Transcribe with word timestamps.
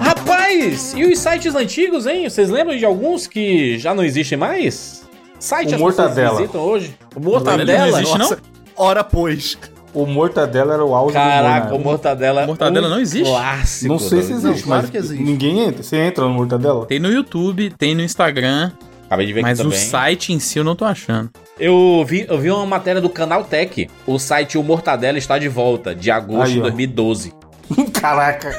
Rapaz, 0.00 0.94
e 0.96 1.04
os 1.04 1.18
sites 1.18 1.54
antigos, 1.54 2.06
hein? 2.06 2.28
Vocês 2.28 2.50
lembram 2.50 2.76
de 2.76 2.84
alguns 2.84 3.26
que 3.26 3.78
já 3.78 3.94
não 3.94 4.04
existem 4.04 4.36
mais? 4.38 5.02
Site 5.38 5.74
O 5.74 5.78
Mortadela. 5.78 6.36
visitam 6.38 6.60
hoje? 6.60 6.96
O 7.14 7.20
Não 7.20 7.30
Mortadela? 7.32 8.00
existe, 8.00 8.18
não? 8.18 8.36
Ora, 8.76 9.02
pois. 9.04 9.58
O 9.92 10.06
Mortadela 10.06 10.74
era 10.74 10.84
o 10.84 10.94
auge 10.94 11.12
Caraca, 11.14 11.66
do 11.66 11.74
o 11.74 11.76
humor, 11.76 11.84
né? 11.84 11.90
Mortadela. 11.92 12.46
Mortadela 12.46 12.88
não 12.88 12.98
existe? 13.00 13.28
Clássico. 13.28 13.92
Não 13.92 13.98
sei 13.98 14.22
se 14.22 14.32
existe, 14.32 14.62
claro 14.62 14.82
mas 14.82 14.90
que 14.90 14.96
existe. 14.96 15.22
ninguém 15.22 15.60
entra. 15.60 15.82
Você 15.82 15.96
entra 15.96 16.24
no 16.24 16.30
Mortadela? 16.30 16.86
Tem 16.86 16.98
no 16.98 17.10
YouTube, 17.10 17.70
tem 17.76 17.94
no 17.94 18.00
Instagram, 18.02 18.72
Acabei 19.12 19.26
de 19.26 19.34
ver 19.34 19.42
mas 19.42 19.60
aqui 19.60 19.68
o 19.68 19.70
também. 19.70 19.86
site 19.86 20.32
em 20.32 20.38
si 20.40 20.58
eu 20.58 20.64
não 20.64 20.74
tô 20.74 20.86
achando. 20.86 21.28
Eu 21.60 22.02
vi, 22.08 22.24
eu 22.26 22.38
vi 22.38 22.50
uma 22.50 22.64
matéria 22.64 22.98
do 22.98 23.10
Canal 23.10 23.44
Tech. 23.44 23.86
O 24.06 24.18
site 24.18 24.56
O 24.56 24.62
Mortadela 24.62 25.18
está 25.18 25.38
de 25.38 25.48
volta, 25.48 25.94
de 25.94 26.10
agosto 26.10 26.46
Aí, 26.46 26.52
de 26.54 26.60
ó. 26.60 26.62
2012. 26.62 27.34
Caraca. 27.92 28.56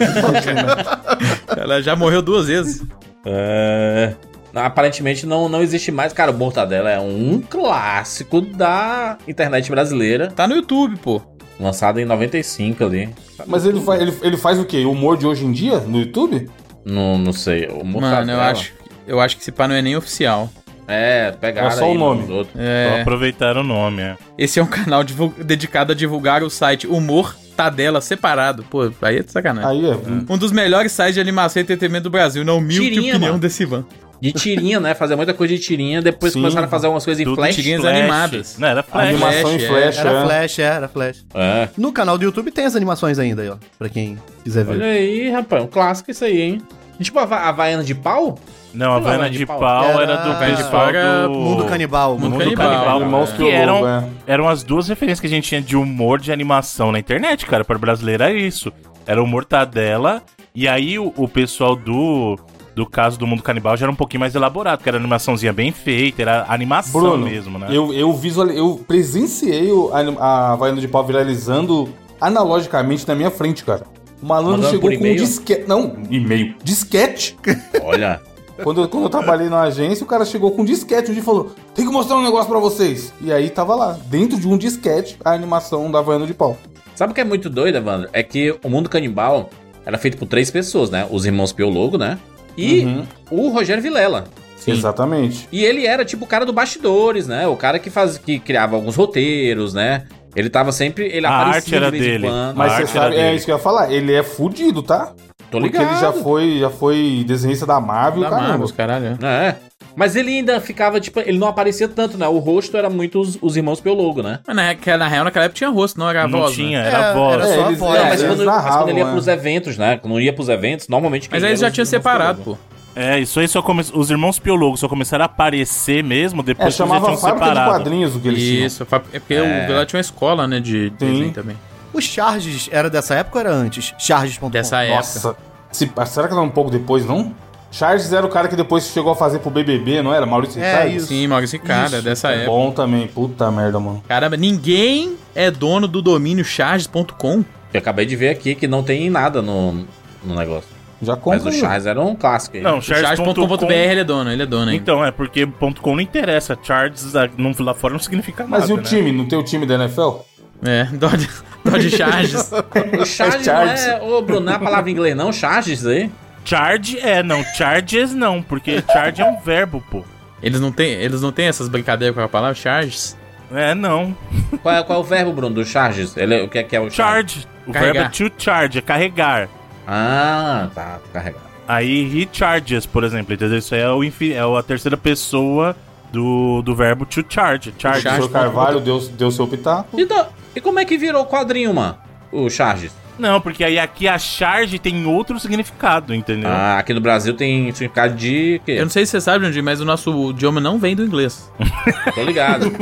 Ela 1.57 1.81
já 1.81 1.95
morreu 1.95 2.21
duas 2.21 2.45
vezes. 2.47 2.83
É... 3.25 4.13
Aparentemente 4.53 5.25
não, 5.25 5.49
não 5.49 5.63
existe 5.63 5.91
mais. 5.91 6.13
Cara, 6.13 6.29
o 6.29 6.35
Mortadela 6.35 6.91
é 6.91 6.99
um 6.99 7.41
clássico 7.41 8.39
da 8.39 9.17
internet 9.27 9.71
brasileira. 9.71 10.27
Tá 10.29 10.47
no 10.47 10.53
YouTube, 10.53 10.97
pô. 10.97 11.19
Lançado 11.59 11.99
em 11.99 12.05
95 12.05 12.83
ali. 12.83 13.09
Mas 13.47 13.65
ele, 13.65 13.81
fa 13.81 13.97
ele, 13.97 14.13
ele 14.21 14.37
faz 14.37 14.59
o 14.59 14.65
quê? 14.65 14.85
Humor 14.85 15.17
de 15.17 15.25
hoje 15.25 15.45
em 15.45 15.51
dia 15.51 15.79
no 15.79 15.99
YouTube? 15.99 16.47
Não, 16.85 17.17
não 17.17 17.33
sei. 17.33 17.67
O 17.69 17.83
Mortadela. 17.83 18.19
Mano, 18.19 18.31
eu 18.33 18.41
acho, 18.41 18.73
eu 19.07 19.19
acho 19.19 19.35
que 19.35 19.41
esse 19.41 19.51
pá 19.51 19.67
não 19.67 19.75
é 19.75 19.81
nem 19.81 19.95
oficial. 19.95 20.49
É, 20.87 21.31
pegaram 21.39 21.69
É 21.69 21.71
só 21.71 21.85
aí 21.85 21.91
o 21.91 21.97
nome. 21.97 22.21
nos 22.21 22.29
outros. 22.29 22.53
Só 22.55 22.61
É, 22.61 23.01
aproveitaram 23.01 23.61
o 23.61 23.63
nome, 23.63 24.01
é. 24.01 24.17
esse 24.37 24.59
é 24.59 24.63
um 24.63 24.67
canal 24.67 25.01
dedicado 25.37 25.93
a 25.93 25.95
divulgar 25.95 26.43
o 26.43 26.49
site 26.49 26.85
Humor 26.87 27.33
Tadela 27.55 28.01
separado. 28.01 28.63
Pô, 28.69 28.91
aí 29.01 29.17
é 29.17 29.23
de 29.23 29.31
sacanagem. 29.31 29.69
Aí 29.69 29.89
é. 29.91 29.95
Um 30.27 30.37
dos 30.37 30.51
melhores 30.51 30.91
sites 30.91 31.13
de 31.13 31.21
animação 31.21 31.61
e 31.61 31.63
entretenimento 31.63 32.03
do 32.03 32.09
Brasil, 32.09 32.43
na 32.43 32.53
humilde 32.53 32.89
Tirinha, 32.89 33.11
opinião 33.13 33.29
mano. 33.33 33.39
desse 33.41 33.63
Ivan. 33.63 33.85
De 34.19 34.31
tirinha, 34.31 34.79
né? 34.79 34.93
Fazer 34.95 35.17
muita 35.17 35.33
coisa 35.33 35.53
de 35.53 35.59
tirinha. 35.59 36.01
Depois 36.01 36.31
Sim. 36.31 36.39
começaram 36.39 36.65
a 36.65 36.69
fazer 36.69 36.85
algumas 36.85 37.03
coisas 37.03 37.25
em 37.27 37.35
flash. 37.35 37.55
tirinhas 37.55 37.81
Flash. 37.81 37.97
animadas. 37.97 38.57
Não, 38.57 38.67
era 38.69 38.81
Flash. 38.81 39.09
Animação 39.09 39.53
em 39.55 39.59
Flash, 39.59 39.67
flash, 39.67 39.97
Era 39.97 40.09
é. 40.09 40.23
flash, 40.23 40.59
é, 40.59 40.63
era 40.63 40.87
flash. 40.87 41.25
É. 41.33 41.69
No 41.77 41.91
canal 41.91 42.17
do 42.17 42.23
YouTube 42.23 42.49
tem 42.49 42.63
as 42.65 42.73
animações 42.75 43.19
ainda 43.19 43.41
aí, 43.41 43.49
ó. 43.49 43.57
Pra 43.77 43.89
quem 43.89 44.17
quiser 44.43 44.63
ver. 44.63 44.71
Olha 44.75 44.85
aí, 44.85 45.29
rapaz. 45.29 45.61
Um 45.63 45.67
clássico 45.67 46.09
isso 46.09 46.23
aí, 46.23 46.39
hein? 46.41 46.61
E 46.99 47.03
tipo 47.03 47.19
a 47.19 47.23
Havaiana 47.23 47.83
de 47.83 47.93
pau? 47.93 48.39
Não, 48.73 48.93
a 48.93 48.95
Havana 48.95 49.29
de 49.29 49.37
de 49.39 49.45
pau. 49.45 49.59
pau 49.59 50.01
era, 50.01 50.15
do 50.17 50.33
de 50.33 50.39
pessoal 50.55 50.71
pau 50.71 50.89
era 50.89 51.27
do... 51.27 51.33
Mundo 51.33 51.65
Canibal. 51.65 52.13
Mundo 52.17 52.31
Mundo 52.31 52.39
Canibal. 52.43 52.69
Canibal. 52.71 53.01
Irmãos 53.01 53.29
Que 53.31 53.37
Piologo, 53.37 53.55
eram, 53.55 53.87
é. 53.87 54.03
eram 54.25 54.49
as 54.49 54.63
duas 54.63 54.87
referências 54.87 55.19
que 55.19 55.27
a 55.27 55.29
gente 55.29 55.47
tinha 55.47 55.61
de 55.61 55.75
humor 55.77 56.19
de 56.19 56.31
animação 56.31 56.91
na 56.91 56.99
internet, 56.99 57.45
cara. 57.45 57.63
Para 57.63 57.75
o 57.77 57.79
brasileiro 57.79 58.23
era 58.23 58.33
isso. 58.33 58.71
Era 59.05 59.21
o 59.21 59.27
Mortadela. 59.27 60.23
E 60.55 60.67
aí 60.67 60.97
o, 60.97 61.13
o 61.17 61.27
pessoal 61.27 61.75
do, 61.75 62.37
do 62.75 62.85
caso 62.85 63.17
do 63.19 63.25
Mundo 63.27 63.43
Canibal 63.43 63.75
já 63.77 63.85
era 63.85 63.91
um 63.91 63.95
pouquinho 63.95 64.19
mais 64.21 64.33
elaborado, 64.35 64.77
porque 64.77 64.89
era 64.89 64.97
animaçãozinha 64.97 65.51
bem 65.53 65.71
feita, 65.71 66.21
era 66.21 66.45
animação 66.47 67.01
Bruno, 67.01 67.25
mesmo, 67.25 67.57
né? 67.59 67.67
eu, 67.71 67.91
eu, 67.93 68.13
visual, 68.13 68.47
eu 68.49 68.83
presenciei 68.87 69.71
o- 69.71 69.91
a, 69.93 69.99
a 70.23 70.53
Havaiana 70.53 70.79
de 70.79 70.87
Pau 70.87 71.03
viralizando 71.05 71.89
analogicamente 72.21 73.07
na 73.07 73.15
minha 73.15 73.29
frente, 73.31 73.63
cara. 73.63 73.83
O 74.21 74.25
malandro 74.25 74.51
Mandando 74.61 74.69
chegou 74.71 74.89
com 74.97 75.05
um 75.11 75.15
disquete. 75.15 75.65
Não, 75.67 75.97
e-mail. 76.09 76.55
Disquete. 76.63 77.35
Olha. 77.83 78.21
quando, 78.61 78.81
eu, 78.81 78.89
quando 78.89 79.03
eu 79.05 79.09
trabalhei 79.09 79.49
na 79.49 79.61
agência, 79.61 80.03
o 80.03 80.07
cara 80.07 80.25
chegou 80.25 80.51
com 80.51 80.61
um 80.61 80.65
disquete 80.65 81.09
um 81.09 81.13
dia 81.13 81.21
e 81.23 81.25
falou: 81.25 81.51
Tem 81.73 81.85
que 81.85 81.91
mostrar 81.91 82.17
um 82.17 82.23
negócio 82.23 82.49
pra 82.49 82.59
vocês. 82.59 83.13
E 83.21 83.31
aí 83.31 83.49
tava 83.49 83.73
lá, 83.75 83.97
dentro 84.07 84.37
de 84.39 84.47
um 84.47 84.57
disquete, 84.57 85.17
a 85.23 85.31
animação 85.31 85.89
da 85.89 85.99
Havaiana 85.99 86.27
de 86.27 86.33
Pau. 86.33 86.57
Sabe 86.95 87.11
o 87.11 87.15
que 87.15 87.21
é 87.21 87.23
muito 87.25 87.49
doido, 87.49 87.75
Evandro? 87.77 88.09
É 88.13 88.21
que 88.21 88.55
o 88.63 88.69
Mundo 88.69 88.89
Canibal 88.89 89.49
era 89.85 89.97
feito 89.97 90.17
por 90.17 90.27
três 90.27 90.51
pessoas, 90.51 90.89
né? 90.91 91.07
Os 91.09 91.25
irmãos 91.25 91.51
Piologo, 91.51 91.97
né? 91.97 92.19
E 92.55 92.85
Uhum. 92.85 93.03
o 93.31 93.49
Rogério 93.49 93.81
Vilela. 93.81 94.25
Exatamente. 94.65 95.47
E 95.51 95.63
ele 95.65 95.85
era 95.85 96.05
tipo 96.05 96.23
o 96.25 96.27
cara 96.27 96.45
do 96.45 96.53
bastidores, 96.53 97.27
né? 97.27 97.47
O 97.47 97.55
cara 97.55 97.79
que 97.79 97.89
faz, 97.89 98.17
que 98.17 98.39
criava 98.39 98.75
alguns 98.75 98.95
roteiros, 98.95 99.73
né? 99.73 100.03
Ele 100.35 100.49
tava 100.49 100.71
sempre. 100.71 101.05
Ele 101.07 101.25
A 101.27 101.29
aparecia 101.41 101.57
arte 101.57 101.75
era 101.75 101.85
de 101.85 101.91
vez 101.91 102.03
em 102.03 102.11
dele. 102.11 102.27
quando. 102.27 102.55
Mas 102.55 102.71
A 102.71 102.75
você 102.75 102.81
arte 102.83 102.97
era 102.97 103.03
sabe, 103.05 103.15
é 103.17 103.23
dele. 103.25 103.35
isso 103.35 103.45
que 103.45 103.51
eu 103.51 103.55
ia 103.55 103.61
falar. 103.61 103.91
Ele 103.91 104.13
é 104.13 104.23
fudido, 104.23 104.81
tá? 104.81 105.13
Tô 105.53 105.59
Porque 105.59 105.77
ligado. 105.77 105.91
ele 105.93 106.01
já 106.01 106.11
foi, 106.13 106.59
já 106.59 106.69
foi 106.69 107.23
desenhista 107.27 107.65
da 107.65 107.79
Marvel, 107.79 108.21
Da 108.23 108.29
caramba. 108.29 108.47
Marvel, 108.49 108.65
os 108.65 108.71
caralho. 108.71 109.17
é. 109.21 109.25
É. 109.25 109.55
Mas 109.95 110.15
ele 110.15 110.31
ainda 110.31 110.59
ficava, 110.59 110.99
tipo, 110.99 111.19
ele 111.19 111.37
não 111.37 111.47
aparecia 111.47 111.87
tanto, 111.87 112.17
né? 112.17 112.27
O 112.27 112.39
rosto 112.39 112.75
era 112.75 112.89
muito 112.89 113.19
os, 113.19 113.37
os 113.39 113.55
irmãos 113.55 113.79
Piologo, 113.79 114.23
né? 114.23 114.39
Mas 114.47 114.55
na, 114.55 114.97
na 114.97 115.07
real, 115.07 115.23
naquela 115.23 115.45
época 115.45 115.57
tinha 115.59 115.69
rosto, 115.69 115.99
não 115.99 116.09
era 116.09 116.27
Não 116.27 116.39
voz. 116.39 116.55
tinha, 116.55 116.81
né? 116.81 116.87
era 116.87 116.97
É, 116.97 117.13
voz. 117.13 117.33
era 117.35 117.43
É, 117.43 117.53
só 117.55 117.63
a 117.63 117.67
eles- 117.67 117.79
voz. 117.79 117.95
é, 117.95 117.99
não, 117.99 118.09
mas 118.09 118.19
eles 118.23 118.35
quando, 118.35 118.45
mas 118.45 118.47
quando 118.47 118.63
narravam, 118.65 118.89
ele 118.89 118.99
ia 118.99 119.05
é. 119.05 119.11
pros 119.11 119.27
eventos, 119.27 119.77
né? 119.77 119.97
Quando 119.97 120.19
ia 120.19 120.33
pros 120.33 120.49
eventos, 120.49 120.87
normalmente 120.87 121.29
Mas 121.31 121.43
ia 121.43 121.49
eles 121.49 121.59
já 121.59 121.69
tinham 121.69 121.85
separado, 121.85 122.41
Piologo. 122.41 122.59
pô. 122.67 122.73
É, 122.99 123.19
isso 123.19 123.39
aí 123.39 123.47
só 123.47 123.61
come... 123.61 123.83
Os 123.93 124.09
irmãos 124.09 124.39
Piologos 124.39 124.79
só 124.79 124.87
começaram 124.87 125.23
a 125.23 125.25
aparecer 125.27 126.03
mesmo 126.03 126.41
É, 126.41 126.43
depois 126.43 126.57
que 126.57 126.63
eles 126.63 126.75
já 126.77 126.85
chamava 126.85 127.05
tinham 127.05 127.17
fábrica 127.19 127.45
de 127.45 127.49
separado. 127.51 127.71
quadrinhos 127.71 128.15
o 128.15 128.19
que 128.19 128.27
eles 128.27 128.41
tinham. 128.43 128.65
Isso, 128.65 128.83
é 128.83 128.85
porque 129.19 129.33
É. 129.35 129.41
o 129.41 129.67
Vila 129.67 129.85
tinha 129.85 129.97
uma 129.99 130.01
escola, 130.01 130.47
né, 130.47 130.59
de 130.59 130.89
Sim. 130.89 130.95
desenho 130.99 131.31
também. 131.33 131.55
O 131.93 132.01
Charges 132.01 132.67
era 132.71 132.89
dessa 132.89 133.15
época 133.15 133.37
ou 133.39 133.45
era 133.45 133.53
antes? 133.53 133.93
Charges.com. 133.97 134.49
Dessa 134.49 134.81
época. 134.81 134.95
Nossa, 134.97 135.35
se- 135.71 135.91
será 136.07 136.27
que 136.27 136.33
não 136.33 136.41
é 136.43 136.45
um 136.45 136.49
pouco 136.49 136.71
depois, 136.71 137.05
não? 137.05 137.33
Charles 137.71 138.13
era 138.13 138.23
o 138.25 138.29
cara 138.29 138.47
que 138.47 138.55
depois 138.55 138.85
chegou 138.85 139.11
a 139.11 139.15
fazer 139.15 139.39
pro 139.39 139.49
BBB, 139.49 140.03
não 140.03 140.13
era? 140.13 140.25
Maurício 140.27 140.61
É, 140.61 140.71
Ricardo? 140.71 140.95
isso. 140.95 141.07
Sim, 141.07 141.25
Maurício 141.27 141.59
Cara, 141.59 141.87
Isso, 141.97 142.01
dessa 142.03 142.29
É 142.31 142.35
época. 142.35 142.51
bom 142.51 142.71
também, 142.71 143.07
puta 143.07 143.49
merda, 143.49 143.79
mano. 143.79 144.03
Caramba, 144.07 144.37
ninguém 144.37 145.15
é 145.33 145.49
dono 145.49 145.87
do 145.87 145.99
domínio 146.01 146.45
charges.com. 146.45 147.43
Eu 147.73 147.79
acabei 147.79 148.05
de 148.05 148.15
ver 148.15 148.29
aqui 148.29 148.53
que 148.53 148.67
não 148.67 148.83
tem 148.83 149.09
nada 149.09 149.41
no, 149.41 149.85
no 150.23 150.35
negócio. 150.35 150.69
Já 151.01 151.13
Mas 151.15 151.23
compra. 151.23 151.43
o 151.45 151.47
aí. 151.49 151.59
Charles 151.59 151.85
era 151.87 151.99
um 151.99 152.15
clássico 152.15 152.57
aí. 152.57 152.63
Não, 152.63 152.79
Charges.com.br 152.79 153.33
Charles.com. 153.41 153.71
ele 153.71 153.99
é 154.01 154.03
dono, 154.03 154.31
ele 154.31 154.43
é 154.43 154.45
dono 154.45 154.69
ainda. 154.69 154.75
Então, 154.75 155.03
é 155.03 155.11
porque 155.11 155.45
ponto 155.47 155.81
.com 155.81 155.95
não 155.95 156.01
interessa. 156.01 156.55
Charges 156.61 157.15
ah, 157.15 157.27
não, 157.37 157.51
lá 157.59 157.73
fora 157.73 157.93
não 157.93 157.99
significa 157.99 158.43
nada, 158.43 158.59
Mas 158.59 158.69
e 158.69 158.73
o 158.73 158.77
né? 158.77 158.83
time? 158.83 159.11
Não 159.11 159.25
tem 159.25 159.37
o 159.37 159.43
time 159.43 159.65
da 159.65 159.73
NFL? 159.75 160.17
É, 160.65 160.85
Dodge, 160.85 161.29
Dodge 161.63 161.89
Charges. 161.97 162.51
O 162.99 163.05
Charles 163.05 163.35
É 163.35 163.37
não 163.37 163.43
Charles. 163.43 163.85
é. 163.87 164.01
Ô, 164.01 164.21
Bruno, 164.21 164.45
não 164.45 164.53
é 164.53 164.55
a 164.55 164.59
palavra 164.59 164.89
em 164.89 164.93
inglês, 164.93 165.15
não? 165.15 165.31
Charges 165.33 165.85
aí? 165.85 166.09
Charge 166.45 166.99
é, 166.99 167.21
não. 167.23 167.43
Charges 167.55 168.13
não, 168.13 168.41
porque 168.41 168.83
charge 168.91 169.21
é 169.21 169.25
um 169.25 169.39
verbo, 169.39 169.83
pô. 169.89 170.03
eles, 170.41 170.59
não 170.59 170.71
têm, 170.71 170.91
eles 170.91 171.21
não 171.21 171.31
têm 171.31 171.45
essas 171.47 171.67
brincadeiras 171.69 172.15
com 172.15 172.21
a 172.21 172.27
palavra 172.29 172.53
charges? 172.55 173.17
É, 173.51 173.73
não. 173.75 174.15
Qual 174.61 174.73
é, 174.75 174.83
qual 174.83 174.99
é 174.99 175.01
o 175.01 175.05
verbo, 175.05 175.31
Bruno, 175.31 175.53
do 175.55 175.63
Charges? 175.65 176.17
Ele, 176.17 176.33
é- 176.35 176.43
o 176.43 176.49
que 176.49 176.57
é, 176.59 176.63
que 176.63 176.75
é 176.75 176.79
o 176.79 176.89
Charges? 176.89 177.43
Charge. 177.43 177.47
O 177.67 177.71
Carregar. 177.71 177.93
verbo 177.93 178.25
é 178.25 178.29
to 178.29 178.33
charge, 178.37 178.77
é 178.79 178.81
carregar. 178.81 179.47
Ah, 179.87 180.69
tá, 180.73 180.99
tô 181.03 181.09
carregado. 181.11 181.43
Aí 181.67 182.21
he 182.23 182.27
charges, 182.31 182.85
por 182.85 183.03
exemplo, 183.05 183.33
entendeu? 183.33 183.57
Isso 183.57 183.73
aí 183.75 183.81
é, 183.81 183.89
o 183.89 184.03
infi- 184.03 184.33
é 184.33 184.39
a 184.41 184.63
terceira 184.63 184.97
pessoa 184.97 185.75
do, 186.11 186.61
do 186.61 186.75
verbo 186.75 187.05
to 187.05 187.23
charge. 187.29 187.73
Charge. 187.77 188.05
O 188.07 188.11
senhor 188.11 188.29
Carvalho 188.31 188.79
deu, 188.81 188.99
deu 189.09 189.31
seu 189.31 189.47
pitaco. 189.47 189.87
E, 189.97 190.05
da- 190.05 190.27
e 190.55 190.61
como 190.61 190.79
é 190.79 190.85
que 190.85 190.97
virou 190.97 191.25
quadrinho, 191.25 191.73
mano? 191.73 191.97
O 192.31 192.49
Charges? 192.49 192.91
Não, 193.17 193.39
porque 193.39 193.63
aí 193.63 193.77
aqui 193.77 194.07
a 194.07 194.17
charge 194.17 194.79
tem 194.79 195.05
outro 195.05 195.39
significado, 195.39 196.15
entendeu? 196.15 196.49
Ah, 196.49 196.79
aqui 196.79 196.93
no 196.93 197.01
Brasil 197.01 197.35
tem 197.35 197.71
significado 197.71 198.15
de. 198.15 198.59
quê? 198.65 198.71
Eu 198.73 198.83
não 198.83 198.89
sei 198.89 199.05
se 199.05 199.11
você 199.11 199.21
sabe, 199.21 199.45
Jandir, 199.45 199.63
mas 199.63 199.79
o 199.79 199.85
nosso 199.85 200.31
idioma 200.31 200.59
não 200.59 200.79
vem 200.79 200.95
do 200.95 201.05
inglês. 201.05 201.51
Tô 202.15 202.23
ligado. 202.23 202.71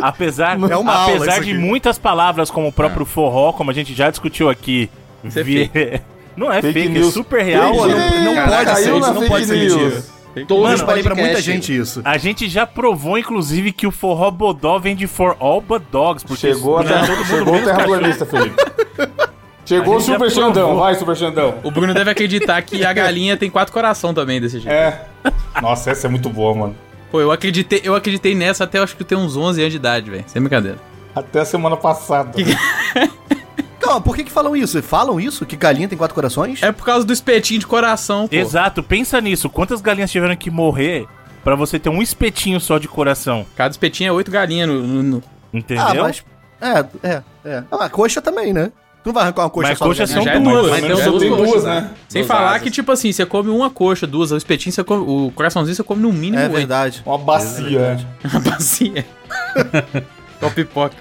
Apesar, 0.00 0.56
É 0.58 0.74
apesar 0.74 1.40
de 1.40 1.54
muitas 1.54 1.98
palavras, 1.98 2.50
como 2.50 2.68
o 2.68 2.72
próprio 2.72 3.04
forró, 3.04 3.52
como 3.52 3.70
a 3.70 3.74
gente 3.74 3.94
já 3.94 4.10
discutiu 4.10 4.48
aqui, 4.48 4.88
Isso 5.24 5.38
é 5.40 6.00
não 6.36 6.52
é 6.52 6.62
Fake 6.62 6.80
fake, 6.80 6.98
é 6.98 7.02
super 7.04 7.42
real. 7.42 7.74
Fake 7.74 7.88
não, 7.88 8.24
não 8.24 8.34
Caraca, 8.34 8.70
pode 8.70 8.84
ser, 8.84 8.96
isso 8.96 9.14
não 9.14 9.26
pode 9.26 9.46
ser 9.46 9.56
mentira. 9.56 10.02
Todos 10.46 10.68
Eu 10.68 10.74
os 10.76 10.80
falei 10.82 11.02
pra 11.02 11.14
muita 11.14 11.40
gente 11.40 11.76
isso. 11.76 12.00
A 12.04 12.16
gente 12.18 12.48
já 12.48 12.66
provou, 12.66 13.18
inclusive, 13.18 13.72
que 13.72 13.86
o 13.86 13.90
forró 13.90 14.30
bodó 14.30 14.78
vem 14.78 14.94
de 14.94 15.06
for 15.06 15.36
all 15.40 15.60
but 15.60 15.82
dogs. 15.90 16.24
Porque 16.24 16.52
Chegou 16.52 16.78
a 16.78 16.82
porque 16.82 16.94
é 16.94 16.96
terra, 16.96 17.06
todo 17.06 17.16
mundo 17.16 17.26
chegou 17.26 17.54
o 17.56 17.64
terraplanista, 17.64 18.26
Felipe. 18.26 18.56
Chegou 19.64 19.94
A 19.94 19.96
o 19.98 20.00
Super 20.00 20.30
Xandão, 20.30 20.76
vai, 20.76 20.94
Super 20.94 21.14
Xandão. 21.14 21.56
O 21.62 21.70
Bruno 21.70 21.92
deve 21.92 22.10
acreditar 22.10 22.62
que 22.62 22.84
a 22.86 22.92
galinha 22.92 23.36
tem 23.36 23.50
quatro 23.50 23.72
coração 23.72 24.14
também 24.14 24.40
desse 24.40 24.60
jeito. 24.60 24.72
É. 24.72 25.04
Nossa, 25.60 25.90
essa 25.90 26.06
é 26.06 26.10
muito 26.10 26.30
boa, 26.30 26.54
mano. 26.54 26.76
Pô, 27.10 27.20
eu 27.20 27.30
acreditei, 27.30 27.80
eu 27.84 27.94
acreditei 27.94 28.34
nessa 28.34 28.64
até 28.64 28.78
eu 28.78 28.82
acho 28.82 28.96
que 28.96 29.02
eu 29.02 29.06
tenho 29.06 29.20
uns 29.20 29.36
11 29.36 29.60
anos 29.60 29.72
de 29.72 29.76
idade, 29.76 30.10
velho. 30.10 30.24
Sem 30.26 30.40
brincadeira. 30.40 30.78
Até 31.14 31.40
a 31.40 31.44
semana 31.44 31.76
passada. 31.76 32.32
Calma, 33.88 34.00
por 34.00 34.14
que 34.16 34.24
que 34.24 34.30
falam 34.32 34.54
isso? 34.56 34.82
Falam 34.82 35.18
isso? 35.20 35.44
Que 35.46 35.56
galinha 35.56 35.88
tem 35.88 35.96
quatro 35.98 36.14
corações? 36.14 36.62
É 36.62 36.70
por 36.72 36.84
causa 36.84 37.06
do 37.06 37.12
espetinho 37.12 37.60
de 37.60 37.66
coração, 37.66 38.28
pô. 38.28 38.34
Exato, 38.36 38.82
pensa 38.82 39.20
nisso. 39.20 39.48
Quantas 39.48 39.80
galinhas 39.80 40.10
tiveram 40.10 40.36
que 40.36 40.50
morrer 40.50 41.06
pra 41.42 41.54
você 41.54 41.78
ter 41.78 41.88
um 41.88 42.02
espetinho 42.02 42.60
só 42.60 42.78
de 42.78 42.86
coração? 42.88 43.46
Cada 43.56 43.70
espetinho 43.70 44.08
é 44.08 44.12
oito 44.12 44.30
galinhas 44.30 44.68
no, 44.68 44.82
no- 44.86 45.02
no- 45.02 45.22
Ah, 45.26 45.56
Entendeu? 45.56 46.02
mas... 46.02 46.24
É, 46.60 46.84
é, 47.08 47.22
é. 47.44 47.62
Ah, 47.70 47.84
a 47.84 47.88
coxa 47.88 48.20
também, 48.20 48.52
né? 48.52 48.70
não 49.06 49.12
vai 49.14 49.22
arrancar 49.22 49.44
uma 49.44 49.48
coxa 49.50 49.68
Mas 49.70 49.78
só. 49.78 49.86
coxa 49.86 50.02
né? 50.02 50.06
são 50.06 50.22
é 50.28 50.38
duas. 50.38 50.68
mas 50.70 50.84
é 50.84 50.96
só 51.02 51.10
duas 51.10 51.22
tem 51.22 51.30
duas, 51.34 51.64
né? 51.64 51.80
né? 51.80 51.90
Sem 52.10 52.20
Duas 52.22 52.28
falar 52.36 52.50
asas. 52.50 52.62
que, 52.62 52.70
tipo 52.70 52.92
assim, 52.92 53.10
você 53.10 53.24
come 53.24 53.48
uma 53.48 53.70
coxa, 53.70 54.06
duas, 54.06 54.32
o 54.32 54.36
espetinho 54.36 54.70
você 54.70 54.84
come, 54.84 55.02
o 55.06 55.32
coraçãozinho 55.34 55.74
você 55.74 55.82
come 55.82 56.02
no 56.02 56.12
mínimo 56.12 56.38
É 56.38 56.42
oito. 56.44 56.52
verdade. 56.56 57.02
Uma 57.06 57.16
bacia. 57.16 57.80
é. 57.80 57.96
Uma 58.28 58.40
bacia. 58.40 59.06
Uma 60.42 60.50
pipoca. 60.50 60.94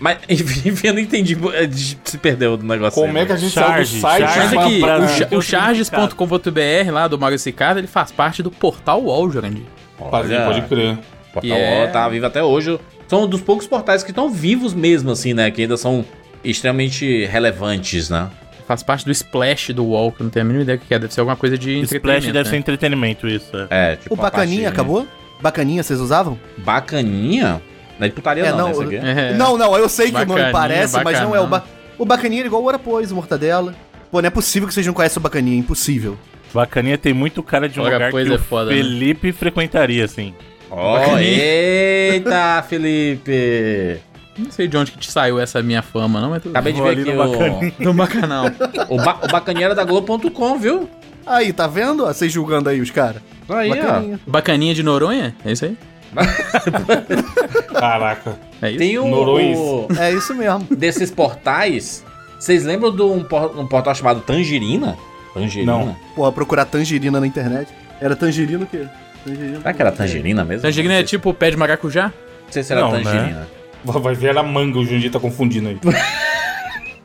Mas, 0.00 0.18
enfim, 0.28 0.86
eu 0.88 0.94
não 0.94 1.00
entendi. 1.00 1.36
gente 1.70 1.98
Se 2.04 2.18
perdeu 2.18 2.56
do 2.56 2.64
negócio. 2.66 3.00
Como 3.00 3.16
aí, 3.16 3.22
é 3.22 3.26
que 3.26 3.32
a 3.32 3.36
gente 3.36 3.52
saiu 3.52 3.66
do 3.66 3.72
Charge, 3.74 4.00
site? 4.00 4.20
charge. 4.22 4.38
Mas 4.38 4.50
pra- 4.50 4.64
aqui, 4.66 4.80
pra- 4.80 4.98
o, 4.98 5.04
é, 5.04 5.24
tem 5.26 5.36
o 5.36 5.38
um 5.38 5.42
charges.com.br 5.42 6.90
lá 6.92 7.06
do 7.06 7.18
Maurício 7.18 7.44
Cicada, 7.44 7.78
ele 7.78 7.86
faz 7.86 8.10
parte 8.10 8.42
do 8.42 8.50
portal 8.50 9.02
UOL, 9.02 9.30
Jurandir. 9.30 9.64
Pode, 9.98 10.28
pode 10.34 10.62
crer. 10.62 10.94
o 10.94 11.32
Portal 11.34 11.44
Yeah. 11.58 11.84
UOL 11.84 11.92
tá 11.92 12.08
vivo 12.08 12.26
até 12.26 12.42
hoje. 12.42 12.80
São 13.06 13.24
um 13.24 13.26
dos 13.28 13.40
poucos 13.42 13.66
portais 13.66 14.02
que 14.02 14.10
estão 14.10 14.30
vivos 14.30 14.72
mesmo, 14.72 15.10
assim, 15.10 15.34
né? 15.34 15.50
Que 15.50 15.62
ainda 15.62 15.76
são 15.76 16.04
extremamente 16.42 17.26
relevantes, 17.26 18.08
né? 18.08 18.28
Faz 18.66 18.82
parte 18.82 19.04
do 19.04 19.10
Splash 19.10 19.72
do 19.74 19.84
UOL, 19.84 20.12
que 20.12 20.22
eu 20.22 20.24
não 20.24 20.30
tenho 20.30 20.44
a 20.44 20.46
mínima 20.46 20.62
ideia 20.62 20.78
do 20.78 20.84
que 20.84 20.94
é. 20.94 20.98
Deve 20.98 21.12
ser 21.12 21.20
alguma 21.20 21.36
coisa 21.36 21.58
de 21.58 21.80
Splash 21.80 21.96
entretenimento. 21.96 22.32
deve 22.32 22.44
né? 22.44 22.50
ser 22.50 22.56
entretenimento, 22.56 23.28
isso. 23.28 23.50
é. 23.68 23.92
É, 23.92 23.96
tipo. 23.96 24.14
O 24.14 24.16
Bacaninha 24.16 24.62
parte- 24.64 24.74
acabou? 24.74 25.06
Bacaninha, 25.42 25.82
vocês 25.82 25.98
usavam? 26.00 26.38
Bacaninha? 26.58 27.60
Não 28.00 28.06
é 28.06 28.08
de 28.08 28.14
putaria, 28.14 28.46
É, 28.46 28.50
não, 28.50 28.58
não, 28.58 28.66
né? 28.66 28.72
Isso 28.72 28.82
aqui. 28.82 28.96
É. 28.96 29.34
Não, 29.34 29.58
não, 29.58 29.76
eu 29.76 29.88
sei 29.88 30.10
que 30.10 30.16
o 30.22 30.26
nome 30.26 30.50
parece, 30.50 31.02
mas 31.04 31.20
não 31.20 31.36
é 31.36 31.40
o 31.40 31.46
ba... 31.46 31.62
O 31.98 32.04
Bacaninha 32.06 32.40
era 32.40 32.46
igual 32.46 32.62
o 32.62 32.68
Arapois, 32.68 33.12
o 33.12 33.14
Mortadela. 33.14 33.74
Pô, 34.10 34.22
não 34.22 34.26
é 34.26 34.30
possível 34.30 34.66
que 34.66 34.72
vocês 34.72 34.86
não 34.86 34.94
conhecem 34.94 35.20
o 35.20 35.22
Bacaninha, 35.22 35.56
é 35.56 35.60
impossível. 35.60 36.16
Bacaninha 36.52 36.96
tem 36.96 37.12
muito 37.12 37.42
cara 37.42 37.68
de 37.68 37.78
um 37.78 37.82
Olha, 37.82 37.92
lugar 37.92 38.10
que 38.10 38.18
é 38.18 38.34
o 38.34 38.38
foda, 38.38 38.70
né? 38.70 38.76
Felipe 38.76 39.32
frequentaria, 39.32 40.04
assim. 40.04 40.34
Ó, 40.70 40.98
Bacaninha. 40.98 41.20
eita, 41.20 42.64
Felipe! 42.68 44.00
Não 44.38 44.50
sei 44.50 44.66
de 44.66 44.76
onde 44.76 44.92
que 44.92 44.98
te 44.98 45.12
saiu 45.12 45.38
essa 45.38 45.62
minha 45.62 45.82
fama, 45.82 46.20
não, 46.20 46.30
mas 46.30 46.42
tudo 46.42 46.52
Acabei 46.52 46.72
de 46.72 46.80
ver 46.80 46.88
aqui 46.88 47.04
no 47.04 47.22
o, 47.22 47.28
Bacaninha. 47.28 47.72
Do 47.78 47.92
bacanal. 47.92 48.46
o, 48.88 48.96
ba, 48.96 49.18
o 49.22 49.28
Bacaninha 49.28 49.66
era 49.66 49.74
da 49.74 49.84
Globo.com, 49.84 50.58
viu? 50.58 50.88
Aí, 51.26 51.52
tá 51.52 51.66
vendo? 51.66 52.04
ó, 52.04 52.06
Vocês 52.06 52.32
julgando 52.32 52.70
aí 52.70 52.80
os 52.80 52.90
caras. 52.90 53.20
Aí, 53.48 53.68
Bacaninha. 53.68 54.20
Bacaninha 54.26 54.74
de 54.74 54.82
Noronha? 54.82 55.36
É 55.44 55.52
isso 55.52 55.66
aí? 55.66 55.76
Caraca. 57.78 58.38
É 58.62 58.70
isso? 58.70 58.78
Tem 58.78 58.98
um 58.98 59.12
o- 59.12 59.86
É 59.98 60.12
isso 60.12 60.34
mesmo. 60.34 60.66
desses 60.76 61.10
portais. 61.10 62.04
Vocês 62.38 62.64
lembram 62.64 62.94
de 62.94 63.02
um, 63.02 63.22
por- 63.22 63.58
um 63.58 63.66
portal 63.66 63.94
chamado 63.94 64.20
Tangerina? 64.20 64.96
Tangerina? 65.34 65.72
Não. 65.72 65.96
Porra, 66.14 66.32
procurar 66.32 66.64
tangerina 66.64 67.20
na 67.20 67.26
internet. 67.26 67.68
Era 68.00 68.16
tangerina 68.16 68.64
o 68.64 68.66
quê? 68.66 68.86
Tangerina. 69.24 69.58
Será 69.58 69.72
que 69.72 69.82
era 69.82 69.92
Tangerina 69.92 70.44
mesmo? 70.44 70.62
Tangerina 70.62 70.94
é 70.94 71.02
tipo 71.02 71.32
pé 71.34 71.50
de 71.50 71.56
maracujá? 71.56 72.04
Não 72.06 72.52
sei 72.52 72.62
se 72.62 72.72
era 72.72 72.80
Não, 72.82 72.92
né? 72.92 73.02
Tangerina. 73.02 73.48
Vai 73.84 74.02
vai 74.02 74.14
ver 74.14 74.28
era 74.28 74.42
manga, 74.42 74.78
o 74.78 74.84
Junди 74.84 75.08
tá 75.10 75.20
confundindo 75.20 75.68
aí. 75.68 75.78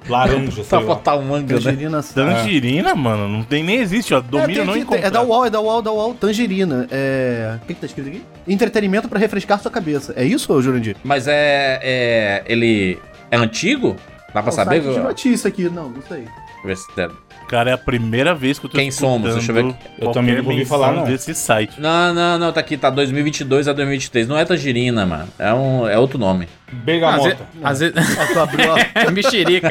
Laranja, 0.08 0.64
sei 0.64 0.78
lá. 0.80 0.84
botar 0.86 1.16
um 1.16 1.24
manga, 1.24 1.56
né? 1.56 1.62
Tangerina. 1.62 2.04
Tangerina, 2.04 2.96
mano, 2.96 3.28
não 3.28 3.44
tem 3.44 3.64
nem 3.64 3.78
existe, 3.78 4.14
ó. 4.14 4.20
É, 4.20 4.22
Domínio 4.22 4.56
tem 4.58 4.66
não 4.66 4.78
encontra. 4.78 5.00
tem- 5.00 5.08
é 5.08 5.12
da 5.12 5.22
UOL, 5.22 5.46
é 5.46 5.50
da 5.50 5.60
UOL, 5.60 5.82
da 5.82 5.92
UOL, 5.92 6.14
Tangerina. 6.14 6.88
É. 6.92 7.58
O 7.62 7.66
que, 7.66 7.74
que 7.74 7.80
tá 7.82 7.86
escrito 7.88 8.08
aqui? 8.10 8.24
Entretenimento 8.48 9.10
pra 9.10 9.18
refrescar 9.20 9.60
sua 9.60 9.72
cabeça. 9.72 10.14
É 10.16 10.24
isso, 10.24 10.62
Jurandir? 10.62 10.96
Mas 11.04 11.28
é, 11.28 11.80
é. 11.82 12.44
Ele 12.46 13.00
é 13.32 13.38
antigo? 13.38 13.96
Dá 14.34 14.42
pra 14.44 14.52
É 14.52 14.54
um 14.54 14.56
saber? 14.56 14.82
site 14.84 14.94
de 14.96 15.00
notícia 15.02 15.48
aqui, 15.48 15.64
não, 15.70 15.90
não 15.90 16.02
sei. 16.08 16.20
Deixa 16.24 16.32
eu 16.64 16.68
ver 16.68 16.78
se. 16.78 16.86
Cara, 17.48 17.70
é 17.70 17.74
a 17.74 17.78
primeira 17.78 18.34
vez 18.34 18.58
que 18.58 18.66
eu 18.66 18.70
tô 18.70 18.78
Quem 18.78 18.90
somos? 18.92 19.34
Deixa 19.34 19.52
eu 19.52 19.56
ver 19.56 19.76
Eu 20.00 20.12
também 20.12 20.36
nunca 20.36 20.50
ouvi 20.50 20.66
falar, 20.66 20.94
não. 20.94 21.04
desse 21.04 21.34
site. 21.36 21.80
Não, 21.80 22.14
não, 22.14 22.40
não, 22.40 22.52
tá 22.52 22.60
aqui, 22.60 22.76
tá 22.76 22.90
2022 22.90 23.68
a 23.68 23.74
2023. 23.74 24.28
Não 24.28 24.38
é 24.38 24.46
Tangerina, 24.46 25.06
mano. 25.06 25.28
É, 25.38 25.54
um, 25.54 25.88
é 25.88 25.98
outro 25.98 26.18
nome. 26.18 26.48
Bergamota. 26.72 27.38
Às 27.64 27.82
vezes. 27.82 27.96
Ó, 27.98 28.34
tu 28.34 28.40
abriu, 28.40 28.72
ó, 28.72 28.78
É 28.96 29.12
mexerica. 29.12 29.70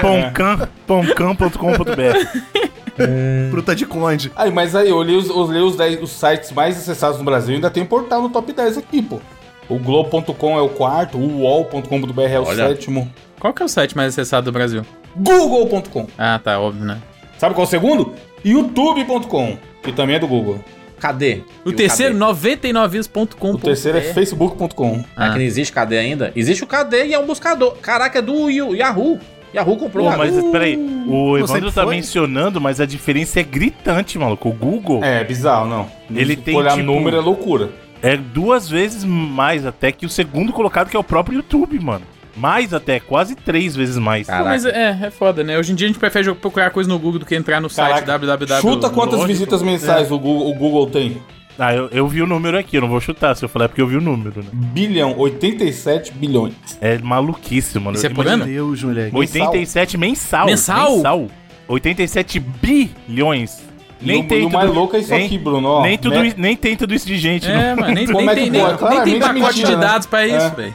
Poncam, 0.00 0.68
poncam.com.br. 0.86 3.50
fruta 3.50 3.74
de 3.74 3.86
conde. 3.86 4.32
Aí, 4.34 4.50
mas 4.50 4.74
aí, 4.74 4.88
eu 4.88 4.96
olhei 4.96 5.16
os, 5.16 5.28
eu 5.28 5.36
olhei 5.36 5.62
os, 5.62 5.76
10 5.76 6.02
os 6.02 6.10
sites 6.10 6.52
mais 6.52 6.76
acessados 6.76 7.18
no 7.18 7.24
Brasil 7.24 7.52
e 7.52 7.56
ainda 7.56 7.70
tem 7.70 7.84
portal 7.84 8.22
no 8.22 8.30
top 8.30 8.52
10 8.52 8.78
aqui, 8.78 9.02
pô. 9.02 9.20
O 9.68 9.78
Globo.com 9.78 10.56
é 10.56 10.62
o 10.62 10.68
quarto, 10.68 11.18
o 11.18 11.40
UOL.com.br 11.42 12.20
é 12.22 12.38
o 12.38 12.44
Olha. 12.44 12.68
sétimo. 12.68 13.10
Qual 13.40 13.52
que 13.52 13.62
é 13.62 13.64
o 13.64 13.68
site 13.68 13.96
mais 13.96 14.12
acessado 14.12 14.44
do 14.46 14.52
Brasil? 14.52 14.84
Google.com. 15.16 16.06
Ah, 16.18 16.40
tá, 16.42 16.58
óbvio, 16.60 16.84
né? 16.84 16.98
Sabe 17.38 17.54
qual 17.54 17.64
é 17.64 17.68
o 17.68 17.70
segundo? 17.70 18.12
YouTube.com, 18.44 19.56
que 19.82 19.92
também 19.92 20.16
é 20.16 20.18
do 20.18 20.26
Google. 20.26 20.60
Cadê? 20.98 21.42
O 21.64 21.70
E 21.70 21.74
terceiro, 21.74 22.18
cadê? 22.18 22.32
99vias.com. 22.72 23.50
O 23.52 23.58
terceiro 23.58 23.98
é 23.98 24.00
Facebook.com. 24.00 25.04
Ah, 25.14 25.28
que 25.30 25.34
não 25.36 25.42
existe 25.44 25.72
KD 25.72 25.98
ainda? 25.98 26.32
Existe 26.34 26.64
o 26.64 26.66
KD 26.66 27.06
e 27.08 27.14
é 27.14 27.18
um 27.18 27.26
buscador. 27.26 27.76
Caraca, 27.82 28.18
é 28.18 28.22
do 28.22 28.48
Yahoo. 28.48 29.18
Yahoo 29.54 29.76
comprou 29.76 30.06
Pô, 30.08 30.14
o 30.14 30.18
mas 30.18 30.34
peraí, 30.50 30.76
o 31.06 31.36
Evandro 31.38 31.70
tá 31.72 31.84
foi? 31.84 31.94
mencionando, 31.96 32.60
mas 32.60 32.80
a 32.80 32.86
diferença 32.86 33.40
é 33.40 33.42
gritante, 33.42 34.18
maluco. 34.18 34.48
O 34.48 34.52
Google 34.52 35.02
É, 35.04 35.22
bizarro, 35.24 35.68
não. 35.68 35.86
Ele 36.14 36.34
Se 36.34 36.40
tem, 36.42 36.56
olhar 36.56 36.72
tipo, 36.72 36.84
número 36.84 37.16
é 37.16 37.20
loucura. 37.20 37.70
é 38.02 38.16
duas 38.16 38.68
vezes 38.68 39.04
mais 39.04 39.64
até 39.66 39.92
que 39.92 40.04
o 40.04 40.10
segundo 40.10 40.52
colocado, 40.52 40.88
que 40.90 40.96
é 40.96 41.00
o 41.00 41.04
próprio 41.04 41.36
YouTube, 41.36 41.78
mano. 41.78 42.04
Mais 42.36 42.74
até, 42.74 43.00
quase 43.00 43.34
três 43.34 43.74
vezes 43.74 43.96
mais. 43.96 44.26
Pô, 44.26 44.32
mas 44.44 44.64
é, 44.66 44.98
é 45.04 45.10
foda, 45.10 45.42
né? 45.42 45.58
Hoje 45.58 45.72
em 45.72 45.74
dia 45.74 45.86
a 45.86 45.88
gente 45.88 45.98
prefere 45.98 46.34
procurar 46.34 46.70
coisa 46.70 46.88
no 46.88 46.98
Google 46.98 47.20
do 47.20 47.26
que 47.26 47.34
entrar 47.34 47.60
no 47.60 47.70
site 47.70 48.04
Caraca, 48.04 48.18
www. 48.18 48.60
Chuta 48.60 48.90
quantas 48.90 49.14
Lógico. 49.14 49.28
visitas 49.28 49.62
mensais 49.62 50.10
o, 50.12 50.18
Google, 50.18 50.50
o 50.50 50.54
Google 50.54 50.86
tem. 50.88 51.16
Ah, 51.58 51.74
eu, 51.74 51.88
eu 51.90 52.06
vi 52.06 52.20
o 52.20 52.26
número 52.26 52.58
aqui, 52.58 52.76
eu 52.76 52.82
não 52.82 52.88
vou 52.90 53.00
chutar 53.00 53.34
se 53.34 53.42
eu 53.42 53.48
falar 53.48 53.64
é 53.64 53.68
porque 53.68 53.80
eu 53.80 53.86
vi 53.86 53.96
o 53.96 54.00
número, 54.02 54.42
né? 54.42 54.50
Bilhão, 54.52 55.14
87 55.18 56.12
bilhões. 56.12 56.52
É 56.82 56.98
maluquice, 56.98 57.78
mano. 57.78 57.96
Isso 57.96 58.04
é 58.06 58.10
por 58.10 58.26
ano? 58.26 58.44
Meu 58.44 58.66
Deus, 58.66 58.82
moleque. 58.82 59.16
87 59.16 59.96
mensal. 59.96 60.44
Mensal? 60.44 61.28
87 61.66 62.38
bilhões. 62.38 63.64
Nem 64.00 64.20
e 64.20 64.24
o, 64.24 64.28
tem 64.28 64.44
o 64.44 64.50
mais 64.50 64.66
tudo- 64.68 64.78
louco 64.78 64.94
é 64.96 64.98
isso 65.00 65.10
nem- 65.10 65.24
aqui, 65.24 65.38
Bruno. 65.38 65.66
Ó, 65.66 65.82
nem, 65.82 65.96
tudo, 65.96 66.22
i- 66.22 66.34
nem 66.36 66.54
tem 66.54 66.76
tudo 66.76 66.94
isso 66.94 67.06
de 67.06 67.16
gente, 67.16 67.46
É, 67.50 67.70
não. 67.74 67.76
mano, 67.82 67.94
nem, 67.94 68.06
Como 68.06 68.18
nem 68.20 68.28
é 68.28 68.34
tem, 68.34 68.50
nem, 68.50 68.62
nem 68.62 68.70
tem 69.04 69.16
é 69.16 69.18
pacote 69.20 69.34
mentira, 69.34 69.68
de 69.68 69.76
né? 69.76 69.80
dados 69.80 70.06
pra 70.06 70.26
isso, 70.26 70.36
É. 70.36 70.50
velho. 70.50 70.74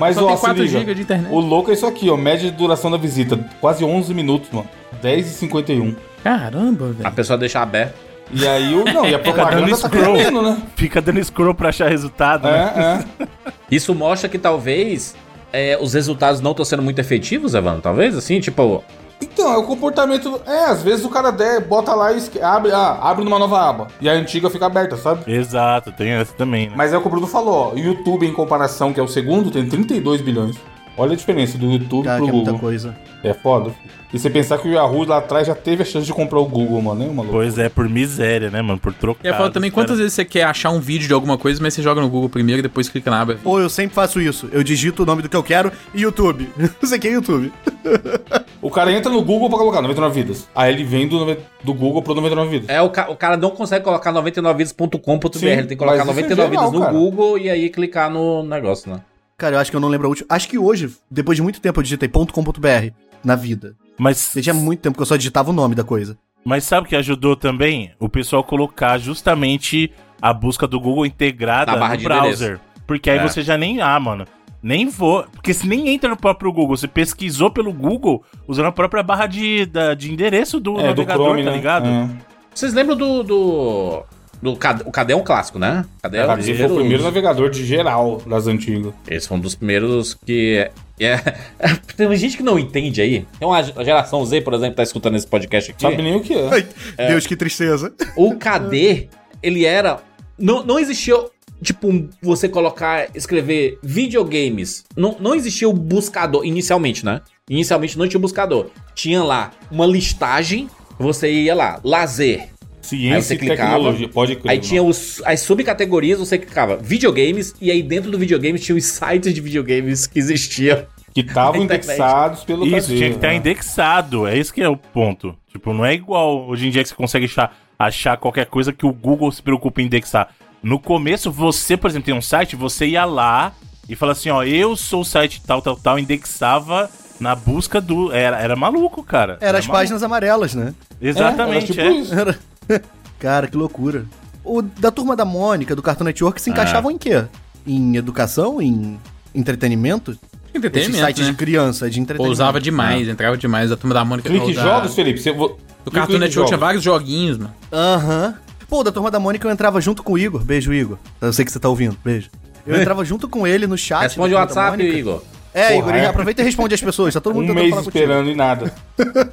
Mas, 0.00 0.16
Só 0.16 0.24
ó, 0.24 0.28
tem 0.28 0.36
se 0.36 0.40
4 0.42 0.62
liga. 0.64 0.78
GB 0.80 0.94
de 0.94 1.02
internet. 1.02 1.30
O 1.32 1.38
louco 1.38 1.70
é 1.70 1.74
isso 1.74 1.86
aqui, 1.86 2.08
ó. 2.10 2.16
Média 2.16 2.50
de 2.50 2.56
duração 2.56 2.90
da 2.90 2.96
visita. 2.96 3.38
Quase 3.60 3.84
11 3.84 4.14
minutos, 4.14 4.48
mano. 4.50 4.66
10 5.02 5.26
e 5.26 5.30
51. 5.34 5.94
Caramba, 6.24 6.86
A 6.86 6.92
velho. 6.92 7.12
pessoa 7.14 7.38
deixa 7.38 7.60
aberto. 7.60 7.94
E 8.32 8.46
aí, 8.48 8.74
o, 8.74 8.84
não, 8.84 9.06
e 9.06 9.14
a 9.14 9.18
propaganda 9.20 9.66
dando 9.66 9.70
tá 9.78 9.88
scroll. 9.88 10.42
né? 10.42 10.62
Fica 10.74 11.00
dando 11.02 11.22
scroll 11.22 11.54
pra 11.54 11.68
achar 11.68 11.88
resultado, 11.90 12.44
né? 12.48 13.04
É, 13.20 13.22
é. 13.24 13.28
Isso 13.70 13.94
mostra 13.94 14.28
que 14.28 14.38
talvez 14.38 15.14
é, 15.52 15.76
os 15.80 15.92
resultados 15.94 16.40
não 16.40 16.52
estão 16.52 16.64
sendo 16.64 16.82
muito 16.82 16.98
efetivos, 16.98 17.54
Evandro. 17.54 17.82
Talvez, 17.82 18.16
assim, 18.16 18.40
tipo... 18.40 18.82
Então, 19.20 19.52
é 19.52 19.56
o 19.58 19.64
comportamento. 19.64 20.40
É, 20.46 20.64
às 20.66 20.82
vezes 20.82 21.04
o 21.04 21.08
cara 21.10 21.30
der, 21.30 21.60
bota 21.60 21.94
lá 21.94 22.12
e 22.12 22.16
esque- 22.18 22.40
abre, 22.40 22.72
ah, 22.72 22.98
abre 23.02 23.24
numa 23.24 23.38
nova 23.38 23.60
aba. 23.68 23.86
E 24.00 24.08
a 24.08 24.12
antiga 24.12 24.48
fica 24.48 24.66
aberta, 24.66 24.96
sabe? 24.96 25.30
Exato, 25.32 25.92
tem 25.92 26.10
essa 26.10 26.32
também, 26.34 26.68
né? 26.68 26.74
Mas 26.76 26.92
é 26.92 26.98
o 26.98 27.00
que 27.00 27.06
o 27.06 27.10
Bruno 27.10 27.26
falou, 27.26 27.72
ó. 27.74 27.76
YouTube, 27.76 28.26
em 28.26 28.32
comparação, 28.32 28.92
que 28.92 29.00
é 29.00 29.02
o 29.02 29.08
segundo, 29.08 29.50
tem 29.50 29.68
32 29.68 30.20
bilhões. 30.20 30.56
Olha 30.96 31.12
a 31.12 31.16
diferença 31.16 31.56
do 31.56 31.66
YouTube 31.70 32.04
Cara, 32.04 32.16
pro 32.18 32.24
que 32.26 32.30
é 32.30 32.34
muita 32.34 32.50
Google. 32.52 32.68
coisa. 32.68 32.94
É 33.22 33.32
foda. 33.32 33.70
E 34.12 34.18
você 34.18 34.28
pensar 34.28 34.58
que 34.58 34.68
o 34.68 34.72
Yahoo 34.72 35.04
lá 35.06 35.18
atrás 35.18 35.46
já 35.46 35.54
teve 35.54 35.82
a 35.82 35.86
chance 35.86 36.04
de 36.04 36.12
comprar 36.12 36.40
o 36.40 36.44
Google, 36.44 36.82
mano, 36.82 37.00
né, 37.00 37.06
maluco? 37.06 37.32
Pois 37.32 37.56
é, 37.58 37.68
por 37.68 37.88
miséria, 37.88 38.50
né, 38.50 38.60
mano? 38.60 38.78
Por 38.78 38.92
trocar. 38.92 39.24
E 39.26 39.28
é 39.30 39.34
foda 39.34 39.50
também 39.50 39.70
quantas 39.70 39.98
vezes 39.98 40.12
você 40.14 40.24
quer 40.24 40.42
achar 40.44 40.70
um 40.70 40.80
vídeo 40.80 41.06
de 41.06 41.14
alguma 41.14 41.38
coisa, 41.38 41.62
mas 41.62 41.72
você 41.74 41.80
joga 41.82 42.00
no 42.00 42.08
Google 42.08 42.28
primeiro 42.28 42.58
e 42.58 42.62
depois 42.62 42.88
clica 42.88 43.10
na 43.10 43.20
aba. 43.20 43.38
Ou 43.44 43.60
eu 43.60 43.70
sempre 43.70 43.94
faço 43.94 44.20
isso. 44.20 44.48
Eu 44.52 44.62
digito 44.64 45.04
o 45.04 45.06
nome 45.06 45.22
do 45.22 45.28
que 45.28 45.36
eu 45.36 45.42
quero 45.44 45.70
e 45.94 46.02
YouTube. 46.02 46.50
Você 46.82 46.98
quer 46.98 47.12
YouTube? 47.12 47.52
O 48.62 48.70
cara 48.70 48.92
entra 48.92 49.10
no 49.10 49.22
Google 49.22 49.48
pra 49.48 49.58
colocar 49.58 49.80
99 49.80 50.14
vidas. 50.22 50.48
Aí 50.54 50.72
ele 50.72 50.84
vem 50.84 51.08
do, 51.08 51.36
do 51.64 51.72
Google 51.74 52.02
pro 52.02 52.14
99 52.14 52.50
vidas. 52.50 52.68
É, 52.68 52.80
o, 52.82 52.90
ca- 52.90 53.08
o 53.10 53.16
cara 53.16 53.36
não 53.36 53.50
consegue 53.50 53.84
colocar 53.84 54.12
99vidas.com.br. 54.12 55.38
Sim, 55.38 55.46
Ele 55.46 55.56
tem 55.62 55.68
que 55.68 55.76
colocar 55.76 56.04
mas 56.04 56.16
isso 56.16 56.26
é 56.26 56.28
99 56.36 56.50
vidas 56.50 56.72
no 56.72 56.80
cara. 56.80 56.92
Google 56.92 57.38
e 57.38 57.48
aí 57.48 57.70
clicar 57.70 58.10
no 58.10 58.42
negócio, 58.42 58.90
né? 58.92 59.00
Cara, 59.38 59.56
eu 59.56 59.60
acho 59.60 59.70
que 59.70 59.76
eu 59.76 59.80
não 59.80 59.88
lembro 59.88 60.06
a 60.06 60.10
última. 60.10 60.26
Acho 60.28 60.48
que 60.48 60.58
hoje, 60.58 60.90
depois 61.10 61.36
de 61.36 61.42
muito 61.42 61.60
tempo, 61.60 61.78
eu 61.80 61.82
digitei 61.82 62.08
.com.br 62.08 62.90
na 63.24 63.34
vida. 63.34 63.74
Mas, 63.98 64.32
tinha 64.40 64.54
muito 64.54 64.80
tempo 64.80 64.96
que 64.96 65.02
eu 65.02 65.06
só 65.06 65.16
digitava 65.16 65.50
o 65.50 65.54
nome 65.54 65.74
da 65.74 65.84
coisa. 65.84 66.16
mas 66.44 66.64
sabe 66.64 66.86
o 66.86 66.88
que 66.88 66.96
ajudou 66.96 67.36
também? 67.36 67.92
O 67.98 68.08
pessoal 68.08 68.44
colocar 68.44 68.98
justamente 68.98 69.90
a 70.20 70.32
busca 70.34 70.66
do 70.66 70.78
Google 70.80 71.06
integrada 71.06 71.72
Na 71.72 71.78
barra 71.78 71.92
no 71.94 71.98
de 71.98 72.04
browser. 72.04 72.60
Porque 72.86 73.08
aí 73.08 73.18
É. 73.18 73.22
você 73.28 73.42
já 73.42 73.56
nem. 73.56 73.80
Ah, 73.80 73.98
mano. 74.00 74.26
Nem 74.62 74.88
vou. 74.88 75.24
Porque 75.32 75.54
se 75.54 75.66
nem 75.66 75.88
entra 75.88 76.10
no 76.10 76.16
próprio 76.16 76.52
Google, 76.52 76.76
você 76.76 76.86
pesquisou 76.88 77.50
pelo 77.50 77.72
Google 77.72 78.22
usando 78.46 78.66
a 78.66 78.72
própria 78.72 79.02
barra 79.02 79.26
de, 79.26 79.64
da- 79.66 79.94
de 79.94 80.12
endereço 80.12 80.60
do 80.60 80.72
É, 80.78 80.82
do 80.82 80.86
navegador, 80.88 81.26
Chrome, 81.26 81.44
tá 81.44 81.50
né? 81.50 81.56
ligado? 81.56 81.86
É. 81.88 82.08
Vocês 82.54 82.74
lembram 82.74 82.96
do... 82.96 83.22
do... 83.22 84.02
do 84.42 84.52
o 84.52 84.56
KD 84.92 85.12
é 85.12 85.16
um 85.16 85.22
clássico, 85.24 85.58
né? 85.58 85.84
KD 86.02 86.16
é, 86.16 86.20
É, 86.20 86.24
o 86.32 86.36
dos 86.36 86.46
foi 86.46 86.66
o 86.66 86.74
primeiro 86.74 87.02
navegador 87.02 87.48
de 87.50 87.64
geral 87.64 88.20
das 88.26 88.46
antigas. 88.46 88.92
Esse 89.08 89.28
foi 89.28 89.36
um 89.36 89.40
dos 89.40 89.54
primeiros 89.54 90.14
que. 90.26 90.70
É, 90.98 91.16
tem 91.96 92.14
gente 92.16 92.36
que 92.36 92.42
não 92.42 92.58
entende 92.58 93.00
aí. 93.00 93.24
Tem 93.38 93.48
uma 93.48 93.62
geração 93.62 94.22
Z, 94.26 94.42
por 94.42 94.52
exemplo, 94.52 94.72
que 94.72 94.76
tá 94.76 94.82
escutando 94.82 95.16
esse 95.16 95.26
podcast 95.26 95.70
aqui. 95.70 95.80
Sabe 95.80 96.02
nem 96.02 96.16
o 96.16 96.20
que 96.20 96.34
é. 96.34 96.48
Ai, 96.52 97.08
Deus, 97.08 97.26
que 97.26 97.34
tristeza. 97.36 97.94
O 98.16 98.34
KD, 98.36 99.08
ele 99.42 99.64
era. 99.64 100.00
Não, 100.38 100.62
não 100.64 100.78
existia, 100.78 101.14
tipo, 101.62 102.08
você 102.22 102.48
colocar, 102.48 103.08
escrever 103.14 103.78
videogames. 103.82 104.84
Não, 104.96 105.16
não 105.20 105.34
existia 105.34 105.68
o 105.68 105.72
buscador, 105.72 106.44
inicialmente, 106.44 107.04
né? 107.04 107.20
inicialmente 107.50 107.98
não 107.98 108.06
tinha 108.06 108.20
buscador. 108.20 108.70
Tinha 108.94 109.22
lá 109.22 109.50
uma 109.70 109.84
listagem, 109.84 110.70
você 110.96 111.30
ia 111.30 111.54
lá, 111.54 111.80
lazer. 111.82 112.42
Aí 112.42 112.48
Ciência 112.80 113.22
você 113.22 113.34
e 113.34 113.38
clicava, 113.38 113.72
tecnologia, 113.72 114.08
pode 114.08 114.36
crer. 114.36 114.50
Aí 114.50 114.58
tinha 114.58 114.82
os, 114.82 115.20
as 115.24 115.40
subcategorias, 115.40 116.18
você 116.18 116.38
clicava 116.38 116.76
videogames, 116.76 117.54
e 117.60 117.70
aí 117.70 117.82
dentro 117.82 118.10
do 118.10 118.18
videogame 118.18 118.58
tinha 118.58 118.76
os 118.76 118.84
sites 118.84 119.34
de 119.34 119.40
videogames 119.40 120.06
que 120.06 120.18
existiam. 120.18 120.86
Que 121.12 121.20
estavam 121.20 121.60
indexados 121.62 122.44
pelo 122.44 122.64
Isso, 122.64 122.74
caseiro, 122.76 122.98
tinha 122.98 123.10
que 123.10 123.16
estar 123.16 123.28
né? 123.28 123.34
indexado. 123.34 124.26
É 124.26 124.38
isso 124.38 124.54
que 124.54 124.62
é 124.62 124.68
o 124.68 124.76
ponto. 124.76 125.36
Tipo, 125.48 125.74
não 125.74 125.84
é 125.84 125.92
igual 125.92 126.48
hoje 126.48 126.68
em 126.68 126.70
dia 126.70 126.82
que 126.82 126.88
você 126.88 126.94
consegue 126.94 127.26
achar, 127.26 127.56
achar 127.78 128.16
qualquer 128.16 128.46
coisa 128.46 128.72
que 128.72 128.86
o 128.86 128.92
Google 128.92 129.30
se 129.30 129.42
preocupa 129.42 129.82
em 129.82 129.86
indexar. 129.86 130.34
No 130.62 130.78
começo, 130.78 131.30
você, 131.30 131.76
por 131.76 131.88
exemplo, 131.88 132.06
tem 132.06 132.14
um 132.14 132.20
site, 132.22 132.54
você 132.56 132.86
ia 132.86 133.04
lá 133.04 133.52
e 133.88 133.96
fala 133.96 134.12
assim, 134.12 134.28
ó, 134.30 134.42
eu 134.42 134.76
sou 134.76 135.00
o 135.00 135.04
site 135.04 135.42
tal, 135.46 135.62
tal, 135.62 135.76
tal, 135.76 135.98
indexava 135.98 136.90
na 137.18 137.34
busca 137.34 137.80
do... 137.80 138.12
Era, 138.12 138.38
era 138.38 138.54
maluco, 138.56 139.02
cara. 139.02 139.38
Era 139.40 139.58
as 139.58 139.66
maluco. 139.66 139.80
páginas 139.80 140.02
amarelas, 140.02 140.54
né? 140.54 140.74
Exatamente, 141.00 141.78
Era 141.78 141.90
é. 141.90 142.02
tipo. 142.02 142.14
Era... 142.14 142.38
Cara, 143.18 143.46
que 143.48 143.56
loucura. 143.56 144.06
O 144.44 144.62
da 144.62 144.90
turma 144.90 145.14
da 145.14 145.24
Mônica, 145.24 145.76
do 145.76 145.82
Cartoon 145.82 146.04
Network, 146.04 146.40
se 146.40 146.48
encaixavam 146.50 146.90
em 146.90 146.96
quê? 146.96 147.24
Em 147.66 147.96
educação? 147.96 148.60
Em 148.62 148.98
entretenimento? 149.34 150.18
Entretenimento, 150.54 151.04
sites 151.06 151.24
né? 151.26 151.30
de 151.30 151.36
criança, 151.36 151.90
de 151.90 152.00
entretenimento. 152.00 152.32
Usava 152.32 152.58
demais, 152.60 153.06
entrava 153.08 153.36
demais. 153.36 153.70
A 153.70 153.76
turma 153.76 153.92
da 153.94 154.04
Mônica. 154.04 154.28
Clique 154.28 154.54
da- 154.54 154.62
jogos, 154.62 154.94
Felipe. 154.94 155.20
Você, 155.20 155.32
vo- 155.32 155.48
Do 155.84 155.90
e 155.90 155.90
Cartoon 155.90 156.06
clique 156.06 156.18
Network 156.20 156.32
jogos? 156.34 156.48
tinha 156.48 156.58
vários 156.58 156.82
joguinhos, 156.82 157.36
mano. 157.38 157.54
Aham. 157.70 158.34
Pô, 158.70 158.82
da 158.84 158.92
turma 158.92 159.10
da 159.10 159.18
Mônica 159.18 159.46
eu 159.46 159.50
entrava 159.52 159.80
junto 159.80 160.02
com 160.02 160.12
o 160.12 160.18
Igor. 160.18 160.42
Beijo, 160.44 160.72
Igor. 160.72 160.96
Eu 161.20 161.32
sei 161.32 161.44
que 161.44 161.50
você 161.52 161.58
tá 161.58 161.68
ouvindo. 161.68 161.96
Beijo. 162.04 162.30
Eu 162.66 162.76
entrava 162.80 163.04
junto 163.04 163.28
com 163.28 163.46
ele 163.46 163.66
no 163.66 163.76
chat. 163.76 164.02
Responde 164.02 164.32
o 164.34 164.36
WhatsApp. 164.38 164.80
Igor. 164.82 165.22
É, 165.52 165.70
Porra, 165.74 165.76
Igor, 165.78 165.94
é. 165.96 166.06
aproveita 166.06 166.40
e 166.42 166.44
responde 166.44 166.72
as 166.74 166.80
pessoas. 166.80 167.12
Tá 167.12 167.20
todo 167.20 167.34
mundo 167.36 167.44
Um 167.44 167.48
tentando 167.48 167.60
mês 167.62 167.70
falar 167.70 167.82
contigo. 167.84 167.98
esperando 168.04 168.30
e 168.30 168.34
nada. 168.36 168.72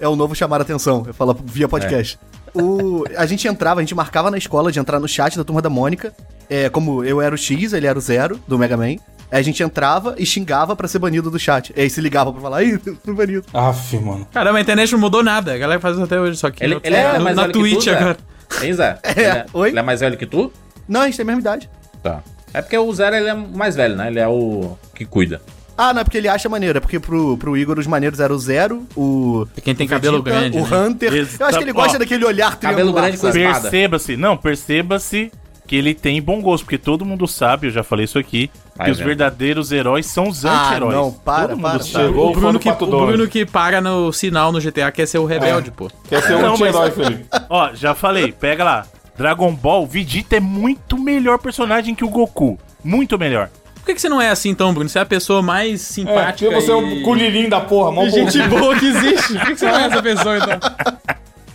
É 0.00 0.08
o 0.08 0.16
novo 0.16 0.34
chamar 0.34 0.58
a 0.58 0.62
atenção. 0.62 1.04
Eu 1.06 1.14
falo 1.14 1.38
via 1.44 1.68
podcast. 1.68 2.18
O, 2.52 3.04
a 3.16 3.26
gente 3.26 3.46
entrava, 3.46 3.78
a 3.78 3.82
gente 3.82 3.94
marcava 3.94 4.28
na 4.28 4.36
escola 4.36 4.72
de 4.72 4.80
entrar 4.80 4.98
no 4.98 5.06
chat 5.06 5.36
da 5.36 5.44
turma 5.44 5.62
da 5.62 5.70
Mônica. 5.70 6.12
É, 6.50 6.68
como 6.68 7.04
eu 7.04 7.20
era 7.22 7.32
o 7.32 7.38
X, 7.38 7.72
ele 7.72 7.86
era 7.86 7.96
o 7.96 8.00
Zero, 8.02 8.40
do 8.48 8.58
Mega 8.58 8.76
Man. 8.76 8.84
Aí 8.86 8.98
a 9.30 9.42
gente 9.42 9.62
entrava 9.62 10.16
e 10.18 10.26
xingava 10.26 10.74
pra 10.74 10.88
ser 10.88 10.98
banido 10.98 11.30
do 11.30 11.38
chat. 11.38 11.72
Aí 11.76 11.88
se 11.88 12.00
ligava 12.00 12.32
pra 12.32 12.42
falar, 12.42 12.64
ih, 12.64 12.76
fui 13.04 13.14
banido. 13.14 13.44
Aff, 13.54 13.96
mano. 13.98 14.26
Caramba, 14.32 14.58
a 14.58 14.60
internet 14.62 14.90
não 14.92 14.98
mudou 14.98 15.22
nada. 15.22 15.54
A 15.54 15.58
galera 15.58 15.80
faz 15.80 15.94
isso 15.94 16.04
até 16.04 16.20
hoje, 16.20 16.36
só 16.38 16.50
que 16.50 16.62
Ele, 16.64 16.76
ele 16.82 16.96
é 16.96 17.18
na 17.32 17.46
que 17.46 17.52
Twitch 17.52 17.84
Zé? 17.84 17.96
agora. 17.96 18.16
Hein, 18.62 18.72
Zé? 18.72 18.98
É, 19.04 19.10
Ele 19.12 19.26
é, 19.26 19.46
oi? 19.52 19.68
ele 19.70 19.78
é 19.78 19.82
mais 19.82 20.00
velho 20.00 20.16
que 20.16 20.26
tu? 20.26 20.52
Não, 20.88 21.02
a 21.02 21.04
gente 21.06 21.16
tem 21.16 21.22
a 21.24 21.26
mesma 21.26 21.40
idade. 21.40 21.70
Tá. 22.02 22.22
É 22.52 22.62
porque 22.62 22.76
o 22.78 22.92
Zero 22.94 23.16
ele 23.16 23.28
é 23.28 23.34
mais 23.34 23.74
velho, 23.74 23.96
né? 23.96 24.08
Ele 24.08 24.20
é 24.20 24.28
o 24.28 24.76
que 24.94 25.04
cuida. 25.04 25.40
Ah, 25.76 25.92
não 25.92 26.02
é 26.02 26.04
porque 26.04 26.18
ele 26.18 26.28
acha 26.28 26.48
maneiro, 26.48 26.78
é 26.78 26.80
porque 26.80 27.00
pro, 27.00 27.36
pro 27.36 27.56
Igor 27.56 27.78
os 27.80 27.86
maneiros 27.86 28.20
eram 28.20 28.36
o 28.36 28.38
Zero, 28.38 28.86
o. 28.96 29.44
Quem 29.62 29.74
tem 29.74 29.86
o 29.86 29.90
cabelo 29.90 30.22
Vegeta, 30.22 30.40
grande, 30.50 30.58
O 30.58 30.66
né? 30.70 30.86
Hunter. 30.86 31.12
Eu 31.12 31.46
acho 31.46 31.58
que 31.58 31.64
ele 31.64 31.72
Ó, 31.72 31.74
gosta 31.74 31.98
daquele 31.98 32.24
olhar 32.24 32.56
cabelo 32.56 32.92
triangular, 32.92 33.04
grande 33.06 33.18
com 33.18 33.28
espada. 33.28 33.60
Perceba-se, 33.62 34.16
não, 34.16 34.36
perceba-se 34.36 35.32
que 35.66 35.76
ele 35.76 35.94
tem 35.94 36.20
bom 36.20 36.40
gosto, 36.42 36.64
porque 36.64 36.78
todo 36.78 37.04
mundo 37.04 37.26
sabe, 37.26 37.68
eu 37.68 37.70
já 37.70 37.82
falei 37.82 38.04
isso 38.04 38.18
aqui, 38.18 38.50
Vai 38.76 38.86
que 38.86 38.92
os 38.92 38.98
verdadeiros 38.98 39.72
heróis 39.72 40.06
são 40.06 40.28
os 40.28 40.44
Ah, 40.44 40.66
anti-heróis. 40.68 40.94
não, 40.94 41.10
para, 41.12 41.48
todo 41.48 41.48
para, 41.48 41.56
mundo 41.56 41.62
para. 41.62 41.82
sabe. 41.84 42.04
Chegou 42.06 42.30
O 42.30 42.32
Bruno, 42.34 42.58
que, 42.58 42.68
o 42.68 42.74
Bruno 42.86 43.28
que 43.28 43.46
para 43.46 43.80
no 43.80 44.12
sinal 44.12 44.52
no 44.52 44.60
GTA 44.60 44.90
quer 44.92 45.06
ser 45.06 45.18
o 45.18 45.24
rebelde, 45.24 45.70
pô. 45.70 45.90
Quer 46.08 46.22
ser 46.22 46.34
um 46.34 46.52
anti-herói, 46.52 46.90
Felipe. 46.90 47.24
Ó, 47.48 47.70
já 47.74 47.94
falei, 47.94 48.32
pega 48.32 48.62
lá. 48.64 48.86
Dragon 49.16 49.54
Ball, 49.54 49.86
Vegeta 49.86 50.36
é 50.36 50.40
muito 50.40 50.98
melhor 50.98 51.38
personagem 51.38 51.94
que 51.94 52.04
o 52.04 52.08
Goku. 52.08 52.58
Muito 52.82 53.16
melhor. 53.18 53.48
Por 53.76 53.86
que, 53.86 53.94
que 53.94 54.00
você 54.00 54.08
não 54.08 54.20
é 54.20 54.30
assim 54.30 54.48
então, 54.48 54.72
Bruno? 54.74 54.88
Você 54.88 54.98
é 54.98 55.02
a 55.02 55.06
pessoa 55.06 55.40
mais 55.42 55.74
É, 55.74 55.76
simpática 55.92 56.50
porque 56.50 56.54
você 56.60 56.72
é 56.72 56.74
e... 56.74 57.00
o 57.00 57.02
culilinho 57.04 57.48
da 57.50 57.60
porra, 57.60 57.92
mó 57.92 58.08
gente 58.08 58.42
boa 58.48 58.76
que 58.78 58.86
existe. 58.86 59.34
Por 59.38 59.46
que, 59.46 59.52
que 59.52 59.56
você 59.60 59.66
não 59.66 59.78
é 59.78 59.84
essa 59.86 60.02
pessoa, 60.02 60.36
então? 60.38 60.58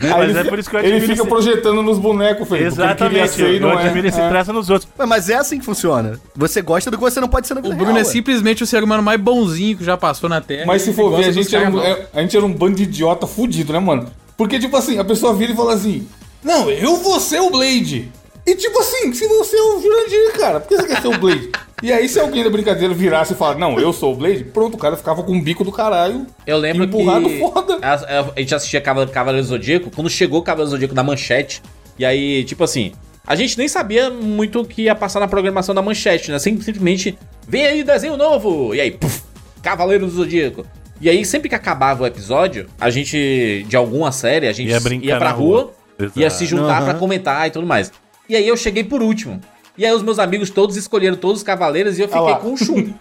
Aí 0.01 0.09
Mas 0.09 0.29
ele, 0.29 0.39
é 0.39 0.43
por 0.45 0.57
isso 0.59 0.69
que 0.69 0.75
eu 0.75 0.79
ele 0.79 1.01
fica 1.01 1.13
esse- 1.13 1.25
projetando 1.27 1.83
nos 1.83 1.99
bonecos, 1.99 2.47
Felipe. 2.47 2.63
o 2.65 2.67
Exatamente, 2.67 3.29
ser 3.31 3.49
e 3.49 3.55
eu, 3.55 3.61
não 3.61 3.71
eu 3.73 3.79
é. 3.79 3.83
admiro 3.85 4.07
esse 4.07 4.19
É. 4.19 4.29
traço 4.29 4.53
nos 4.53 4.69
outros. 4.69 4.89
Mas 5.07 5.29
é 5.29 5.35
assim 5.35 5.59
que 5.59 5.65
funciona. 5.65 6.19
Você 6.35 6.61
gosta 6.61 6.89
do 6.89 6.97
que 6.97 7.03
você 7.03 7.19
não 7.19 7.27
pode 7.27 7.47
ser 7.47 7.53
na 7.53 7.59
O 7.59 7.63
vida 7.63 7.75
Bruno 7.75 7.91
real, 7.91 8.03
é 8.03 8.07
ué. 8.07 8.11
simplesmente 8.11 8.63
o 8.63 8.67
ser 8.67 8.81
humano 8.83 9.03
mais 9.03 9.19
bonzinho 9.19 9.77
que 9.77 9.83
já 9.83 9.97
passou 9.97 10.29
na 10.29 10.39
Terra. 10.39 10.65
Mas 10.65 10.83
se 10.83 10.93
for 10.93 11.15
ver, 11.17 11.25
a 11.25 11.31
gente, 11.31 11.53
era 11.53 11.69
um, 11.69 11.81
é- 11.81 12.07
a 12.13 12.21
gente 12.21 12.35
era 12.37 12.45
um 12.45 12.53
bando 12.53 12.75
de 12.77 12.83
idiota 12.83 13.27
fudido, 13.27 13.73
né, 13.73 13.79
mano? 13.79 14.09
Porque, 14.37 14.57
tipo 14.57 14.77
assim, 14.77 14.97
a 14.99 15.03
pessoa 15.03 15.33
vira 15.33 15.51
e 15.51 15.55
fala 15.55 15.73
assim: 15.73 16.07
Não, 16.41 16.69
eu 16.69 16.95
vou 16.95 17.19
ser 17.19 17.41
o 17.41 17.49
Blade. 17.49 18.09
E, 18.47 18.55
tipo 18.55 18.79
assim, 18.79 19.11
se 19.13 19.27
você 19.27 19.57
é 19.57 19.61
o 19.61 19.81
Jurandir, 19.81 20.31
cara, 20.39 20.59
por 20.61 20.69
que 20.69 20.77
você 20.77 20.87
quer 20.87 21.01
ser 21.01 21.07
o 21.09 21.17
Blade? 21.19 21.49
E 21.81 21.93
aí, 21.93 22.09
se 22.09 22.19
alguém 22.19 22.43
da 22.43 22.49
brincadeira 22.49 22.93
virasse 22.93 23.33
e 23.33 23.35
falar, 23.35 23.57
não, 23.57 23.79
eu 23.79 23.93
sou 23.93 24.13
o 24.13 24.15
Blade, 24.15 24.43
pronto, 24.43 24.73
o 24.75 24.77
cara 24.77 24.97
ficava 24.97 25.23
com 25.23 25.37
o 25.37 25.41
bico 25.41 25.63
do 25.63 25.71
caralho. 25.71 26.25
Eu 26.45 26.57
lembro 26.57 26.83
Empurrado 26.83 27.29
que 27.29 27.39
foda. 27.39 27.77
A, 27.81 27.93
a- 27.93 28.33
a 28.35 28.39
gente 28.39 28.53
assistia 28.53 28.81
Cava- 28.81 29.07
Cavaleiro 29.07 29.45
do 29.45 29.49
Zodíaco, 29.49 29.89
quando 29.89 30.09
chegou 30.09 30.39
o 30.39 30.43
Cavaleiro 30.43 30.69
do 30.69 30.71
Zodíaco 30.71 30.93
na 30.95 31.03
manchete, 31.03 31.61
e 31.97 32.05
aí, 32.05 32.43
tipo 32.43 32.63
assim, 32.63 32.91
a 33.25 33.33
gente 33.35 33.57
nem 33.57 33.67
sabia 33.67 34.09
muito 34.09 34.59
o 34.59 34.65
que 34.65 34.83
ia 34.83 34.95
passar 34.95 35.19
na 35.21 35.27
programação 35.27 35.73
da 35.73 35.81
manchete, 35.81 36.31
né? 36.31 36.39
Sim- 36.39 36.59
Simplesmente, 36.59 37.17
vem 37.47 37.65
aí 37.65 37.83
desenho 37.83 38.17
novo! 38.17 38.75
E 38.75 38.81
aí, 38.81 38.91
puf, 38.91 39.21
Cavaleiro 39.61 40.05
do 40.05 40.11
Zodíaco. 40.11 40.65
E 40.99 41.09
aí, 41.09 41.23
sempre 41.23 41.47
que 41.47 41.55
acabava 41.55 42.03
o 42.03 42.07
episódio, 42.07 42.67
a 42.79 42.89
gente, 42.89 43.65
de 43.69 43.77
alguma 43.77 44.11
série, 44.11 44.47
a 44.49 44.51
gente 44.51 44.67
Ia 44.69 44.81
ia, 45.01 45.17
pra 45.17 45.31
rua, 45.31 45.71
rua. 45.97 46.11
Ia 46.15 46.29
se 46.29 46.45
juntar 46.45 46.77
Aham. 46.79 46.85
pra 46.85 46.93
comentar 46.95 47.47
e 47.47 47.51
tudo 47.51 47.65
mais. 47.65 47.89
E 48.27 48.35
aí 48.35 48.45
eu 48.45 48.57
cheguei 48.57 48.83
por 48.83 49.01
último. 49.01 49.39
E 49.79 49.85
aí 49.85 49.93
os 49.93 50.03
meus 50.03 50.19
amigos 50.19 50.49
todos 50.49 50.75
escolheram 50.75 51.15
todos 51.15 51.37
os 51.37 51.43
cavaleiros 51.43 51.97
e 51.97 52.01
eu 52.01 52.09
fiquei 52.09 52.35
com 52.35 52.51
o 52.53 52.57
Shun. 52.57 52.93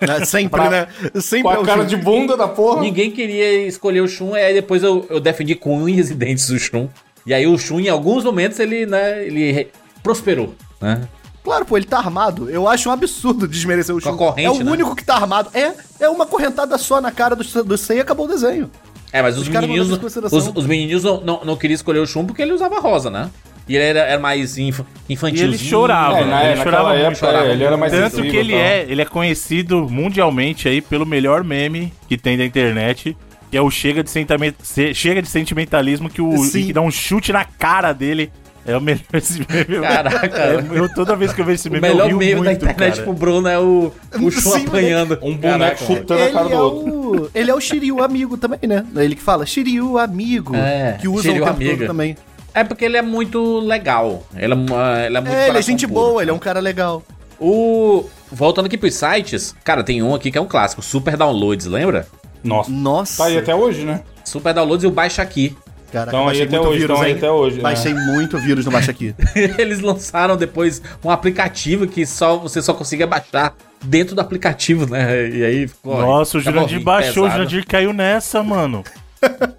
É, 0.00 0.24
Sempre, 0.26 0.60
Pra- 0.60 0.68
né? 0.70 0.88
Sempre 1.22 1.44
Com 1.44 1.52
é 1.52 1.54
a 1.56 1.60
o 1.60 1.64
cara 1.64 1.82
Jun. 1.82 1.86
de 1.88 1.96
bunda 1.96 2.36
da 2.36 2.46
porra. 2.46 2.82
Ninguém 2.82 3.10
queria 3.10 3.66
escolher 3.66 4.02
o 4.02 4.06
Shun, 4.08 4.36
e 4.36 4.40
aí 4.42 4.52
depois 4.52 4.82
eu, 4.82 5.06
eu 5.08 5.18
defendi 5.18 5.54
com 5.54 5.74
unhas 5.82 6.10
e 6.10 6.14
dentes 6.14 6.50
o 6.50 6.58
Shun. 6.58 6.86
E 7.24 7.32
aí 7.32 7.46
o 7.46 7.56
Shun, 7.56 7.80
em 7.80 7.88
alguns 7.88 8.24
momentos, 8.24 8.60
ele, 8.60 8.84
né, 8.84 9.24
ele 9.26 9.68
prosperou, 10.02 10.54
né? 10.82 11.08
Claro, 11.42 11.64
pô, 11.64 11.78
ele 11.78 11.86
tá 11.86 11.96
armado. 11.96 12.50
Eu 12.50 12.68
acho 12.68 12.90
um 12.90 12.92
absurdo 12.92 13.48
desmerecer 13.48 13.94
o 13.94 14.00
Shun. 14.00 14.18
corrente, 14.18 14.46
é 14.48 14.50
o 14.50 14.62
né? 14.64 14.70
único 14.72 14.94
que 14.94 15.02
tá 15.04 15.14
armado. 15.14 15.48
É, 15.54 15.72
é 15.98 16.08
uma 16.10 16.26
correntada 16.26 16.76
só 16.76 17.00
na 17.00 17.10
cara 17.10 17.34
do, 17.34 17.64
do 17.64 17.78
Sei 17.78 17.96
e 17.96 18.00
acabou 18.00 18.26
o 18.26 18.28
desenho. 18.28 18.70
É, 19.10 19.22
mas 19.22 19.38
os, 19.38 19.48
Os 19.48 19.98
consideração. 19.98 20.38
os, 20.38 20.52
os 20.54 20.66
menininhos 20.66 21.04
não, 21.04 21.20
não, 21.22 21.42
não 21.44 21.56
queriam 21.56 21.74
escolher 21.76 22.00
o 22.00 22.06
Shun 22.06 22.26
porque 22.26 22.42
ele 22.42 22.52
usava 22.52 22.78
rosa, 22.80 23.08
né? 23.08 23.30
E 23.68 23.74
ele 23.74 23.84
era, 23.84 24.00
era 24.00 24.20
mais 24.20 24.56
inf, 24.58 24.80
E 25.08 25.12
infantil. 25.14 25.42
ele 25.44 25.58
chorava, 25.58 26.18
É, 26.18 26.24
na, 26.24 26.40
ele 26.44 26.48
naquela 26.56 26.64
chorava 26.64 26.88
muito, 26.90 27.00
época, 27.02 27.14
chorava 27.16 27.46
é, 27.48 27.52
ele 27.52 27.64
era 27.64 27.76
mais 27.76 27.92
Tanto 27.92 28.22
que 28.22 28.36
ele 28.36 28.54
é, 28.54 28.86
ele 28.88 29.02
é 29.02 29.04
conhecido 29.04 29.88
mundialmente 29.90 30.68
aí 30.68 30.80
pelo 30.80 31.04
melhor 31.04 31.42
meme 31.42 31.92
que 32.08 32.16
tem 32.16 32.38
da 32.38 32.44
internet, 32.44 33.16
que 33.50 33.56
é 33.56 33.60
o 33.60 33.68
chega 33.70 34.02
de, 34.04 34.10
sentiment... 34.10 34.54
se- 34.62 34.94
chega 34.94 35.20
de 35.20 35.28
sentimentalismo 35.28 36.08
que 36.08 36.22
o 36.22 36.36
Sim. 36.38 36.66
que 36.66 36.72
dá 36.72 36.80
um 36.80 36.90
chute 36.90 37.32
na 37.32 37.44
cara 37.44 37.92
dele. 37.92 38.30
É 38.68 38.76
o 38.76 38.80
melhor 38.80 39.00
esse 39.14 39.38
meme. 39.48 39.80
Caraca, 39.80 40.38
É, 40.40 40.56
eu, 40.72 40.92
toda 40.92 41.14
vez 41.14 41.32
que 41.32 41.40
eu 41.40 41.44
vejo 41.44 41.54
esse 41.54 41.68
o 41.68 41.72
meme, 41.72 41.86
eu 41.86 41.92
melhor 41.94 42.08
rio 42.08 42.18
meio 42.18 42.36
da 42.38 42.42
muito, 42.44 42.64
internet 42.64 42.92
cara. 42.94 43.02
pro 43.04 43.12
Bruno 43.12 43.46
é 43.48 43.56
o, 43.58 43.92
o 44.20 44.30
Sim, 44.32 44.66
apanhando. 44.66 45.18
Um 45.22 45.36
boneco 45.36 45.58
Caraca, 45.58 45.84
chutando 45.86 46.20
a 46.20 46.24
Ele 46.24 46.32
cara 46.32 46.48
do 46.48 46.52
é, 46.54 46.60
outro. 46.60 46.90
o, 47.24 47.30
ele 47.32 47.50
é 47.50 47.54
o 47.54 47.60
Shiryu 47.60 48.02
amigo 48.02 48.36
também, 48.36 48.58
né? 48.66 48.84
Ele 48.96 49.14
que 49.14 49.22
fala 49.22 49.46
Shiryu 49.46 49.98
amigo. 49.98 50.56
É, 50.56 50.98
que 51.00 51.06
usa 51.06 51.22
Shiryu 51.30 51.42
o 51.44 51.46
tempo 51.46 51.56
amigo. 51.56 51.76
todo 51.78 51.86
também. 51.86 52.16
É 52.56 52.64
porque 52.64 52.86
ele 52.86 52.96
é 52.96 53.02
muito 53.02 53.58
legal. 53.58 54.26
Ele 54.34 54.54
é, 54.54 54.56
uma- 54.56 55.00
ele 55.04 55.16
é 55.18 55.20
muito 55.20 55.34
É, 55.34 55.48
ele 55.50 55.58
é 55.58 55.62
gente 55.62 55.86
puro. 55.86 56.00
boa, 56.00 56.22
ele 56.22 56.30
é 56.30 56.34
um 56.34 56.38
cara 56.38 56.58
legal. 56.58 57.02
O... 57.38 58.06
Voltando 58.32 58.64
aqui 58.64 58.78
pros 58.78 58.94
sites, 58.94 59.54
cara, 59.62 59.84
tem 59.84 60.02
um 60.02 60.14
aqui 60.14 60.30
que 60.30 60.38
é 60.38 60.40
um 60.40 60.46
clássico, 60.46 60.80
Super 60.80 61.18
Downloads, 61.18 61.66
lembra? 61.66 62.08
Nossa. 62.42 62.70
Nossa. 62.70 63.16
Tá 63.22 63.28
aí 63.28 63.36
até 63.36 63.54
hoje, 63.54 63.84
né? 63.84 64.00
Super 64.24 64.54
Downloads 64.54 64.84
e 64.84 64.86
o 64.86 64.90
Baixa 64.90 65.20
Aqui. 65.20 65.54
Caraca, 65.92 66.10
Tão 66.10 66.20
aí 66.20 66.26
baixei 66.26 66.44
até 66.46 66.56
muito 66.58 66.70
hoje, 66.70 66.86
tão 66.86 67.00
aí 67.00 67.12
até 67.12 67.30
hoje, 67.30 67.60
Baixei 67.60 67.94
muito 67.94 68.38
vírus 68.38 68.64
no 68.64 68.72
Baixa 68.72 68.90
Aqui. 68.90 69.14
Eles 69.58 69.80
lançaram 69.80 70.34
depois 70.36 70.80
um 71.04 71.10
aplicativo 71.10 71.86
que 71.86 72.06
só 72.06 72.38
você 72.38 72.62
só 72.62 72.72
conseguia 72.72 73.06
baixar 73.06 73.54
dentro 73.84 74.14
do 74.14 74.20
aplicativo, 74.20 74.86
né? 74.90 75.28
E 75.28 75.44
aí 75.44 75.68
ficou. 75.68 76.00
Nossa, 76.00 76.38
o 76.38 76.40
Jurandir 76.40 76.80
baixou, 76.82 77.24
o 77.24 77.26
pesado. 77.26 77.42
Jurandir 77.44 77.66
caiu 77.66 77.92
nessa, 77.92 78.42
mano. 78.42 78.82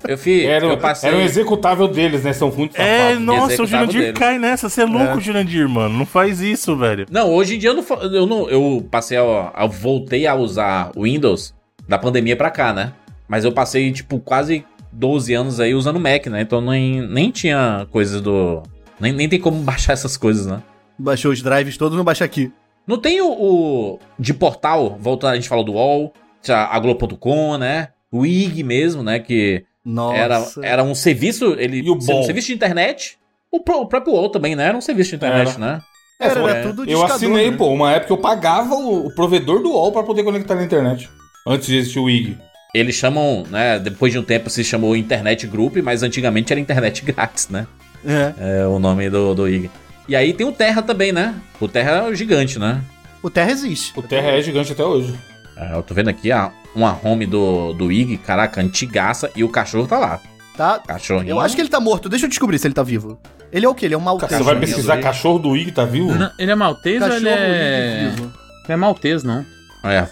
Eu 0.07 0.17
fiz, 0.17 0.45
Era, 0.45 0.65
eu 0.65 0.77
passei. 0.77 1.09
era 1.09 1.17
um 1.17 1.21
executável 1.21 1.87
deles, 1.87 2.23
né? 2.23 2.31
São 2.33 2.49
muito 2.51 2.79
É, 2.79 2.99
safados. 3.09 3.21
nossa, 3.21 3.63
o 3.63 3.65
Jurandir 3.65 4.01
deles. 4.01 4.19
cai 4.19 4.37
nessa. 4.39 4.69
Você 4.69 4.81
é 4.81 4.85
louco, 4.85 5.19
Jurandir, 5.19 5.67
mano. 5.67 5.97
Não 5.97 6.05
faz 6.05 6.39
isso, 6.41 6.75
velho. 6.75 7.05
Não, 7.11 7.29
hoje 7.33 7.55
em 7.55 7.59
dia 7.59 7.71
eu 7.71 7.73
não, 7.75 7.83
eu 8.13 8.25
não. 8.25 8.49
Eu 8.49 8.87
passei 8.89 9.17
a. 9.17 9.53
Eu 9.59 9.69
voltei 9.69 10.25
a 10.27 10.35
usar 10.35 10.91
o 10.95 11.03
Windows 11.03 11.53
da 11.87 11.97
pandemia 11.97 12.35
pra 12.35 12.49
cá, 12.51 12.71
né? 12.73 12.93
Mas 13.27 13.43
eu 13.43 13.51
passei, 13.51 13.91
tipo, 13.91 14.19
quase 14.19 14.63
12 14.91 15.33
anos 15.33 15.59
aí 15.59 15.73
usando 15.73 15.99
Mac, 15.99 16.27
né? 16.27 16.41
Então 16.41 16.61
nem, 16.61 17.01
nem 17.07 17.29
tinha 17.31 17.85
coisas 17.91 18.21
do. 18.21 18.63
Nem, 18.99 19.11
nem 19.11 19.27
tem 19.27 19.39
como 19.39 19.57
baixar 19.63 19.93
essas 19.93 20.15
coisas, 20.15 20.45
né? 20.45 20.61
Baixou 20.97 21.31
os 21.31 21.41
drives 21.41 21.77
todos 21.77 21.97
no 21.97 22.03
Baixa 22.03 22.23
Aqui. 22.25 22.51
Não 22.87 22.97
tem 22.97 23.19
o, 23.21 23.27
o- 23.29 23.99
de 24.17 24.33
portal, 24.33 24.97
voltando, 24.99 25.31
a 25.31 25.35
gente 25.35 25.49
falou 25.49 25.63
do 25.65 25.73
UOL, 25.73 26.13
tinha 26.41 26.57
a 26.57 26.79
Globo.com, 26.79 27.57
né? 27.57 27.89
O 28.11 28.25
IG 28.25 28.63
mesmo, 28.63 29.03
né? 29.03 29.19
Que 29.19 29.63
Nossa. 29.83 30.17
era, 30.17 30.45
era 30.63 30.83
um 30.83 30.95
serviço, 30.95 31.55
ele 31.57 31.79
E 31.81 31.89
o 31.89 31.95
um 31.95 31.99
bom? 31.99 32.23
serviço 32.23 32.47
de 32.47 32.53
internet. 32.53 33.17
O, 33.51 33.57
o 33.57 33.85
próprio 33.87 34.13
UOL 34.13 34.29
também, 34.29 34.55
né? 34.55 34.67
Era 34.67 34.77
um 34.77 34.81
serviço 34.81 35.11
de 35.11 35.15
internet, 35.17 35.49
Era. 35.51 35.59
né? 35.59 35.81
Era, 36.19 36.39
É, 36.39 36.43
era 36.49 36.61
tudo 36.63 36.89
Eu 36.89 37.03
assinei, 37.05 37.51
né? 37.51 37.57
pô, 37.57 37.67
uma 37.69 37.91
época 37.93 38.11
eu 38.13 38.17
pagava 38.17 38.73
o, 38.75 39.07
o 39.07 39.13
provedor 39.15 39.61
do 39.61 39.69
UOL 39.71 39.91
pra 39.91 40.03
poder 40.03 40.23
conectar 40.23 40.55
na 40.55 40.63
internet. 40.63 41.09
Antes 41.45 41.67
de 41.67 41.77
existir 41.77 41.99
o 41.99 42.09
IG. 42.09 42.37
eles 42.73 42.95
chamam, 42.95 43.43
né? 43.49 43.79
Depois 43.79 44.11
de 44.11 44.19
um 44.19 44.23
tempo 44.23 44.49
se 44.49 44.63
chamou 44.63 44.95
Internet 44.95 45.45
Group, 45.47 45.77
mas 45.77 46.03
antigamente 46.03 46.51
era 46.51 46.59
internet 46.59 47.03
grátis, 47.05 47.47
né? 47.49 47.65
É. 48.05 48.61
É 48.61 48.67
o 48.67 48.79
nome 48.79 49.09
do, 49.09 49.33
do 49.35 49.47
IG. 49.47 49.69
E 50.07 50.15
aí 50.15 50.33
tem 50.33 50.45
o 50.47 50.51
Terra 50.51 50.81
também, 50.81 51.11
né? 51.11 51.35
O 51.59 51.67
Terra 51.67 51.91
é 51.91 52.01
o 52.09 52.15
gigante, 52.15 52.57
né? 52.59 52.81
O 53.23 53.29
Terra 53.29 53.51
existe. 53.51 53.91
O 53.97 54.01
Terra 54.01 54.31
é 54.31 54.41
gigante 54.41 54.71
até 54.71 54.83
hoje. 54.83 55.13
É, 55.55 55.75
eu 55.75 55.83
tô 55.83 55.93
vendo 55.93 56.09
aqui 56.09 56.31
a, 56.31 56.51
uma 56.77 56.97
home 57.03 57.25
do, 57.25 57.73
do 57.73 57.91
IG, 57.91 58.17
caraca, 58.17 58.61
antigaça, 58.61 59.31
e 59.35 59.43
o 59.43 59.49
cachorro 59.49 59.87
tá 59.87 59.97
lá. 59.97 60.19
Tá? 60.55 60.79
Cachorrinho. 60.79 61.31
Eu 61.31 61.39
acho 61.39 61.55
que 61.55 61.61
ele 61.61 61.69
tá 61.69 61.79
morto. 61.79 62.07
Deixa 62.07 62.25
eu 62.25 62.29
descobrir 62.29 62.59
se 62.59 62.67
ele 62.67 62.73
tá 62.73 62.83
vivo. 62.83 63.19
Ele 63.51 63.65
é 63.65 63.69
o 63.69 63.73
quê? 63.73 63.85
Ele 63.85 63.95
é 63.95 63.97
um 63.97 64.01
maltese. 64.01 64.35
Você 64.35 64.43
vai 64.43 64.59
pesquisar 64.59 64.97
cachorro 64.99 65.39
do 65.39 65.55
Ig, 65.55 65.71
tá 65.71 65.85
vivo? 65.85 66.13
Não, 66.13 66.31
ele 66.37 66.51
é 66.51 66.55
maltês 66.55 67.01
ou 67.01 67.07
ele 67.07 67.29
Cachorro 67.29 67.43
é... 67.43 67.99
vive 67.99 68.15
vivo. 68.15 68.33
Não 68.67 68.73
é 68.73 68.77
maltês, 68.77 69.23
não. 69.23 69.45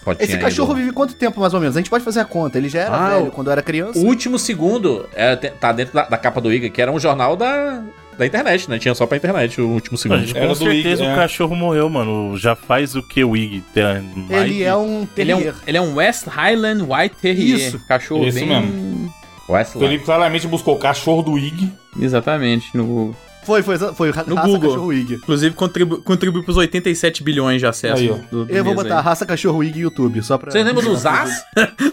Fotinha 0.03 0.25
Esse 0.25 0.37
cachorro 0.37 0.73
do- 0.73 0.77
vive 0.77 0.91
quanto 0.91 1.15
tempo, 1.15 1.39
mais 1.39 1.53
ou 1.53 1.59
menos? 1.59 1.75
A 1.75 1.79
gente 1.79 1.89
pode 1.89 2.03
fazer 2.03 2.21
a 2.21 2.25
conta. 2.25 2.57
Ele 2.57 2.69
já 2.69 2.81
era 2.81 2.95
Ah, 2.95 3.09
velho 3.17 3.31
quando 3.31 3.47
eu 3.47 3.51
era 3.51 3.61
criança. 3.61 3.99
O 3.99 4.05
último 4.05 4.39
segundo 4.39 5.07
é, 5.13 5.35
tá 5.35 5.71
dentro 5.71 5.93
da, 5.93 6.03
da 6.03 6.17
capa 6.17 6.39
do 6.39 6.51
IG, 6.51 6.69
que 6.69 6.81
era 6.81 6.91
um 6.91 6.99
jornal 6.99 7.35
da, 7.35 7.83
da 8.17 8.25
internet, 8.25 8.69
né? 8.69 8.79
Tinha 8.79 8.95
só 8.95 9.05
pra 9.05 9.17
internet 9.17 9.59
o 9.61 9.67
último 9.69 9.97
segundo. 9.97 10.19
Mas, 10.21 10.33
com 10.33 10.55
certeza 10.55 11.03
Ig, 11.03 11.09
o 11.09 11.13
é. 11.13 11.15
cachorro 11.15 11.55
morreu, 11.55 11.89
mano. 11.89 12.37
Já 12.37 12.55
faz 12.55 12.95
o 12.95 13.03
que 13.03 13.23
o 13.23 13.35
Ig? 13.35 13.63
Tem 13.73 13.83
mais 13.83 14.49
Ele 14.49 14.63
é 14.63 14.75
um 14.75 15.07
Ele 15.17 15.31
é, 15.31 15.35
um, 15.35 15.39
terrier. 15.39 15.55
ele 15.67 15.77
é 15.77 15.81
um 15.81 15.95
West 15.95 16.25
Highland 16.27 16.81
White 16.83 17.15
Terrier. 17.21 17.57
Isso. 17.59 17.79
Cachorro 17.87 18.25
Isso 18.25 18.39
bem... 18.39 18.47
mesmo. 18.47 19.13
Westland. 19.47 19.85
Felipe 19.87 20.05
claramente 20.05 20.47
buscou 20.47 20.77
cachorro 20.77 21.21
do 21.21 21.37
Ig. 21.37 21.71
Exatamente. 21.99 22.75
No... 22.75 23.15
Foi, 23.43 23.61
foi, 23.61 23.77
foi. 23.77 24.09
Ra- 24.09 24.23
No 24.25 24.33
raça 24.33 24.47
Google. 24.47 24.69
cachorro 24.71 24.91
Ig. 24.93 25.13
Inclusive 25.13 25.53
contribui, 25.55 26.01
contribui 26.01 26.41
pros 26.43 26.57
87 26.57 27.21
bilhões 27.23 27.59
de 27.61 27.67
acessos. 27.67 27.99
Aí, 28.01 28.07
do- 28.31 28.45
do 28.45 28.51
Eu 28.51 28.63
vou 28.63 28.73
botar 28.73 28.97
aí. 28.97 29.03
raça 29.03 29.23
cachorro 29.25 29.63
Ig 29.63 29.79
YouTube, 29.79 30.23
só 30.23 30.37
pra... 30.37 30.49
Vocês 30.51 30.65
lembram 30.65 30.83
do 30.83 30.95
Zaz? 30.97 31.43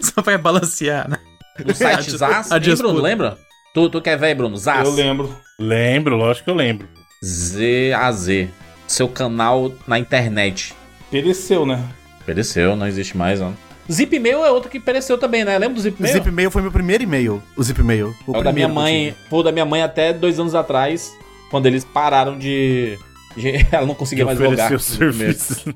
Só 0.01 0.21
pra 0.23 0.35
balancear, 0.37 1.07
né? 1.07 1.17
Do 1.63 1.75
site 1.75 2.09
Zaz? 2.17 2.51
a 2.51 2.57
lembra? 3.01 3.37
Tu, 3.73 3.89
tu 3.89 4.01
quer 4.01 4.17
ver, 4.17 4.35
Bruno? 4.35 4.55
Zaz? 4.55 4.87
Eu 4.87 4.93
lembro. 4.93 5.35
Lembro, 5.59 6.15
lógico 6.15 6.45
que 6.45 6.51
eu 6.51 6.55
lembro. 6.55 6.87
Z-A-Z. 7.23 8.49
Seu 8.87 9.07
canal 9.07 9.71
na 9.87 9.97
internet. 9.97 10.73
Pereceu, 11.09 11.65
né? 11.65 11.83
Pereceu, 12.25 12.75
não 12.75 12.85
existe 12.87 13.17
mais, 13.17 13.39
não. 13.39 13.55
Zipmail 13.91 14.45
é 14.45 14.51
outro 14.51 14.69
que 14.69 14.79
pereceu 14.79 15.17
também, 15.17 15.43
né? 15.43 15.57
Lembra 15.57 15.75
do 15.75 15.79
O 15.79 15.81
Zipmail? 15.81 16.13
Zipmail 16.13 16.51
foi 16.51 16.61
meu 16.61 16.71
primeiro 16.71 17.03
e-mail. 17.03 17.41
O 17.57 17.63
Zipmail. 17.63 18.15
O 18.27 18.35
É 18.35 18.39
o 18.39 18.43
da 18.43 18.51
minha 18.53 18.67
mãe. 18.67 19.13
o 19.29 19.43
da 19.43 19.51
minha 19.51 19.65
mãe 19.65 19.81
até 19.81 20.13
dois 20.13 20.39
anos 20.39 20.55
atrás, 20.55 21.11
quando 21.49 21.65
eles 21.65 21.83
pararam 21.83 22.37
de. 22.37 22.97
de- 23.35 23.65
Ela 23.71 23.85
não 23.85 23.95
conseguia 23.95 24.25
mais 24.25 24.39
logar. 24.39 24.67
Zipmail. 24.77 24.79
serviço. 24.79 25.73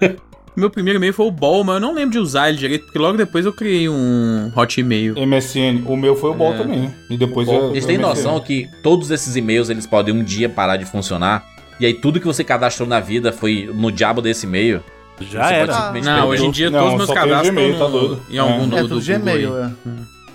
Meu 0.60 0.68
primeiro 0.70 0.98
e-mail 0.98 1.14
foi 1.14 1.26
o 1.26 1.30
Ball, 1.30 1.64
mas 1.64 1.76
eu 1.76 1.80
não 1.80 1.94
lembro 1.94 2.10
de 2.12 2.18
usar 2.18 2.50
ele 2.50 2.58
direito, 2.58 2.84
porque 2.84 2.98
logo 2.98 3.16
depois 3.16 3.46
eu 3.46 3.52
criei 3.52 3.88
um 3.88 4.52
hot 4.54 4.78
e-mail. 4.80 5.14
MSN. 5.16 5.82
O 5.86 5.96
meu 5.96 6.14
foi 6.14 6.30
o 6.30 6.34
Ball 6.34 6.52
É. 6.54 6.58
também. 6.58 6.94
E 7.08 7.16
depois 7.16 7.48
Pô, 7.48 7.54
eu. 7.54 7.70
Eles 7.70 7.86
têm 7.86 7.96
noção 7.96 8.38
que 8.40 8.68
todos 8.82 9.10
esses 9.10 9.34
e-mails 9.36 9.70
eles 9.70 9.86
podem 9.86 10.14
um 10.14 10.22
dia 10.22 10.48
parar 10.48 10.76
de 10.76 10.84
funcionar. 10.84 11.44
E 11.80 11.86
aí 11.86 11.94
tudo 11.94 12.20
que 12.20 12.26
você 12.26 12.44
cadastrou 12.44 12.86
na 12.86 13.00
vida 13.00 13.32
foi 13.32 13.70
no 13.74 13.90
diabo 13.90 14.20
desse 14.20 14.44
e-mail. 14.44 14.82
Já 15.22 15.48
Você 15.48 15.54
era. 15.54 15.66
pode 15.66 15.74
simplesmente 15.78 16.04
Não, 16.04 16.28
hoje 16.28 16.46
em 16.46 16.50
dia 16.50 16.70
Não, 16.70 16.78
todos 16.78 16.92
os 16.92 16.98
meus 17.06 17.10
cadastros 17.18 17.50
Gmail, 17.50 17.72
estão 17.72 17.86
tá 17.90 17.98
doido. 17.98 18.22
em 18.30 18.38
algum 18.38 18.64
É. 18.64 18.66
do, 18.66 18.76
É 18.76 18.80
tudo 18.82 19.00
Gmail, 19.00 19.54
aí. 19.56 19.62
é. 19.64 19.90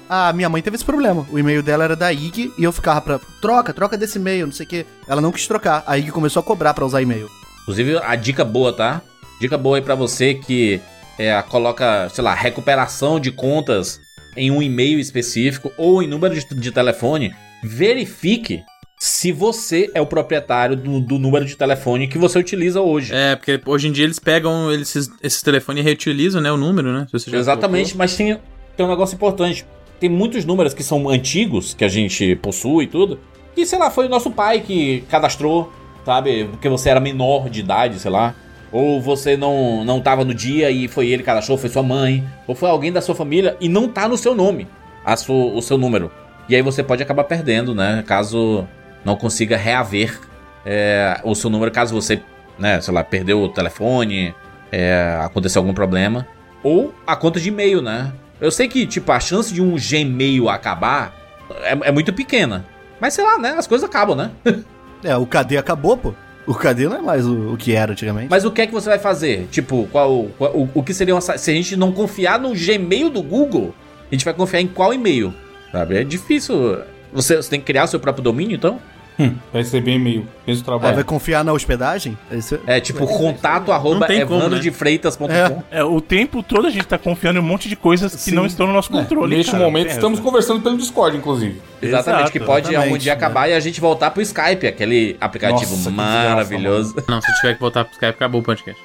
A 0.08 0.34
minha 0.34 0.48
mãe 0.50 0.62
teve 0.62 0.76
esse 0.76 0.86
problema. 0.86 1.26
O 1.32 1.40
e-mail 1.40 1.64
dela 1.64 1.84
era 1.84 1.96
da 1.96 2.12
IG 2.14 2.52
e 2.58 2.64
eu 2.64 2.72
ficava 2.72 3.02
pra. 3.02 3.20
Troca, 3.42 3.74
troca 3.74 3.98
desse 3.98 4.18
e-mail, 4.20 4.46
não 4.48 4.54
sei 4.54 4.66
o 4.66 4.70
quê. 4.70 4.86
Ela 5.08 5.22
não 5.22 5.32
quis 5.32 5.48
trocar. 5.48 5.84
A 5.88 5.98
IG 5.98 6.12
começou 6.12 6.40
a 6.40 6.44
cobrar 6.44 6.74
pra 6.74 6.86
usar 6.86 7.02
e-mail. 7.02 7.28
Inclusive, 7.64 7.98
a 7.98 8.16
dica 8.16 8.46
boa, 8.46 8.72
tá? 8.72 9.02
Dica 9.40 9.58
boa 9.58 9.78
aí 9.78 9.82
pra 9.82 9.96
você 9.96 10.34
que 10.34 10.80
é, 11.18 11.42
coloca, 11.44 12.10
sei 12.10 12.24
lá, 12.24 12.34
recuperação 12.34 13.20
de 13.20 13.32
contas 13.32 14.00
em 14.36 14.52
um 14.52 14.62
e-mail 14.62 15.00
específico 15.00 15.72
ou 15.78 16.02
em 16.04 16.08
número 16.08 16.36
de, 16.36 16.46
de 16.56 16.72
telefone. 16.72 17.34
Verifique 17.64 18.64
se 18.98 19.32
você 19.32 19.90
é 19.94 20.02
o 20.02 20.06
proprietário 20.06 20.76
do, 20.76 21.00
do 21.00 21.20
número 21.20 21.46
de 21.46 21.56
telefone 21.56 22.08
que 22.08 22.18
você 22.18 22.40
utiliza 22.40 22.82
hoje. 22.82 23.14
É, 23.14 23.36
porque 23.36 23.60
hoje 23.66 23.88
em 23.88 23.92
dia 23.92 24.06
eles 24.06 24.20
pegam 24.20 24.72
esses, 24.72 25.10
esses 25.22 25.42
telefones 25.42 25.82
e 25.82 25.84
reutilizam, 25.84 26.42
né, 26.42 26.52
o 26.52 26.58
número, 26.58 26.92
né? 26.92 27.08
Exatamente, 27.32 27.96
mas 27.96 28.16
tem, 28.16 28.40
tem 28.76 28.86
um 28.86 28.90
negócio 28.90 29.16
importante. 29.16 29.66
Tem 30.00 30.10
muitos 30.10 30.46
números 30.46 30.74
que 30.74 30.84
são 30.84 31.10
antigos, 31.10 31.74
que 31.74 31.84
a 31.84 31.88
gente 31.88 32.36
possui 32.38 32.86
e 32.86 32.88
tudo, 32.88 33.20
que, 33.54 33.66
sei 33.66 33.80
lá, 33.80 33.90
foi 33.90 34.08
o 34.08 34.10
nosso 34.10 34.30
pai 34.32 34.62
que 34.62 35.04
cadastrou, 35.10 35.72
sabe? 36.06 36.46
Porque 36.46 36.68
você 36.68 36.90
era 36.90 37.00
menor 37.00 37.50
de 37.50 37.62
idade, 37.62 38.00
sei 38.00 38.12
lá. 38.12 38.36
Ou 38.72 39.02
você 39.02 39.38
não, 39.38 39.84
não 39.86 40.02
tava 40.02 40.26
no 40.26 40.34
dia 40.34 40.70
e 40.70 40.88
foi 40.88 41.08
ele 41.08 41.20
que 41.20 41.28
cadastrou, 41.28 41.58
foi 41.58 41.70
sua 41.70 41.84
mãe. 41.84 42.24
Ou 42.48 42.56
foi 42.56 42.70
alguém 42.70 42.92
da 42.92 43.02
sua 43.02 43.16
família 43.16 43.56
e 43.60 43.70
não 43.70 43.88
tá 43.88 44.08
no 44.08 44.18
seu 44.18 44.36
nome, 44.36 44.68
a 45.04 45.16
sua, 45.16 45.54
o 45.54 45.62
seu 45.62 45.78
número. 45.78 46.12
E 46.50 46.56
aí 46.56 46.62
você 46.62 46.84
pode 46.84 47.02
acabar 47.02 47.24
perdendo, 47.24 47.74
né? 47.74 48.04
Caso 48.06 48.68
não 49.04 49.16
consiga 49.16 49.56
reaver 49.56 50.20
é, 50.66 51.20
o 51.24 51.36
seu 51.36 51.50
número, 51.50 51.72
caso 51.72 51.94
você, 51.94 52.22
né, 52.58 52.82
sei 52.82 52.94
lá, 52.94 53.04
perdeu 53.04 53.42
o 53.42 53.50
telefone, 53.50 54.34
é, 54.72 55.18
aconteceu 55.22 55.62
algum 55.62 55.74
problema. 55.74 56.28
Ou 56.64 56.94
a 57.06 57.16
conta 57.16 57.40
de 57.40 57.50
e-mail, 57.50 57.82
né? 57.82 58.12
Eu 58.42 58.52
sei 58.52 58.68
que, 58.68 58.86
tipo, 58.86 59.12
a 59.12 59.20
chance 59.20 59.54
de 59.54 59.62
um 59.62 59.76
Gmail 59.76 60.50
acabar 60.50 61.14
é, 61.62 61.90
é 61.90 61.92
muito 61.92 62.12
pequena. 62.12 62.66
Mas 63.00 63.14
sei 63.14 63.24
lá, 63.24 63.38
né? 63.38 63.56
As 63.58 63.68
coisas 63.68 63.88
acabam, 63.88 64.16
né? 64.16 64.32
É, 65.04 65.16
o 65.16 65.26
KD 65.28 65.58
acabou, 65.58 65.96
pô. 65.96 66.16
O 66.48 66.54
KD 66.54 66.88
não 66.88 66.98
é 66.98 67.02
mais 67.02 67.26
o, 67.26 67.54
o 67.54 67.58
que 67.58 67.74
era 67.74 67.92
antigamente. 67.94 68.28
Mas 68.30 68.46
o 68.46 68.52
que 68.52 68.62
é 68.62 68.68
que 68.68 68.74
você 68.74 68.90
vai 68.90 69.00
fazer? 69.00 69.48
Tipo, 69.52 69.88
qual, 69.92 70.28
qual- 70.38 70.52
o, 70.56 70.70
o 70.76 70.84
que 70.84 70.94
seria 70.94 71.16
uma. 71.16 71.22
Se 71.22 71.32
a 71.50 71.54
gente 71.54 71.76
não 71.76 71.92
confiar 71.92 72.40
no 72.40 72.54
Gmail 72.54 73.10
do 73.10 73.22
Google, 73.24 73.74
a 74.12 74.14
gente 74.14 74.24
vai 74.24 74.34
confiar 74.34 74.62
em 74.62 74.68
qual 74.68 74.94
e-mail? 74.94 75.34
Sabe? 75.72 75.98
É 75.98 76.04
difícil. 76.04 76.78
Você, 77.12 77.36
você 77.38 77.50
tem 77.50 77.60
que 77.60 77.66
criar 77.66 77.86
o 77.86 77.88
seu 77.88 78.00
próprio 78.00 78.24
domínio, 78.24 78.56
então? 78.56 78.80
Hum, 79.18 79.36
vai 79.54 79.62
receber 79.62 79.92
e-mail. 79.94 80.28
Fez 80.46 80.60
o 80.60 80.62
Ah, 80.62 80.66
trabalho. 80.66 80.96
vai 80.96 81.04
confiar 81.04 81.44
na 81.44 81.54
hospedagem? 81.54 82.18
Esse- 82.32 82.60
É 82.68 82.80
tipo 82.82 83.08
contato 83.08 83.72
arroba 83.72 84.06
como, 84.08 84.18
né? 84.18 84.22
evandrodefreitas.com. 84.22 85.64
É. 85.72 85.80
É, 85.80 85.84
o 85.84 86.02
tempo 86.02 86.44
todo 86.44 86.68
a 86.68 86.70
gente 86.70 86.86
tá 86.86 86.98
confiando 86.98 87.40
em 87.40 87.42
um 87.42 87.46
monte 87.46 87.70
de 87.70 87.76
coisas 87.76 88.14
que 88.14 88.20
Sim. 88.20 88.32
não 88.36 88.46
estão 88.46 88.68
no 88.68 88.74
nosso 88.74 88.90
controle. 88.92 89.36
Neste 89.36 89.52
cara. 89.54 89.64
momento 89.64 89.88
É, 89.88 89.92
estamos 89.92 90.20
conversando 90.20 90.62
pelo 90.62 90.78
Discord, 90.78 91.16
inclusive. 91.18 91.62
Exatamente, 91.82 92.22
Exato, 92.24 92.32
que 92.32 92.40
pode 92.40 92.68
exatamente, 92.68 92.88
algum 92.90 92.98
dia 92.98 93.12
né? 93.14 93.18
acabar 93.18 93.48
e 93.50 93.54
a 93.54 93.60
gente 93.60 93.80
voltar 93.80 94.12
pro 94.12 94.22
Skype, 94.22 94.68
aquele 94.68 95.16
aplicativo 95.22 95.72
Nossa, 95.72 95.90
que 95.90 95.96
maravilhoso. 95.96 96.96
Não, 97.08 97.22
se 97.22 97.34
tiver 97.36 97.54
que 97.54 97.60
voltar 97.60 97.84
pro 97.86 97.94
Skype, 97.94 98.10
acabou 98.16 98.42
o 98.42 98.44
podcast. 98.44 98.82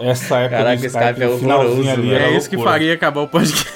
Essa 0.00 0.38
época 0.38 0.56
Caraca, 0.56 0.76
do 0.80 0.86
esse 0.86 0.96
Skype 0.98 1.22
é 1.22 1.28
horroroso, 1.28 1.88
ali, 1.90 2.14
É 2.14 2.36
isso 2.36 2.50
que 2.50 2.58
faria 2.58 2.94
acabar 2.94 3.20
o 3.20 3.28
podcast. 3.28 3.70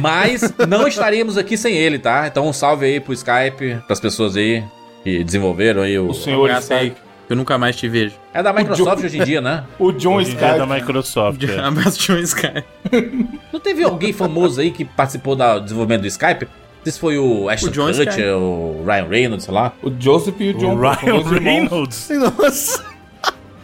Mas 0.00 0.42
não 0.68 0.86
estaríamos 0.86 1.36
aqui 1.36 1.56
sem 1.56 1.74
ele, 1.74 1.98
tá? 1.98 2.26
Então 2.26 2.46
um 2.46 2.52
salve 2.52 2.86
aí 2.86 3.00
pro 3.00 3.12
Skype, 3.12 3.78
pras 3.86 3.98
pessoas 3.98 4.36
aí 4.36 4.62
que 5.02 5.22
desenvolveram 5.24 5.82
aí 5.82 5.98
o. 5.98 6.08
O 6.08 6.14
senhor 6.14 6.50
Skype. 6.58 6.96
eu 7.28 7.36
nunca 7.36 7.56
mais 7.58 7.76
te 7.76 7.88
vejo. 7.88 8.14
É 8.32 8.42
da 8.42 8.52
Microsoft 8.52 8.98
John- 9.00 9.06
hoje 9.06 9.18
em 9.18 9.24
dia, 9.24 9.40
né? 9.40 9.64
O 9.78 9.92
John 9.92 10.16
Hoje 10.16 10.32
em 10.32 10.36
dia 10.36 10.46
é 10.46 10.58
da 10.58 10.64
Skype. 10.64 10.80
Microsoft. 10.80 11.42
é. 11.48 11.58
Abraço 11.58 12.12
um 12.12 12.18
Skype. 12.18 12.64
Não 13.52 13.60
teve 13.60 13.84
alguém 13.84 14.12
famoso 14.12 14.60
aí 14.60 14.70
que 14.70 14.84
participou 14.84 15.34
do 15.36 15.60
desenvolvimento 15.60 16.02
do 16.02 16.06
Skype? 16.06 16.44
Não 16.44 16.84
sei 16.84 16.92
se 16.92 16.98
foi 16.98 17.16
o 17.18 17.48
Ashton 17.48 17.70
John 17.70 17.86
Kutcher, 17.86 18.08
Skype. 18.08 18.28
o 18.30 18.82
Ryan 18.84 19.08
Reynolds, 19.08 19.44
sei 19.44 19.54
lá. 19.54 19.72
O 19.82 19.92
Joseph 19.98 20.34
e 20.40 20.50
o 20.50 20.54
John. 20.54 20.74
O 20.74 20.80
Ryan. 20.80 21.38
Reynolds. 21.40 22.08
Nossa. 22.10 22.92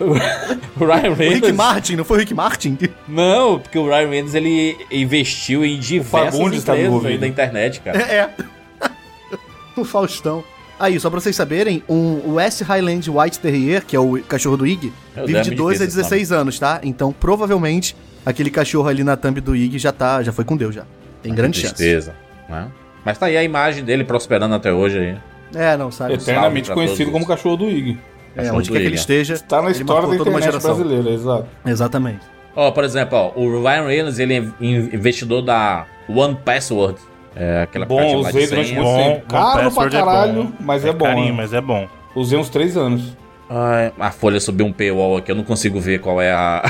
O 0.00 0.12
Ryan 0.12 1.10
O 1.10 1.14
Rick 1.14 1.14
Reynolds. 1.18 1.56
Martin, 1.56 1.96
não 1.96 2.04
foi 2.04 2.18
o 2.18 2.20
Rick 2.20 2.32
Martin? 2.32 2.78
Não, 3.08 3.58
porque 3.58 3.76
o 3.76 3.86
Ryan 3.88 4.08
Reynolds 4.08 4.34
ele 4.36 4.76
investiu 4.92 5.64
em 5.64 5.78
diversas 5.80 6.38
tá 6.64 6.78
empresas 6.78 7.04
aí 7.04 7.18
da 7.18 7.26
internet, 7.26 7.80
cara. 7.80 7.98
É. 8.00 8.16
é. 8.18 8.30
o 9.76 9.84
Faustão. 9.84 10.44
Aí, 10.78 10.98
só 11.00 11.10
pra 11.10 11.18
vocês 11.20 11.34
saberem, 11.34 11.82
um 11.88 12.34
West 12.34 12.62
Highland 12.62 13.10
White 13.10 13.40
Terrier, 13.40 13.84
que 13.84 13.96
é 13.96 14.00
o 14.00 14.22
cachorro 14.22 14.56
do 14.56 14.66
Ig, 14.66 14.92
Meu 15.16 15.26
vive 15.26 15.40
de 15.42 15.52
é 15.52 15.54
12 15.54 15.82
a 15.82 15.86
difícil 15.86 15.86
esse 15.86 15.96
16 16.10 16.32
anos, 16.32 16.58
tá? 16.58 16.80
Então, 16.84 17.12
provavelmente, 17.12 17.96
aquele 18.24 18.48
cachorro 18.50 18.88
ali 18.88 19.02
na 19.02 19.16
thumb 19.16 19.40
do 19.40 19.56
Ig 19.56 19.76
já 19.78 19.90
tá, 19.92 20.22
já 20.22 20.32
foi 20.32 20.44
com 20.44 20.56
Deus 20.56 20.74
já. 20.74 20.84
Tem 21.22 21.34
grande 21.34 21.58
chance. 21.60 21.74
Tristeza. 21.74 22.14
Né? 22.48 22.68
Mas 23.04 23.18
tá 23.18 23.26
aí 23.26 23.36
a 23.36 23.42
imagem 23.42 23.84
dele 23.84 24.04
prosperando 24.04 24.54
até 24.54 24.72
hoje 24.72 24.98
aí. 24.98 25.16
É, 25.54 25.76
não, 25.76 25.90
sabe? 25.90 26.14
Eternamente 26.14 26.70
conhecido 26.70 27.10
como 27.10 27.26
cachorro 27.26 27.56
do 27.56 27.68
Ig. 27.70 27.98
É, 28.36 28.42
Cachorro 28.42 28.58
onde 28.58 28.70
quer 28.70 28.76
que 28.78 28.82
ele 28.84 28.88
Ig. 28.90 28.98
esteja. 29.00 29.34
Está 29.34 29.60
na 29.60 29.70
história 29.72 30.02
da 30.02 30.08
marcou 30.08 30.16
toda 30.18 30.30
uma 30.30 30.38
internet 30.38 30.60
geração. 30.62 30.76
brasileira, 30.76 31.10
exato. 31.10 31.46
Exatamente. 31.66 32.20
Ó, 32.54 32.70
por 32.70 32.84
exemplo, 32.84 33.18
ó, 33.18 33.32
o 33.40 33.62
Ryan 33.62 33.86
Reynolds 33.86 34.18
ele 34.20 34.34
é 34.34 34.38
in- 34.60 34.90
investidor 34.92 35.42
da 35.42 35.86
One 36.08 36.36
Password. 36.44 36.98
É 37.38 37.62
aquela 37.62 37.86
Bom, 37.86 38.16
usei 38.16 38.48
durante 38.48 38.74
muito 38.74 38.96
tempo. 38.96 39.26
Caro 39.28 39.70
pra 39.70 39.86
é 39.86 39.90
caralho, 39.90 40.44
bom. 40.44 40.52
mas 40.58 40.84
é, 40.84 40.92
bom. 40.92 41.04
carinho, 41.04 41.28
né? 41.28 41.32
mas 41.32 41.52
é 41.52 41.60
bom. 41.60 41.88
Usei 42.14 42.36
uns 42.36 42.48
três 42.48 42.76
anos. 42.76 43.16
Ai, 43.48 43.92
a 43.98 44.10
folha 44.10 44.40
subiu 44.40 44.66
um 44.66 44.72
paywall 44.72 45.16
aqui, 45.16 45.30
eu 45.30 45.36
não 45.36 45.44
consigo 45.44 45.80
ver 45.80 46.00
qual 46.00 46.20
é 46.20 46.32
a. 46.32 46.62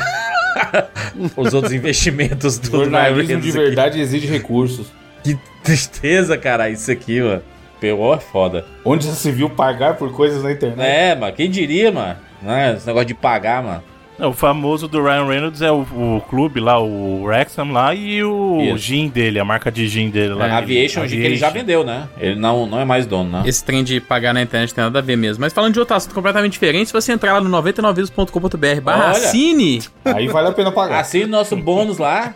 Os 1.37 1.55
outros 1.55 1.73
investimentos 1.73 2.59
do 2.59 2.71
Jornalismo 2.71 3.41
de 3.41 3.49
aqui. 3.49 3.51
verdade 3.51 4.01
exige 4.01 4.27
recursos. 4.27 4.93
Que 5.25 5.39
tristeza, 5.63 6.37
cara, 6.37 6.69
isso 6.69 6.91
aqui, 6.91 7.21
mano. 7.21 7.43
Paywall 7.81 8.15
é 8.15 8.21
foda. 8.21 8.65
Onde 8.85 9.07
já 9.07 9.13
se 9.13 9.31
viu 9.31 9.49
pagar 9.49 9.95
por 9.95 10.13
coisas 10.13 10.43
na 10.43 10.53
internet? 10.53 10.87
É, 10.87 11.15
mano, 11.15 11.33
quem 11.33 11.51
diria, 11.51 11.91
mano? 11.91 12.17
Né? 12.43 12.75
Esse 12.77 12.87
negócio 12.87 13.07
de 13.07 13.15
pagar, 13.15 13.63
mano. 13.63 13.83
Não, 14.19 14.31
o 14.31 14.33
famoso 14.33 14.89
do 14.89 15.03
Ryan 15.03 15.27
Reynolds 15.27 15.63
é 15.63 15.71
o, 15.71 15.83
o 15.83 16.23
clube 16.29 16.59
lá, 16.59 16.79
o 16.81 17.23
Wrexham 17.23 17.71
lá, 17.73 17.95
e 17.95 18.23
o 18.25 18.61
Isso. 18.61 18.79
gin 18.79 19.09
dele, 19.09 19.39
a 19.39 19.45
marca 19.45 19.71
de 19.71 19.87
gin 19.87 20.11
dele 20.11 20.35
lá. 20.35 20.49
É, 20.49 20.51
Aviation, 20.53 21.07
que 21.07 21.15
ele 21.15 21.37
já 21.37 21.47
Aviation. 21.47 21.67
vendeu, 21.67 21.85
né? 21.85 22.09
Ele 22.19 22.35
não, 22.35 22.67
não 22.67 22.81
é 22.81 22.85
mais 22.85 23.07
dono, 23.07 23.31
né? 23.31 23.43
Esse 23.47 23.63
trem 23.65 23.85
de 23.85 24.01
pagar 24.01 24.35
na 24.35 24.43
internet 24.43 24.75
tem 24.75 24.83
nada 24.83 24.99
a 24.99 25.03
ver 25.03 25.17
mesmo. 25.17 25.41
Mas 25.41 25.53
falando 25.53 25.75
de 25.75 25.79
outro 25.79 25.95
assunto 25.95 26.15
completamente 26.15 26.53
diferente, 26.53 26.89
se 26.89 26.93
você 26.93 27.13
entrar 27.13 27.35
lá 27.35 27.41
no 27.41 27.49
99vidas.com.br 27.63 28.81
barra 28.83 29.11
assine, 29.11 29.83
Aí 30.05 30.27
vale 30.29 30.49
a 30.49 30.53
pena 30.53 30.73
pagar. 30.73 31.01
Assine 31.01 31.27
nosso 31.27 31.57
bônus 31.57 31.99
lá. 31.99 32.35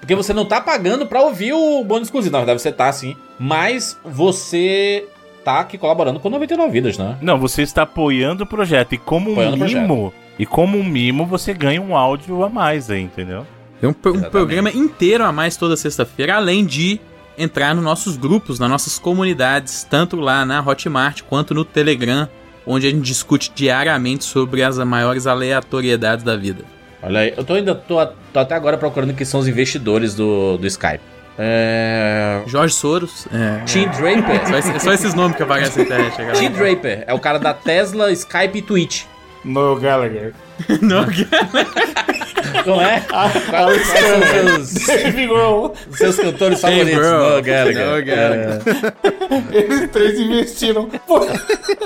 Porque 0.00 0.14
você 0.14 0.32
não 0.32 0.44
tá 0.44 0.60
pagando 0.60 1.06
pra 1.06 1.22
ouvir 1.22 1.52
o 1.52 1.82
bônus 1.84 2.08
exclusivo. 2.08 2.32
Na 2.32 2.38
verdade, 2.38 2.60
você 2.60 2.72
tá 2.72 2.92
sim. 2.92 3.16
Mas 3.38 3.98
você 4.04 5.06
tá 5.44 5.60
aqui 5.60 5.76
colaborando 5.76 6.20
com 6.20 6.30
99 6.30 6.70
vidas, 6.70 6.98
né? 6.98 7.16
Não, 7.20 7.38
você 7.38 7.62
está 7.62 7.82
apoiando 7.82 8.44
o 8.44 8.46
projeto. 8.46 8.94
E 8.94 8.98
como 8.98 9.30
um 9.30 9.32
Apoiando 9.32 9.64
mimo, 9.64 10.14
e 10.42 10.46
como 10.46 10.76
um 10.76 10.82
mimo, 10.84 11.24
você 11.24 11.54
ganha 11.54 11.80
um 11.80 11.96
áudio 11.96 12.42
a 12.44 12.48
mais 12.48 12.90
aí, 12.90 13.00
entendeu? 13.02 13.46
tem 13.80 13.88
um, 13.90 13.94
um 14.16 14.30
programa 14.30 14.70
inteiro 14.70 15.24
a 15.24 15.30
mais 15.32 15.56
toda 15.56 15.76
sexta-feira, 15.76 16.34
além 16.36 16.64
de 16.64 17.00
entrar 17.38 17.74
nos 17.74 17.84
nossos 17.84 18.16
grupos, 18.16 18.58
nas 18.58 18.68
nossas 18.70 18.98
comunidades, 18.98 19.86
tanto 19.88 20.16
lá 20.16 20.44
na 20.44 20.60
Hotmart 20.60 21.22
quanto 21.22 21.54
no 21.54 21.64
Telegram, 21.64 22.28
onde 22.66 22.86
a 22.86 22.90
gente 22.90 23.02
discute 23.02 23.50
diariamente 23.54 24.24
sobre 24.24 24.62
as 24.62 24.78
maiores 24.78 25.26
aleatoriedades 25.26 26.24
da 26.24 26.36
vida. 26.36 26.64
Olha 27.02 27.20
aí, 27.20 27.34
eu 27.36 27.42
tô 27.44 27.54
ainda 27.54 27.74
tô, 27.74 28.04
tô 28.32 28.38
até 28.38 28.54
agora 28.54 28.76
procurando 28.78 29.14
quem 29.14 29.24
são 29.26 29.40
os 29.40 29.48
investidores 29.48 30.14
do, 30.14 30.56
do 30.58 30.66
Skype. 30.66 31.00
É. 31.38 32.42
Jorge 32.46 32.74
Soros, 32.74 33.26
é, 33.32 33.64
Tim 33.64 33.86
Draper. 33.88 34.46
só, 34.48 34.58
esse- 34.58 34.80
só 34.80 34.92
esses 34.92 35.14
nomes 35.14 35.36
que 35.36 35.42
aparecem 35.42 35.78
na 35.88 36.06
internet. 36.06 36.38
Tim 36.38 36.50
Draper 36.50 37.04
é 37.06 37.12
o 37.14 37.18
cara 37.18 37.38
da 37.38 37.52
Tesla, 37.54 38.12
Skype 38.12 38.58
e 38.58 38.62
Twitch. 38.62 39.04
Noel 39.44 39.76
Gallagher. 39.76 40.32
Não, 40.80 41.04
Não 42.66 42.80
é? 42.80 43.00
Quais 43.00 43.86
são 43.86 44.58
os 44.60 44.68
seus, 44.68 45.98
seus 45.98 46.16
cantores 46.16 46.62
Hey, 46.62 46.70
favoritos? 46.70 46.98
bro. 47.00 47.18
Noel 47.18 47.42
Gallagher. 47.42 47.86
Noel 47.86 48.04
Gallagher. 48.04 48.60
É. 49.52 49.56
Eles 49.56 49.90
três 49.90 50.20
investiram. 50.20 50.88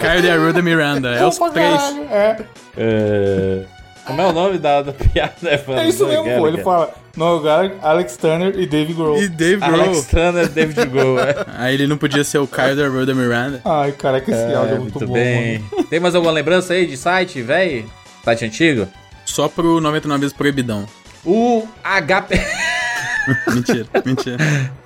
Caio 0.00 0.22
de 0.22 0.30
Arruda 0.30 0.60
Miranda, 0.62 1.10
é 1.14 1.26
os 1.26 1.38
três. 1.38 1.80
É. 2.10 2.36
É, 2.76 3.62
Como 4.06 4.20
é 4.20 4.26
o 4.26 4.32
nome 4.32 4.58
da, 4.58 4.82
da 4.82 4.92
piada? 4.92 5.34
É 5.42 5.88
isso 5.88 6.06
mesmo, 6.06 6.24
pô. 6.38 6.46
Ele 6.46 6.62
fala 6.62 6.94
Noel 7.16 7.40
Gallagher, 7.40 7.76
Alex 7.82 8.16
Turner 8.16 8.54
e 8.58 8.66
Dave 8.66 8.92
Grohl. 8.92 9.20
E 9.22 9.28
Dave 9.28 9.56
Grohl. 9.56 9.80
Alex 9.80 10.06
Turner, 10.06 10.48
David 10.48 10.86
Grohl. 10.86 11.18
é. 11.20 11.34
Aí 11.58 11.74
ele 11.74 11.86
não 11.86 11.96
podia 11.98 12.22
ser 12.22 12.38
o 12.38 12.46
Caio 12.46 12.76
de 12.76 12.82
Arruda 12.84 13.14
Miranda. 13.14 13.60
Ai, 13.64 13.92
caraca, 13.92 14.30
esse 14.30 14.54
áudio 14.54 14.72
é 14.72 14.76
É, 14.76 14.78
muito, 14.78 14.98
muito 14.98 15.06
bom, 15.08 15.14
bem. 15.14 15.64
Tem 15.90 15.98
mais 15.98 16.14
alguma 16.14 16.32
lembrança 16.32 16.74
aí 16.74 16.86
de 16.86 16.96
site, 16.96 17.42
véi? 17.42 17.84
Site 18.24 18.44
antigo? 18.44 18.86
Só 19.24 19.48
pro 19.48 19.80
99 19.80 20.20
vezes 20.20 20.36
proibidão. 20.36 20.86
O 21.24 21.66
HP. 21.82 22.40
Mentira, 23.52 23.86
mentira. 24.04 24.36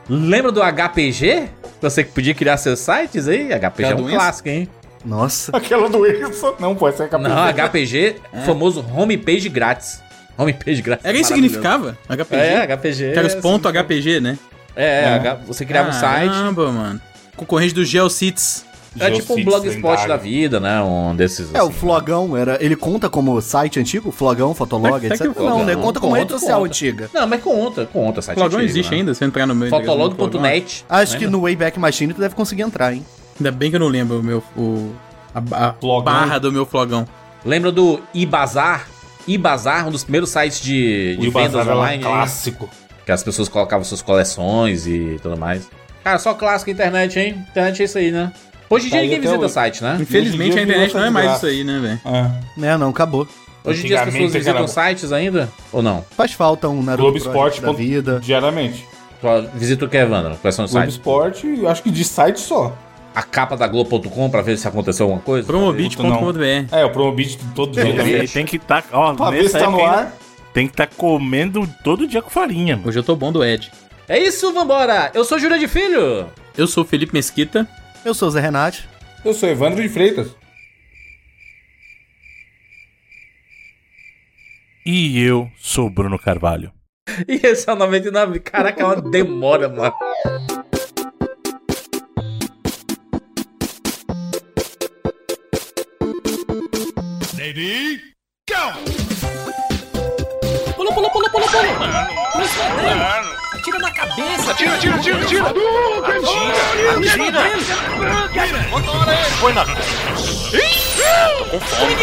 Lembra 0.09 0.51
do 0.51 0.63
HPG? 0.63 1.51
Você 1.83 2.03
que 2.05 2.13
podia 2.13 2.35
criar 2.35 2.57
seus 2.57 2.79
sites 2.79 3.29
aí? 3.29 3.49
HPG 3.53 3.91
é 3.91 3.95
um 3.95 4.09
clássico, 4.09 4.49
hein? 4.49 4.67
Nossa. 5.05 5.51
Aquela 5.57 5.89
doença. 5.89 6.55
Não, 6.59 6.75
pô, 6.75 6.89
essa 6.89 7.05
é 7.05 7.09
capaz. 7.09 7.29
Não, 7.33 7.67
HPG, 7.69 8.17
o 8.33 8.41
famoso 8.43 8.85
homepage 8.95 9.49
grátis. 9.49 10.03
Homepage 10.37 10.81
grátis. 10.83 11.05
Era 11.05 11.19
isso 11.19 11.29
que 11.29 11.35
significava? 11.35 11.97
HPG? 12.09 12.37
É, 12.37 12.67
HPG. 12.67 13.13
Que 13.13 13.19
era 13.19 13.27
os 13.29 13.35
pontos 13.35 13.71
significa- 13.71 13.85
HPG, 13.85 14.21
né? 14.21 14.39
É, 14.77 15.03
é, 15.03 15.15
H- 15.15 15.35
você 15.47 15.65
criava 15.65 15.91
um 15.91 15.93
site. 15.93 16.31
Caramba, 16.33 16.73
mano. 16.73 17.01
Concorrente 17.37 17.75
do 17.75 17.85
GeoCities. 17.85 18.65
É 18.99 19.09
tipo 19.11 19.35
um 19.39 19.45
blogspot 19.45 20.09
da 20.09 20.17
vida, 20.17 20.59
né? 20.59 20.83
Um 20.83 21.15
desses. 21.15 21.55
É, 21.55 21.63
o 21.63 21.67
assim. 21.69 21.73
Flogão 21.75 22.37
era. 22.37 22.59
Ele 22.61 22.75
conta 22.75 23.09
como 23.09 23.41
site 23.41 23.79
antigo? 23.79 24.11
Flogão, 24.11 24.53
Fotolog, 24.53 24.91
Mas 24.93 25.05
etc. 25.05 25.19
tá 25.29 25.33
que 25.35 25.41
o 25.41 25.45
Não, 25.45 25.59
né? 25.59 25.65
Flogão 25.75 25.83
Conta 25.83 26.01
como 26.01 26.15
rede 26.15 26.33
social 26.33 26.65
antiga. 26.65 27.09
Não, 27.15 27.27
mas 27.27 27.41
conta, 27.41 27.87
conta, 27.87 28.21
site 28.21 28.37
Flogão 28.37 28.59
antigo, 28.59 28.71
existe 28.73 28.91
né? 28.91 28.97
ainda? 28.99 29.15
Se 29.15 29.25
entrar 29.25 29.47
no 29.47 29.55
meu... 29.55 29.69
Flogão. 29.69 29.87
Fotolog.net. 29.95 30.85
Acho 30.89 31.17
que 31.19 31.27
no 31.29 31.43
Wayback 31.43 31.79
Machine 31.79 32.13
tu 32.13 32.21
deve 32.21 32.35
conseguir 32.35 32.63
entrar, 32.63 32.93
hein? 32.93 33.05
Ainda 33.41 33.51
bem 33.51 33.71
que 33.71 33.77
eu 33.77 33.81
não 33.81 33.89
lembro 33.89 34.21
o 34.21 34.23
meu... 34.23 34.43
O, 34.57 34.93
a, 35.35 35.69
a 35.69 36.03
barra 36.03 36.39
do 36.39 36.53
meu 36.53 36.67
Flogão. 36.67 37.07
Lembra 37.45 37.73
do 37.73 38.01
Ibazar? 38.13 38.87
Ibazar, 39.27 39.89
um 39.89 39.91
dos 39.91 40.03
primeiros 40.05 40.29
sites 40.31 40.61
de, 40.61 41.17
O 41.19 41.23
de 41.23 41.31
vendas 41.31 41.55
era 41.67 41.77
online. 41.77 42.03
né? 42.03 42.11
clássico. 42.11 42.69
Que 43.07 43.13
as 43.13 43.23
pessoas 43.23 43.49
colocavam 43.49 43.85
suas 43.85 44.03
coleções 44.03 44.87
e 44.87 45.19
tudo 45.23 45.37
mais. 45.37 45.69
Cara, 46.05 46.19
só 46.19 46.35
clássico 46.35 46.71
internet, 46.71 47.19
hein? 47.19 47.45
Internet 47.51 47.81
é 47.81 47.85
isso 47.85 47.99
aí, 47.99 48.11
né? 48.11 48.33
Hoje 48.69 48.87
em 48.87 48.91
Tá 48.91 48.97
dia 48.97 49.01
aí 49.03 49.07
ninguém 49.09 49.21
visita 49.21 49.45
hoje. 49.45 49.53
site, 49.55 49.83
né? 49.83 49.99
Infelizmente 50.01 50.59
a 50.59 50.63
internet 50.63 50.95
não 50.95 51.05
é 51.05 51.11
mais 51.11 51.37
isso 51.37 51.47
aí, 51.47 51.65
né, 51.65 51.79
velho? 51.79 52.01
É. 52.05 52.67
É, 52.73 52.77
não, 52.77 52.91
acabou. 52.91 53.27
Hoje 53.65 53.85
em 53.85 53.87
dia 53.89 53.99
as 54.03 54.05
pessoas 54.13 54.33
visitam 54.33 54.55
cara, 54.55 54.69
sites 54.69 55.13
ainda? 55.13 55.49
Ou 55.73 55.83
não? 55.83 56.05
Faz 56.17 56.33
falta 56.33 56.69
um 56.69 56.83
Naruto 56.83 57.03
Globo 57.11 57.19
Project 57.31 57.57
Esporte 57.59 57.61
da 57.61 57.73
vida. 57.73 58.21
diariamente. 58.21 58.87
Visita 59.55 59.85
o 59.85 59.89
que, 59.89 59.97
Evandro? 59.99 60.37
Quais 60.41 60.55
são 60.55 60.65
os 60.65 60.71
Globo 60.71 60.85
sites? 60.87 60.99
Esporte, 60.99 61.67
acho 61.67 61.83
que 61.83 61.91
de 61.91 62.05
site 62.05 62.41
só. 62.41 62.75
A 63.15 63.23
capa 63.23 63.57
da 63.57 63.67
Globo.com 63.67 64.31
pra 64.31 64.41
ver 64.41 64.57
se 64.57 64.69
aconteceu 64.69 65.07
alguma 65.07 65.21
coisa? 65.23 65.47
Promobit.com.br 65.47 66.43
É, 66.73 66.85
o 66.85 66.91
Promobit 66.93 67.39
todo 67.55 67.73
dia 67.73 67.83
Tem, 67.85 67.97
também. 67.97 68.27
tem 68.29 68.47
que 68.47 68.57
estar, 68.57 68.85
ó, 68.93 69.15
Pra 69.15 69.31
ver 69.31 69.49
se 69.49 69.59
tá 69.59 69.69
no 69.69 69.85
ar. 69.85 70.13
tem 70.55 70.67
que 70.67 70.73
estar 70.73 70.87
comendo 70.87 71.69
todo 71.83 72.07
dia 72.07 72.23
com 72.23 72.31
farinha, 72.31 72.77
mano. 72.77 72.89
Hoje 72.89 72.99
eu 72.99 73.03
tô 73.03 73.17
bom 73.17 73.33
do 73.33 73.45
Ed. 73.45 73.71
É 74.09 74.19
isso, 74.19 74.53
vambora! 74.53 75.11
Eu 75.15 75.25
sou 75.25 75.39
Júlia 75.39 75.59
de 75.59 75.67
Filho! 75.69 76.29
Eu 76.57 76.67
sou 76.67 76.85
o 76.85 76.87
Felipe 76.87 77.13
Mesquita. 77.13 77.69
Eu 78.05 78.15
sou 78.15 78.29
o 78.29 78.31
Zé 78.31 78.41
Renato. 78.41 78.79
Eu 79.25 79.35
sou 79.35 79.49
Evandro 79.49 79.83
de 79.83 79.89
Freitas. 79.89 80.35
E 84.87 85.21
eu 85.23 85.51
sou 85.59 85.87
o 85.87 85.91
Bruno 85.91 86.19
Carvalho. 86.19 86.73
E 87.29 87.35
esse 87.45 87.69
é 87.69 87.73
o 87.73 87.77
99. 87.77 88.39
Caraca, 88.41 88.81
é 88.81 88.85
uma 88.85 88.97
demora, 89.03 89.69
mano. 89.69 89.93
Pula, 100.75 100.93
pula, 100.93 101.09
pula, 101.11 101.31
pula, 101.31 101.31
pula. 101.31 101.47
Cruz 102.33 102.51
dele. 102.51 102.91
Atira 103.55 103.79
na 103.79 103.91
cabeça. 103.93 104.51
Atira, 104.51 104.75
atira, 104.75 104.97
atira, 104.97 105.23
atira. 105.23 105.47
Atira, 105.47 105.61
atira. 106.99 107.43
Atira. 108.25 108.59
Põe 109.41 109.53
na... 109.53 109.65
Tô 109.65 111.45
com 111.45 111.61
fome. 111.61 111.95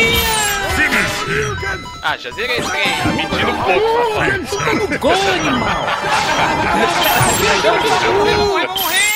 Ah, 2.02 2.16
já 2.18 2.32
zerei 2.32 2.60
esse 2.60 2.70
trem. 2.70 2.86
Tá 3.04 3.10
mentindo 3.10 3.52
um 3.52 3.62
pouco. 3.64 4.88
Tá 4.88 4.98
gol, 5.00 5.12
animal. 5.34 5.86
Vai 8.24 8.68
morrer. 8.68 9.08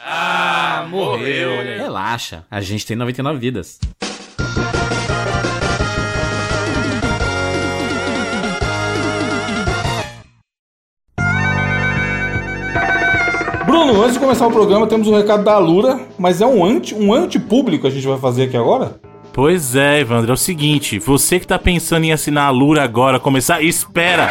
Ah, 0.00 0.84
morreu. 0.88 1.62
Relaxa, 1.76 2.44
a 2.50 2.60
gente 2.60 2.84
tem 2.84 2.96
99 2.96 3.38
vidas. 3.38 3.78
Bruno, 13.72 14.02
antes 14.02 14.12
de 14.12 14.20
começar 14.20 14.46
o 14.46 14.50
programa, 14.50 14.86
temos 14.86 15.08
um 15.08 15.16
recado 15.16 15.44
da 15.44 15.54
Alura, 15.54 15.98
mas 16.18 16.42
é 16.42 16.46
um 16.46 16.62
anti, 16.62 16.94
um 16.94 17.10
anti-público 17.10 17.86
a 17.86 17.90
gente 17.90 18.06
vai 18.06 18.18
fazer 18.18 18.42
aqui 18.42 18.54
agora? 18.54 19.00
Pois 19.32 19.74
é, 19.74 19.98
Evandro, 19.98 20.30
é 20.30 20.34
o 20.34 20.36
seguinte, 20.36 20.98
você 20.98 21.40
que 21.40 21.46
tá 21.46 21.58
pensando 21.58 22.04
em 22.04 22.12
assinar 22.12 22.48
a 22.48 22.50
Lura 22.50 22.84
agora, 22.84 23.18
começar, 23.18 23.62
espera! 23.62 24.30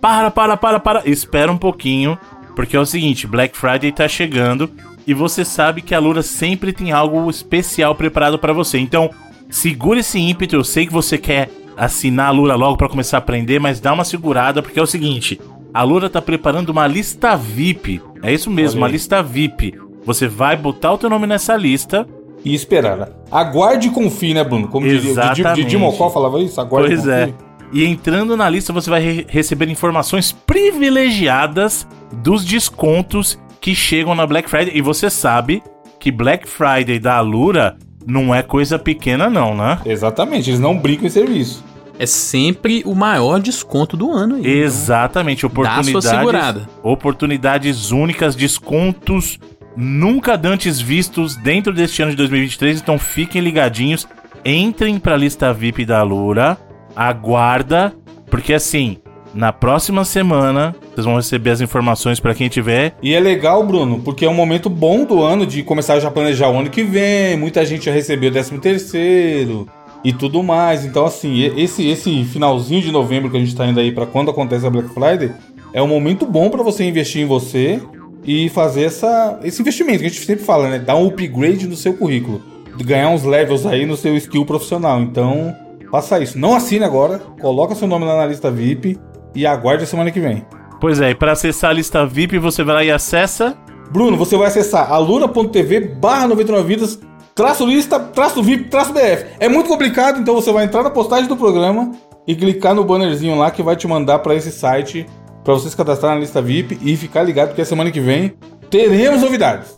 Para, 0.00 0.30
para, 0.30 0.56
para, 0.56 0.78
para, 0.78 1.10
espera 1.10 1.50
um 1.50 1.58
pouquinho, 1.58 2.16
porque 2.54 2.76
é 2.76 2.80
o 2.80 2.86
seguinte, 2.86 3.26
Black 3.26 3.56
Friday 3.56 3.90
tá 3.90 4.06
chegando 4.06 4.70
e 5.04 5.12
você 5.12 5.44
sabe 5.44 5.82
que 5.82 5.92
a 5.92 5.98
Lura 5.98 6.22
sempre 6.22 6.72
tem 6.72 6.92
algo 6.92 7.28
especial 7.28 7.96
preparado 7.96 8.38
pra 8.38 8.52
você. 8.52 8.78
Então, 8.78 9.10
segura 9.50 9.98
esse 9.98 10.20
ímpeto, 10.20 10.54
eu 10.54 10.62
sei 10.62 10.86
que 10.86 10.92
você 10.92 11.18
quer 11.18 11.50
assinar 11.76 12.28
a 12.28 12.30
Lura 12.30 12.54
logo 12.54 12.76
pra 12.76 12.88
começar 12.88 13.16
a 13.16 13.18
aprender, 13.18 13.58
mas 13.58 13.80
dá 13.80 13.92
uma 13.92 14.04
segurada, 14.04 14.62
porque 14.62 14.78
é 14.78 14.82
o 14.82 14.86
seguinte, 14.86 15.40
a 15.78 15.82
Lura 15.82 16.08
tá 16.10 16.20
preparando 16.22 16.70
uma 16.70 16.86
lista 16.86 17.36
VIP. 17.36 18.00
É 18.22 18.32
isso 18.32 18.50
mesmo, 18.50 18.80
uma 18.80 18.88
lista 18.88 19.22
VIP. 19.22 19.74
Você 20.04 20.26
vai 20.28 20.56
botar 20.56 20.92
o 20.92 20.98
teu 20.98 21.10
nome 21.10 21.26
nessa 21.26 21.56
lista 21.56 22.06
E 22.44 22.54
esperar. 22.54 23.10
Aguarde 23.30 23.88
e 23.88 23.90
confie, 23.90 24.32
né, 24.34 24.44
Bruno? 24.44 24.68
Como 24.68 24.86
diria 24.86 25.00
o 25.00 25.14
Didi, 25.14 25.40
Exatamente. 25.40 25.76
Mocó 25.76 26.08
falava 26.10 26.38
isso? 26.40 26.60
Aguarde 26.60 26.88
Pois 26.94 27.06
e 27.06 27.10
é. 27.10 27.26
confie. 27.26 27.46
E 27.72 27.84
entrando 27.84 28.36
na 28.36 28.48
lista, 28.48 28.72
você 28.72 28.88
vai 28.88 29.00
re- 29.00 29.26
receber 29.28 29.68
informações 29.68 30.30
privilegiadas 30.30 31.86
dos 32.22 32.44
descontos 32.44 33.38
que 33.60 33.74
chegam 33.74 34.14
na 34.14 34.26
Black 34.26 34.48
Friday. 34.48 34.76
E 34.76 34.80
você 34.80 35.10
sabe 35.10 35.62
que 35.98 36.10
Black 36.12 36.48
Friday 36.48 36.98
da 36.98 37.16
Alura 37.16 37.76
não 38.06 38.32
é 38.34 38.42
coisa 38.42 38.78
pequena, 38.78 39.28
não, 39.28 39.54
né? 39.56 39.78
Exatamente, 39.84 40.50
eles 40.50 40.60
não 40.60 40.76
brincam 40.78 41.06
em 41.06 41.10
serviço. 41.10 41.64
É 41.98 42.06
sempre 42.06 42.82
o 42.84 42.94
maior 42.94 43.40
desconto 43.40 43.96
do 43.96 44.10
ano 44.12 44.36
aí. 44.36 44.46
Exatamente, 44.46 45.46
Dá 45.46 45.48
a 45.48 45.82
sua 45.82 45.98
oportunidades, 45.98 46.10
segurada. 46.10 46.68
oportunidades 46.82 47.90
únicas, 47.90 48.34
descontos 48.34 49.38
nunca 49.76 50.36
dantes 50.36 50.80
vistos 50.80 51.36
dentro 51.36 51.72
deste 51.72 52.02
ano 52.02 52.10
de 52.10 52.16
2023. 52.16 52.80
Então 52.80 52.98
fiquem 52.98 53.40
ligadinhos. 53.42 54.06
entrem 54.44 54.98
pra 54.98 55.16
lista 55.16 55.52
VIP 55.52 55.84
da 55.84 56.02
Lura, 56.02 56.56
aguarda, 56.94 57.92
porque 58.30 58.52
assim, 58.52 58.98
na 59.34 59.52
próxima 59.52 60.04
semana 60.04 60.74
vocês 60.94 61.04
vão 61.04 61.16
receber 61.16 61.50
as 61.50 61.60
informações 61.60 62.20
pra 62.20 62.34
quem 62.34 62.48
tiver. 62.48 62.94
E 63.02 63.12
é 63.12 63.20
legal, 63.20 63.66
Bruno, 63.66 64.00
porque 64.00 64.24
é 64.24 64.30
um 64.30 64.34
momento 64.34 64.70
bom 64.70 65.04
do 65.04 65.22
ano 65.22 65.44
de 65.44 65.62
começar 65.62 65.98
já 65.98 66.08
a 66.08 66.10
planejar 66.10 66.48
o 66.48 66.58
ano 66.58 66.70
que 66.70 66.82
vem. 66.82 67.36
Muita 67.36 67.64
gente 67.66 67.86
já 67.86 67.92
recebeu 67.92 68.30
o 68.30 68.32
13 68.32 68.58
terceiro 68.58 69.68
e 70.06 70.12
tudo 70.12 70.40
mais. 70.40 70.84
Então, 70.84 71.04
assim, 71.04 71.42
esse, 71.56 71.84
esse 71.88 72.24
finalzinho 72.26 72.80
de 72.80 72.92
novembro 72.92 73.28
que 73.28 73.36
a 73.36 73.40
gente 73.40 73.56
tá 73.56 73.66
indo 73.66 73.80
aí 73.80 73.90
pra 73.90 74.06
quando 74.06 74.30
acontece 74.30 74.64
a 74.64 74.70
Black 74.70 74.88
Friday 74.90 75.32
é 75.72 75.82
um 75.82 75.88
momento 75.88 76.24
bom 76.24 76.48
pra 76.48 76.62
você 76.62 76.84
investir 76.84 77.22
em 77.22 77.26
você 77.26 77.82
e 78.24 78.48
fazer 78.50 78.84
essa, 78.84 79.40
esse 79.42 79.60
investimento 79.60 79.98
que 79.98 80.06
a 80.06 80.08
gente 80.08 80.24
sempre 80.24 80.44
fala, 80.44 80.68
né? 80.68 80.78
Dar 80.78 80.94
um 80.94 81.08
upgrade 81.08 81.66
no 81.66 81.74
seu 81.74 81.92
currículo. 81.92 82.40
Ganhar 82.84 83.08
uns 83.08 83.24
levels 83.24 83.66
aí 83.66 83.84
no 83.84 83.96
seu 83.96 84.16
skill 84.16 84.46
profissional. 84.46 85.00
Então, 85.00 85.52
faça 85.90 86.20
isso. 86.20 86.38
Não 86.38 86.54
assine 86.54 86.84
agora, 86.84 87.18
coloca 87.40 87.74
seu 87.74 87.88
nome 87.88 88.04
lá 88.04 88.16
na 88.16 88.26
lista 88.26 88.48
VIP 88.48 88.96
e 89.34 89.44
aguarde 89.44 89.82
a 89.82 89.86
semana 89.88 90.12
que 90.12 90.20
vem. 90.20 90.46
Pois 90.80 91.00
é, 91.00 91.10
e 91.10 91.14
pra 91.16 91.32
acessar 91.32 91.70
a 91.70 91.74
lista 91.74 92.06
VIP, 92.06 92.38
você 92.38 92.62
vai 92.62 92.74
lá 92.76 92.84
e 92.84 92.92
acessa. 92.92 93.56
Bruno, 93.90 94.16
você 94.16 94.36
vai 94.36 94.46
acessar 94.46 94.92
alura.tv 94.92 95.80
barra 95.80 96.28
99 96.28 96.68
vidas, 96.68 97.00
traço 97.36 97.66
lista, 97.66 98.00
traço 98.00 98.42
VIP, 98.42 98.70
traço 98.70 98.94
BF. 98.94 99.26
É 99.38 99.46
muito 99.46 99.68
complicado, 99.68 100.18
então 100.18 100.34
você 100.34 100.50
vai 100.50 100.64
entrar 100.64 100.82
na 100.82 100.90
postagem 100.90 101.28
do 101.28 101.36
programa 101.36 101.92
e 102.26 102.34
clicar 102.34 102.74
no 102.74 102.82
bannerzinho 102.82 103.36
lá 103.38 103.50
que 103.50 103.62
vai 103.62 103.76
te 103.76 103.86
mandar 103.86 104.20
para 104.20 104.34
esse 104.34 104.50
site 104.50 105.06
para 105.44 105.52
você 105.52 105.68
se 105.68 105.76
cadastrar 105.76 106.14
na 106.14 106.20
lista 106.20 106.40
VIP 106.40 106.78
e 106.82 106.96
ficar 106.96 107.22
ligado 107.22 107.48
porque 107.48 107.60
a 107.60 107.64
semana 107.66 107.92
que 107.92 108.00
vem 108.00 108.32
teremos 108.70 109.20
novidades. 109.20 109.76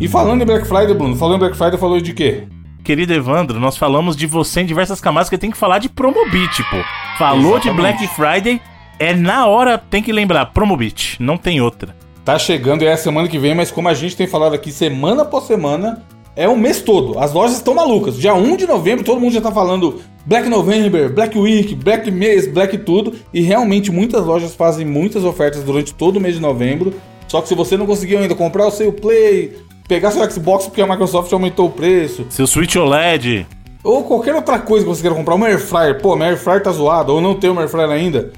E 0.00 0.08
falando 0.08 0.42
em 0.42 0.46
Black 0.46 0.66
Friday, 0.66 0.94
Bruno, 0.94 1.14
falando 1.16 1.36
em 1.36 1.40
Black 1.40 1.56
Friday, 1.56 1.78
falou 1.78 2.00
de 2.00 2.14
quê? 2.14 2.48
Querido 2.82 3.12
Evandro, 3.12 3.60
nós 3.60 3.76
falamos 3.76 4.16
de 4.16 4.26
você 4.26 4.62
em 4.62 4.66
diversas 4.66 5.00
camadas 5.02 5.28
que 5.28 5.38
tem 5.38 5.50
que 5.50 5.56
falar 5.56 5.78
de 5.78 5.90
Promobit, 5.90 6.62
pô. 6.70 6.78
Falou 7.18 7.58
de 7.58 7.68
Exatamente. 7.68 7.98
Black 7.98 8.08
Friday, 8.08 8.60
é 8.98 9.14
na 9.14 9.46
hora, 9.46 9.78
tem 9.78 10.02
que 10.02 10.12
lembrar, 10.12 10.46
Promobit, 10.46 11.16
não 11.20 11.36
tem 11.36 11.60
outra. 11.60 11.94
Tá 12.24 12.38
chegando 12.38 12.82
e 12.82 12.86
é 12.86 12.92
a 12.92 12.96
semana 12.96 13.28
que 13.28 13.38
vem, 13.38 13.54
mas 13.54 13.70
como 13.70 13.86
a 13.86 13.92
gente 13.92 14.16
tem 14.16 14.26
falado 14.26 14.54
aqui 14.54 14.72
semana 14.72 15.22
após 15.22 15.44
semana, 15.44 16.02
é 16.34 16.48
o 16.48 16.56
mês 16.56 16.80
todo. 16.80 17.18
As 17.18 17.34
lojas 17.34 17.56
estão 17.56 17.74
malucas. 17.74 18.16
Dia 18.16 18.34
1 18.34 18.56
de 18.56 18.66
novembro, 18.66 19.04
todo 19.04 19.20
mundo 19.20 19.34
já 19.34 19.42
tá 19.42 19.52
falando 19.52 20.00
Black 20.24 20.48
November, 20.48 21.12
Black 21.12 21.38
Week, 21.38 21.74
Black 21.74 22.10
mês, 22.10 22.46
Black 22.46 22.78
tudo. 22.78 23.12
E 23.32 23.42
realmente 23.42 23.92
muitas 23.92 24.24
lojas 24.24 24.54
fazem 24.54 24.86
muitas 24.86 25.22
ofertas 25.22 25.62
durante 25.62 25.92
todo 25.92 26.16
o 26.16 26.20
mês 26.20 26.36
de 26.36 26.40
novembro. 26.40 26.94
Só 27.28 27.42
que 27.42 27.48
se 27.48 27.54
você 27.54 27.76
não 27.76 27.84
conseguiu 27.84 28.18
ainda 28.18 28.34
comprar 28.34 28.66
o 28.66 28.70
seu 28.70 28.90
Play, 28.90 29.58
pegar 29.86 30.10
seu 30.10 30.28
Xbox 30.30 30.64
porque 30.64 30.80
a 30.80 30.86
Microsoft 30.86 31.30
aumentou 31.30 31.66
o 31.66 31.70
preço, 31.70 32.24
Seu 32.30 32.46
Switch 32.46 32.76
OLED, 32.76 33.46
ou 33.82 34.02
qualquer 34.04 34.34
outra 34.34 34.58
coisa 34.58 34.84
que 34.84 34.90
você 34.90 35.02
queira 35.02 35.14
comprar, 35.14 35.34
uma 35.34 35.46
Air 35.46 35.58
Fryer, 35.58 36.00
pô, 36.00 36.16
minha 36.16 36.30
Air 36.30 36.38
Fryer 36.38 36.62
tá 36.62 36.72
zoada, 36.72 37.12
ou 37.12 37.20
não 37.20 37.34
tem 37.34 37.50
uma 37.50 37.60
Air 37.60 37.68
Fryer 37.68 37.90
ainda, 37.90 38.32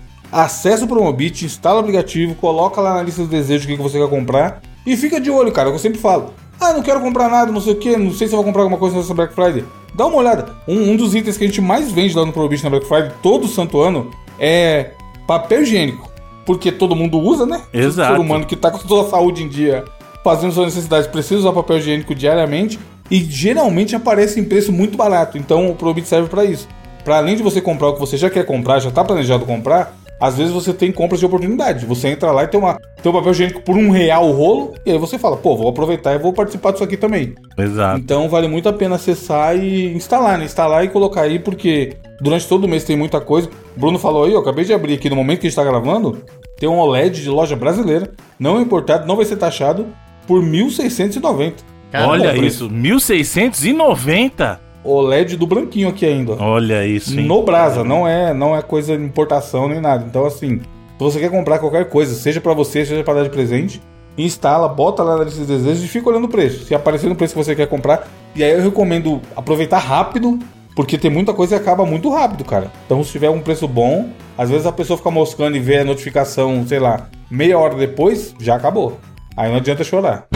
acessa 0.44 0.84
o 0.84 0.88
Promobit, 0.88 1.44
instala 1.44 1.76
o 1.76 1.80
aplicativo, 1.80 2.34
coloca 2.34 2.80
lá 2.80 2.94
na 2.94 3.02
lista 3.02 3.22
do 3.22 3.28
desejo 3.28 3.64
o 3.64 3.68
que 3.68 3.82
você 3.82 3.98
quer 3.98 4.08
comprar 4.08 4.60
e 4.86 4.96
fica 4.96 5.20
de 5.20 5.30
olho, 5.30 5.50
cara, 5.50 5.70
que 5.70 5.76
eu 5.76 5.80
sempre 5.80 5.98
falo. 5.98 6.34
Ah, 6.60 6.72
não 6.72 6.82
quero 6.82 7.00
comprar 7.00 7.28
nada, 7.28 7.50
não 7.52 7.60
sei 7.60 7.72
o 7.72 7.76
que, 7.76 7.96
não 7.96 8.12
sei 8.12 8.28
se 8.28 8.34
eu 8.34 8.36
vou 8.36 8.44
comprar 8.44 8.62
alguma 8.62 8.78
coisa 8.78 8.96
nessa 8.96 9.14
Black 9.14 9.34
Friday. 9.34 9.64
Dá 9.94 10.06
uma 10.06 10.16
olhada. 10.16 10.54
Um, 10.68 10.92
um 10.92 10.96
dos 10.96 11.14
itens 11.14 11.36
que 11.36 11.44
a 11.44 11.46
gente 11.46 11.60
mais 11.60 11.90
vende 11.90 12.14
lá 12.16 12.24
no 12.24 12.32
Promobit 12.32 12.62
na 12.62 12.70
Black 12.70 12.86
Friday, 12.86 13.12
todo 13.22 13.48
santo 13.48 13.80
ano, 13.80 14.10
é 14.38 14.92
papel 15.26 15.62
higiênico. 15.62 16.10
Porque 16.44 16.70
todo 16.70 16.94
mundo 16.94 17.18
usa, 17.18 17.44
né? 17.44 17.62
Exato. 17.72 18.10
Todo 18.10 18.16
ser 18.16 18.22
humano 18.26 18.46
que 18.46 18.56
tá 18.56 18.70
com 18.70 18.78
toda 18.78 19.06
a 19.06 19.10
saúde 19.10 19.42
em 19.42 19.48
dia, 19.48 19.84
fazendo 20.22 20.52
suas 20.52 20.66
necessidades, 20.66 21.08
precisa 21.08 21.40
usar 21.40 21.52
papel 21.52 21.78
higiênico 21.78 22.14
diariamente 22.14 22.78
e 23.10 23.18
geralmente 23.24 23.96
aparece 23.96 24.38
em 24.38 24.44
preço 24.44 24.72
muito 24.72 24.96
barato. 24.96 25.36
Então 25.36 25.70
o 25.70 25.74
Probit 25.74 26.06
serve 26.06 26.28
para 26.28 26.44
isso. 26.44 26.68
Para 27.04 27.18
além 27.18 27.36
de 27.36 27.42
você 27.42 27.60
comprar 27.60 27.88
o 27.88 27.94
que 27.94 28.00
você 28.00 28.16
já 28.16 28.30
quer 28.30 28.44
comprar, 28.44 28.78
já 28.80 28.90
tá 28.90 29.04
planejado 29.04 29.44
comprar, 29.44 29.96
às 30.20 30.36
vezes 30.36 30.52
você 30.52 30.72
tem 30.72 30.90
compras 30.90 31.20
de 31.20 31.26
oportunidade. 31.26 31.84
Você 31.86 32.08
entra 32.08 32.30
lá 32.32 32.44
e 32.44 32.48
tem, 32.48 32.58
uma, 32.58 32.78
tem 33.02 33.10
um 33.10 33.14
papel 33.14 33.32
higiênico 33.32 33.62
por 33.62 33.76
um 33.76 33.90
real 33.90 34.28
o 34.28 34.32
rolo, 34.32 34.74
e 34.84 34.92
aí 34.92 34.98
você 34.98 35.18
fala, 35.18 35.36
pô, 35.36 35.56
vou 35.56 35.68
aproveitar 35.68 36.14
e 36.14 36.18
vou 36.18 36.32
participar 36.32 36.72
disso 36.72 36.84
aqui 36.84 36.96
também. 36.96 37.34
exato. 37.58 38.00
Então 38.00 38.28
vale 38.28 38.48
muito 38.48 38.68
a 38.68 38.72
pena 38.72 38.96
acessar 38.96 39.56
e 39.56 39.94
instalar, 39.94 40.38
né? 40.38 40.44
Instalar 40.44 40.84
e 40.84 40.88
colocar 40.88 41.22
aí, 41.22 41.38
porque 41.38 41.96
durante 42.20 42.46
todo 42.46 42.64
o 42.64 42.68
mês 42.68 42.84
tem 42.84 42.96
muita 42.96 43.20
coisa. 43.20 43.48
Bruno 43.76 43.98
falou 43.98 44.24
aí, 44.24 44.34
ó, 44.34 44.40
acabei 44.40 44.64
de 44.64 44.72
abrir 44.72 44.94
aqui 44.94 45.10
no 45.10 45.16
momento 45.16 45.40
que 45.40 45.46
a 45.46 45.50
gente 45.50 45.56
tá 45.56 45.64
gravando, 45.64 46.22
tem 46.58 46.68
um 46.68 46.78
OLED 46.78 47.22
de 47.22 47.28
loja 47.28 47.54
brasileira, 47.54 48.10
não 48.38 48.60
importado, 48.60 49.06
não 49.06 49.16
vai 49.16 49.24
ser 49.24 49.36
taxado, 49.36 49.86
por 50.26 50.42
1.690. 50.42 51.54
Olha 51.94 52.36
isso, 52.36 52.68
1690? 52.68 54.65
OLED 54.86 55.36
do 55.36 55.46
branquinho 55.46 55.88
aqui 55.88 56.06
ainda. 56.06 56.32
Olha 56.34 56.86
isso, 56.86 57.18
hein? 57.18 57.26
No 57.26 57.42
Brasa, 57.42 57.82
não 57.82 58.06
é, 58.06 58.32
não 58.32 58.56
é 58.56 58.62
coisa 58.62 58.96
de 58.96 59.02
importação 59.02 59.68
nem 59.68 59.80
nada. 59.80 60.04
Então, 60.08 60.24
assim, 60.24 60.58
se 60.58 60.98
você 60.98 61.18
quer 61.18 61.30
comprar 61.30 61.58
qualquer 61.58 61.88
coisa, 61.88 62.14
seja 62.14 62.40
pra 62.40 62.54
você, 62.54 62.84
seja 62.84 63.02
pra 63.02 63.14
dar 63.14 63.22
de 63.24 63.30
presente, 63.30 63.82
instala, 64.16 64.68
bota 64.68 65.02
lá 65.02 65.16
na 65.16 65.24
lista 65.24 65.40
de 65.40 65.46
desejos 65.46 65.84
e 65.84 65.88
fica 65.88 66.08
olhando 66.08 66.24
o 66.24 66.28
preço. 66.28 66.64
Se 66.64 66.74
aparecer 66.74 67.08
no 67.08 67.14
preço 67.16 67.34
que 67.34 67.44
você 67.44 67.54
quer 67.54 67.66
comprar, 67.66 68.08
e 68.34 68.42
aí 68.42 68.52
eu 68.52 68.62
recomendo 68.62 69.20
aproveitar 69.36 69.78
rápido, 69.78 70.38
porque 70.74 70.96
tem 70.98 71.10
muita 71.10 71.34
coisa 71.34 71.56
e 71.56 71.58
acaba 71.58 71.84
muito 71.84 72.10
rápido, 72.10 72.44
cara. 72.44 72.70
Então, 72.84 73.02
se 73.02 73.10
tiver 73.10 73.30
um 73.30 73.40
preço 73.40 73.66
bom, 73.66 74.10
às 74.36 74.50
vezes 74.50 74.66
a 74.66 74.72
pessoa 74.72 74.96
fica 74.96 75.10
moscando 75.10 75.56
e 75.56 75.60
vê 75.60 75.78
a 75.78 75.84
notificação, 75.84 76.66
sei 76.66 76.78
lá, 76.78 77.08
meia 77.30 77.58
hora 77.58 77.74
depois, 77.74 78.34
já 78.40 78.56
acabou. 78.56 78.98
Aí 79.36 79.50
não 79.50 79.56
adianta 79.56 79.84
chorar. 79.84 80.26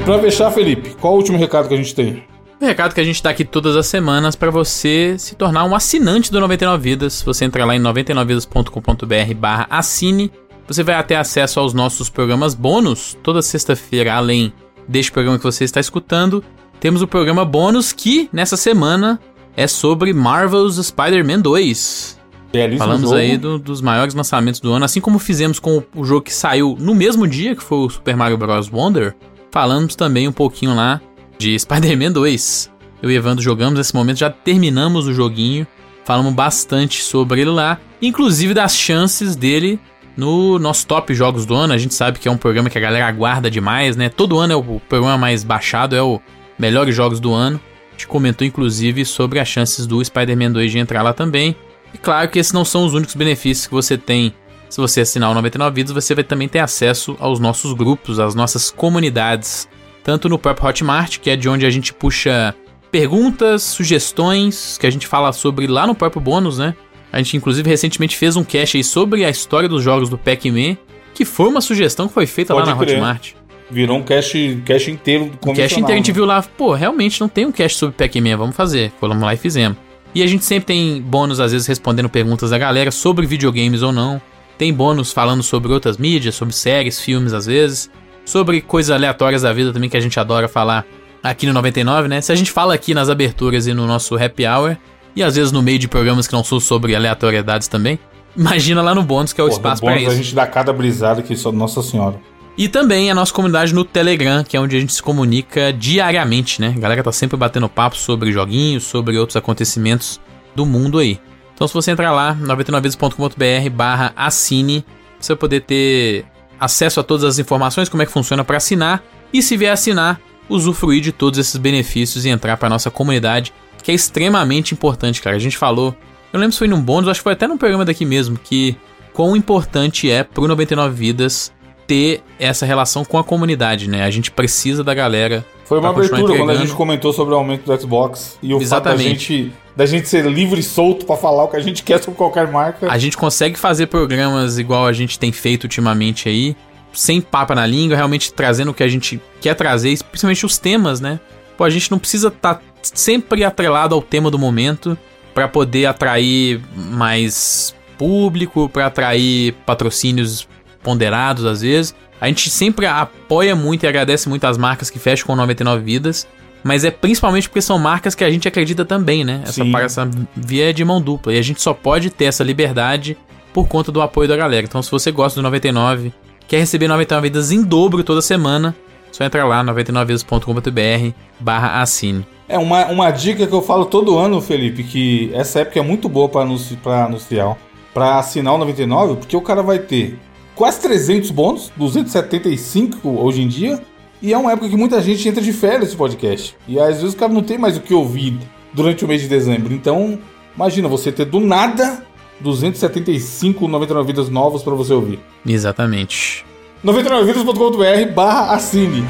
E 0.00 0.02
pra 0.02 0.18
fechar, 0.18 0.50
Felipe, 0.50 0.90
qual 1.00 1.14
o 1.14 1.16
último 1.16 1.36
recado 1.38 1.68
que 1.68 1.74
a 1.74 1.76
gente 1.76 1.94
tem? 1.94 2.24
O 2.60 2.64
recado 2.64 2.94
que 2.94 3.00
a 3.00 3.04
gente 3.04 3.22
dá 3.22 3.30
aqui 3.30 3.44
todas 3.44 3.76
as 3.76 3.86
semanas 3.86 4.34
para 4.36 4.50
você 4.50 5.16
se 5.18 5.34
tornar 5.34 5.64
um 5.64 5.74
assinante 5.74 6.30
do 6.30 6.40
99 6.40 6.82
Vidas. 6.82 7.22
Você 7.22 7.44
entra 7.44 7.64
lá 7.64 7.74
em 7.74 7.80
99vidas.com.br 7.80 9.34
barra 9.36 9.66
assine. 9.70 10.30
Você 10.66 10.82
vai 10.82 11.02
ter 11.04 11.14
acesso 11.16 11.58
aos 11.58 11.72
nossos 11.74 12.08
programas 12.08 12.54
bônus 12.54 13.16
toda 13.22 13.42
sexta-feira, 13.42 14.14
além 14.14 14.52
deste 14.86 15.10
programa 15.10 15.38
que 15.38 15.44
você 15.44 15.64
está 15.64 15.80
escutando. 15.80 16.44
Temos 16.78 17.02
o 17.02 17.06
programa 17.08 17.44
bônus 17.44 17.92
que, 17.92 18.28
nessa 18.32 18.56
semana, 18.56 19.18
é 19.56 19.66
sobre 19.66 20.12
Marvel's 20.12 20.76
Spider-Man 20.86 21.40
2. 21.40 22.18
Belíssimo 22.52 22.78
Falamos 22.78 23.02
jogo. 23.10 23.14
aí 23.14 23.36
do- 23.38 23.58
dos 23.58 23.80
maiores 23.80 24.14
lançamentos 24.14 24.60
do 24.60 24.72
ano, 24.72 24.84
assim 24.84 25.00
como 25.00 25.18
fizemos 25.18 25.58
com 25.58 25.82
o 25.94 26.04
jogo 26.04 26.22
que 26.22 26.32
saiu 26.34 26.76
no 26.80 26.94
mesmo 26.94 27.26
dia, 27.26 27.54
que 27.54 27.62
foi 27.62 27.78
o 27.78 27.90
Super 27.90 28.16
Mario 28.16 28.36
Bros. 28.36 28.70
Wonder. 28.70 29.14
Falamos 29.50 29.96
também 29.96 30.28
um 30.28 30.32
pouquinho 30.32 30.74
lá 30.74 31.00
de 31.38 31.58
Spider-Man 31.58 32.12
2. 32.12 32.70
Eu 33.02 33.10
e 33.10 33.16
Evandro 33.16 33.42
jogamos 33.42 33.78
nesse 33.78 33.94
momento, 33.94 34.18
já 34.18 34.30
terminamos 34.30 35.06
o 35.06 35.14
joguinho. 35.14 35.66
Falamos 36.04 36.34
bastante 36.34 37.02
sobre 37.02 37.40
ele 37.40 37.50
lá, 37.50 37.78
inclusive 38.00 38.54
das 38.54 38.76
chances 38.76 39.36
dele 39.36 39.78
no 40.16 40.58
nosso 40.58 40.86
top 40.86 41.14
jogos 41.14 41.46
do 41.46 41.54
ano. 41.54 41.72
A 41.72 41.78
gente 41.78 41.94
sabe 41.94 42.18
que 42.18 42.28
é 42.28 42.30
um 42.30 42.36
programa 42.36 42.68
que 42.68 42.78
a 42.78 42.80
galera 42.80 43.06
aguarda 43.06 43.50
demais, 43.50 43.96
né? 43.96 44.08
Todo 44.08 44.38
ano 44.38 44.52
é 44.52 44.56
o 44.56 44.80
programa 44.88 45.16
mais 45.16 45.42
baixado, 45.42 45.96
é 45.96 46.02
o 46.02 46.20
melhores 46.58 46.94
jogos 46.94 47.20
do 47.20 47.32
ano. 47.32 47.60
A 47.88 47.92
gente 47.92 48.06
comentou 48.06 48.46
inclusive 48.46 49.04
sobre 49.04 49.38
as 49.38 49.48
chances 49.48 49.86
do 49.86 50.04
Spider-Man 50.04 50.52
2 50.52 50.70
de 50.70 50.78
entrar 50.78 51.02
lá 51.02 51.12
também. 51.12 51.56
E 51.92 51.98
claro 51.98 52.28
que 52.28 52.38
esses 52.38 52.52
não 52.52 52.64
são 52.64 52.84
os 52.84 52.94
únicos 52.94 53.14
benefícios 53.14 53.66
que 53.66 53.74
você 53.74 53.96
tem. 53.96 54.34
Se 54.70 54.80
você 54.80 55.00
assinar 55.00 55.30
o 55.32 55.34
99 55.34 55.74
Vidas, 55.74 55.92
você 55.92 56.14
vai 56.14 56.22
também 56.22 56.48
ter 56.48 56.60
acesso 56.60 57.16
aos 57.18 57.40
nossos 57.40 57.72
grupos, 57.72 58.20
às 58.20 58.36
nossas 58.36 58.70
comunidades. 58.70 59.68
Tanto 60.04 60.28
no 60.28 60.38
próprio 60.38 60.68
Hotmart, 60.68 61.18
que 61.18 61.28
é 61.28 61.36
de 61.36 61.48
onde 61.48 61.66
a 61.66 61.70
gente 61.70 61.92
puxa 61.92 62.54
perguntas, 62.90 63.64
sugestões, 63.64 64.78
que 64.78 64.86
a 64.86 64.90
gente 64.90 65.08
fala 65.08 65.32
sobre 65.32 65.66
lá 65.66 65.88
no 65.88 65.94
próprio 65.94 66.22
bônus, 66.22 66.58
né? 66.58 66.74
A 67.12 67.18
gente 67.18 67.36
inclusive 67.36 67.68
recentemente 67.68 68.16
fez 68.16 68.36
um 68.36 68.44
cast 68.44 68.76
aí 68.76 68.84
sobre 68.84 69.24
a 69.24 69.30
história 69.30 69.68
dos 69.68 69.82
jogos 69.82 70.08
do 70.08 70.16
Pac-Man, 70.16 70.76
que 71.12 71.24
foi 71.24 71.48
uma 71.48 71.60
sugestão 71.60 72.06
que 72.06 72.14
foi 72.14 72.26
feita 72.26 72.54
Pode 72.54 72.68
lá 72.68 72.74
na 72.74 72.80
crer. 72.80 72.96
Hotmart. 72.96 73.32
Virou 73.68 73.98
um 73.98 74.02
cache, 74.02 74.62
cache 74.64 74.90
inteiro 74.90 75.32
O 75.44 75.52
cast 75.52 75.78
inteiro 75.78 75.92
a 75.92 75.96
gente 75.96 76.12
viu 76.12 76.24
lá, 76.24 76.42
pô, 76.42 76.74
realmente 76.74 77.20
não 77.20 77.28
tem 77.28 77.44
um 77.44 77.52
cast 77.52 77.76
sobre 77.76 77.96
Pac-Man, 77.96 78.36
vamos 78.36 78.54
fazer. 78.54 78.92
Fomos 79.00 79.20
lá 79.20 79.34
e 79.34 79.36
fizemos. 79.36 79.76
E 80.14 80.22
a 80.22 80.26
gente 80.26 80.44
sempre 80.44 80.66
tem 80.66 81.02
bônus, 81.02 81.40
às 81.40 81.52
vezes, 81.52 81.66
respondendo 81.66 82.08
perguntas 82.08 82.50
da 82.50 82.58
galera 82.58 82.90
sobre 82.90 83.26
videogames 83.26 83.82
ou 83.82 83.92
não. 83.92 84.20
Tem 84.60 84.74
bônus 84.74 85.10
falando 85.10 85.42
sobre 85.42 85.72
outras 85.72 85.96
mídias, 85.96 86.34
sobre 86.34 86.54
séries, 86.54 87.00
filmes, 87.00 87.32
às 87.32 87.46
vezes. 87.46 87.90
Sobre 88.26 88.60
coisas 88.60 88.94
aleatórias 88.94 89.40
da 89.40 89.54
vida 89.54 89.72
também 89.72 89.88
que 89.88 89.96
a 89.96 90.00
gente 90.00 90.20
adora 90.20 90.48
falar 90.48 90.84
aqui 91.22 91.46
no 91.46 91.54
99, 91.54 92.08
né? 92.08 92.20
Se 92.20 92.30
a 92.30 92.34
gente 92.34 92.50
fala 92.50 92.74
aqui 92.74 92.92
nas 92.92 93.08
aberturas 93.08 93.66
e 93.66 93.72
no 93.72 93.86
nosso 93.86 94.22
happy 94.22 94.46
hour, 94.46 94.76
e 95.16 95.22
às 95.22 95.36
vezes 95.36 95.50
no 95.50 95.62
meio 95.62 95.78
de 95.78 95.88
programas 95.88 96.26
que 96.26 96.34
não 96.34 96.44
são 96.44 96.60
sobre 96.60 96.94
aleatoriedades 96.94 97.68
também, 97.68 97.98
imagina 98.36 98.82
lá 98.82 98.94
no 98.94 99.02
bônus 99.02 99.32
que 99.32 99.40
é 99.40 99.44
o 99.44 99.48
espaço 99.48 99.80
para 99.80 99.96
isso. 99.96 100.10
A 100.10 100.14
gente 100.14 100.34
dá 100.34 100.46
cada 100.46 100.74
brisada 100.74 101.22
que 101.22 101.34
só 101.34 101.50
Nossa 101.50 101.82
Senhora. 101.82 102.20
E 102.58 102.68
também 102.68 103.10
a 103.10 103.14
nossa 103.14 103.32
comunidade 103.32 103.72
no 103.72 103.82
Telegram, 103.82 104.44
que 104.44 104.58
é 104.58 104.60
onde 104.60 104.76
a 104.76 104.80
gente 104.80 104.92
se 104.92 105.02
comunica 105.02 105.72
diariamente, 105.72 106.60
né? 106.60 106.74
A 106.76 106.80
galera 106.80 107.02
tá 107.02 107.12
sempre 107.12 107.34
batendo 107.34 107.66
papo 107.66 107.96
sobre 107.96 108.30
joguinhos, 108.30 108.84
sobre 108.84 109.16
outros 109.16 109.36
acontecimentos 109.36 110.20
do 110.54 110.66
mundo 110.66 110.98
aí. 110.98 111.18
Então 111.60 111.68
se 111.68 111.74
você 111.74 111.90
entrar 111.90 112.10
lá, 112.10 112.34
99vezes.com.br 112.40 113.70
barra 113.70 114.14
assine, 114.16 114.82
você 115.18 115.34
vai 115.34 115.38
poder 115.38 115.60
ter 115.60 116.24
acesso 116.58 117.00
a 117.00 117.02
todas 117.02 117.22
as 117.22 117.38
informações, 117.38 117.86
como 117.86 118.02
é 118.02 118.06
que 118.06 118.12
funciona 118.12 118.42
para 118.42 118.56
assinar. 118.56 119.04
E 119.30 119.42
se 119.42 119.58
vier 119.58 119.70
assinar, 119.70 120.18
usufruir 120.48 121.02
de 121.02 121.12
todos 121.12 121.38
esses 121.38 121.56
benefícios 121.58 122.24
e 122.24 122.30
entrar 122.30 122.56
pra 122.56 122.70
nossa 122.70 122.90
comunidade, 122.90 123.52
que 123.82 123.90
é 123.90 123.94
extremamente 123.94 124.72
importante, 124.72 125.20
cara. 125.20 125.36
A 125.36 125.38
gente 125.38 125.58
falou, 125.58 125.94
eu 126.32 126.40
lembro 126.40 126.52
se 126.52 126.58
foi 126.60 126.66
num 126.66 126.80
bônus, 126.80 127.10
acho 127.10 127.20
que 127.20 127.24
foi 127.24 127.34
até 127.34 127.46
num 127.46 127.58
programa 127.58 127.84
daqui 127.84 128.06
mesmo, 128.06 128.38
que 128.38 128.74
quão 129.12 129.36
importante 129.36 130.10
é 130.10 130.24
pro 130.24 130.48
99 130.48 130.94
Vidas 130.94 131.52
ter 131.86 132.22
essa 132.38 132.64
relação 132.64 133.04
com 133.04 133.18
a 133.18 133.24
comunidade, 133.24 133.86
né? 133.86 134.04
A 134.04 134.10
gente 134.10 134.30
precisa 134.30 134.82
da 134.82 134.94
galera. 134.94 135.44
Foi 135.66 135.78
uma 135.78 135.90
abertura 135.90 136.38
quando 136.38 136.50
a 136.52 136.54
gente 136.54 136.72
comentou 136.72 137.12
sobre 137.12 137.34
o 137.34 137.36
aumento 137.36 137.66
do 137.66 137.78
Xbox 137.78 138.38
e 138.42 138.54
o 138.54 138.60
fato 138.60 138.84
da 138.84 138.92
Exatamente. 138.94 139.34
gente, 139.34 139.52
da 139.80 139.86
gente 139.86 140.10
ser 140.10 140.26
livre 140.26 140.60
e 140.60 140.62
solto 140.62 141.06
pra 141.06 141.16
falar 141.16 141.44
o 141.44 141.48
que 141.48 141.56
a 141.56 141.60
gente 141.60 141.82
quer 141.82 142.02
sobre 142.02 142.18
qualquer 142.18 142.46
marca. 142.46 142.92
A 142.92 142.98
gente 142.98 143.16
consegue 143.16 143.58
fazer 143.58 143.86
programas 143.86 144.58
igual 144.58 144.86
a 144.86 144.92
gente 144.92 145.18
tem 145.18 145.32
feito 145.32 145.64
ultimamente 145.64 146.28
aí, 146.28 146.54
sem 146.92 147.18
papa 147.18 147.54
na 147.54 147.64
língua, 147.64 147.96
realmente 147.96 148.30
trazendo 148.30 148.72
o 148.72 148.74
que 148.74 148.82
a 148.82 148.88
gente 148.88 149.18
quer 149.40 149.54
trazer, 149.54 149.98
principalmente 150.04 150.44
os 150.44 150.58
temas, 150.58 151.00
né? 151.00 151.18
Pô, 151.56 151.64
a 151.64 151.70
gente 151.70 151.90
não 151.90 151.98
precisa 151.98 152.28
estar 152.28 152.60
sempre 152.82 153.42
atrelado 153.42 153.94
ao 153.94 154.02
tema 154.02 154.30
do 154.30 154.38
momento 154.38 154.98
pra 155.32 155.48
poder 155.48 155.86
atrair 155.86 156.60
mais 156.76 157.74
público, 157.96 158.68
pra 158.68 158.84
atrair 158.84 159.54
patrocínios 159.64 160.46
ponderados 160.82 161.46
às 161.46 161.62
vezes. 161.62 161.94
A 162.20 162.26
gente 162.26 162.50
sempre 162.50 162.84
apoia 162.84 163.56
muito 163.56 163.84
e 163.84 163.86
agradece 163.86 164.28
muito 164.28 164.44
as 164.44 164.58
marcas 164.58 164.90
que 164.90 164.98
fecham 164.98 165.26
com 165.26 165.34
99 165.34 165.82
vidas. 165.82 166.28
Mas 166.62 166.84
é 166.84 166.90
principalmente 166.90 167.48
porque 167.48 167.62
são 167.62 167.78
marcas 167.78 168.14
que 168.14 168.24
a 168.24 168.30
gente 168.30 168.46
acredita 168.46 168.84
também, 168.84 169.24
né? 169.24 169.40
Essa, 169.44 169.64
Sim. 169.64 169.76
essa 169.76 170.10
via 170.36 170.72
de 170.74 170.84
mão 170.84 171.00
dupla. 171.00 171.32
E 171.32 171.38
a 171.38 171.42
gente 171.42 171.60
só 171.62 171.72
pode 171.72 172.10
ter 172.10 172.26
essa 172.26 172.44
liberdade 172.44 173.16
por 173.52 173.66
conta 173.66 173.90
do 173.90 174.00
apoio 174.02 174.28
da 174.28 174.36
galera. 174.36 174.66
Então, 174.66 174.82
se 174.82 174.90
você 174.90 175.10
gosta 175.10 175.40
do 175.40 175.42
99, 175.42 176.12
quer 176.46 176.58
receber 176.58 176.88
99 176.88 177.28
vidas 177.28 177.50
em 177.50 177.62
dobro 177.62 178.04
toda 178.04 178.22
semana, 178.22 178.74
só 179.10 179.24
entra 179.24 179.44
lá, 179.44 179.64
99vidas.com.br 179.64 181.14
barra 181.38 181.80
assine. 181.80 182.26
É 182.48 182.58
uma, 182.58 182.86
uma 182.86 183.10
dica 183.10 183.46
que 183.46 183.52
eu 183.52 183.62
falo 183.62 183.84
todo 183.84 184.18
ano, 184.18 184.40
Felipe, 184.40 184.82
que 184.82 185.30
essa 185.34 185.60
época 185.60 185.78
é 185.78 185.82
muito 185.82 186.08
boa 186.08 186.28
pra, 186.28 186.42
anunci, 186.42 186.78
anunciar, 186.84 187.56
pra 187.94 188.18
assinar 188.18 188.54
o 188.54 188.58
99, 188.58 189.16
porque 189.16 189.36
o 189.36 189.40
cara 189.40 189.62
vai 189.62 189.78
ter 189.78 190.18
quase 190.54 190.80
300 190.80 191.30
bônus, 191.30 191.72
275 191.76 193.08
hoje 193.08 193.42
em 193.42 193.48
dia, 193.48 193.80
e 194.22 194.32
é 194.32 194.38
uma 194.38 194.52
época 194.52 194.68
que 194.68 194.76
muita 194.76 195.00
gente 195.00 195.28
entra 195.28 195.42
de 195.42 195.52
férias 195.52 195.88
esse 195.88 195.96
podcast. 195.96 196.56
E 196.68 196.78
às 196.78 197.00
vezes 197.00 197.14
o 197.14 197.16
cara 197.16 197.32
não 197.32 197.42
tem 197.42 197.58
mais 197.58 197.76
o 197.76 197.80
que 197.80 197.94
ouvir 197.94 198.38
durante 198.72 199.04
o 199.04 199.08
mês 199.08 199.22
de 199.22 199.28
dezembro. 199.28 199.72
Então, 199.72 200.18
imagina 200.54 200.88
você 200.88 201.10
ter 201.10 201.24
do 201.24 201.40
nada 201.40 202.04
275 202.40 203.66
99 203.66 204.06
vidas 204.06 204.28
novas 204.28 204.62
pra 204.62 204.74
você 204.74 204.92
ouvir. 204.92 205.20
Exatamente. 205.46 206.44
99vidas.com.br 206.84 208.12
barra 208.14 208.54
assine. 208.54 209.04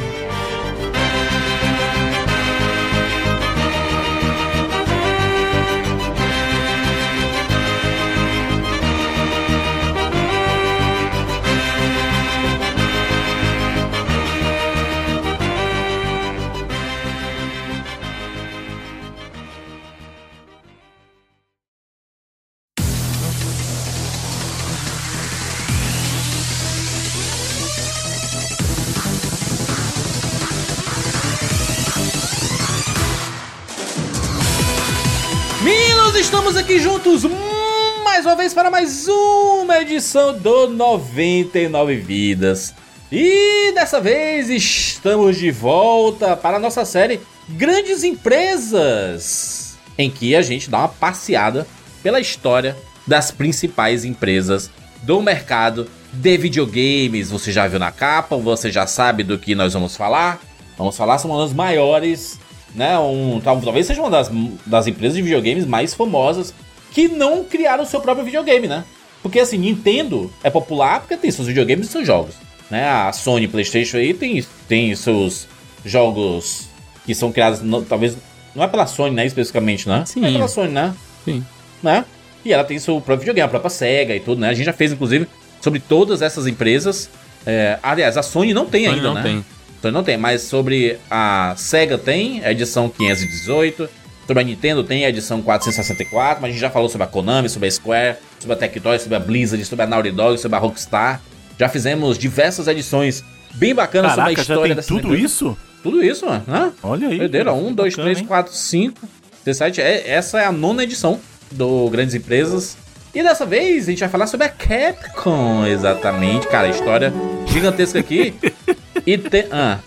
Mais 37.29 38.25
uma 38.25 38.37
vez 38.37 38.55
para 38.55 38.71
mais 38.71 39.07
uma 39.09 39.79
edição 39.81 40.37
do 40.39 40.69
99 40.69 41.97
Vidas. 41.97 42.75
E 43.11 43.73
dessa 43.75 44.01
vez 44.01 44.49
estamos 44.49 45.37
de 45.37 45.51
volta 45.51 46.37
para 46.37 46.57
a 46.57 46.61
nossa 46.61 46.85
série 46.85 47.21
Grandes 47.49 48.05
Empresas, 48.05 49.77
em 49.99 50.11
que 50.11 50.35
a 50.37 50.43
gente 50.43 50.71
dá 50.71 50.79
uma 50.79 50.89
passeada 50.89 51.67
pela 52.03 52.21
história 52.21 52.77
das 53.07 53.31
principais 53.31 54.05
empresas 54.05 54.71
do 55.03 55.21
mercado 55.21 55.89
de 56.13 56.37
videogames. 56.39 57.31
Você 57.31 57.51
já 57.53 57.67
viu 57.67 57.79
na 57.79 57.91
capa, 57.91 58.37
você 58.37 58.71
já 58.71 58.87
sabe 58.87 59.23
do 59.25 59.39
que 59.39 59.55
nós 59.55 59.73
vamos 59.73 59.97
falar. 59.97 60.41
Vamos 60.79 60.97
falar 60.97 61.19
sobre 61.19 61.37
uma 61.37 61.43
das 61.45 61.53
maiores, 61.53 62.39
né? 62.75 62.99
Um, 62.99 63.41
tal- 63.43 63.61
talvez 63.61 63.87
seja 63.87 64.01
uma 64.01 64.11
das, 64.11 64.31
das 64.65 64.87
empresas 64.87 65.17
de 65.17 65.23
videogames 65.23 65.67
mais 65.67 65.93
famosas 65.93 66.55
que 66.91 67.09
não 67.09 67.45
criaram 67.45 67.85
o 67.85 67.87
seu 67.87 68.01
próprio 68.01 68.25
videogame, 68.25 68.67
né? 68.69 68.85
Porque 69.23 69.39
assim, 69.39 69.59
Nintendo 69.59 70.33
é 70.43 70.51
popular 70.51 71.01
porque 71.01 71.17
tem 71.17 71.31
seus 71.31 71.47
videogames 71.49 71.89
e 71.89 71.91
seus 71.91 72.07
jogos. 72.07 72.35
Né? 72.71 72.89
A 72.89 73.13
Sony 73.13 73.47
PlayStation 73.49 73.97
aí 73.99 74.15
tem, 74.15 74.45
tem 74.69 74.95
seus 74.95 75.47
jogos 75.85 76.69
que 77.05 77.15
são 77.15 77.33
criados, 77.33 77.61
não- 77.63 77.83
talvez. 77.85 78.17
Não 78.55 78.65
é 78.65 78.69
pela 78.69 78.87
Sony, 78.87 79.15
né? 79.15 79.27
Especificamente, 79.27 79.89
né? 79.89 80.05
Sim. 80.07 80.21
Não 80.21 80.29
é 80.29 80.33
pela 80.33 80.49
Sony, 80.49 80.73
né? 80.73 80.95
Sim. 81.25 81.45
né? 81.83 82.05
E 82.45 82.53
ela 82.53 82.65
tem 82.65 82.79
seu 82.79 82.95
próprio 82.97 83.19
videogame, 83.21 83.45
a 83.45 83.49
própria 83.49 83.71
SEGA 83.71 84.15
e 84.17 84.21
tudo, 84.21 84.41
né? 84.41 84.49
A 84.49 84.55
gente 84.55 84.65
já 84.67 84.73
fez, 84.73 84.93
inclusive, 84.93 85.27
sobre 85.61 85.79
todas 85.81 86.23
essas 86.23 86.47
empresas. 86.47 87.11
É, 87.47 87.79
aliás, 87.83 88.17
a 88.17 88.23
Sony 88.23 88.53
não 88.55 88.67
tem 88.67 88.85
Sony 88.87 88.97
ainda, 88.97 89.09
não 89.09 89.15
né? 89.15 89.23
tem. 89.23 89.45
Sony 89.83 89.93
não 89.95 90.03
tem, 90.03 90.17
mas 90.17 90.43
sobre 90.43 90.99
a 91.11 91.55
SEGA 91.57 91.99
tem, 91.99 92.45
a 92.45 92.51
edição 92.53 92.89
518. 92.89 93.89
Sobre 94.31 94.45
a 94.45 94.47
Nintendo 94.47 94.85
tem 94.85 95.05
a 95.05 95.09
edição 95.09 95.43
464, 95.43 96.41
mas 96.41 96.51
a 96.51 96.53
gente 96.53 96.61
já 96.61 96.71
falou 96.71 96.89
sobre 96.89 97.03
a 97.03 97.09
Konami, 97.09 97.49
sobre 97.49 97.67
a 97.67 97.71
Square, 97.73 98.17
sobre 98.39 98.55
a 98.55 98.57
Tectoy, 98.57 98.97
sobre 99.01 99.17
a 99.17 99.19
Blizzard, 99.19 99.65
sobre 99.65 99.83
a 99.85 99.89
Naughty 99.89 100.13
Dog, 100.13 100.39
sobre 100.39 100.57
a 100.57 100.61
Rockstar. 100.61 101.21
Já 101.59 101.69
fizemos 101.69 102.17
diversas 102.17 102.69
edições 102.69 103.25
bem 103.55 103.75
bacanas 103.75 104.13
sobre 104.13 104.21
a 104.21 104.25
Caraca, 104.27 104.45
já 104.45 104.55
história 104.55 104.69
tem 104.69 104.77
dessas 104.77 104.89
tudo 104.89 105.17
isso? 105.17 105.59
Tudo 105.83 106.05
isso, 106.05 106.27
mano. 106.27 106.45
né? 106.47 106.73
Olha 106.81 107.09
aí. 107.09 107.29
Cara, 107.29 107.53
1, 107.53 107.67
que 107.71 107.75
2, 107.75 107.93
bacana, 107.93 108.05
3, 108.05 108.19
hein? 108.21 108.25
4, 108.25 108.53
5, 108.55 109.09
17. 109.45 109.81
É, 109.81 110.11
essa 110.11 110.41
é 110.41 110.45
a 110.45 110.53
nona 110.53 110.85
edição 110.85 111.19
do 111.51 111.91
Grandes 111.91 112.15
Empresas. 112.15 112.77
E 113.13 113.25
dessa 113.25 113.45
vez 113.45 113.89
a 113.89 113.91
gente 113.91 113.99
vai 113.99 114.09
falar 114.09 114.29
sobre 114.29 114.47
a 114.47 114.49
Capcom, 114.49 115.67
exatamente. 115.67 116.47
Cara, 116.47 116.69
história 116.69 117.13
gigantesca 117.49 117.99
aqui. 117.99 118.33
E 119.07 119.17
tem. 119.17 119.47
Ah, 119.51 119.79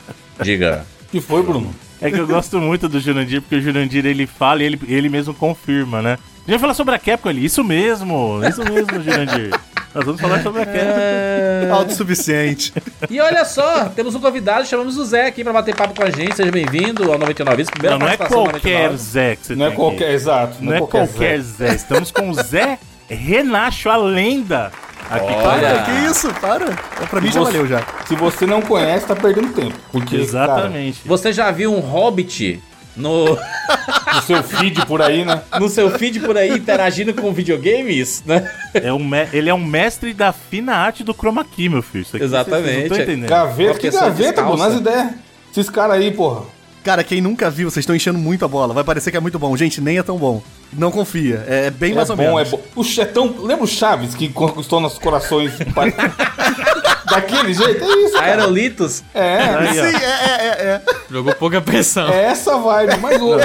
diga. 0.42 0.84
que 1.12 1.22
foi, 1.22 1.44
Bruno? 1.44 1.74
É 2.04 2.12
que 2.12 2.20
eu 2.20 2.28
gosto 2.28 2.60
muito 2.60 2.88
do 2.90 3.00
Jurandir, 3.00 3.42
porque 3.42 3.56
o 3.56 3.62
Jurandir 3.62 4.06
ele 4.06 4.28
fala 4.28 4.62
e 4.62 4.66
ele, 4.66 4.80
ele 4.88 5.10
mesmo 5.10 5.34
confirma, 5.34 6.02
né? 6.02 6.14
A 6.14 6.40
gente 6.42 6.50
vai 6.52 6.60
falar 6.60 6.74
sobre 6.74 6.94
a 6.96 7.00
Capcom 7.00 7.30
ali. 7.30 7.46
Isso 7.46 7.64
mesmo, 7.64 8.42
isso 8.48 8.62
mesmo, 8.64 9.02
Jurandir. 9.02 9.52
Nós 9.96 10.06
vamos 10.06 10.20
falar 10.20 10.42
sobre 10.42 10.62
a 10.64 10.66
Capcom. 10.66 10.82
É. 10.82 11.70
Autossuficiente. 11.72 12.74
E 13.10 13.20
olha 13.22 13.46
só, 13.46 13.86
temos 13.86 14.14
um 14.16 14.20
convidado, 14.20 14.66
chamamos 14.68 14.98
o 14.98 15.06
Zé 15.06 15.28
aqui 15.28 15.44
pra 15.44 15.54
bater 15.54 15.76
papo 15.76 15.96
com 15.96 16.04
a 16.04 16.10
gente. 16.10 16.36
Seja 16.36 16.52
bem-vindo 16.52 17.12
ao 17.12 17.18
99 17.18 17.58
Vidas. 17.58 17.70
Primeira 17.70 17.98
Não, 17.98 18.06
não 18.06 18.12
é 18.14 18.18
qualquer 18.18 18.90
99. 18.90 18.98
Zé 18.98 19.36
que 19.36 19.46
você 19.48 19.56
Não 19.56 19.66
é 19.68 19.72
qualquer, 19.72 20.06
aqui. 20.06 20.14
exato. 20.16 20.58
Não 20.62 20.74
é 20.74 20.82
qualquer 20.82 21.40
Zé. 21.40 21.74
Estamos 21.76 22.12
com 22.12 22.30
o 22.30 22.34
Zé 22.34 22.78
Renacho, 23.10 23.90
a 23.90 23.96
lenda. 23.96 24.72
Aqui 25.10 25.26
Olha. 25.32 25.76
gente. 25.76 25.86
Que 25.86 26.06
isso? 26.12 26.34
Para. 26.36 26.66
Pra 27.10 27.22
mim 27.22 27.28
já 27.32 27.40
Você- 27.40 27.52
valeu 27.52 27.68
já. 27.68 27.84
Se 28.08 28.16
você 28.16 28.46
não 28.46 28.62
conhece, 28.62 29.06
tá 29.06 29.16
perdendo 29.16 29.50
tempo. 29.54 29.76
Porque, 29.92 30.16
Exatamente. 30.16 31.02
Você 31.06 31.32
já 31.34 31.52
viu 31.52 31.74
um 31.74 31.80
Hobbit 31.80 32.62
no, 32.96 33.36
cara, 33.36 34.16
no 34.16 34.22
seu 34.22 34.44
feed 34.44 34.86
por 34.86 35.02
aí, 35.02 35.26
né? 35.26 35.42
no 35.60 35.68
seu 35.70 35.90
feed 35.92 36.20
por 36.20 36.38
aí 36.38 36.52
interagindo 36.52 37.14
com 37.14 37.32
videogames, 37.34 38.24
né? 38.26 38.50
É 38.74 38.92
um 38.94 39.00
me- 39.04 39.28
Ele 39.34 39.50
é 39.50 39.54
um 39.54 39.64
mestre 39.64 40.14
da 40.14 40.32
fina 40.32 40.76
arte 40.76 41.04
do 41.04 41.14
chroma 41.14 41.44
key, 41.44 41.70
meu 41.70 41.82
filho. 41.82 42.04
Isso 42.04 42.16
aqui 42.16 42.26
Exatamente. 42.26 42.64
Vocês 42.66 42.76
não 42.78 42.84
estão 42.98 42.98
entendendo. 43.04 43.30
Gaveta, 43.30 43.80
que 43.80 43.90
gaveta, 43.92 44.44
pô, 44.44 44.56
nas 44.58 44.74
ideias. 44.76 45.12
Esses 45.52 45.70
caras 45.70 45.98
aí, 45.98 46.12
porra. 46.12 46.44
Cara, 46.84 47.04
quem 47.04 47.22
nunca 47.22 47.50
viu, 47.50 47.72
vocês 47.72 47.84
estão 47.84 47.96
enchendo 47.96 48.20
muito 48.20 48.44
a 48.44 48.48
bola. 48.48 48.74
Vai 48.74 48.84
parecer 48.84 49.10
que 49.10 49.16
é 49.16 49.20
muito 49.20 49.40
bom. 49.40 49.56
Gente, 49.56 49.80
nem 49.80 49.98
é 49.98 50.04
tão 50.04 50.18
bom. 50.18 50.44
Não 50.72 50.92
confia. 50.92 51.46
É 51.48 51.70
bem 51.70 51.94
mais 51.94 52.10
é 52.10 52.12
ou 52.12 52.18
bom, 52.18 52.36
menos. 52.36 52.48
é 52.48 52.52
bom. 52.52 52.62
O 52.76 52.84
Chetão, 52.84 53.34
lembra 53.40 53.64
o 53.64 53.68
Chaves 53.68 54.14
que 54.14 54.28
conquistou 54.28 54.82
nossos 54.82 55.00
corações? 55.00 55.54
Daquele 57.10 57.54
jeito? 57.54 57.84
É 57.84 57.88
isso, 58.04 58.14
cara. 58.14 58.26
Aerolitos. 58.26 59.04
É, 59.14 59.38
Aí. 59.38 59.74
Sim, 59.74 59.98
é, 59.98 60.10
é, 60.10 60.48
é, 60.48 60.66
é. 60.68 60.82
Jogou 61.10 61.34
pouca 61.36 61.62
pressão. 61.62 62.10
é 62.10 62.24
essa 62.26 62.58
vibe. 62.58 62.98
Mas 63.00 63.22
o... 63.22 63.38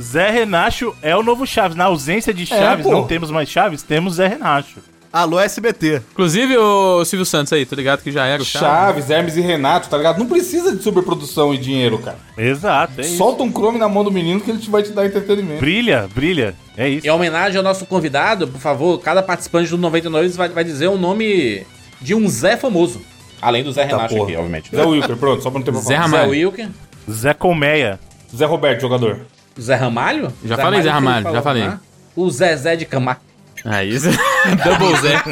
Zé 0.00 0.30
Renacho 0.30 0.94
é 1.02 1.16
o 1.16 1.22
novo 1.22 1.46
Chaves. 1.46 1.76
Na 1.76 1.84
ausência 1.84 2.32
de 2.34 2.46
Chaves, 2.46 2.84
pô. 2.84 2.92
não 2.92 3.06
temos 3.06 3.30
mais 3.30 3.48
Chaves, 3.48 3.82
temos 3.82 4.14
Zé 4.14 4.28
Renacho. 4.28 4.80
Alô, 5.14 5.38
SBT. 5.38 6.02
Inclusive 6.10 6.56
o 6.58 7.04
Silvio 7.04 7.24
Santos 7.24 7.52
aí, 7.52 7.64
tô 7.64 7.76
ligado 7.76 8.02
que 8.02 8.10
já 8.10 8.26
era 8.26 8.42
o 8.42 8.44
Chaves. 8.44 8.66
Chaves, 8.68 9.10
Hermes 9.10 9.36
e 9.36 9.40
Renato, 9.40 9.88
tá 9.88 9.96
ligado? 9.96 10.18
Não 10.18 10.26
precisa 10.26 10.74
de 10.74 10.82
superprodução 10.82 11.54
e 11.54 11.56
dinheiro, 11.56 11.98
cara. 11.98 12.18
Exato, 12.36 12.94
é 13.00 13.02
isso. 13.02 13.16
Solta 13.16 13.44
um 13.44 13.52
Chrome 13.52 13.78
na 13.78 13.88
mão 13.88 14.02
do 14.02 14.10
menino 14.10 14.40
que 14.40 14.50
ele 14.50 14.58
te 14.58 14.68
vai 14.68 14.82
te 14.82 14.90
dar 14.90 15.06
entretenimento. 15.06 15.60
Brilha, 15.60 16.08
brilha. 16.12 16.56
É 16.76 16.88
isso. 16.88 17.06
Em 17.06 17.10
homenagem 17.10 17.56
ao 17.56 17.62
nosso 17.62 17.86
convidado, 17.86 18.48
por 18.48 18.60
favor, 18.60 18.98
cada 18.98 19.22
participante 19.22 19.70
do 19.70 19.78
99 19.78 20.30
vai, 20.30 20.48
vai 20.48 20.64
dizer 20.64 20.88
o 20.88 20.98
nome 20.98 21.64
de 22.00 22.12
um 22.12 22.28
Zé 22.28 22.56
famoso. 22.56 23.00
Além 23.40 23.62
do 23.62 23.70
Zé 23.70 23.84
Renato 23.84 24.16
aqui, 24.20 24.34
obviamente. 24.34 24.68
Zé 24.74 24.84
Wilker, 24.84 25.16
pronto, 25.16 25.44
só 25.44 25.48
pra 25.48 25.60
não 25.60 25.64
ter 25.64 25.70
pra 25.70 25.80
Zé 25.80 25.94
falar. 25.94 26.08
Zé 26.08 26.16
Ramalho. 26.16 26.30
Wilker. 26.32 26.68
Zé 27.08 27.32
Colmeia. 27.34 28.00
Zé 28.36 28.46
Roberto, 28.46 28.80
jogador. 28.80 29.20
Zé 29.60 29.76
Ramalho? 29.76 30.32
Já 30.44 30.56
falei 30.56 30.82
Zé 30.82 30.90
Ramalho, 30.90 31.22
que 31.22 31.28
ele 31.28 31.36
já 31.36 31.42
falei. 31.42 31.62
né? 31.62 31.78
O 32.16 32.28
Zezé 32.28 32.74
de 32.74 32.84
Camargo. 32.84 33.20
Aí, 33.64 33.98
Double 33.98 34.96
Zé. 35.00 35.22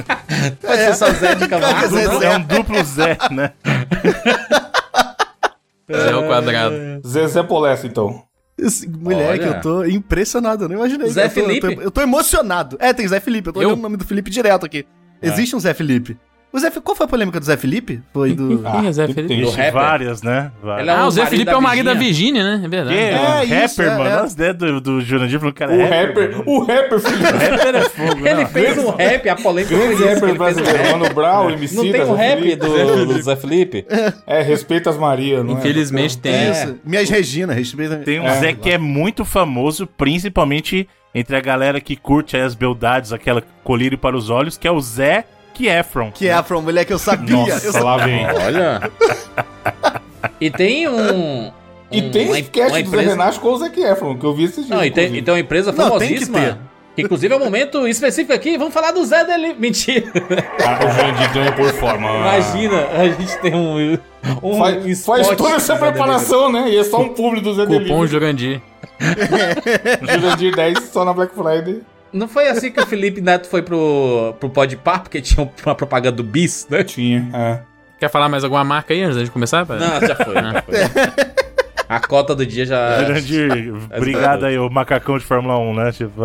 Pode 0.61 0.77
ser 0.79 0.95
só 0.95 1.11
Zé 1.13 1.35
de. 1.35 1.45
Zé, 1.91 2.07
não? 2.07 2.19
Zé. 2.19 2.27
É 2.27 2.37
um 2.37 2.43
duplo 2.43 2.83
Zé, 2.85 3.19
né? 3.31 3.53
Zé 5.91 6.13
ao 6.13 6.23
quadrado. 6.25 6.75
Zezé 7.07 7.43
Polessa, 7.43 7.87
então. 7.87 8.23
Moleque, 9.01 9.45
Olha. 9.45 9.57
eu 9.57 9.61
tô 9.61 9.85
impressionado, 9.85 10.65
eu 10.65 10.69
não 10.69 10.77
imaginei. 10.77 11.09
Zé 11.11 11.25
eu 11.25 11.29
tô, 11.29 11.35
Felipe? 11.35 11.67
Eu 11.67 11.75
tô, 11.75 11.83
eu 11.83 11.91
tô 11.91 12.01
emocionado. 12.01 12.77
É, 12.81 12.93
tem 12.93 13.07
Zé 13.09 13.21
Felipe, 13.21 13.49
eu 13.49 13.53
tô 13.53 13.61
Eu? 13.61 13.69
olhando 13.69 13.81
o 13.81 13.83
nome 13.83 13.97
do 13.97 14.05
Felipe 14.05 14.31
direto 14.31 14.65
aqui. 14.65 14.87
Existe 15.21 15.55
um 15.55 15.61
Zé 15.61 15.75
Felipe. 15.75 16.17
O 16.53 16.59
Zé, 16.59 16.71
qual 16.71 16.95
foi 16.95 17.07
a 17.07 17.09
polêmica 17.09 17.41
do 17.41 17.47
Zé 17.47 17.57
Felipe? 17.57 18.03
Foi 18.13 18.35
do. 18.35 18.59
Quem 18.63 18.87
é 18.87 18.93
Zé 18.93 19.07
tem- 19.07 19.15
Felipe? 19.15 19.51
tem-. 19.57 19.71
Várias, 19.71 20.23
né? 20.23 20.53
Várias. 20.63 20.87
É 20.87 20.91
Ah, 20.91 21.05
o 21.05 21.09
o 21.09 21.11
Zé 21.11 21.25
Felipe 21.25 21.51
é 21.51 21.57
o 21.57 21.63
marido 21.63 21.87
da 21.87 21.95
Virgínia. 21.95 22.45
Né? 22.45 22.63
É 22.65 22.69
verdade. 22.69 22.97
é, 22.99 23.11
É, 23.11 23.17
rapper, 23.17 23.65
isso, 23.65 23.83
é, 23.83 23.87
mano. 23.99 24.05
é. 24.11 24.13
As 24.21 24.33
ideias 24.35 24.57
do, 24.57 24.81
do 24.81 25.01
Jurandir 25.01 25.39
falando 25.41 25.55
que 25.55 25.63
era 25.63 25.73
O 25.73 25.79
rapper. 25.81 26.07
rapper, 26.31 26.43
o 26.49 26.59
rapper, 26.61 27.01
Felipe. 27.01 27.23
Rapper 27.23 27.75
é 27.77 27.89
fogo, 27.89 28.27
Ele 28.29 28.35
não. 28.43 28.47
fez 28.49 28.79
um 28.79 28.91
rap, 28.91 29.29
a 29.31 29.37
polêmica 29.37 29.77
Grande 29.79 29.95
rapper 29.95 30.09
ele 30.11 30.21
fez 30.21 30.37
brasileiro. 30.37 30.79
rap. 30.83 30.93
Mano 30.99 31.15
Brown, 31.15 31.51
MC 31.53 31.75
Não 31.77 31.83
tem 31.91 32.03
um 32.05 32.15
rap 32.15 32.57
do, 32.57 33.07
do 33.07 33.23
Zé 33.23 33.37
Felipe? 33.37 33.87
É, 34.27 34.43
respeita 34.43 34.91
as 34.91 34.99
Maria, 34.99 35.43
não 35.43 35.55
é? 35.55 35.59
Infelizmente 35.59 36.19
tem. 36.19 36.35
É. 36.35 36.51
Isso. 36.51 36.77
Minhas 36.85 37.09
Regina, 37.09 37.55
respeita. 37.55 37.97
Tem 37.97 38.21
um 38.21 38.27
É. 38.27 38.41
Zé 38.41 38.53
que 38.53 38.69
é 38.71 38.77
muito 38.77 39.25
famoso, 39.25 39.87
principalmente 39.87 40.87
entre 41.15 41.35
a 41.35 41.41
galera 41.41 41.81
que 41.81 41.97
curte 41.97 42.37
as 42.37 42.55
beldades, 42.55 43.11
aquela 43.13 43.43
colírio 43.65 43.97
para 43.97 44.15
os 44.17 44.29
olhos, 44.29 44.59
que 44.59 44.69
é 44.69 44.71
o 44.71 44.81
Zé 44.81 45.25
Efron. 45.61 46.11
Que 46.13 46.29
é 46.29 46.33
Afro, 46.33 46.61
moleque, 46.63 46.93
eu 46.93 46.99
sabia. 46.99 47.35
eu 47.37 47.47
Nossa, 47.47 47.73
sabia. 47.73 47.83
lá 47.87 47.97
vem. 47.99 48.27
Olha. 48.27 48.91
E 50.41 50.51
tem 50.51 50.89
um. 50.89 51.53
E 51.91 52.01
um- 52.03 52.11
tem 52.11 52.27
uma- 52.29 52.39
sketch 52.39 52.69
uma 52.69 52.71
do 52.71 52.75
Zé 52.75 52.81
empresa- 52.81 53.11
Renato 53.11 53.41
com 53.41 53.49
o 53.53 53.59
Zac 53.59 53.81
Efron, 53.81 54.17
que 54.17 54.25
eu 54.25 54.35
vi 54.35 54.45
esses 54.45 54.65
dias. 54.67 54.69
Não, 54.71 54.85
e 54.85 54.91
tem, 54.91 55.15
e 55.15 55.23
tem 55.23 55.35
uma 55.35 55.41
empresa 55.41 55.71
Não, 55.73 55.99
tem 55.99 56.09
que 56.09 56.25
famosíssima. 56.25 56.39
ter. 56.41 56.57
Que, 56.95 57.03
inclusive 57.03 57.33
é 57.33 57.37
um 57.37 57.41
momento 57.41 57.87
específico 57.89 58.35
aqui. 58.35 58.59
Vamos 58.59 58.75
falar 58.75 58.93
do 58.93 59.03
Zé 59.05 59.25
dele. 59.25 59.55
Mentira. 59.59 60.07
Ah, 60.63 60.79
o 60.85 60.91
Jandir 60.91 61.33
ganha 61.33 61.53
por 61.53 61.71
forma. 61.73 62.07
Imagina, 62.11 62.87
a 62.99 63.09
gente 63.09 63.39
tem 63.39 63.55
um. 63.55 63.99
um 64.43 64.59
Faz, 64.59 65.05
faz 65.05 65.29
toda 65.37 65.55
essa 65.55 65.77
preparação, 65.77 66.53
né? 66.53 66.69
E 66.69 66.77
é 66.79 66.85
só 66.85 67.01
um 67.01 67.09
público 67.11 67.45
do 67.45 67.55
Zé 67.55 67.63
Cupom 67.63 67.79
Delivery. 67.79 68.07
Jurandir. 68.09 68.63
Jurandir 70.21 70.55
10 70.55 70.79
só 70.93 71.05
na 71.05 71.13
Black 71.13 71.35
Friday. 71.35 71.81
Não 72.13 72.29
foi 72.29 72.49
assim 72.49 72.71
que 72.71 72.81
o 72.81 72.87
Felipe 72.87 73.21
Neto 73.21 73.49
foi 73.49 73.63
pro, 73.63 74.35
pro 74.39 74.51
Podpah, 74.51 74.99
porque 75.01 75.21
tinha 75.21 75.49
uma 75.65 75.75
propaganda 75.75 76.17
do 76.17 76.23
Bis, 76.25 76.67
né? 76.69 76.85
Tinha, 76.85 77.29
é. 77.33 77.59
Quer 77.99 78.11
falar 78.11 78.29
mais 78.29 78.45
alguma 78.45 78.65
marca 78.65 78.93
aí 78.93 79.03
antes 79.03 79.23
de 79.25 79.31
começar? 79.31 79.65
pai? 79.65 79.79
Não, 79.79 80.01
já 80.07 80.15
foi, 80.17 80.35
já 80.35 80.63
foi. 80.63 80.75
A 81.89 82.01
cota 82.01 82.35
do 82.35 82.45
dia 82.45 82.67
já. 82.67 82.99
Jurandir, 83.05 83.75
obrigado 83.97 84.45
aí, 84.45 84.59
o 84.59 84.69
macacão 84.71 85.17
de 85.19 85.25
Fórmula 85.25 85.59
1, 85.59 85.75
né? 85.75 85.93
Tipo, 85.93 86.23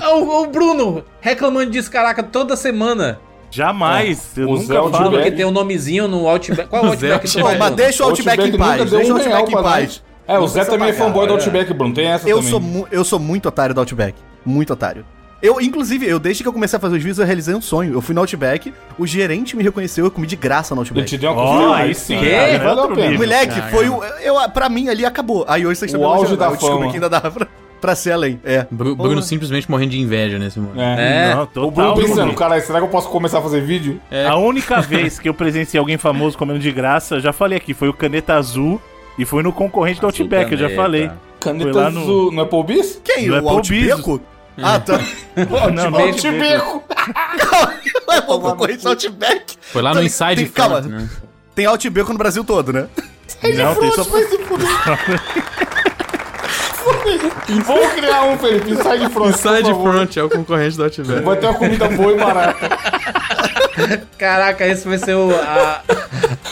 Ah, 0.00 0.14
O, 0.14 0.42
o 0.42 0.46
Bruno 0.48 1.04
reclamando 1.20 1.70
disso, 1.70 1.90
caraca, 1.90 2.22
toda 2.22 2.56
semana. 2.56 3.18
Jamais, 3.50 4.32
eu 4.36 4.48
O 4.48 4.52
nunca 4.54 4.66
Zé 4.66 4.74
falo. 4.74 4.86
Outback. 4.86 5.10
Porque 5.14 5.30
tem 5.30 5.44
um 5.44 5.50
nomezinho 5.50 6.08
no 6.08 6.26
Outback. 6.26 6.68
Qual 6.68 6.82
é 6.84 6.88
o 6.88 6.92
O 6.92 6.96
Zé 6.96 7.12
Outback 7.12 7.30
que 7.32 7.38
Outback. 7.40 7.58
mas 7.60 7.74
deixa 7.74 8.02
o 8.02 8.08
Outback, 8.08 8.42
em 8.42 8.50
nunca 8.50 8.58
paz. 8.64 8.90
Deixa 8.90 9.12
o 9.12 9.14
um 9.14 9.18
Outback 9.18 9.50
em 9.50 9.62
paz. 9.62 10.02
É, 10.26 10.38
o 10.38 10.46
Zé 10.48 10.64
também 10.64 10.88
é 10.88 10.92
fanboy 10.92 11.26
do 11.26 11.34
olha. 11.34 11.42
Outback, 11.42 11.72
Bruno. 11.74 11.94
Tem 11.94 12.06
essa 12.06 12.28
Eu 12.28 12.38
também. 12.42 12.50
sou, 12.50 12.88
eu 12.90 13.04
sou 13.04 13.18
muito 13.18 13.46
otário 13.46 13.74
do 13.74 13.80
Outback. 13.80 14.14
Muito 14.44 14.72
otário. 14.72 15.04
Eu, 15.42 15.60
inclusive, 15.60 16.06
eu 16.06 16.20
desde 16.20 16.42
que 16.44 16.48
eu 16.48 16.52
comecei 16.52 16.76
a 16.76 16.80
fazer 16.80 16.94
os 16.96 17.02
vídeos, 17.02 17.18
eu 17.18 17.26
realizei 17.26 17.52
um 17.54 17.60
sonho. 17.60 17.92
Eu 17.92 18.00
fui 18.00 18.14
no 18.14 18.20
Outback, 18.20 18.72
o 18.96 19.04
gerente 19.06 19.56
me 19.56 19.62
reconheceu, 19.64 20.04
eu 20.04 20.10
comi 20.10 20.26
de 20.26 20.36
graça 20.36 20.72
no 20.74 20.82
Ele 20.82 20.88
Outback. 20.90 21.08
te 21.08 21.18
deu 21.18 21.32
uma 21.32 21.42
Ó, 21.42 21.46
costelada, 21.52 21.82
aí 21.82 21.94
sim, 21.96 22.14
cara, 22.14 22.26
Aí 22.26 22.54
é 22.54 22.58
valeu 22.60 22.84
a 22.84 22.88
pena. 22.94 23.18
Moleque, 23.18 23.46
Caramba. 23.60 23.70
foi 23.70 23.88
o. 23.88 24.04
Eu, 24.22 24.50
pra 24.50 24.68
mim 24.68 24.88
ali 24.88 25.04
acabou. 25.04 25.44
Aí 25.48 25.66
hoje 25.66 25.80
vocês 25.80 25.92
estão 25.92 26.00
O 26.08 26.12
me 26.14 26.20
auge 26.20 26.36
da 26.36 26.46
Eu 26.46 26.56
fama. 26.56 26.88
que 26.88 26.94
ainda 26.94 27.08
dava 27.10 27.28
pra, 27.30 27.46
pra 27.80 27.96
ser 27.96 28.12
além. 28.12 28.38
É. 28.44 28.66
Bru- 28.70 28.94
Bruno 28.94 29.20
simplesmente 29.20 29.68
morrendo 29.68 29.90
de 29.90 30.00
inveja 30.00 30.38
nesse 30.38 30.60
momento. 30.60 30.80
É. 30.80 31.30
É. 31.30 31.34
Não, 31.34 31.42
O 31.42 31.70
Bruno 31.72 31.72
total. 31.72 31.94
pensando, 31.96 32.34
caralho, 32.34 32.62
será 32.64 32.78
que 32.78 32.84
eu 32.84 32.90
posso 32.90 33.08
começar 33.08 33.40
a 33.40 33.42
fazer 33.42 33.60
vídeo? 33.62 34.00
A 34.28 34.36
única 34.36 34.80
vez 34.80 35.18
que 35.18 35.28
eu 35.28 35.34
presenciei 35.34 35.78
alguém 35.80 35.98
famoso 35.98 36.38
comendo 36.38 36.60
de 36.60 36.70
graça, 36.70 37.18
já 37.18 37.32
falei 37.32 37.58
aqui, 37.58 37.74
foi 37.74 37.88
o 37.88 37.92
Caneta 37.92 38.34
Azul 38.34 38.80
e 39.18 39.24
foi 39.24 39.42
no 39.42 39.52
concorrente 39.52 40.00
do 40.00 40.06
Azul 40.06 40.20
Outback, 40.20 40.52
eu 40.52 40.58
já 40.58 40.70
falei. 40.70 41.10
Caneta 41.40 41.72
lá 41.80 41.90
no- 41.90 42.00
azul 42.02 42.30
no 42.30 42.42
Applebee's? 42.42 43.00
Quem? 43.02 43.26
Do 43.26 43.34
o 43.34 43.48
Applebee's. 43.58 44.20
Ah, 44.60 44.78
tá. 44.80 44.98
Não, 45.74 45.90
não, 45.90 46.00
Outbeco. 46.00 46.84
Vai 48.06 48.22
pro 48.22 48.40
concorrente 48.40 48.82
do 48.82 48.88
Outback. 48.90 49.56
Foi 49.60 49.80
lá 49.82 49.94
no 49.94 50.02
Inside 50.02 50.36
tem- 50.36 50.46
Front, 50.46 50.54
calma. 50.70 50.80
né? 50.82 51.08
Tem 51.54 51.66
Outbeco 51.66 52.12
no 52.12 52.18
Brasil 52.18 52.44
todo, 52.44 52.72
né? 52.72 52.86
Não, 53.42 53.74
tem 53.74 53.90
só... 53.92 54.04
Vamos 57.64 57.92
criar 57.92 58.24
um, 58.24 58.38
Felipe. 58.38 58.70
Inside 58.72 59.08
Front. 59.10 59.28
Inside. 59.34 59.70
Front 59.82 60.16
é 60.16 60.22
o 60.22 60.28
concorrente 60.30 60.76
do 60.76 60.84
Outback. 60.84 61.20
Vai 61.22 61.36
ter 61.36 61.46
uma 61.46 61.54
comida 61.54 61.88
boa 61.88 62.12
e 62.12 62.16
barata. 62.16 62.68
Caraca, 64.18 64.66
esse 64.66 64.86
vai 64.86 64.98
ser 64.98 65.14
o, 65.14 65.30
a- 65.34 65.82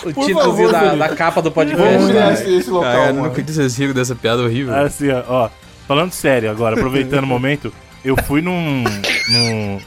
o 0.05 0.13
títulozinho 0.13 0.71
favor, 0.71 0.73
da, 0.97 1.09
da 1.09 1.15
capa 1.15 1.43
do 1.43 1.51
Vamos 1.51 1.73
podcast. 1.75 2.07
criar 2.09 2.27
né? 2.29 2.33
esse, 2.35 2.55
esse 2.57 2.71
local, 2.71 2.91
Cara, 2.93 3.03
eu 3.05 3.09
não 3.09 3.15
mano. 3.23 3.27
acredito 3.33 3.55
que 3.55 3.61
vocês 3.61 3.77
riram 3.77 3.93
dessa 3.95 4.15
piada 4.15 4.43
horrível. 4.43 4.75
Assim, 4.75 5.09
ó, 5.29 5.49
falando 5.87 6.13
sério 6.13 6.51
agora, 6.51 6.77
aproveitando 6.77 7.25
o 7.25 7.27
momento, 7.27 7.73
eu 8.05 8.17
fui 8.25 8.41
num... 8.41 8.85
num 8.85 9.81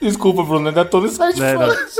Desculpa, 0.00 0.42
Bruno, 0.44 0.68
ainda 0.68 0.84
tô 0.84 1.00
no 1.00 1.06
não. 1.06 1.12
Front. 1.12 1.36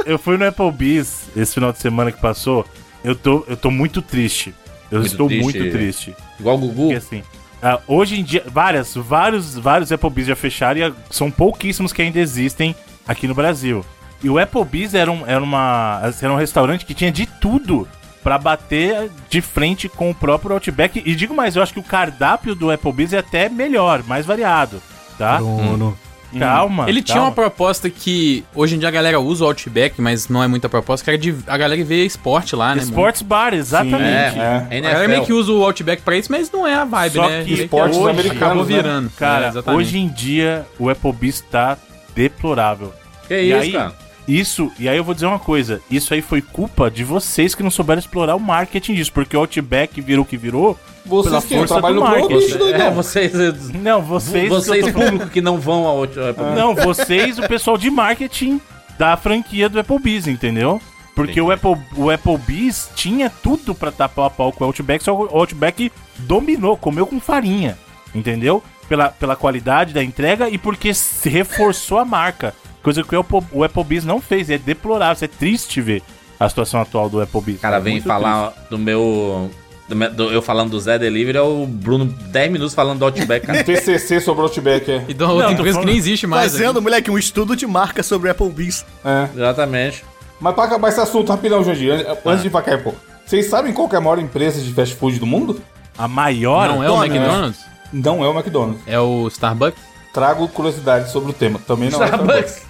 eu 0.07 0.19
fui 0.19 0.37
no 0.37 0.47
Applebee's 0.47 1.29
esse 1.37 1.55
final 1.55 1.73
de 1.73 1.79
semana 1.79 2.13
que 2.13 2.21
passou, 2.21 2.65
eu 3.03 3.15
tô, 3.15 3.45
eu 3.49 3.57
tô 3.57 3.71
muito 3.71 4.01
triste. 4.01 4.55
Eu 4.91 5.01
Muito 5.01 5.13
estou 5.13 5.29
triste. 5.29 5.43
muito 5.43 5.71
triste. 5.71 6.17
Igual 6.41 6.57
o 6.57 6.59
Gugu. 6.61 6.75
Porque 6.75 6.95
assim, 6.95 7.23
ah, 7.63 7.79
hoje 7.87 8.19
em 8.19 8.25
dia, 8.25 8.43
várias, 8.47 8.95
vários, 8.95 9.55
vários 9.57 9.93
Applebee's 9.93 10.29
já 10.29 10.37
fecharam 10.37 10.81
e 10.81 10.95
são 11.11 11.31
pouquíssimos 11.31 11.93
que 11.93 12.01
ainda 12.01 12.19
existem 12.19 12.75
aqui 13.07 13.27
no 13.29 13.35
Brasil. 13.35 13.85
E 14.23 14.31
o 14.31 14.39
Applebee's 14.39 14.95
era 14.95 15.11
um, 15.11 15.27
era 15.27 15.43
uma, 15.43 16.01
era 16.23 16.33
um 16.33 16.37
restaurante 16.37 16.87
que 16.87 16.95
tinha 16.95 17.13
de 17.13 17.27
tudo 17.27 17.87
pra 18.23 18.39
bater 18.39 19.11
de 19.29 19.41
frente 19.41 19.89
com 19.89 20.11
o 20.11 20.15
próprio 20.15 20.55
Outback. 20.55 21.03
E 21.05 21.15
digo 21.15 21.35
mais, 21.35 21.55
eu 21.55 21.63
acho 21.63 21.73
que 21.73 21.81
o 21.81 21.85
cardápio 21.85 22.55
do 22.55 22.71
Applebee's 22.71 23.13
é 23.13 23.19
até 23.19 23.49
melhor, 23.49 24.03
mais 24.05 24.25
variado, 24.25 24.81
tá? 25.19 25.39
Bruno. 25.39 25.99
Calma. 26.39 26.89
Ele 26.89 27.01
tinha 27.01 27.15
calma. 27.17 27.31
uma 27.31 27.35
proposta 27.35 27.89
que 27.89 28.45
hoje 28.55 28.77
em 28.77 28.79
dia 28.79 28.89
a 28.89 28.91
galera 28.91 29.19
usa 29.19 29.45
o 29.45 29.47
Outback, 29.49 29.99
mas 29.99 30.29
não 30.29 30.43
é 30.43 30.47
muita 30.47 30.69
proposta, 30.69 31.03
que 31.03 31.09
era 31.11 31.19
de 31.19 31.35
a 31.47 31.57
galera 31.57 31.83
ver 31.83 32.05
esporte 32.05 32.55
lá, 32.55 32.75
né? 32.75 32.83
Sports 32.83 33.23
Bar, 33.23 33.55
exatamente. 33.55 34.39
É, 34.39 34.67
É. 34.71 34.79
A 34.79 34.81
galera 34.81 35.09
meio 35.09 35.25
que 35.25 35.33
usa 35.33 35.51
o 35.53 35.65
Outback 35.65 36.03
pra 36.03 36.17
isso, 36.19 36.31
mas 36.31 36.51
não 36.51 36.67
é 36.67 36.75
a 36.75 36.85
vibe, 36.85 37.15
Só 37.15 37.29
né? 37.29 37.45
que 37.45 37.55
esportes 37.55 37.97
hoje 37.99 38.11
americanos, 38.11 38.43
acabou 38.43 38.65
né? 38.67 38.77
virando. 38.77 39.11
Cara, 39.17 39.53
É, 39.67 39.71
hoje 39.71 39.99
em 39.99 40.09
dia 40.09 40.67
o 40.79 40.91
Applebee's 40.91 41.41
tá 41.41 41.79
deplorável. 42.15 42.93
Que 43.27 43.35
E 43.35 43.49
isso, 43.51 43.61
aí, 43.61 43.73
cara? 43.73 44.08
Isso, 44.29 44.71
e 44.79 44.87
aí 44.89 44.97
eu 44.99 45.03
vou 45.05 45.15
dizer 45.15 45.25
uma 45.27 45.39
coisa, 45.39 45.81
isso 45.91 46.13
aí 46.13 46.21
foi 46.21 46.43
culpa 46.43 46.91
de 46.91 47.03
vocês 47.03 47.55
que 47.55 47.63
não 47.63 47.71
souberam 47.71 47.99
explorar 47.99 48.37
o 48.37 48.41
marketing 48.41 48.95
disso, 48.95 49.11
porque 49.13 49.35
o 49.35 49.41
Outback 49.41 50.01
virou 50.03 50.23
o 50.23 50.29
que 50.29 50.37
virou. 50.37 50.79
Pela 51.09 51.23
Vocês 51.23 51.45
que 51.47 51.57
força 51.57 51.75
trabalham 51.75 51.97
do 51.97 52.03
marketing. 52.03 52.29
Prohibition, 52.29 52.67
É, 52.69 52.91
vocês. 52.91 53.33
Não, 53.73 54.03
vocês, 54.03 54.49
Vocês, 54.51 54.85
que 54.85 54.93
tô- 54.93 55.01
público 55.01 55.31
que 55.31 55.41
não 55.41 55.59
vão 55.59 55.87
ao 55.87 55.97
outro. 55.97 56.21
Não, 56.55 56.75
vocês, 56.75 57.39
o 57.39 57.49
pessoal 57.49 57.79
de 57.79 57.91
marketing 57.91 58.61
da 58.99 59.17
franquia 59.17 59.71
do 59.71 59.81
Applebee's, 59.81 60.27
entendeu? 60.27 60.79
Porque 61.15 61.41
o, 61.41 61.51
Apple, 61.51 61.77
o 61.97 62.11
Applebee's 62.11 62.91
tinha 62.95 63.31
tudo 63.31 63.75
pra 63.75 63.91
tapar 63.91 64.27
a 64.27 64.31
pau 64.31 64.53
com 64.53 64.63
o 64.63 64.67
Outback, 64.67 65.03
só 65.03 65.17
que 65.17 65.33
o 65.35 65.39
Outback 65.39 65.91
dominou, 66.19 66.77
comeu 66.77 67.07
com 67.07 67.19
farinha, 67.19 67.79
entendeu? 68.15 68.63
Pela, 68.89 69.09
pela 69.09 69.35
qualidade 69.35 69.95
da 69.95 70.05
entrega 70.05 70.49
e 70.51 70.59
porque 70.59 70.93
se 70.93 71.29
reforçou 71.31 71.99
a 71.99 72.05
marca. 72.05 72.55
Coisa 72.83 73.03
que 73.03 73.15
o, 73.15 73.21
Apple, 73.21 73.41
o 73.53 73.65
Applebee's 73.65 74.05
não 74.05 74.21
fez. 74.21 74.49
É 74.51 74.59
deplorável, 74.59 75.25
é 75.25 75.29
triste 75.29 75.81
ver 75.81 76.03
a 76.39 76.49
situação 76.49 76.81
atual 76.81 77.09
do 77.11 77.21
Applebee's. 77.21 77.59
O 77.59 77.63
cara 77.63 77.77
É 77.77 77.81
vem 77.81 78.01
falar 78.01 78.53
do 78.71 78.79
meu. 78.79 79.51
do 79.89 79.95
do- 80.11 80.31
eu 80.31 80.41
falando 80.43 80.71
do 80.71 80.81
Zé 80.81 80.99
Delivery, 80.99 81.39
é 81.39 81.41
o 81.43 81.67
Bruno 81.67 82.05
10 82.05 82.53
minutos 82.53 82.75
falando 82.75 82.99
do 82.99 83.05
Outback, 83.07 83.47
cara. 83.47 83.63
TCC 83.65 84.21
sobre 84.21 84.43
o 84.43 84.45
Outback, 84.45 84.91
é. 84.91 85.05
E 85.09 85.15
de 85.15 85.23
uma 85.25 85.33
outra 85.33 85.53
empresa 85.53 85.81
que 85.81 85.87
nem 85.87 85.97
existe 85.97 86.27
mais. 86.27 86.53
né? 86.53 86.59
Fazendo, 86.59 86.81
moleque, 86.83 87.11
um 87.11 87.19
estudo 87.19 87.57
de 87.57 87.67
marca 87.67 88.03
sobre 88.03 88.31
Applebee's. 88.31 88.85
é. 89.05 89.29
Exatamente. 89.35 90.05
Mas 90.41 90.55
pra 90.55 90.65
acabar 90.65 90.89
esse 90.91 91.01
assunto 91.01 91.31
rapidão, 91.31 91.65
Jandir, 91.65 91.93
an- 91.93 92.17
antes 92.25 92.43
de 92.43 92.49
ir 92.49 92.51
pra 92.51 92.63
cá, 92.63 92.79
pô. 92.79 92.93
Vocês 93.27 93.47
sabem 93.47 93.73
qual 93.73 93.89
que 93.89 93.95
é 93.97 93.99
a 93.99 94.01
maior 94.01 94.19
empresa 94.21 94.61
de 94.63 94.73
fast 94.73 94.95
food 94.95 95.19
do 95.19 95.27
mundo? 95.27 95.61
A 95.99 96.07
maior. 96.07 96.69
Não 96.69 96.83
é 96.85 96.89
o 96.91 97.05
McDonald's. 97.05 97.59
Não 97.93 98.25
é 98.25 98.29
o 98.29 98.33
McDonald's. 98.33 98.81
É 98.87 99.01
o 99.01 99.27
Starbucks? 99.29 99.83
Trago 100.15 100.47
curiosidades 100.49 101.11
sobre 101.11 101.31
o 101.31 101.33
tema. 101.35 101.59
Também 101.67 101.91
não 101.91 102.01
é 102.01 102.05
o 102.05 102.09
Starbucks. 102.09 102.63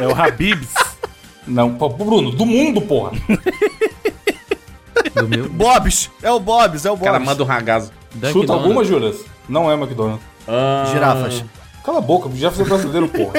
É 0.00 0.06
o 0.06 0.14
Habib's. 0.14 0.74
Não, 1.46 1.70
Bruno, 1.70 2.30
do 2.32 2.44
mundo, 2.44 2.80
porra. 2.82 3.12
Do 5.14 5.28
meu? 5.28 5.48
Bob's. 5.48 6.10
É 6.22 6.30
o 6.30 6.40
Bob's, 6.40 6.84
é 6.84 6.90
o 6.90 6.94
O 6.94 6.98
cara 6.98 7.12
Bob's. 7.18 7.26
manda 7.26 7.42
um 7.42 7.46
ragazo. 7.46 7.92
Chuta 8.12 8.26
McDonald's. 8.28 8.50
alguma, 8.50 8.84
Juras? 8.84 9.16
Não 9.48 9.70
é 9.70 9.74
o 9.74 9.78
McDonald's. 9.82 10.22
Ah, 10.48 10.88
Girafas. 10.92 11.44
Cala 11.84 11.98
a 11.98 12.00
boca, 12.02 12.28
já 12.34 12.50
foi 12.50 12.64
brasileiro, 12.64 13.08
porra. 13.08 13.32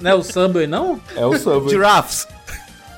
Não 0.00 0.10
é 0.10 0.14
o 0.14 0.22
Subway, 0.22 0.66
não? 0.66 1.00
É 1.16 1.24
o 1.24 1.38
Subway. 1.38 1.68
Giraffes. 1.70 2.26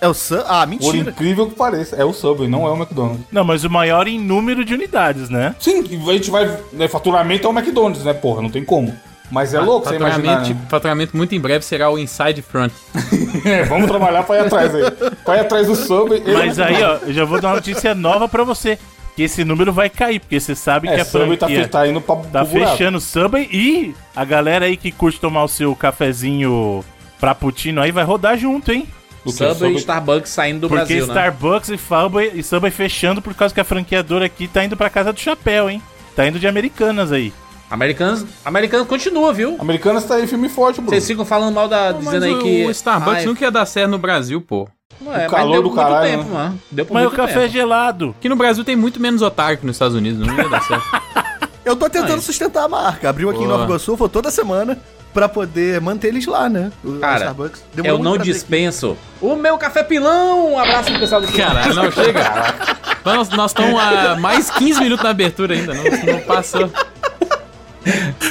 É 0.01 0.09
o 0.09 0.15
Sun? 0.15 0.41
Ah, 0.47 0.61
Por 0.63 0.69
mentira. 0.69 1.11
incrível 1.11 1.49
que 1.49 1.55
pareça, 1.55 1.95
é 1.95 2.05
o 2.05 2.13
Subway, 2.13 2.49
não 2.49 2.67
é 2.67 2.71
o 2.71 2.77
McDonald's. 2.77 3.25
Não, 3.31 3.45
mas 3.45 3.63
o 3.63 3.71
maior 3.71 4.09
em 4.09 4.19
número 4.19 4.65
de 4.65 4.75
unidades, 4.75 5.29
né? 5.29 5.55
Sim, 5.61 5.81
a 5.81 6.13
gente 6.13 6.29
vai. 6.31 6.59
Né, 6.73 6.89
faturamento 6.89 7.47
é 7.47 7.51
o 7.51 7.53
McDonald's, 7.57 8.03
né, 8.05 8.13
porra? 8.13 8.43
Não 8.43 8.51
tem 8.51 8.65
como. 8.65 8.93
Mas 9.33 9.55
é 9.55 9.61
louco 9.61 9.89
você 9.89 9.97
imaginar. 9.97 10.43
Né? 10.47 10.57
faturamento 10.69 11.17
muito 11.17 11.35
em 11.35 11.41
breve 11.41 11.65
será 11.65 11.91
o 11.91 11.99
Inside 11.99 12.43
Front. 12.43 12.71
É, 13.45 13.65
vamos 13.65 13.89
trabalhar 13.89 14.23
pra 14.23 14.37
ir 14.37 14.41
atrás 14.47 14.73
aí. 14.75 14.89
Pra 15.25 15.37
ir 15.39 15.41
atrás 15.41 15.67
do 15.67 15.75
Subway. 15.75 16.23
eu- 16.25 16.39
Mas 16.39 16.61
aí, 16.61 16.81
ó, 16.85 16.99
eu 17.07 17.13
já 17.13 17.25
vou 17.25 17.41
dar 17.41 17.49
uma 17.49 17.55
notícia 17.57 17.93
nova 17.95 18.29
pra 18.29 18.45
você. 18.45 18.79
Que 19.17 19.25
esse 19.25 19.45
número 19.45 19.73
vai 19.73 19.91
cair, 19.91 20.21
porque 20.21 20.39
você 20.39 20.55
sabe 20.55 20.87
que 20.89 20.95
É, 20.95 21.01
a 21.01 21.05
Subway 21.05 21.37
tá, 21.37 21.47
tá 21.71 21.87
indo 21.89 22.01
pra, 22.01 22.17
tá 22.17 22.45
fechando 22.45 22.99
o 22.99 23.01
Subway 23.01 23.49
e 23.53 23.95
a 24.15 24.25
galera 24.25 24.67
aí 24.67 24.77
que 24.77 24.93
curte 24.93 25.19
tomar 25.21 25.43
o 25.45 25.49
seu 25.49 25.75
cafezinho 25.75 26.85
frappuccino 27.19 27.81
aí 27.81 27.91
vai 27.91 28.05
rodar 28.05 28.37
junto, 28.39 28.71
hein? 28.73 28.87
Que? 29.25 29.33
Subway 29.33 29.73
e 29.73 29.77
Starbucks 29.77 30.31
saindo 30.31 30.61
do 30.61 30.69
Porque 30.69 30.85
Brasil, 30.85 31.07
né? 31.07 31.13
Starbucks 31.13 31.69
e 31.71 31.79
Subway, 31.79 32.33
e 32.35 32.43
Subway 32.43 32.71
fechando 32.73 33.21
por 33.23 33.35
causa 33.35 33.55
que 33.55 33.61
a 33.61 33.65
franqueadora 33.65 34.27
aqui 34.27 34.47
tá 34.49 34.65
indo 34.65 34.77
pra 34.77 34.91
casa 34.91 35.13
do 35.13 35.21
chapéu, 35.21 35.69
hein? 35.71 35.83
Tá 36.17 36.27
indo 36.27 36.39
de 36.39 36.47
Americanas 36.49 37.13
aí. 37.13 37.33
Americanos, 37.73 38.25
Americanos 38.45 38.87
continua, 38.87 39.33
viu? 39.33 39.57
Americanas 39.59 40.05
tá 40.05 40.17
aí 40.17 40.27
filme 40.27 40.49
forte, 40.49 40.77
Bruno. 40.77 40.91
Vocês 40.91 41.07
ficam 41.07 41.25
falando 41.25 41.55
mal 41.55 41.67
da. 41.69 41.93
Mas 41.95 42.05
dizendo 42.05 42.25
aí 42.27 42.35
o, 42.35 42.39
que. 42.41 42.67
o 42.67 42.71
Starbucks 42.71 43.21
Ai, 43.21 43.25
nunca 43.25 43.45
ia 43.45 43.51
dar 43.51 43.65
certo 43.65 43.91
no 43.91 43.99
Brasil, 43.99 44.41
pô. 44.43 44.69
não 45.01 45.15
é, 45.15 45.27
o 45.27 45.31
calor 45.31 45.45
mas 45.47 45.53
deu 45.53 45.63
do 45.63 45.69
por 45.71 45.77
muito 45.77 45.89
caralho, 45.91 46.11
tempo, 46.11 46.25
né? 46.25 46.35
mano. 46.35 46.61
Deu 46.71 46.85
por 46.87 46.95
Mas 46.95 47.07
o 47.07 47.11
café 47.11 47.33
é 47.33 47.41
tempo. 47.43 47.53
gelado. 47.53 48.15
Aqui 48.19 48.29
no 48.29 48.37
Brasil 48.37 48.63
tem 48.63 48.77
muito 48.77 49.01
menos 49.01 49.23
otário 49.23 49.57
que 49.59 49.65
nos 49.65 49.77
Estados 49.77 49.97
Unidos, 49.97 50.27
não 50.27 50.37
ia 50.37 50.49
dar 50.49 50.63
certo. 50.63 50.85
Eu 51.65 51.75
tô 51.77 51.89
tentando 51.89 52.17
Mas- 52.17 52.25
sustentar 52.25 52.65
a 52.65 52.69
marca. 52.69 53.09
Abriu 53.09 53.31
aqui 53.31 53.39
em 53.39 53.45
Boa. 53.47 53.53
Nova 53.53 53.65
Iguaçu, 53.65 53.97
vou 53.97 54.09
toda 54.09 54.31
semana 54.31 54.77
pra 55.15 55.29
poder 55.29 55.81
manter 55.81 56.09
eles 56.09 56.27
lá, 56.27 56.49
né? 56.49 56.73
O 56.85 56.99
Cara, 56.99 57.19
Starbucks. 57.21 57.65
Eu 57.83 57.99
não 57.99 58.19
dispenso. 58.19 58.97
O 59.21 59.35
meu 59.37 59.57
café 59.57 59.83
pilão! 59.83 60.53
Um 60.55 60.59
abraço 60.59 60.91
pro 60.91 61.01
pessoal 61.01 61.21
do 61.21 61.29
Caralho, 61.29 61.75
não, 61.75 61.91
chega. 61.91 62.21
Nós 63.05 63.29
nós 63.31 63.51
estamos 63.51 63.81
há 63.81 64.17
mais 64.17 64.49
15 64.51 64.81
minutos 64.81 65.03
na 65.03 65.11
abertura 65.11 65.55
ainda, 65.55 65.75
não, 65.75 65.83
não 66.13 66.21
passou. 66.21 66.71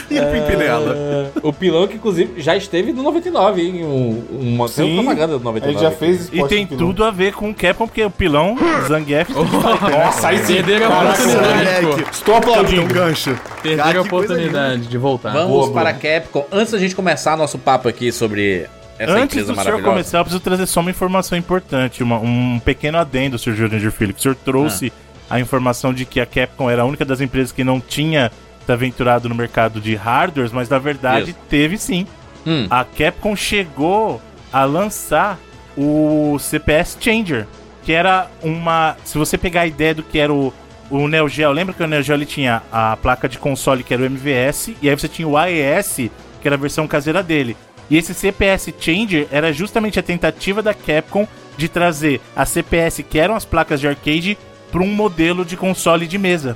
E 0.10 0.16
Pimpinela. 0.22 0.96
É, 0.96 1.28
O 1.44 1.52
pilão 1.54 1.88
que, 1.88 1.96
inclusive, 1.96 2.42
já 2.42 2.56
esteve 2.56 2.92
no 2.94 3.04
99, 3.04 3.62
hein? 3.62 3.84
Um, 3.84 4.24
uma 4.56 4.68
Sim, 4.68 4.96
propaganda 4.96 5.38
do 5.38 5.42
A 5.42 5.44
99. 5.52 5.74
gente 5.74 5.82
já 5.82 5.92
fez 5.92 6.30
E 6.32 6.44
tem 6.48 6.66
tudo 6.66 7.04
a 7.04 7.12
ver 7.12 7.34
com 7.34 7.50
o 7.50 7.54
Capcom, 7.56 7.88
porque 7.88 8.04
o 8.04 8.10
pilão, 8.10 8.58
Zangief, 8.88 9.30
Nossa, 9.34 10.30
aí 10.30 10.38
sim. 10.40 10.56
Perderam 10.56 10.92
a 10.94 11.04
oportunidade. 11.04 12.06
Estou 12.12 12.34
Um 12.36 12.38
aplaudindo. 12.38 12.94
gancho. 12.94 13.38
Perderam 13.62 13.84
Cara, 13.84 14.00
a 14.00 14.02
oportunidade 14.02 14.82
de 14.88 14.98
voltar. 14.98 15.32
Vamos 15.34 15.50
Boa, 15.50 15.72
para 15.74 15.90
a. 15.90 15.94
Capcom. 15.94 16.46
Antes 16.52 16.72
da 16.74 16.80
gente 16.80 16.96
começar 16.96 17.36
nosso 17.38 17.58
papo 17.58 17.88
aqui 17.88 18.12
sobre 18.12 18.68
essa 18.98 19.14
Antes 19.14 19.38
empresa 19.38 19.54
do 19.54 19.62
senhor 19.64 19.82
começar, 19.82 20.20
eu 20.20 20.24
preciso 20.24 20.44
trazer 20.44 20.66
só 20.66 20.80
uma 20.80 20.90
informação 20.92 21.38
importante, 21.38 22.04
uma- 22.04 22.20
um 22.20 22.60
pequeno 22.64 22.98
adendo, 22.98 23.38
Sr. 23.38 23.54
Jurandir 23.54 23.92
Filho. 23.92 24.14
que 24.14 24.20
O 24.20 24.22
senhor 24.24 24.36
trouxe 24.36 24.92
a 25.30 25.40
informação 25.40 25.94
de 25.94 26.06
que 26.06 26.20
a 26.20 26.26
Capcom 26.26 26.70
era 26.70 26.82
a 26.82 26.86
única 26.86 27.04
das 27.06 27.22
empresas 27.22 27.52
que 27.52 27.64
não 27.64 27.80
tinha 27.80 28.32
aventurado 28.68 29.28
no 29.28 29.36
mercado 29.36 29.80
de 29.80 29.96
hardwares, 29.96 30.52
mas 30.52 30.70
na 30.70 30.80
verdade 30.80 31.32
Isso. 31.32 31.40
teve 31.50 31.78
sim. 31.78 32.08
Hum. 32.46 32.68
A 32.70 32.84
Capcom 32.84 33.36
chegou 33.36 34.22
a 34.52 34.64
lançar 34.64 35.40
o 35.78 36.38
CPS 36.40 36.98
Changer, 37.00 37.48
que 37.84 37.92
era 37.92 38.28
uma. 38.42 38.96
Se 39.04 39.18
você 39.18 39.38
pegar 39.38 39.62
a 39.62 39.68
ideia 39.68 39.96
do 39.96 40.04
que 40.04 40.20
era 40.20 40.34
o, 40.34 40.54
o 40.90 41.08
Neo 41.08 41.30
Geo, 41.30 41.52
lembra 41.52 41.74
que 41.74 41.84
o 41.84 41.88
Neo 41.88 42.04
Geo 42.04 42.16
ele 42.16 42.26
tinha 42.26 42.62
a 42.72 42.98
placa 42.98 43.30
de 43.30 43.38
console 43.38 43.84
que 43.84 43.94
era 43.94 44.04
o 44.04 44.06
MVS, 44.06 44.72
e 44.82 44.90
aí 44.90 44.96
você 44.96 45.08
tinha 45.08 45.28
o 45.28 45.38
AES, 45.38 46.10
que 46.42 46.48
era 46.48 46.56
a 46.56 46.60
versão 46.60 46.88
caseira 46.88 47.24
dele. 47.24 47.56
E 47.90 47.98
esse 47.98 48.14
CPS 48.14 48.74
Changer 48.80 49.28
era 49.32 49.52
justamente 49.52 50.00
a 50.00 50.04
tentativa 50.04 50.62
da 50.62 50.74
Capcom 50.74 51.28
de 51.58 51.68
trazer 51.68 52.22
a 52.36 52.46
CPS, 52.46 53.04
que 53.04 53.20
eram 53.20 53.36
as 53.36 53.46
placas 53.46 53.80
de 53.80 53.88
arcade, 53.88 54.38
para 54.72 54.82
um 54.82 54.88
modelo 54.88 55.44
de 55.44 55.58
console 55.58 56.08
de 56.08 56.18
mesa. 56.18 56.56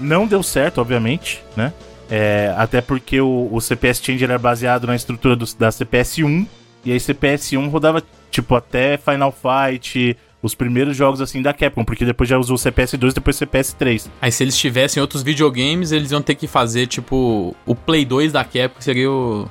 Não 0.00 0.26
deu 0.26 0.42
certo, 0.42 0.80
obviamente, 0.80 1.42
né? 1.56 1.72
É, 2.10 2.52
até 2.56 2.80
porque 2.80 3.20
o, 3.20 3.48
o 3.50 3.60
CPS 3.60 4.00
Changer 4.02 4.28
era 4.30 4.38
baseado 4.38 4.86
na 4.86 4.94
estrutura 4.94 5.34
do- 5.34 5.46
da 5.58 5.70
CPS-1. 5.70 6.46
E 6.84 6.92
aí 6.92 6.98
CPS-1 7.00 7.70
rodava, 7.70 8.02
tipo, 8.30 8.54
até 8.54 8.98
Final 8.98 9.32
Fight, 9.32 10.16
os 10.42 10.54
primeiros 10.54 10.94
jogos, 10.94 11.20
assim, 11.22 11.40
da 11.40 11.52
Capcom. 11.54 11.82
Porque 11.84 12.04
depois 12.04 12.28
já 12.28 12.36
usou 12.36 12.56
o 12.56 12.58
CPS-2 12.58 13.10
e 13.10 13.14
depois 13.14 13.36
o 13.36 13.38
CPS-3. 13.38 14.08
Aí 14.20 14.30
se 14.30 14.44
eles 14.44 14.56
tivessem 14.58 15.00
outros 15.00 15.22
videogames, 15.22 15.92
eles 15.92 16.10
iam 16.10 16.20
ter 16.20 16.34
que 16.34 16.46
fazer, 16.46 16.86
tipo, 16.88 17.56
o 17.64 17.74
Play 17.74 18.04
2 18.04 18.32
da 18.32 18.44
Capcom, 18.44 18.78
que 18.78 18.84
seria 18.84 19.10
o... 19.10 19.48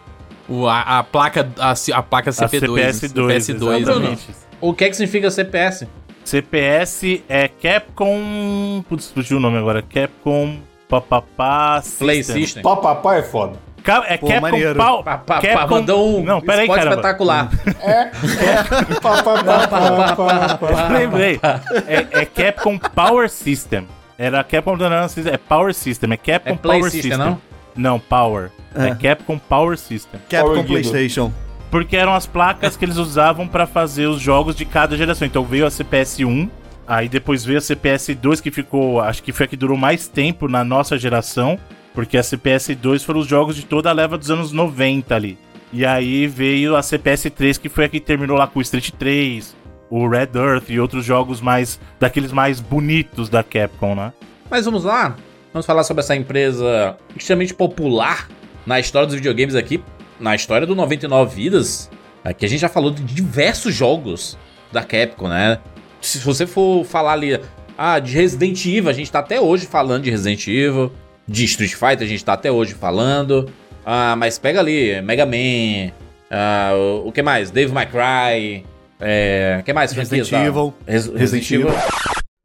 o- 0.47 0.67
a, 0.67 0.99
a 0.99 1.03
placa 1.03 1.49
a, 1.57 1.71
a 1.71 2.03
placa 2.03 2.29
A 2.29 2.33
CP2. 2.33 2.91
CPS-2, 2.91 3.13
CPS2, 3.37 3.77
exatamente. 3.81 4.21
O 4.61 4.73
que 4.73 4.83
é 4.85 4.89
que 4.89 4.95
significa 4.95 5.31
CPS? 5.31 5.87
CPS 6.29 7.23
é 7.29 7.47
Capcom... 7.47 8.83
Putz, 8.87 9.09
fugiu 9.11 9.37
o 9.37 9.39
nome 9.39 9.57
agora. 9.57 9.81
Capcom... 9.81 10.57
Papapá... 10.87 11.81
Play 11.97 12.17
System. 12.23 12.43
System. 12.43 12.63
Papapá 12.63 13.15
é 13.15 13.23
foda. 13.23 13.57
Ca- 13.83 14.05
É 14.07 14.17
Pô, 14.17 14.27
Capcom 14.27 14.41
maneiro. 14.41 14.75
Pau... 14.75 15.03
Pa, 15.03 15.17
pa, 15.17 15.41
pa, 15.41 15.67
mandou 15.67 16.19
um 16.19 16.23
Não, 16.23 16.39
peraí, 16.39 16.65
spot 16.65 16.77
caramba. 16.77 16.95
espetacular. 16.95 17.49
Papapá, 19.01 19.67
papapá. 19.67 20.87
Lembrei. 20.89 21.39
É, 21.87 22.21
é 22.21 22.25
Capcom 22.25 22.77
Power 22.77 23.29
System. 23.29 23.87
Era 24.17 24.43
Capcom 24.43 24.77
não, 24.77 24.89
não, 24.89 24.97
é 24.97 25.37
Power 25.37 25.73
System. 25.73 26.13
É 26.13 26.17
Capcom 26.17 26.51
É 26.53 26.55
Power 26.55 26.83
System, 26.91 27.01
System. 27.11 27.17
não? 27.17 27.41
Não, 27.75 27.99
Power. 27.99 28.51
É. 28.75 28.87
É. 28.87 28.95
Capcom 28.95 29.37
Power 29.37 29.77
System. 29.77 30.19
Capcom 30.29 30.47
Power 30.47 30.63
Guido. 30.63 30.67
PlayStation. 30.89 31.31
Porque 31.73 31.97
eram 31.97 32.13
as 32.13 32.27
placas 32.27 32.77
que 32.77 32.85
eles 32.85 32.97
usavam 32.97 33.47
pra 33.47 33.65
fazer 33.65 34.05
os 34.05 34.21
jogos 34.21 34.55
de 34.55 34.63
cada 34.63 34.95
geração. 34.95 35.25
Então 35.25 35.43
veio 35.43 35.65
a 35.65 35.69
CPS-1, 35.69 36.47
aí 36.85 37.09
depois 37.09 37.43
veio 37.43 37.57
a 37.57 37.61
CPS-2, 37.61 38.41
que 38.41 38.51
ficou, 38.51 39.01
acho 39.01 39.23
que 39.23 39.31
foi 39.31 39.47
a 39.47 39.49
que 39.49 39.57
durou 39.57 39.75
mais 39.75 40.07
tempo 40.07 40.47
na 40.47 40.63
nossa 40.63 40.99
geração, 40.99 41.57
porque 41.91 42.15
a 42.15 42.21
CPS-2 42.21 43.03
foram 43.03 43.21
os 43.21 43.27
jogos 43.27 43.55
de 43.55 43.65
toda 43.65 43.89
a 43.89 43.91
leva 43.91 44.19
dos 44.19 44.29
anos 44.29 44.51
90 44.51 45.15
ali. 45.15 45.35
E 45.71 45.83
aí 45.83 46.27
veio 46.27 46.75
a 46.75 46.81
CPS-3, 46.81 47.59
que 47.59 47.69
foi 47.69 47.85
a 47.85 47.89
que 47.89 47.99
terminou 47.99 48.37
lá 48.37 48.45
com 48.45 48.59
o 48.59 48.61
Street 48.61 48.91
3, 48.91 49.55
o 49.89 50.07
Red 50.07 50.29
Earth 50.35 50.69
e 50.69 50.79
outros 50.79 51.03
jogos 51.03 51.41
mais 51.41 51.79
daqueles 51.99 52.31
mais 52.31 52.61
bonitos 52.61 53.29
da 53.29 53.41
Capcom, 53.41 53.95
né? 53.95 54.13
Mas 54.47 54.65
vamos 54.65 54.83
lá. 54.83 55.15
Vamos 55.51 55.65
falar 55.65 55.83
sobre 55.83 56.01
essa 56.01 56.15
empresa 56.15 56.95
extremamente 57.15 57.55
popular 57.55 58.29
na 58.63 58.79
história 58.79 59.07
dos 59.07 59.15
videogames 59.15 59.55
aqui. 59.55 59.81
Na 60.23 60.35
história 60.35 60.65
do 60.65 60.73
99 60.73 61.35
Vidas. 61.35 61.89
Aqui 62.23 62.45
a 62.45 62.49
gente 62.49 62.61
já 62.61 62.69
falou 62.69 62.89
de 62.91 63.03
diversos 63.03 63.75
jogos 63.75 64.37
da 64.71 64.81
Capcom, 64.83 65.27
né? 65.27 65.59
Se 65.99 66.19
você 66.19 66.47
for 66.47 66.85
falar 66.85 67.11
ali, 67.13 67.39
ah, 67.77 67.99
de 67.99 68.13
Resident 68.13 68.65
Evil, 68.65 68.89
a 68.89 68.93
gente 68.93 69.11
tá 69.11 69.19
até 69.19 69.41
hoje 69.41 69.65
falando 69.65 70.03
de 70.03 70.09
Resident 70.09 70.47
Evil. 70.47 70.91
De 71.27 71.43
Street 71.45 71.73
Fighter, 71.73 72.01
a 72.01 72.05
gente 72.09 72.23
tá 72.23 72.33
até 72.33 72.49
hoje 72.51 72.73
falando. 72.73 73.49
Ah, 73.85 74.15
mas 74.15 74.39
pega 74.39 74.59
ali, 74.61 75.01
Mega 75.01 75.25
Man. 75.25 75.91
ah, 76.31 76.71
o, 76.73 77.07
o 77.09 77.11
que 77.11 77.21
mais? 77.21 77.51
Dave 77.51 77.73
My 77.73 77.85
Cry. 77.85 78.65
É, 78.99 79.57
o 79.59 79.63
que 79.63 79.73
mais? 79.73 79.91
Resident 79.91 80.25
franquias 80.27 80.47
Evil. 80.47 80.73
Res- 80.87 81.05
Resident, 81.07 81.19
Resident 81.19 81.51
Evil. 81.51 81.67
Evil. 81.69 81.81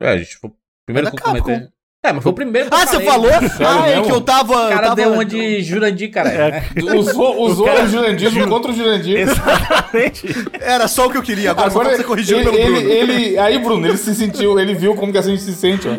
É, 0.00 0.08
a 0.08 0.16
gente 0.18 0.38
primeiro 0.84 1.08
É 1.08 1.10
que 1.12 1.16
eu 1.18 1.22
comentei. 1.22 1.68
É, 2.08 2.12
mas 2.12 2.22
foi 2.22 2.32
o 2.32 2.34
primeiro 2.34 2.68
que 2.70 2.74
eu 2.74 2.78
Ah, 2.78 2.86
você 2.86 3.00
falei. 3.04 3.06
falou? 3.06 3.30
Ah, 3.32 3.88
é 3.88 3.90
mesmo? 3.96 4.04
que 4.06 4.12
eu 4.12 4.20
tava. 4.20 4.52
O 4.56 4.62
eu 4.64 4.68
cara 4.70 4.82
tava... 4.82 4.96
deu 4.96 5.12
uma 5.12 5.24
de 5.24 5.62
Jurandir, 5.62 6.10
cara. 6.10 6.28
É. 6.30 6.62
Usou, 6.96 7.42
usou 7.42 7.66
cara- 7.66 7.84
o 7.84 7.88
Jurandir 7.88 8.48
contra 8.48 8.70
o 8.72 8.74
Jurandir. 8.74 9.18
Exatamente. 9.18 10.34
Era 10.60 10.88
só 10.88 11.06
o 11.06 11.10
que 11.10 11.18
eu 11.18 11.22
queria. 11.22 11.50
Agora, 11.50 11.70
só 11.70 11.80
Agora 11.80 11.96
você 11.96 12.04
corrigiu 12.04 12.38
ele, 12.38 12.44
pelo 12.50 12.58
ele, 12.58 12.70
Bruno. 12.72 12.90
ele- 12.90 13.38
aí, 13.38 13.58
Bruno, 13.58 13.86
ele 13.86 13.96
se 13.96 14.14
sentiu, 14.14 14.58
ele 14.58 14.74
viu 14.74 14.94
como 14.94 15.12
que 15.12 15.18
a 15.18 15.22
gente 15.22 15.42
se 15.42 15.52
sente, 15.54 15.86
ó. 15.88 15.92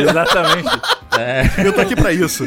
Exatamente. 0.00 0.68
Eu 1.64 1.72
tô 1.72 1.80
aqui 1.80 1.94
pra 1.96 2.12
isso. 2.12 2.46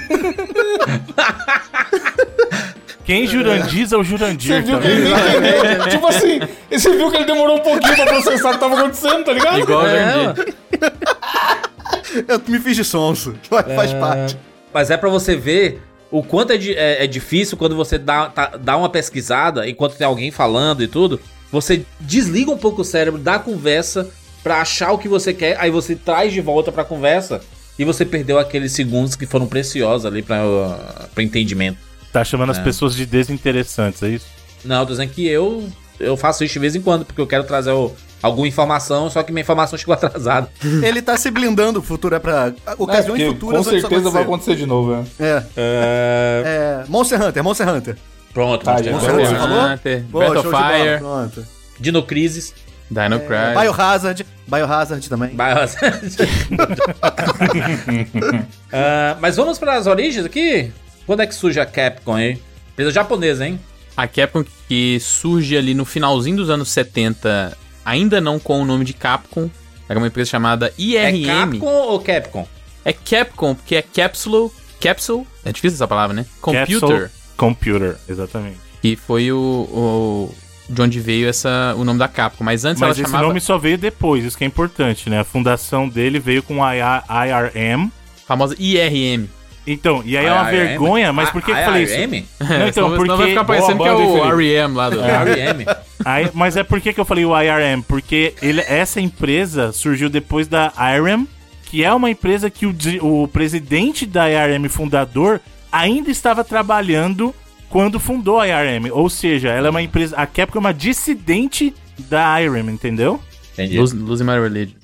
Quem 3.04 3.26
jurandiza 3.26 3.96
é 3.96 4.00
o 4.00 4.04
Jurandir, 4.04 4.54
Você 4.56 4.62
viu 4.62 4.80
que 4.82 4.88
ele 4.88 5.02
nem 5.10 5.14
entendeu. 5.14 5.88
Tipo 5.90 6.08
assim, 6.08 6.40
você 6.70 6.90
viu 6.98 7.10
que 7.10 7.16
ele 7.16 7.26
demorou 7.26 7.56
um 7.56 7.62
pouquinho 7.62 7.96
pra 7.96 8.06
processar 8.06 8.50
o 8.50 8.54
que 8.54 8.60
tava 8.60 8.78
acontecendo, 8.78 9.24
tá 9.24 9.32
ligado? 9.32 9.60
Igual 9.60 9.84
o 9.84 9.88
É, 9.88 10.12
Jurandir. 10.14 10.54
Eu 12.28 12.42
me 12.48 12.60
fiz 12.60 12.76
de 12.76 12.84
sonso. 12.84 13.36
Faz 13.50 13.66
faz 13.74 13.94
parte. 13.94 14.38
Mas 14.74 14.90
é 14.92 14.98
pra 14.98 15.10
você 15.10 15.36
ver 15.36 15.82
o 16.12 16.24
quanto 16.24 16.52
é, 16.52 16.56
é- 16.56 17.04
é 17.04 17.08
difícil 17.08 17.58
quando 17.58 17.76
você 17.76 17.98
dá, 17.98 18.28
tá- 18.30 18.54
dá 18.60 18.78
uma 18.78 18.90
pesquisada, 18.90 19.68
enquanto 19.68 19.96
tem 19.98 20.06
alguém 20.08 20.32
falando 20.32 20.84
e 20.84 20.88
tudo, 20.88 21.20
você 21.52 21.84
desliga 22.00 22.52
um 22.52 22.58
pouco 22.58 22.82
o 22.82 22.86
cérebro 22.86 23.20
da 23.20 23.40
conversa 23.40 24.10
pra 24.44 24.62
achar 24.62 24.92
o 24.92 24.98
que 24.98 25.08
você 25.10 25.34
quer, 25.34 25.58
aí 25.60 25.70
você 25.70 25.96
traz 25.96 26.32
de 26.32 26.40
volta 26.42 26.72
pra 26.72 26.84
conversa 26.86 27.42
e 27.78 27.84
você 27.84 28.06
perdeu 28.06 28.40
aqueles 28.40 28.72
segundos 28.72 29.16
que 29.16 29.26
foram 29.26 29.48
preciosos 29.48 30.06
ali 30.06 30.22
pra, 30.22 30.42
pra 31.14 31.24
entendimento. 31.24 31.78
Tá 32.14 32.24
chamando 32.24 32.52
as 32.52 32.60
pessoas 32.60 32.96
de 32.96 33.06
desinteressantes, 33.06 34.02
é 34.04 34.10
isso? 34.10 34.26
Não, 34.64 34.86
tô 34.86 34.92
dizendo 34.94 35.12
que 35.12 35.28
eu, 35.28 35.68
eu 36.00 36.16
faço 36.18 36.44
isso 36.44 36.54
de 36.54 36.60
vez 36.60 36.76
em 36.76 36.82
quando, 36.82 37.06
porque 37.06 37.20
eu 37.22 37.28
quero 37.28 37.44
trazer 37.44 37.72
o- 37.72 37.94
alguma 38.22 38.48
informação, 38.48 39.10
só 39.10 39.22
que 39.24 39.32
minha 39.32 39.42
informação 39.42 39.78
chegou 39.78 39.94
atrasada. 39.96 40.50
Ele 40.84 41.02
tá 41.02 41.16
se 41.18 41.30
blindando. 41.32 41.80
O 41.80 41.82
futuro 41.84 42.16
é 42.16 42.20
pra 42.20 42.54
É, 42.66 42.74
ocasiões 42.78 43.22
porque 43.22 43.26
futuras. 43.26 43.66
com 43.66 43.72
certeza 43.72 44.10
vai 44.10 44.24
acontecer 44.24 44.56
de 44.56 44.66
novo, 44.66 44.96
né? 44.96 45.06
É. 45.20 45.44
É. 45.56 46.84
Monster 46.88 47.22
Hunter, 47.22 47.44
Monster 47.44 47.70
Hunter. 47.70 47.98
Pronto, 48.34 48.64
Tá, 48.64 48.74
Monster 48.74 48.92
já 48.92 49.44
Hunter. 49.44 49.74
Hunter, 49.74 50.04
Pô, 50.12 50.24
de 50.24 50.42
bola, 50.42 50.44
Fire. 50.74 50.98
Pronto. 51.00 51.46
Dino 51.80 52.04
Crisis. 52.04 52.54
Dino 52.90 53.20
Crisis. 53.20 53.54
Biohazard. 53.62 54.26
Biohazard 54.48 55.10
também. 55.10 55.32
Mas... 55.34 55.76
Ah, 58.72 59.18
mas 59.20 59.36
vamos 59.38 59.58
para 59.58 59.76
as 59.76 59.88
origens 59.88 60.26
aqui? 60.26 60.72
Quando 61.06 61.22
é 61.22 61.28
que 61.28 61.36
surge 61.36 61.60
a 61.60 61.66
Capcom 61.66 62.16
aí? 62.16 62.38
Empresa 62.74 62.92
japonesa, 62.92 63.46
hein? 63.46 63.60
A 63.96 64.08
Capcom 64.08 64.44
que 64.68 65.00
surge 65.00 65.58
ali 65.58 65.74
no 65.74 65.86
finalzinho 65.86 66.38
dos 66.38 66.50
anos 66.50 66.70
70, 66.70 67.58
ainda 67.88 68.20
não 68.20 68.38
com 68.38 68.62
o 68.62 68.66
nome 68.66 68.84
de 68.84 68.94
Capcom. 68.94 69.50
Era 69.88 69.98
uma 69.98 70.08
empresa 70.08 70.30
chamada 70.30 70.74
IRM. 70.78 71.24
É 71.24 71.26
Capcom 71.26 71.66
ou 71.66 72.00
Capcom? 72.02 72.48
É 72.84 72.92
Capcom, 72.92 73.56
porque 73.56 73.76
é 73.78 73.82
Capsule. 73.82 74.52
Capsule? 74.82 75.26
É 75.46 75.52
difícil 75.52 75.76
essa 75.76 75.88
palavra, 75.88 76.14
né? 76.14 76.26
Computer. 76.42 76.68
Capsule 76.80 77.10
Computer, 77.38 77.96
exatamente. 78.10 78.58
Que 78.82 78.96
foi 78.96 79.32
o, 79.32 79.38
o. 79.38 80.36
De 80.70 80.82
onde 80.82 81.00
veio 81.00 81.30
essa, 81.30 81.74
o 81.78 81.86
nome 81.86 81.98
da 81.98 82.10
Capcom. 82.10 82.44
Mas 82.44 82.66
antes 82.66 82.82
Mas 82.82 82.88
ela 82.88 82.92
esse 82.92 83.02
chamava. 83.04 83.28
nome 83.28 83.40
só 83.40 83.58
veio 83.58 83.78
depois, 83.78 84.26
isso 84.26 84.38
que 84.38 84.44
é 84.44 84.48
importante, 84.48 85.10
né? 85.10 85.22
A 85.22 85.24
fundação 85.24 85.88
dele 85.88 86.20
veio 86.20 86.44
com 86.44 86.62
a 86.62 86.76
IRM. 86.76 87.90
famosa 88.26 88.54
IRM. 88.60 89.30
Então, 89.68 90.02
e 90.06 90.18
aí 90.18 90.26
é 90.26 90.32
uma 90.32 90.46
vergonha, 90.46 91.12
mas 91.12 91.30
por 91.30 91.42
que 91.42 91.52
eu 91.52 91.56
falei 91.56 91.84
isso? 91.84 91.94
IRM? 91.94 92.26
Não, 92.40 92.68
então, 92.68 92.72
senão, 92.72 92.72
senão 92.72 92.90
vai 92.90 92.98
porque- 93.18 93.28
ficar 93.28 93.44
parecendo 93.44 93.84
que 93.84 93.90
é 93.90 93.94
o 93.94 94.36
REM 94.38 94.74
lá 94.74 94.90
do. 94.90 94.96
IRM. 94.98 95.66
Aí, 96.06 96.30
mas 96.34 96.56
é 96.56 96.64
por 96.64 96.80
que, 96.80 96.94
que 96.94 97.00
eu 97.00 97.04
falei 97.04 97.26
o 97.26 97.38
IRM? 97.38 97.82
Porque 97.82 98.34
ele, 98.42 98.62
essa 98.62 99.02
empresa 99.02 99.74
surgiu 99.74 100.10
depois 100.10 100.48
da 100.48 100.72
IRM, 100.78 101.28
que 101.66 101.84
é 101.84 101.94
uma 101.94 102.10
empresa 102.10 102.50
que 102.50 102.66
o, 102.66 102.74
o 103.02 103.28
presidente 103.28 104.06
da 104.06 104.30
IRM 104.30 104.70
fundador 104.70 105.42
ainda 105.70 106.10
estava 106.10 106.46
trabalhando 106.46 107.36
quando 107.70 108.00
fundou 108.00 108.40
a 108.40 108.48
IRM. 108.48 108.90
Ou 108.92 109.10
seja, 109.10 109.50
ela 109.50 109.68
é 109.68 109.70
uma 109.70 109.82
empresa. 109.82 110.16
A 110.16 110.26
Capcom 110.26 110.60
é 110.60 110.62
uma 110.62 110.74
dissidente 110.74 111.74
da 112.10 112.42
IRM, 112.42 112.70
entendeu? 112.70 113.20
Entendi. 113.54 113.78
Lose, 113.78 113.98
Losing 113.98 114.24
My 114.24 114.40
Religion. 114.40 114.76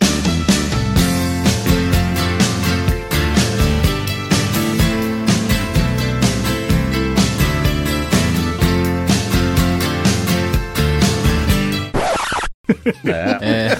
É. 13.05 13.77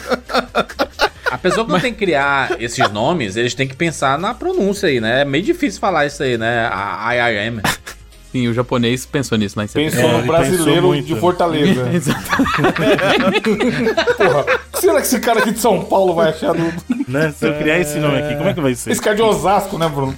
A 1.29 1.37
pessoa 1.37 1.65
que 1.65 1.71
não 1.71 1.79
tem 1.79 1.91
que 1.91 1.99
criar 1.99 2.55
esses 2.59 2.89
nomes, 2.91 3.35
eles 3.35 3.55
têm 3.55 3.67
que 3.67 3.75
pensar 3.75 4.19
na 4.19 4.33
pronúncia 4.33 4.87
aí, 4.87 5.01
né? 5.01 5.21
É 5.21 5.25
meio 5.25 5.43
difícil 5.43 5.79
falar 5.79 6.05
isso 6.05 6.21
aí, 6.21 6.37
né? 6.37 6.69
A 6.71 7.11
IRM. 7.15 7.61
Sim, 8.31 8.47
o 8.47 8.53
japonês 8.53 9.05
pensou 9.05 9.37
nisso 9.37 9.57
lá 9.57 9.63
em 9.63 9.67
Pensou. 9.67 9.99
É, 9.99 10.17
no 10.17 10.23
brasileiro 10.25 10.89
pensou 10.89 11.01
de? 11.03 11.15
Fortaleza. 11.19 11.85
Porra, 14.17 14.41
o 14.41 14.45
que 14.71 14.81
será 14.81 14.95
que 14.95 15.07
esse 15.07 15.19
cara 15.19 15.39
aqui 15.39 15.51
de 15.51 15.59
São 15.59 15.83
Paulo 15.85 16.15
vai 16.15 16.29
achar 16.29 16.51
do... 16.53 16.73
Né? 17.07 17.31
Se 17.31 17.47
eu 17.47 17.53
criar 17.55 17.77
esse 17.79 17.99
nome 17.99 18.17
aqui, 18.17 18.35
como 18.35 18.49
é 18.49 18.53
que 18.55 18.61
vai 18.61 18.73
ser? 18.73 18.91
Esse 18.91 19.01
cara 19.01 19.15
de 19.15 19.21
Osasco, 19.21 19.77
né, 19.77 19.87
Bruno? 19.87 20.17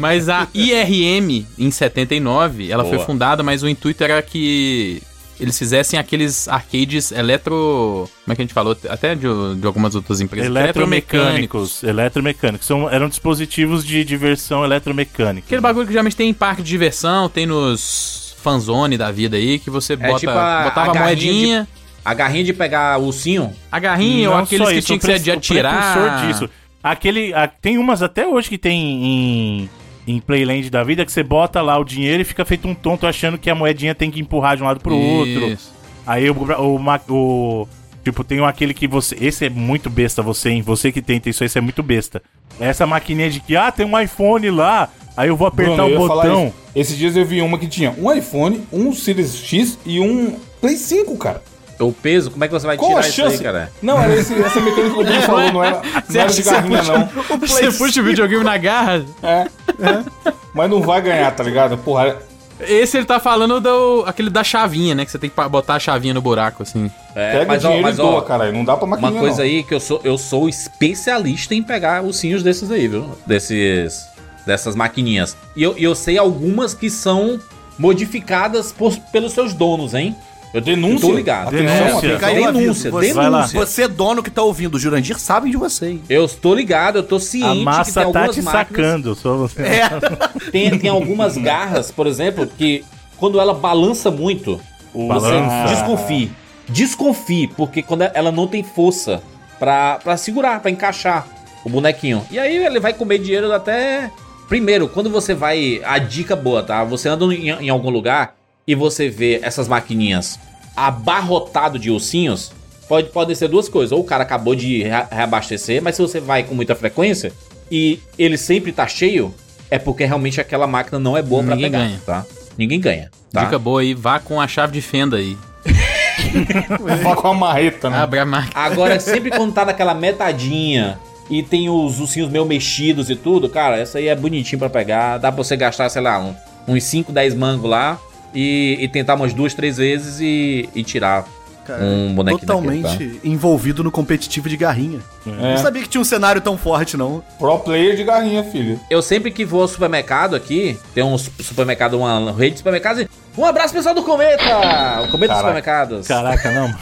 Mas 0.00 0.28
a 0.28 0.46
IRM, 0.54 1.44
em 1.58 1.70
79, 1.70 2.70
ela 2.70 2.84
Boa. 2.84 2.96
foi 2.96 3.04
fundada, 3.04 3.42
mas 3.42 3.62
o 3.64 3.68
intuito 3.68 4.04
era 4.04 4.22
que 4.22 5.02
eles 5.40 5.58
fizessem 5.58 5.98
aqueles 5.98 6.46
arcades 6.48 7.10
eletro... 7.12 8.08
Como 8.24 8.32
é 8.32 8.36
que 8.36 8.42
a 8.42 8.44
gente 8.44 8.54
falou? 8.54 8.76
Até 8.88 9.14
de, 9.14 9.26
de 9.56 9.66
algumas 9.66 9.94
outras 9.94 10.20
empresas. 10.20 10.46
Eletromecânicos. 10.48 11.82
Eletromecânicos. 11.82 12.66
São, 12.66 12.88
eram 12.90 13.08
dispositivos 13.08 13.84
de 13.84 14.04
diversão 14.04 14.64
eletromecânica. 14.64 15.46
Aquele 15.46 15.60
bagulho 15.60 15.86
que 15.86 15.92
geralmente 15.92 16.16
tem 16.16 16.28
em 16.28 16.34
parque 16.34 16.62
de 16.62 16.68
diversão, 16.68 17.28
tem 17.28 17.46
nos 17.46 18.34
fanzone 18.42 18.96
da 18.96 19.10
vida 19.10 19.36
aí, 19.36 19.58
que 19.58 19.68
você 19.70 19.96
bota, 19.96 20.18
tipo 20.20 20.32
a- 20.32 20.64
botava 20.64 20.90
a 20.92 20.94
moedinha, 21.04 21.68
A 22.04 22.14
garrinha 22.14 22.44
de 22.44 22.52
pegar 22.54 22.98
o 22.98 23.04
ursinho. 23.06 23.52
a 23.70 23.78
garrinha 23.78 24.30
ou 24.30 24.36
Não 24.36 24.44
aqueles 24.44 24.64
só 24.66 24.72
que 24.72 24.78
isso, 24.78 24.86
tinha 24.86 24.96
o 24.96 25.00
que 25.00 25.06
ser 25.06 25.18
de 25.18 25.30
o 25.30 25.34
atirar. 25.34 25.92
precursor 25.92 26.26
disso. 26.26 26.50
Aquele, 26.82 27.34
a- 27.34 27.46
tem 27.46 27.76
umas 27.76 28.02
até 28.02 28.26
hoje 28.26 28.48
que 28.48 28.56
tem 28.56 28.80
em, 29.04 29.70
em 30.06 30.18
Playland 30.20 30.68
da 30.70 30.82
vida 30.82 31.04
que 31.04 31.12
você 31.12 31.22
bota 31.22 31.60
lá 31.62 31.78
o 31.78 31.84
dinheiro 31.84 32.22
e 32.22 32.24
fica 32.24 32.44
feito 32.44 32.66
um 32.66 32.74
tonto 32.74 33.06
achando 33.06 33.38
que 33.38 33.48
a 33.50 33.54
moedinha 33.54 33.94
tem 33.94 34.10
que 34.10 34.20
empurrar 34.20 34.56
de 34.56 34.62
um 34.62 34.66
lado 34.66 34.80
pro 34.80 34.96
outro. 34.96 35.46
Isso. 35.48 35.72
Aí 36.06 36.28
o, 36.30 36.34
o, 36.34 36.80
o- 37.14 37.68
Tipo, 38.02 38.24
tem 38.24 38.42
aquele 38.44 38.72
que 38.72 38.88
você. 38.88 39.14
Esse 39.20 39.44
é 39.44 39.50
muito 39.50 39.90
besta, 39.90 40.22
você, 40.22 40.48
hein? 40.48 40.62
Você 40.62 40.90
que 40.90 41.02
tenta 41.02 41.28
isso 41.28 41.44
esse 41.44 41.58
é 41.58 41.60
muito 41.60 41.82
besta. 41.82 42.22
Essa 42.58 42.86
maquininha 42.86 43.28
de 43.30 43.40
que, 43.40 43.54
ah, 43.54 43.70
tem 43.70 43.84
um 43.84 43.98
iPhone 44.00 44.48
lá. 44.50 44.88
Aí 45.14 45.28
eu 45.28 45.36
vou 45.36 45.46
apertar 45.46 45.84
Bruno, 45.84 46.02
o 46.02 46.08
botão. 46.08 46.52
Esses 46.74 46.96
dias 46.96 47.14
eu 47.14 47.26
vi 47.26 47.42
uma 47.42 47.58
que 47.58 47.66
tinha 47.66 47.94
um 47.98 48.10
iPhone, 48.10 48.62
um 48.72 48.90
Series 48.94 49.36
X 49.36 49.78
e 49.84 50.00
um 50.00 50.34
Play 50.62 50.76
5, 50.76 51.14
cara. 51.18 51.42
O 51.80 51.92
peso, 51.92 52.30
como 52.30 52.44
é 52.44 52.46
que 52.46 52.52
você 52.52 52.66
vai 52.66 52.76
Qual 52.76 52.90
tirar 52.90 53.08
isso 53.08 53.22
aí, 53.22 53.38
cara? 53.38 53.72
Não, 53.80 53.98
era 54.00 54.14
esse, 54.14 54.34
essa 54.34 54.60
mecânica 54.60 54.94
que 54.94 55.00
o 55.00 55.04
Bruno 55.04 55.22
falou, 55.22 55.52
não 55.52 55.64
era, 55.64 55.80
não 56.08 56.20
era 56.20 56.30
de 56.32 56.42
garrinha, 56.42 56.82
não. 56.82 57.38
Você 57.38 57.72
puxa 57.72 58.00
o 58.00 58.04
videogame 58.04 58.44
na 58.44 58.56
garra. 58.58 59.04
É, 59.22 59.46
é. 59.80 60.32
Mas 60.52 60.68
não 60.70 60.82
vai 60.82 61.00
ganhar, 61.00 61.30
tá 61.34 61.42
ligado? 61.42 61.78
Porra, 61.78 62.16
Esse 62.60 62.98
ele 62.98 63.06
tá 63.06 63.18
falando 63.18 63.60
do. 63.60 64.04
aquele 64.06 64.28
da 64.28 64.44
chavinha, 64.44 64.94
né? 64.94 65.04
Que 65.06 65.10
você 65.10 65.18
tem 65.18 65.30
que 65.30 65.48
botar 65.48 65.76
a 65.76 65.78
chavinha 65.78 66.12
no 66.12 66.20
buraco, 66.20 66.62
assim. 66.62 66.90
É, 67.14 67.32
pega 67.32 67.46
mas 67.46 67.64
o 67.64 67.68
ó, 67.68 67.70
dinheiro 67.70 67.82
mas 67.88 67.94
e 67.94 67.96
doa, 67.98 68.10
ó, 68.10 68.20
caralho. 68.20 68.52
Não 68.52 68.64
dá 68.64 68.76
pra 68.76 68.86
maquininha, 68.86 69.12
uma 69.14 69.20
coisa 69.20 69.38
não. 69.38 69.44
aí 69.44 69.62
que 69.62 69.72
eu 69.74 69.80
sou, 69.80 70.00
eu 70.04 70.18
sou 70.18 70.48
especialista 70.50 71.54
em 71.54 71.62
pegar 71.62 72.02
ursinhos 72.04 72.42
desses 72.42 72.70
aí, 72.70 72.86
viu? 72.88 73.10
Desses. 73.26 74.06
Dessas 74.46 74.74
maquininhas. 74.74 75.36
E 75.56 75.62
eu, 75.62 75.74
eu 75.78 75.94
sei 75.94 76.18
algumas 76.18 76.74
que 76.74 76.90
são 76.90 77.38
modificadas 77.78 78.72
por- 78.72 78.96
pelos 79.12 79.32
seus 79.32 79.52
donos, 79.54 79.94
hein? 79.94 80.14
Eu 80.52 80.60
Denúncia. 80.60 81.08
tô 81.08 81.14
ligado. 81.14 81.48
Atenção, 81.48 81.64
Denúncia. 81.66 81.88
atenção. 81.98 82.10
Fica 82.14 82.26
aí 82.26 82.40
o 82.40 82.52
Denúncia, 82.52 82.90
aviso. 82.96 83.12
Você, 83.52 83.56
você, 83.58 83.88
dono 83.88 84.22
que 84.22 84.30
tá 84.30 84.42
ouvindo, 84.42 84.74
o 84.74 84.78
Jurandir, 84.78 85.18
sabe 85.18 85.50
de 85.50 85.56
você. 85.56 85.90
hein? 85.90 86.02
Eu 86.08 86.24
estou 86.24 86.54
ligado, 86.54 86.96
eu 86.96 87.02
tô 87.02 87.20
ciente 87.20 87.46
A 87.46 87.50
que 87.50 87.54
tem 87.56 87.64
massa 87.64 88.00
tá 88.00 88.06
algumas 88.06 88.34
te 88.34 88.42
máquinas- 88.42 88.86
sacando. 88.86 89.14
Só 89.14 89.36
você. 89.36 89.62
Tem, 90.50 90.76
tem 90.78 90.90
algumas 90.90 91.36
garras, 91.36 91.90
por 91.92 92.06
exemplo, 92.08 92.46
que 92.46 92.84
quando 93.16 93.38
ela 93.38 93.54
balança 93.54 94.10
muito, 94.10 94.60
você 94.92 95.06
Balança. 95.08 95.68
desconfie. 95.74 96.32
Desconfie, 96.68 97.46
porque 97.48 97.82
quando 97.82 98.02
ela 98.02 98.32
não 98.32 98.46
tem 98.46 98.62
força 98.62 99.22
pra, 99.58 99.98
pra 100.02 100.16
segurar, 100.16 100.60
pra 100.60 100.70
encaixar 100.70 101.26
o 101.64 101.68
bonequinho. 101.68 102.24
E 102.30 102.38
aí 102.38 102.56
ele 102.56 102.80
vai 102.80 102.92
comer 102.92 103.18
dinheiro 103.18 103.52
até. 103.52 104.10
Primeiro, 104.48 104.88
quando 104.88 105.10
você 105.10 105.34
vai. 105.34 105.80
A 105.84 105.98
dica 105.98 106.34
boa, 106.34 106.62
tá? 106.62 106.82
Você 106.84 107.08
anda 107.08 107.24
em, 107.26 107.50
em 107.50 107.68
algum 107.68 107.90
lugar 107.90 108.34
e 108.70 108.74
você 108.76 109.08
vê 109.08 109.40
essas 109.42 109.66
maquininhas 109.66 110.38
abarrotado 110.76 111.78
de 111.78 111.90
ursinhos. 111.90 112.52
Pode, 112.88 113.08
podem 113.10 113.34
ser 113.34 113.48
duas 113.48 113.68
coisas. 113.68 113.90
Ou 113.92 114.00
o 114.00 114.04
cara 114.04 114.22
acabou 114.22 114.54
de 114.54 114.82
rea- 114.82 115.08
reabastecer, 115.10 115.82
mas 115.82 115.96
se 115.96 116.02
você 116.02 116.20
vai 116.20 116.42
com 116.44 116.54
muita 116.54 116.74
frequência 116.74 117.32
e 117.70 117.98
ele 118.18 118.36
sempre 118.36 118.70
tá 118.72 118.86
cheio, 118.86 119.34
é 119.70 119.78
porque 119.78 120.04
realmente 120.04 120.40
aquela 120.40 120.66
máquina 120.66 120.98
não 120.98 121.16
é 121.16 121.22
boa 121.22 121.42
pra 121.42 121.54
Ninguém 121.56 121.70
pegar, 121.70 121.84
ganha. 121.84 122.00
tá? 122.06 122.24
Ninguém 122.56 122.80
ganha, 122.80 123.10
tá? 123.32 123.44
Dica 123.44 123.58
boa 123.58 123.80
aí, 123.80 123.92
vá 123.94 124.18
com 124.20 124.40
a 124.40 124.46
chave 124.46 124.72
de 124.72 124.80
fenda 124.82 125.16
aí. 125.16 125.36
Vai 127.02 127.14
com 127.16 127.28
a 127.28 127.34
marreta, 127.34 127.88
né? 127.90 127.98
Abre 127.98 128.20
a 128.20 128.24
máquina. 128.26 128.52
Agora, 128.54 129.00
sempre 129.00 129.30
quando 129.30 129.52
tá 129.52 129.64
naquela 129.64 129.94
metadinha 129.94 130.98
e 131.30 131.42
tem 131.42 131.68
os 131.68 131.98
ursinhos 131.98 132.30
meio 132.30 132.44
mexidos 132.44 133.08
e 133.10 133.16
tudo, 133.16 133.48
cara, 133.48 133.78
essa 133.78 133.98
aí 133.98 134.08
é 134.08 134.14
bonitinho 134.14 134.58
pra 134.58 134.68
pegar. 134.70 135.18
Dá 135.18 135.32
pra 135.32 135.42
você 135.42 135.56
gastar, 135.56 135.88
sei 135.88 136.02
lá, 136.02 136.18
um- 136.20 136.34
uns 136.68 136.84
5, 136.84 137.10
10 137.12 137.34
mangos 137.34 137.68
lá 137.70 137.98
e, 138.34 138.76
e 138.80 138.88
tentar 138.88 139.14
umas 139.14 139.32
duas, 139.34 139.54
três 139.54 139.76
vezes 139.76 140.20
e, 140.20 140.68
e 140.74 140.82
tirar 140.84 141.24
Cara, 141.66 141.82
um 141.84 142.14
bonequinho 142.14 142.40
Totalmente 142.46 142.82
daquele, 142.82 143.14
tá? 143.18 143.28
envolvido 143.28 143.84
no 143.84 143.90
competitivo 143.90 144.48
de 144.48 144.56
garrinha. 144.56 144.98
É. 145.26 145.30
Não 145.54 145.58
sabia 145.58 145.82
que 145.82 145.88
tinha 145.88 146.00
um 146.00 146.04
cenário 146.04 146.40
tão 146.40 146.56
forte, 146.58 146.96
não. 146.96 147.22
Pro 147.38 147.58
player 147.58 147.94
de 147.96 148.02
garrinha, 148.02 148.42
filho. 148.42 148.80
Eu 148.90 149.02
sempre 149.02 149.30
que 149.30 149.44
vou 149.44 149.62
ao 149.62 149.68
supermercado 149.68 150.34
aqui, 150.34 150.78
tem 150.94 151.04
um 151.04 151.16
su- 151.18 151.30
supermercado, 151.40 151.94
uma 151.98 152.32
rede 152.32 152.52
de 152.52 152.58
supermercados. 152.58 153.02
e- 153.02 153.08
Um 153.38 153.44
abraço 153.44 153.72
pessoal 153.74 153.94
do 153.94 154.02
Cometa! 154.02 155.02
O 155.04 155.08
Cometa 155.10 155.34
dos 155.34 155.42
Caraca. 155.42 156.02
Supermercados. 156.02 156.08
Caraca, 156.08 156.50
não. 156.50 156.74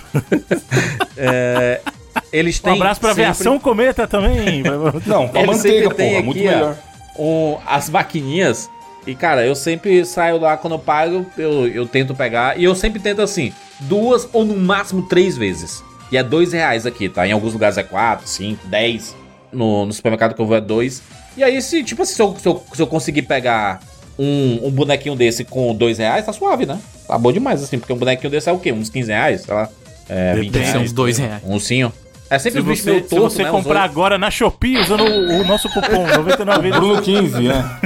Eles 2.32 2.58
Um 2.58 2.62
têm. 2.62 2.72
abraço 2.74 3.00
pra 3.00 3.10
sempre- 3.10 3.24
aviação 3.24 3.58
cometa 3.58 4.06
também. 4.06 4.62
Não, 5.06 5.28
pra 5.28 5.40
Ele 5.40 5.50
manteiga, 5.52 5.90
porra. 5.90 6.22
Muito 6.22 6.38
aqui, 6.38 6.48
ó, 6.48 6.50
melhor. 6.50 6.76
um- 7.18 7.56
as 7.66 7.88
maquininhas. 7.88 8.68
E, 9.06 9.14
cara, 9.14 9.44
eu 9.44 9.54
sempre 9.54 10.04
saio 10.04 10.38
lá 10.38 10.56
quando 10.56 10.74
eu 10.74 10.78
pago, 10.78 11.24
eu, 11.36 11.66
eu 11.68 11.86
tento 11.86 12.14
pegar. 12.14 12.58
E 12.58 12.64
eu 12.64 12.74
sempre 12.74 13.00
tento 13.00 13.22
assim, 13.22 13.52
duas 13.80 14.28
ou 14.32 14.44
no 14.44 14.56
máximo 14.56 15.02
três 15.02 15.36
vezes. 15.36 15.82
E 16.10 16.16
é 16.16 16.22
dois 16.22 16.52
reais 16.52 16.86
aqui, 16.86 17.08
tá? 17.08 17.26
Em 17.26 17.32
alguns 17.32 17.52
lugares 17.52 17.76
é 17.78 17.82
quatro, 17.82 18.26
cinco, 18.26 18.66
dez. 18.66 19.14
No, 19.52 19.86
no 19.86 19.92
supermercado 19.92 20.34
que 20.34 20.40
eu 20.40 20.46
vou 20.46 20.56
é 20.56 20.60
dois. 20.60 21.02
E 21.36 21.42
aí, 21.42 21.60
se, 21.62 21.82
tipo 21.84 22.02
assim, 22.02 22.14
se 22.14 22.22
eu, 22.22 22.36
se 22.38 22.48
eu, 22.48 22.62
se 22.72 22.82
eu 22.82 22.86
conseguir 22.86 23.22
pegar 23.22 23.80
um, 24.18 24.66
um 24.66 24.70
bonequinho 24.70 25.14
desse 25.14 25.44
com 25.44 25.74
dois 25.74 25.98
reais, 25.98 26.26
tá 26.26 26.32
suave, 26.32 26.66
né? 26.66 26.78
Tá 27.06 27.16
bom 27.16 27.32
demais, 27.32 27.62
assim, 27.62 27.78
porque 27.78 27.92
um 27.92 27.96
bonequinho 27.96 28.30
desse 28.30 28.48
é 28.48 28.52
o 28.52 28.58
quê? 28.58 28.72
Uns 28.72 28.90
15 28.90 29.10
reais? 29.10 29.42
Sei 29.42 29.54
lá. 29.54 29.68
É, 30.08 30.34
20 30.34 30.50
Depende. 30.50 30.64
São 30.64 30.72
reais. 30.74 30.90
uns 30.90 30.92
dois 30.92 31.18
reais. 31.18 31.42
Um 31.44 31.52
ursinho. 31.54 31.92
É 32.30 32.38
sempre 32.38 32.60
Se 32.60 32.62
os 32.62 32.64
bichos 32.64 32.84
você, 32.84 32.90
meio 32.90 33.02
se 33.02 33.08
torto, 33.08 33.30
você 33.30 33.42
né? 33.42 33.50
Comprar 33.50 33.82
agora 33.82 34.18
na 34.18 34.30
Shopee 34.30 34.78
usando 34.78 35.02
o, 35.02 35.40
o 35.40 35.44
nosso 35.44 35.68
cupom 35.68 36.06
99 36.16 36.60
vezes. 36.60 36.78
Bruno 36.78 37.02
15, 37.02 37.42
né? 37.42 37.80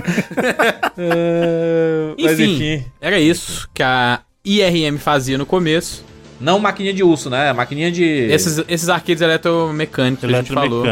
Mas 2.21 2.41
Enfim, 2.41 2.85
era 3.01 3.19
isso 3.21 3.69
que 3.73 3.83
a 3.83 4.21
IRM 4.45 4.99
fazia 4.99 5.39
no 5.39 5.47
começo. 5.47 6.05
Não 6.41 6.59
maquininha 6.59 6.93
de 6.93 7.05
urso, 7.05 7.31
né? 7.31 7.53
Maquininha 7.53 7.91
de. 7.91 8.05
Esses, 8.05 8.65
esses 8.69 8.89
arcades 8.89 9.23
eletromecânicos 9.23 10.29
que 10.29 10.35
a 10.35 10.39
gente 10.39 10.53
falou. 10.53 10.85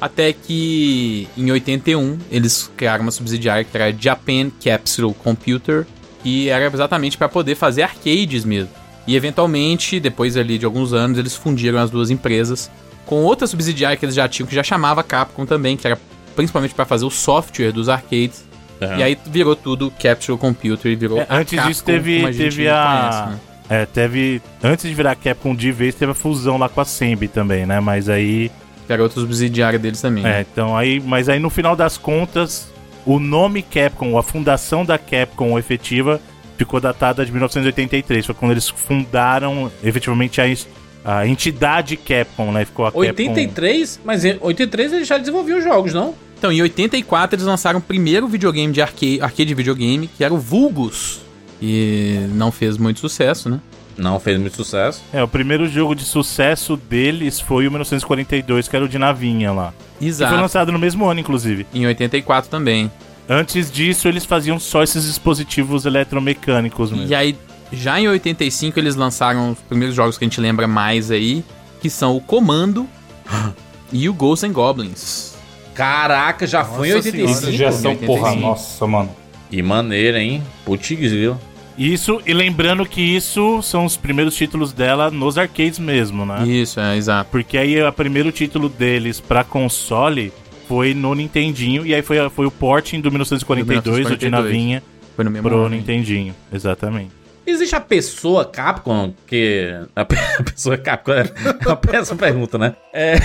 Até 0.00 0.32
que 0.32 1.28
em 1.36 1.50
81 1.50 2.18
eles 2.30 2.70
criaram 2.76 3.02
uma 3.02 3.10
subsidiária 3.12 3.64
que 3.64 3.76
era 3.76 3.92
Japan 3.96 4.50
Capsule 4.62 5.14
Computer, 5.14 5.86
que 6.22 6.48
era 6.48 6.66
exatamente 6.66 7.16
para 7.16 7.28
poder 7.28 7.54
fazer 7.54 7.82
arcades 7.82 8.44
mesmo. 8.44 8.70
E 9.06 9.16
eventualmente, 9.16 9.98
depois 9.98 10.36
ali 10.36 10.58
de 10.58 10.64
alguns 10.64 10.92
anos, 10.92 11.18
eles 11.18 11.34
fundiram 11.34 11.78
as 11.78 11.90
duas 11.90 12.10
empresas 12.10 12.70
com 13.06 13.22
outra 13.24 13.46
subsidiária 13.46 13.96
que 13.96 14.04
eles 14.04 14.14
já 14.14 14.28
tinham, 14.28 14.46
que 14.46 14.54
já 14.54 14.62
chamava 14.62 15.02
Capcom 15.02 15.44
também, 15.46 15.76
que 15.76 15.86
era 15.86 15.98
principalmente 16.36 16.74
para 16.74 16.84
fazer 16.84 17.04
o 17.04 17.10
software 17.10 17.72
dos 17.72 17.88
arcades. 17.88 18.44
Aham. 18.80 18.96
E 18.98 19.02
aí 19.02 19.18
virou 19.26 19.54
tudo 19.54 19.92
Capsule 20.02 20.38
Computer 20.38 20.90
e 20.90 20.96
virou 20.96 21.18
É, 21.20 21.26
antes 21.30 21.52
disso 21.64 21.84
Capcom 21.84 21.92
teve, 21.92 22.14
como 22.16 22.26
a 22.26 22.32
gente 22.32 22.42
teve 22.56 22.68
a. 22.68 23.10
conhece, 23.10 23.30
né? 23.30 23.40
É, 23.68 23.86
teve. 23.86 24.42
Antes 24.62 24.88
de 24.88 24.94
virar 24.94 25.14
Capcom 25.14 25.54
de 25.54 25.70
vez, 25.72 25.94
teve 25.94 26.12
a 26.12 26.14
fusão 26.14 26.58
lá 26.58 26.68
com 26.68 26.80
a 26.80 26.84
Sembi 26.84 27.28
também, 27.28 27.64
né? 27.64 27.80
Mas 27.80 28.08
aí. 28.08 28.50
Que 28.86 28.92
era 28.92 29.02
outra 29.02 29.20
subsidiária 29.20 29.78
deles 29.78 30.00
também. 30.00 30.24
né? 30.24 30.38
É, 30.38 30.40
então 30.40 30.76
aí. 30.76 31.00
Mas 31.00 31.28
aí 31.28 31.38
no 31.38 31.48
final 31.48 31.76
das 31.76 31.96
contas, 31.96 32.68
o 33.06 33.20
nome 33.20 33.62
Capcom, 33.62 34.18
a 34.18 34.22
fundação 34.22 34.84
da 34.84 34.98
Capcom 34.98 35.56
efetiva, 35.58 36.20
ficou 36.58 36.80
datada 36.80 37.24
de 37.24 37.30
1983. 37.30 38.26
Foi 38.26 38.34
quando 38.34 38.50
eles 38.50 38.68
fundaram 38.68 39.70
efetivamente 39.82 40.40
a, 40.40 40.44
a 41.04 41.26
entidade 41.26 41.96
Capcom, 41.96 42.52
né? 42.52 42.64
Ficou 42.64 42.86
a 42.86 42.88
Capcom. 42.88 43.00
83? 43.00 44.00
Mas 44.04 44.24
em 44.24 44.38
83 44.40 44.92
ele 44.92 45.04
já 45.04 45.18
desenvolveu 45.18 45.58
os 45.58 45.64
jogos, 45.64 45.92
não? 45.92 46.14
Então, 46.38 46.50
em 46.50 46.60
84 46.60 47.36
eles 47.36 47.46
lançaram 47.46 47.78
o 47.78 47.82
primeiro 47.82 48.26
videogame 48.26 48.72
de 48.72 48.82
arcade, 48.82 49.20
arcade 49.20 49.54
videogame, 49.54 50.08
que 50.08 50.24
era 50.24 50.34
o 50.34 50.38
Vulgus. 50.38 51.20
E 51.60 52.26
não 52.34 52.50
fez 52.50 52.76
muito 52.76 52.98
sucesso, 52.98 53.48
né? 53.48 53.60
Não 53.96 54.18
fez 54.18 54.38
muito 54.40 54.56
sucesso. 54.56 55.02
É, 55.12 55.22
o 55.22 55.28
primeiro 55.28 55.68
jogo 55.68 55.94
de 55.94 56.04
sucesso 56.04 56.76
deles 56.76 57.38
foi 57.38 57.68
o 57.68 57.70
1942, 57.70 58.66
que 58.66 58.74
era 58.74 58.84
o 58.84 58.88
de 58.88 58.98
navinha 58.98 59.52
lá. 59.52 59.72
Que 59.92 59.98
foi 59.98 60.08
Exato. 60.08 60.34
lançado 60.34 60.72
no 60.72 60.78
mesmo 60.78 61.04
ano, 61.06 61.20
inclusive. 61.20 61.66
Em 61.72 61.86
84 61.86 62.50
também. 62.50 62.90
Antes 63.28 63.70
disso, 63.70 64.08
eles 64.08 64.24
faziam 64.24 64.58
só 64.58 64.82
esses 64.82 65.04
dispositivos 65.04 65.86
eletromecânicos 65.86 66.90
mesmo. 66.90 67.06
E 67.06 67.14
aí, 67.14 67.36
já 67.72 68.00
em 68.00 68.08
85 68.08 68.78
eles 68.78 68.94
lançaram 68.94 69.52
os 69.52 69.58
primeiros 69.60 69.94
jogos 69.94 70.18
que 70.18 70.24
a 70.24 70.28
gente 70.28 70.40
lembra 70.40 70.66
mais 70.66 71.10
aí, 71.10 71.44
que 71.80 71.88
são 71.90 72.16
o 72.16 72.20
Comando 72.20 72.86
e 73.92 74.08
o 74.08 74.14
Ghosts 74.14 74.48
and 74.48 74.52
Goblins. 74.52 75.32
Caraca, 75.74 76.46
já 76.46 76.64
foi 76.64 76.90
em 76.90 76.94
Nossa 76.94 77.08
85? 77.08 77.30
Esses 77.30 77.54
já 77.54 77.72
são, 77.72 77.92
85. 77.92 78.06
porra, 78.06 78.34
nossa, 78.36 78.86
mano. 78.86 79.10
Que 79.50 79.62
maneira, 79.62 80.20
hein? 80.20 80.42
Putz, 80.64 80.88
viu? 80.88 81.36
Isso, 81.76 82.20
e 82.26 82.34
lembrando 82.34 82.84
que 82.84 83.00
isso 83.00 83.62
são 83.62 83.86
os 83.86 83.96
primeiros 83.96 84.34
títulos 84.36 84.72
dela 84.72 85.10
nos 85.10 85.38
arcades 85.38 85.78
mesmo, 85.78 86.26
né? 86.26 86.46
Isso, 86.46 86.78
é, 86.78 86.96
exato. 86.96 87.30
Porque 87.30 87.56
aí 87.56 87.82
o 87.82 87.92
primeiro 87.92 88.30
título 88.30 88.68
deles 88.68 89.20
pra 89.20 89.42
console 89.42 90.32
foi 90.68 90.92
no 90.94 91.14
Nintendinho, 91.14 91.86
e 91.86 91.94
aí 91.94 92.02
foi, 92.02 92.16
foi 92.30 92.46
o 92.46 92.50
porting 92.50 93.00
do 93.00 93.10
1942, 93.10 94.06
o 94.06 94.16
de 94.16 94.26
1942. 94.26 94.30
navinha, 94.30 94.82
Foi 95.16 95.24
no 95.24 95.30
mesmo 95.30 95.48
pro 95.48 95.58
ano. 95.60 95.74
Nintendinho. 95.74 96.34
Exatamente. 96.52 97.21
Existe 97.46 97.74
a 97.74 97.80
pessoa 97.80 98.44
Capcom 98.44 99.12
que. 99.26 99.74
A 99.96 100.04
pe- 100.04 100.16
a 100.38 100.42
pessoa 100.42 100.78
Capcom 100.78 101.12
é 101.12 101.24
uma 101.66 101.76
péssima 101.76 102.16
pergunta, 102.18 102.56
né? 102.58 102.76
É... 102.92 103.16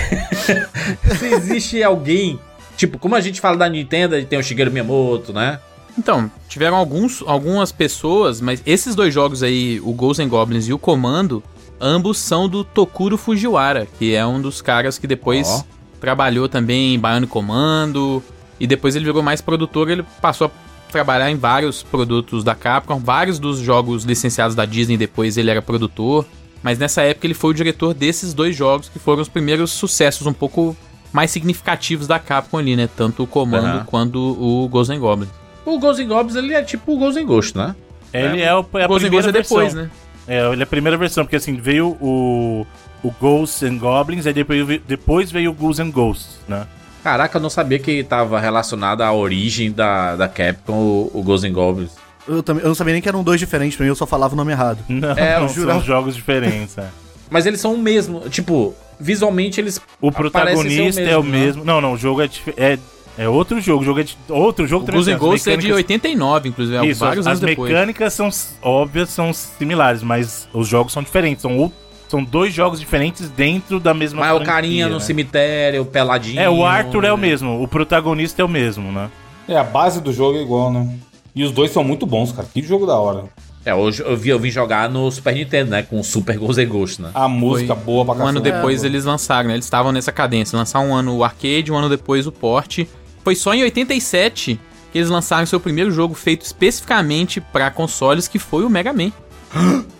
Se 1.16 1.26
existe 1.26 1.82
alguém. 1.82 2.38
Tipo, 2.76 2.98
como 2.98 3.14
a 3.14 3.20
gente 3.20 3.40
fala 3.40 3.56
da 3.56 3.68
Nintendo, 3.68 4.22
tem 4.24 4.38
o 4.38 4.42
Shigeru 4.42 4.70
Miyamoto, 4.70 5.32
né? 5.32 5.58
Então, 5.96 6.30
tiveram 6.48 6.76
alguns, 6.76 7.22
algumas 7.26 7.72
pessoas, 7.72 8.40
mas 8.40 8.62
esses 8.64 8.94
dois 8.94 9.12
jogos 9.12 9.42
aí, 9.42 9.80
o 9.82 9.92
Ghosts 9.92 10.24
and 10.24 10.28
Goblins 10.28 10.68
e 10.68 10.72
o 10.72 10.78
Comando, 10.78 11.42
ambos 11.80 12.18
são 12.18 12.48
do 12.48 12.62
Tokuro 12.62 13.16
Fujiwara, 13.18 13.86
que 13.98 14.14
é 14.14 14.24
um 14.24 14.40
dos 14.40 14.62
caras 14.62 14.96
que 14.96 15.08
depois 15.08 15.48
Ó. 15.48 15.64
trabalhou 16.00 16.48
também 16.48 16.94
em 16.94 16.98
Bionic 17.00 17.32
Commando, 17.32 18.22
e 18.60 18.66
depois 18.66 18.94
ele 18.94 19.04
virou 19.06 19.22
mais 19.24 19.40
produtor, 19.40 19.90
ele 19.90 20.04
passou 20.22 20.46
a 20.46 20.50
trabalhar 20.88 21.30
em 21.30 21.36
vários 21.36 21.82
produtos 21.82 22.42
da 22.44 22.54
Capcom, 22.54 22.98
vários 22.98 23.38
dos 23.38 23.58
jogos 23.58 24.04
licenciados 24.04 24.54
da 24.56 24.64
Disney, 24.64 24.96
depois 24.96 25.36
ele 25.36 25.50
era 25.50 25.62
produtor, 25.62 26.26
mas 26.62 26.78
nessa 26.78 27.02
época 27.02 27.26
ele 27.26 27.34
foi 27.34 27.50
o 27.50 27.54
diretor 27.54 27.94
desses 27.94 28.34
dois 28.34 28.56
jogos 28.56 28.88
que 28.88 28.98
foram 28.98 29.22
os 29.22 29.28
primeiros 29.28 29.70
sucessos 29.70 30.26
um 30.26 30.32
pouco 30.32 30.76
mais 31.12 31.30
significativos 31.30 32.06
da 32.06 32.18
Capcom 32.18 32.58
ali, 32.58 32.76
né? 32.76 32.88
Tanto 32.96 33.22
o 33.22 33.26
Comando 33.26 33.66
Aham. 33.66 33.84
quanto 33.86 34.18
o 34.18 34.68
Ghosts 34.68 34.96
and 34.96 35.00
Goblins. 35.00 35.30
O 35.64 35.78
Ghosts 35.78 36.04
and 36.04 36.08
Goblins, 36.08 36.36
ele 36.36 36.52
é 36.54 36.62
tipo 36.62 36.92
o 36.94 36.98
Ghosts 36.98 37.22
and 37.22 37.26
Ghost, 37.26 37.56
né? 37.56 37.74
Ele 38.12 38.42
é, 38.42 38.54
o, 38.54 38.64
é 38.74 38.84
a 38.84 38.86
Ghosts 38.86 39.08
primeira 39.08 39.10
Ghosts 39.10 39.28
é 39.28 39.32
versão. 39.32 39.56
depois, 39.58 39.74
né? 39.74 39.90
É, 40.26 40.52
ele 40.52 40.60
é 40.60 40.64
a 40.64 40.66
primeira 40.66 40.96
versão, 40.98 41.24
porque 41.24 41.36
assim, 41.36 41.56
veio 41.56 41.96
o, 42.00 42.66
o 43.02 43.10
Ghosts 43.20 43.62
and 43.62 43.78
Goblins, 43.78 44.26
aí 44.26 44.32
depois, 44.34 44.66
veio- 44.66 44.82
depois 44.86 45.30
veio 45.30 45.50
o 45.50 45.54
Ghouls 45.54 45.78
and 45.80 45.90
Ghosts, 45.90 46.40
né? 46.48 46.66
Caraca, 47.02 47.38
eu 47.38 47.42
não 47.42 47.50
sabia 47.50 47.78
que 47.78 48.02
tava 48.04 48.38
relacionado 48.40 49.02
à 49.02 49.12
origem 49.12 49.70
da, 49.72 50.16
da 50.16 50.28
Capcom, 50.28 50.74
o, 50.74 51.10
o 51.14 51.22
Ghosts 51.22 51.48
and 51.50 51.52
Goblins. 51.54 51.90
Eu, 52.26 52.42
também, 52.42 52.62
eu 52.62 52.68
não 52.68 52.74
sabia 52.74 52.92
nem 52.92 53.00
que 53.00 53.08
eram 53.08 53.22
dois 53.24 53.40
diferentes 53.40 53.76
pra 53.76 53.84
mim, 53.84 53.88
eu 53.90 53.94
só 53.96 54.06
falava 54.06 54.34
o 54.34 54.36
nome 54.36 54.52
errado. 54.52 54.78
Não, 54.88 55.10
É, 55.12 55.38
não, 55.40 55.48
são 55.48 55.80
jogos 55.80 56.14
diferentes. 56.14 56.76
é. 56.76 56.86
Mas 57.30 57.46
eles 57.46 57.60
são 57.60 57.74
o 57.74 57.78
mesmo. 57.78 58.20
Tipo, 58.28 58.74
visualmente 58.98 59.60
eles. 59.60 59.80
O 60.00 60.10
protagonista 60.10 60.92
ser 60.92 61.08
é 61.08 61.16
o 61.16 61.22
mesmo. 61.22 61.64
Não, 61.64 61.80
não, 61.80 61.92
o 61.92 61.96
jogo 61.98 62.22
é, 62.22 62.28
é, 62.56 62.78
é 63.18 63.28
outro 63.28 63.60
jogo. 63.60 63.82
O 63.82 63.84
jogo 63.84 64.00
é 64.00 64.02
de, 64.02 64.16
outro 64.30 64.66
jogo 64.66 64.84
O 64.84 64.92
Ghosts 64.92 65.08
and 65.08 65.14
as 65.14 65.20
Ghosts 65.20 65.46
é 65.46 65.50
de 65.52 65.56
mecânicas- 65.68 65.76
89, 65.76 66.48
inclusive, 66.48 66.76
é 66.78 66.86
Isso, 66.86 67.00
vários 67.00 67.26
as 67.26 67.32
anos 67.38 67.40
depois. 67.40 67.70
mecânicas 67.70 68.12
são 68.14 68.28
s- 68.28 68.54
óbvias, 68.62 69.10
são 69.10 69.30
similares, 69.32 70.02
mas 70.02 70.48
os 70.54 70.66
jogos 70.66 70.92
são 70.92 71.02
diferentes. 71.02 71.42
São, 71.42 71.70
são 72.08 72.24
dois 72.24 72.52
jogos 72.52 72.80
diferentes 72.80 73.28
dentro 73.30 73.78
da 73.78 73.92
mesma 73.92 74.20
Mas 74.20 74.30
é 74.30 74.32
o 74.32 74.36
franquia, 74.36 74.52
carinha 74.54 74.88
no 74.88 74.94
né? 74.94 75.00
cemitério, 75.00 75.84
peladinho. 75.84 76.40
É, 76.40 76.48
o 76.48 76.64
Arthur 76.64 77.04
é 77.04 77.12
o 77.12 77.18
mesmo, 77.18 77.62
o 77.62 77.68
protagonista 77.68 78.42
é 78.42 78.44
o 78.44 78.48
mesmo, 78.48 78.90
né? 78.90 79.10
É, 79.46 79.56
a 79.56 79.64
base 79.64 80.00
do 80.00 80.12
jogo 80.12 80.38
é 80.38 80.42
igual, 80.42 80.72
né? 80.72 80.98
E 81.34 81.44
os 81.44 81.52
dois 81.52 81.70
são 81.70 81.84
muito 81.84 82.04
bons, 82.04 82.32
cara. 82.32 82.48
Que 82.52 82.62
jogo 82.62 82.86
da 82.86 82.96
hora. 82.96 83.24
É, 83.64 83.74
hoje 83.74 84.02
eu, 84.02 84.16
vi, 84.16 84.30
eu 84.30 84.38
vim 84.38 84.50
jogar 84.50 84.88
no 84.88 85.10
Super 85.10 85.34
Nintendo, 85.34 85.70
né? 85.70 85.82
Com 85.82 86.00
o 86.00 86.04
Super 86.04 86.38
Ghosts 86.38 86.58
and 86.58 86.68
Ghosts, 86.68 86.98
né? 86.98 87.10
A 87.14 87.28
música 87.28 87.74
Foi 87.74 87.84
boa 87.84 88.04
pra 88.04 88.24
Um 88.24 88.26
ano 88.28 88.40
depois 88.40 88.82
É, 88.82 88.86
eles 88.86 89.04
lançaram, 89.04 89.48
né? 89.48 89.54
Eles 89.54 89.66
estavam 89.66 89.92
nessa 89.92 90.10
cadência. 90.10 90.56
Lançar 90.56 90.80
um 90.80 90.94
ano 90.94 91.16
o 91.16 91.24
arcade, 91.24 91.70
um 91.70 91.76
ano 91.76 91.88
depois 91.88 92.26
o 92.26 92.32
port. 92.32 92.80
Foi 93.22 93.34
só 93.34 93.52
em 93.52 93.62
87 93.62 94.58
que 94.90 94.98
eles 94.98 95.10
lançaram 95.10 95.44
seu 95.44 95.60
primeiro 95.60 95.90
jogo 95.90 96.14
feito 96.14 96.42
especificamente 96.42 97.40
pra 97.40 97.70
consoles, 97.70 98.26
que 98.26 98.38
foi 98.38 98.64
o 98.64 98.70
Mega 98.70 98.92
Man. 98.92 99.12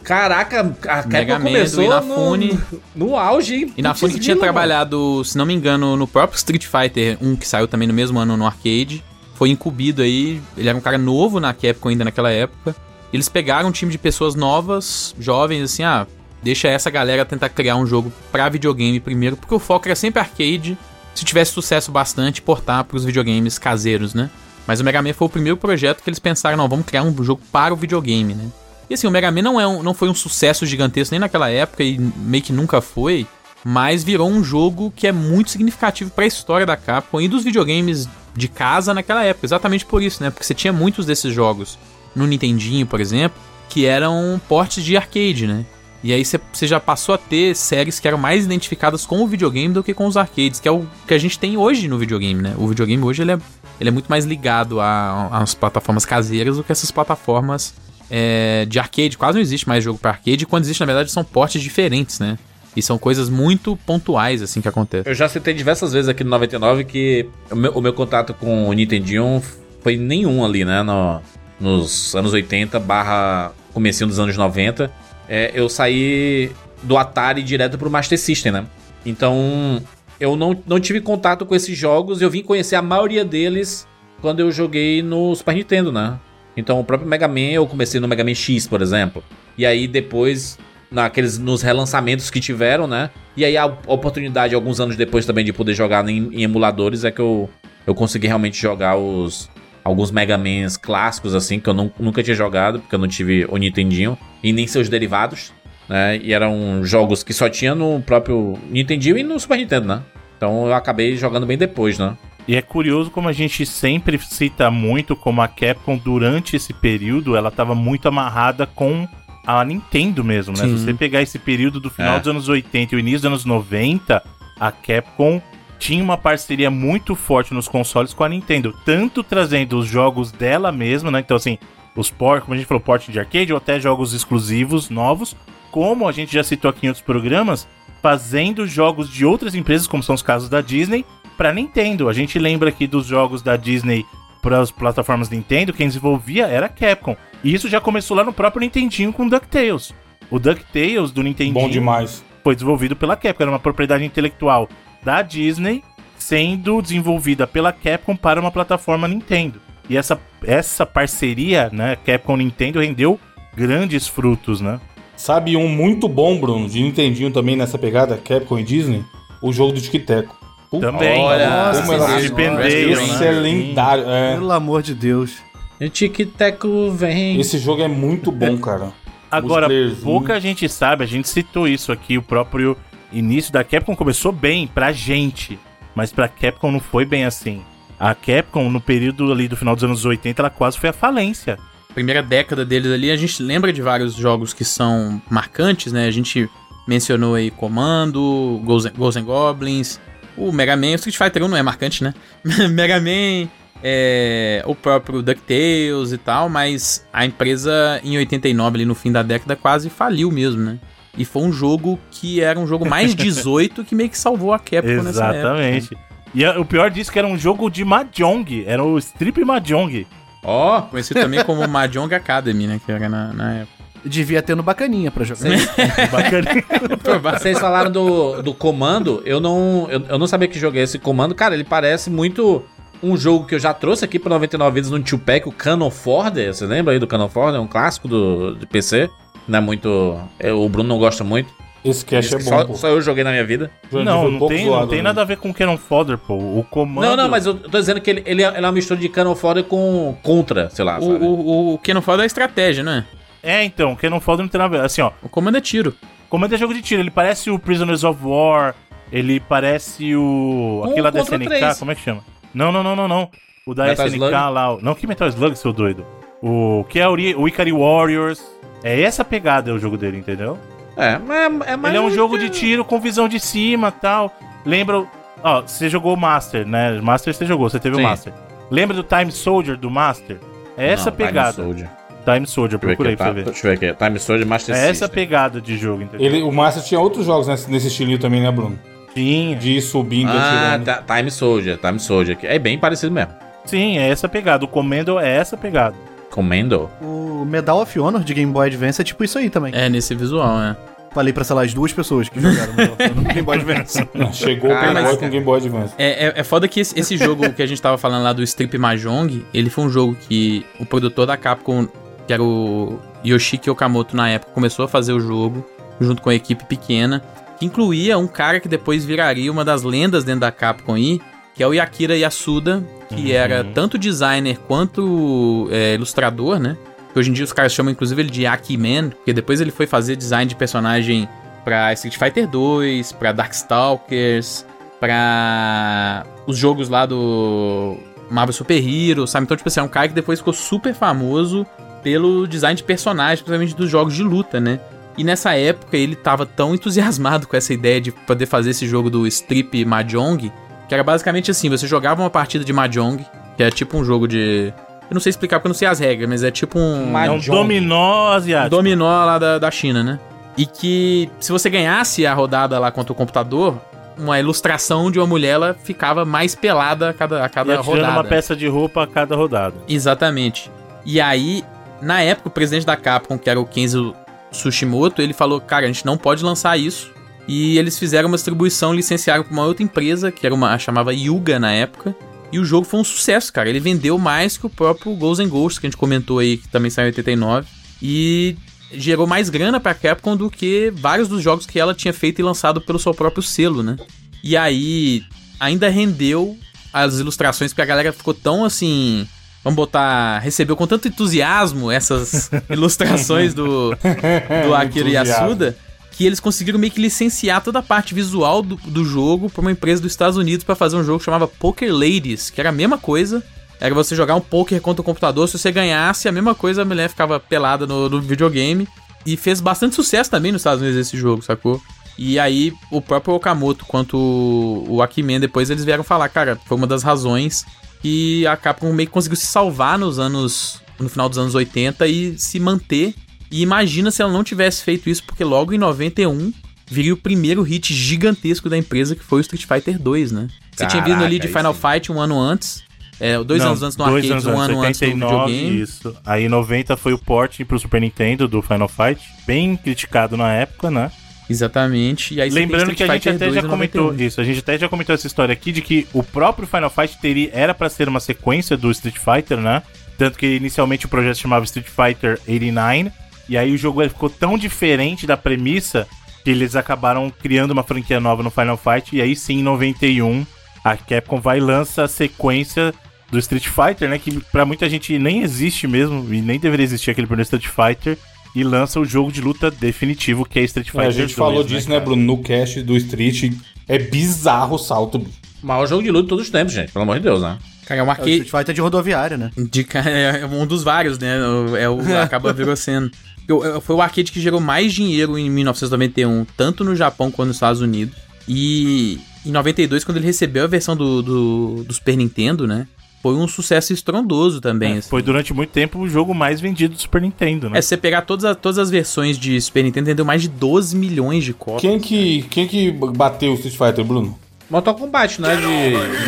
Caraca, 0.02 0.60
a 0.60 1.02
Capcom 1.02 1.42
começou 1.42 1.84
Inafune. 1.84 2.58
no, 2.94 3.08
no 3.08 3.16
auge, 3.16 3.54
hein? 3.54 3.74
E 3.76 3.82
na 3.82 3.90
Putz, 3.90 4.00
Fune 4.00 4.14
que 4.14 4.20
tinha 4.20 4.34
grila, 4.34 4.46
trabalhado, 4.46 5.22
se 5.24 5.36
não 5.36 5.44
me 5.44 5.54
engano, 5.54 5.96
no 5.96 6.06
próprio 6.06 6.36
Street 6.36 6.66
Fighter 6.66 7.18
1, 7.20 7.36
que 7.36 7.46
saiu 7.46 7.68
também 7.68 7.86
no 7.86 7.94
mesmo 7.94 8.18
ano 8.18 8.36
no 8.36 8.46
arcade. 8.46 9.04
Foi 9.34 9.50
incumbido 9.50 10.02
aí, 10.02 10.40
ele 10.56 10.68
era 10.68 10.76
um 10.76 10.80
cara 10.80 10.98
novo 10.98 11.38
na 11.38 11.52
Capcom 11.52 11.90
ainda 11.90 12.04
naquela 12.04 12.30
época. 12.30 12.74
Eles 13.12 13.28
pegaram 13.28 13.68
um 13.68 13.72
time 13.72 13.90
de 13.90 13.98
pessoas 13.98 14.34
novas, 14.34 15.14
jovens, 15.18 15.62
assim, 15.62 15.82
ah, 15.82 16.06
deixa 16.42 16.68
essa 16.68 16.90
galera 16.90 17.24
tentar 17.24 17.48
criar 17.48 17.76
um 17.76 17.86
jogo 17.86 18.12
pra 18.32 18.48
videogame 18.48 19.00
primeiro, 19.00 19.36
porque 19.36 19.54
o 19.54 19.58
foco 19.58 19.88
era 19.88 19.94
sempre 19.96 20.20
arcade. 20.20 20.76
Se 21.14 21.24
tivesse 21.24 21.52
sucesso 21.52 21.90
bastante, 21.90 22.40
portar 22.40 22.84
pros 22.84 23.04
videogames 23.04 23.58
caseiros, 23.58 24.14
né? 24.14 24.30
Mas 24.66 24.80
o 24.80 24.84
Mega 24.84 25.02
Man 25.02 25.12
foi 25.14 25.26
o 25.26 25.30
primeiro 25.30 25.56
projeto 25.56 26.02
que 26.02 26.08
eles 26.10 26.18
pensaram, 26.18 26.56
não, 26.56 26.68
vamos 26.68 26.86
criar 26.86 27.02
um 27.02 27.24
jogo 27.24 27.40
para 27.50 27.72
o 27.72 27.76
videogame, 27.76 28.34
né? 28.34 28.48
E 28.90 28.94
assim, 28.94 29.06
o 29.06 29.10
Mega 29.10 29.30
Man 29.30 29.42
não, 29.42 29.60
é 29.60 29.66
um- 29.66 29.82
não 29.82 29.92
foi 29.94 30.08
um 30.08 30.14
sucesso 30.14 30.64
gigantesco 30.64 31.12
nem 31.12 31.20
naquela 31.20 31.50
época 31.50 31.82
e 31.84 31.98
meio 31.98 32.42
que 32.42 32.52
nunca 32.52 32.80
foi, 32.80 33.26
mas 33.64 34.02
virou 34.02 34.28
um 34.30 34.42
jogo 34.42 34.92
que 34.96 35.06
é 35.06 35.12
muito 35.12 35.50
significativo 35.50 36.10
para 36.10 36.24
a 36.24 36.28
história 36.28 36.64
da 36.64 36.76
Capcom 36.76 37.20
e 37.20 37.28
dos 37.28 37.44
videogames 37.44 38.08
de 38.34 38.48
casa 38.48 38.94
naquela 38.94 39.24
época. 39.24 39.44
Exatamente 39.46 39.84
por 39.84 40.02
isso, 40.02 40.22
né? 40.22 40.30
Porque 40.30 40.44
você 40.44 40.54
tinha 40.54 40.72
muitos 40.72 41.04
desses 41.04 41.34
jogos 41.34 41.78
no 42.14 42.26
Nintendinho, 42.26 42.86
por 42.86 43.00
exemplo, 43.00 43.38
que 43.68 43.84
eram 43.84 44.40
portes 44.48 44.82
de 44.82 44.96
arcade, 44.96 45.46
né? 45.46 45.66
E 46.02 46.12
aí 46.12 46.24
você- 46.24 46.40
já 46.62 46.78
passou 46.78 47.14
a 47.14 47.18
ter 47.18 47.54
séries 47.56 47.98
que 47.98 48.06
eram 48.06 48.16
mais 48.16 48.44
identificadas 48.44 49.04
com 49.04 49.20
o 49.22 49.26
videogame 49.26 49.74
do 49.74 49.82
que 49.82 49.92
com 49.92 50.06
os 50.06 50.16
arcades, 50.16 50.60
que 50.60 50.68
é 50.68 50.70
o 50.70 50.86
que 51.06 51.12
a 51.12 51.18
gente 51.18 51.38
tem 51.38 51.56
hoje 51.56 51.88
no 51.88 51.98
videogame, 51.98 52.40
né? 52.40 52.54
O 52.56 52.68
videogame 52.68 53.02
hoje 53.02 53.22
ele 53.22 53.32
é, 53.32 53.38
ele 53.80 53.88
é 53.88 53.92
muito 53.92 54.06
mais 54.06 54.24
ligado 54.24 54.78
às 54.80 55.54
plataformas 55.54 56.06
caseiras 56.06 56.56
do 56.56 56.62
que 56.64 56.70
essas 56.70 56.90
plataformas 56.92 57.74
é, 58.10 58.64
de 58.66 58.78
arcade. 58.78 59.16
Quase 59.16 59.36
não 59.36 59.42
existe 59.42 59.68
mais 59.68 59.82
jogo 59.82 59.98
para 59.98 60.10
arcade. 60.10 60.42
E 60.42 60.46
quando 60.46 60.64
existe, 60.64 60.80
na 60.80 60.86
verdade, 60.86 61.10
são 61.10 61.24
portes 61.24 61.62
diferentes, 61.62 62.18
né? 62.18 62.38
E 62.76 62.82
são 62.82 62.98
coisas 62.98 63.28
muito 63.28 63.76
pontuais, 63.76 64.42
assim, 64.42 64.60
que 64.60 64.68
acontecem. 64.68 65.10
Eu 65.10 65.14
já 65.14 65.28
citei 65.28 65.52
diversas 65.54 65.92
vezes 65.92 66.08
aqui 66.08 66.22
no 66.22 66.30
99 66.30 66.84
que 66.84 67.28
o 67.50 67.56
meu, 67.56 67.72
o 67.72 67.80
meu 67.80 67.92
contato 67.92 68.34
com 68.34 68.68
o 68.68 68.72
Nintendinho 68.72 69.42
foi 69.82 69.96
nenhum 69.96 70.44
ali, 70.44 70.64
né? 70.64 70.82
No, 70.82 71.20
nos 71.58 72.14
anos 72.14 72.32
80 72.32 72.78
barra 72.78 73.52
comecinho 73.72 74.08
dos 74.08 74.18
anos 74.18 74.36
90. 74.36 74.90
É, 75.28 75.50
eu 75.54 75.68
saí 75.68 76.52
do 76.82 76.96
Atari 76.96 77.42
direto 77.42 77.76
pro 77.76 77.90
Master 77.90 78.18
System, 78.18 78.52
né? 78.52 78.66
Então, 79.04 79.82
eu 80.20 80.36
não, 80.36 80.56
não 80.66 80.80
tive 80.80 81.00
contato 81.00 81.46
com 81.46 81.54
esses 81.54 81.76
jogos. 81.76 82.20
Eu 82.20 82.30
vim 82.30 82.42
conhecer 82.42 82.76
a 82.76 82.82
maioria 82.82 83.24
deles 83.24 83.86
quando 84.20 84.40
eu 84.40 84.50
joguei 84.50 85.02
no 85.02 85.34
Super 85.34 85.54
Nintendo, 85.54 85.92
né? 85.92 86.18
Então, 86.58 86.80
o 86.80 86.84
próprio 86.84 87.08
Mega 87.08 87.28
Man, 87.28 87.52
eu 87.52 87.66
comecei 87.68 88.00
no 88.00 88.08
Mega 88.08 88.24
Man 88.24 88.34
X, 88.34 88.66
por 88.66 88.82
exemplo. 88.82 89.22
E 89.56 89.64
aí, 89.64 89.86
depois, 89.86 90.58
naqueles, 90.90 91.38
nos 91.38 91.62
relançamentos 91.62 92.30
que 92.30 92.40
tiveram, 92.40 92.88
né? 92.88 93.10
E 93.36 93.44
aí 93.44 93.56
a 93.56 93.66
oportunidade, 93.86 94.56
alguns 94.56 94.80
anos 94.80 94.96
depois 94.96 95.24
também, 95.24 95.44
de 95.44 95.52
poder 95.52 95.74
jogar 95.74 96.06
em, 96.08 96.28
em 96.32 96.42
emuladores, 96.42 97.04
é 97.04 97.12
que 97.12 97.20
eu, 97.20 97.48
eu 97.86 97.94
consegui 97.94 98.26
realmente 98.26 98.60
jogar 98.60 98.96
os. 98.96 99.48
Alguns 99.84 100.10
Mega 100.10 100.36
Mans 100.36 100.76
clássicos, 100.76 101.34
assim, 101.34 101.58
que 101.60 101.70
eu 101.70 101.72
nunca 101.72 102.22
tinha 102.22 102.34
jogado, 102.34 102.80
porque 102.80 102.94
eu 102.94 102.98
não 102.98 103.08
tive 103.08 103.46
o 103.48 103.56
Nintendinho, 103.56 104.18
e 104.42 104.52
nem 104.52 104.66
seus 104.66 104.88
derivados, 104.88 105.50
né? 105.88 106.18
E 106.18 106.34
eram 106.34 106.84
jogos 106.84 107.22
que 107.22 107.32
só 107.32 107.48
tinha 107.48 107.74
no 107.74 108.02
próprio 108.02 108.58
Nintendinho 108.68 109.16
e 109.16 109.22
no 109.22 109.38
Super 109.40 109.56
Nintendo, 109.56 109.86
né? 109.86 110.02
Então 110.36 110.66
eu 110.66 110.74
acabei 110.74 111.16
jogando 111.16 111.46
bem 111.46 111.56
depois, 111.56 111.98
né? 111.98 112.18
E 112.48 112.56
é 112.56 112.62
curioso 112.62 113.10
como 113.10 113.28
a 113.28 113.32
gente 113.32 113.66
sempre 113.66 114.18
cita 114.18 114.70
muito 114.70 115.14
como 115.14 115.42
a 115.42 115.46
Capcom, 115.46 115.98
durante 115.98 116.56
esse 116.56 116.72
período, 116.72 117.36
ela 117.36 117.50
estava 117.50 117.74
muito 117.74 118.08
amarrada 118.08 118.66
com 118.66 119.06
a 119.46 119.62
Nintendo 119.64 120.24
mesmo, 120.24 120.56
né? 120.56 120.64
Sim. 120.64 120.76
Se 120.78 120.84
você 120.84 120.94
pegar 120.94 121.20
esse 121.20 121.38
período 121.38 121.78
do 121.78 121.90
final 121.90 122.16
É. 122.16 122.18
dos 122.20 122.28
anos 122.28 122.48
80 122.48 122.94
e 122.94 122.96
o 122.96 122.98
início 122.98 123.18
dos 123.20 123.26
anos 123.26 123.44
90, 123.44 124.22
a 124.58 124.72
Capcom 124.72 125.42
tinha 125.78 126.02
uma 126.02 126.16
parceria 126.16 126.70
muito 126.70 127.14
forte 127.14 127.52
nos 127.54 127.68
consoles 127.68 128.12
com 128.14 128.24
a 128.24 128.28
Nintendo, 128.28 128.74
tanto 128.84 129.22
trazendo 129.22 129.78
os 129.78 129.86
jogos 129.86 130.32
dela 130.32 130.72
mesma, 130.72 131.10
né? 131.10 131.20
Então, 131.20 131.36
assim, 131.36 131.58
os 131.94 132.10
port, 132.10 132.42
como 132.42 132.54
a 132.54 132.56
gente 132.56 132.66
falou, 132.66 132.80
port 132.80 133.08
de 133.08 133.18
arcade 133.18 133.52
ou 133.52 133.58
até 133.58 133.78
jogos 133.78 134.12
exclusivos 134.14 134.88
novos, 134.90 135.36
como 135.70 136.08
a 136.08 136.12
gente 136.12 136.32
já 136.32 136.42
citou 136.42 136.70
aqui 136.70 136.86
em 136.86 136.88
outros 136.88 137.04
programas, 137.04 137.68
fazendo 138.02 138.66
jogos 138.66 139.10
de 139.10 139.24
outras 139.24 139.54
empresas, 139.54 139.86
como 139.86 140.02
são 140.02 140.14
os 140.14 140.22
casos 140.22 140.48
da 140.48 140.60
Disney, 140.60 141.04
para 141.38 141.54
Nintendo. 141.54 142.08
A 142.08 142.12
gente 142.12 142.36
lembra 142.36 142.68
aqui 142.68 142.88
dos 142.88 143.06
jogos 143.06 143.40
da 143.40 143.56
Disney 143.56 144.04
para 144.42 144.60
as 144.60 144.72
plataformas 144.72 145.30
Nintendo, 145.30 145.72
quem 145.72 145.86
desenvolvia 145.86 146.46
era 146.46 146.66
a 146.66 146.68
Capcom. 146.68 147.16
E 147.44 147.54
isso 147.54 147.68
já 147.68 147.80
começou 147.80 148.16
lá 148.16 148.24
no 148.24 148.32
próprio 148.32 148.60
Nintendinho 148.60 149.12
com 149.12 149.28
DuckTales. 149.28 149.94
O 150.30 150.38
DuckTales 150.38 151.12
do 151.12 151.22
Nintendinho 151.22 151.54
Bom 151.54 151.70
demais. 151.70 152.24
foi 152.42 152.54
desenvolvido 152.54 152.96
pela 152.96 153.16
Capcom, 153.16 153.44
era 153.44 153.52
uma 153.52 153.58
propriedade 153.58 154.04
intelectual 154.04 154.68
da 155.02 155.22
Disney, 155.22 155.82
sendo 156.18 156.82
desenvolvida 156.82 157.46
pela 157.46 157.72
Capcom 157.72 158.16
para 158.16 158.40
uma 158.40 158.50
plataforma 158.50 159.06
Nintendo. 159.06 159.60
E 159.88 159.96
essa, 159.96 160.20
essa 160.44 160.84
parceria, 160.84 161.70
né, 161.72 161.96
Capcom-Nintendo, 162.04 162.80
rendeu 162.80 163.18
grandes 163.56 164.06
frutos, 164.06 164.60
né? 164.60 164.80
Sabe 165.16 165.56
um 165.56 165.68
muito 165.68 166.08
bom, 166.08 166.38
Bruno, 166.38 166.68
de 166.68 166.82
Nintendinho 166.82 167.30
também 167.30 167.56
nessa 167.56 167.78
pegada, 167.78 168.16
Capcom 168.16 168.58
e 168.58 168.62
Disney? 168.62 169.04
O 169.40 169.52
jogo 169.52 169.72
do 169.72 169.80
Tic 169.80 170.04
Teco. 170.04 170.37
Puta, 170.70 170.92
Também. 170.92 171.20
Olha, 171.20 171.72
como 171.80 171.92
ela 171.92 172.20
Esse 172.20 172.32
né? 172.32 173.26
é 173.26 173.30
lendário. 173.30 174.04
É. 174.08 174.34
Pelo 174.34 174.52
amor 174.52 174.82
de 174.82 174.94
Deus. 174.94 175.36
O 175.80 175.88
Tic-Teco 175.88 176.90
vem. 176.90 177.40
Esse 177.40 177.58
jogo 177.58 177.82
é 177.82 177.88
muito 177.88 178.30
bom, 178.30 178.58
cara. 178.58 178.92
Agora, 179.30 179.68
pouca 180.02 180.40
gente 180.40 180.68
sabe, 180.68 181.04
a 181.04 181.06
gente 181.06 181.28
citou 181.28 181.68
isso 181.68 181.92
aqui, 181.92 182.16
o 182.16 182.22
próprio 182.22 182.76
início 183.12 183.52
da 183.52 183.62
Capcom 183.62 183.94
começou 183.94 184.32
bem 184.32 184.66
pra 184.66 184.90
gente, 184.90 185.58
mas 185.94 186.10
pra 186.10 186.28
Capcom 186.28 186.70
não 186.72 186.80
foi 186.80 187.04
bem 187.04 187.24
assim. 187.24 187.62
A 188.00 188.14
Capcom, 188.14 188.70
no 188.70 188.80
período 188.80 189.30
ali 189.30 189.46
do 189.48 189.56
final 189.56 189.74
dos 189.74 189.84
anos 189.84 190.04
80, 190.04 190.40
ela 190.40 190.50
quase 190.50 190.78
foi 190.78 190.88
à 190.88 190.92
falência. 190.92 191.58
primeira 191.94 192.22
década 192.22 192.64
deles 192.64 192.90
ali, 192.92 193.10
a 193.10 193.16
gente 193.16 193.42
lembra 193.42 193.72
de 193.72 193.82
vários 193.82 194.14
jogos 194.14 194.52
que 194.54 194.64
são 194.64 195.20
marcantes, 195.28 195.92
né? 195.92 196.06
A 196.06 196.10
gente 196.10 196.48
mencionou 196.86 197.34
aí 197.34 197.50
Comando, 197.50 198.60
Ghosts 198.64 198.92
and- 198.92 198.96
Ghosts 198.98 199.22
and 199.22 199.26
Goblins, 199.26 200.00
o 200.38 200.52
Mega 200.52 200.76
Man, 200.76 200.92
o 200.92 200.94
Street 200.94 201.16
Fighter 201.16 201.42
1 201.42 201.48
não 201.48 201.56
é 201.56 201.62
marcante, 201.62 202.02
né? 202.04 202.14
Mega 202.70 203.00
Man, 203.00 203.48
é, 203.82 204.62
o 204.66 204.74
próprio 204.74 205.22
DuckTales 205.22 206.12
e 206.12 206.18
tal, 206.18 206.48
mas 206.48 207.06
a 207.12 207.24
empresa 207.24 208.00
em 208.02 208.16
89, 208.16 208.76
ali 208.76 208.84
no 208.84 208.94
fim 208.94 209.12
da 209.12 209.22
década, 209.22 209.56
quase 209.56 209.90
faliu 209.90 210.30
mesmo, 210.30 210.62
né? 210.62 210.78
E 211.16 211.24
foi 211.24 211.42
um 211.42 211.52
jogo 211.52 211.98
que 212.10 212.40
era 212.40 212.58
um 212.58 212.66
jogo 212.66 212.88
mais 212.88 213.14
18 213.16 213.84
que 213.84 213.94
meio 213.94 214.08
que 214.08 214.18
salvou 214.18 214.52
a 214.52 214.58
Capcom 214.58 215.02
nessa 215.02 215.24
época. 215.24 215.38
Exatamente. 215.38 215.98
E 216.34 216.46
o 216.46 216.64
pior 216.64 216.90
disso 216.90 217.10
é 217.10 217.12
que 217.12 217.18
era 217.18 217.28
um 217.28 217.38
jogo 217.38 217.70
de 217.70 217.84
Mahjong, 217.84 218.64
era 218.66 218.84
o 218.84 218.98
Strip 218.98 219.42
Mahjong. 219.44 220.06
Ó, 220.44 220.82
Conhecido 220.82 221.20
também 221.20 221.42
como 221.42 221.66
Mahjong 221.66 222.14
Academy, 222.14 222.66
né? 222.66 222.80
Que 222.84 222.92
era 222.92 223.08
na, 223.08 223.32
na 223.32 223.52
época. 223.54 223.77
Devia 224.04 224.42
ter 224.42 224.54
no 224.54 224.62
bacaninha 224.62 225.10
pra 225.10 225.24
jogar. 225.24 225.50
Bacana. 226.10 227.38
vocês 227.38 227.58
falaram 227.58 227.90
do, 227.90 228.42
do 228.42 228.54
comando, 228.54 229.22
eu 229.24 229.40
não, 229.40 229.86
eu, 229.90 230.02
eu 230.08 230.18
não 230.18 230.26
sabia 230.26 230.48
que 230.48 230.58
joguei 230.58 230.82
esse 230.82 230.98
comando. 230.98 231.34
Cara, 231.34 231.54
ele 231.54 231.64
parece 231.64 232.10
muito 232.10 232.64
um 233.02 233.16
jogo 233.16 233.46
que 233.46 233.54
eu 233.54 233.58
já 233.58 233.72
trouxe 233.72 234.04
aqui 234.04 234.18
pro 234.18 234.30
99 234.30 234.74
vidas 234.74 234.90
no 234.90 235.00
Tio 235.00 235.18
Pack, 235.18 235.48
o 235.48 235.52
Cannon 235.52 235.90
Fodder. 235.90 236.52
Você 236.52 236.66
lembra 236.66 236.92
aí 236.92 236.98
do 236.98 237.06
Cannon 237.06 237.28
Fodder? 237.28 237.56
É 237.56 237.60
um 237.60 237.66
clássico 237.66 238.08
do, 238.08 238.54
do 238.54 238.66
PC. 238.66 239.08
Não 239.46 239.58
é 239.58 239.62
muito. 239.62 240.18
é, 240.38 240.52
o 240.52 240.68
Bruno 240.68 240.88
não 240.88 240.98
gosta 240.98 241.24
muito. 241.24 241.50
Esse 241.84 242.04
cash 242.04 242.32
é 242.32 242.40
só, 242.40 242.58
bom, 242.58 242.66
pô. 242.66 242.74
só 242.74 242.88
eu 242.88 243.00
joguei 243.00 243.22
na 243.22 243.30
minha 243.30 243.44
vida. 243.44 243.70
Não, 243.90 244.30
não 244.30 244.48
tem, 244.48 244.66
não 244.66 244.72
zoado, 244.72 244.88
tem 244.88 244.98
né? 244.98 245.04
nada 245.04 245.22
a 245.22 245.24
ver 245.24 245.36
com 245.36 245.54
Cannon 245.54 245.78
Fodder, 245.78 246.18
pô. 246.18 246.34
O 246.34 246.66
comando. 246.68 247.06
Não, 247.06 247.16
não, 247.16 247.28
mas 247.28 247.46
eu 247.46 247.54
tô 247.54 247.78
dizendo 247.78 248.00
que 248.00 248.10
ele, 248.10 248.22
ele, 248.26 248.42
é, 248.42 248.48
ele 248.48 248.56
é 248.58 248.60
uma 248.60 248.72
mistura 248.72 248.98
de 248.98 249.08
Cannon 249.08 249.34
Fodder 249.34 249.64
com 249.64 250.16
Contra, 250.22 250.68
sei 250.70 250.84
lá. 250.84 250.98
O, 250.98 251.12
sabe? 251.12 251.24
o, 251.24 251.74
o 251.74 251.94
não 251.94 252.02
fala 252.02 252.24
é 252.24 252.26
estratégia, 252.26 252.82
né? 252.82 253.06
É, 253.42 253.64
então, 253.64 253.94
Cannon 253.94 254.20
Fodder 254.20 254.44
não 254.44 254.48
tem 254.50 254.58
nada 254.58 254.76
a 254.76 254.80
ver. 254.80 254.86
Assim, 254.86 255.00
ó, 255.00 255.12
O 255.22 255.28
comando 255.28 255.56
é 255.58 255.60
tiro. 255.60 255.94
comando 256.28 256.54
é 256.54 256.58
jogo 256.58 256.74
de 256.74 256.82
tiro. 256.82 257.02
Ele 257.02 257.10
parece 257.10 257.50
o 257.50 257.58
Prisoners 257.58 258.04
of 258.04 258.18
War, 258.22 258.74
ele 259.12 259.40
parece 259.40 260.14
o. 260.16 260.82
Um 260.84 260.90
aquele 260.90 261.02
lá 261.02 261.10
da 261.10 261.20
SNK, 261.20 261.44
três. 261.44 261.78
como 261.78 261.90
é 261.90 261.94
que 261.94 262.00
chama? 262.02 262.22
Não, 262.52 262.72
não, 262.72 262.82
não, 262.82 262.96
não, 262.96 263.08
não. 263.08 263.30
O 263.66 263.74
da 263.74 263.84
Metal 263.86 264.06
SNK 264.06 264.16
Slug? 264.18 264.32
lá. 264.32 264.76
Não, 264.80 264.94
que 264.94 265.06
Metal 265.06 265.28
Slug, 265.28 265.56
seu 265.56 265.72
doido. 265.72 266.04
O 266.42 266.84
que 266.88 266.98
é 267.00 267.08
o, 267.08 267.12
o 267.12 267.48
Ikari 267.48 267.72
Warriors. 267.72 268.42
É 268.82 269.02
essa 269.02 269.24
pegada 269.24 269.74
o 269.74 269.78
jogo 269.78 269.96
dele, 269.96 270.18
entendeu? 270.18 270.56
É, 270.96 271.18
mas 271.18 271.68
é 271.68 271.76
mais. 271.76 271.94
Ele 271.94 271.96
é 271.96 272.06
um 272.06 272.10
jogo 272.10 272.38
de 272.38 272.48
tiro 272.48 272.84
com 272.84 273.00
visão 273.00 273.28
de 273.28 273.38
cima 273.40 273.90
tal. 273.90 274.32
Lembra. 274.64 275.04
Ó, 275.42 275.62
você 275.62 275.88
jogou 275.88 276.14
o 276.14 276.16
Master, 276.16 276.66
né? 276.66 277.00
Master 277.00 277.32
você 277.34 277.44
jogou, 277.46 277.68
você 277.68 277.78
teve 277.78 277.96
Sim. 277.96 278.02
o 278.02 278.04
Master. 278.04 278.32
Lembra 278.70 278.96
do 278.96 279.02
Time 279.02 279.30
Soldier 279.30 279.76
do 279.76 279.90
Master? 279.90 280.38
É 280.76 280.88
essa 280.92 281.10
Não, 281.10 281.16
pegada. 281.16 281.52
Time 281.52 281.66
Soldier. 281.66 281.90
Time 282.34 282.46
Soldier, 282.46 282.78
procurei 282.78 283.12
aqui, 283.14 283.16
pra 283.16 283.26
tá? 283.26 283.32
ver. 283.32 283.44
Deixa 283.44 283.66
eu 283.66 283.76
ver 283.78 283.86
aqui. 283.88 284.04
Time 284.04 284.18
Soldier 284.18 284.46
Master 284.46 284.74
É 284.74 284.88
essa 284.90 285.08
pegada 285.08 285.60
de 285.60 285.76
jogo, 285.78 286.02
entendeu? 286.02 286.26
Ele, 286.26 286.42
o 286.42 286.52
Master 286.52 286.82
tinha 286.82 287.00
outros 287.00 287.26
jogos 287.26 287.46
nesse, 287.48 287.70
nesse 287.70 287.86
estilinho 287.88 288.18
também, 288.18 288.40
né, 288.40 288.50
Bruno? 288.50 288.78
Tinha. 289.14 289.56
De 289.56 289.72
ir 289.78 289.80
subindo, 289.80 290.30
Ah, 290.30 290.74
atirando. 290.74 290.84
tá, 290.84 291.16
Time 291.16 291.30
Soldier, 291.30 291.78
Time 291.78 291.98
Soldier. 291.98 292.36
aqui. 292.36 292.46
É 292.46 292.58
bem 292.58 292.78
parecido 292.78 293.12
mesmo. 293.12 293.32
Sim, 293.64 293.98
é 293.98 294.08
essa 294.08 294.28
pegada. 294.28 294.64
O 294.64 294.68
Commando 294.68 295.18
é 295.18 295.36
essa 295.36 295.56
pegada. 295.56 295.94
Commando. 296.30 296.88
O 297.02 297.44
Medal 297.44 297.80
of 297.80 297.98
Honor 297.98 298.22
de 298.22 298.34
Game 298.34 298.52
Boy 298.52 298.66
Advance 298.68 299.00
é 299.00 299.04
tipo 299.04 299.24
isso 299.24 299.38
aí 299.38 299.48
também. 299.50 299.72
É, 299.74 299.88
nesse 299.88 300.14
visual, 300.14 300.58
né? 300.58 300.76
Falei 301.12 301.32
pra, 301.32 301.42
sei 301.42 301.56
lá, 301.56 301.62
as 301.62 301.72
duas 301.72 301.92
pessoas 301.92 302.28
que 302.28 302.38
jogaram 302.38 302.74
Medal 302.74 302.92
of 302.94 303.02
Honor 303.02 303.14
no 303.16 303.22
Game 303.24 303.42
Boy 303.42 303.56
Advance. 303.56 304.08
Não, 304.14 304.32
Chegou 304.32 304.70
o 304.70 304.78
Game 304.78 304.94
Boy 305.02 305.16
com 305.16 305.26
o 305.26 305.28
Game 305.30 305.44
Boy 305.44 305.58
Advance. 305.58 305.94
É, 305.98 306.26
é, 306.26 306.32
é 306.36 306.44
foda 306.44 306.68
que 306.68 306.80
esse, 306.80 306.98
esse 306.98 307.16
jogo 307.16 307.50
que 307.52 307.62
a 307.62 307.66
gente 307.66 307.80
tava 307.80 307.96
falando 307.98 308.22
lá 308.22 308.32
do 308.32 308.42
Strip 308.42 308.76
Mahjong, 308.78 309.44
ele 309.52 309.70
foi 309.70 309.84
um 309.84 309.90
jogo 309.90 310.16
que 310.28 310.64
o 310.78 310.84
produtor 310.86 311.26
da 311.26 311.36
Capcom, 311.36 311.88
que 312.28 312.32
era 312.34 312.42
o 312.42 313.00
Yoshiki 313.24 313.70
Okamoto 313.70 314.14
na 314.14 314.28
época, 314.28 314.52
começou 314.52 314.84
a 314.84 314.88
fazer 314.88 315.14
o 315.14 315.18
jogo 315.18 315.64
junto 315.98 316.20
com 316.20 316.28
a 316.28 316.34
equipe 316.34 316.62
pequena, 316.66 317.24
que 317.58 317.64
incluía 317.64 318.18
um 318.18 318.26
cara 318.26 318.60
que 318.60 318.68
depois 318.68 319.02
viraria 319.02 319.50
uma 319.50 319.64
das 319.64 319.82
lendas 319.82 320.24
dentro 320.24 320.42
da 320.42 320.52
Capcom 320.52 320.92
aí, 320.92 321.22
que 321.54 321.62
é 321.62 321.66
o 321.66 321.72
Yakira 321.72 322.16
Yasuda, 322.18 322.84
que 323.08 323.32
era 323.32 323.64
tanto 323.64 323.96
designer 323.96 324.58
quanto 324.58 325.68
é, 325.72 325.94
ilustrador, 325.94 326.58
né? 326.58 326.76
Que 327.14 327.18
hoje 327.18 327.30
em 327.30 327.32
dia 327.32 327.46
os 327.46 327.52
caras 327.52 327.72
chamam 327.72 327.90
inclusive 327.92 328.20
ele 328.20 328.30
de 328.30 328.42
Yaki-Man, 328.42 329.08
porque 329.08 329.32
depois 329.32 329.58
ele 329.62 329.70
foi 329.70 329.86
fazer 329.86 330.14
design 330.14 330.46
de 330.46 330.54
personagem 330.54 331.26
pra 331.64 331.94
Street 331.94 332.18
Fighter 332.18 332.46
2, 332.46 333.10
pra 333.12 333.32
Darkstalkers, 333.32 334.66
pra 335.00 336.26
os 336.46 336.58
jogos 336.58 336.90
lá 336.90 337.06
do 337.06 337.96
Marvel 338.30 338.52
Super 338.52 338.86
Hero, 338.86 339.26
sabe? 339.26 339.44
Então, 339.44 339.56
tipo 339.56 339.68
assim, 339.68 339.80
é 339.80 339.82
um 339.82 339.88
cara 339.88 340.08
que 340.08 340.14
depois 340.14 340.40
ficou 340.40 340.52
super 340.52 340.92
famoso 340.92 341.66
pelo 342.02 342.46
design 342.46 342.76
de 342.76 342.82
personagens, 342.82 343.40
principalmente 343.40 343.74
dos 343.76 343.90
jogos 343.90 344.14
de 344.14 344.22
luta, 344.22 344.60
né? 344.60 344.78
E 345.16 345.24
nessa 345.24 345.54
época 345.56 345.96
ele 345.96 346.14
tava 346.14 346.46
tão 346.46 346.72
entusiasmado 346.76 347.46
com 347.46 347.56
essa 347.56 347.72
ideia 347.72 348.00
de 348.00 348.12
poder 348.12 348.46
fazer 348.46 348.70
esse 348.70 348.86
jogo 348.86 349.10
do 349.10 349.26
Strip 349.26 349.84
Mahjong, 349.84 350.52
que 350.88 350.94
era 350.94 351.02
basicamente 351.02 351.50
assim, 351.50 351.68
você 351.68 351.86
jogava 351.86 352.22
uma 352.22 352.30
partida 352.30 352.64
de 352.64 352.72
Mahjong, 352.72 353.24
que 353.56 353.62
é 353.62 353.70
tipo 353.70 353.96
um 353.98 354.04
jogo 354.04 354.26
de... 354.28 354.72
Eu 355.10 355.14
não 355.14 355.20
sei 355.20 355.30
explicar 355.30 355.58
porque 355.58 355.68
eu 355.68 355.70
não 355.70 355.74
sei 355.74 355.88
as 355.88 355.98
regras, 355.98 356.28
mas 356.28 356.44
é 356.44 356.50
tipo 356.50 356.78
um... 356.78 357.02
É 357.18 357.30
um 357.30 357.34
Mahjong. 357.34 357.56
dominó 357.58 358.30
Um 358.30 358.32
asiático. 358.32 358.70
dominó 358.70 359.24
lá 359.24 359.38
da, 359.38 359.58
da 359.58 359.70
China, 359.70 360.02
né? 360.02 360.20
E 360.56 360.66
que 360.66 361.30
se 361.40 361.50
você 361.52 361.70
ganhasse 361.70 362.26
a 362.26 362.34
rodada 362.34 362.78
lá 362.78 362.90
contra 362.90 363.12
o 363.12 363.14
computador, 363.16 363.80
uma 364.18 364.38
ilustração 364.40 365.10
de 365.10 365.18
uma 365.18 365.26
mulher 365.26 365.50
ela 365.50 365.74
ficava 365.84 366.24
mais 366.24 366.54
pelada 366.54 367.10
a 367.10 367.12
cada, 367.14 367.42
a 367.44 367.46
E 367.46 367.48
cada 367.48 367.74
atirando 367.74 367.96
rodada. 368.00 368.12
uma 368.12 368.24
peça 368.24 368.54
de 368.56 368.66
roupa 368.66 369.04
a 369.04 369.06
cada 369.06 369.34
rodada. 369.36 369.74
Exatamente. 369.88 370.70
E 371.06 371.20
aí, 371.20 371.64
na 372.00 372.20
época, 372.20 372.48
o 372.48 372.52
presidente 372.52 372.86
da 372.86 372.96
Capcom, 372.96 373.38
que 373.38 373.50
era 373.50 373.60
o 373.60 373.66
Kenzo 373.66 374.14
Tsushimoto, 374.50 375.20
ele 375.22 375.32
falou: 375.32 375.60
Cara, 375.60 375.84
a 375.84 375.88
gente 375.88 376.06
não 376.06 376.16
pode 376.16 376.42
lançar 376.44 376.78
isso. 376.78 377.12
E 377.46 377.78
eles 377.78 377.98
fizeram 377.98 378.28
uma 378.28 378.36
distribuição, 378.36 378.94
licenciaram 378.94 379.42
pra 379.42 379.52
uma 379.52 379.64
outra 379.64 379.82
empresa, 379.82 380.30
que 380.30 380.44
era 380.44 380.54
uma 380.54 380.78
chamava 380.78 381.14
Yuga 381.14 381.58
na 381.58 381.72
época. 381.72 382.14
E 382.52 382.58
o 382.58 382.64
jogo 382.64 382.86
foi 382.86 383.00
um 383.00 383.04
sucesso, 383.04 383.52
cara. 383.52 383.68
Ele 383.68 383.80
vendeu 383.80 384.18
mais 384.18 384.56
que 384.56 384.66
o 384.66 384.70
próprio 384.70 385.14
Ghosts 385.14 385.46
and 385.46 385.50
que 385.50 385.86
a 385.86 385.90
gente 385.90 385.96
comentou 385.96 386.38
aí, 386.38 386.58
que 386.58 386.68
também 386.68 386.90
saiu 386.90 387.06
em 387.06 387.08
89. 387.08 387.66
E 388.02 388.56
gerou 388.92 389.26
mais 389.26 389.50
grana 389.50 389.80
pra 389.80 389.94
Capcom 389.94 390.36
do 390.36 390.50
que 390.50 390.92
vários 390.94 391.28
dos 391.28 391.42
jogos 391.42 391.66
que 391.66 391.78
ela 391.78 391.94
tinha 391.94 392.12
feito 392.12 392.40
e 392.40 392.44
lançado 392.44 392.80
pelo 392.80 392.98
seu 392.98 393.12
próprio 393.12 393.42
selo, 393.42 393.82
né? 393.82 393.96
E 394.42 394.56
aí 394.56 395.24
ainda 395.60 395.88
rendeu 395.88 396.56
as 396.92 397.18
ilustrações 397.18 397.72
porque 397.72 397.82
a 397.82 397.86
galera 397.86 398.12
ficou 398.12 398.32
tão 398.32 398.64
assim, 398.64 399.26
vamos 399.68 399.76
botar, 399.76 400.38
recebeu 400.38 400.74
com 400.74 400.86
tanto 400.86 401.08
entusiasmo 401.08 401.90
essas 401.90 402.50
ilustrações 402.70 403.52
do 403.52 403.90
do 403.90 404.74
Akira. 404.74 405.08
Yasuda 405.10 405.76
que 406.10 406.26
eles 406.26 406.40
conseguiram 406.40 406.80
meio 406.80 406.92
que 406.92 407.00
licenciar 407.00 407.62
toda 407.62 407.78
a 407.78 407.82
parte 407.82 408.12
visual 408.12 408.60
do, 408.60 408.74
do 408.74 409.04
jogo 409.04 409.48
pra 409.48 409.60
uma 409.60 409.70
empresa 409.70 410.02
dos 410.02 410.10
Estados 410.10 410.36
Unidos 410.36 410.64
pra 410.64 410.74
fazer 410.74 410.96
um 410.96 411.04
jogo 411.04 411.20
que 411.20 411.24
chamava 411.24 411.46
Poker 411.46 411.92
Ladies, 411.92 412.50
que 412.50 412.60
era 412.60 412.70
a 412.70 412.72
mesma 412.72 412.98
coisa. 412.98 413.40
Era 413.80 413.94
você 413.94 414.16
jogar 414.16 414.34
um 414.34 414.40
poker 414.40 414.80
contra 414.80 415.00
o 415.00 415.04
computador, 415.04 415.48
se 415.48 415.56
você 415.56 415.70
ganhasse, 415.70 416.28
a 416.28 416.32
mesma 416.32 416.56
coisa, 416.56 416.82
a 416.82 416.84
mulher 416.84 417.08
ficava 417.08 417.38
pelada 417.38 417.86
no, 417.86 418.08
no 418.08 418.20
videogame. 418.20 418.88
E 419.24 419.36
fez 419.36 419.60
bastante 419.60 419.94
sucesso 419.94 420.28
também 420.28 420.50
nos 420.50 420.62
Estados 420.62 420.82
Unidos 420.82 420.98
esse 420.98 421.16
jogo, 421.16 421.40
sacou? 421.40 421.80
E 422.18 422.36
aí, 422.36 422.72
o 422.90 423.00
próprio 423.00 423.34
Okamoto 423.34 423.86
quanto 423.86 424.18
o 424.18 424.86
o 424.88 425.02
Akimen 425.02 425.38
depois, 425.38 425.70
eles 425.70 425.84
vieram 425.84 426.02
falar, 426.02 426.28
cara, 426.30 426.58
foi 426.66 426.76
uma 426.76 426.86
das 426.86 427.04
razões 427.04 427.64
que 428.02 428.46
a 428.46 428.56
Capcom 428.56 428.92
meio 428.92 429.08
que 429.08 429.12
conseguiu 429.12 429.36
se 429.36 429.46
salvar 429.46 429.98
nos 429.98 430.18
anos. 430.18 430.80
no 430.98 431.08
final 431.08 431.28
dos 431.28 431.38
anos 431.38 431.54
80 431.54 432.06
e 432.06 432.38
se 432.38 432.58
manter. 432.58 433.14
E 433.50 433.62
imagina 433.62 434.10
se 434.10 434.20
ela 434.20 434.32
não 434.32 434.44
tivesse 434.44 434.82
feito 434.82 435.08
isso, 435.08 435.24
porque 435.24 435.42
logo 435.42 435.72
em 435.72 435.78
91 435.78 436.52
viria 436.86 437.14
o 437.14 437.16
primeiro 437.16 437.62
hit 437.62 437.94
gigantesco 437.94 438.68
da 438.68 438.76
empresa, 438.76 439.14
que 439.14 439.24
foi 439.24 439.38
o 439.38 439.42
Street 439.42 439.64
Fighter 439.66 439.98
2, 439.98 440.32
né? 440.32 440.48
Você 440.74 440.86
tinha 440.86 441.02
vindo 441.02 441.24
ali 441.24 441.38
de 441.38 441.48
Caraca, 441.48 441.58
Final 441.58 441.74
sim. 441.74 441.80
Fight 441.80 442.12
um 442.12 442.20
ano 442.20 442.38
antes. 442.38 442.84
É, 443.20 443.42
dois 443.42 443.60
Não, 443.60 443.70
anos 443.70 443.82
antes 443.82 443.96
no 443.96 444.04
dois 444.04 444.24
arcade, 444.30 444.32
anos 444.32 444.46
um 444.46 444.60
ano 444.60 444.80
antes 444.82 445.00
no 445.00 445.06
89, 445.08 445.52
videogame. 445.52 445.82
Isso. 445.82 446.16
Aí 446.24 446.48
90 446.48 446.96
foi 446.96 447.12
o 447.12 447.18
port 447.18 447.64
pro 447.64 447.78
Super 447.78 448.00
Nintendo 448.00 448.46
do 448.46 448.62
Final 448.62 448.88
Fight, 448.88 449.20
bem 449.46 449.76
criticado 449.76 450.36
na 450.36 450.52
época, 450.52 450.90
né? 450.90 451.10
Exatamente. 451.48 452.34
E 452.34 452.40
aí 452.40 452.50
Lembrando 452.50 452.94
que 452.94 453.02
a 453.02 453.06
gente 453.14 453.28
até 453.28 453.46
já 453.46 453.60
2 453.60 453.64
em 453.64 453.68
comentou 453.68 454.02
91. 454.04 454.26
isso, 454.26 454.40
a 454.40 454.44
gente 454.44 454.58
até 454.58 454.78
já 454.78 454.88
comentou 454.88 455.14
essa 455.14 455.26
história 455.26 455.52
aqui 455.52 455.72
de 455.72 455.80
que 455.80 456.06
o 456.12 456.22
próprio 456.22 456.66
Final 456.66 456.90
Fight 456.90 457.18
teria, 457.20 457.50
era 457.52 457.74
pra 457.74 457.88
ser 457.88 458.08
uma 458.08 458.20
sequência 458.20 458.76
do 458.76 458.90
Street 458.90 459.16
Fighter, 459.16 459.58
né? 459.58 459.82
Tanto 460.18 460.38
que 460.38 460.46
inicialmente 460.46 461.06
o 461.06 461.08
projeto 461.08 461.36
se 461.36 461.42
chamava 461.42 461.64
Street 461.64 461.86
Fighter 461.86 462.38
89, 462.46 463.10
e 463.48 463.56
aí 463.56 463.72
o 463.72 463.78
jogo 463.78 464.02
ficou 464.08 464.28
tão 464.28 464.58
diferente 464.58 465.26
da 465.26 465.36
premissa 465.36 466.06
que 466.44 466.50
eles 466.50 466.76
acabaram 466.76 467.30
criando 467.30 467.70
uma 467.70 467.82
franquia 467.82 468.20
nova 468.20 468.42
no 468.42 468.50
Final 468.50 468.76
Fight, 468.76 469.14
e 469.16 469.22
aí 469.22 469.34
sim, 469.34 469.60
em 469.60 469.62
91, 469.62 470.44
a 470.84 470.96
Capcom 470.96 471.40
vai 471.40 471.58
e 471.58 471.60
lança 471.60 472.04
a 472.04 472.08
sequência 472.08 472.92
do 473.30 473.38
Street 473.38 473.68
Fighter, 473.68 474.08
né? 474.08 474.18
Que 474.18 474.40
pra 474.52 474.64
muita 474.64 474.88
gente 474.88 475.18
nem 475.18 475.42
existe 475.42 475.86
mesmo, 475.86 476.26
e 476.32 476.40
nem 476.40 476.58
deveria 476.58 476.84
existir 476.84 477.10
aquele 477.10 477.26
primeiro 477.26 477.42
Street 477.42 477.66
Fighter, 477.66 478.18
e 478.60 478.64
lança 478.64 478.98
o 479.00 479.04
jogo 479.04 479.30
de 479.32 479.40
luta 479.40 479.70
definitivo, 479.70 480.44
que 480.44 480.58
é 480.58 480.62
Street 480.64 480.88
É, 480.88 480.90
Fighter 480.90 481.06
a 481.06 481.10
gente 481.10 481.26
2, 481.26 481.32
falou 481.34 481.62
disso, 481.64 481.88
né, 481.88 481.94
cara? 481.96 482.04
Bruno, 482.04 482.22
no 482.22 482.38
cast 482.42 482.82
do 482.82 482.96
Street. 482.96 483.52
É 483.86 483.98
bizarro 483.98 484.74
o 484.74 484.78
salto, 484.78 485.24
maior 485.62 485.86
jogo 485.86 486.02
de 486.02 486.10
luta 486.10 486.24
de 486.24 486.28
todos 486.28 486.44
os 486.44 486.50
tempos, 486.50 486.72
gente. 486.74 486.92
Pelo 486.92 487.02
amor 487.04 487.16
de 487.16 487.22
Deus, 487.22 487.40
né? 487.40 487.56
Cara, 487.86 488.00
é 488.00 488.02
um 488.02 488.06
É 488.06 488.08
o 488.08 488.10
arcade. 488.10 488.30
Street 488.32 488.50
Fighter 488.50 488.74
de 488.74 488.80
rodoviária, 488.80 489.36
né? 489.38 489.50
De, 489.56 489.82
ca- 489.84 490.00
é 490.00 490.44
um 490.44 490.66
dos 490.66 490.82
vários, 490.82 491.18
né? 491.18 491.36
É 491.80 491.88
o 491.88 491.98
acaba 492.22 492.52
virou 492.52 492.76
sendo. 492.76 493.10
Eu- 493.48 493.64
eu- 493.64 493.80
Foi 493.80 493.96
o 493.96 494.02
arcade 494.02 494.30
que 494.30 494.40
gerou 494.40 494.60
mais 494.60 494.92
dinheiro 494.92 495.38
em 495.38 495.48
1991, 495.48 496.44
tanto 496.56 496.84
no 496.84 496.94
Japão 496.94 497.30
quanto 497.30 497.48
nos 497.48 497.56
Estados 497.56 497.80
Unidos. 497.80 498.14
E 498.46 499.18
em 499.46 499.50
92, 499.50 500.04
quando 500.04 500.18
ele 500.18 500.26
recebeu 500.26 500.64
a 500.64 500.66
versão 500.66 500.94
do, 500.96 501.22
do, 501.22 501.84
do 501.84 501.94
Super 501.94 502.16
Nintendo, 502.16 502.66
né? 502.66 502.86
Foi 503.22 503.34
um 503.34 503.48
sucesso 503.48 503.92
estrondoso 503.92 504.60
também. 504.60 504.94
É, 504.94 504.98
assim. 504.98 505.08
Foi 505.08 505.22
durante 505.22 505.52
muito 505.52 505.70
tempo 505.70 505.98
o 505.98 506.08
jogo 506.08 506.32
mais 506.34 506.60
vendido 506.60 506.94
do 506.94 507.00
Super 507.00 507.20
Nintendo, 507.20 507.68
né? 507.68 507.78
É, 507.78 507.82
se 507.82 507.88
você 507.88 507.96
pegar 507.96 508.22
todas, 508.22 508.44
as- 508.44 508.56
todas 508.56 508.78
as 508.78 508.90
versões 508.90 509.36
de 509.38 509.60
Super 509.60 509.82
Nintendo, 509.84 510.06
vendeu 510.06 510.24
mais 510.24 510.42
de 510.42 510.48
12 510.48 510.96
milhões 510.96 511.42
de 511.44 511.52
cópias. 511.52 511.80
Quem 511.82 511.98
que, 511.98 512.42
quem 512.50 512.68
que 512.68 512.90
bateu 512.92 513.50
o 513.52 513.54
Street 513.54 513.76
Fighter, 513.76 514.04
Bruno? 514.04 514.38
Mortal 514.70 514.94
Kombat, 514.94 515.40
né? 515.40 515.56
De... 515.56 515.62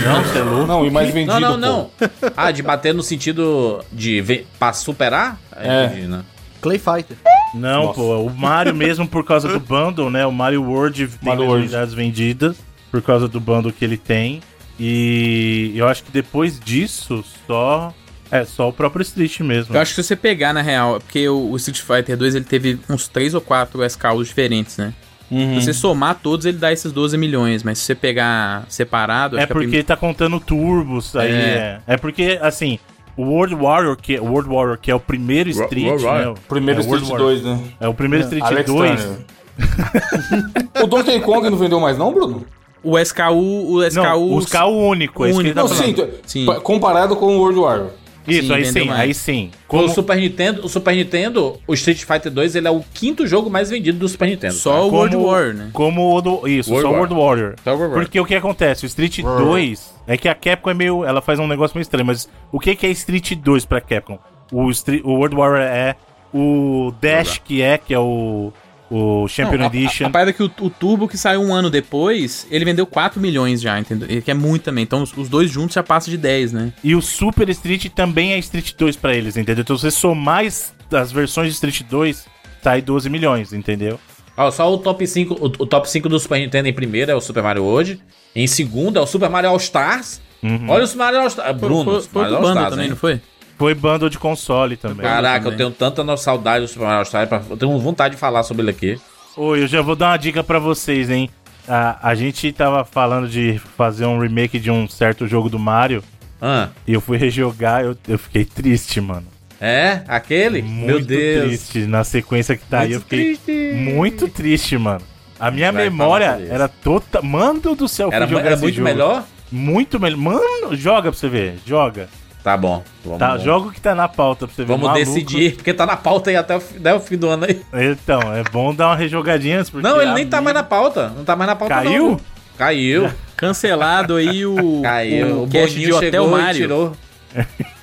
Não, 0.04 0.24
você 0.24 0.38
é 0.38 0.42
louco. 0.42 0.66
Não, 0.66 0.86
e 0.86 0.90
mais 0.90 1.12
vendido, 1.12 1.38
Não, 1.38 1.56
não, 1.58 1.84
pô. 1.98 2.06
não. 2.06 2.30
Ah, 2.36 2.50
de 2.50 2.62
bater 2.62 2.94
no 2.94 3.02
sentido 3.02 3.84
de 3.92 4.20
ve- 4.22 4.46
pra 4.58 4.72
superar? 4.72 5.38
É. 5.54 5.84
Entendi, 5.86 6.06
né? 6.06 6.22
Clay 6.60 6.78
Fighter. 6.78 7.16
Não, 7.54 7.84
Nossa. 7.86 7.94
pô, 8.00 8.16
o 8.22 8.30
Mario 8.34 8.74
mesmo 8.74 9.06
por 9.06 9.24
causa 9.24 9.46
do 9.48 9.60
bundle, 9.60 10.10
né? 10.10 10.24
O 10.26 10.32
Mario 10.32 10.62
World 10.62 11.06
tem 11.06 11.18
Mario 11.22 11.44
World. 11.44 11.64
unidades 11.66 11.92
vendidas 11.94 12.56
por 12.90 13.00
causa 13.02 13.28
do 13.28 13.38
bundle 13.40 13.72
que 13.72 13.84
ele 13.84 13.96
tem. 13.96 14.40
E 14.82 15.72
eu 15.76 15.86
acho 15.86 16.02
que 16.02 16.10
depois 16.10 16.58
disso, 16.58 17.22
só. 17.46 17.92
É, 18.30 18.44
só 18.44 18.68
o 18.68 18.72
próprio 18.72 19.02
Street 19.02 19.40
mesmo. 19.40 19.74
Eu 19.74 19.80
acho 19.80 19.90
que 19.94 20.00
se 20.02 20.06
você 20.08 20.16
pegar, 20.16 20.52
na 20.54 20.62
real, 20.62 20.96
é 20.96 20.98
porque 21.00 21.28
o, 21.28 21.50
o 21.50 21.56
Street 21.56 21.80
Fighter 21.80 22.16
2 22.16 22.34
ele 22.36 22.44
teve 22.44 22.78
uns 22.88 23.08
3 23.08 23.34
ou 23.34 23.40
4 23.40 23.84
SKUs 23.84 24.28
diferentes, 24.28 24.76
né? 24.78 24.94
Uhum. 25.30 25.60
Se 25.60 25.66
você 25.66 25.72
somar 25.74 26.14
todos, 26.22 26.46
ele 26.46 26.56
dá 26.58 26.72
esses 26.72 26.92
12 26.92 27.18
milhões, 27.18 27.62
mas 27.62 27.78
se 27.78 27.84
você 27.84 27.94
pegar 27.94 28.64
separado, 28.68 29.36
É 29.36 29.40
acho 29.40 29.46
que 29.48 29.52
a 29.52 29.54
porque 29.54 29.68
prim- 29.68 29.82
tá 29.82 29.96
contando 29.96 30.40
turbos 30.40 31.14
aí. 31.14 31.30
É. 31.30 31.80
É, 31.86 31.94
é 31.94 31.96
porque, 31.96 32.38
assim, 32.40 32.78
o 33.16 33.24
World 33.24 33.54
Warrior, 33.56 33.96
que, 33.96 34.18
o 34.18 34.24
World 34.24 34.48
Warrior, 34.48 34.78
que 34.78 34.90
é 34.90 34.94
o 34.94 35.00
primeiro 35.00 35.50
Street, 35.50 36.00
Warrior. 36.00 36.18
né? 36.18 36.28
o- 36.28 36.34
Primeiro 36.48 36.80
é, 36.80 36.84
Street 36.84 37.02
World 37.04 37.24
Warrior. 37.24 37.42
2, 37.42 37.58
né? 37.60 37.72
É 37.80 37.88
o 37.88 37.94
primeiro 37.94 38.24
Street 38.24 38.44
Alex 38.44 38.66
2. 38.66 39.00
Turner. 39.00 39.18
o 40.82 40.86
Donkey 40.86 41.20
Kong 41.20 41.50
não 41.50 41.58
vendeu 41.58 41.80
mais 41.80 41.98
não, 41.98 42.12
Bruno? 42.14 42.44
O 42.82 42.98
SKU, 42.98 43.32
o 43.74 43.84
SKU... 43.84 44.02
Não, 44.02 44.22
o 44.34 44.38
SKU 44.40 44.66
único, 44.68 45.24
é 45.24 45.30
isso 45.30 45.40
que 45.40 45.46
ele 45.46 45.54
tá 45.54 45.60
Não, 45.62 45.68
sim, 45.68 45.92
t- 45.92 46.08
Sim. 46.26 46.46
pa- 46.46 46.60
comparado 46.60 47.16
com 47.16 47.26
o 47.36 47.38
World 47.38 47.58
Warrior. 47.60 47.90
Isso, 48.28 48.48
Sim, 48.48 48.52
aí 48.52 48.64
sim, 48.66 48.84
mais. 48.84 49.00
aí 49.00 49.14
sim. 49.14 49.50
Como... 49.66 49.84
O 49.84 49.88
Super 49.88 50.16
Nintendo, 50.18 50.64
o 50.64 50.68
Super 50.68 50.94
Nintendo, 50.94 51.58
o 51.66 51.72
Street 51.74 52.04
Fighter 52.04 52.30
2, 52.30 52.54
ele 52.54 52.68
é 52.68 52.70
o 52.70 52.84
quinto 52.94 53.26
jogo 53.26 53.48
mais 53.50 53.70
vendido 53.70 53.98
do 53.98 54.08
Super 54.08 54.28
Nintendo. 54.28 54.52
Só 54.54 54.72
tá? 54.72 54.80
o 54.82 54.90
World 54.92 55.16
como- 55.16 55.26
War, 55.28 55.54
né? 55.54 55.70
Como 55.72 56.14
o 56.16 56.20
do. 56.20 56.46
Isso, 56.46 56.70
World 56.70 56.82
só 56.82 56.88
o 56.88 56.92
War. 56.92 57.00
World 57.00 57.14
Warrior. 57.14 57.54
Só 57.64 57.70
o 57.70 57.72
World 57.78 57.94
War. 57.94 58.04
Porque 58.04 58.20
o 58.20 58.24
que 58.26 58.34
acontece? 58.34 58.84
O 58.84 58.86
Street 58.86 59.20
2 59.22 59.94
é 60.06 60.16
que 60.18 60.28
a 60.28 60.34
Capcom 60.34 60.70
é 60.70 60.74
meio. 60.74 61.02
Ela 61.04 61.22
faz 61.22 61.38
um 61.40 61.46
negócio 61.48 61.74
meio 61.74 61.82
estranho, 61.82 62.06
mas 62.06 62.28
o 62.52 62.60
que, 62.60 62.76
que 62.76 62.86
é 62.86 62.90
Street 62.90 63.32
2 63.36 63.64
pra 63.64 63.80
Capcom? 63.80 64.18
O, 64.52 64.70
Street, 64.70 65.00
o 65.02 65.12
World 65.12 65.34
Warrior 65.34 65.62
é. 65.62 65.96
O 66.32 66.92
Dash, 67.00 67.38
que 67.44 67.62
é, 67.62 67.78
que 67.78 67.92
é 67.92 67.98
o. 67.98 68.52
O 68.90 69.28
Champion 69.28 69.58
Não, 69.58 69.64
a- 69.64 69.68
Edition. 69.68 70.04
A, 70.04 70.08
a 70.08 70.10
parada 70.10 70.30
é 70.30 70.32
que 70.32 70.42
o, 70.42 70.50
o 70.60 70.68
Turbo, 70.68 71.06
que 71.06 71.16
saiu 71.16 71.40
um 71.42 71.54
ano 71.54 71.70
depois, 71.70 72.46
ele 72.50 72.64
vendeu 72.64 72.84
4 72.86 73.20
milhões 73.20 73.60
já, 73.60 73.78
entendeu? 73.78 74.20
Que 74.20 74.30
é 74.30 74.34
muito 74.34 74.64
também. 74.64 74.82
Então 74.82 75.02
os, 75.02 75.16
os 75.16 75.28
dois 75.28 75.50
juntos 75.50 75.74
já 75.74 75.82
passa 75.82 76.10
de 76.10 76.16
10, 76.16 76.52
né? 76.52 76.72
E 76.82 76.94
o 76.96 77.00
Super 77.00 77.48
Street 77.50 77.86
também 77.94 78.32
é 78.32 78.38
Street 78.38 78.72
2 78.76 78.96
pra 78.96 79.14
eles, 79.14 79.36
entendeu? 79.36 79.62
Então 79.62 79.76
se 79.76 79.82
você 79.82 79.90
somar 79.92 80.44
as- 80.44 80.72
versões 81.12 81.48
de 81.48 81.54
Street 81.54 81.82
2, 81.88 82.26
sai 82.62 82.82
12 82.82 83.08
milhões, 83.08 83.52
entendeu? 83.52 83.98
Ó, 84.36 84.50
só 84.50 84.72
o 84.72 84.78
top 84.78 85.06
5, 85.06 85.34
o, 85.34 85.44
o 85.46 85.66
top 85.66 85.88
5 85.88 86.08
do 86.08 86.18
Super 86.18 86.38
Nintendo 86.40 86.66
em 86.68 86.72
primeiro 86.72 87.10
é 87.10 87.14
o 87.14 87.20
Super 87.20 87.42
Mario 87.44 87.62
World. 87.62 88.00
Em 88.34 88.46
segundo 88.46 88.98
é 88.98 89.00
o 89.02 89.06
Super 89.06 89.28
Mario 89.30 89.50
All 89.50 89.56
Stars. 89.58 90.20
Olha 90.68 90.82
o 90.84 90.86
Super 90.86 90.98
Mario 91.04 91.20
All 91.20 91.26
Stars. 91.26 91.56
Bruno, 91.58 91.84
foi, 91.84 92.00
Super 92.00 92.12
foi 92.12 92.22
Mario 92.22 92.36
All 92.36 92.42
bando 92.42 92.54
Stars, 92.54 92.70
também, 92.70 92.84
hein? 92.86 92.90
não 92.90 92.96
foi? 92.96 93.20
Foi 93.60 93.74
bundle 93.74 94.08
de 94.08 94.18
console 94.18 94.74
também. 94.74 95.02
Caraca, 95.04 95.40
eu 95.48 95.52
também. 95.52 95.58
tenho 95.58 95.70
tanta 95.70 96.16
saudade 96.16 96.64
do 96.64 96.68
Super 96.68 96.84
Mario 96.84 96.96
All 97.00 97.02
Stars. 97.02 97.28
pra- 97.28 97.42
Eu 97.50 97.56
tenho 97.58 97.78
vontade 97.78 98.14
de 98.14 98.20
falar 98.20 98.42
sobre 98.42 98.62
ele 98.62 98.70
aqui. 98.70 98.98
Oi, 99.36 99.62
eu 99.64 99.66
já 99.66 99.82
vou 99.82 99.94
dar 99.94 100.12
uma 100.12 100.16
dica 100.16 100.42
pra 100.42 100.58
vocês, 100.58 101.10
hein? 101.10 101.28
A, 101.68 102.08
a 102.08 102.14
gente 102.14 102.50
tava 102.52 102.86
falando 102.86 103.28
de 103.28 103.60
fazer 103.76 104.06
um 104.06 104.18
remake 104.18 104.58
de 104.58 104.70
um 104.70 104.88
certo 104.88 105.26
jogo 105.26 105.50
do 105.50 105.58
Mario. 105.58 106.02
Ah, 106.40 106.68
E 106.88 106.94
eu 106.94 107.02
fui 107.02 107.18
rejogar, 107.18 107.84
eu, 107.84 107.94
eu 108.08 108.18
fiquei 108.18 108.46
triste, 108.46 108.98
mano. 108.98 109.26
é? 109.60 110.00
Aquele? 110.08 110.62
Muito 110.62 110.86
Meu 110.86 111.00
Deus. 111.04 111.44
triste. 111.48 111.80
Na 111.80 112.02
sequência 112.02 112.56
que 112.56 112.64
tá 112.64 112.78
aí, 112.80 112.92
eu 112.92 112.98
Muito 113.00 113.08
fiquei 113.10 113.36
triste. 113.36 113.74
muito 113.94 114.26
triste, 114.28 114.78
mano. 114.78 115.02
A 115.38 115.50
minha 115.50 115.70
Vai 115.70 115.84
memória 115.84 116.40
era 116.48 116.66
toda. 116.66 117.20
Mano 117.22 117.74
do 117.76 117.86
céu, 117.86 118.08
eu 118.08 118.12
Era, 118.14 118.26
jogar 118.26 118.46
era 118.46 118.56
muito 118.56 118.74
jogo. 118.74 118.88
melhor? 118.88 119.24
Muito 119.52 120.00
melhor. 120.00 120.16
Mano, 120.18 120.74
joga 120.76 121.10
pra 121.10 121.12
você 121.12 121.28
ver. 121.28 121.58
Joga. 121.66 122.08
Tá 122.42 122.56
bom. 122.56 122.82
Vamos, 123.04 123.18
Tá, 123.18 123.28
vamos. 123.28 123.42
joga 123.42 123.68
o 123.68 123.72
que 123.72 123.80
tá 123.80 123.94
na 123.94 124.08
pauta 124.08 124.46
pra 124.46 124.54
você 124.56 124.62
ver. 124.62 124.68
Vamos 124.68 124.86
Maluco. 124.88 125.04
decidir, 125.04 125.56
porque 125.56 125.74
tá 125.74 125.84
na 125.84 125.96
pauta 125.96 126.30
aí 126.30 126.36
até 126.36 126.56
o, 126.56 126.58
até 126.78 126.94
o 126.94 127.00
fim 127.00 127.16
do 127.18 127.28
ano 127.28 127.44
aí. 127.46 127.60
Então, 127.92 128.20
é 128.34 128.42
bom 128.50 128.74
dar 128.74 128.88
uma 128.88 128.96
rejogadinha 128.96 129.58
antes, 129.58 129.70
porque. 129.70 129.86
Não, 129.86 130.00
ele 130.00 130.12
nem 130.12 130.26
tá 130.26 130.38
minha- 130.38 130.44
mais 130.44 130.54
na 130.56 130.62
pauta. 130.62 131.08
Não 131.10 131.24
tá 131.24 131.36
mais 131.36 131.48
na 131.48 131.56
pauta 131.56 131.74
Caiu? 131.74 132.10
não. 132.12 132.20
Caiu? 132.56 133.10
Cancelado 133.36 134.16
aí 134.16 134.44
o, 134.46 134.80
Caiu. 134.82 135.26
o 135.40 135.44
O 135.44 135.48
cast 135.48 135.74
Boninho 135.74 135.88
de 136.00 136.06
Hotel 136.06 136.24
e 136.26 136.30
Mario. 136.30 136.60
tirou. 136.62 136.92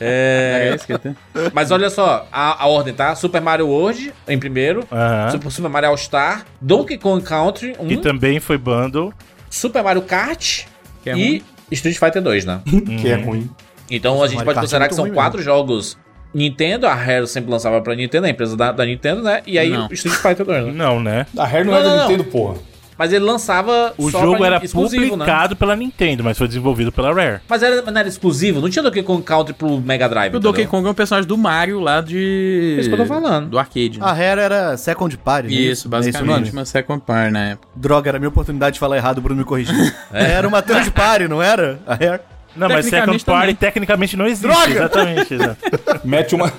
É 0.00 0.74
É, 0.74 1.50
mas 1.52 1.70
olha 1.70 1.90
só, 1.90 2.26
a, 2.32 2.62
a 2.64 2.66
ordem, 2.66 2.94
tá? 2.94 3.14
Super 3.14 3.42
Mario 3.42 3.66
World 3.68 4.10
em 4.26 4.38
primeiro, 4.38 4.80
Aham. 4.90 5.30
Super, 5.32 5.50
Super 5.50 5.68
Mario 5.68 5.90
All 5.90 5.96
Star, 5.98 6.46
Donkey 6.60 6.96
Kong 6.96 7.22
Country 7.22 7.74
1, 7.78 7.86
Que 7.86 7.96
também 7.98 8.40
foi 8.40 8.56
bundle. 8.56 9.12
Super 9.50 9.82
Mario 9.84 10.00
Kart 10.00 10.64
Que 11.02 11.10
é 11.10 11.12
e 11.16 11.28
ruim. 11.28 11.42
Street 11.70 11.98
Fighter 11.98 12.22
2, 12.22 12.46
né? 12.46 12.60
Que 13.02 13.08
é 13.10 13.16
ruim. 13.16 13.50
Então 13.90 14.22
a 14.22 14.26
gente 14.26 14.36
Mario 14.36 14.44
pode 14.46 14.54
Kart 14.54 14.56
é 14.56 14.60
considerar 14.62 14.80
muito 14.84 14.90
que 14.90 14.96
são 14.96 15.10
quatro 15.10 15.42
jogos 15.42 15.96
Nintendo, 16.34 16.86
a 16.86 16.94
Rare 16.94 17.26
sempre 17.26 17.50
lançava 17.50 17.80
pra 17.80 17.94
Nintendo, 17.94 18.26
a 18.26 18.30
empresa 18.30 18.56
da, 18.56 18.70
da 18.70 18.84
Nintendo, 18.84 19.22
né? 19.22 19.42
E 19.46 19.58
aí 19.58 19.70
Não. 19.70 19.86
o 19.88 19.92
Street 19.94 20.16
Fighter 20.16 20.44
2, 20.44 20.66
né? 20.66 20.72
Não, 20.72 21.00
né? 21.00 21.26
A 21.36 21.46
Rare 21.46 21.64
não, 21.64 21.72
Não, 21.72 21.80
é 21.80 21.82
da 21.82 21.88
não, 21.88 21.96
não. 21.96 22.08
Nintendo, 22.08 22.24
porra. 22.24 22.56
Mas 22.98 23.12
ele 23.12 23.24
lançava 23.26 23.92
O 23.98 24.10
só 24.10 24.20
jogo 24.20 24.42
era 24.42 24.58
né? 24.58 24.66
publicado 24.72 25.54
pela 25.54 25.76
Nintendo, 25.76 26.24
mas 26.24 26.36
foi 26.38 26.46
desenvolvido 26.48 26.90
pela 26.90 27.12
Rare. 27.12 27.40
Mas 27.48 27.62
era, 27.62 27.82
não 27.82 27.98
era 28.00 28.08
exclusivo, 28.08 28.60
não 28.60 28.70
tinha 28.70 28.82
Donkey 28.82 29.02
Kong 29.02 29.22
Country 29.22 29.52
pro 29.54 29.78
Mega 29.78 30.08
Drive. 30.08 30.34
O 30.34 30.40
Donkey? 30.40 30.66
Kong 30.66 30.86
é 30.86 30.90
um 30.90 30.94
personagem 30.94 31.28
do 31.28 31.36
Mario 31.36 31.78
lá 31.80 32.00
de. 32.00 32.74
É 32.76 32.80
isso 32.80 32.88
que 32.88 32.94
eu 32.94 32.98
tô 32.98 33.06
falando. 33.06 33.48
Do 33.50 33.58
arcade. 33.58 33.98
né? 33.98 34.04
A 34.06 34.12
Rare 34.12 34.40
era 34.40 34.76
Second 34.78 35.14
Party. 35.18 35.48
né? 35.48 35.54
Isso, 35.54 35.88
Não 35.90 35.96
é 35.96 36.00
basicamente 36.00 36.40
mesmo? 36.44 36.58
uma 36.58 36.64
second 36.64 37.02
par 37.06 37.30
na 37.30 37.50
época. 37.50 37.68
Droga, 37.76 38.10
era 38.10 38.16
a 38.16 38.20
minha 38.20 38.30
oportunidade 38.30 38.74
de 38.74 38.80
falar 38.80 38.96
errado, 38.96 39.18
o 39.18 39.20
Bruno 39.20 39.38
me 39.40 39.44
corrigiu. 39.44 39.74
É. 40.12 40.32
Era 40.32 40.48
uma 40.48 40.62
Third 40.62 40.90
Party, 40.90 41.28
não 41.28 41.42
era? 41.42 41.78
A 41.86 41.94
Rare? 41.94 42.20
Não, 42.56 42.68
mas 42.68 42.86
Second 42.86 42.90
Tecnicamente 43.18 43.24
Party 43.24 43.40
também. 43.42 43.54
tecnicamente 43.56 44.16
não 44.16 44.26
existe. 44.26 44.42
Droga! 44.46 44.70
Exatamente, 44.70 45.34
exato. 45.34 45.58
Mete 46.04 46.34
uma. 46.34 46.52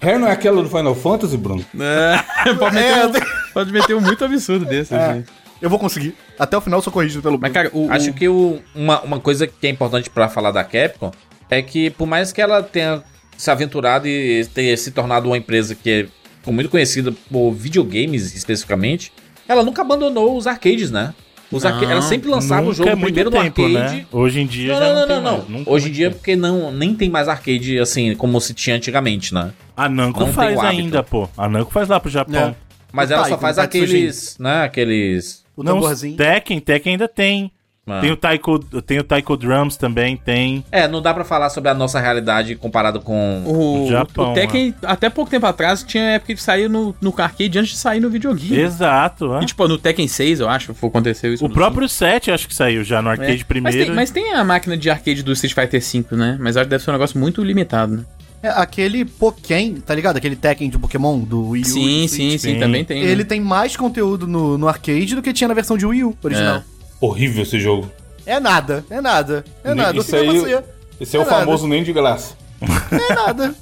Rare 0.00 0.18
não 0.18 0.28
é 0.28 0.32
aquela 0.32 0.62
do 0.62 0.68
Final 0.68 0.94
Fantasy, 0.94 1.36
Bruno? 1.36 1.64
pode, 2.58 2.76
É, 2.78 2.82
meter 2.82 3.02
eu 3.02 3.08
um, 3.08 3.52
pode 3.52 3.72
meter 3.72 3.96
um 3.96 4.00
muito 4.00 4.24
absurdo 4.24 4.64
desse. 4.64 4.94
assim. 4.94 5.24
Eu 5.60 5.68
vou 5.68 5.78
conseguir. 5.78 6.14
Até 6.38 6.56
o 6.56 6.60
final 6.60 6.78
eu 6.78 6.82
sou 6.82 6.92
corrigido 6.92 7.20
pelo 7.22 7.38
Mas, 7.38 7.52
cara, 7.52 7.70
o. 7.72 7.90
Acho 7.90 8.10
o- 8.10 8.14
que 8.14 8.28
o- 8.28 8.60
uma, 8.74 9.00
uma 9.02 9.18
coisa 9.20 9.46
que 9.46 9.66
é 9.66 9.70
importante 9.70 10.08
pra 10.08 10.28
falar 10.28 10.52
da 10.52 10.62
Capcom 10.62 11.10
é 11.50 11.60
que, 11.62 11.90
por 11.90 12.06
mais 12.06 12.30
que 12.32 12.40
ela 12.40 12.62
tenha 12.62 13.02
se 13.36 13.50
aventurado 13.50 14.06
e 14.06 14.44
tenha 14.54 14.76
se 14.76 14.90
tornado 14.92 15.28
uma 15.28 15.36
empresa 15.38 15.74
que 15.74 16.08
é 16.46 16.50
muito 16.50 16.70
conhecida 16.70 17.12
por 17.30 17.52
videogames 17.52 18.34
especificamente, 18.34 19.12
ela 19.48 19.62
nunca 19.64 19.82
abandonou 19.82 20.36
os 20.36 20.46
arcades, 20.46 20.90
né? 20.90 21.12
Os 21.50 21.62
Não, 21.64 21.70
arca- 21.72 21.86
ela 21.90 22.02
sempre 22.02 22.28
lançava 22.28 22.68
o 22.68 22.74
jogo 22.74 22.90
é 22.90 22.94
muito 22.94 23.14
primeiro 23.14 23.30
tempo, 23.30 23.66
no 23.68 23.78
arcade. 23.78 23.96
né? 23.96 24.06
Hoje 24.12 24.40
em 24.40 24.46
dia 24.46 24.72
Não, 24.74 24.78
já 24.78 24.86
não, 24.86 24.94
não, 25.00 25.06
tem 25.06 25.16
não, 25.16 25.22
não. 25.22 25.38
mais. 25.38 25.48
Nunca 25.48 25.70
Hoje 25.70 25.88
em 25.88 25.92
dia, 25.92 26.06
tempo. 26.08 26.16
porque 26.18 26.36
não, 26.36 26.70
nem 26.72 26.94
tem 26.94 27.08
mais 27.08 27.26
arcade 27.26 27.78
assim 27.78 28.14
como 28.14 28.38
se 28.40 28.52
tinha 28.52 28.76
antigamente, 28.76 29.32
né? 29.32 29.52
A 29.76 29.88
Namco 29.88 30.20
não 30.20 30.32
faz 30.32 30.58
ainda, 30.58 31.02
pô. 31.02 31.28
A 31.36 31.48
Namco 31.48 31.72
faz 31.72 31.88
lá 31.88 31.98
pro 31.98 32.10
Japão. 32.10 32.48
É. 32.50 32.54
Mas 32.92 33.10
O 33.10 33.14
ela 33.14 33.22
Taiko, 33.22 33.36
só 33.36 33.40
faz 33.40 33.58
aqueles, 33.58 34.36
né? 34.38 34.62
Aqueles. 34.64 35.42
O 35.56 35.62
Não. 35.62 35.80
Tekken, 36.16 36.60
Tekken 36.60 36.92
ainda 36.92 37.08
tem. 37.08 37.50
Ah. 37.94 38.00
Tem 38.00 38.10
o 38.10 38.16
Taiko, 38.16 38.58
tem 38.58 38.98
o 38.98 39.04
Taiko 39.04 39.36
Drums 39.36 39.76
também, 39.76 40.16
tem. 40.16 40.64
É, 40.70 40.86
não 40.88 41.00
dá 41.02 41.12
pra 41.14 41.24
falar 41.24 41.50
sobre 41.50 41.70
a 41.70 41.74
nossa 41.74 42.00
realidade 42.00 42.54
comparado 42.56 43.00
com. 43.00 43.42
O, 43.46 43.88
Japão, 43.90 44.30
o 44.32 44.34
Tekken, 44.34 44.74
até 44.82 45.08
pouco 45.10 45.30
tempo 45.30 45.46
atrás, 45.46 45.82
tinha 45.82 46.02
época 46.04 46.34
que 46.34 46.42
saiu 46.42 46.68
no, 46.68 46.94
no 47.00 47.14
arcade 47.18 47.58
antes 47.58 47.72
de 47.72 47.78
sair 47.78 48.00
no 48.00 48.10
videogame. 48.10 48.58
Exato, 48.60 49.34
é. 49.34 49.42
E, 49.42 49.46
tipo, 49.46 49.66
no 49.68 49.78
Tekken 49.78 50.06
6, 50.08 50.40
eu 50.40 50.48
acho, 50.48 50.72
foi- 50.74 50.88
aconteceu 50.88 51.32
isso. 51.34 51.44
O 51.44 51.50
próprio 51.50 51.88
7 51.88 52.30
acho 52.30 52.46
que 52.48 52.54
saiu 52.54 52.82
já 52.84 53.02
no 53.02 53.08
É. 53.08 53.12
arcade 53.12 53.32
Mas 53.38 53.42
primeiro. 53.44 53.78
tem, 53.86 53.94
mas 53.94 54.10
tem 54.10 54.32
a 54.32 54.44
máquina 54.44 54.76
de 54.76 54.88
arcade 54.90 55.22
do 55.22 55.32
Street 55.32 55.54
Fighter 55.54 55.80
V, 55.80 56.16
né? 56.16 56.36
Mas 56.40 56.56
eu 56.56 56.60
acho 56.60 56.66
que 56.66 56.70
deve 56.70 56.84
ser 56.84 56.90
um 56.90 56.94
negócio 56.94 57.18
muito 57.18 57.42
limitado, 57.42 57.96
né? 57.96 58.04
É, 58.40 58.50
aquele 58.50 59.04
Pokémon, 59.04 59.80
tá 59.84 59.92
ligado? 59.94 60.16
Aquele 60.16 60.36
Tekken 60.36 60.70
de 60.70 60.78
Pokémon 60.78 61.18
do 61.18 61.48
Wii 61.50 61.62
U. 61.62 61.66
Sim, 61.66 62.06
sim, 62.06 62.30
sim, 62.30 62.38
sim. 62.38 62.58
também 62.60 62.84
tem. 62.84 63.02
né? 63.04 63.10
Ele 63.10 63.24
tem 63.24 63.40
mais 63.40 63.76
conteúdo 63.76 64.28
no, 64.28 64.56
no 64.56 64.68
arcade 64.68 65.14
do 65.16 65.20
que 65.22 65.32
tinha 65.32 65.48
na 65.48 65.54
versão 65.54 65.76
de 65.76 65.84
Wii 65.84 66.04
U 66.04 66.16
original. 66.22 66.62
Horrível 67.00 67.42
esse 67.42 67.58
jogo. 67.60 67.90
É, 68.26 68.38
nada, 68.40 68.84
é 68.90 69.00
nada, 69.00 69.44
é 69.64 69.74
nada. 69.74 69.96
Eu 69.96 70.00
Isso 70.02 70.10
sei 70.10 70.28
aí- 70.28 70.38
você. 70.40 70.64
Esse 71.00 71.16
é, 71.16 71.20
o 71.20 71.22
É 71.22 71.24
nada. 71.24 71.38
famoso 71.40 71.66
nem 71.68 71.82
de 71.82 71.92
graça. 71.92 72.34
É 72.60 73.14
nada. 73.14 73.54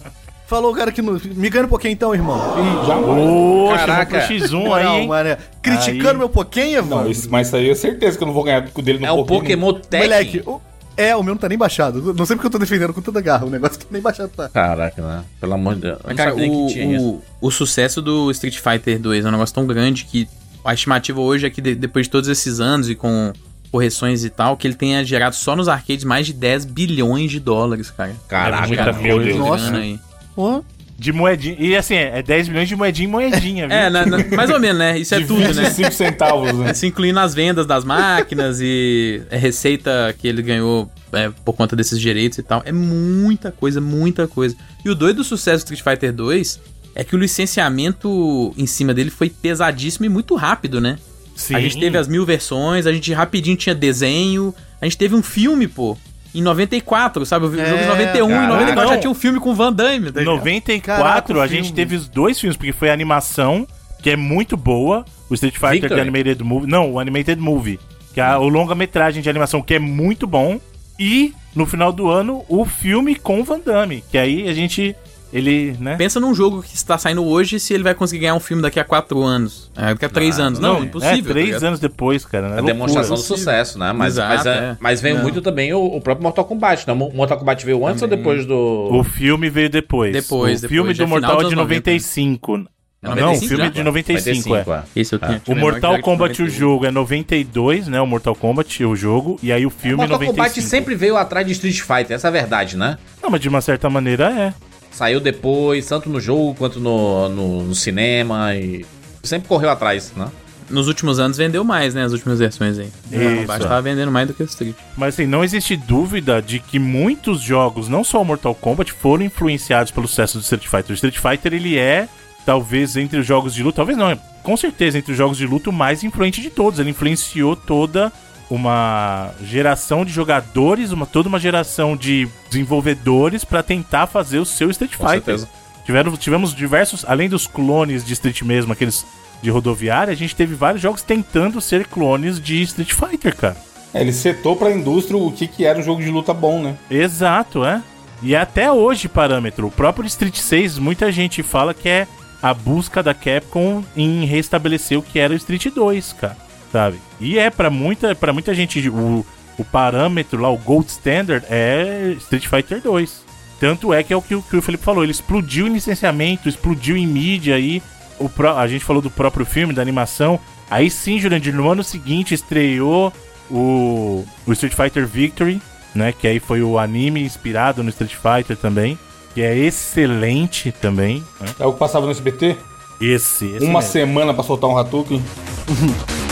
Falou 0.47 0.73
o 0.73 0.75
cara 0.77 0.91
que 0.93 1.03
não. 1.03 1.21
Me 1.25 1.51
ganha 1.51 1.65
um 1.67 1.69
pouquinho 1.69 1.93
então, 1.93 2.15
irmão. 2.15 2.39
Ih, 2.39 2.87
jamais. 2.87 3.29
Ô, 3.29 3.69
Caraca. 3.75 4.21
chamou 4.21 4.39
pro 4.39 4.49
X1 4.49 4.65
Moral, 4.65 4.95
aí, 4.95 5.01
hein? 5.03 5.09
mané. 5.09 5.39
Criticando 5.61 6.09
Aí- 6.11 6.17
meu 6.19 6.29
Pokémon, 6.29 6.87
Não, 7.03 7.05
mas 7.31 7.47
isso 7.49 7.57
aí 7.57 7.69
é 7.69 7.75
certeza 7.75 8.17
que 8.17 8.23
eu 8.23 8.27
não 8.27 8.35
vou 8.35 8.45
ganhar 8.45 8.61
dele 8.61 9.01
no 9.01 9.07
É 9.07 9.11
o 9.13 9.25
Pokémon 9.25 9.73
Tekken. 9.75 10.09
Moleque, 10.09 10.43
o- 10.47 10.61
é, 10.97 11.15
o 11.17 11.23
meu 11.23 11.35
não 11.35 11.41
tá 11.41 11.49
nem 11.49 11.59
baixado. 11.59 12.15
Não 12.15 12.25
sei 12.25 12.37
porque 12.37 12.47
eu 12.47 12.51
tô 12.51 12.59
defendendo 12.59 12.95
com 12.95 13.03
tanta 13.03 13.21
garra. 13.21 13.45
O 13.45 13.51
negócio 13.51 13.79
que 13.79 13.87
nem 13.91 14.01
baixado 14.01 14.31
tá. 14.37 14.49
Caraca, 14.49 15.03
né? 15.03 15.25
Pelo 15.41 15.53
amor 15.55 15.75
de 15.75 15.81
Deus. 15.83 15.99
Não 16.07 16.15
cara, 16.15 16.35
o, 16.35 17.11
o, 17.17 17.23
o 17.41 17.51
sucesso 17.51 18.01
do 18.01 18.31
Street 18.31 18.59
Fighter 18.59 19.01
2 19.01 19.25
é 19.25 19.29
um 19.29 19.33
negócio 19.33 19.55
tão 19.55 19.67
grande 19.67 20.05
que 20.05 20.29
a 20.67 20.75
estimativa 20.75 21.21
hoje 21.21 21.47
é 21.47 21.51
que 21.51 21.61
de- 21.61 21.75
depois 21.75 22.07
de 22.07 22.11
todos 22.11 22.29
esses 22.29 22.61
anos 22.61 22.89
e 22.91 22.95
com 22.95 23.33
correções 23.71 24.25
e 24.25 24.31
tal, 24.31 24.57
que 24.57 24.67
ele 24.67 24.75
tenha 24.75 25.05
gerado 25.05 25.35
só 25.35 25.55
nos 25.57 25.69
arcades 25.69 26.05
mais 26.05 26.27
de 26.27 26.33
10 26.33 26.65
bilhões 26.65 27.31
de 27.31 27.41
dólares, 27.41 27.91
cara. 27.91 28.15
Caraca, 28.29 28.73
É 28.73 28.77
cara. 28.77 28.93
meu 28.95 29.19
Deus. 29.23 29.37
Nossa. 29.39 29.77
Aí. 29.77 29.99
Pô, 30.35 30.65
De 30.99 31.13
moedinha. 31.13 31.57
E 31.59 31.77
assim, 31.77 31.95
é 31.95 32.23
10 32.23 32.49
milhões 32.49 32.69
de 32.69 32.75
moedinha 32.77 33.07
em 33.07 33.11
moedinha, 33.11 33.69
viu? 33.69 33.77
É, 33.77 33.91
na- 33.91 34.07
na- 34.07 34.25
mais 34.35 34.49
ou 34.49 34.59
menos, 34.59 34.79
né? 34.79 34.99
Isso 34.99 35.15
é 35.15 35.19
De 35.21 35.27
tudo, 35.27 35.41
né? 35.41 35.53
25 35.53 35.93
centavos, 35.93 36.55
né? 36.55 36.71
Isso 36.73 36.87
incluindo 36.87 37.21
as 37.21 37.35
vendas 37.35 37.67
das 37.67 37.85
máquinas 37.85 38.59
e 38.63 39.21
a 39.31 39.37
receita 39.37 40.15
que 40.19 40.27
ele 40.27 40.41
ganhou 40.41 40.91
é, 41.13 41.31
por 41.45 41.53
conta 41.55 41.77
desses 41.77 42.01
direitos 42.01 42.39
e 42.39 42.43
tal. 42.43 42.63
É 42.65 42.73
muita 42.73 43.53
coisa, 43.53 43.79
muita 43.79 44.27
coisa. 44.27 44.57
E 44.85 44.89
o 44.89 44.95
doido 44.95 45.17
do 45.19 45.25
sucesso 45.25 45.67
do 45.67 45.75
Street 45.75 45.83
Fighter 45.83 46.13
2 46.15 46.61
é 46.97 47.05
que 47.05 47.15
o 47.15 47.19
licenciamento 47.19 48.53
em 48.57 48.67
cima 48.67 48.93
dele 48.95 49.11
foi 49.11 49.31
pesadíssimo 49.31 50.07
e 50.07 50.09
muito 50.09 50.35
rápido, 50.35 50.81
né? 50.81 50.99
Sim. 51.35 51.55
A 51.55 51.61
gente 51.61 51.79
teve 51.79 51.99
as 51.99 52.09
mil 52.09 52.25
versões, 52.25 52.87
a 52.87 52.93
gente 52.93 53.13
rapidinho 53.13 53.57
tinha 53.57 53.75
desenho, 53.75 54.55
a 54.81 54.87
gente 54.87 54.97
teve 54.97 55.15
um 55.15 55.23
filme, 55.23 55.69
pô. 55.69 55.97
Em 56.35 56.43
94, 56.43 57.25
sabe? 57.25 57.47
O 57.47 57.51
jogo 57.51 57.61
É, 57.63 57.83
de 57.83 57.87
91, 57.87 58.27
em 58.27 58.29
caraca. 58.31 58.49
94 58.49 58.95
já 58.95 59.01
tinha 59.01 59.11
um 59.11 59.15
filme 59.15 59.39
com 59.41 59.55
Van 59.55 59.73
Damme. 59.73 60.11
tá 60.13 60.21
Em 60.21 60.25
ligado? 60.25 60.37
94, 60.37 61.03
Caraca, 61.05 61.43
a 61.43 61.47
gente 61.47 61.65
filme. 61.67 61.77
teve 61.77 61.97
os 61.97 62.09
dois 62.09 62.39
filmes, 62.39 62.57
porque 62.57 62.73
foi 62.73 62.91
a 62.91 62.93
animação, 62.93 63.67
que 64.03 64.11
é 64.11 64.17
muito 64.17 64.57
boa, 64.57 65.05
o 65.31 65.35
Street 65.35 65.55
Fighter 65.55 65.73
Victory. 65.73 65.95
The 65.95 66.01
Animated 66.03 66.43
Movie. 66.45 66.67
Não, 66.67 66.93
o 66.93 67.01
Animated 67.01 67.41
Movie. 67.41 67.79
Que 68.13 68.21
é 68.21 68.25
a, 68.25 68.39
o 68.39 68.49
longa-metragem 68.49 69.23
de 69.23 69.29
animação, 69.31 69.63
que 69.63 69.75
é 69.75 69.79
muito 69.79 70.27
bom. 70.27 70.61
E, 70.99 71.33
no 71.55 71.65
final 71.67 71.93
do 71.93 72.09
ano, 72.11 72.45
o 72.49 72.65
filme 72.67 73.15
com 73.15 73.41
o 73.41 73.45
Van 73.45 73.61
Damme. 73.61 74.03
Que 74.11 74.17
aí 74.19 74.49
a 74.49 74.53
gente. 74.55 74.95
Ele, 75.37 75.77
né? 75.79 75.97
Pensa 75.97 76.19
num 76.19 76.35
jogo 76.35 76.63
que 76.63 76.75
está 76.75 76.97
saindo 76.97 77.25
hoje 77.25 77.61
se 77.61 77.75
ele 77.75 77.83
vai 77.83 77.95
conseguir 77.95 78.21
ganhar 78.23 78.35
um 78.35 78.41
filme 78.41 78.63
daqui 78.63 78.81
a 78.81 78.85
4 78.85 79.23
anos. 79.23 79.71
É, 79.77 79.89
daqui 79.89 80.05
a 80.05 80.09
3 80.09 80.39
anos. 80.41 80.59
Não, 80.59 80.83
impossível. 80.85 81.15
É, 81.15 81.23
tá 81.23 81.29
três 81.31 81.47
ligado? 81.47 81.65
anos 81.65 81.81
depois, 81.81 82.25
cara. 82.25 82.49
Né? 82.49 82.59
A 82.59 82.63
demonstração 82.63 83.15
do 83.17 83.21
Impossível. 83.21 83.37
sucesso, 83.39 83.79
né? 83.79 83.93
Mas, 83.93 84.15
Exato, 84.15 84.35
mas, 84.37 84.47
é- 84.47 84.51
é. 84.51 84.77
mas 84.81 85.01
veio 85.01 85.17
Não. 85.17 85.23
muito 85.23 85.43
também 85.43 85.73
o, 85.75 85.85
o 85.85 86.01
próprio 86.01 86.23
Mortal 86.23 86.45
Kombat, 86.45 86.87
né? 86.87 86.93
O 86.93 86.97
Mortal 87.15 87.39
Kombat 87.39 87.65
veio 87.67 87.87
antes 87.87 88.03
ou 88.03 88.09
depois 88.09 88.47
do. 88.47 88.89
O 88.93 89.05
filme 89.05 89.51
veio 89.51 89.69
depois. 89.69 90.13
Depois, 90.13 90.65
O 90.65 90.69
filme 90.69 90.95
depois, 90.95 90.97
já 90.97 91.05
do 91.05 91.07
é 91.07 91.11
Mortal 91.11 91.31
é 91.33 91.39
de 91.41 91.45
anos 91.47 91.55
90, 91.57 91.91
95. 91.91 92.67
É 93.03 93.09
Não, 93.09 93.13
o 93.13 93.17
95 93.17 93.49
filme 93.49 93.63
já? 93.63 93.67
é 93.67 93.71
de 93.71 93.83
95, 93.83 94.57
é. 94.57 94.59
95, 94.65 94.89
Esse 94.97 95.15
eu 95.15 95.19
tinha. 95.19 95.43
O 95.47 95.55
Mortal 95.55 96.01
Kombat, 96.01 96.43
o 96.43 96.49
jogo. 96.49 96.87
é 96.87 96.91
92, 96.91 97.89
né? 97.89 98.01
O 98.01 98.07
Mortal 98.07 98.35
Kombat, 98.35 98.85
o 98.85 98.97
jogo. 98.97 99.39
E 99.43 99.53
aí 99.53 99.67
o 99.67 99.71
filme 99.71 99.95
é 99.95 99.97
Mortal 99.99 100.19
95. 100.19 100.37
Kombat 100.37 100.63
sempre 100.63 100.95
veio 100.95 101.17
atrás 101.17 101.47
de 101.47 101.53
Street 101.53 101.79
Fighter, 101.81 102.17
essa 102.17 102.27
é 102.27 102.31
a 102.31 102.33
verdade, 102.33 102.77
né? 102.77 102.99
Não, 103.23 103.31
mas 103.31 103.41
de 103.41 103.49
uma 103.49 103.61
certa 103.61 103.89
maneira 103.91 104.31
é. 104.33 104.55
Saiu 104.97 105.21
depois, 105.21 105.85
tanto 105.85 106.09
no 106.09 106.19
jogo 106.19 106.55
quanto 106.55 106.81
no, 106.81 107.29
no, 107.29 107.63
no 107.65 107.75
cinema 107.75 108.57
e. 108.57 108.83
Sempre 109.23 109.47
correu 109.47 109.69
atrás, 109.69 110.11
né? 110.17 110.31
Nos 110.71 110.89
últimos 110.89 111.19
anos 111.19 111.37
vendeu 111.37 111.63
mais, 111.63 111.95
né? 111.95 112.03
As 112.03 112.13
últimas 112.13 112.39
versões 112.39 112.79
aí. 112.79 112.89
Isso. 113.13 113.41
Kombat 113.41 113.63
tava 113.63 113.83
vendendo 113.83 114.11
mais 114.11 114.27
do 114.27 114.33
que 114.33 114.43
o 114.43 114.47
Street. 114.47 114.75
Mas 114.97 115.13
assim, 115.13 115.27
não 115.27 115.45
existe 115.45 115.77
dúvida 115.77 116.41
de 116.41 116.61
que 116.61 116.79
muitos 116.79 117.43
jogos, 117.43 117.91
não 117.91 118.03
só 118.03 118.23
o 118.23 118.25
Mortal 118.25 118.55
Kombat, 118.55 118.91
foram 118.95 119.23
influenciados 119.23 119.93
pelo 119.93 120.09
sucesso 120.09 120.39
do 120.39 120.43
Street 120.43 120.67
Fighter. 120.67 120.93
O 120.93 120.95
Street 120.95 121.19
Fighter, 121.19 121.53
ele 121.53 121.77
é, 121.77 122.09
talvez, 122.47 122.97
entre 122.97 123.19
os 123.19 123.27
jogos 123.27 123.53
de 123.53 123.63
luta, 123.63 123.77
talvez 123.77 123.99
não, 123.99 124.11
é 124.11 124.19
com 124.43 124.57
certeza, 124.57 124.97
entre 124.97 125.13
os 125.13 125.19
jogos 125.19 125.37
de 125.37 125.47
luta, 125.47 125.69
o 125.69 125.75
mais 125.75 126.05
influente 126.05 126.41
de 126.41 126.49
todos. 126.49 126.81
Ele 126.81 126.89
influenciou 126.89 127.55
toda 127.55 128.11
uma 128.51 129.31
geração 129.43 130.05
de 130.05 130.13
jogadores, 130.13 130.93
uma, 130.93 131.07
toda 131.07 131.29
uma 131.29 131.39
geração 131.41 131.97
de 131.97 132.29
desenvolvedores 132.49 133.45
pra 133.45 133.63
tentar 133.63 134.07
fazer 134.07 134.39
o 134.39 134.45
seu 134.45 134.71
Street 134.71 134.97
Com 134.97 135.05
Fighter. 135.07 135.25
certeza. 135.25 135.49
Tiveram, 135.85 136.17
tivemos 136.17 136.55
diversos, 136.55 137.05
além 137.07 137.29
dos 137.29 137.47
clones 137.47 138.05
de 138.05 138.13
Street 138.13 138.43
mesmo, 138.43 138.73
aqueles 138.73 139.07
de 139.43 139.51
rodoviária, 139.51 140.13
a 140.13 140.17
gente 140.17 140.35
teve 140.35 140.55
vários 140.55 140.83
jogos 140.83 141.03
tentando 141.03 141.61
ser 141.61 141.87
clones 141.87 142.41
de 142.41 142.63
Street 142.63 142.93
Fighter, 142.93 143.37
cara. 143.37 143.57
É, 143.93 144.01
ele 144.01 144.13
setou 144.13 144.57
pra 144.57 144.71
indústria 144.71 145.17
o 145.17 145.31
que, 145.31 145.47
que 145.47 145.65
era 145.65 145.79
um 145.79 145.83
jogo 145.83 146.03
de 146.03 146.11
luta 146.11 146.35
bom, 146.35 146.61
né? 146.61 146.77
Exato, 146.91 147.65
é. 147.65 147.83
E 148.23 148.35
até 148.35 148.71
hoje 148.73 149.09
parâmetro. 149.09 149.67
O 149.67 149.71
próprio 149.71 150.07
Street 150.07 150.37
6, 150.37 150.79
muita 150.79 151.13
gente 151.13 151.43
fala 151.43 151.75
que 151.75 151.89
é 151.89 152.09
a 152.43 152.53
busca 152.53 153.03
da 153.03 153.15
Capcom 153.15 153.85
em 153.97 154.25
restabelecer 154.25 154.99
o 154.99 155.03
que 155.03 155.19
era 155.19 155.33
o 155.33 155.37
Street 155.37 155.67
2, 155.75 156.15
cara. 156.15 156.37
Sabe? 156.77 156.99
E 157.19 157.39
é 157.39 157.49
pra 157.49 157.71
muita, 157.71 158.15
pra 158.15 158.35
muita 158.35 158.53
gente 158.55 158.87
o, 158.91 159.25
o 159.59 159.65
parâmetro 159.65 160.39
lá, 160.43 160.51
o 160.51 160.59
gold 160.59 160.87
standard 160.91 161.43
é 161.49 162.15
Street 162.19 162.47
Fighter 162.47 162.83
2. 162.83 163.25
Tanto 163.59 163.95
é 163.95 164.03
que 164.03 164.13
é 164.13 164.17
o 164.17 164.21
que, 164.21 164.35
o 164.35 164.43
que 164.43 164.57
o 164.59 164.61
Felipe 164.61 164.85
falou, 164.85 165.03
ele 165.03 165.13
explodiu 165.13 165.67
em 165.67 165.73
licenciamento, 165.73 166.51
explodiu 166.51 166.95
em 166.95 167.07
mídia 167.07 167.55
aí. 167.55 167.83
O 168.19 168.29
pró- 168.29 168.59
a 168.59 168.67
gente 168.69 168.85
falou 168.85 169.01
do 169.01 169.11
próprio 169.11 169.47
filme, 169.47 169.73
da 169.73 169.81
animação. 169.81 170.39
Aí 170.71 170.91
sim, 170.91 171.19
Jurandir, 171.19 171.55
no 171.55 171.71
ano 171.71 171.83
seguinte 171.83 172.35
estreou 172.35 173.11
o, 173.51 174.27
o 174.47 174.53
Street 174.53 174.75
Fighter 174.75 175.07
Victory, 175.07 175.63
né? 175.95 176.13
Que 176.13 176.29
aí 176.29 176.39
foi 176.39 176.61
o 176.63 176.79
anime 176.79 177.23
inspirado 177.23 177.83
no 177.83 177.89
Street 177.89 178.15
Fighter 178.15 178.55
também. 178.59 178.99
Que 179.33 179.41
é 179.41 179.57
excelente 179.57 180.71
também. 180.73 181.25
Né? 181.41 181.49
É 181.61 181.65
o 181.67 181.73
que 181.73 181.79
passava 181.79 182.05
no 182.05 182.13
SBT? 182.13 182.55
Esse, 183.01 183.47
esse 183.47 183.65
Uma 183.65 183.79
mesmo. 183.81 183.93
semana 183.93 184.35
pra 184.35 184.43
soltar 184.45 184.69
um 184.69 184.77
Hadouken. 184.77 185.23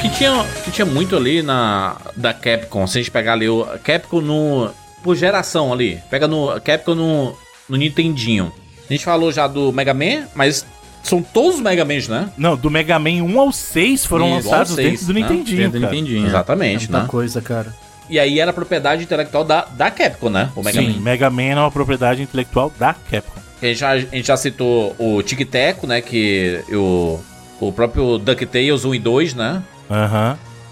que 0.00 0.08
tinha, 0.08 0.44
que 0.64 0.70
tinha 0.70 0.86
muito 0.86 1.14
ali 1.14 1.42
na 1.42 1.96
da 2.16 2.32
Capcom, 2.32 2.86
se 2.86 2.98
a 2.98 3.02
gente 3.02 3.10
pegar 3.10 3.34
ali 3.34 3.48
o 3.48 3.66
Capcom 3.84 4.20
no 4.20 4.70
por 5.02 5.16
geração 5.16 5.72
ali. 5.72 5.98
Pega 6.10 6.26
no 6.26 6.60
Capcom 6.60 6.94
no 6.94 7.36
no 7.68 7.76
Nintendinho. 7.76 8.52
A 8.88 8.92
gente 8.92 9.04
falou 9.04 9.30
já 9.30 9.46
do 9.46 9.72
Mega 9.72 9.94
Man, 9.94 10.26
mas 10.34 10.66
são 11.02 11.22
todos 11.22 11.56
os 11.56 11.60
Mega 11.60 11.84
Mans, 11.84 12.08
né? 12.08 12.28
Não, 12.36 12.56
do 12.56 12.70
Mega 12.70 12.98
Man 12.98 13.22
1 13.22 13.40
ao 13.40 13.52
6 13.52 14.04
foram 14.04 14.38
Isso, 14.38 14.48
lançados 14.48 14.70
ao 14.72 14.76
6, 14.76 14.90
dentro 14.90 15.06
do 15.06 15.12
né? 15.12 15.20
Nintendinho, 15.20 15.58
Dentro 15.58 15.78
do 15.78 15.82
cara. 15.82 15.94
Nintendinho. 15.94 16.26
Exatamente, 16.26 16.90
Muita 16.90 17.02
né? 17.02 17.08
coisa, 17.08 17.40
cara. 17.40 17.74
E 18.08 18.18
aí 18.18 18.40
era 18.40 18.52
propriedade 18.52 19.04
intelectual 19.04 19.44
da, 19.44 19.66
da 19.66 19.90
Capcom, 19.90 20.30
né? 20.30 20.50
O 20.56 20.62
Mega 20.62 20.80
Sim, 20.80 20.94
Man. 20.94 21.00
Mega 21.00 21.30
Man 21.30 21.42
é 21.42 21.56
uma 21.56 21.70
propriedade 21.70 22.22
intelectual 22.22 22.72
da 22.76 22.92
Capcom. 22.92 23.40
A 23.62 23.66
gente 23.66 23.78
já, 23.78 23.90
a 23.90 23.98
gente 23.98 24.26
já 24.26 24.36
citou 24.36 24.96
o 24.98 25.22
Tic 25.22 25.48
Teco, 25.48 25.86
né? 25.86 26.00
Que 26.00 26.64
o, 26.70 27.20
o 27.60 27.72
próprio 27.72 28.18
DuckTales 28.18 28.84
1 28.84 28.94
e 28.96 28.98
2, 28.98 29.34
né? 29.34 29.62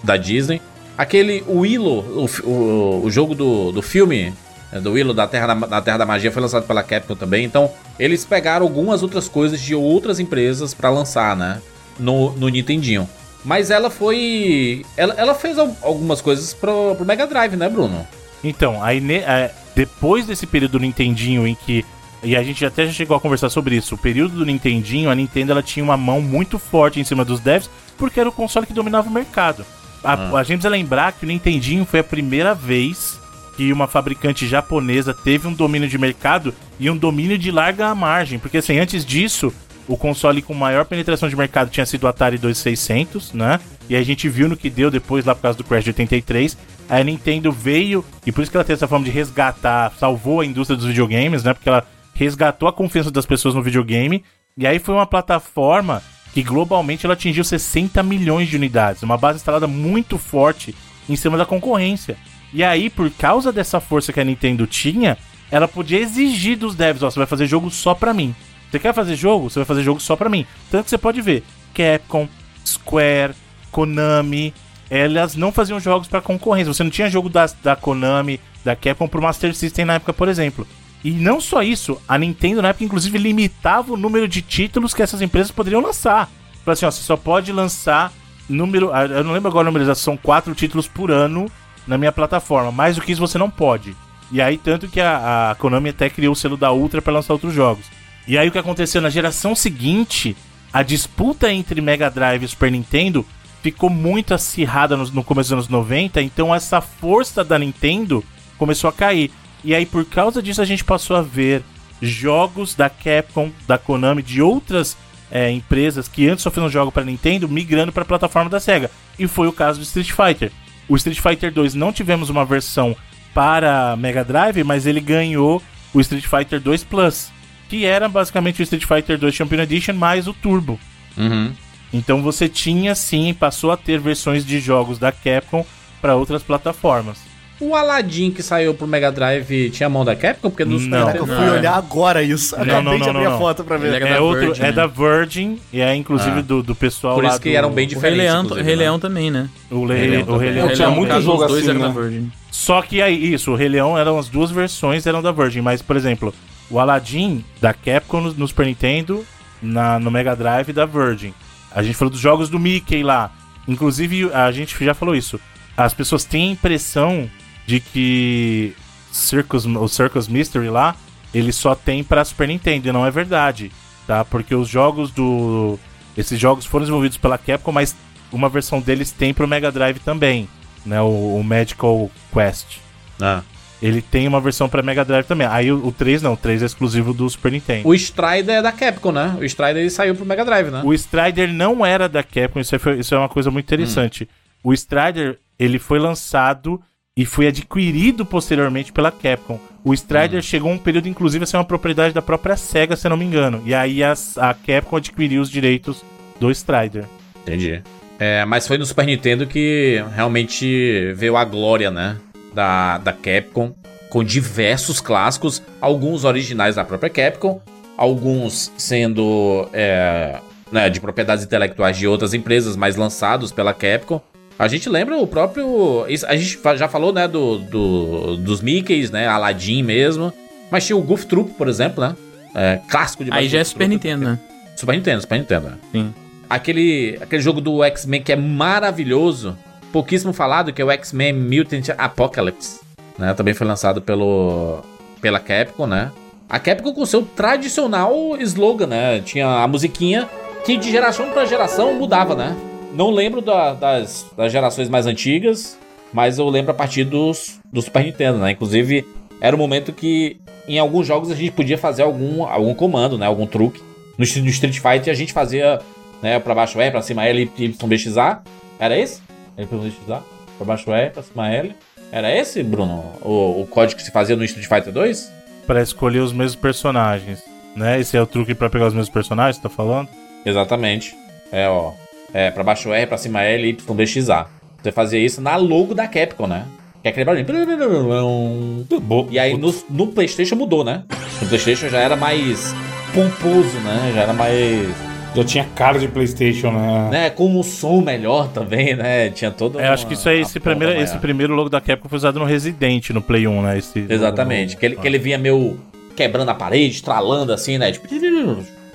Da 0.02 0.16
Disney. 0.16 0.60
Aquele 0.96 1.44
Willow, 1.48 2.00
o, 2.44 2.48
o, 2.48 3.02
o 3.04 3.10
jogo 3.10 3.34
do, 3.34 3.70
do 3.72 3.82
filme 3.82 4.32
né, 4.72 4.80
do 4.80 4.92
Willow 4.92 5.14
da 5.14 5.26
Terra 5.26 5.54
da, 5.54 5.66
da 5.66 5.80
Terra 5.80 5.98
da 5.98 6.06
Magia 6.06 6.30
foi 6.32 6.42
lançado 6.42 6.66
pela 6.66 6.82
Capcom 6.82 7.14
também. 7.14 7.44
Então, 7.44 7.70
eles 7.98 8.24
pegaram 8.24 8.66
algumas 8.66 9.02
outras 9.02 9.28
coisas 9.28 9.60
de 9.60 9.74
outras 9.74 10.18
empresas 10.18 10.74
pra 10.74 10.90
lançar, 10.90 11.36
né? 11.36 11.60
No, 11.98 12.32
no 12.32 12.48
Nintendinho. 12.48 13.08
Mas 13.44 13.70
ela 13.70 13.90
foi. 13.90 14.84
Ela, 14.96 15.14
ela 15.16 15.34
fez 15.34 15.58
al- 15.58 15.76
algumas 15.82 16.20
coisas 16.20 16.52
pro, 16.52 16.94
pro 16.96 17.06
Mega 17.06 17.26
Drive, 17.26 17.54
né, 17.56 17.68
Bruno? 17.68 18.06
Então, 18.42 18.82
aí 18.82 19.00
ne- 19.00 19.18
é, 19.18 19.52
depois 19.74 20.26
desse 20.26 20.46
período 20.46 20.72
do 20.72 20.80
Nintendinho 20.80 21.46
em 21.46 21.54
que. 21.54 21.84
E 22.22 22.36
a 22.36 22.42
gente 22.42 22.64
até 22.64 22.86
já 22.86 22.92
chegou 22.92 23.16
a 23.16 23.20
conversar 23.20 23.48
sobre 23.48 23.76
isso. 23.76 23.94
O 23.94 23.98
período 23.98 24.36
do 24.36 24.46
Nintendinho, 24.46 25.10
a 25.10 25.14
Nintendo 25.14 25.52
ela 25.52 25.62
tinha 25.62 25.84
uma 25.84 25.96
mão 25.96 26.20
muito 26.20 26.58
forte 26.58 26.98
em 26.98 27.04
cima 27.04 27.24
dos 27.24 27.40
devs, 27.40 27.70
porque 27.96 28.18
era 28.18 28.28
o 28.28 28.32
console 28.32 28.66
que 28.66 28.72
dominava 28.72 29.08
o 29.08 29.12
mercado. 29.12 29.64
A, 30.02 30.14
a 30.14 30.42
gente 30.42 30.58
precisa 30.58 30.68
lembrar 30.68 31.12
que 31.12 31.24
o 31.24 31.28
Nintendinho 31.28 31.84
foi 31.84 32.00
a 32.00 32.04
primeira 32.04 32.54
vez 32.54 33.18
que 33.56 33.72
uma 33.72 33.88
fabricante 33.88 34.46
japonesa 34.46 35.12
teve 35.12 35.48
um 35.48 35.52
domínio 35.52 35.88
de 35.88 35.98
mercado 35.98 36.54
e 36.78 36.88
um 36.88 36.96
domínio 36.96 37.36
de 37.36 37.50
larga 37.50 37.92
margem. 37.94 38.38
Porque 38.38 38.58
assim, 38.58 38.78
antes 38.78 39.04
disso, 39.04 39.52
o 39.88 39.96
console 39.96 40.42
com 40.42 40.54
maior 40.54 40.84
penetração 40.84 41.28
de 41.28 41.34
mercado 41.34 41.70
tinha 41.70 41.84
sido 41.84 42.04
o 42.04 42.06
Atari 42.06 42.38
2600, 42.38 43.32
né? 43.32 43.58
E 43.88 43.96
a 43.96 44.02
gente 44.02 44.28
viu 44.28 44.48
no 44.48 44.56
que 44.56 44.70
deu 44.70 44.90
depois 44.90 45.24
lá 45.24 45.34
por 45.34 45.42
causa 45.42 45.58
do 45.58 45.64
Crash 45.64 45.84
de 45.84 45.90
83. 45.90 46.56
Aí 46.88 47.00
a 47.00 47.04
Nintendo 47.04 47.50
veio, 47.50 48.04
e 48.24 48.30
por 48.30 48.42
isso 48.42 48.50
que 48.50 48.56
ela 48.56 48.64
tem 48.64 48.74
essa 48.74 48.86
forma 48.86 49.04
de 49.04 49.10
resgatar, 49.10 49.92
salvou 49.98 50.40
a 50.40 50.46
indústria 50.46 50.76
dos 50.76 50.86
videogames, 50.86 51.42
né? 51.42 51.52
Porque 51.52 51.68
ela 51.68 51.84
resgatou 52.18 52.68
a 52.68 52.72
confiança 52.72 53.12
das 53.12 53.24
pessoas 53.24 53.54
no 53.54 53.62
videogame. 53.62 54.24
E 54.56 54.66
aí 54.66 54.80
foi 54.80 54.92
uma 54.92 55.06
plataforma 55.06 56.02
que 56.34 56.42
globalmente 56.42 57.06
ela 57.06 57.14
atingiu 57.14 57.44
60 57.44 58.02
milhões 58.02 58.48
de 58.48 58.56
unidades, 58.56 59.04
uma 59.04 59.16
base 59.16 59.36
instalada 59.36 59.68
muito 59.68 60.18
forte 60.18 60.74
em 61.08 61.14
cima 61.14 61.38
da 61.38 61.46
concorrência. 61.46 62.16
E 62.52 62.64
aí, 62.64 62.90
por 62.90 63.08
causa 63.10 63.52
dessa 63.52 63.78
força 63.78 64.12
que 64.12 64.20
a 64.20 64.24
Nintendo 64.24 64.66
tinha, 64.66 65.16
ela 65.50 65.68
podia 65.68 66.00
exigir 66.00 66.58
dos 66.58 66.74
devs, 66.74 67.02
ó, 67.02 67.10
você 67.10 67.20
vai 67.20 67.26
fazer 67.26 67.46
jogo 67.46 67.70
só 67.70 67.94
pra 67.94 68.12
mim. 68.12 68.34
Você 68.70 68.78
quer 68.78 68.92
fazer 68.92 69.14
jogo? 69.14 69.48
Você 69.48 69.60
vai 69.60 69.66
fazer 69.66 69.82
jogo 69.82 70.00
só 70.00 70.16
pra 70.16 70.28
mim. 70.28 70.44
Tanto 70.70 70.84
que 70.84 70.90
você 70.90 70.98
pode 70.98 71.22
ver, 71.22 71.44
Capcom, 71.72 72.28
Square, 72.66 73.34
Konami, 73.70 74.52
elas 74.90 75.36
não 75.36 75.52
faziam 75.52 75.78
jogos 75.78 76.08
pra 76.08 76.20
concorrência. 76.20 76.72
Você 76.72 76.82
não 76.82 76.90
tinha 76.90 77.08
jogo 77.08 77.28
da, 77.28 77.48
da 77.62 77.76
Konami, 77.76 78.40
da 78.64 78.74
Capcom 78.74 79.08
pro 79.08 79.22
Master 79.22 79.54
System 79.54 79.84
na 79.84 79.94
época, 79.94 80.12
por 80.12 80.28
exemplo. 80.28 80.66
E 81.04 81.10
não 81.12 81.40
só 81.40 81.62
isso, 81.62 82.00
a 82.08 82.18
Nintendo 82.18 82.60
na 82.60 82.68
época 82.68 82.84
inclusive 82.84 83.16
limitava 83.18 83.92
o 83.92 83.96
número 83.96 84.26
de 84.26 84.42
títulos 84.42 84.92
que 84.92 85.02
essas 85.02 85.22
empresas 85.22 85.50
poderiam 85.50 85.80
lançar. 85.80 86.28
Falei 86.64 86.72
assim, 86.74 86.86
ó, 86.86 86.90
você 86.90 87.02
só 87.02 87.16
pode 87.16 87.52
lançar 87.52 88.12
número, 88.48 88.92
ah, 88.92 89.04
eu 89.04 89.22
não 89.22 89.32
lembro 89.32 89.48
agora 89.48 89.68
o 89.68 89.72
número, 89.72 89.94
são 89.94 90.16
quatro 90.16 90.54
títulos 90.54 90.88
por 90.88 91.10
ano 91.10 91.50
na 91.86 91.96
minha 91.96 92.12
plataforma. 92.12 92.72
Mais 92.72 92.96
do 92.96 93.02
que 93.02 93.12
isso 93.12 93.20
você 93.20 93.38
não 93.38 93.50
pode. 93.50 93.96
E 94.30 94.42
aí 94.42 94.58
tanto 94.58 94.88
que 94.88 95.00
a, 95.00 95.50
a 95.50 95.54
Konami 95.54 95.90
até 95.90 96.10
criou 96.10 96.32
o 96.32 96.36
selo 96.36 96.56
da 96.56 96.72
Ultra 96.72 97.00
para 97.00 97.12
lançar 97.12 97.32
outros 97.32 97.54
jogos. 97.54 97.86
E 98.26 98.36
aí 98.36 98.48
o 98.48 98.52
que 98.52 98.58
aconteceu 98.58 99.00
na 99.00 99.08
geração 99.08 99.54
seguinte, 99.54 100.36
a 100.72 100.82
disputa 100.82 101.50
entre 101.52 101.80
Mega 101.80 102.10
Drive 102.10 102.42
e 102.42 102.48
Super 102.48 102.70
Nintendo 102.70 103.24
ficou 103.62 103.88
muito 103.88 104.34
acirrada 104.34 104.96
no, 104.96 105.04
no 105.06 105.24
começo 105.24 105.48
dos 105.48 105.52
anos 105.52 105.68
90, 105.68 106.20
então 106.22 106.54
essa 106.54 106.80
força 106.80 107.42
da 107.42 107.58
Nintendo 107.58 108.22
começou 108.56 108.88
a 108.88 108.92
cair. 108.92 109.30
E 109.64 109.74
aí, 109.74 109.84
por 109.84 110.04
causa 110.04 110.42
disso, 110.42 110.62
a 110.62 110.64
gente 110.64 110.84
passou 110.84 111.16
a 111.16 111.22
ver 111.22 111.62
jogos 112.00 112.74
da 112.74 112.88
Capcom, 112.88 113.50
da 113.66 113.76
Konami, 113.76 114.22
de 114.22 114.40
outras 114.40 114.96
é, 115.30 115.50
empresas 115.50 116.08
que 116.08 116.28
antes 116.28 116.42
só 116.42 116.50
faziam 116.50 116.70
jogo 116.70 116.92
para 116.92 117.04
Nintendo, 117.04 117.48
migrando 117.48 117.92
para 117.92 118.02
a 118.02 118.06
plataforma 118.06 118.48
da 118.48 118.60
Sega. 118.60 118.90
E 119.18 119.26
foi 119.26 119.48
o 119.48 119.52
caso 119.52 119.80
do 119.80 119.84
Street 119.84 120.12
Fighter. 120.12 120.52
O 120.88 120.96
Street 120.96 121.20
Fighter 121.20 121.52
2 121.52 121.74
não 121.74 121.92
tivemos 121.92 122.30
uma 122.30 122.44
versão 122.44 122.96
para 123.34 123.94
Mega 123.96 124.24
Drive, 124.24 124.64
mas 124.64 124.86
ele 124.86 125.00
ganhou 125.00 125.62
o 125.92 126.00
Street 126.00 126.26
Fighter 126.26 126.60
2 126.60 126.84
Plus, 126.84 127.30
que 127.68 127.84
era 127.84 128.08
basicamente 128.08 128.60
o 128.60 128.64
Street 128.64 128.84
Fighter 128.84 129.18
2 129.18 129.34
Champion 129.34 129.60
Edition 129.60 129.94
mais 129.94 130.26
o 130.26 130.32
Turbo. 130.32 130.78
Uhum. 131.16 131.52
Então 131.92 132.22
você 132.22 132.48
tinha 132.48 132.94
sim, 132.94 133.34
passou 133.34 133.70
a 133.70 133.76
ter 133.76 133.98
versões 133.98 134.44
de 134.44 134.60
jogos 134.60 134.98
da 134.98 135.12
Capcom 135.12 135.64
para 136.00 136.16
outras 136.16 136.42
plataformas. 136.42 137.27
O 137.60 137.74
Aladdin 137.74 138.30
que 138.30 138.40
saiu 138.42 138.72
pro 138.72 138.86
Mega 138.86 139.10
Drive 139.10 139.70
tinha 139.70 139.88
a 139.88 139.90
mão 139.90 140.04
da 140.04 140.14
Capcom? 140.14 140.48
Porque 140.48 140.64
no 140.64 140.78
Super 140.78 140.90
Não. 140.90 140.98
Caraca, 141.06 141.18
eu 141.18 141.26
Nintendo- 141.26 141.42
fui 141.48 141.58
olhar 141.58 141.74
agora 141.74 142.22
isso. 142.22 142.54
Não, 142.56 142.62
Acabei 142.62 142.82
não, 142.84 142.92
de 142.92 142.98
não, 143.00 143.08
abrir 143.10 143.22
não, 143.24 143.26
a 143.26 143.30
não. 143.30 143.38
foto 143.38 143.64
pra 143.64 143.76
ver. 143.76 143.94
Era 143.94 144.08
É 144.08 144.14
da 144.14 144.20
outro, 144.20 144.46
Virgin, 144.46 144.60
é 144.62 144.64
né? 144.66 144.72
da 144.72 144.86
Virgin 144.86 145.58
e 145.72 145.80
é 145.80 145.94
inclusive 145.96 146.38
Ah. 146.38 146.42
do, 146.42 146.62
do 146.62 146.74
pessoal 146.74 147.14
Por 147.16 147.24
lá 147.24 147.30
isso 147.30 147.40
que 147.40 147.50
do- 147.50 147.56
eram 147.56 147.68
bem 147.70 147.86
O 147.86 147.88
Rei 147.88 147.94
diferentes. 147.96 148.18
Leão, 148.24 148.44
inclusive, 148.44 148.66
Rei 148.66 148.76
né? 148.76 148.82
Leão 148.82 148.98
também, 149.00 149.30
né? 149.30 149.48
O, 149.70 149.86
Rei 149.86 149.98
Rei, 149.98 150.08
Leão 150.10 150.28
o. 150.28 150.36
Rei 150.36 150.50
Leão. 150.52 150.66
Rei 150.68 150.76
tinha 150.76 150.86
Leão, 150.86 150.90
no 150.94 150.96
muito 151.00 151.10
caso, 151.10 151.24
jogo 151.26 151.42
os 151.44 151.50
dois 151.50 151.68
assim, 151.68 151.78
né? 151.78 151.86
da 151.86 151.92
Virgin. 151.92 152.32
Só 152.50 152.82
que 152.82 153.02
aí, 153.02 153.34
isso, 153.34 153.50
o 153.50 153.54
Rei 153.56 153.68
Leão 153.68 153.98
eram 153.98 154.18
as 154.18 154.28
duas 154.28 154.50
versões 154.50 155.06
eram 155.06 155.20
da 155.20 155.32
Virgin, 155.32 155.60
mas 155.60 155.82
por 155.82 155.96
exemplo, 155.96 156.32
o 156.70 156.78
Aladdin 156.78 157.44
da 157.60 157.72
Capcom 157.74 158.20
no, 158.20 158.32
no 158.34 158.46
Super 158.48 158.66
Nintendo, 158.66 159.24
na, 159.60 159.98
no 159.98 160.10
Mega 160.10 160.36
Drive 160.36 160.72
da 160.72 160.86
Virgin. 160.86 161.34
A 161.74 161.82
gente 161.82 161.96
falou 161.96 162.10
dos 162.10 162.20
jogos 162.20 162.48
do 162.48 162.58
Mickey 162.58 163.02
lá. 163.02 163.32
Inclusive, 163.66 164.30
a 164.32 164.50
gente 164.52 164.76
já 164.84 164.94
falou 164.94 165.14
isso. 165.14 165.38
As 165.76 165.92
pessoas 165.92 166.24
têm 166.24 166.48
a 166.48 166.52
impressão 166.52 167.28
de 167.68 167.80
que 167.80 168.72
Circus, 169.12 169.66
o 169.66 169.88
Circus 169.88 170.26
Mystery 170.26 170.70
lá, 170.70 170.96
ele 171.34 171.52
só 171.52 171.74
tem 171.74 172.02
pra 172.02 172.24
Super 172.24 172.48
Nintendo, 172.48 172.88
e 172.88 172.92
não 172.92 173.04
é 173.04 173.10
verdade, 173.10 173.70
tá? 174.06 174.24
Porque 174.24 174.54
os 174.54 174.66
jogos 174.66 175.10
do 175.10 175.78
esses 176.16 176.40
jogos 176.40 176.64
foram 176.64 176.84
desenvolvidos 176.84 177.18
pela 177.18 177.36
Capcom, 177.36 177.70
mas 177.70 177.94
uma 178.32 178.48
versão 178.48 178.80
deles 178.80 179.10
tem 179.12 179.34
pro 179.34 179.46
Mega 179.46 179.70
Drive 179.70 179.98
também, 179.98 180.48
né? 180.86 180.98
O, 181.02 181.36
o 181.38 181.44
Magical 181.44 182.10
Quest. 182.32 182.78
Ah. 183.20 183.42
Ele 183.82 184.00
tem 184.00 184.26
uma 184.26 184.40
versão 184.40 184.66
pra 184.66 184.82
Mega 184.82 185.04
Drive 185.04 185.26
também. 185.26 185.46
Aí 185.46 185.70
o, 185.70 185.86
o 185.86 185.92
3 185.92 186.22
não, 186.22 186.32
o 186.32 186.36
3 186.38 186.62
é 186.62 186.66
exclusivo 186.66 187.12
do 187.12 187.28
Super 187.28 187.52
Nintendo. 187.52 187.86
O 187.86 187.94
Strider 187.94 188.56
é 188.56 188.62
da 188.62 188.72
Capcom, 188.72 189.12
né? 189.12 189.36
O 189.38 189.44
Strider 189.44 189.82
ele 189.82 189.90
saiu 189.90 190.14
pro 190.14 190.24
Mega 190.24 190.44
Drive, 190.44 190.70
né? 190.70 190.80
O 190.84 190.94
Strider 190.94 191.52
não 191.52 191.84
era 191.84 192.08
da 192.08 192.22
Capcom, 192.22 192.60
isso 192.60 192.74
é, 192.74 192.78
foi- 192.78 192.98
isso 192.98 193.14
é 193.14 193.18
uma 193.18 193.28
coisa 193.28 193.50
muito 193.50 193.66
interessante. 193.66 194.26
O 194.64 194.72
Strider, 194.72 195.38
ele 195.58 195.78
foi 195.78 195.98
lançado 195.98 196.80
e 197.18 197.26
foi 197.26 197.48
adquirido 197.48 198.24
posteriormente 198.24 198.92
pela 198.92 199.10
Capcom. 199.10 199.58
O 199.82 199.92
Strider 199.92 200.40
chegou 200.40 200.70
um 200.70 200.78
período, 200.78 201.08
inclusive, 201.08 201.42
a 201.42 201.46
ser 201.48 201.56
uma 201.56 201.64
propriedade 201.64 202.14
da 202.14 202.22
própria 202.22 202.56
SEGA, 202.56 202.94
se 202.94 203.08
eu 203.08 203.10
não 203.10 203.16
me 203.16 203.24
engano. 203.24 203.60
E 203.66 203.74
aí 203.74 204.04
as- 204.04 204.38
a 204.38 204.54
Capcom 204.54 204.96
adquiriu 204.98 205.42
os 205.42 205.50
direitos 205.50 206.04
do 206.38 206.48
Strider. 206.52 207.06
Entendi. 207.42 207.82
É, 208.20 208.44
mas 208.44 208.68
foi 208.68 208.78
no 208.78 208.86
Super 208.86 209.04
Nintendo 209.04 209.48
que 209.48 210.00
realmente 210.14 211.12
veio 211.14 211.36
a 211.36 211.44
glória, 211.44 211.90
né? 211.90 212.18
Da, 212.54 212.98
da 212.98 213.12
Capcom, 213.12 213.74
com 214.10 214.22
diversos 214.22 215.00
clássicos, 215.00 215.60
alguns 215.80 216.22
originais 216.22 216.76
da 216.76 216.84
própria 216.84 217.10
Capcom, 217.10 217.60
alguns 217.96 218.72
sendo 218.76 219.68
é, 219.72 220.38
né, 220.70 220.88
de 220.88 221.00
propriedades 221.00 221.44
intelectuais 221.44 221.96
de 221.98 222.06
outras 222.06 222.32
empresas, 222.32 222.76
mas 222.76 222.94
lançados 222.94 223.50
pela 223.50 223.74
Capcom. 223.74 224.20
A 224.58 224.66
gente 224.68 224.88
lembra 224.88 225.16
o 225.16 225.26
próprio. 225.26 226.04
A 226.26 226.36
gente 226.36 226.58
já 226.76 226.88
falou, 226.88 227.12
né, 227.12 227.28
do, 227.28 227.58
do- 227.58 228.36
dos 228.38 228.60
Mickeys, 228.60 229.10
né? 229.10 229.26
Aladdin 229.28 229.82
mesmo. 229.82 230.32
Mas 230.70 230.84
tinha 230.86 230.96
o 230.96 231.02
Goof 231.02 231.24
Troop, 231.26 231.52
por 231.52 231.68
exemplo, 231.68 232.02
né? 232.02 232.16
É, 232.54 232.80
clássico 232.90 233.24
de 233.24 233.32
Aí 233.32 233.48
já 233.48 233.60
é 233.60 233.64
Super 233.64 233.84
Troop. 233.84 233.90
Nintendo, 233.94 234.24
né? 234.24 234.38
Super 234.76 234.94
Nintendo, 234.96 235.20
Super 235.20 235.38
Nintendo. 235.38 235.72
Sim. 235.92 236.12
Aquele, 236.50 237.18
aquele 237.20 237.42
jogo 237.42 237.60
do 237.60 237.84
X-Men 237.84 238.22
que 238.22 238.32
é 238.32 238.36
maravilhoso, 238.36 239.56
pouquíssimo 239.92 240.32
falado, 240.32 240.72
que 240.72 240.80
é 240.80 240.84
o 240.84 240.90
X-Men 240.90 241.32
Mutant 241.34 241.90
Apocalypse. 241.96 242.80
Né? 243.18 243.32
Também 243.34 243.54
foi 243.54 243.66
lançado 243.66 244.00
pelo, 244.02 244.82
pela 245.20 245.38
Capcom, 245.40 245.86
né? 245.86 246.10
A 246.48 246.58
Capcom 246.58 246.92
com 246.94 247.04
seu 247.04 247.22
tradicional 247.22 248.14
slogan, 248.40 248.86
né? 248.86 249.20
Tinha 249.20 249.46
a 249.46 249.68
musiquinha 249.68 250.28
que 250.64 250.76
de 250.76 250.90
geração 250.90 251.30
pra 251.30 251.44
geração 251.44 251.94
mudava, 251.94 252.34
né? 252.34 252.56
Não 252.92 253.10
lembro 253.10 253.40
da- 253.40 253.74
das, 253.74 254.26
das 254.36 254.50
gerações 254.52 254.88
mais 254.88 255.06
antigas, 255.06 255.78
mas 256.12 256.38
eu 256.38 256.48
lembro 256.48 256.70
a 256.70 256.74
partir 256.74 257.04
dos, 257.04 257.60
do 257.72 257.82
Super 257.82 258.04
Nintendo, 258.04 258.38
né? 258.38 258.50
Inclusive, 258.52 259.06
era 259.40 259.54
o 259.54 259.58
momento 259.58 259.92
que 259.92 260.40
em 260.66 260.78
alguns 260.78 261.06
jogos 261.06 261.30
a 261.30 261.34
gente 261.34 261.52
podia 261.52 261.78
fazer 261.78 262.02
algum, 262.02 262.44
algum 262.44 262.74
comando, 262.74 263.16
né? 263.18 263.26
Algum 263.26 263.46
truque. 263.46 263.80
No, 264.16 264.24
Street- 264.24 264.44
no 264.44 264.50
Street 264.50 264.74
Fighter 264.80 265.12
a 265.12 265.16
gente 265.16 265.32
fazia 265.32 265.80
né, 266.22 266.38
pra 266.40 266.54
baixo 266.54 266.80
é, 266.80 266.90
pra 266.90 267.02
cima 267.02 267.24
L, 267.26 267.50
Y, 267.56 267.86
B, 267.88 267.98
X, 267.98 268.16
A. 268.18 268.42
Era 268.78 268.98
esse? 268.98 269.20
L 269.56 269.66
pra 269.66 269.78
DXA. 269.78 270.22
Pra 270.56 270.66
baixo 270.66 270.90
E, 270.92 271.10
pra 271.10 271.22
cima 271.22 271.48
L. 271.52 271.74
Era 272.10 272.34
esse, 272.34 272.62
Bruno? 272.62 273.04
O, 273.22 273.60
o 273.62 273.66
código 273.70 273.98
que 273.98 274.04
se 274.04 274.10
fazia 274.10 274.34
no 274.34 274.42
Street 274.44 274.66
Fighter 274.66 274.92
2? 274.92 275.30
Pra 275.66 275.82
escolher 275.82 276.20
os 276.20 276.32
mesmos 276.32 276.56
personagens. 276.56 277.40
Né? 277.76 278.00
Esse 278.00 278.16
é 278.16 278.22
o 278.22 278.26
truque 278.26 278.54
pra 278.54 278.68
pegar 278.70 278.86
os 278.86 278.94
mesmos 278.94 279.10
personagens, 279.10 279.62
tá 279.62 279.68
falando? 279.68 280.08
Exatamente. 280.44 281.14
É, 281.52 281.68
ó. 281.68 281.92
É, 282.32 282.50
pra 282.50 282.62
baixo 282.62 282.92
R, 282.92 283.06
pra 283.06 283.16
cima 283.18 283.42
L, 283.42 283.68
Y, 283.68 283.94
DXA. 283.94 284.46
Você 284.82 284.92
fazia 284.92 285.18
isso 285.18 285.40
na 285.40 285.56
logo 285.56 285.94
da 285.94 286.06
Capcom, 286.06 286.46
né? 286.46 286.64
Que 287.02 287.08
é 287.08 287.10
aquele 287.10 287.24
barulhinho. 287.24 288.86
Bo- 289.00 289.28
E 289.30 289.38
aí 289.38 289.56
no, 289.56 289.74
no 289.90 290.08
PlayStation 290.08 290.56
mudou, 290.56 290.84
né? 290.84 291.04
No 291.40 291.48
PlayStation 291.48 291.88
já 291.88 291.98
era 292.00 292.16
mais 292.16 292.74
pomposo, 293.14 293.78
né? 293.80 294.12
Já 294.14 294.22
era 294.22 294.32
mais. 294.32 294.88
Já 295.34 295.44
tinha 295.44 295.64
cara 295.76 295.98
de 295.98 296.08
Playstation, 296.08 296.72
né? 296.72 297.08
né? 297.10 297.30
Com 297.30 297.46
um 297.58 297.62
som 297.62 298.00
melhor 298.00 298.48
também, 298.48 298.96
né? 298.96 299.28
Tinha 299.30 299.50
todo. 299.50 299.78
É, 299.78 299.86
acho 299.88 300.06
que 300.06 300.14
isso 300.14 300.28
aí, 300.28 300.40
esse 300.40 300.58
primeiro, 300.58 300.98
esse 301.00 301.16
primeiro 301.18 301.54
logo 301.54 301.68
da 301.68 301.80
Capcom 301.80 302.08
foi 302.08 302.16
usado 302.16 302.38
no 302.38 302.44
Resident, 302.44 303.10
no 303.10 303.20
Play 303.22 303.46
1, 303.46 303.62
né? 303.62 303.78
Esse 303.78 304.04
Exatamente. 304.08 304.76
Que 304.76 304.86
ele, 304.86 304.96
que 304.96 305.06
ele 305.06 305.18
vinha 305.18 305.38
meio 305.38 305.78
quebrando 306.16 306.48
a 306.48 306.54
parede, 306.54 306.94
estralando 306.96 307.52
assim, 307.52 307.78
né? 307.78 307.92
Tipo. 307.92 308.08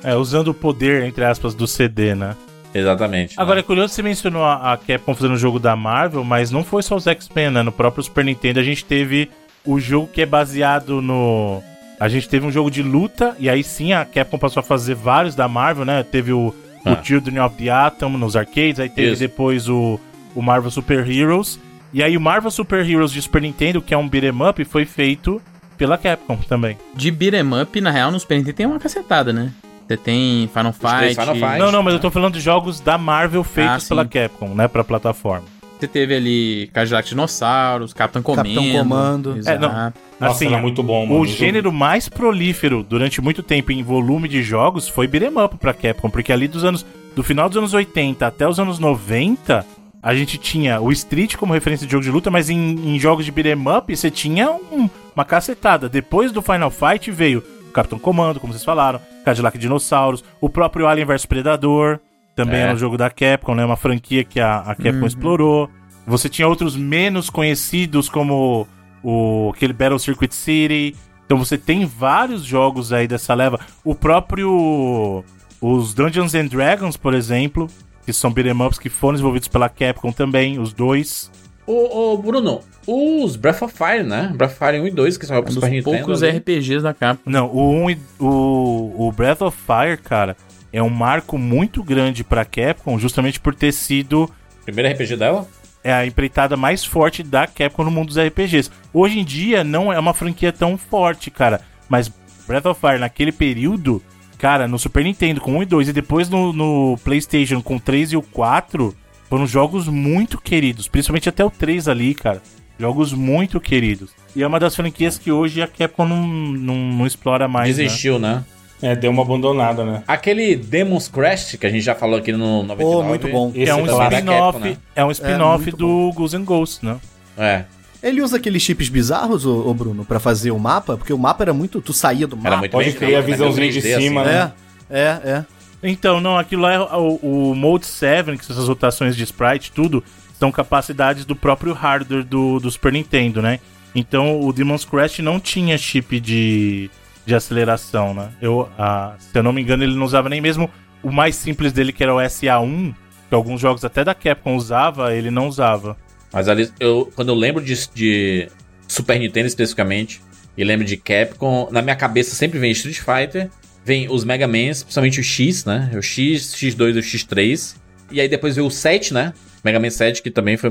É, 0.03 0.15
usando 0.15 0.49
o 0.49 0.53
poder, 0.53 1.03
entre 1.03 1.23
aspas, 1.23 1.53
do 1.53 1.65
CD, 1.67 2.13
né? 2.15 2.35
Exatamente. 2.73 3.35
Agora, 3.39 3.59
é 3.59 3.63
curioso, 3.63 3.93
você 3.93 4.01
mencionou 4.01 4.43
a, 4.43 4.73
a 4.73 4.77
Capcom 4.77 5.13
fazendo 5.13 5.33
o 5.35 5.37
jogo 5.37 5.59
da 5.59 5.75
Marvel, 5.75 6.23
mas 6.23 6.51
não 6.51 6.63
foi 6.63 6.81
só 6.83 6.95
os 6.95 7.05
X-Men, 7.07 7.51
né? 7.51 7.61
No 7.63 7.71
próprio 7.71 8.03
Super 8.03 8.25
Nintendo 8.25 8.59
a 8.59 8.63
gente 8.63 8.83
teve 8.83 9.29
o 9.65 9.79
jogo 9.79 10.07
que 10.07 10.21
é 10.21 10.25
baseado 10.25 11.01
no... 11.01 11.61
A 11.99 12.09
gente 12.09 12.27
teve 12.27 12.45
um 12.45 12.51
jogo 12.51 12.69
de 12.71 12.81
luta, 12.83 13.35
e 13.39 13.49
aí 13.49 13.63
sim 13.63 13.93
a 13.93 14.03
Capcom 14.03 14.37
passou 14.37 14.59
a 14.59 14.63
fazer 14.63 14.95
vários 14.95 15.35
da 15.35 15.47
Marvel, 15.47 15.85
né? 15.85 16.03
Teve 16.03 16.33
o, 16.33 16.53
Ah. 16.83 16.93
o 16.99 17.05
Children 17.05 17.39
of 17.39 17.55
the 17.55 17.69
Atom 17.69 18.09
nos 18.17 18.35
arcades, 18.35 18.79
aí 18.79 18.89
teve 18.89 19.11
Isso. 19.11 19.19
depois 19.19 19.69
o, 19.69 19.99
o 20.35 20.41
Marvel 20.41 20.69
Super 20.71 21.09
Heroes. 21.09 21.59
E 21.93 22.01
aí 22.03 22.17
o 22.17 22.21
Marvel 22.21 22.49
Super 22.51 22.89
Heroes 22.89 23.11
de 23.11 23.21
Super 23.21 23.41
Nintendo, 23.41 23.81
que 23.81 23.93
é 23.93 23.97
um 23.97 24.09
beat'em 24.09 24.33
up, 24.49 24.65
foi 24.65 24.83
feito 24.83 25.39
pela 25.77 25.97
Capcom 25.97 26.35
também. 26.37 26.77
De 26.95 27.09
beat'em 27.11 27.61
up, 27.61 27.79
na 27.79 27.91
real, 27.91 28.11
no 28.11 28.19
Super 28.19 28.37
Nintendo 28.37 28.55
tem 28.57 28.65
uma 28.65 28.79
cacetada, 28.79 29.31
né? 29.31 29.51
Você 29.87 29.97
tem 29.97 30.49
Final 30.53 30.73
Fight. 30.73 31.15
Final 31.19 31.35
Fight. 31.35 31.59
Não, 31.59 31.71
não, 31.71 31.83
mas 31.83 31.93
eu 31.93 31.99
tô 31.99 32.09
falando 32.09 32.33
de 32.35 32.39
jogos 32.39 32.79
da 32.79 32.97
Marvel 32.97 33.43
feitos 33.43 33.85
Ah, 33.85 33.87
pela 33.89 34.05
Capcom, 34.05 34.49
né? 34.55 34.67
Pra 34.67 34.83
plataforma. 34.83 35.43
Você 35.79 35.87
teve 35.87 36.15
ali 36.15 36.69
Cadillac 36.73 37.09
Dinossauros, 37.09 37.93
Capitão 37.93 38.21
Comando. 38.23 38.45
Capitão 38.45 38.71
Comando. 38.71 39.37
É, 39.45 39.57
não. 39.57 39.69
Nossa, 39.69 39.93
assim, 40.35 40.47
era 40.47 40.57
muito 40.61 40.81
bom, 40.81 41.05
mano. 41.05 41.19
O 41.19 41.25
gênero 41.25 41.73
mais 41.73 42.07
prolífero 42.07 42.81
durante 42.83 43.19
muito 43.21 43.43
tempo 43.43 43.71
em 43.73 43.83
volume 43.83 44.29
de 44.29 44.41
jogos 44.41 44.87
foi 44.87 45.07
beat'em 45.07 45.37
up 45.43 45.57
pra 45.57 45.73
Capcom, 45.73 46.09
porque 46.09 46.31
ali 46.31 46.47
dos 46.47 46.63
anos 46.63 46.85
do 47.13 47.21
final 47.21 47.49
dos 47.49 47.57
anos 47.57 47.73
80 47.73 48.25
até 48.25 48.47
os 48.47 48.59
anos 48.61 48.79
90, 48.79 49.65
a 50.01 50.15
gente 50.15 50.37
tinha 50.37 50.79
o 50.79 50.89
Street 50.91 51.35
como 51.35 51.53
referência 51.53 51.85
de 51.85 51.91
jogo 51.91 52.03
de 52.05 52.11
luta, 52.11 52.31
mas 52.31 52.49
em, 52.49 52.55
em 52.95 52.97
jogos 52.97 53.25
de 53.25 53.31
beat'em 53.31 53.61
up 53.77 53.93
você 53.93 54.09
tinha 54.09 54.51
um- 54.51 54.89
uma 55.13 55.25
cacetada. 55.25 55.89
Depois 55.89 56.31
do 56.31 56.41
Final 56.41 56.71
Fight 56.71 57.11
veio 57.11 57.43
Capitão 57.73 57.97
Comando, 57.99 58.39
como 58.39 58.53
vocês 58.53 58.63
falaram, 58.63 58.99
Cadillac 59.25 59.57
Dinossauros, 59.57 60.23
o 60.39 60.49
próprio 60.49 60.87
Alien 60.87 61.07
vs 61.07 61.25
Predador, 61.25 61.99
também 62.35 62.59
É. 62.59 62.63
era 62.63 62.73
um 62.73 62.77
jogo 62.77 62.97
da 62.97 63.09
Capcom, 63.09 63.55
né, 63.55 63.65
uma 63.65 63.75
franquia 63.75 64.23
que 64.23 64.39
a, 64.39 64.57
a 64.59 64.75
Capcom 64.75 65.05
explorou. 65.05 65.69
Você 66.05 66.27
tinha 66.29 66.47
outros 66.47 66.75
menos 66.75 67.29
conhecidos 67.29 68.09
como 68.09 68.67
o 69.03 69.51
aquele 69.55 69.73
Battle 69.73 69.99
Circuit 69.99 70.33
City. 70.33 70.95
Então 71.25 71.37
você 71.37 71.57
tem 71.57 71.85
vários 71.85 72.43
jogos 72.43 72.91
aí 72.91 73.07
dessa 73.07 73.33
leva. 73.33 73.59
O 73.83 73.95
próprio 73.95 75.23
os 75.61 75.93
Dungeons 75.93 76.35
and 76.35 76.47
Dragons, 76.47 76.97
por 76.97 77.13
exemplo, 77.13 77.67
que 78.05 78.11
são 78.11 78.31
beat'em 78.31 78.61
ups 78.65 78.77
que 78.77 78.89
foram 78.89 79.13
desenvolvidos 79.13 79.47
pela 79.47 79.69
Capcom 79.69 80.11
também, 80.11 80.59
os 80.59 80.73
dois. 80.73 81.31
Ô, 81.65 82.13
ô, 82.13 82.17
Bruno, 82.17 82.61
os 82.85 83.35
Breath 83.35 83.61
of 83.61 83.73
Fire, 83.73 84.03
né? 84.03 84.31
Breath 84.35 84.51
of 84.51 84.59
Fire 84.59 84.79
1 84.81 84.87
e 84.87 84.91
2, 84.91 85.17
que 85.17 85.25
são 85.25 85.39
Um 85.39 85.43
pro 85.43 85.53
dos 85.53 85.63
Nintendo. 85.63 85.83
poucos 85.83 86.21
ali. 86.23 86.37
RPGs 86.37 86.81
da 86.83 86.93
Capcom. 86.93 87.29
Não, 87.29 87.47
o, 87.47 87.71
um 87.71 87.89
e- 87.89 87.97
o, 88.19 89.07
o 89.07 89.11
Breath 89.11 89.41
of 89.41 89.57
Fire, 89.57 89.97
cara, 89.97 90.35
é 90.73 90.81
um 90.83 90.89
marco 90.89 91.37
muito 91.37 91.81
grande 91.83 92.23
pra 92.23 92.43
Capcom, 92.43 92.99
justamente 92.99 93.39
por 93.39 93.55
ter 93.55 93.71
sido 93.71 94.29
Primeiro 94.65 94.91
RPG 94.93 95.15
dela? 95.15 95.47
é 95.83 95.93
a 95.93 96.05
empreitada 96.05 96.55
mais 96.57 96.83
forte 96.83 97.23
da 97.23 97.45
Capcom 97.47 97.83
no 97.83 97.91
mundo 97.91 98.07
dos 98.07 98.17
RPGs. 98.17 98.69
Hoje 98.93 99.19
em 99.19 99.23
dia 99.25 99.63
não 99.63 99.91
é 99.91 99.99
uma 99.99 100.13
franquia 100.13 100.51
tão 100.51 100.77
forte, 100.77 101.29
cara, 101.31 101.61
mas 101.87 102.11
Breath 102.47 102.65
of 102.65 102.79
Fire 102.81 102.99
naquele 102.99 103.31
período, 103.31 104.01
cara, 104.37 104.67
no 104.67 104.77
Super 104.79 105.03
Nintendo 105.05 105.39
com 105.39 105.57
1 105.57 105.63
e 105.63 105.65
2 105.65 105.87
e 105.89 105.93
depois 105.93 106.27
no, 106.29 106.51
no 106.51 106.97
PlayStation 107.05 107.61
com 107.61 107.77
o 107.77 107.79
3 107.79 108.11
e 108.13 108.17
o 108.17 108.21
4, 108.21 108.93
foram 109.33 109.47
jogos 109.47 109.87
muito 109.87 110.39
queridos, 110.39 110.87
principalmente 110.87 111.27
até 111.27 111.43
o 111.43 111.49
3 111.49 111.87
ali, 111.87 112.13
cara. 112.13 112.39
Jogos 112.77 113.13
muito 113.13 113.59
queridos. 113.59 114.11
E 114.35 114.43
é 114.43 114.47
uma 114.47 114.59
das 114.59 114.75
franquias 114.75 115.17
que 115.17 115.31
hoje 115.31 115.59
a 115.59 115.65
Capcom 115.67 116.05
não, 116.05 116.27
não, 116.27 116.75
não 116.75 117.07
explora 117.07 117.47
mais. 117.47 117.75
né? 117.75 117.83
Desistiu, 117.83 118.19
né? 118.19 118.43
É, 118.79 118.95
deu 118.95 119.09
uma 119.09 119.23
abandonada, 119.23 119.83
né? 119.83 120.03
Aquele 120.07 120.55
Demon's 120.55 121.07
Crash, 121.07 121.55
que 121.59 121.65
a 121.65 121.69
gente 121.71 121.81
já 121.81 121.95
falou 121.95 122.19
aqui 122.19 122.31
no 122.31 122.61
99. 122.61 122.75
Pô, 122.83 123.01
muito 123.01 123.27
bom. 123.27 123.51
Esse 123.55 123.71
É 123.71 123.73
um 123.75 123.87
é 123.87 123.87
da 123.87 124.09
spin-off, 124.17 124.59
né? 124.59 124.77
é 124.95 125.03
um 125.03 125.09
spin-off 125.09 125.63
muito 125.63 125.77
do 125.77 126.11
Ghosts 126.13 126.39
and 126.39 126.43
Ghosts, 126.45 126.81
né? 126.83 126.97
É, 127.35 127.63
Ele 128.03 128.21
usa 128.21 128.37
aqueles 128.37 128.61
chips 128.61 128.87
bizarros, 128.87 129.47
ô, 129.47 129.67
ô 129.67 129.73
Bruno, 129.73 130.05
pra 130.05 130.19
fazer 130.19 130.51
o 130.51 130.59
mapa? 130.59 130.95
Porque 130.95 131.11
o 131.11 131.17
mapa 131.17 131.43
era 131.43 131.53
muito. 131.55 131.81
Tu 131.81 131.91
saía 131.91 132.27
do 132.27 132.37
mapa. 132.37 132.49
era 132.49 132.57
muito 132.57 132.71
Pode 132.71 132.91
feito, 132.91 133.15
a 133.15 133.19
né? 133.19 133.21
visãozinha 133.25 133.71
de 133.71 133.81
3D, 133.81 133.97
cima, 133.99 134.21
assim, 134.21 134.29
né? 134.29 134.51
É, 134.91 134.99
é, 134.99 135.29
é. 135.31 135.45
Então, 135.83 136.21
não, 136.21 136.37
aquilo 136.37 136.61
lá 136.61 136.73
é 136.73 136.79
o, 136.79 137.15
o 137.21 137.55
Mode 137.55 137.85
7, 137.85 138.37
que 138.37 138.45
são 138.45 138.55
essas 138.55 138.69
rotações 138.69 139.15
de 139.15 139.23
sprite, 139.23 139.71
tudo, 139.71 140.01
são 140.39 140.51
capacidades 140.51 141.25
do 141.25 141.35
próprio 141.35 141.73
hardware 141.73 142.23
do, 142.23 142.59
do 142.59 142.71
Super 142.71 142.93
Nintendo, 142.93 143.41
né? 143.41 143.59
Então 143.95 144.41
o 144.41 144.51
Demon's 144.51 144.85
Crash 144.85 145.19
não 145.19 145.39
tinha 145.39 145.77
chip 145.77 146.19
de, 146.19 146.89
de 147.25 147.35
aceleração, 147.35 148.13
né? 148.13 148.29
Eu, 148.41 148.67
ah, 148.77 149.15
se 149.19 149.37
eu 149.37 149.43
não 149.43 149.53
me 149.53 149.61
engano, 149.61 149.83
ele 149.83 149.95
não 149.95 150.05
usava 150.05 150.29
nem 150.29 150.41
mesmo 150.41 150.69
o 151.03 151.11
mais 151.11 151.35
simples 151.35 151.71
dele, 151.71 151.93
que 151.93 152.01
era 152.01 152.13
o 152.13 152.17
SA1, 152.17 152.95
que 153.29 153.35
alguns 153.35 153.61
jogos 153.61 153.85
até 153.85 154.03
da 154.03 154.15
Capcom 154.15 154.55
usava, 154.55 155.13
ele 155.13 155.29
não 155.29 155.47
usava. 155.47 155.97
Mas 156.31 156.47
ali, 156.47 156.71
eu, 156.79 157.11
quando 157.15 157.29
eu 157.29 157.35
lembro 157.35 157.63
de, 157.63 157.87
de 157.93 158.49
Super 158.87 159.19
Nintendo 159.19 159.47
especificamente, 159.47 160.21
e 160.57 160.63
lembro 160.63 160.85
de 160.85 160.97
Capcom, 160.97 161.67
na 161.71 161.81
minha 161.81 161.95
cabeça 161.95 162.35
sempre 162.35 162.57
vem 162.57 162.71
Street 162.71 162.99
Fighter, 162.99 163.49
vem 163.85 164.09
os 164.09 164.23
Mega 164.23 164.47
Mans, 164.47 164.83
principalmente 164.83 165.19
o 165.19 165.23
X, 165.23 165.65
né? 165.65 165.91
O 165.95 166.01
X, 166.01 166.53
X2 166.55 166.95
e 166.95 166.99
o 166.99 167.03
X3. 167.03 167.75
E 168.11 168.21
aí 168.21 168.27
depois 168.27 168.55
veio 168.55 168.67
o 168.67 168.71
7, 168.71 169.13
né? 169.13 169.33
Mega 169.63 169.79
Man 169.79 169.89
7, 169.89 170.21
que 170.21 170.29
também 170.29 170.57
foi, 170.57 170.69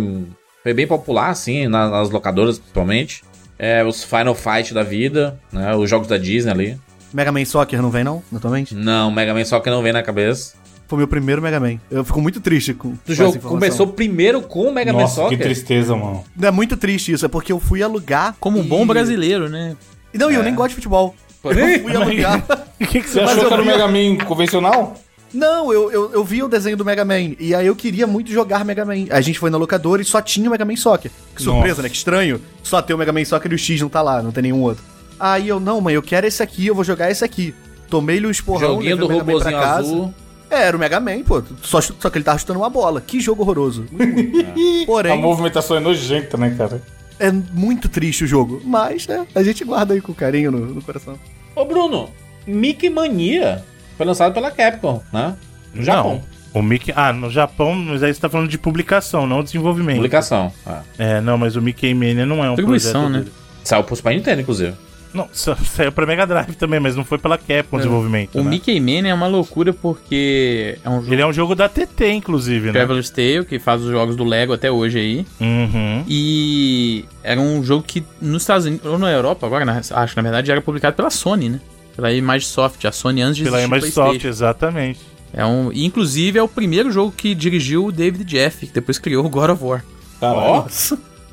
foi 0.62 0.74
bem 0.74 0.86
popular, 0.86 1.30
assim, 1.30 1.66
na- 1.66 1.88
nas 1.90 2.10
locadoras 2.10 2.58
principalmente. 2.58 3.22
É, 3.58 3.84
os 3.84 4.02
Final 4.04 4.34
Fight 4.34 4.74
da 4.74 4.82
vida, 4.82 5.38
né? 5.52 5.74
Os 5.74 5.88
jogos 5.88 6.08
da 6.08 6.18
Disney 6.18 6.50
ali. 6.52 6.78
Mega 7.12 7.30
Man 7.30 7.44
Soccer 7.44 7.80
não 7.82 7.90
vem, 7.90 8.04
não? 8.04 8.22
Atualmente? 8.34 8.74
Não, 8.74 9.10
Mega 9.10 9.34
Man 9.34 9.44
que 9.44 9.70
não 9.70 9.82
vem 9.82 9.92
na 9.92 10.02
cabeça. 10.02 10.54
Foi 10.88 10.98
meu 10.98 11.08
primeiro 11.08 11.40
Mega 11.40 11.58
Man. 11.60 11.78
Eu 11.90 12.04
fico 12.04 12.20
muito 12.20 12.40
triste 12.40 12.74
com. 12.74 12.88
O 12.88 12.98
com 13.06 13.14
jogo 13.14 13.38
começou 13.40 13.86
primeiro 13.86 14.42
com 14.42 14.68
o 14.68 14.72
Mega 14.74 14.92
Man 14.92 15.00
Nossa, 15.02 15.14
que 15.22 15.30
Soccer. 15.30 15.38
tristeza, 15.38 15.96
mano. 15.96 16.24
É 16.40 16.50
muito 16.50 16.76
triste 16.76 17.12
isso, 17.12 17.24
é 17.24 17.28
porque 17.28 17.52
eu 17.52 17.58
fui 17.60 17.82
alugar. 17.82 18.36
Como 18.40 18.58
um 18.58 18.64
e- 18.64 18.66
bom 18.66 18.86
brasileiro, 18.86 19.48
né? 19.48 19.76
Não, 20.14 20.30
e 20.30 20.34
eu 20.34 20.40
É. 20.42 20.44
nem 20.44 20.54
gosto 20.54 20.70
de 20.70 20.74
futebol. 20.76 21.14
Eu 21.44 21.80
fui 21.82 21.96
alugar. 21.96 22.44
O 22.80 22.86
que, 22.86 23.00
que 23.00 23.08
Você 23.08 23.20
achou 23.20 23.46
que 23.46 23.52
era 23.52 23.62
o 23.62 23.66
Mega 23.66 23.88
Man 23.88 24.24
convencional? 24.24 24.94
Não, 25.32 25.72
eu, 25.72 25.90
eu, 25.90 26.12
eu 26.12 26.24
vi 26.24 26.42
o 26.42 26.48
desenho 26.48 26.76
do 26.76 26.84
Mega 26.84 27.04
Man. 27.04 27.34
E 27.40 27.54
aí 27.54 27.66
eu 27.66 27.74
queria 27.74 28.06
muito 28.06 28.30
jogar 28.30 28.64
Mega 28.64 28.84
Man. 28.84 29.06
A 29.10 29.20
gente 29.20 29.38
foi 29.38 29.48
na 29.50 29.56
locadora 29.56 30.02
e 30.02 30.04
só 30.04 30.20
tinha 30.20 30.46
o 30.46 30.50
Mega 30.50 30.64
Man 30.64 30.76
Soccer. 30.76 31.10
Que 31.34 31.42
surpresa, 31.42 31.68
Nossa. 31.68 31.82
né? 31.82 31.88
Que 31.88 31.96
estranho. 31.96 32.40
Só 32.62 32.82
ter 32.82 32.92
o 32.92 32.98
Mega 32.98 33.12
Man 33.12 33.24
Soccer 33.24 33.50
e 33.50 33.54
o 33.54 33.58
X 33.58 33.80
não 33.80 33.88
tá 33.88 34.02
lá, 34.02 34.22
não 34.22 34.30
tem 34.30 34.42
nenhum 34.42 34.60
outro. 34.60 34.84
Aí 35.18 35.48
eu, 35.48 35.58
não, 35.58 35.80
mãe, 35.80 35.94
eu 35.94 36.02
quero 36.02 36.26
esse 36.26 36.42
aqui, 36.42 36.66
eu 36.66 36.74
vou 36.74 36.84
jogar 36.84 37.10
esse 37.10 37.24
aqui. 37.24 37.54
Tomei-lhe 37.88 38.26
um 38.26 38.30
esporrão, 38.30 38.74
Joguinho 38.74 38.96
do 38.96 39.06
o 39.06 39.08
Mega 39.08 39.24
Man 39.24 39.38
pra 39.40 39.52
casa. 39.52 39.78
azul. 39.80 40.14
É, 40.50 40.64
era 40.64 40.76
o 40.76 40.80
Mega 40.80 41.00
Man, 41.00 41.22
pô. 41.22 41.42
Só, 41.62 41.80
só 41.80 42.10
que 42.10 42.18
ele 42.18 42.24
tava 42.24 42.38
chutando 42.38 42.58
uma 42.60 42.68
bola. 42.68 43.00
Que 43.00 43.18
jogo 43.18 43.42
horroroso. 43.42 43.86
Muito 43.90 44.42
ruim. 44.52 44.82
A 44.82 44.86
Porém, 44.86 45.18
movimentação 45.18 45.78
é 45.78 45.80
nojenta, 45.80 46.36
né, 46.36 46.54
cara? 46.58 46.82
É 47.22 47.30
muito 47.30 47.88
triste 47.88 48.24
o 48.24 48.26
jogo. 48.26 48.60
Mas, 48.64 49.06
né, 49.06 49.24
a 49.34 49.42
gente 49.42 49.64
guarda 49.64 49.94
aí 49.94 50.00
com 50.00 50.12
carinho 50.12 50.50
no, 50.50 50.58
no 50.58 50.82
coração. 50.82 51.16
Ô 51.54 51.64
Bruno, 51.64 52.10
Mickey 52.46 52.90
Mania 52.90 53.64
foi 53.96 54.04
lançado 54.04 54.34
pela 54.34 54.50
Capcom, 54.50 55.00
né? 55.12 55.36
No 55.72 55.84
Japão. 55.84 56.22
Não, 56.52 56.60
o 56.60 56.62
Mickey. 56.62 56.92
Ah, 56.96 57.12
no 57.12 57.30
Japão, 57.30 57.74
mas 57.74 58.02
aí 58.02 58.12
você 58.12 58.20
tá 58.20 58.28
falando 58.28 58.48
de 58.48 58.58
publicação, 58.58 59.26
não 59.26 59.42
desenvolvimento. 59.42 59.96
Publicação. 59.96 60.52
Ah. 60.66 60.82
É, 60.98 61.20
não, 61.20 61.38
mas 61.38 61.54
o 61.54 61.62
Mickey 61.62 61.94
Mania 61.94 62.26
não 62.26 62.44
é 62.44 62.50
um 62.50 62.54
Distribuição, 62.54 63.02
projeto 63.02 63.12
né? 63.12 63.18
dele. 63.20 63.32
Saiu 63.62 63.84
pro 63.84 63.94
Super 63.94 64.14
Nintendo, 64.14 64.40
inclusive. 64.40 64.74
Não, 65.14 65.28
sa- 65.32 65.56
saiu 65.56 65.92
pra 65.92 66.06
Mega 66.06 66.26
Drive 66.26 66.54
também, 66.56 66.80
mas 66.80 66.96
não 66.96 67.04
foi 67.04 67.18
pela 67.18 67.36
Capcom 67.36 67.76
o 67.76 67.78
desenvolvimento. 67.78 68.38
O 68.38 68.42
né? 68.44 68.50
Mickey 68.50 68.80
Man 68.80 69.06
é 69.08 69.12
uma 69.12 69.26
loucura 69.26 69.72
porque 69.72 70.78
é 70.82 70.88
um 70.88 71.00
jogo 71.00 71.12
Ele 71.12 71.22
é 71.22 71.26
um 71.26 71.32
jogo 71.32 71.54
da 71.54 71.68
TT, 71.68 72.12
inclusive, 72.12 72.66
né? 72.66 72.72
Traveler's 72.72 73.10
Tale, 73.10 73.44
que 73.44 73.58
faz 73.58 73.82
os 73.82 73.90
jogos 73.90 74.16
do 74.16 74.24
Lego 74.24 74.52
até 74.52 74.70
hoje 74.70 74.98
aí. 74.98 75.26
Uhum. 75.40 76.04
E 76.08 77.04
era 77.22 77.40
um 77.40 77.62
jogo 77.62 77.82
que 77.86 78.02
nos 78.20 78.42
Estados 78.42 78.66
Unidos, 78.66 78.86
ou 78.86 78.98
na 78.98 79.10
Europa 79.10 79.46
agora, 79.46 79.64
na- 79.64 79.78
acho 79.78 80.14
que 80.14 80.16
na 80.16 80.22
verdade 80.22 80.50
era 80.50 80.60
publicado 80.62 80.96
pela 80.96 81.10
Sony, 81.10 81.48
né? 81.48 81.60
Pela 81.94 82.10
Imagesoft, 82.12 82.86
a 82.86 82.92
Sony 82.92 83.20
antes 83.20 83.36
de 83.36 83.44
Pela 83.44 83.68
PlayStation. 83.68 84.28
exatamente. 84.28 85.00
É 85.34 85.44
um, 85.44 85.70
e, 85.72 85.84
inclusive 85.84 86.38
é 86.38 86.42
o 86.42 86.48
primeiro 86.48 86.90
jogo 86.90 87.12
que 87.14 87.34
dirigiu 87.34 87.86
o 87.86 87.92
David 87.92 88.24
Jeff, 88.24 88.66
que 88.66 88.72
depois 88.72 88.98
criou 88.98 89.24
o 89.24 89.28
God 89.28 89.50
of 89.50 89.62
War. 89.64 89.84
Ó. 90.20 90.64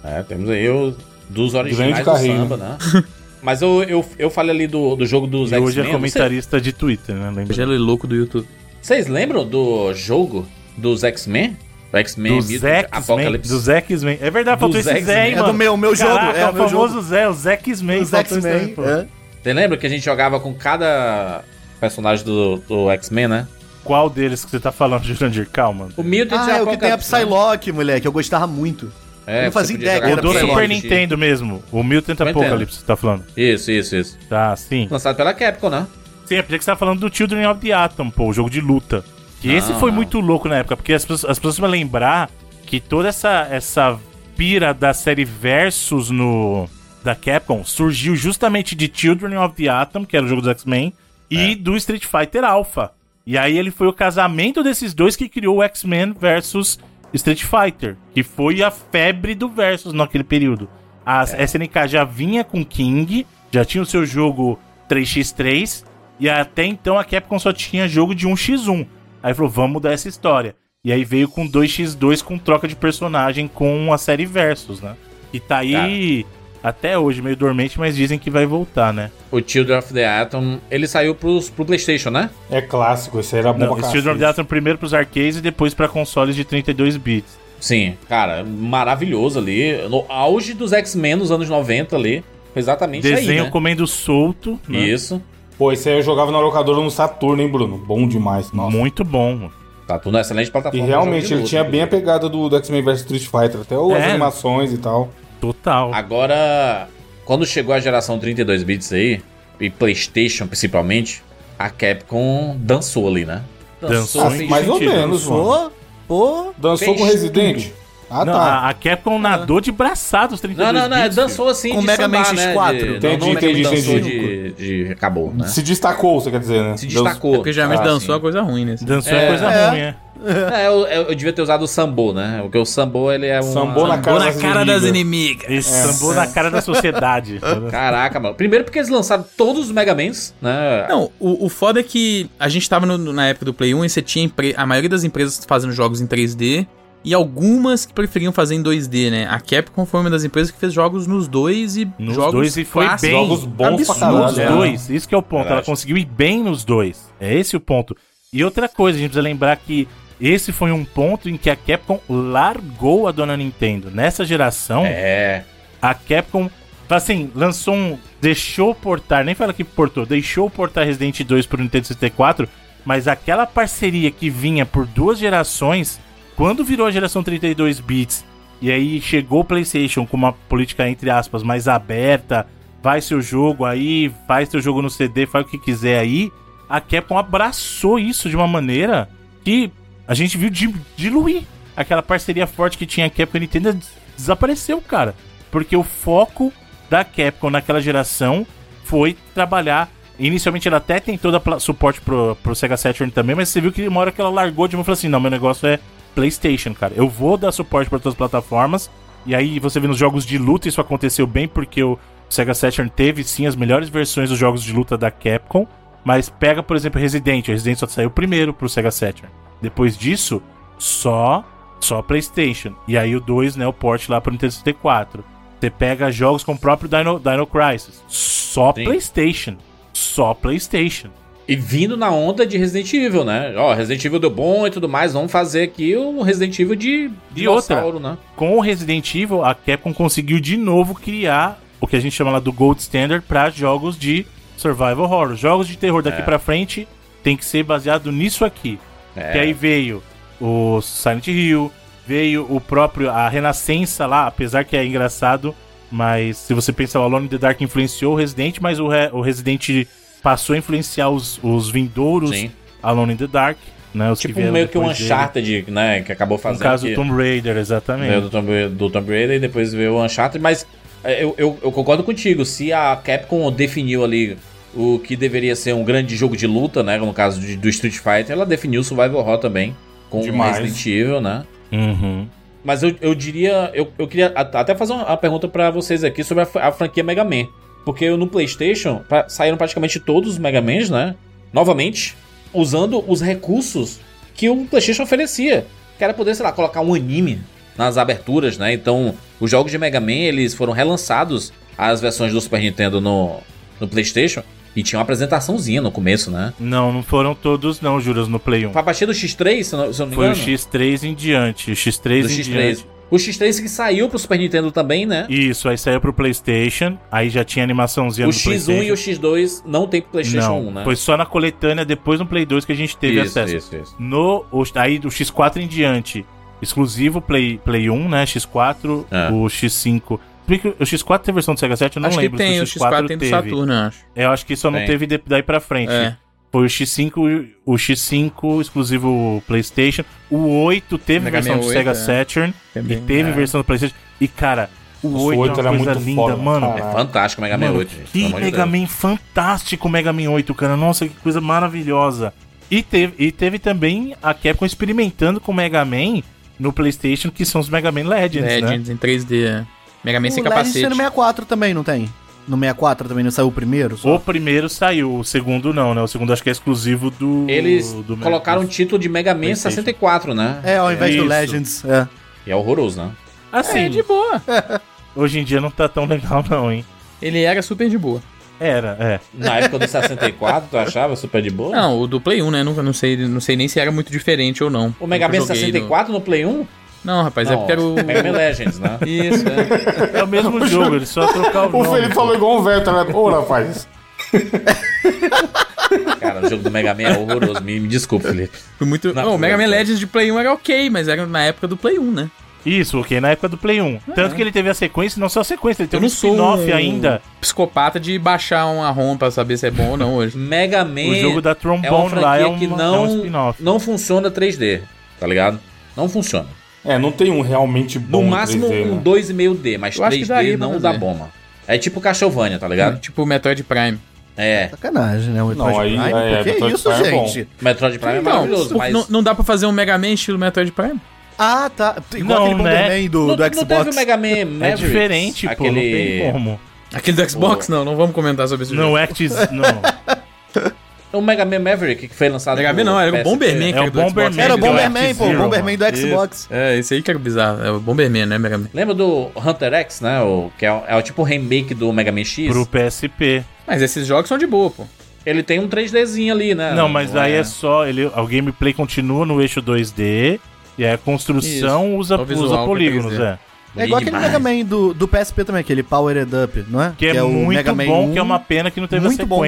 É, 0.03 0.23
temos 0.23 0.49
aí 0.49 0.67
o 0.69 0.93
dos 1.29 1.53
originais 1.53 2.03
Grande 2.03 2.27
do 2.27 2.37
samba, 2.39 2.57
né? 2.57 2.77
Mas 3.41 3.61
eu, 3.61 3.83
eu, 3.83 4.05
eu 4.17 4.29
falei 4.29 4.53
ali 4.53 4.67
do, 4.67 4.95
do 4.95 5.05
jogo 5.05 5.25
dos 5.27 5.51
E 5.51 5.57
hoje 5.57 5.79
é 5.79 5.83
X-Men. 5.83 5.95
comentarista 5.95 6.59
de 6.59 6.73
Twitter, 6.73 7.15
né? 7.15 7.27
Lembra? 7.29 7.51
Hoje 7.53 7.61
ele 7.61 7.75
é 7.75 7.77
louco 7.77 8.05
do 8.05 8.15
YouTube. 8.15 8.47
Vocês 8.81 9.07
lembram 9.07 9.45
do 9.47 9.93
jogo 9.93 10.47
dos 10.77 11.03
X-Men? 11.03 11.57
O 11.91 11.97
X-Men 11.97 12.35
Dos 12.37 12.51
X-Men. 12.51 12.85
Apocalypse. 12.91 13.51
Dos 13.51 13.67
X-Men. 13.69 14.17
É 14.21 14.29
verdade, 14.29 14.59
faltou 14.59 14.79
esse 14.79 14.89
Zé, 14.89 14.97
hein, 14.97 15.03
X-Men. 15.03 15.31
É 15.31 15.35
mano. 15.37 15.47
do 15.47 15.53
meu, 15.57 15.75
meu 15.77 15.95
jogo, 15.95 16.15
Caraca, 16.15 16.37
é 16.39 16.45
o 16.45 16.49
o 16.49 16.53
meu 16.53 16.69
famoso 16.69 16.93
jogo. 16.95 17.05
Zé, 17.07 17.29
os 17.29 17.45
X-Men. 17.45 18.01
Os 18.01 18.13
X-Men. 18.13 18.75
é. 18.77 19.05
Você 19.41 19.53
lembra 19.53 19.77
que 19.77 19.85
a 19.87 19.89
gente 19.89 20.03
jogava 20.03 20.39
com 20.39 20.53
cada 20.53 21.43
personagem 21.79 22.25
do, 22.25 22.57
do 22.57 22.91
X-Men, 22.91 23.27
né? 23.29 23.47
Qual 23.83 24.09
deles 24.09 24.43
que 24.45 24.51
você 24.51 24.59
tá 24.59 24.71
falando, 24.71 25.03
Jurandir? 25.05 25.49
Calma. 25.49 25.87
O 25.97 26.03
Mutant 26.03 26.33
Ah, 26.47 26.57
é 26.57 26.61
o 26.61 26.67
que 26.67 26.77
tem 26.77 26.91
a 26.91 26.93
Apocalypse, 26.95 27.11
né? 27.11 27.19
Psylocke, 27.19 27.71
moleque. 27.71 28.05
Eu 28.07 28.11
gostava 28.11 28.45
muito. 28.45 28.91
É, 29.29 29.41
Eu 29.41 29.45
não 29.45 29.51
fazia 29.51 29.75
ideia 29.75 30.01
que 30.01 30.07
O 30.11 30.15
do. 30.15 30.33
Super. 30.33 30.67
Nintendo 30.67 31.17
mesmo. 31.17 31.63
O 31.71 31.83
Mutant 31.83 32.17
Super 32.17 32.29
Apocalypse, 32.29 32.79
você 32.79 32.85
tá 32.85 32.95
falando. 32.95 33.25
Isso, 33.37 33.71
isso, 33.71 33.95
isso. 33.95 34.17
Tá, 34.27 34.55
sim. 34.55 34.87
Lançado 34.89 35.15
pela 35.15 35.33
Capcom, 35.33 35.69
né? 35.69 35.85
Sim, 36.25 36.35
é 36.35 36.41
porque 36.41 36.59
você 36.59 36.65
tá 36.71 36.75
falando 36.75 36.99
do 36.99 37.15
Children 37.15 37.47
of 37.47 37.59
the 37.61 37.71
Atom, 37.71 38.09
pô, 38.09 38.27
o 38.29 38.33
jogo 38.33 38.49
de 38.49 38.59
luta. 38.59 39.03
Que 39.41 39.51
esse 39.51 39.71
Não, 39.71 39.79
foi 39.79 39.89
não. 39.89 39.95
muito 39.95 40.19
louco 40.19 40.47
na 40.49 40.57
época, 40.57 40.75
porque 40.75 40.93
as 40.93 41.05
pessoas, 41.05 41.31
as 41.31 41.37
pessoas 41.39 41.57
vão 41.57 41.69
lembrar 41.69 42.29
que 42.65 42.79
toda 42.79 43.07
essa, 43.07 43.47
essa 43.49 43.97
pira 44.35 44.73
da 44.73 44.93
série 44.93 45.25
Versus 45.25 46.09
no 46.09 46.67
da 47.03 47.15
Capcom 47.15 47.63
surgiu 47.63 48.15
justamente 48.15 48.75
de 48.75 48.91
Children 48.93 49.37
of 49.37 49.55
the 49.55 49.69
Atom, 49.69 50.05
que 50.05 50.17
era 50.17 50.25
o 50.25 50.29
jogo 50.29 50.41
dos 50.41 50.51
X-Men, 50.51 50.93
e 51.29 51.55
do 51.55 51.77
Street 51.77 52.03
Fighter 52.05 52.43
Alpha. 52.43 52.91
E 53.25 53.37
aí 53.37 53.57
ele 53.57 53.71
foi 53.71 53.87
o 53.87 53.93
casamento 53.93 54.63
desses 54.63 54.93
dois 54.93 55.15
que 55.15 55.29
criou 55.29 55.57
o 55.57 55.63
X-Men 55.63 56.13
versus 56.19 56.79
Street 57.13 57.43
Fighter, 57.43 57.97
que 58.13 58.23
foi 58.23 58.61
a 58.61 58.71
febre 58.71 59.35
do 59.35 59.49
Versus 59.49 59.93
naquele 59.93 60.23
período. 60.23 60.69
A 61.05 61.23
SNK 61.23 61.87
já 61.87 62.03
vinha 62.03 62.43
com 62.43 62.63
King, 62.63 63.25
já 63.51 63.65
tinha 63.65 63.81
o 63.81 63.85
seu 63.85 64.05
jogo 64.05 64.59
3x3, 64.89 65.85
e 66.19 66.29
até 66.29 66.65
então 66.65 66.99
a 66.99 67.03
Capcom 67.03 67.39
só 67.39 67.51
tinha 67.51 67.87
jogo 67.87 68.13
de 68.13 68.27
1x1. 68.27 68.85
Aí 69.23 69.33
falou, 69.33 69.49
vamos 69.49 69.71
mudar 69.71 69.91
essa 69.91 70.07
história. 70.07 70.55
E 70.83 70.91
aí 70.91 71.03
veio 71.03 71.27
com 71.27 71.47
2x2 71.47 72.23
com 72.23 72.37
troca 72.37 72.67
de 72.67 72.75
personagem 72.75 73.47
com 73.47 73.91
a 73.91 73.97
série 73.97 74.25
Versus, 74.25 74.81
né? 74.81 74.95
E 75.33 75.39
tá 75.39 75.57
aí 75.57 76.25
até 76.63 76.97
hoje, 76.97 77.21
meio 77.21 77.35
dormente, 77.35 77.79
mas 77.79 77.95
dizem 77.95 78.17
que 78.19 78.29
vai 78.29 78.45
voltar, 78.45 78.93
né? 78.93 79.11
O 79.31 79.39
Children 79.45 79.77
of 79.79 79.93
the 79.93 80.05
Atom, 80.07 80.57
ele 80.69 80.87
saiu 80.87 81.15
pros, 81.15 81.49
pro 81.49 81.65
Playstation, 81.65 82.09
né? 82.09 82.29
É 82.51 82.61
clássico, 82.61 83.19
esse 83.19 83.35
aí 83.35 83.41
era 83.41 83.53
bom 83.53 83.59
Não, 83.59 83.75
pra 83.75 83.79
esse 83.83 83.91
Children 83.91 84.13
of 84.13 84.19
the. 84.19 84.25
Atom 84.25 84.43
primeiro 84.45 84.77
pros 84.79 84.93
arcades 84.93 85.37
e 85.37 85.41
depois 85.41 85.73
pra 85.73 85.87
consoles 85.87 86.35
de 86.35 86.43
32 86.43 86.97
bits. 86.97 87.37
Sim, 87.59 87.95
cara, 88.07 88.43
maravilhoso 88.43 89.37
ali. 89.39 89.77
No 89.89 90.05
auge 90.09 90.53
dos 90.53 90.71
X-Men 90.73 91.17
nos 91.17 91.31
anos 91.31 91.49
90 91.49 91.95
ali. 91.95 92.23
Foi 92.53 92.61
exatamente 92.61 93.03
Desenho 93.03 93.41
aí, 93.41 93.45
né? 93.45 93.49
comendo 93.51 93.85
solto, 93.85 94.59
né? 94.67 94.79
Isso. 94.79 95.21
Pô, 95.57 95.71
esse 95.71 95.89
aí 95.89 95.97
eu 95.97 96.01
jogava 96.01 96.31
na 96.31 96.39
locadora 96.39 96.79
no 96.81 96.89
Saturno, 96.89 97.41
hein, 97.41 97.49
Bruno? 97.49 97.77
Bom 97.77 98.07
demais. 98.07 98.51
Nossa. 98.53 98.75
Muito 98.75 99.03
bom. 99.03 99.35
mano. 99.35 99.51
Tá 99.85 99.99
tudo 99.99 100.13
na 100.13 100.21
excelente 100.21 100.47
E 100.47 100.51
plataforma. 100.51 100.85
realmente, 100.85 101.23
jogo 101.23 101.27
de 101.27 101.33
ele 101.33 101.39
luta, 101.41 101.49
tinha 101.49 101.63
bem 101.63 101.81
a 101.81 101.87
pegada 101.87 102.29
do, 102.29 102.47
do 102.47 102.55
X-Men 102.57 102.81
vs 102.81 102.99
Street 103.01 103.23
Fighter. 103.23 103.61
Até 103.61 103.75
as 103.75 103.91
É. 104.03 104.09
animações 104.11 104.71
e 104.71 104.77
tal. 104.77 105.09
Total. 105.39 105.93
Agora, 105.93 106.87
quando 107.25 107.45
chegou 107.45 107.73
a 107.73 107.79
geração 107.79 108.19
32 108.19 108.63
bits 108.63 108.91
aí, 108.93 109.21
e 109.59 109.69
PlayStation 109.69 110.47
principalmente, 110.47 111.21
a 111.57 111.69
Capcom 111.69 112.55
dançou 112.59 113.07
ali, 113.07 113.25
né? 113.25 113.41
Dançou 113.81 114.29
fez- 114.31 114.49
mais 114.49 114.67
ou 114.67 114.79
menos, 114.79 115.25
mano. 115.25 115.71
Pô. 116.07 116.51
Dançou 116.57 116.95
com 116.95 117.03
Resident? 117.03 117.67
Ah, 118.11 118.25
Não, 118.25 118.33
tá. 118.33 118.67
a, 118.67 118.73
Capcom 118.73 119.19
nadou 119.19 119.61
de 119.61 119.71
braçados 119.71 120.41
32 120.41 120.73
Não, 120.73 120.81
não, 120.81 120.89
não, 120.97 121.03
bits, 121.03 121.15
dançou 121.15 121.47
assim 121.47 121.69
Com 121.75 121.81
de 121.81 121.85
Mega 121.85 122.07
Man 122.07 122.23
sambar, 122.23 122.33
né? 122.35 122.55
X4. 122.55 122.71
De, 122.79 122.95
Entendi, 122.95 123.05
não, 123.05 123.17
não 123.19 123.27
Man 123.27 123.33
entendi, 123.33 123.61
dançou 123.61 123.97
entendi. 123.97 124.53
de, 124.57 124.85
de... 124.85 124.91
Acabou, 124.91 125.31
né? 125.31 125.45
Se 125.47 125.61
destacou, 125.61 126.19
você 126.19 126.31
quer 126.31 126.39
dizer, 126.39 126.63
né? 126.63 126.75
Se 126.75 126.87
destacou. 126.87 127.35
Porque 127.35 127.53
geralmente 127.53 127.81
Ah, 127.81 127.83
dançou 127.83 128.15
sim. 128.15 128.17
a 128.17 128.19
coisa 128.19 128.41
ruim, 128.41 128.65
né? 128.65 128.75
Dançou 128.81 129.13
É. 129.13 129.23
é 129.25 129.27
coisa 129.27 129.45
É. 129.45 129.69
ruim, 129.69 129.79
é. 129.79 129.95
É, 130.53 130.67
eu, 130.67 130.85
eu, 130.87 131.01
eu 131.09 131.15
devia 131.15 131.31
ter 131.33 131.41
usado 131.41 131.63
o 131.63 131.67
Sambo, 131.67 132.13
né? 132.13 132.39
Porque 132.41 132.57
o 132.57 132.65
Sambo, 132.65 133.11
ele 133.11 133.25
é 133.27 133.39
um... 133.39 133.43
Sambou 133.43 133.87
na 133.87 133.97
cara, 133.99 134.19
na 134.19 134.25
das 134.25 134.37
cara 134.41 134.65
das 134.65 134.83
inimigas. 134.83 135.45
inimigas. 135.47 135.49
Esse 135.67 135.93
sambou 135.93 136.13
na 136.13 136.27
cara 136.27 136.51
da 136.51 136.61
sociedade. 136.61 137.39
Caraca, 137.71 138.19
mano. 138.19 138.35
Primeiro 138.35 138.63
porque 138.65 138.79
eles 138.79 138.89
lançaram 138.89 139.25
todos 139.37 139.65
os 139.65 139.71
Mega 139.71 139.95
Mans, 139.95 140.33
né? 140.41 140.87
Não, 140.89 141.09
o, 141.19 141.45
o 141.45 141.49
foda 141.49 141.79
é 141.79 141.83
que 141.83 142.29
a 142.39 142.49
gente 142.49 142.69
tava 142.69 142.85
no- 142.85 143.13
na 143.13 143.27
época 143.27 143.45
do 143.45 143.53
Play 143.53 143.73
1 143.73 143.85
e 143.85 143.89
você 143.89 144.01
tinha 144.01 144.25
empre- 144.25 144.53
a 144.57 144.65
maioria 144.65 144.89
das 144.89 145.03
empresas 145.03 145.43
fazendo 145.47 145.71
jogos 145.73 146.01
em 146.01 146.07
3D 146.07 146.67
e 147.05 147.13
algumas 147.13 147.85
que 147.85 147.93
preferiam 147.93 148.33
fazer 148.33 148.55
em 148.55 148.61
2D, 148.63 149.09
né? 149.09 149.25
A 149.29 149.39
Capcom 149.39 149.85
foi 149.85 150.01
uma 150.01 150.09
das 150.09 150.25
empresas 150.25 150.51
que 150.51 150.59
fez 150.59 150.73
jogos 150.73 151.07
nos 151.07 151.29
dois 151.29 151.77
e 151.77 151.89
Nos 151.97 152.15
jogos 152.15 152.33
dois 152.33 152.57
e 152.57 152.65
foi 152.65 152.85
clássicos. 152.85 153.09
bem. 153.15 153.19
Jogos 153.27 153.45
bons 153.45 153.97
pra 153.97 154.11
Nos 154.11 154.35
né? 154.35 154.47
dois, 154.47 154.89
isso 154.89 155.07
que 155.07 155.15
é 155.15 155.17
o 155.17 155.21
ponto. 155.23 155.47
Ela 155.49 155.61
conseguiu 155.63 155.97
ir 155.97 156.05
bem 156.05 156.43
nos 156.43 156.65
dois. 156.65 157.09
É 157.19 157.33
esse 157.33 157.55
o 157.55 157.59
ponto. 157.59 157.95
E 158.33 158.43
outra 158.43 158.67
coisa, 158.67 158.97
a 158.97 159.01
gente 159.01 159.09
precisa 159.11 159.23
lembrar 159.23 159.55
que 159.55 159.87
esse 160.19 160.51
foi 160.51 160.71
um 160.71 160.83
ponto 160.83 161.29
em 161.29 161.37
que 161.37 161.49
a 161.49 161.55
Capcom 161.55 161.99
largou 162.09 163.07
a 163.07 163.11
dona 163.11 163.37
Nintendo. 163.37 163.89
Nessa 163.91 164.25
geração, 164.25 164.85
É. 164.85 165.43
a 165.81 165.93
Capcom, 165.93 166.49
assim, 166.89 167.31
lançou 167.35 167.73
um. 167.73 167.97
Deixou 168.21 168.75
portar, 168.75 169.23
nem 169.23 169.33
fala 169.33 169.53
que 169.53 169.63
portou, 169.63 170.05
deixou 170.05 170.49
portar 170.49 170.85
Resident 170.85 171.21
2 171.23 171.45
pro 171.45 171.61
Nintendo 171.61 171.87
64, 171.87 172.49
mas 172.85 173.07
aquela 173.07 173.45
parceria 173.45 174.11
que 174.11 174.29
vinha 174.29 174.65
por 174.65 174.85
duas 174.85 175.17
gerações, 175.17 175.99
quando 176.35 176.65
virou 176.65 176.85
a 176.85 176.91
geração 176.91 177.23
32 177.23 177.79
bits, 177.79 178.25
e 178.61 178.69
aí 178.69 178.99
chegou 178.99 179.39
o 179.39 179.45
PlayStation 179.45 180.05
com 180.05 180.17
uma 180.17 180.33
política, 180.33 180.89
entre 180.89 181.09
aspas, 181.09 181.43
mais 181.43 181.69
aberta, 181.69 182.45
faz 182.83 183.05
seu 183.05 183.21
jogo 183.21 183.63
aí, 183.63 184.11
faz 184.27 184.49
seu 184.49 184.61
jogo 184.61 184.81
no 184.81 184.89
CD, 184.89 185.25
faz 185.25 185.45
o 185.45 185.49
que 185.49 185.57
quiser 185.57 185.97
aí, 185.99 186.29
a 186.67 186.81
Capcom 186.81 187.17
abraçou 187.17 187.97
isso 187.97 188.29
de 188.29 188.35
uma 188.35 188.47
maneira 188.47 189.07
que 189.45 189.71
a 190.09 190.13
gente 190.15 190.37
viu 190.37 190.49
di- 190.49 190.75
diluir. 190.97 191.43
Aquela 191.77 192.01
parceria 192.01 192.45
forte 192.47 192.77
que 192.77 192.85
tinha 192.85 193.05
a 193.05 193.09
Capcom 193.09 193.37
e 193.37 193.37
a 193.37 193.41
Nintendo 193.41 193.73
des- 193.73 193.91
desapareceu, 194.17 194.81
cara. 194.81 195.15
Porque 195.51 195.75
o 195.77 195.83
foco 195.83 196.51
da 196.89 197.03
Capcom 197.05 197.49
naquela 197.49 197.79
geração 197.79 198.45
foi 198.83 199.15
trabalhar. 199.33 199.87
Inicialmente 200.17 200.67
ela 200.67 200.77
até 200.77 200.99
tentou 200.99 201.31
dar 201.31 201.59
suporte 201.59 202.01
pro, 202.01 202.35
pro 202.43 202.53
Sega 202.55 202.75
Saturn 202.75 203.09
também, 203.11 203.35
mas 203.35 203.47
você 203.49 203.61
viu 203.61 203.71
que 203.71 203.87
uma 203.87 204.01
hora 204.01 204.11
que 204.11 204.19
ela 204.19 204.29
largou 204.29 204.67
de 204.67 204.75
mão 204.75 204.81
e 204.81 204.85
falou 204.85 204.97
assim: 204.97 205.07
não, 205.07 205.19
meu 205.19 205.31
negócio 205.31 205.65
é 205.67 205.79
PlayStation, 206.13 206.73
cara. 206.73 206.91
Eu 206.95 207.07
vou 207.07 207.37
dar 207.37 207.51
suporte 207.53 207.89
para 207.89 207.99
todas 207.99 208.13
as 208.13 208.17
plataformas. 208.17 208.89
E 209.25 209.33
aí 209.35 209.59
você 209.59 209.79
vê 209.79 209.87
nos 209.87 209.97
jogos 209.97 210.25
de 210.25 210.37
luta 210.37 210.67
isso 210.67 210.81
aconteceu 210.81 211.25
bem, 211.27 211.47
porque 211.47 211.81
o 211.83 211.97
Sega 212.29 212.53
Saturn 212.53 212.89
teve 212.93 213.23
sim 213.23 213.45
as 213.45 213.55
melhores 213.55 213.87
versões 213.89 214.29
dos 214.29 214.37
jogos 214.39 214.63
de 214.63 214.73
luta 214.73 214.97
da 214.97 215.09
Capcom. 215.11 215.65
Mas 216.03 216.27
pega, 216.29 216.61
por 216.63 216.75
exemplo, 216.75 216.99
Resident. 216.99 217.47
O 217.47 217.51
Resident 217.51 217.77
só 217.77 217.87
saiu 217.87 218.09
primeiro 218.09 218.53
pro 218.53 218.67
Sega 218.67 218.91
Saturn. 218.91 219.29
Depois 219.61 219.97
disso, 219.97 220.41
só 220.77 221.43
só 221.79 222.01
PlayStation. 222.01 222.73
E 222.87 222.97
aí 222.97 223.15
o 223.15 223.19
2, 223.21 223.55
né, 223.55 223.65
o 223.65 223.73
port 223.73 224.09
lá 224.09 224.19
pro 224.19 224.31
Nintendo 224.31 224.51
64. 224.53 225.23
Você 225.59 225.69
pega 225.69 226.11
jogos 226.11 226.43
com 226.43 226.53
o 226.53 226.57
próprio 226.57 226.89
Dino, 226.89 227.19
Dino 227.19 227.47
Crisis. 227.47 228.03
Só 228.07 228.73
Sim. 228.73 228.83
PlayStation. 228.83 229.55
Só 229.93 230.33
PlayStation. 230.33 231.09
E 231.47 231.55
vindo 231.55 231.97
na 231.97 232.11
onda 232.11 232.45
de 232.45 232.57
Resident 232.57 232.93
Evil, 232.93 233.25
né? 233.25 233.55
Ó, 233.57 233.73
Resident 233.73 234.05
Evil 234.05 234.19
deu 234.19 234.29
bom 234.29 234.67
e 234.67 234.69
tudo 234.69 234.87
mais, 234.87 235.13
vamos 235.13 235.31
fazer 235.31 235.63
aqui 235.63 235.95
o 235.97 236.21
Resident 236.21 236.57
Evil 236.59 236.75
de 236.75 237.09
E 237.35 237.47
outra. 237.47 237.75
dinossauro, 237.75 237.99
né? 237.99 238.17
Com 238.35 238.55
o 238.55 238.61
Resident 238.61 239.15
Evil, 239.15 239.43
a 239.43 239.55
Capcom 239.55 239.91
conseguiu 239.91 240.39
de 240.39 240.55
novo 240.55 240.93
criar 240.93 241.59
o 241.81 241.87
que 241.87 241.95
a 241.95 241.99
gente 241.99 242.15
chama 242.15 242.31
lá 242.31 242.39
do 242.39 242.53
Gold 242.53 242.79
Standard 242.81 243.25
para 243.27 243.49
jogos 243.49 243.97
de 243.97 244.27
survival 244.55 244.99
horror. 244.99 245.35
Jogos 245.35 245.67
de 245.67 245.75
terror 245.75 246.03
daqui 246.03 246.21
pra 246.21 246.37
frente 246.37 246.87
tem 247.23 247.35
que 247.35 247.43
ser 247.43 247.63
baseado 247.63 248.11
nisso 248.11 248.45
aqui. 248.45 248.77
É. 249.15 249.31
Que 249.31 249.37
aí 249.39 249.53
veio 249.53 250.01
o 250.39 250.79
Silent 250.81 251.27
Hill, 251.27 251.71
veio 252.07 252.45
o 252.49 252.61
próprio 252.61 253.09
a 253.09 253.27
Renascença 253.29 254.05
lá, 254.05 254.27
apesar 254.27 254.63
que 254.63 254.75
é 254.77 254.85
engraçado, 254.85 255.53
mas 255.91 256.37
se 256.37 256.53
você 256.53 256.71
pensar 256.71 256.99
o 256.99 257.03
Alone 257.03 257.25
in 257.25 257.29
the 257.29 257.37
Dark 257.37 257.59
influenciou 257.61 258.13
o 258.13 258.15
Resident, 258.15 258.57
mas 258.61 258.79
o, 258.79 258.87
Re- 258.87 259.09
o 259.11 259.21
Resident 259.21 259.85
passou 260.21 260.53
a 260.53 260.57
influenciar 260.59 261.09
os, 261.09 261.39
os 261.43 261.69
vindouros 261.69 262.31
Sim. 262.31 262.51
Alone 262.81 263.13
in 263.13 263.17
the 263.17 263.27
Dark, 263.27 263.57
né? 263.93 264.13
Tipo 264.15 264.39
meio 264.39 264.67
que 264.67 264.77
um 264.77 264.81
dele. 264.87 264.93
Uncharted, 264.93 265.65
né? 265.69 266.01
Que 266.01 266.11
acabou 266.11 266.37
No 266.37 266.41
fazendo. 266.41 266.61
caso 266.63 266.85
que... 266.85 266.93
do 266.93 266.95
Tomb 266.95 267.11
Raider, 267.21 267.57
exatamente. 267.57 268.09
Veio 268.09 268.21
do 268.21 268.29
Tomb, 268.29 268.69
do 268.69 268.89
Tomb 268.89 269.11
Raider 269.11 269.37
e 269.37 269.39
depois 269.39 269.73
veio 269.73 269.95
o 269.95 270.03
Uncharted, 270.05 270.41
mas 270.41 270.65
é, 271.03 271.23
eu, 271.23 271.33
eu, 271.37 271.57
eu 271.63 271.71
concordo 271.71 272.03
contigo. 272.03 272.45
Se 272.45 272.71
a 272.71 272.95
Capcom 272.95 273.51
definiu 273.51 274.03
ali 274.03 274.37
o 274.75 274.99
que 274.99 275.15
deveria 275.15 275.55
ser 275.55 275.73
um 275.73 275.83
grande 275.83 276.15
jogo 276.15 276.35
de 276.37 276.45
luta, 276.47 276.83
né? 276.83 276.97
No 276.97 277.13
caso 277.13 277.39
de- 277.39 277.55
do 277.57 277.67
Street 277.69 277.95
Fighter, 277.95 278.31
ela 278.31 278.45
definiu 278.45 278.81
o 278.81 278.83
Survival 278.83 279.19
Horror 279.21 279.37
também. 279.39 279.75
Com 280.09 280.21
Demais. 280.21 280.57
Resident 280.57 280.85
Evil, 280.85 281.21
né? 281.21 281.43
Uhum. 281.71 282.27
Mas 282.63 282.83
eu, 282.83 282.95
eu 283.01 283.13
diria. 283.15 283.71
Eu, 283.73 283.91
eu 283.97 284.07
queria 284.07 284.27
até 284.35 284.75
fazer 284.75 284.93
uma, 284.93 285.15
pergunta 285.17 285.47
pra 285.47 285.71
vocês 285.71 286.03
aqui 286.03 286.23
sobre 286.23 286.43
a, 286.43 286.67
a 286.67 286.71
franquia 286.71 287.03
Mega 287.03 287.23
Man. 287.23 287.47
Porque 287.85 288.09
no 288.11 288.27
PlayStation 288.27 289.01
pra- 289.07 289.29
saíram 289.29 289.57
praticamente 289.57 289.99
todos 289.99 290.31
os 290.31 290.37
Mega 290.37 290.61
Mans, 290.61 290.89
né? 290.89 291.15
Novamente. 291.53 292.15
usando 292.53 293.03
os 293.07 293.21
recursos 293.21 293.99
que 294.35 294.49
o 294.49 294.65
PlayStation 294.65 295.03
oferecia. 295.03 295.65
Que 295.97 296.03
era 296.03 296.13
poder, 296.13 296.33
sei 296.35 296.43
lá, 296.45 296.51
colocar 296.51 296.81
um 296.81 296.93
anime 296.93 297.39
nas 297.77 297.97
aberturas, 297.97 298.57
né? 298.57 298.73
Então, 298.73 299.13
os 299.39 299.49
jogos 299.51 299.71
de 299.71 299.77
Mega 299.77 299.99
Man, 299.99 300.11
eles 300.11 300.53
foram 300.53 300.73
relançados 300.73 301.53
as 301.77 302.01
versões 302.01 302.33
do 302.33 302.41
Super 302.41 302.59
Nintendo 302.61 302.99
no, 302.99 303.37
no 303.79 303.87
PlayStation 303.87 304.43
e 304.75 304.83
tinha 304.83 304.97
uma 304.99 305.03
apresentaçãozinha 305.03 305.81
no 305.81 305.91
começo, 305.91 306.29
né? 306.31 306.53
Não, 306.59 306.91
não 306.93 307.03
foram 307.03 307.33
todos 307.35 307.81
não, 307.81 307.99
Juras, 307.99 308.27
no 308.27 308.39
Play 308.39 308.65
1. 308.65 308.71
Foi 308.73 308.81
a 308.81 308.83
partir 308.83 309.05
do 309.05 309.11
X3, 309.13 309.63
se 309.63 309.73
eu 309.75 309.79
não, 309.79 309.93
se 309.93 310.01
eu 310.01 310.05
não 310.05 310.09
me 310.11 310.15
Foi 310.15 310.29
o 310.29 310.31
engano. 310.33 310.45
X3 310.47 311.03
em 311.03 311.13
diante. 311.13 311.71
O 311.71 311.73
X3 311.75 312.21
do 312.23 312.29
em 312.29 312.35
X3. 312.37 312.43
diante. 312.43 312.87
O 313.11 313.15
X3 313.15 313.59
que 313.61 313.67
saiu 313.67 314.07
pro 314.07 314.19
Super 314.19 314.37
Nintendo 314.37 314.71
também, 314.71 315.03
né? 315.03 315.25
Isso, 315.27 315.67
aí 315.67 315.75
saiu 315.79 315.99
pro 315.99 316.13
PlayStation, 316.13 316.95
aí 317.11 317.27
já 317.31 317.43
tinha 317.43 317.63
animaçãozinha 317.63 318.27
o 318.27 318.29
no 318.29 318.33
X1 318.35 318.43
PlayStation. 318.43 318.83
e 318.83 318.91
o 318.91 318.95
X2 318.95 319.63
não 319.65 319.87
tem 319.87 319.99
pro 319.99 320.11
PlayStation 320.11 320.47
não, 320.47 320.67
1, 320.67 320.71
né? 320.71 320.83
Foi 320.83 320.95
só 320.95 321.17
na 321.17 321.25
coletânea, 321.25 321.83
depois 321.83 322.19
no 322.19 322.27
Play 322.27 322.45
2 322.45 322.65
que 322.65 322.71
a 322.71 322.75
gente 322.75 322.95
teve 322.95 323.19
isso, 323.19 323.39
acesso. 323.39 323.55
isso, 323.55 323.75
isso. 323.75 323.95
No, 323.97 324.45
o- 324.51 324.63
aí 324.75 324.99
do 324.99 325.07
X4 325.09 325.57
em 325.57 325.65
diante, 325.67 326.23
exclusivo 326.61 327.19
Play, 327.19 327.59
Play 327.65 327.89
1, 327.89 328.07
né? 328.09 328.25
X4, 328.25 329.05
É. 329.09 329.29
o 329.31 329.45
X5. 329.49 330.19
Que 330.57 330.67
O 330.69 330.83
X4 330.83 331.19
tem 331.19 331.33
versão 331.33 331.53
do 331.53 331.59
Sega 331.59 331.75
7, 331.75 331.97
eu 331.97 332.01
não 332.01 332.09
acho 332.09 332.17
que 332.17 332.23
lembro 332.23 332.37
tem, 332.37 332.61
o 332.61 332.67
se 332.67 332.79
X4 332.79 333.07
tem 333.07 333.17
do 333.17 333.19
teve. 333.19 333.29
Saturno, 333.29 333.73
eu 333.73 333.79
acho. 333.79 333.97
Eu 334.15 334.31
acho 334.31 334.45
que 334.45 334.55
só 334.55 334.71
não 334.71 334.79
Tem. 334.79 334.87
teve 334.87 335.21
daí 335.25 335.43
pra 335.43 335.59
frente. 335.59 335.91
É. 335.91 336.15
Foi 336.51 336.63
o 336.63 336.67
X5, 336.67 337.47
o 337.63 337.73
X5 337.73 338.61
exclusivo 338.61 339.43
PlayStation. 339.45 340.03
O 340.31 340.63
8 340.63 340.97
teve 340.97 341.25
Mega 341.25 341.41
versão 341.41 341.55
Man 341.55 341.61
do 341.61 341.67
8, 341.67 341.77
Sega 341.77 341.91
é. 341.91 341.93
Saturn. 341.93 342.53
Também, 342.73 342.97
e 342.97 343.01
teve 343.01 343.29
é. 343.29 343.33
versão 343.33 343.61
do 343.61 343.63
PlayStation. 343.63 343.95
E 344.19 344.27
cara, 344.27 344.67
o 345.03 345.09
Nossa, 345.09 345.25
8, 345.25 345.37
o 345.37 345.41
8 345.41 345.51
é 345.51 345.53
uma 345.53 345.69
era 345.69 345.77
coisa 345.77 345.93
muito 345.93 346.05
linda, 346.05 346.21
foda, 346.21 346.37
mano. 346.37 346.77
É 346.77 346.91
fantástico 346.91 347.41
o 347.41 347.43
Mega 347.43 347.57
Man 347.57 347.65
Mano, 347.67 347.79
8. 347.79 347.91
gente, 347.91 348.11
que 348.11 348.27
de 348.27 348.33
Mega. 348.33 348.65
Man 348.65 348.87
fantástico 348.87 349.87
o 349.87 349.91
Mega 349.91 350.11
Man 350.11 350.29
8, 350.29 350.55
cara. 350.55 350.75
Nossa, 350.75 351.07
que 351.07 351.15
coisa 351.15 351.39
maravilhosa. 351.39 352.33
E 352.71 352.81
teve, 352.81 353.13
e 353.17 353.31
teve 353.31 353.59
também 353.59 354.15
a 354.21 354.33
Capcom 354.33 354.65
experimentando 354.65 355.39
com 355.39 355.51
o 355.51 355.55
Mega 355.55 355.85
Man 355.85 356.21
no 356.59 356.73
PlayStation, 356.73 357.31
que 357.31 357.45
são 357.45 357.61
os 357.61 357.69
Mega 357.69 357.91
Man 357.91 358.03
Legends, 358.03 358.43
né? 358.43 358.59
Legends 358.59 358.89
em 358.89 358.97
3D. 358.97 359.45
é. 359.45 359.78
Mega 360.03 360.19
Man 360.19 360.29
sem 360.29 360.41
o 360.41 360.45
Legends 360.45 360.55
capacete. 360.57 360.79
tem 360.81 360.89
no 360.89 360.95
64 360.95 361.45
também, 361.45 361.73
não 361.73 361.83
tem? 361.83 362.09
No 362.47 362.57
64 362.57 363.07
também 363.07 363.23
não 363.23 363.31
saiu 363.31 363.47
o 363.47 363.51
primeiro? 363.51 363.97
só? 363.97 364.15
O 364.15 364.19
primeiro 364.19 364.67
saiu, 364.69 365.15
o 365.15 365.23
segundo 365.23 365.73
não, 365.73 365.93
né? 365.93 366.01
O 366.01 366.07
segundo 366.07 366.33
acho 366.33 366.41
que 366.41 366.49
é 366.49 366.51
exclusivo 366.51 367.11
do. 367.11 367.45
Eles 367.47 367.93
do 367.93 368.17
colocaram 368.17 368.61
o 368.61 368.65
título 368.65 368.99
de 368.99 369.07
Mega 369.07 369.33
Man 369.33 369.41
PlayStation. 369.41 369.75
64, 369.75 370.33
né? 370.33 370.59
É, 370.63 370.77
ao 370.77 370.91
invés 370.91 371.15
do 371.15 371.21
Isso. 371.21 371.29
Legends. 371.29 371.85
É. 371.85 372.07
E 372.47 372.51
é 372.51 372.55
horroroso, 372.55 373.01
né? 373.01 373.11
Assim, 373.51 373.85
É, 373.85 373.89
de 373.89 374.01
boa. 374.01 374.41
hoje 375.15 375.39
em 375.39 375.43
dia 375.43 375.59
não 375.61 375.69
tá 375.69 375.87
tão 375.87 376.05
legal, 376.05 376.43
não, 376.49 376.71
hein? 376.71 376.85
Ele 377.21 377.41
era 377.43 377.61
super 377.61 377.89
de 377.89 377.97
boa. 377.97 378.21
Era, 378.59 378.97
é. 378.99 379.19
Na 379.33 379.57
época 379.57 379.79
do 379.79 379.87
64, 379.87 380.69
tu 380.69 380.77
achava 380.77 381.15
super 381.15 381.41
de 381.41 381.49
boa? 381.49 381.73
Não, 381.73 381.99
o 381.99 382.07
do 382.07 382.19
Play 382.19 382.41
1, 382.41 382.51
né? 382.51 382.63
Nunca, 382.63 382.83
não, 382.83 382.91
sei, 382.91 383.15
não 383.15 383.39
sei 383.39 383.55
nem 383.55 383.67
se 383.69 383.79
era 383.79 383.89
muito 383.91 384.11
diferente 384.11 384.61
ou 384.63 384.69
não. 384.69 384.93
O 384.99 385.07
Mega 385.07 385.27
Man 385.29 385.35
joguei 385.37 385.55
64 385.55 386.11
no 386.11 386.19
Play 386.19 386.45
1? 386.45 386.67
Não, 387.03 387.23
rapaz, 387.23 387.47
é 387.49 387.51
Não, 387.51 387.59
porque 387.59 387.71
era 387.71 387.81
o... 387.81 387.93
Mega 387.95 388.23
Man 388.23 388.31
Legends, 388.37 388.79
né? 388.79 388.97
Isso, 389.05 389.45
é. 389.47 390.19
É 390.19 390.23
o 390.23 390.27
mesmo 390.27 390.65
jogo, 390.67 390.95
ele 390.95 391.05
só 391.05 391.25
trocar 391.27 391.67
o 391.67 391.69
O 391.77 391.83
nome. 391.83 391.95
Felipe 391.95 392.13
falou 392.13 392.35
igual 392.35 392.59
um 392.59 392.63
velho, 392.63 392.83
tá 392.83 392.91
ligado? 392.91 393.15
Ô, 393.17 393.29
rapaz. 393.29 393.87
Cara, 396.19 396.45
o 396.45 396.49
jogo 396.49 396.63
do 396.63 396.71
Mega 396.71 396.93
Man 396.93 397.03
é 397.03 397.17
horroroso. 397.17 397.61
Me, 397.63 397.79
me 397.79 397.87
desculpe, 397.87 398.27
Felipe. 398.27 398.57
Foi 398.77 398.85
muito... 398.85 399.13
Não, 399.13 399.35
o 399.35 399.37
Mega 399.37 399.57
Man 399.57 399.67
Legends 399.67 399.99
de 399.99 400.05
Play 400.07 400.31
1 400.31 400.39
era 400.39 400.53
ok, 400.53 400.89
mas 400.89 401.07
era 401.07 401.25
na 401.25 401.43
época 401.43 401.67
do 401.67 401.77
Play 401.77 401.97
1, 401.97 402.11
né? 402.11 402.29
Isso, 402.65 402.99
ok, 402.99 403.21
na 403.21 403.29
época 403.29 403.47
do 403.47 403.57
Play 403.57 403.81
1. 403.81 403.99
Tanto 404.13 404.35
que 404.35 404.41
ele 404.41 404.51
teve 404.51 404.69
a 404.69 404.73
sequência, 404.73 405.19
não 405.19 405.29
só 405.29 405.39
a 405.39 405.43
sequência, 405.45 405.83
ele 405.83 405.89
teve 405.89 406.05
um 406.05 406.07
não 406.07 406.13
spin-off 406.13 406.71
um 406.71 406.75
ainda. 406.75 407.21
psicopata 407.39 407.99
de 407.99 408.19
baixar 408.19 408.65
uma 408.65 408.89
ROM 408.91 409.17
pra 409.17 409.31
saber 409.31 409.57
se 409.57 409.65
é 409.67 409.71
bom 409.71 409.91
ou 409.91 409.97
não 409.97 410.15
hoje. 410.15 410.37
Mega 410.37 410.83
Man 410.83 411.09
O 411.09 411.15
jogo 411.15 411.41
da 411.41 411.51
é 411.51 411.53
uma 411.53 411.55
Trombone 411.55 412.15
lá 412.21 412.37
é, 412.37 412.53
que 412.57 412.67
não, 412.67 412.95
é 412.95 412.99
um 412.99 413.15
spin-off. 413.15 413.63
não 413.63 413.79
funciona 413.79 414.29
3D, 414.29 414.81
tá 415.19 415.25
ligado? 415.25 415.59
Não 415.95 416.09
funciona. 416.09 416.47
É, 416.85 416.97
não 416.97 417.11
tem 417.11 417.29
um 417.31 417.41
realmente 417.41 417.99
bom 417.99 418.23
No 418.23 418.29
máximo 418.29 418.67
3D, 418.67 418.85
um 418.85 418.95
né? 418.95 419.01
2,5D, 419.03 419.77
mas 419.77 419.97
Eu 419.97 420.03
acho 420.05 420.17
que 420.17 420.23
3D 420.23 420.27
daria 420.27 420.57
não 420.57 420.79
dá 420.79 420.93
bomba. 420.93 421.29
É 421.67 421.77
tipo 421.77 421.99
Castlevania, 422.01 422.57
tá 422.57 422.67
ligado? 422.67 422.99
Tipo 422.99 423.23
o 423.23 423.25
Metroid 423.25 423.63
Prime. 423.63 423.99
É. 424.37 424.69
Sacanagem, 424.69 425.33
né? 425.33 425.43
O 425.43 425.53
Não, 425.53 425.65
Metroid 425.67 425.79
aí- 425.93 425.99
Prime? 425.99 426.19
é, 426.19 426.35
Por 426.37 426.43
que 426.43 426.49
Metroid 426.51 426.75
isso, 426.75 426.89
Prime 426.89 427.07
é 427.07 427.11
bom. 427.11 427.27
gente? 427.27 427.47
Metroid 427.61 427.99
Prime 427.99 428.13
é 428.15 428.19
Então, 428.21 428.33
maravilhoso, 428.33 428.77
mas... 428.77 428.93
não, 428.93 429.05
não 429.09 429.21
dá 429.23 429.35
pra 429.35 429.43
fazer 429.43 429.65
um 429.65 429.71
Mega 429.71 429.97
Man 429.97 430.07
estilo 430.13 430.39
Metroid 430.39 430.71
Prime? 430.71 430.99
Ah, 431.37 431.69
tá. 431.75 431.97
Igual 432.15 432.39
Não, 432.39 432.45
aquele 432.47 432.63
né? 432.63 432.71
Bomberman 432.81 433.09
do, 433.09 433.19
não, 433.27 433.35
do 433.35 433.43
não 433.43 433.53
Xbox. 433.53 433.67
teve 433.67 433.89
o 433.89 433.95
Mega 433.95 434.17
Man 434.17 434.27
É 434.27 434.45
Mavericks? 434.45 434.79
diferente, 434.79 435.47
pô, 435.47 435.63
não 435.63 435.69
aquele... 435.71 435.91
tem 436.21 436.31
como. 436.31 436.59
Aquele 436.93 437.17
do 437.17 437.29
Xbox? 437.29 437.67
Não, 437.69 437.85
não 437.85 437.95
vamos 437.95 438.15
comentar 438.15 438.47
sobre 438.47 438.65
esse 438.65 438.73
Não. 438.73 438.95
Actis, 438.95 439.31
não. 439.51 439.63
O 441.11 441.21
Mega 441.21 441.43
Man 441.43 441.59
Maverick 441.59 442.07
que 442.07 442.15
foi 442.15 442.29
lançado 442.29 442.57
Mega 442.57 442.71
Man 442.71 442.83
não, 442.83 442.99
era 442.99 443.09
o. 443.19 443.23
Bomberman, 443.23 443.69
É 443.69 443.73
cara, 443.73 443.87
o. 443.87 443.91
Bomberman. 443.91 444.43
Era 444.43 444.53
o 444.55 444.57
Bomberman, 444.59 445.15
pô. 445.15 445.25
O 445.27 445.37
Bomberman 445.37 445.77
do. 445.77 445.97
Xbox. 445.97 446.47
É, 446.51 446.77
esse 446.77 446.93
aí 446.93 447.01
que 447.01 447.09
era 447.09 447.19
bizarro. 447.19 447.63
É 447.63 447.71
o 447.71 447.79
Bomberman, 447.79 448.25
né, 448.27 448.37
Mega 448.37 448.57
Man? 448.57 448.67
Lembra 448.73 448.93
do 448.93 449.31
Hunter 449.35 449.73
X, 449.73 450.01
né? 450.01 450.21
O, 450.21 450.51
que 450.57 450.65
é, 450.65 450.71
o- 450.71 450.83
é 450.87 450.95
o 450.95 451.01
tipo 451.01 451.23
remake 451.23 451.73
do 451.73 451.91
Mega 451.91 452.11
Man 452.11 452.23
X? 452.23 452.51
Pro 452.51 452.65
PSP. 452.65 453.43
Mas 453.65 453.81
esses 453.81 454.05
jogos 454.05 454.27
são 454.29 454.37
de 454.37 454.45
boa, 454.45 454.69
pô. 454.69 454.85
Ele 455.25 455.41
tem 455.43 455.59
um 455.59 455.67
3Dzinho 455.67 456.31
ali, 456.31 456.53
né? 456.55 456.73
Não, 456.73 456.87
mas 456.87 457.15
aí 457.15 457.33
é 457.33 457.43
só. 457.43 457.85
Ele, 457.87 458.05
o 458.05 458.27
gameplay 458.27 458.73
continua 458.73 459.25
no 459.25 459.41
eixo 459.41 459.61
2D. 459.61 460.39
E 460.77 460.85
a 460.85 460.97
construção 460.97 461.97
usa, 461.97 462.17
visual 462.23 462.45
usa 462.45 462.55
que 462.55 462.61
é 462.61 462.65
polígonos, 462.65 463.13
3D. 463.13 463.23
é. 463.25 463.37
É 463.81 463.85
igual 463.85 464.01
aquele. 464.01 464.17
Mega 464.17 464.39
Man 464.39 464.63
do, 464.63 464.93
do 464.93 465.07
PSP 465.07 465.43
também, 465.43 465.61
aquele 465.61 465.83
Powered 465.83 466.29
Up, 466.35 466.65
não 466.69 466.81
é? 466.81 466.93
Que 466.97 467.07
é, 467.07 467.21
o 467.21 467.29
muito 467.29 467.57
Mega 467.57 467.73
Man 467.73 467.85
bom, 467.85 468.05
1. 468.09 468.13
que 468.13 468.19
é 468.19 468.21
uma 468.21 468.39
pena 468.39 468.71
que 468.71 468.79
não 468.79 468.87
teve 468.87 469.05
a 469.05 469.09
Muito 469.09 469.25
bom. 469.25 469.43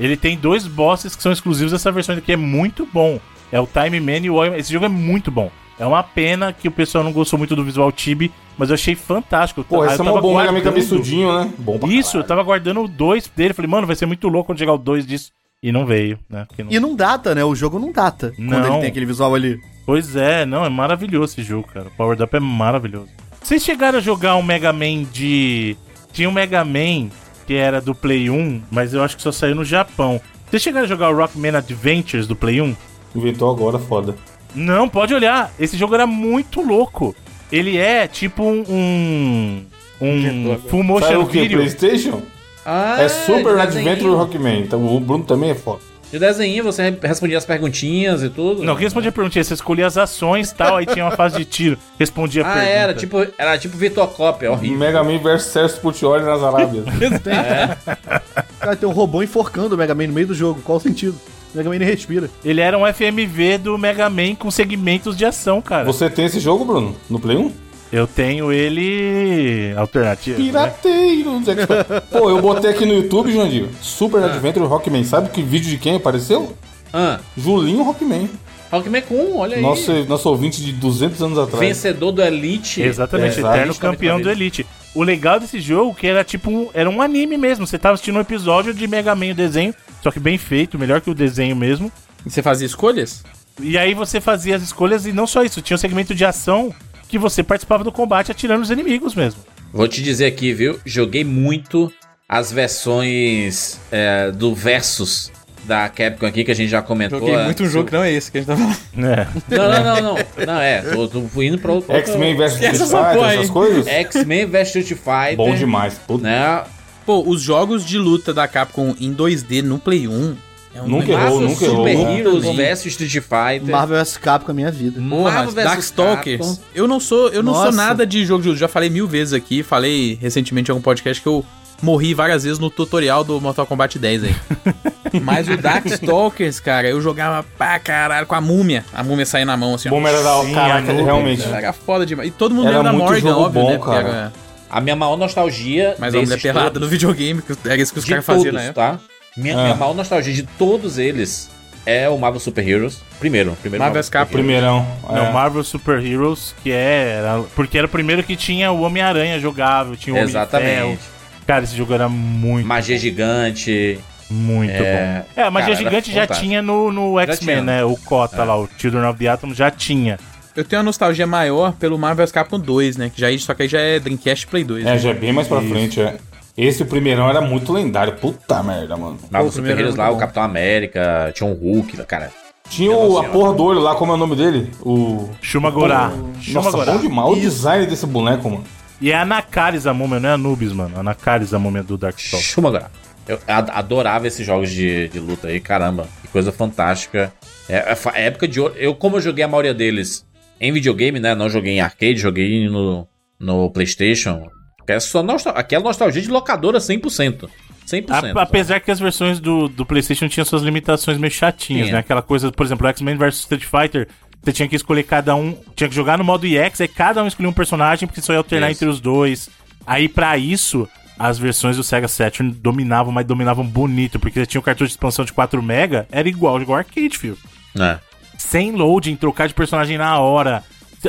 Ele 0.00 0.16
tem 0.16 0.36
dois 0.36 0.66
bosses 0.66 1.14
que 1.14 1.22
são 1.22 1.30
exclusivos 1.30 1.72
dessa 1.72 1.92
versão 1.92 2.18
que 2.20 2.32
é 2.32 2.36
muito 2.36 2.88
bom. 2.92 3.20
É 3.52 3.60
o 3.60 3.66
Time 3.66 4.00
Man 4.00 4.18
e 4.24 4.30
o 4.30 4.34
Oil. 4.34 4.54
Esse 4.56 4.72
jogo 4.72 4.86
é 4.86 4.88
muito 4.88 5.30
bom. 5.30 5.50
É 5.78 5.86
uma 5.86 6.02
pena 6.02 6.52
que 6.52 6.68
o 6.68 6.70
pessoal 6.70 7.04
não 7.04 7.12
gostou 7.12 7.38
muito 7.38 7.54
do 7.56 7.64
visual 7.64 7.90
Tibi, 7.92 8.30
mas 8.58 8.68
eu 8.70 8.74
achei 8.74 8.94
fantástico. 8.94 9.62
Pô, 9.64 9.84
esse 9.84 9.94
é 9.94 9.98
eu 9.98 10.02
um 10.02 10.04
tava 10.06 10.20
bom 10.20 10.36
Mega 10.36 10.52
Man 10.52 10.60
cabeçudinho, 10.60 11.32
né? 11.38 11.52
Bom 11.58 11.78
pra 11.78 11.88
Isso, 11.88 12.08
eu 12.08 12.12
caralho. 12.22 12.28
tava 12.28 12.42
guardando 12.42 12.82
o 12.82 12.88
2 12.88 13.28
dele. 13.34 13.54
Falei, 13.54 13.70
mano, 13.70 13.86
vai 13.86 13.96
ser 13.96 14.06
muito 14.06 14.26
louco 14.28 14.46
quando 14.48 14.58
chegar 14.58 14.72
o 14.74 14.78
2 14.78 15.06
disso. 15.06 15.30
E 15.62 15.70
não 15.72 15.84
veio, 15.84 16.18
né? 16.28 16.46
Não- 16.58 16.66
E 16.70 16.80
não 16.80 16.94
data, 16.96 17.34
né? 17.34 17.44
O 17.44 17.54
jogo 17.54 17.78
não 17.78 17.92
data. 17.92 18.32
Quando 18.36 18.48
Não. 18.48 18.66
ele 18.72 18.78
tem 18.80 18.88
aquele 18.90 19.04
visual 19.06 19.34
ali. 19.34 19.58
Pois 19.84 20.16
é, 20.16 20.46
não, 20.46 20.64
é 20.64 20.68
maravilhoso 20.70 21.34
esse 21.34 21.42
jogo, 21.42 21.68
cara. 21.68 21.88
O 21.88 21.90
Power 21.90 22.20
Up 22.22 22.34
é 22.36 22.40
maravilhoso. 22.40 23.08
Vocês 23.42 23.62
chegaram 23.62 23.98
a 23.98 24.02
jogar 24.02 24.36
um 24.36 24.42
Mega 24.42 24.72
Man 24.72 25.02
de. 25.12 25.76
Tinha 26.12 26.28
um 26.28 26.32
Mega 26.32 26.64
Man 26.64 27.08
que 27.50 27.56
era 27.56 27.80
do 27.80 27.96
Play 27.96 28.30
1, 28.30 28.62
mas 28.70 28.94
eu 28.94 29.02
acho 29.02 29.16
que 29.16 29.22
só 29.24 29.32
saiu 29.32 29.56
no 29.56 29.64
Japão. 29.64 30.20
Vocês 30.48 30.62
chegaram 30.62 30.84
a 30.84 30.88
jogar 30.88 31.10
o 31.10 31.16
Rockman 31.16 31.56
Adventures 31.56 32.28
do 32.28 32.36
Play 32.36 32.60
1? 32.60 32.76
Inventou 33.12 33.50
agora, 33.50 33.76
foda. 33.76 34.14
Não, 34.54 34.88
pode 34.88 35.12
olhar. 35.12 35.52
Esse 35.58 35.76
jogo 35.76 35.92
era 35.96 36.06
muito 36.06 36.60
louco. 36.62 37.12
Ele 37.50 37.76
é 37.76 38.06
tipo 38.06 38.44
um. 38.44 39.64
Um. 40.00 40.58
Full 40.68 40.78
Sabe 40.78 40.82
motion 40.84 41.20
o 41.22 41.26
que? 41.26 41.40
video. 41.40 41.58
Playstation? 41.58 42.22
Ah, 42.64 43.02
é 43.02 43.08
Super 43.08 43.58
Adventure. 43.58 44.14
Rockman. 44.14 44.60
Então 44.60 44.86
o 44.86 45.00
Bruno 45.00 45.24
também 45.24 45.50
é 45.50 45.54
foda. 45.56 45.80
De 46.12 46.18
desenho, 46.18 46.64
você 46.64 46.90
re- 46.90 46.98
respondia 47.02 47.38
as 47.38 47.44
perguntinhas 47.44 48.22
e 48.22 48.28
tudo. 48.28 48.64
Não, 48.64 48.74
quem 48.74 48.82
respondia 48.84 49.10
a 49.10 49.12
perguntinha? 49.12 49.44
Você 49.44 49.54
escolhia 49.54 49.86
as 49.86 49.96
ações 49.96 50.50
e 50.50 50.54
tal, 50.54 50.76
aí 50.76 50.86
tinha 50.86 51.04
uma 51.04 51.12
fase 51.16 51.36
de 51.38 51.44
tiro. 51.44 51.78
Respondia 51.98 52.44
a 52.44 52.48
Ah, 52.50 52.54
pergunta. 52.54 52.72
era 52.72 52.94
tipo, 52.94 53.26
era 53.38 53.58
tipo 53.58 53.76
Vitocop, 53.76 54.44
é 54.44 54.50
horrível. 54.50 54.78
Mega 54.78 55.04
Man 55.04 55.18
vs 55.18 55.42
Celso 55.44 55.80
Puccioli 55.80 56.24
nas 56.24 56.42
Arábias. 56.42 56.84
Cara, 58.58 58.76
tem 58.76 58.88
um 58.88 58.92
robô 58.92 59.22
enforcando 59.22 59.74
o 59.74 59.78
Mega 59.78 59.94
Man 59.94 60.08
no 60.08 60.12
meio 60.12 60.26
do 60.26 60.34
jogo. 60.34 60.60
Qual 60.62 60.78
o 60.78 60.80
sentido? 60.80 61.14
O 61.54 61.56
Mega 61.56 61.68
Man 61.70 61.78
nem 61.78 61.88
respira. 61.88 62.28
Ele 62.44 62.60
era 62.60 62.76
um 62.76 62.82
FMV 62.92 63.58
do 63.58 63.78
Mega 63.78 64.08
Man 64.10 64.34
com 64.34 64.50
segmentos 64.50 65.16
de 65.16 65.24
ação, 65.24 65.60
cara. 65.62 65.84
Você 65.84 66.08
tem 66.10 66.26
esse 66.26 66.40
jogo, 66.40 66.64
Bruno? 66.64 66.96
No 67.08 67.18
Play 67.18 67.36
1? 67.36 67.52
Eu 67.92 68.06
tenho 68.06 68.52
ele 68.52 69.74
alternativo. 69.76 70.38
né? 70.38 70.44
Pirateiro. 70.44 71.30
não 71.32 71.44
sei 71.44 71.54
o 71.54 71.56
que 71.56 71.66
foi. 71.66 72.00
Pô, 72.02 72.30
eu 72.30 72.40
botei 72.40 72.70
aqui 72.70 72.86
no 72.86 72.94
YouTube, 72.94 73.32
Jandir. 73.32 73.66
Super 73.82 74.22
Adventure 74.22 74.64
Rockman. 74.66 75.02
Sabe 75.04 75.30
que 75.30 75.42
vídeo 75.42 75.70
de 75.70 75.76
quem 75.78 75.96
apareceu? 75.96 76.56
Ah, 76.92 77.18
Julinho 77.36 77.82
Rockman. 77.82 78.28
Rockman 78.70 79.02
com, 79.02 79.38
olha 79.38 79.56
aí. 79.56 79.62
Nosso, 79.62 79.92
nosso 80.04 80.28
ouvinte 80.28 80.62
de 80.62 80.72
200 80.72 81.20
anos 81.22 81.38
atrás. 81.38 81.58
Vencedor 81.58 82.12
do 82.12 82.22
Elite. 82.22 82.80
Exatamente, 82.80 83.38
É, 83.38 83.40
eterno 83.40 83.74
campeão 83.74 84.20
do. 84.20 84.30
Elite. 84.30 84.64
O 84.94 85.02
legal 85.02 85.40
desse 85.40 85.60
jogo 85.60 85.90
é 85.90 86.00
que 86.00 86.06
era 86.06 86.22
tipo 86.22 86.50
um, 86.50 86.68
era 86.72 86.88
um 86.88 87.02
anime 87.02 87.36
mesmo. 87.36 87.66
Você 87.66 87.78
tava 87.78 87.94
assistindo 87.94 88.16
um 88.16 88.20
episódio 88.20 88.72
de 88.72 88.86
Mega 88.86 89.14
Man 89.16 89.32
o 89.32 89.34
desenho, 89.34 89.74
só 90.02 90.10
que 90.12 90.20
bem 90.20 90.38
feito, 90.38 90.78
melhor 90.78 91.00
que 91.00 91.10
o 91.10 91.14
desenho 91.14 91.56
mesmo. 91.56 91.90
E 92.24 92.30
você 92.30 92.42
fazia 92.42 92.66
escolhas? 92.66 93.24
E 93.60 93.76
aí 93.76 93.94
você 93.94 94.20
fazia 94.20 94.54
as 94.56 94.62
escolhas 94.62 95.06
e 95.06 95.12
não 95.12 95.26
só 95.26 95.42
isso, 95.42 95.60
tinha 95.60 95.74
um 95.74 95.78
segmento 95.78 96.14
de 96.14 96.24
ação 96.24 96.72
que 97.10 97.18
você 97.18 97.42
participava 97.42 97.82
do 97.82 97.90
combate 97.90 98.30
atirando 98.30 98.62
os 98.62 98.70
inimigos 98.70 99.14
mesmo. 99.14 99.40
Vou 99.72 99.88
te 99.88 100.02
dizer 100.02 100.26
aqui, 100.26 100.52
viu? 100.52 100.80
Joguei 100.86 101.24
muito 101.24 101.92
as 102.28 102.52
versões 102.52 103.80
é, 103.90 104.30
do 104.30 104.54
Versus 104.54 105.32
da 105.64 105.88
Capcom 105.88 106.26
aqui, 106.26 106.44
que 106.44 106.50
a 106.50 106.54
gente 106.54 106.70
já 106.70 106.80
comentou. 106.80 107.18
Joguei 107.18 107.34
é, 107.34 107.44
muito 107.44 107.62
um 107.64 107.68
jogo 107.68 107.88
que 107.88 107.92
não 107.92 108.02
é 108.02 108.12
esse 108.12 108.30
que 108.30 108.38
a 108.38 108.40
gente 108.40 108.48
tá 108.48 108.56
falando. 108.56 108.78
É. 109.12 109.28
Não, 109.48 109.70
não, 109.70 109.84
não, 109.84 110.02
não. 110.02 110.46
Não, 110.46 110.60
é. 110.60 110.82
Tô, 110.82 111.08
tô 111.08 111.42
indo 111.42 111.58
pra 111.58 111.72
outro. 111.72 111.92
X-Men 111.94 112.36
vs 112.36 112.52
Street 112.52 112.74
Essa 112.74 112.86
Fighter, 112.86 113.30
essas 113.30 113.50
coisas? 113.50 113.86
X-Men 113.86 114.46
vs 114.46 114.66
Street 114.68 114.88
Fighter. 114.88 115.36
Bom 115.36 115.54
demais. 115.54 115.94
Puta. 116.06 116.22
Né? 116.22 116.64
Pô, 117.04 117.22
os 117.28 117.42
jogos 117.42 117.84
de 117.84 117.98
luta 117.98 118.32
da 118.32 118.46
Capcom 118.46 118.94
em 119.00 119.14
2D 119.14 119.62
no 119.62 119.78
Play 119.78 120.06
1 120.06 120.36
É 120.74 120.80
um 120.82 120.86
Nunca 120.88 121.10
errou, 121.10 121.18
Marvel 121.22 121.40
nunca 121.40 121.64
errou. 121.64 121.76
Super 121.88 121.98
Heroes 122.18 122.44
vs 122.44 122.86
Street 122.86 123.12
Fighter. 123.12 123.70
Marvel 123.70 123.98
vs 123.98 124.16
Capcom 124.16 124.50
é 124.50 124.52
a 124.52 124.54
minha 124.54 124.70
vida. 124.70 125.00
Porra, 125.00 125.32
Marvel 125.32 125.52
vs 125.52 125.64
Darkstalkers. 125.64 126.46
Capcom. 126.46 126.62
Eu 126.74 126.86
não 126.86 127.00
sou, 127.00 127.28
eu 127.30 127.42
não 127.42 127.54
sou 127.54 127.64
Nossa. 127.66 127.76
nada 127.76 128.06
de 128.06 128.24
jogo 128.24 128.42
de 128.42 128.48
luta. 128.48 128.60
Já 128.60 128.68
falei 128.68 128.88
mil 128.88 129.06
vezes 129.08 129.32
aqui. 129.34 129.62
Falei 129.62 130.16
recentemente 130.20 130.70
em 130.70 130.72
algum 130.72 130.82
podcast 130.82 131.20
que 131.20 131.28
eu 131.28 131.44
morri 131.82 132.14
várias 132.14 132.44
vezes 132.44 132.58
no 132.58 132.70
tutorial 132.70 133.24
do 133.24 133.40
Mortal 133.40 133.66
Kombat 133.66 133.98
10 133.98 134.24
aí. 134.24 134.36
Mas 135.22 135.48
o 135.48 135.56
Darkstalkers, 135.56 136.60
cara, 136.60 136.88
eu 136.88 137.00
jogava 137.00 137.44
pra 137.58 137.78
caralho 137.80 138.26
com 138.26 138.34
a 138.36 138.40
múmia. 138.40 138.84
A 138.92 139.02
múmia 139.02 139.26
saía 139.26 139.44
na 139.44 139.56
mão 139.56 139.74
assim. 139.74 139.88
ó. 139.88 139.90
Bom, 139.90 140.06
era 140.06 140.22
da 140.22 140.54
caraca, 140.54 140.92
realmente. 140.92 141.42
Era 141.42 141.72
foda 141.72 142.06
demais. 142.06 142.28
E 142.28 142.30
todo 142.30 142.54
mundo 142.54 142.68
Era 142.68 142.76
lembra 142.78 142.92
da 142.92 142.98
Morgan, 142.98 143.20
jogo 143.20 143.40
óbvio, 143.40 143.62
bom, 143.62 143.70
né? 143.70 143.78
Cara. 143.78 144.08
era 144.08 144.32
A 144.70 144.80
minha 144.80 144.94
maior 144.94 145.16
nostalgia. 145.16 145.96
mais 145.98 146.14
uma 146.14 146.22
mulher 146.22 146.40
pelada 146.40 146.78
no 146.78 146.86
videogame, 146.86 147.42
que 147.42 147.54
era 147.64 147.80
isso 147.82 147.92
que 147.92 147.98
os 147.98 148.04
caras 148.04 148.24
faziam 148.24 148.56
época. 148.56 148.72
tá? 148.74 149.00
Minha, 149.36 149.58
Ah. 149.58 149.62
minha 149.64 149.74
maior 149.76 149.94
nostalgia 149.94 150.32
de 150.34 150.42
todos 150.42 150.98
eles 150.98 151.50
é 151.86 152.08
o 152.08 152.18
Marvel 152.18 152.40
Super 152.40 152.66
Heroes. 152.66 152.98
Primeiro, 153.18 153.52
primeiro 153.60 153.82
Marvel. 153.84 154.02
Heroes. 154.02 154.28
Primeirão. 154.30 154.86
Não, 155.08 155.26
é. 155.26 155.32
Marvel 155.32 155.62
Super 155.64 156.04
Heroes, 156.04 156.54
que 156.62 156.70
é. 156.72 157.16
Era, 157.18 157.42
porque 157.54 157.76
era 157.78 157.86
o 157.86 157.90
primeiro 157.90 158.22
que 158.22 158.36
tinha 158.36 158.70
o 158.72 158.82
Homem-Aranha 158.82 159.38
jogável, 159.38 159.96
tinha 159.96 160.14
o 160.14 160.16
Homem. 160.16 160.28
Exatamente. 160.28 161.00
Cara, 161.46 161.64
esse 161.64 161.76
jogo 161.76 161.92
era 161.94 162.08
muito, 162.08 162.66
Magia 162.66 162.96
gigante. 162.98 163.98
muito 164.30 164.70
É, 164.72 165.24
bom. 165.34 165.40
É, 165.40 165.44
a 165.44 165.50
Magia 165.50 165.74
cara, 165.74 165.84
Gigante 165.84 166.12
já 166.12 166.26
tinha 166.26 166.62
no, 166.62 166.92
no 166.92 167.18
X-Men, 167.18 167.62
né? 167.62 167.84
O 167.84 167.96
Cota 167.96 168.44
lá, 168.44 168.56
o 168.56 168.68
Children 168.78 169.04
of 169.06 169.18
the 169.18 169.26
Atom 169.28 169.52
já 169.54 169.70
tinha. 169.70 170.18
Eu 170.54 170.64
tenho 170.64 170.80
uma 170.80 170.86
nostalgia 170.86 171.26
maior 171.26 171.72
pelo 171.72 171.98
Marvel 171.98 172.26
Capcom 172.28 172.58
2, 172.60 172.96
né? 172.96 173.10
Que 173.12 173.20
já, 173.20 173.26
só 173.38 173.54
que 173.54 173.62
aí 173.62 173.68
já 173.68 173.80
é 173.80 173.98
Dreamcast 173.98 174.46
Play 174.46 174.62
2. 174.64 174.84
É, 174.86 174.90
né? 174.90 174.98
já 174.98 175.10
é 175.10 175.14
bem 175.14 175.32
mais 175.32 175.48
pra 175.48 175.60
frente, 175.62 176.00
é. 176.00 176.16
Esse, 176.56 176.82
o 176.82 176.86
primeirão, 176.86 177.28
era 177.30 177.40
muito 177.40 177.72
lendário. 177.72 178.14
Puta 178.16 178.62
merda, 178.62 178.96
mano. 178.96 179.18
Marvel 179.30 179.48
o 179.48 179.52
Super 179.52 179.62
primeiro 179.62 179.80
Heroes 179.80 179.94
era 179.94 180.02
lá, 180.02 180.08
muito 180.08 180.16
o 180.16 180.20
bom. 180.20 180.20
Capitão 180.20 180.42
América, 180.42 181.32
tinha 181.34 181.48
um 181.48 181.54
Hulk, 181.54 181.96
cara. 182.04 182.30
Tinha 182.68 182.92
o, 182.92 183.02
a 183.18 183.20
senhora. 183.22 183.28
porra 183.30 183.52
do 183.54 183.64
olho 183.64 183.80
lá, 183.80 183.94
como 183.94 184.12
é 184.12 184.14
o 184.14 184.18
nome 184.18 184.36
dele? 184.36 184.70
O. 184.82 185.28
Shumagorá. 185.40 186.08
Nossa, 186.10 186.40
Shumagorá. 186.42 186.92
bom 186.92 186.98
demais. 187.00 187.30
O 187.30 187.40
design 187.40 187.86
desse 187.86 188.06
boneco, 188.06 188.48
mano. 188.50 188.64
E 189.00 189.10
é 189.10 189.16
a 189.16 189.24
Nakaris 189.24 189.86
a 189.86 189.94
múmia, 189.94 190.20
não 190.20 190.28
é 190.28 190.32
Anubis, 190.34 190.72
mano. 190.72 190.98
A 190.98 191.02
Nakaris 191.02 191.54
a 191.54 191.58
múmia 191.58 191.82
do 191.82 191.96
Darkstalkers. 191.96 192.44
Chuma 192.50 192.68
agora. 192.68 192.90
Eu 193.26 193.38
ad- 193.48 193.70
adorava 193.72 194.26
esses 194.26 194.44
jogos 194.46 194.70
de, 194.70 195.08
de 195.08 195.18
luta 195.18 195.48
aí, 195.48 195.58
caramba. 195.60 196.06
Que 196.22 196.28
coisa 196.28 196.52
fantástica. 196.52 197.32
É, 197.68 197.76
é 197.92 197.96
é 198.14 198.26
época 198.26 198.46
de 198.46 198.60
ouro. 198.60 198.74
Eu, 198.76 198.94
como 198.94 199.16
eu 199.16 199.20
joguei 199.20 199.42
a 199.44 199.48
maioria 199.48 199.72
deles 199.74 200.26
em 200.60 200.70
videogame, 200.72 201.18
né? 201.18 201.34
Não 201.34 201.48
joguei 201.48 201.72
em 201.72 201.80
arcade, 201.80 202.16
joguei 202.16 202.68
no, 202.68 203.06
no 203.38 203.70
PlayStation. 203.70 204.46
Que 204.90 204.96
é 204.96 205.00
só 205.00 205.22
nostal 205.22 205.52
aquela 205.56 205.84
nostalgia 205.84 206.20
de 206.22 206.28
locadora 206.28 206.78
100%. 206.78 207.48
100%. 207.86 208.36
A- 208.36 208.42
apesar 208.42 208.80
que 208.80 208.90
as 208.90 208.98
versões 209.00 209.40
do, 209.40 209.68
do 209.68 209.84
PlayStation 209.86 210.28
tinham 210.28 210.44
suas 210.44 210.62
limitações 210.62 211.18
meio 211.18 211.30
chatinhas, 211.32 211.86
Tinha. 211.86 211.92
né? 211.94 211.98
Aquela 212.00 212.22
coisa, 212.22 212.50
por 212.52 212.64
exemplo, 212.66 212.86
X-Men 212.88 213.16
vs 213.16 213.38
Street 213.40 213.64
Fighter, 213.64 214.08
você 214.42 214.52
tinha 214.52 214.68
que 214.68 214.76
escolher 214.76 215.02
cada 215.02 215.34
um, 215.34 215.56
tinha 215.74 215.88
que 215.88 215.94
jogar 215.94 216.16
no 216.18 216.24
modo 216.24 216.46
EX, 216.46 216.80
aí 216.80 216.88
cada 216.88 217.22
um 217.22 217.26
escolhia 217.26 217.50
um 217.50 217.52
personagem, 217.54 218.06
porque 218.06 218.20
só 218.20 218.32
ia 218.32 218.38
alternar 218.38 218.70
Isso. 218.70 218.78
entre 218.84 218.88
os 218.88 219.00
dois. 219.00 219.48
Aí, 219.86 220.08
pra 220.08 220.36
isso, 220.38 220.88
as 221.18 221.38
versões 221.38 221.76
do 221.76 221.82
Sega 221.84 222.06
Saturn 222.08 222.52
dominavam, 222.52 223.12
mas 223.12 223.26
dominavam 223.26 223.64
bonito, 223.64 224.18
porque 224.20 224.46
tinha 224.46 224.60
o 224.60 224.62
cartucho 224.62 224.86
de 224.88 224.92
expansão 224.92 225.24
de 225.24 225.32
4 225.32 225.60
MB, 225.62 226.06
era 226.10 226.28
igual 226.28 226.58
jogar 226.60 226.78
arcade, 226.78 227.18
filho. 227.18 227.36
É. 227.78 227.98
Sem 228.38 228.72
loading, 228.72 229.16
trocar 229.16 229.46
de 229.48 229.54
personagem 229.54 229.98
na 229.98 230.18
hora. 230.18 230.62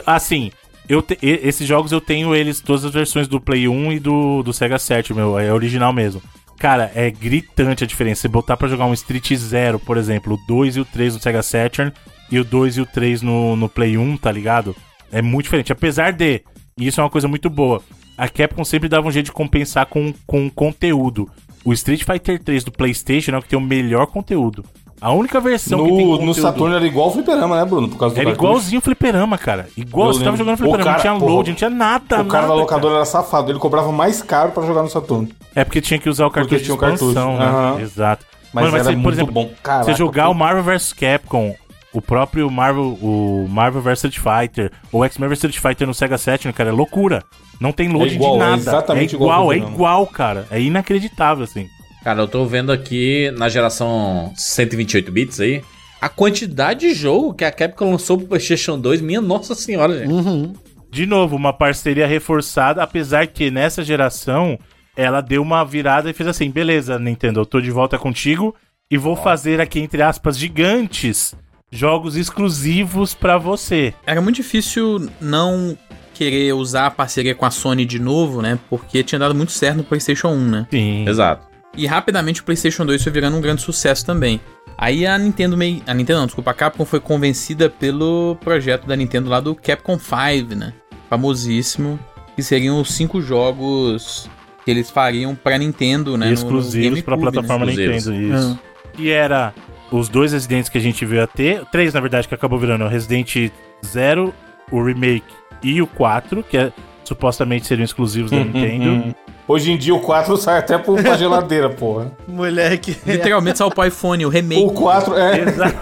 Assim, 0.06 0.52
eu 0.92 1.02
te- 1.02 1.18
esses 1.22 1.68
jogos 1.68 1.92
eu 1.92 2.02
tenho 2.02 2.36
eles, 2.36 2.60
todas 2.60 2.84
as 2.86 2.92
versões 2.94 3.28
do 3.28 3.40
Play 3.40 3.68
1 3.68 3.92
e 3.94 4.00
do, 4.00 4.44
do 4.44 4.54
Sega 4.54 4.78
Saturn, 4.78 5.22
meu, 5.22 5.40
é 5.40 5.52
original 5.54 5.94
mesmo. 5.94 6.22
Cara, 6.60 6.92
é 6.94 7.10
gritante 7.10 7.84
a 7.84 7.88
diferença. 7.88 8.22
Você 8.22 8.28
botar 8.28 8.56
pra 8.58 8.68
jogar 8.68 8.86
um 8.86 8.94
Street 8.94 9.34
Zero, 9.36 9.80
por 9.80 9.98
exemplo, 9.98 10.36
o 10.36 10.48
2 10.48 10.76
e 10.76 10.80
o 10.82 10.86
3 10.86 11.16
no 11.16 11.22
Sega 11.22 11.42
Saturn 11.42 11.92
e 12.32 12.40
o 12.40 12.44
2 12.44 12.78
e 12.78 12.82
o 12.82 12.86
3 12.86 13.22
no, 13.22 13.56
no 13.56 13.68
Play 13.70 13.98
1, 13.98 14.18
tá 14.18 14.32
ligado? 14.32 14.76
É 15.12 15.22
muito 15.22 15.46
diferente. 15.46 15.72
Apesar 15.72 16.12
de, 16.14 16.42
e 16.78 16.88
isso 16.88 17.00
é 17.02 17.04
uma 17.04 17.10
coisa 17.10 17.28
muito 17.28 17.50
boa, 17.50 17.82
a 18.18 18.30
Capcom 18.30 18.64
sempre 18.64 18.88
dava 18.88 19.08
um 19.08 19.12
jeito 19.12 19.26
de 19.28 19.32
compensar 19.32 19.86
com, 19.88 20.14
com 20.28 20.50
conteúdo. 20.50 21.28
O 21.66 21.74
Street 21.74 22.04
Fighter 22.04 22.42
3 22.44 22.64
do 22.64 22.72
PlayStation 22.72 23.32
é 23.32 23.38
o 23.38 23.42
que 23.42 23.50
tem 23.50 23.58
o 23.58 23.62
melhor 23.62 24.06
conteúdo. 24.08 24.64
A 25.02 25.12
única 25.12 25.40
versão 25.42 25.80
que 25.80 25.86
tem 25.86 25.94
No, 26.06 26.12
conteúdo... 26.12 26.26
no 26.26 26.34
Saturno 26.36 26.76
era 26.76 26.86
igual 26.86 27.08
o 27.08 27.12
fliperama, 27.12 27.58
né, 27.58 27.66
Bruno? 27.66 27.90
Por 27.90 27.98
causa 27.98 28.14
do 28.14 28.20
Era 28.22 28.30
cartucho. 28.30 28.46
igualzinho 28.48 28.78
o 28.80 28.82
fliperama, 28.84 29.36
cara. 29.38 29.68
Igual, 29.76 30.10
Eu 30.10 30.14
você 30.14 30.20
tava 30.20 30.32
lembro. 30.32 30.38
jogando 30.38 30.54
O 30.54 30.58
fliperama, 30.60 30.84
cara, 30.84 30.94
não 30.96 31.02
tinha 31.02 31.14
porra, 31.20 31.32
load, 31.34 31.50
não 31.50 31.56
tinha 31.58 31.70
nada. 31.72 32.22
O 32.22 32.26
cara 32.26 32.42
nada, 32.44 32.48
da 32.48 32.54
locadora 32.54 32.96
era 32.98 33.06
safado, 33.06 33.52
ele 33.52 33.58
cobrava 33.60 33.92
mais 33.92 34.22
caro 34.22 34.52
pra 34.52 34.64
jogar 34.64 34.84
no 34.84 34.90
Saturno. 34.90 35.28
É 35.56 35.64
porque 35.66 35.82
tinha 35.82 36.00
que 36.00 36.08
usar 36.08 36.28
o 36.28 36.30
cartucho 36.32 36.58
de 36.60 36.64
tinha 36.66 36.76
o 36.76 36.78
cartucho, 36.78 37.08
expansão, 37.10 37.38
né? 37.38 37.46
aham. 37.46 37.80
Exato. 37.82 38.26
Mas 38.54 38.66
Mano, 38.66 38.76
era 38.78 38.84
você, 38.84 38.96
muito 38.96 39.26
bom. 39.26 39.50
Caraca, 39.64 39.86
você 39.86 39.94
jogar 39.96 40.26
pô. 40.26 40.32
o 40.32 40.36
Marvel 40.36 40.64
vs 40.64 40.94
Capcom, 40.94 41.56
o 41.94 42.02
próprio 42.02 42.52
Marvel, 42.52 42.98
o 43.02 43.48
Marvel 43.50 43.82
vs 43.82 44.04
Street 44.04 44.20
Fighter, 44.20 44.72
ou 44.92 45.04
X-Men 45.04 45.30
vs 45.30 45.38
Street 45.46 45.58
Fighter 45.60 45.88
no 45.88 45.94
Sega 45.96 46.18
Saturn, 46.20 46.54
cara, 46.54 46.70
é 46.70 46.74
loucura. 46.74 47.24
Não 47.60 47.72
tem 47.72 47.88
load 47.90 48.12
É 48.12 48.16
igual, 48.16 48.34
de 48.34 48.38
é 48.38 48.46
nada. 48.46 48.58
exatamente 48.58 49.14
é 49.14 49.16
igual 49.16 49.52
igual, 49.52 49.54
é 49.54 49.58
igual, 49.58 50.06
cara. 50.08 50.46
É 50.52 50.60
inacreditável, 50.62 51.44
assim. 51.44 51.68
Cara, 52.04 52.22
eu 52.22 52.28
tô 52.28 52.46
vendo 52.46 52.72
aqui 52.72 53.32
na 53.38 53.48
geração 53.48 54.34
128 54.36 55.12
bits 55.12 55.40
aí. 55.40 55.64
A 56.02 56.10
quantidade 56.10 56.88
de 56.88 56.94
jogo 56.96 57.34
que 57.34 57.46
a 57.46 57.52
Capcom 57.52 57.92
lançou 57.92 58.18
pro 58.18 58.28
PlayStation 58.28 58.80
2, 58.80 59.02
minha 59.02 59.22
nossa 59.22 59.54
senhora, 59.54 60.00
gente. 60.00 60.12
Uhum. 60.12 60.54
De 60.90 61.06
novo, 61.06 61.36
uma 61.36 61.54
parceria 61.54 62.08
reforçada, 62.08 62.82
apesar 62.82 63.28
que 63.28 63.52
nessa 63.52 63.84
geração 63.84 64.58
ela 64.98 65.22
deu 65.22 65.44
uma 65.44 65.64
virada 65.64 66.10
e 66.10 66.14
fez 66.14 66.28
assim: 66.28 66.50
beleza, 66.50 66.98
Nintendo, 66.98 67.40
eu 67.40 67.46
tô 67.46 67.62
de 67.62 67.70
volta 67.70 68.00
contigo 68.00 68.56
e 68.90 68.98
vou 68.98 69.16
fazer 69.16 69.62
aqui, 69.62 69.80
entre 69.80 70.02
aspas, 70.02 70.38
gigantes, 70.38 71.36
jogos 71.72 72.18
exclusivos 72.18 73.14
pra 73.14 73.38
você. 73.38 73.94
Era 74.06 74.20
muito 74.20 74.38
difícil 74.38 75.08
não 75.22 75.78
querer 76.14 76.54
usar 76.54 76.88
a 76.88 76.92
parceria 76.92 77.34
com 77.36 77.46
a 77.46 77.52
Sony 77.52 77.86
de 77.86 78.00
novo, 78.00 78.42
né? 78.42 78.60
Porque 78.70 79.04
tinha 79.04 79.20
dado 79.20 79.36
muito 79.36 79.52
certo 79.52 79.78
no 79.78 79.84
PlayStation 79.84 80.30
1, 80.30 80.50
né? 80.50 80.68
Sim. 80.70 81.08
Exato. 81.08 81.51
E 81.76 81.88
rapidamente 81.88 82.42
o 82.42 82.44
PlayStation 82.44 82.86
2 82.86 83.02
foi 83.02 83.12
virando 83.12 83.38
um 83.38 83.42
grande 83.42 83.62
sucesso 83.62 84.06
também. 84.06 84.42
Aí 84.78 85.06
a 85.06 85.18
Nintendo 85.18 85.56
meio. 85.58 85.82
A 85.88 85.94
Nintendo 85.94 86.20
não, 86.20 86.26
desculpa, 86.26 86.52
a 86.52 86.54
Capcom 86.54 86.84
foi 86.86 87.00
convencida 87.00 87.70
pelo 87.70 88.38
projeto 88.44 88.86
da 88.88 88.96
Nintendo 88.96 89.30
lá 89.30 89.40
do 89.40 89.56
Capcom 89.56 89.98
5, 89.98 90.56
né? 90.56 90.74
Famosíssimo. 91.10 92.00
Que 92.36 92.42
seriam 92.44 92.80
os 92.80 92.92
cinco 92.94 93.22
jogos 93.22 94.30
que 94.66 94.72
eles 94.72 94.90
fariam 94.90 95.36
pra 95.36 95.58
Nintendo, 95.58 96.18
né? 96.18 96.26
no- 96.26 96.32
no 96.32 96.34
exclusivos 96.34 97.02
pra 97.02 97.16
GameCube, 97.16 97.32
plataforma 97.34 97.66
né? 97.66 97.72
Nintendo, 97.74 98.14
isso. 98.16 98.60
Que 98.94 99.10
era 99.12 99.54
os 99.92 100.08
dois 100.10 100.32
Residentes 100.34 100.70
que 100.70 100.78
a 100.78 100.82
gente 100.82 101.06
veio 101.06 101.24
a 101.24 101.28
ter, 101.28 101.66
três 101.72 101.94
na 101.94 102.00
verdade 102.00 102.28
que 102.28 102.34
acabou 102.36 102.58
virando, 102.60 102.86
o 102.86 102.88
Resident 102.88 103.52
0, 103.86 104.34
o 104.72 104.84
Remake 104.84 105.26
e 105.64 105.82
o 105.82 105.88
4, 105.88 106.42
que 106.44 106.58
é, 106.58 106.72
supostamente 107.04 107.68
seriam 107.68 107.84
exclusivos 107.86 108.32
da 108.32 108.38
Nintendo. 108.44 109.14
Hoje 109.48 109.72
em 109.72 109.78
dia 109.78 109.94
o 109.94 110.00
4 110.00 110.38
sai 110.38 110.60
até 110.60 110.78
por 110.78 111.00
uma 111.00 111.18
geladeira, 111.18 111.70
porra. 111.74 112.12
Moleque. 112.28 112.96
Literalmente 113.06 113.58
saiu 113.58 113.70
pro 113.72 113.86
iPhone, 113.86 114.26
o 114.26 114.30
remake. 114.30 114.62
O 114.64 114.72
4 114.72 115.18
é. 115.18 115.40
Exato. 115.42 115.78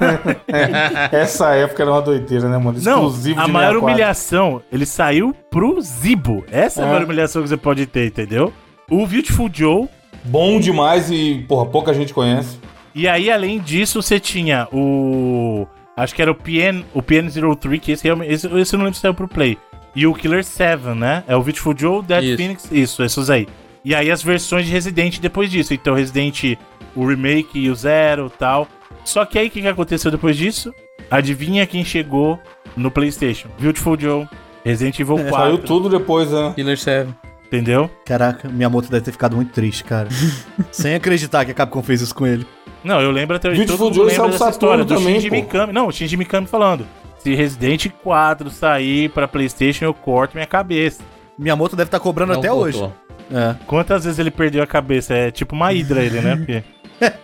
Essa 1.15 1.53
época 1.55 1.83
era 1.83 1.91
uma 1.91 2.01
doideira, 2.01 2.47
né, 2.49 2.57
mano? 2.57 2.79
Não, 2.81 3.05
Exclusivo 3.07 3.41
a 3.41 3.45
de 3.45 3.51
maior 3.51 3.73
64. 3.73 3.79
humilhação, 3.83 4.61
ele 4.71 4.85
saiu 4.85 5.33
pro 5.51 5.79
Zibo. 5.81 6.43
Essa 6.51 6.81
é 6.81 6.83
a 6.83 6.87
É. 6.87 6.89
maior 6.91 7.03
humilhação 7.05 7.41
que 7.41 7.49
você 7.49 7.57
pode 7.57 7.85
ter, 7.85 8.07
entendeu? 8.07 8.51
O 8.89 9.05
Beautiful 9.05 9.49
Joe 9.53 9.87
Bom 10.23 10.59
demais 10.59 11.09
e, 11.09 11.45
porra, 11.47 11.65
pouca 11.67 11.93
gente 11.93 12.13
conhece. 12.13 12.57
E 12.93 13.07
aí, 13.07 13.31
além 13.31 13.57
disso, 13.59 14.01
você 14.01 14.19
tinha 14.19 14.67
o. 14.73 15.65
Acho 15.95 16.13
que 16.13 16.21
era 16.21 16.31
o 16.31 16.35
PN, 16.35 16.83
o 16.93 17.01
PN03, 17.01 17.79
que 17.79 17.91
esse, 17.93 18.03
realmente- 18.03 18.33
esse, 18.33 18.47
esse 18.57 18.73
eu 18.75 18.77
não 18.77 18.85
lembro 18.85 18.95
se 18.95 19.01
saiu 19.01 19.13
pro 19.13 19.27
Play. 19.29 19.57
E 19.99 20.07
o 20.07 20.13
Killer 20.13 20.45
7, 20.45 20.95
né? 20.95 21.25
É 21.27 21.35
o 21.35 21.43
Beautiful 21.43 21.75
Joe, 21.77 22.01
Dead 22.01 22.23
Isso. 22.23 22.37
Phoenix, 22.37 22.71
isso, 22.71 23.03
esses 23.03 23.29
aí. 23.29 23.45
E 23.83 23.93
aí 23.93 24.09
as 24.09 24.23
versões 24.23 24.65
de 24.65 24.71
Resident 24.71 25.19
depois 25.19 25.51
disso. 25.51 25.73
Então, 25.73 25.93
Resident, 25.93 26.57
o 26.95 27.05
Remake 27.05 27.59
e 27.59 27.69
o 27.69 27.75
Zero 27.75 28.31
e 28.33 28.37
tal. 28.37 28.65
Só 29.03 29.25
que 29.25 29.37
aí, 29.37 29.47
o 29.47 29.51
que, 29.51 29.59
que 29.59 29.67
aconteceu 29.67 30.09
depois 30.09 30.37
disso? 30.37 30.73
Adivinha 31.11 31.67
quem 31.67 31.83
chegou 31.83 32.39
no 32.77 32.89
PlayStation? 32.89 33.49
Beautiful 33.59 33.99
Joe, 33.99 34.25
Resident 34.63 34.97
Evil 35.01 35.17
4. 35.17 35.31
Saiu 35.31 35.57
tudo 35.57 35.89
depois, 35.89 36.31
né? 36.31 36.53
Killer 36.55 36.77
7. 36.77 37.13
Entendeu? 37.47 37.91
Caraca, 38.05 38.47
minha 38.47 38.69
moto 38.69 38.89
deve 38.89 39.03
ter 39.03 39.11
ficado 39.11 39.35
muito 39.35 39.51
triste, 39.51 39.83
cara. 39.83 40.07
Sem 40.71 40.95
acreditar 40.95 41.43
que 41.43 41.51
a 41.51 41.53
Capcom 41.53 41.83
fez 41.83 41.99
isso 41.99 42.15
com 42.15 42.25
ele. 42.25 42.47
Não, 42.85 43.01
eu 43.01 43.11
lembro 43.11 43.35
até 43.35 43.49
hoje. 43.49 43.65
Beautiful 43.65 43.93
Joe 43.93 44.09
saiu 44.11 44.31
Saturno 44.31 44.49
história 44.49 44.85
do 44.85 44.95
também, 44.95 45.15
Shinji 45.15 45.29
pô. 45.29 45.35
Mikami. 45.35 45.73
Não, 45.73 45.87
o 45.87 45.91
Shinji 45.91 46.15
Mikami 46.15 46.47
falando. 46.47 46.87
Se 47.19 47.35
Resident 47.35 47.87
4 48.03 48.49
sair 48.49 49.09
pra 49.09 49.27
Playstation, 49.27 49.85
eu 49.85 49.93
corto 49.93 50.35
minha 50.35 50.47
cabeça. 50.47 51.03
Minha 51.37 51.55
moto 51.55 51.75
deve 51.75 51.87
estar 51.87 51.99
cobrando 51.99 52.33
Não 52.33 52.39
até 52.39 52.49
botou. 52.49 52.63
hoje. 52.63 52.89
É. 53.31 53.55
Quantas 53.67 54.03
vezes 54.05 54.17
ele 54.19 54.31
perdeu 54.31 54.63
a 54.63 54.67
cabeça? 54.67 55.13
É 55.13 55.29
tipo 55.31 55.55
uma 55.55 55.71
hidra 55.73 56.01
ele, 56.03 56.19
né? 56.21 56.35
Porque... 56.37 56.63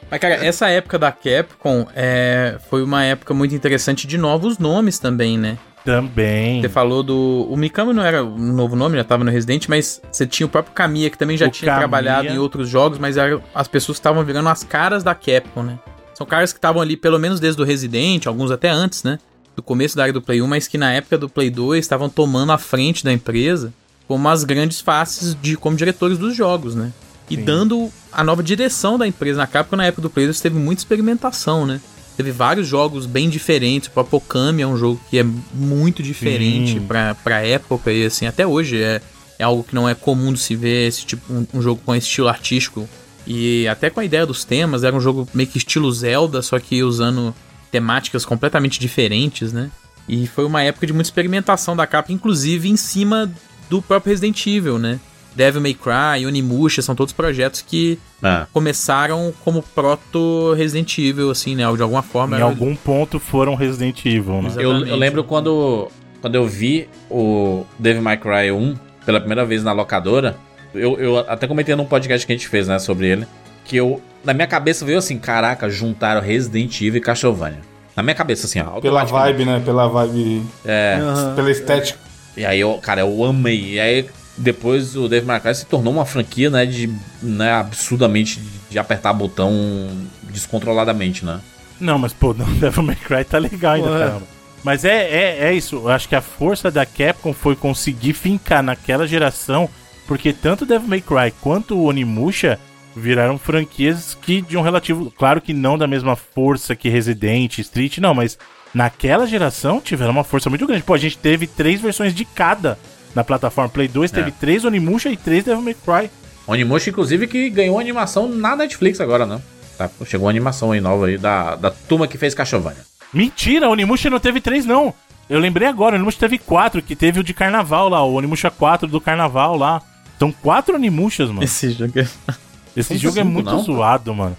Mas, 0.09 0.19
cara, 0.21 0.35
essa 0.35 0.69
época 0.69 0.97
da 0.97 1.11
Capcom 1.11 1.85
é, 1.95 2.57
foi 2.69 2.83
uma 2.83 3.03
época 3.03 3.33
muito 3.33 3.53
interessante 3.55 4.07
de 4.07 4.17
novos 4.17 4.57
nomes 4.57 4.99
também, 4.99 5.37
né? 5.37 5.57
Também. 5.83 6.61
Você 6.61 6.69
falou 6.69 7.03
do. 7.03 7.45
O 7.49 7.55
Mikami 7.55 7.93
não 7.93 8.03
era 8.03 8.23
um 8.23 8.53
novo 8.53 8.75
nome, 8.75 8.97
já 8.97 9.03
tava 9.03 9.23
no 9.23 9.29
Resident, 9.29 9.67
mas 9.67 10.01
você 10.11 10.25
tinha 10.25 10.47
o 10.47 10.49
próprio 10.49 10.73
Kamiya, 10.73 11.09
que 11.11 11.17
também 11.17 11.37
já 11.37 11.45
O 11.45 11.49
tinha 11.51 11.67
Kamiya. 11.69 11.79
trabalhado 11.87 12.27
em 12.29 12.37
outros 12.39 12.67
jogos, 12.67 12.97
mas 12.97 13.17
era, 13.17 13.39
as 13.53 13.67
pessoas 13.67 13.97
estavam 13.97 14.23
virando 14.23 14.49
as 14.49 14.63
caras 14.63 15.03
da 15.03 15.13
Capcom, 15.13 15.61
né? 15.61 15.77
São 16.15 16.25
caras 16.25 16.51
que 16.53 16.57
estavam 16.57 16.81
ali 16.81 16.97
pelo 16.97 17.19
menos 17.19 17.39
desde 17.39 17.61
o 17.61 17.65
Resident, 17.65 18.25
alguns 18.25 18.49
até 18.49 18.69
antes, 18.69 19.03
né? 19.03 19.19
Do 19.55 19.63
começo 19.63 19.95
da 19.95 20.03
área 20.03 20.13
do 20.13 20.21
Play 20.21 20.41
1, 20.41 20.47
mas 20.47 20.67
que 20.67 20.77
na 20.77 20.91
época 20.91 21.17
do 21.17 21.29
Play 21.29 21.49
2 21.49 21.83
estavam 21.83 22.09
tomando 22.09 22.51
a 22.51 22.57
frente 22.57 23.03
da 23.03 23.13
empresa 23.13 23.73
como 24.07 24.27
as 24.27 24.43
grandes 24.43 24.81
faces 24.81 25.35
de 25.41 25.55
como 25.55 25.75
diretores 25.75 26.17
dos 26.17 26.35
jogos, 26.35 26.75
né? 26.75 26.91
E 27.29 27.35
dando 27.35 27.89
a 28.11 28.23
nova 28.23 28.43
direção 28.43 28.99
da 28.99 29.07
empresa 29.07 29.39
na 29.39 29.47
Capcom 29.47 29.75
na 29.75 29.85
época 29.85 30.03
do 30.03 30.09
Play 30.09 30.27
2 30.27 30.39
teve 30.39 30.59
muita 30.59 30.81
experimentação, 30.81 31.65
né? 31.65 31.81
Teve 32.15 32.31
vários 32.31 32.67
jogos 32.67 33.05
bem 33.05 33.29
diferentes. 33.29 33.89
O 33.89 33.91
próprio 33.91 34.17
Okami 34.17 34.61
é 34.61 34.67
um 34.67 34.77
jogo 34.77 35.01
que 35.09 35.17
é 35.17 35.25
muito 35.53 36.03
diferente 36.03 36.73
Sim. 36.73 36.81
pra, 36.81 37.15
pra 37.15 37.45
época 37.45 37.91
e 37.91 38.05
assim, 38.05 38.25
até 38.25 38.45
hoje 38.45 38.81
é, 38.81 39.01
é 39.39 39.43
algo 39.43 39.63
que 39.63 39.73
não 39.73 39.89
é 39.89 39.95
comum 39.95 40.31
de 40.31 40.39
se 40.39 40.55
ver 40.55 40.87
esse 40.87 41.05
tipo 41.05 41.33
um, 41.33 41.47
um 41.53 41.61
jogo 41.61 41.81
com 41.83 41.95
estilo 41.95 42.27
artístico 42.27 42.87
e 43.27 43.67
até 43.67 43.89
com 43.89 43.99
a 43.99 44.05
ideia 44.05 44.25
dos 44.25 44.43
temas, 44.43 44.83
era 44.83 44.95
um 44.95 45.01
jogo 45.01 45.27
meio 45.33 45.49
que 45.49 45.57
estilo 45.57 45.91
Zelda, 45.91 46.41
só 46.41 46.59
que 46.59 46.83
usando 46.83 47.33
temáticas 47.79 48.25
completamente 48.25 48.79
diferentes, 48.79 49.51
né? 49.51 49.69
E 50.07 50.27
foi 50.27 50.45
uma 50.45 50.61
época 50.63 50.87
de 50.87 50.93
muita 50.93 51.07
experimentação 51.07 51.75
da 51.75 51.85
Capcom, 51.85 52.13
inclusive 52.13 52.69
em 52.69 52.77
cima 52.77 53.29
do 53.69 53.81
próprio 53.81 54.11
Resident 54.11 54.45
Evil, 54.47 54.79
né? 54.79 54.97
Devil 55.35 55.59
May 55.59 55.73
Cry, 55.73 56.25
Onimusha, 56.25 56.81
são 56.81 56.95
todos 56.95 57.11
projetos 57.13 57.61
que 57.61 57.99
Ah, 58.23 58.47
começaram 58.53 59.33
como 59.43 59.61
proto 59.61 60.53
Resident 60.53 60.97
Evil, 60.97 61.29
assim, 61.29 61.53
né? 61.55 61.63
De 61.75 61.81
alguma 61.81 62.01
forma. 62.01 62.35
Em 62.37 62.39
era- 62.39 62.45
algum 62.45 62.73
ponto 62.75 63.19
foram 63.19 63.55
Resident 63.55 64.05
Evil, 64.05 64.41
né? 64.41 64.51
Eu, 64.55 64.85
eu 64.85 64.95
lembro 64.95 65.23
quando, 65.25 65.89
quando 66.21 66.35
eu 66.35 66.47
vi 66.47 66.87
o 67.09 67.65
Devil 67.77 68.01
May 68.01 68.15
Cry 68.17 68.51
1 68.51 68.75
pela 69.05 69.19
primeira 69.19 69.45
vez 69.45 69.63
na 69.63 69.73
locadora. 69.73 70.37
Eu, 70.73 70.97
eu 70.99 71.17
até 71.19 71.45
comentei 71.47 71.75
num 71.75 71.85
podcast 71.85 72.25
que 72.25 72.31
a 72.31 72.35
gente 72.37 72.47
fez, 72.47 72.67
né, 72.69 72.79
sobre 72.79 73.07
ele. 73.07 73.27
Que 73.65 73.75
eu, 73.77 74.01
na 74.25 74.33
minha 74.33 74.47
cabeça 74.47 74.83
veio 74.83 74.97
assim: 74.97 75.17
caraca, 75.17 75.69
juntaram 75.69 76.19
Resident 76.19 76.81
Evil 76.81 76.97
e 76.97 77.01
Castlevania. 77.01 77.61
Na 77.95 78.03
minha 78.03 78.15
cabeça, 78.15 78.45
assim, 78.45 78.59
ó. 78.59 78.81
Pela 78.81 79.05
vibe, 79.05 79.45
né? 79.45 79.61
Pela 79.63 79.87
vibe. 79.87 80.43
É. 80.65 80.97
Aham. 80.99 81.35
Pela 81.35 81.49
estética. 81.49 81.97
E 82.35 82.45
aí, 82.45 82.59
eu, 82.59 82.73
cara, 82.79 83.01
eu 83.01 83.23
amei. 83.23 83.75
E 83.75 83.79
aí, 83.79 84.09
depois 84.37 84.95
o 84.97 85.07
Devil 85.07 85.27
May 85.27 85.39
Cry 85.39 85.55
se 85.55 85.65
tornou 85.65 85.93
uma 85.93 86.05
franquia, 86.05 86.49
né, 86.49 86.65
de, 86.65 86.93
né, 87.21 87.53
absurdamente 87.53 88.41
de 88.69 88.77
apertar 88.77 89.13
botão 89.13 89.89
descontroladamente, 90.23 91.23
né? 91.23 91.39
Não, 91.79 91.97
mas 91.97 92.11
pô, 92.11 92.33
não, 92.37 92.45
Devil 92.53 92.83
May 92.83 92.95
Cry 92.95 93.23
tá 93.23 93.37
legal 93.37 93.75
ainda, 93.75 93.89
Ué. 93.89 93.99
caramba. 93.99 94.35
Mas 94.63 94.83
é, 94.83 95.03
é, 95.03 95.37
é 95.47 95.53
isso. 95.53 95.75
Eu 95.75 95.89
acho 95.89 96.09
que 96.09 96.15
a 96.15 96.21
força 96.21 96.71
da 96.71 96.85
Capcom 96.85 97.33
foi 97.33 97.55
conseguir 97.55 98.13
fincar 98.13 98.63
naquela 98.63 99.07
geração, 99.07 99.69
porque 100.07 100.33
tanto 100.33 100.65
Devil 100.65 100.87
May 100.87 101.01
Cry 101.01 101.31
quanto 101.39 101.77
o 101.77 101.85
Onimusha 101.85 102.59
viraram 102.95 103.37
franquias 103.37 104.17
que 104.21 104.41
de 104.41 104.57
um 104.57 104.61
relativo. 104.61 105.11
Claro 105.17 105.41
que 105.41 105.53
não 105.53 105.77
da 105.77 105.87
mesma 105.87 106.15
força 106.15 106.75
que 106.75 106.89
Resident, 106.89 107.57
Street, 107.59 107.97
não, 107.97 108.13
mas 108.13 108.37
naquela 108.73 109.25
geração 109.27 109.81
tiveram 109.81 110.11
uma 110.11 110.23
força 110.23 110.49
muito 110.49 110.65
grande. 110.65 110.83
Pô, 110.83 110.93
a 110.93 110.97
gente 110.97 111.17
teve 111.17 111.47
três 111.47 111.81
versões 111.81 112.13
de 112.13 112.23
cada 112.25 112.77
na 113.13 113.23
plataforma. 113.23 113.69
Play 113.69 113.87
2 113.87 114.11
teve 114.11 114.29
É. 114.29 114.33
três 114.39 114.63
Onimusha 114.65 115.09
e 115.09 115.17
três 115.17 115.43
Devil 115.43 115.61
May 115.61 115.73
Cry. 115.75 116.09
Onimusha, 116.47 116.89
inclusive, 116.89 117.27
que 117.27 117.49
ganhou 117.49 117.79
animação 117.79 118.27
na 118.29 118.55
Netflix 118.55 119.01
agora, 119.01 119.25
né? 119.25 119.41
Tá, 119.77 119.89
chegou 120.05 120.25
uma 120.25 120.31
animação 120.31 120.71
aí 120.71 120.79
nova 120.79 121.07
aí 121.07 121.17
da, 121.17 121.55
da 121.55 121.71
turma 121.71 122.07
que 122.07 122.17
fez 122.17 122.33
Castlevania. 122.33 122.85
Mentira, 123.11 123.67
Onimusha 123.69 124.09
não 124.09 124.19
teve 124.19 124.39
três, 124.39 124.65
não. 124.65 124.93
Eu 125.29 125.39
lembrei 125.39 125.67
agora, 125.67 125.93
o 125.93 125.95
Onimusha 125.95 126.19
teve 126.19 126.37
quatro, 126.37 126.81
que 126.81 126.95
teve 126.95 127.19
o 127.19 127.23
de 127.23 127.33
carnaval 127.33 127.89
lá, 127.89 128.03
o 128.05 128.13
Onimusha 128.13 128.51
4 128.51 128.87
do 128.87 129.01
carnaval 129.01 129.57
lá. 129.57 129.81
São 130.19 130.31
quatro 130.31 130.75
Onimushas, 130.75 131.29
mano. 131.29 131.43
Esse 131.43 131.71
jogo 131.71 131.99
é... 131.99 132.07
Esse 132.75 132.97
jogo 132.97 133.19
é 133.19 133.23
muito 133.23 133.49
não? 133.51 133.59
zoado, 133.59 134.13
mano. 134.13 134.35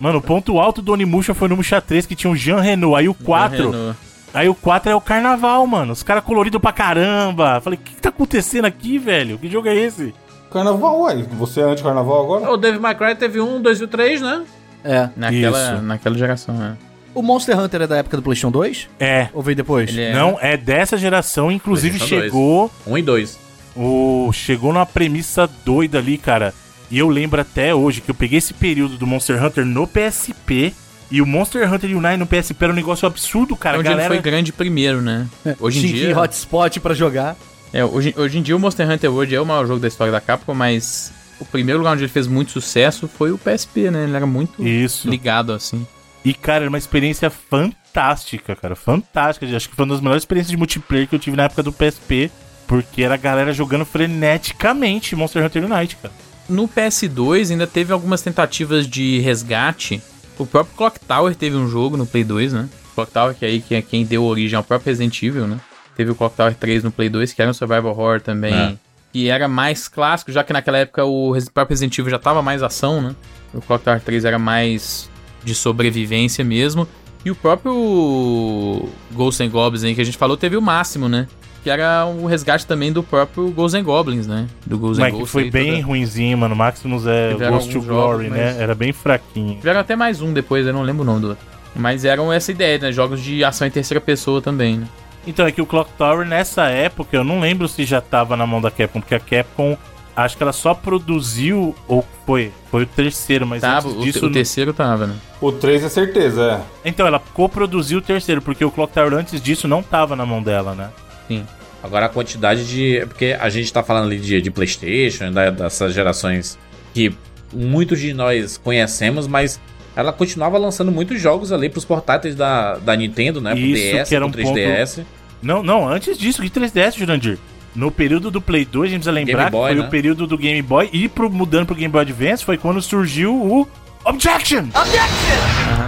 Mano, 0.00 0.18
o 0.18 0.22
ponto 0.22 0.58
alto 0.58 0.82
do 0.82 0.92
Onimusha 0.92 1.34
foi 1.34 1.48
no 1.48 1.54
Onimusha 1.54 1.80
3, 1.80 2.06
que 2.06 2.16
tinha 2.16 2.30
o 2.30 2.36
Jean 2.36 2.60
Renault. 2.60 2.96
Aí 2.98 3.08
o 3.08 3.14
4, 3.14 3.70
Renault. 3.70 3.98
aí 4.32 4.48
o 4.48 4.54
4 4.54 4.90
é 4.90 4.94
o 4.94 5.00
carnaval, 5.00 5.66
mano. 5.66 5.92
Os 5.92 6.02
caras 6.02 6.24
coloridos 6.24 6.60
pra 6.60 6.72
caramba. 6.72 7.60
Falei, 7.60 7.78
o 7.78 7.82
que, 7.82 7.94
que 7.94 8.02
tá 8.02 8.08
acontecendo 8.08 8.64
aqui, 8.64 8.98
velho? 8.98 9.38
Que 9.38 9.48
jogo 9.48 9.68
é 9.68 9.74
esse? 9.76 10.14
Carnaval, 10.52 11.00
uai. 11.00 11.22
Você 11.32 11.60
é 11.60 11.64
anti-carnaval 11.64 12.22
agora? 12.24 12.50
O 12.50 12.56
Devil 12.56 12.80
May 12.80 12.94
Cry 12.94 13.14
teve 13.14 13.40
um, 13.40 13.60
dois 13.60 13.80
e 13.80 13.86
três, 13.86 14.20
né? 14.20 14.44
É. 14.84 15.08
Naquela, 15.16 15.74
Isso. 15.74 15.82
naquela 15.82 16.18
geração, 16.18 16.54
né? 16.54 16.76
O 17.14 17.22
Monster 17.22 17.58
Hunter 17.58 17.82
é 17.82 17.86
da 17.86 17.96
época 17.96 18.16
do 18.16 18.22
PlayStation 18.22 18.50
2? 18.50 18.88
É. 18.98 19.28
Ou 19.32 19.40
veio 19.40 19.56
depois? 19.56 19.96
É- 19.96 20.12
Não, 20.12 20.36
é 20.40 20.56
dessa 20.56 20.96
geração, 20.98 21.50
inclusive 21.50 21.98
chegou. 21.98 22.70
Um 22.86 22.98
e 22.98 23.02
dois. 23.02 23.38
O, 23.76 24.30
chegou 24.32 24.72
numa 24.72 24.84
premissa 24.86 25.48
doida 25.64 25.98
ali, 25.98 26.18
cara. 26.18 26.52
E 26.94 26.98
eu 27.00 27.08
lembro 27.08 27.40
até 27.40 27.74
hoje 27.74 28.00
que 28.00 28.08
eu 28.08 28.14
peguei 28.14 28.38
esse 28.38 28.54
período 28.54 28.96
do 28.96 29.04
Monster 29.04 29.44
Hunter 29.44 29.64
no 29.64 29.84
PSP. 29.84 30.72
E 31.10 31.20
o 31.20 31.26
Monster 31.26 31.68
Hunter 31.72 31.90
Unite 31.90 32.16
no 32.16 32.24
PSP 32.24 32.56
era 32.62 32.72
um 32.72 32.76
negócio 32.76 33.04
absurdo, 33.04 33.56
cara. 33.56 33.78
É 33.78 33.80
onde 33.80 33.88
galera. 33.88 34.14
ele 34.14 34.22
foi 34.22 34.22
grande 34.22 34.52
primeiro, 34.52 35.02
né? 35.02 35.26
Hoje 35.58 35.84
em 35.84 35.92
dia... 35.92 36.16
hotspot 36.16 36.78
pra 36.78 36.94
jogar. 36.94 37.36
É, 37.72 37.84
hoje, 37.84 38.14
hoje 38.16 38.38
em 38.38 38.42
dia 38.42 38.54
o 38.54 38.60
Monster 38.60 38.88
Hunter 38.88 39.12
World 39.12 39.34
é 39.34 39.40
o 39.40 39.44
maior 39.44 39.66
jogo 39.66 39.80
da 39.80 39.88
história 39.88 40.12
da 40.12 40.20
Capcom, 40.20 40.54
mas 40.54 41.12
o 41.40 41.44
primeiro 41.44 41.80
lugar 41.80 41.94
onde 41.94 42.04
ele 42.04 42.12
fez 42.12 42.28
muito 42.28 42.52
sucesso 42.52 43.08
foi 43.08 43.32
o 43.32 43.38
PSP, 43.38 43.90
né? 43.90 44.04
Ele 44.04 44.14
era 44.14 44.24
muito 44.24 44.64
Isso. 44.64 45.10
ligado, 45.10 45.52
assim. 45.52 45.84
E, 46.24 46.32
cara, 46.32 46.62
era 46.62 46.68
uma 46.68 46.78
experiência 46.78 47.28
fantástica, 47.28 48.54
cara. 48.54 48.76
Fantástica. 48.76 49.44
Acho 49.56 49.68
que 49.68 49.74
foi 49.74 49.84
uma 49.84 49.94
das 49.94 50.00
melhores 50.00 50.22
experiências 50.22 50.52
de 50.52 50.56
multiplayer 50.56 51.08
que 51.08 51.16
eu 51.16 51.18
tive 51.18 51.36
na 51.36 51.42
época 51.42 51.64
do 51.64 51.72
PSP. 51.72 52.30
Porque 52.68 53.02
era 53.02 53.14
a 53.14 53.18
galera 53.18 53.52
jogando 53.52 53.84
freneticamente 53.84 55.16
Monster 55.16 55.44
Hunter 55.44 55.64
Unite, 55.64 55.96
cara. 55.96 56.14
No 56.48 56.68
PS2 56.68 57.50
ainda 57.50 57.66
teve 57.66 57.92
algumas 57.92 58.22
tentativas 58.22 58.86
de 58.86 59.18
resgate. 59.20 60.02
O 60.38 60.46
próprio 60.46 60.76
Clock 60.76 61.00
Tower 61.00 61.34
teve 61.34 61.56
um 61.56 61.68
jogo 61.68 61.96
no 61.96 62.06
Play 62.06 62.24
2, 62.24 62.52
né? 62.52 62.68
Clock 62.94 63.12
Tower, 63.12 63.34
que 63.34 63.44
aí 63.44 63.60
que 63.60 63.74
é 63.74 63.82
quem 63.82 64.04
deu 64.04 64.24
origem 64.24 64.56
ao 64.56 64.64
próprio 64.64 64.90
Resident 64.90 65.22
Evil, 65.22 65.46
né? 65.46 65.58
Teve 65.96 66.10
o 66.10 66.14
Clock 66.14 66.36
Tower 66.36 66.54
3 66.54 66.84
no 66.84 66.90
Play 66.90 67.08
2, 67.08 67.32
que 67.32 67.40
era 67.40 67.50
um 67.50 67.54
survival 67.54 67.92
horror 67.92 68.20
também. 68.20 68.54
É. 68.54 68.76
Que 69.12 69.28
era 69.28 69.46
mais 69.46 69.86
clássico, 69.86 70.32
já 70.32 70.42
que 70.42 70.52
naquela 70.52 70.78
época 70.78 71.04
o 71.04 71.32
próprio 71.52 71.74
Resident 71.74 71.96
Evil 71.98 72.10
já 72.10 72.18
tava 72.18 72.42
mais 72.42 72.62
ação, 72.62 73.00
né? 73.00 73.14
O 73.52 73.60
Clock 73.60 73.84
Tower 73.84 74.00
3 74.00 74.24
era 74.24 74.38
mais 74.38 75.08
de 75.44 75.54
sobrevivência 75.54 76.44
mesmo. 76.44 76.88
E 77.24 77.30
o 77.30 77.34
próprio 77.34 78.88
Ghosts 79.12 79.40
and 79.40 79.50
Goblins 79.50 79.84
aí 79.84 79.94
que 79.94 80.00
a 80.00 80.04
gente 80.04 80.18
falou 80.18 80.36
teve 80.36 80.56
o 80.56 80.62
máximo, 80.62 81.08
né? 81.08 81.26
Que 81.64 81.70
era 81.70 82.04
o 82.04 82.26
resgate 82.26 82.66
também 82.66 82.92
do 82.92 83.02
próprio 83.02 83.48
Ghosts 83.50 83.80
and 83.80 83.84
Goblins, 83.84 84.26
né? 84.26 84.46
Do 84.66 84.78
Ghosts 84.78 84.98
and 84.98 85.02
Mas 85.02 85.12
Ghosts 85.14 85.30
foi 85.32 85.50
bem 85.50 85.72
toda- 85.76 85.86
ruinzinho, 85.86 86.36
mano. 86.38 86.54
Maximus 86.54 87.06
é 87.06 87.30
Tiveram 87.32 87.52
Ghost 87.54 87.68
to 87.72 87.72
jogos, 87.80 87.88
Glory, 87.88 88.28
mas- 88.28 88.38
né? 88.38 88.56
Era 88.62 88.74
bem 88.74 88.92
fraquinho. 88.92 89.56
Tiveram 89.56 89.80
até 89.80 89.96
mais 89.96 90.20
um 90.20 90.32
depois, 90.32 90.66
eu 90.66 90.72
não 90.74 90.82
lembro 90.82 91.02
o 91.02 91.06
nome 91.06 91.20
do. 91.22 91.38
Mas 91.74 92.04
eram 92.04 92.30
essa 92.32 92.52
ideia, 92.52 92.78
né? 92.78 92.92
Jogos 92.92 93.20
de 93.20 93.42
ação 93.42 93.66
em 93.66 93.70
terceira 93.70 93.98
pessoa 94.00 94.42
também, 94.42 94.76
né? 94.76 94.86
Então, 95.26 95.46
é 95.46 95.50
que 95.50 95.62
o 95.62 95.66
Clock 95.66 95.90
Tower, 95.96 96.26
nessa 96.26 96.64
época, 96.66 97.16
eu 97.16 97.24
não 97.24 97.40
lembro 97.40 97.66
se 97.66 97.82
já 97.86 97.98
tava 97.98 98.36
na 98.36 98.46
mão 98.46 98.60
da 98.60 98.70
Capcom, 98.70 99.00
porque 99.00 99.14
a 99.14 99.18
Capcom, 99.20 99.74
acho 100.14 100.36
que 100.36 100.42
ela 100.42 100.52
só 100.52 100.74
produziu, 100.74 101.74
ou 101.88 102.04
foi, 102.26 102.52
foi 102.70 102.82
o 102.82 102.86
terceiro, 102.86 103.46
mas 103.46 103.62
Tava, 103.62 103.88
antes 103.88 104.00
o, 104.00 104.04
disso... 104.04 104.20
te- 104.20 104.26
o 104.26 104.30
terceiro 104.32 104.74
tava, 104.74 105.06
né? 105.06 105.14
O 105.40 105.50
3 105.50 105.82
é 105.82 105.88
certeza, 105.88 106.62
é. 106.84 106.88
Então, 106.88 107.06
ela 107.06 107.18
coproduziu 107.32 107.98
o 107.98 108.02
terceiro, 108.02 108.42
porque 108.42 108.62
o 108.64 108.70
Clock 108.70 108.92
Tower 108.92 109.14
antes 109.14 109.40
disso 109.40 109.66
não 109.66 109.82
tava 109.82 110.14
na 110.14 110.26
mão 110.26 110.42
dela, 110.42 110.74
né? 110.74 110.90
Sim. 111.28 111.44
Agora 111.82 112.06
a 112.06 112.08
quantidade 112.08 112.66
de. 112.66 112.98
é 112.98 113.06
Porque 113.06 113.36
a 113.38 113.48
gente 113.48 113.72
tá 113.72 113.82
falando 113.82 114.06
ali 114.06 114.18
de, 114.18 114.40
de 114.40 114.50
PlayStation, 114.50 115.30
da- 115.30 115.50
dessas 115.50 115.92
gerações 115.92 116.58
que 116.94 117.14
muitos 117.52 118.00
de 118.00 118.12
nós 118.14 118.56
conhecemos, 118.56 119.26
mas 119.26 119.60
ela 119.94 120.12
continuava 120.12 120.56
lançando 120.58 120.90
muitos 120.90 121.20
jogos 121.20 121.52
ali 121.52 121.68
pros 121.68 121.84
portáteis 121.84 122.34
da, 122.34 122.76
da 122.78 122.96
Nintendo, 122.96 123.40
né? 123.40 123.50
Pro 123.50 123.60
Isso, 123.60 123.96
DS, 123.98 124.08
que 124.08 124.14
era 124.14 124.28
pro 124.28 124.40
um 124.48 124.52
3DS. 124.54 125.04
Não, 125.42 125.62
não, 125.62 125.86
antes 125.88 126.16
disso, 126.18 126.40
que 126.42 126.48
3DS, 126.50 126.96
Jurandir. 126.96 127.38
No 127.76 127.90
período 127.90 128.30
do 128.30 128.40
Play 128.40 128.64
2, 128.64 128.84
a 128.84 128.90
gente 128.90 129.00
precisa 129.02 129.12
lembrar 129.12 129.50
Boy, 129.50 129.68
que 129.70 129.74
foi 129.74 129.82
né? 129.82 129.88
o 129.88 129.90
período 129.90 130.26
do 130.26 130.38
Game 130.38 130.62
Boy 130.62 130.88
e 130.92 131.08
pro, 131.08 131.28
mudando 131.30 131.66
pro 131.66 131.74
Game 131.74 131.90
Boy 131.92 132.02
Advance 132.02 132.44
foi 132.44 132.56
quando 132.56 132.80
surgiu 132.80 133.34
o 133.34 133.68
Objection! 134.04 134.66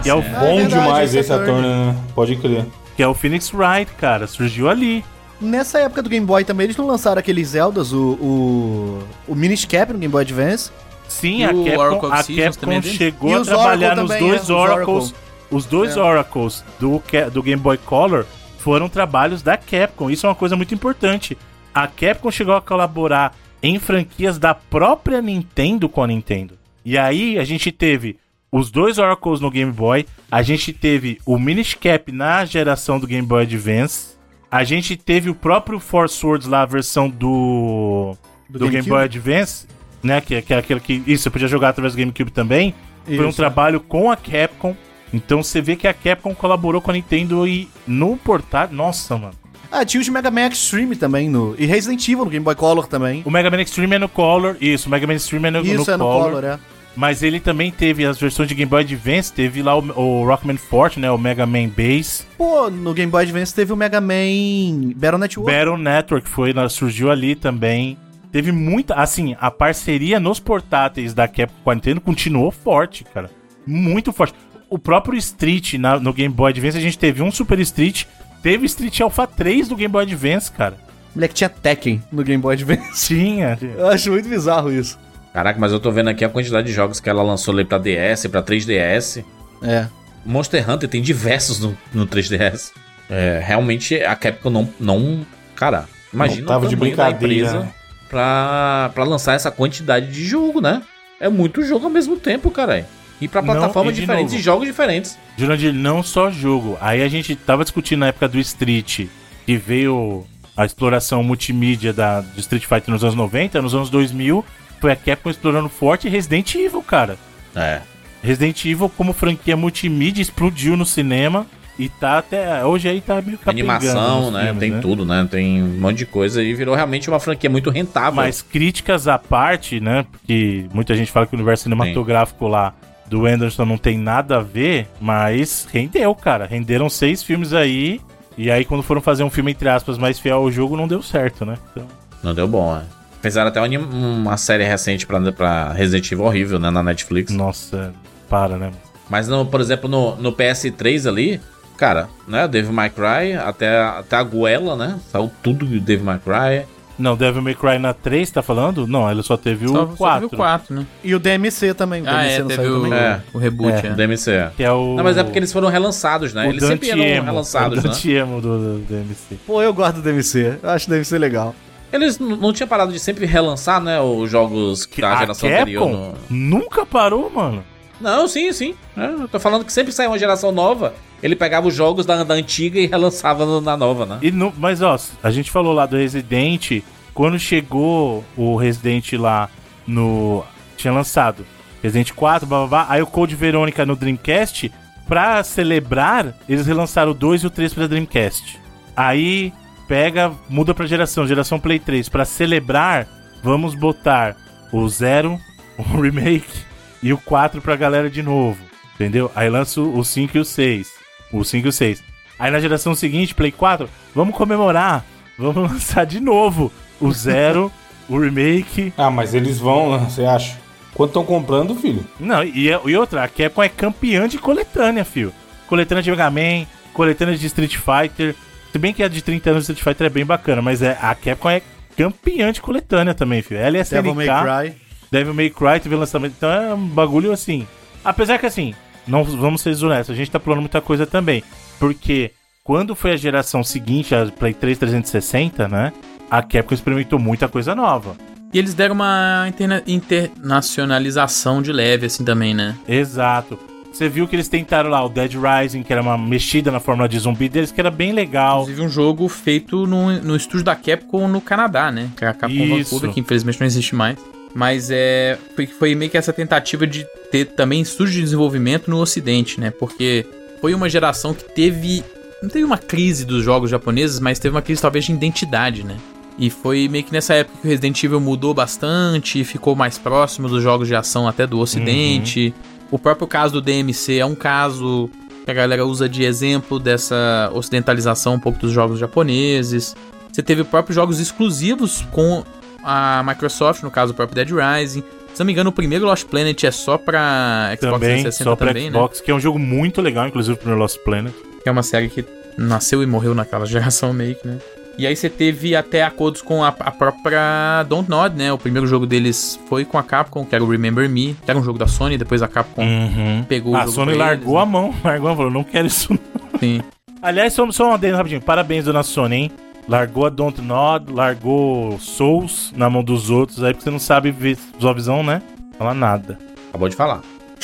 que 0.03 0.11
é 0.11 0.15
o 0.15 0.19
Ah, 0.19 0.41
Bom 0.41 0.57
verdade, 0.57 0.69
demais 0.69 1.15
esse 1.15 1.29
Saturn. 1.29 1.47
Saturn, 1.63 1.69
né? 1.93 1.97
Pode 2.15 2.37
crer. 2.37 2.65
que 2.97 3.03
é 3.03 3.07
o 3.09 3.15
Phoenix 3.15 3.53
Wright, 3.55 3.91
cara, 3.99 4.27
surgiu 4.27 4.69
ali. 4.69 5.05
Nessa 5.41 5.79
época 5.81 6.03
do 6.03 6.09
Game 6.09 6.25
Boy 6.25 6.45
também, 6.45 6.65
eles 6.65 6.77
não 6.77 6.87
lançaram 6.87 7.19
aqueles 7.19 7.49
Zeldas, 7.49 7.93
o, 7.93 8.13
o, 8.13 9.03
o 9.29 9.35
Miniscap 9.35 9.93
no 9.93 9.99
Game 9.99 10.11
Boy 10.11 10.23
Advance. 10.23 10.71
Sim, 11.09 11.45
a 11.45 11.51
o 11.51 11.65
Capcom, 11.65 12.13
a 12.13 12.21
é 12.21 12.23
Capcom 12.23 12.83
chegou 12.83 13.37
a 13.37 13.45
trabalhar 13.45 13.99
Oracle 13.99 14.03
nos 14.03 14.19
dois 14.19 14.41
é, 14.41 14.43
os 14.43 14.51
Oracles. 14.51 15.05
Oracle. 15.05 15.27
Os 15.51 15.65
dois 15.65 15.97
É. 15.97 16.01
Oracles 16.01 16.65
do, 16.81 17.03
do 17.33 17.43
Game 17.43 17.63
Boy 17.63 17.79
Color 17.79 18.27
foram 18.59 18.89
trabalhos 18.89 19.43
da 19.43 19.57
Capcom. 19.57 20.11
Isso 20.11 20.27
é 20.27 20.29
uma 20.29 20.35
coisa 20.35 20.57
muito 20.57 20.75
importante. 20.75 21.39
A 21.73 21.87
Capcom 21.87 22.31
chegou 22.31 22.55
a 22.55 22.61
colaborar 22.61 23.37
em 23.63 23.79
franquias 23.79 24.39
da 24.39 24.55
própria 24.55 25.23
Nintendo 25.23 25.89
com 25.89 26.03
a 26.03 26.07
Nintendo. 26.07 26.55
E 26.85 26.99
aí 26.99 27.39
a 27.39 27.45
gente 27.45 27.71
teve 27.71 28.19
os 28.51 28.71
dois 28.71 28.99
Oracles 28.99 29.41
no 29.41 29.51
Game 29.51 29.73
Boy, 29.73 30.07
a 30.31 30.43
gente 30.43 30.73
teve 30.73 31.21
o 31.27 31.39
Minish 31.39 31.75
Cap 31.75 32.11
na 32.11 32.45
geração 32.45 32.99
do 32.99 33.07
Game 33.07 33.27
Boy 33.27 33.43
Advance, 33.43 34.16
a 34.51 34.65
gente 34.65 34.97
teve 34.97 35.31
o 35.31 35.35
próprio 35.35 35.79
Four 35.79 36.09
Swords 36.09 36.47
lá, 36.47 36.63
a 36.63 36.67
versão 36.67 37.09
do, 37.09 38.17
do, 38.49 38.59
Game 38.61 38.73
GameCube? 38.73 38.91
Boy 38.91 39.05
Advance, 39.05 39.67
né? 40.03 40.21
Que, 40.21 40.41
que 40.43 40.55
é 40.55 40.59
aquele 40.59 40.81
que. 40.81 41.03
Isso, 41.07 41.25
você 41.25 41.31
podia 41.31 41.49
jogar 41.49 41.71
através 41.71 41.95
do 41.95 41.99
GameCube 41.99 42.31
também. 42.31 42.75
Foi 43.05 43.25
um 43.25 43.29
Isso. 43.29 43.37
trabalho 43.37 43.81
com 43.81 44.11
a 44.11 44.17
Capcom. 44.17 44.77
Então 45.13 45.43
você 45.43 45.61
vê 45.61 45.77
que 45.77 45.87
a 45.87 45.95
Capcom 45.95 46.35
colaborou 46.35 46.81
com 46.81 46.91
a 46.91 46.95
Nintendo 46.95 47.47
e 47.47 47.69
no 47.87 48.17
portátil. 48.17 48.77
Nossa, 48.77 49.17
mano. 49.17 49.35
Ah, 49.71 49.85
tinha 49.85 50.01
os 50.01 50.09
Mega 50.09 50.31
Man 50.31 50.49
Extreme 50.49 50.97
também 50.97 51.29
no. 51.29 51.55
E 51.59 51.67
Resident 51.67 52.07
Evil 52.09 52.25
no 52.25 52.31
Game 52.31 52.45
Boy 52.45 52.55
Color 52.55 52.87
também. 52.87 53.23
O 53.25 53.31
Mega 53.31 53.51
Man 53.51 53.61
Extreme 53.61 53.97
é 53.97 53.99
no 53.99 54.09
Color. 54.09 54.57
Isso, 54.61 54.89
o 54.89 54.91
Mega 54.91 55.07
Man 55.07 55.15
Extreme 55.15 55.49
é 55.49 55.51
no, 55.51 55.61
Isso 55.61 55.87
no 55.87 55.93
é 55.93 55.97
no 55.97 56.05
Color. 56.05 56.31
Color, 56.31 56.45
é. 56.45 56.59
Mas 56.97 57.23
ele 57.23 57.39
também 57.39 57.71
teve 57.71 58.07
as 58.07 58.19
versões 58.19 58.49
de 58.49 58.55
Game 58.55 58.69
Boy 58.71 58.81
Advance. 58.83 59.31
Teve 59.33 59.63
lá 59.63 59.77
o, 59.79 59.83
o 59.99 60.25
Rockman 60.27 60.57
Forte, 60.57 60.99
né? 60.99 61.11
O 61.11 61.19
Mega 61.19 61.45
Man 61.45 61.69
Base. 61.69 62.25
Pô, 62.39 62.71
no 62.71 62.95
Game 62.95 63.13
Boy 63.13 63.23
Advance 63.25 63.55
teve 63.55 63.73
o 63.73 63.77
Mega 63.77 64.01
Man 64.01 64.93
Battle 64.97 65.19
Network. 65.19 65.53
Battle 65.53 65.77
Network 65.77 66.29
foi, 66.29 66.55
surgiu 66.71 67.11
ali 67.11 67.35
também. 67.35 67.99
Teve 68.33 68.51
muita. 68.51 68.95
Assim, 68.95 69.37
a 69.41 69.51
parceria 69.51 70.19
nos 70.19 70.41
portáteis 70.41 71.13
da 71.13 71.29
Capcom 71.29 71.55
com 71.65 71.71
a 71.71 71.75
Nintendo 71.75 72.01
continuou 72.01 72.51
forte, 72.51 73.05
cara. 73.05 73.31
Muito 73.67 74.13
forte. 74.13 74.35
O 74.71 74.79
próprio 74.79 75.17
Street 75.19 75.75
na- 75.75 76.01
no 76.01 76.13
Game 76.13 76.33
Boy 76.35 76.51
Advance, 76.51 76.77
a 76.79 76.81
gente 76.81 76.99
teve 76.99 77.23
um 77.23 77.31
Super 77.31 77.59
Street. 77.61 78.05
Teve 78.43 78.67
Street 78.67 79.01
Alpha 79.01 79.27
3 79.27 79.69
do 79.69 79.77
Game 79.77 79.93
Boy 79.93 80.03
Advance, 80.05 80.51
cara. 80.51 80.77
Moleque 81.15 81.35
tinha 81.35 81.49
Tekken 81.49 82.03
no 82.13 82.23
Game 82.23 82.43
Boy 82.43 82.55
Advance. 82.55 83.07
Tinha. 83.07 83.59
Eu 83.77 83.89
acho 83.89 84.11
muito 84.11 84.29
bizarro 84.29 84.71
isso. 84.73 84.99
Caraca, 85.37 85.61
mas 85.61 85.71
eu 85.71 85.79
tô 85.79 85.91
vendo 85.93 86.09
aqui 86.09 86.25
a 86.25 86.31
quantidade 86.31 86.67
de 86.67 86.73
jogos 86.73 86.99
que 86.99 87.11
ela 87.11 87.23
lançou 87.23 87.53
ali 87.53 87.63
pra 87.63 87.77
DS, 87.77 88.27
pra 88.31 88.43
3DS. 88.43 89.23
É. 89.63 89.87
Monster 90.25 90.71
Hunter 90.71 90.89
tem 90.89 91.03
diversos 91.03 91.61
no, 91.61 91.77
no 91.93 92.07
3DS. 92.07 92.73
É, 93.11 93.43
realmente 93.45 94.03
a 94.03 94.17
Capcom 94.17 94.49
não. 94.49 94.69
não 94.81 95.27
cara, 95.55 95.85
imagina 96.11 96.41
Não 96.41 96.49
tava 96.49 96.67
de 96.67 96.75
da 96.75 96.81
brincadeira, 96.81 97.35
empresa 97.35 97.61
né? 97.61 97.69
pra, 98.09 98.91
pra 98.95 99.05
lançar 99.05 99.35
essa 99.35 99.51
quantidade 99.51 100.11
de 100.11 100.25
jogo, 100.25 100.63
né? 100.63 100.83
É 101.21 101.29
muito 101.29 101.63
jogo 101.63 101.85
ao 101.85 101.93
mesmo 101.93 102.17
tempo, 102.17 102.51
cara. 102.51 102.87
E 103.21 103.29
pra 103.29 103.43
Não, 103.43 103.53
plataformas 103.53 103.95
e 103.95 104.01
diferentes 104.01 104.33
novo. 104.33 104.41
e 104.41 104.43
jogos 104.43 104.67
diferentes. 104.67 105.19
Jurandir, 105.37 105.71
não 105.71 106.03
só 106.03 106.31
jogo. 106.31 106.79
Aí 106.81 107.03
a 107.03 107.09
gente 107.09 107.37
tava 107.37 107.63
discutindo 107.63 108.01
na 108.01 108.07
época 108.07 108.27
do 108.27 108.39
Street, 108.39 109.07
que 109.45 109.57
veio 109.59 110.25
a 110.57 110.65
exploração 110.65 111.23
multimídia 111.23 111.93
da, 111.93 112.23
do 112.23 112.41
Street 112.41 112.65
Fighter 112.65 112.91
nos 112.91 113.05
anos 113.05 113.15
90, 113.15 113.61
nos 113.61 113.75
anos 113.75 113.91
2000, 113.91 114.43
foi 114.81 114.93
a 114.93 114.97
Capcom 114.97 115.31
explorando 115.31 115.69
forte 115.69 116.09
Resident 116.09 116.55
Evil, 116.55 116.83
cara. 116.83 117.17
É. 117.55 117.81
Resident 118.23 118.65
Evil, 118.65 118.89
como 118.89 119.13
franquia 119.13 119.57
multimídia, 119.57 120.21
explodiu 120.23 120.77
no 120.77 120.85
cinema 120.85 121.47
e 121.79 121.89
tá 121.89 122.19
até. 122.19 122.65
Hoje 122.65 122.89
aí 122.89 123.01
tá 123.01 123.21
meio 123.21 123.39
Animação, 123.45 124.31
né? 124.31 124.45
filmes, 124.47 124.61
tem 124.61 124.81
tudo, 124.81 125.05
né? 125.05 125.27
Tem 125.31 125.63
um 125.63 125.79
monte 125.79 125.99
de 125.99 126.07
coisa 126.07 126.43
e 126.43 126.55
virou 126.55 126.75
realmente 126.75 127.09
uma 127.09 127.21
franquia 127.21 127.51
muito 127.51 127.71
rentável. 127.71 128.15
Mas 128.15 128.43
críticas 128.43 129.07
à 129.07 129.19
parte, 129.19 129.79
né? 129.81 130.07
Porque 130.11 130.67
muita 130.73 130.95
gente 130.95 131.13
fala 131.13 131.27
que 131.27 131.35
o 131.35 131.37
universo 131.37 131.65
cinematográfico 131.65 132.49
lá 132.49 132.75
do 133.07 133.27
Anderson 133.27 133.65
não 133.65 133.79
tem 133.79 133.99
nada 133.99 134.39
a 134.39 134.43
ver, 134.43 134.89
mas 135.01 135.69
rendeu, 135.71 136.15
cara. 136.15 136.47
Renderam 136.47 136.89
seis 136.89 137.23
filmes 137.23 137.53
aí. 137.53 138.01
E 138.39 138.51
aí, 138.51 138.65
quando 138.65 138.83
foram 138.83 139.01
fazer 139.01 139.23
um 139.23 139.31
filme, 139.31 139.53
entre 139.53 139.69
aspas, 139.69 139.97
mais 139.97 140.19
fiel 140.19 140.39
ao 140.39 140.51
jogo, 140.51 140.77
não 140.77 140.87
deu 140.87 141.03
certo, 141.03 141.47
né? 141.47 141.57
Então, 141.71 141.87
Não 142.23 142.35
deu 142.35 142.47
bom, 142.47 142.75
né? 142.75 142.85
Fizeram 143.23 143.49
até 143.49 143.61
uma, 143.61 143.79
uma 143.79 144.37
série 144.37 144.65
recente 144.65 145.07
pra, 145.07 145.21
pra 145.33 145.73
Resident 145.73 146.11
Evil 146.13 146.25
horrível, 146.25 146.59
né? 146.59 146.71
Na 146.71 146.83
Netflix. 146.83 147.33
nossa, 147.33 147.93
para, 148.29 148.57
né? 148.57 148.71
Mas, 149.09 149.29
no, 149.29 149.45
por 149.47 149.61
exemplo, 149.61 149.89
no, 149.89 150.17
no 150.17 150.33
PS3 150.33 151.09
ali, 151.09 151.41
cara, 151.77 152.09
né? 152.27 152.47
Devil 152.49 152.73
May 152.73 152.91
Cry, 152.91 153.35
até, 153.35 153.81
até 153.83 154.17
a 154.17 154.23
Guela, 154.25 154.77
né? 154.77 154.99
Saiu 155.11 155.31
tudo 155.43 155.65
do 155.65 155.81
Devil 155.81 156.05
May 156.05 156.19
Cry. 156.19 156.67
Não, 156.99 157.15
Devil 157.15 157.43
May 157.43 157.55
Cry 157.55 157.79
na 157.79 157.93
3, 157.93 158.31
tá 158.31 158.43
falando? 158.43 158.87
Não, 158.87 159.11
ele 159.11 159.23
só 159.23 159.37
teve 159.37 159.69
Só, 159.69 159.85
o 159.85 159.89
só 159.91 159.97
4. 159.97 160.21
teve 160.23 160.35
o 160.35 160.37
4, 160.39 160.75
né? 160.75 160.87
E 161.05 161.15
o 161.15 161.19
DMC 161.19 161.75
também. 161.75 162.03
O 162.03 162.09
Ah, 162.09 162.23
DMC 162.23 162.35
é, 162.35 162.39
não 162.39 162.49
teve 162.49 162.63
saiu 162.63 162.77
o, 162.79 162.83
também. 162.85 162.99
É. 162.99 163.21
o 163.35 163.39
reboot, 163.39 163.87
É. 163.87 163.91
é. 163.91 163.93
DMC. 163.93 164.49
Que 164.57 164.65
é 164.65 164.73
o... 164.73 164.95
Não, 164.97 165.05
mas 165.05 165.19
é 165.19 165.23
porque 165.23 165.39
eles 165.39 165.53
foram 165.53 165.69
relançados, 165.69 166.33
né? 166.33 166.47
o 166.47 166.51
Eles 166.51 166.65
sempre 166.65 166.89
eram 166.89 167.01
Dantiemo, 167.03 167.27
relançados, 167.27 167.79
o 167.79 167.83
né? 167.83 167.89
Dantiemo 167.91 168.41
do, 168.41 168.59
do 168.59 168.79
DMC. 168.87 169.37
Pô, 169.47 169.63
eu 169.63 169.75
gosto 169.75 169.97
do 169.97 170.03
DMC. 170.03 170.59
Eu 170.63 170.71
acho 170.71 170.87
o 170.87 170.91
DMC 170.91 171.19
legal. 171.19 171.55
Eles 171.97 172.19
não 172.19 172.53
tinham 172.53 172.69
parado 172.69 172.93
de 172.93 172.99
sempre 172.99 173.27
relançar, 173.27 173.81
né? 173.81 174.01
Os 174.01 174.31
jogos 174.31 174.87
da 174.99 175.13
a 175.15 175.17
geração 175.19 175.49
Capcom 175.49 175.63
anterior. 175.63 175.89
no- 175.91 176.15
nunca 176.37 176.87
parou, 176.87 177.31
mano. 177.31 177.65
Não, 178.01 178.29
sim, 178.29 178.53
sim. 178.53 178.75
É, 178.97 179.07
eu 179.07 179.27
tô 179.29 179.41
falando 179.41 179.65
que 179.65 179.73
sempre 179.73 179.93
saiu 179.93 180.11
uma 180.11 180.19
geração 180.19 180.53
nova, 180.53 180.95
ele 181.23 181.35
pegava 181.35 181.67
os 181.67 181.75
jogos 181.75 182.05
da, 182.05 182.23
da 182.23 182.35
antiga 182.35 182.79
e 182.79 182.85
relançava 182.87 183.45
no- 183.47 183.61
na 183.61 183.77
nova, 183.77 184.05
né? 184.07 184.19
E 184.23 184.31
não, 184.31 184.53
mas 184.59 184.83
ó, 184.83 184.99
a 185.23 185.31
gente 185.31 185.51
falou 185.51 185.73
lá 185.73 185.87
do 185.87 185.97
Resident, 185.97 186.83
quando 187.15 187.39
chegou 187.39 188.23
o 188.37 188.57
Resident 188.57 189.13
lá 189.15 189.49
no. 189.87 190.45
Tinha 190.77 190.93
lançado 190.93 191.47
Resident 191.83 192.13
4, 192.13 192.47
blá, 192.47 192.59
blá, 192.61 192.67
blá, 192.69 192.87
aí 192.91 193.01
o 193.01 193.07
Code 193.07 193.35
Verônica 193.35 193.87
no 193.87 193.97
Dreamcast, 193.97 194.71
pra 195.09 195.43
celebrar, 195.43 196.35
eles 196.49 196.67
relançaram 196.67 197.13
o 197.13 197.15
2 197.15 197.43
e 197.43 197.47
o 197.47 197.51
3 197.51 197.73
pra 197.73 197.87
Dreamcast. 197.87 198.61
Aí 198.95 199.53
pega, 199.87 200.33
muda 200.49 200.75
pra 200.75 200.87
geração, 200.87 201.27
geração 201.27 201.59
Play 201.59 201.79
3. 201.79 202.09
Pra 202.09 202.25
celebrar, 202.25 203.07
vamos 203.43 203.75
botar 203.75 204.37
o 204.73 204.89
0, 204.89 205.39
o 205.79 206.01
remake 206.01 206.65
e 207.03 207.13
o 207.13 207.19
4 207.19 207.61
pra 207.61 207.77
galera 207.77 208.11
de 208.11 208.23
novo. 208.23 208.59
Entendeu? 208.95 209.31
Aí 209.35 209.49
lança 209.49 209.81
o 209.81 210.05
5 210.05 210.37
e 210.37 210.41
o 210.41 210.45
6. 210.45 210.89
O 211.33 211.45
5 211.45 211.67
e 211.67 211.69
o 211.69 211.73
6. 211.73 212.03
Aí 212.39 212.51
na 212.51 212.61
geração 212.61 212.95
seguinte, 212.95 213.35
Play 213.35 213.53
4, 213.53 213.89
vamos 214.15 214.35
comemorar. 214.35 215.05
Vamos 215.39 215.57
lançar 215.73 216.07
de 216.07 216.21
novo 216.21 216.73
o 217.01 217.13
0, 217.13 217.71
o 218.09 218.19
remake. 218.19 218.93
Ah, 218.97 219.11
mas 219.11 219.35
eles 219.35 219.59
vão, 219.59 219.99
você 219.99 220.25
acha? 220.25 220.59
Quanto 220.95 221.11
estão 221.11 221.25
comprando, 221.25 221.75
filho? 221.75 222.07
Não, 222.19 222.43
e, 222.43 222.69
e 222.69 222.97
outra, 222.97 223.25
a 223.25 223.29
Capcom 223.29 223.63
é 223.63 223.69
campeã 223.69 224.27
de 224.27 224.39
coletânea, 224.39 225.05
fio. 225.05 225.31
Coletânea 225.67 226.03
de 226.03 226.11
Mega 226.11 226.31
Man, 226.31 226.67
coletânea 226.95 227.37
de 227.37 227.47
Street 227.47 227.77
Fighter. 227.77 228.35
Se 228.77 228.79
bem 228.79 228.93
que 228.93 229.03
a 229.03 229.09
de 229.09 229.23
30 229.23 229.49
anos 229.53 229.67
de 229.67 229.73
Street 229.73 229.83
Fighter 229.83 230.07
é 230.09 230.11
bem 230.11 230.27
bacana, 230.27 230.61
mas 230.61 230.83
é, 230.83 230.99
a 231.01 231.15
Capcom 231.15 231.49
é 231.49 231.63
campeã 231.97 232.53
de 232.53 232.61
coletânea 232.61 233.15
também, 233.15 233.41
fio. 233.41 233.57
Ela 233.57 233.79
é 233.79 233.85
Devil 233.85 234.15
May 234.15 234.27
Cry. 234.27 234.75
Devil 235.11 235.33
May 235.33 235.49
Cry 235.49 235.81
teve 235.83 235.97
lançamento. 235.97 236.35
Então 236.37 236.51
é 236.53 236.75
um 236.75 236.87
bagulho 236.87 237.33
assim. 237.33 237.67
Apesar 238.05 238.37
que 238.37 238.45
assim, 238.45 238.75
não 239.09 239.25
vamos 239.25 239.63
ser 239.63 239.71
honestos, 239.83 240.11
a 240.11 240.15
gente 240.15 240.31
tá 240.31 240.39
pulando 240.39 240.61
muita 240.61 240.83
coisa 240.83 241.07
também. 241.07 241.43
Porque 241.81 242.33
quando 242.63 242.95
foi 242.95 243.13
a 243.13 243.17
geração 243.17 243.65
seguinte, 243.65 244.15
a 244.15 244.27
Play 244.27 244.53
3 244.53 244.77
360, 244.77 245.69
né? 245.69 245.91
A 246.31 246.43
Capcom 246.43 246.75
experimentou 246.75 247.19
muita 247.19 247.49
coisa 247.49 247.75
nova. 247.75 248.15
E 248.53 248.59
eles 248.59 248.75
deram 248.75 248.95
uma 248.95 249.47
interna- 249.49 249.83
internacionalização 249.87 251.63
de 251.63 251.73
leve, 251.73 252.05
assim, 252.05 252.27
também, 252.27 252.53
né? 252.53 252.77
Exato. 252.87 253.59
Você 253.97 254.11
viu 254.11 254.29
que 254.29 254.37
eles 254.37 254.47
tentaram 254.47 254.91
lá 254.91 255.03
o 255.03 255.09
Dead 255.09 255.33
Rising, 255.33 255.83
que 255.83 255.91
era 255.91 256.03
uma 256.03 256.19
mexida 256.19 256.71
na 256.71 256.79
fórmula 256.79 257.09
de 257.09 257.19
zumbi 257.19 257.49
deles, 257.49 257.73
que 257.73 257.81
era 257.81 257.91
bem 257.91 258.13
legal. 258.13 258.61
Inclusive 258.61 258.83
um 258.83 258.91
jogo 258.91 259.27
feito 259.27 259.87
no, 259.87 260.13
no 260.21 260.37
estúdio 260.37 260.65
da 260.65 260.77
Capcom 260.77 261.27
no 261.27 261.41
Canadá, 261.41 261.91
né? 261.91 262.11
Que 262.15 262.27
é 262.27 262.29
a 262.29 262.35
Capcom. 262.35 262.77
Vancouver, 262.77 263.11
que 263.11 263.21
infelizmente 263.21 263.59
não 263.59 263.67
existe 263.67 263.95
mais. 263.95 264.19
Mas 264.55 264.91
é, 264.91 265.39
foi, 265.55 265.67
foi 265.67 265.95
meio 265.95 266.11
que 266.11 266.19
essa 266.19 266.31
tentativa 266.31 266.87
de 266.87 267.07
ter 267.33 267.47
também 267.47 267.81
estúdio 267.81 268.13
de 268.13 268.21
desenvolvimento 268.21 268.91
no 268.91 268.99
ocidente, 268.99 269.59
né? 269.59 269.71
Porque 269.71 270.27
foi 270.61 270.75
uma 270.75 270.91
geração 270.91 271.33
que 271.33 271.45
teve... 271.45 272.05
Não 272.43 272.51
teve 272.51 272.67
uma 272.67 272.77
crise 272.77 273.25
dos 273.25 273.43
jogos 273.43 273.71
japoneses, 273.71 274.21
mas 274.21 274.39
teve 274.39 274.55
uma 274.55 274.61
crise 274.61 274.83
talvez 274.83 275.07
de 275.07 275.13
identidade, 275.13 275.83
né? 275.83 275.97
E 276.39 276.51
foi 276.51 276.87
meio 276.87 277.03
que 277.03 277.15
nessa 277.15 277.33
época 277.33 277.61
que 277.63 277.67
o 277.67 277.71
Resident 277.71 278.05
Evil 278.05 278.21
mudou 278.21 278.53
bastante, 278.53 279.43
ficou 279.43 279.75
mais 279.75 279.97
próximo 279.97 280.51
dos 280.51 280.63
jogos 280.63 280.87
de 280.87 280.95
ação 280.95 281.27
até 281.27 281.47
do 281.47 281.59
ocidente. 281.59 282.53
O 282.91 282.99
próprio 282.99 283.27
caso 283.27 283.55
do 283.55 283.61
DMC 283.61 284.19
é 284.19 284.27
um 284.27 284.35
caso 284.35 285.11
que 285.45 285.51
a 285.51 285.55
galera 285.55 285.85
usa 285.85 286.09
de 286.09 286.25
exemplo 286.25 286.79
dessa 286.79 287.51
ocidentalização 287.55 288.35
um 288.35 288.41
pouco 288.41 288.59
dos 288.59 288.73
jogos 288.73 288.99
japoneses. 288.99 289.95
Você 290.33 290.43
teve 290.43 290.65
próprios 290.65 290.95
jogos 290.95 291.21
exclusivos 291.21 292.03
com 292.11 292.45
a 292.83 293.23
Microsoft, 293.27 293.83
no 293.83 293.91
caso 293.91 294.13
o 294.13 294.15
próprio 294.15 294.35
Dead 294.35 294.51
Rising. 294.51 295.03
Se 295.33 295.41
não 295.41 295.47
me 295.47 295.53
engano, 295.53 295.71
o 295.71 295.73
primeiro 295.73 296.07
Lost 296.07 296.25
Planet 296.27 296.65
é 296.65 296.71
só 296.71 296.97
pra 296.97 297.75
Xbox 297.79 297.81
Também, 297.81 298.23
360 298.23 298.45
só 298.45 298.57
pra 298.57 298.69
também, 298.69 298.85
né? 298.85 298.91
Xbox, 298.91 299.21
que 299.21 299.31
é 299.31 299.35
um 299.35 299.41
jogo 299.41 299.59
muito 299.59 300.01
legal, 300.01 300.27
inclusive 300.27 300.55
o 300.55 300.57
primeiro 300.57 300.81
Lost 300.81 300.99
Planet. 301.05 301.35
Que 301.63 301.69
é 301.69 301.73
uma 301.73 301.83
série 301.83 302.09
que 302.09 302.25
nasceu 302.57 303.03
e 303.03 303.07
morreu 303.07 303.35
naquela 303.35 303.67
geração 303.67 304.13
meio 304.13 304.35
que, 304.35 304.47
né? 304.49 304.59
E 304.99 305.07
aí 305.07 305.15
você 305.15 305.29
teve 305.29 305.77
até 305.77 306.03
acordos 306.03 306.41
com 306.41 306.65
a, 306.65 306.69
a 306.69 306.91
própria 306.91 307.83
Don't 307.87 308.09
Nod, 308.09 308.35
né? 308.37 308.51
O 308.53 308.57
primeiro 308.59 308.87
jogo 308.87 309.07
deles 309.07 309.61
foi 309.69 309.85
com 309.85 309.99
a 309.99 310.03
Capcom, 310.03 310.45
que 310.45 310.55
era 310.55 310.65
o 310.65 310.69
Remember 310.69 311.07
Me, 311.09 311.37
que 311.45 311.51
era 311.51 311.59
um 311.59 311.63
jogo 311.63 311.79
da 311.79 311.87
Sony, 311.87 312.17
depois 312.17 312.43
a 312.43 312.49
Capcom 312.49 312.83
Uhum. 312.83 313.45
pegou 313.47 313.75
o 313.75 313.77
A 313.77 313.81
jogo 313.81 313.93
Sony 313.93 314.15
pra 314.15 314.15
eles, 314.15 314.27
largou 314.47 314.55
né? 314.57 314.63
a 314.63 314.67
mão, 314.67 314.95
largou 315.05 315.29
a 315.29 315.31
mão, 315.31 315.37
falou, 315.37 315.53
não 315.53 315.65
quero 315.65 315.87
isso 315.87 316.13
não. 316.13 316.59
Sim. 316.61 316.81
Aliás, 317.21 317.53
só, 317.53 317.71
só 317.73 317.91
um 317.91 317.93
adendo 317.93 318.17
rapidinho. 318.17 318.41
Parabéns, 318.41 318.85
dona 318.87 319.03
Sony, 319.03 319.37
hein? 319.37 319.51
Largou 319.89 320.25
a 320.27 320.31
Don't 320.31 320.61
Nod, 320.63 321.13
largou 321.13 321.99
Souls 322.01 322.73
na 322.77 322.89
mão 322.89 323.05
dos 323.05 323.29
outros, 323.31 323.63
aí 323.63 323.73
porque 323.73 323.85
você 323.85 323.91
não 323.91 323.99
sabe 323.99 324.31
ver 324.31 324.57
sua 324.81 324.93
visão, 324.95 325.23
né? 325.23 325.43
Fala 325.79 325.93
nada. 325.95 326.39
Acabou 326.71 326.89
de 326.89 326.97
falar. 326.97 327.21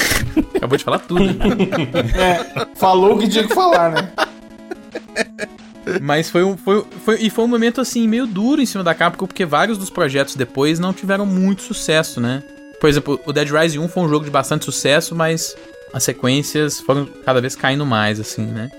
Acabou 0.54 0.76
de 0.78 0.84
falar 0.84 0.98
tudo. 1.00 1.24
né? 1.24 2.46
Falou 2.76 3.14
o 3.16 3.18
que 3.18 3.28
tinha 3.28 3.46
que 3.46 3.54
falar, 3.54 3.90
né? 3.90 4.12
Mas 6.00 6.30
foi 6.30 6.44
um. 6.44 6.56
Foi, 6.56 6.84
foi, 7.04 7.20
e 7.20 7.30
foi 7.30 7.44
um 7.44 7.48
momento 7.48 7.80
assim, 7.80 8.06
meio 8.06 8.26
duro 8.26 8.60
em 8.62 8.66
cima 8.66 8.84
da 8.84 8.94
Capcom, 8.94 9.26
porque 9.26 9.44
vários 9.44 9.78
dos 9.78 9.90
projetos 9.90 10.34
depois 10.36 10.78
não 10.78 10.92
tiveram 10.92 11.26
muito 11.26 11.62
sucesso, 11.62 12.20
né? 12.20 12.42
Por 12.80 12.88
exemplo, 12.88 13.20
o 13.24 13.32
Dead 13.32 13.48
Rising 13.48 13.78
1 13.78 13.88
foi 13.88 14.02
um 14.02 14.08
jogo 14.08 14.24
de 14.24 14.30
bastante 14.30 14.64
sucesso, 14.64 15.14
mas 15.14 15.56
as 15.92 16.02
sequências 16.02 16.80
foram 16.80 17.06
cada 17.24 17.40
vez 17.40 17.54
caindo 17.54 17.86
mais, 17.86 18.18
assim, 18.18 18.44
né? 18.44 18.70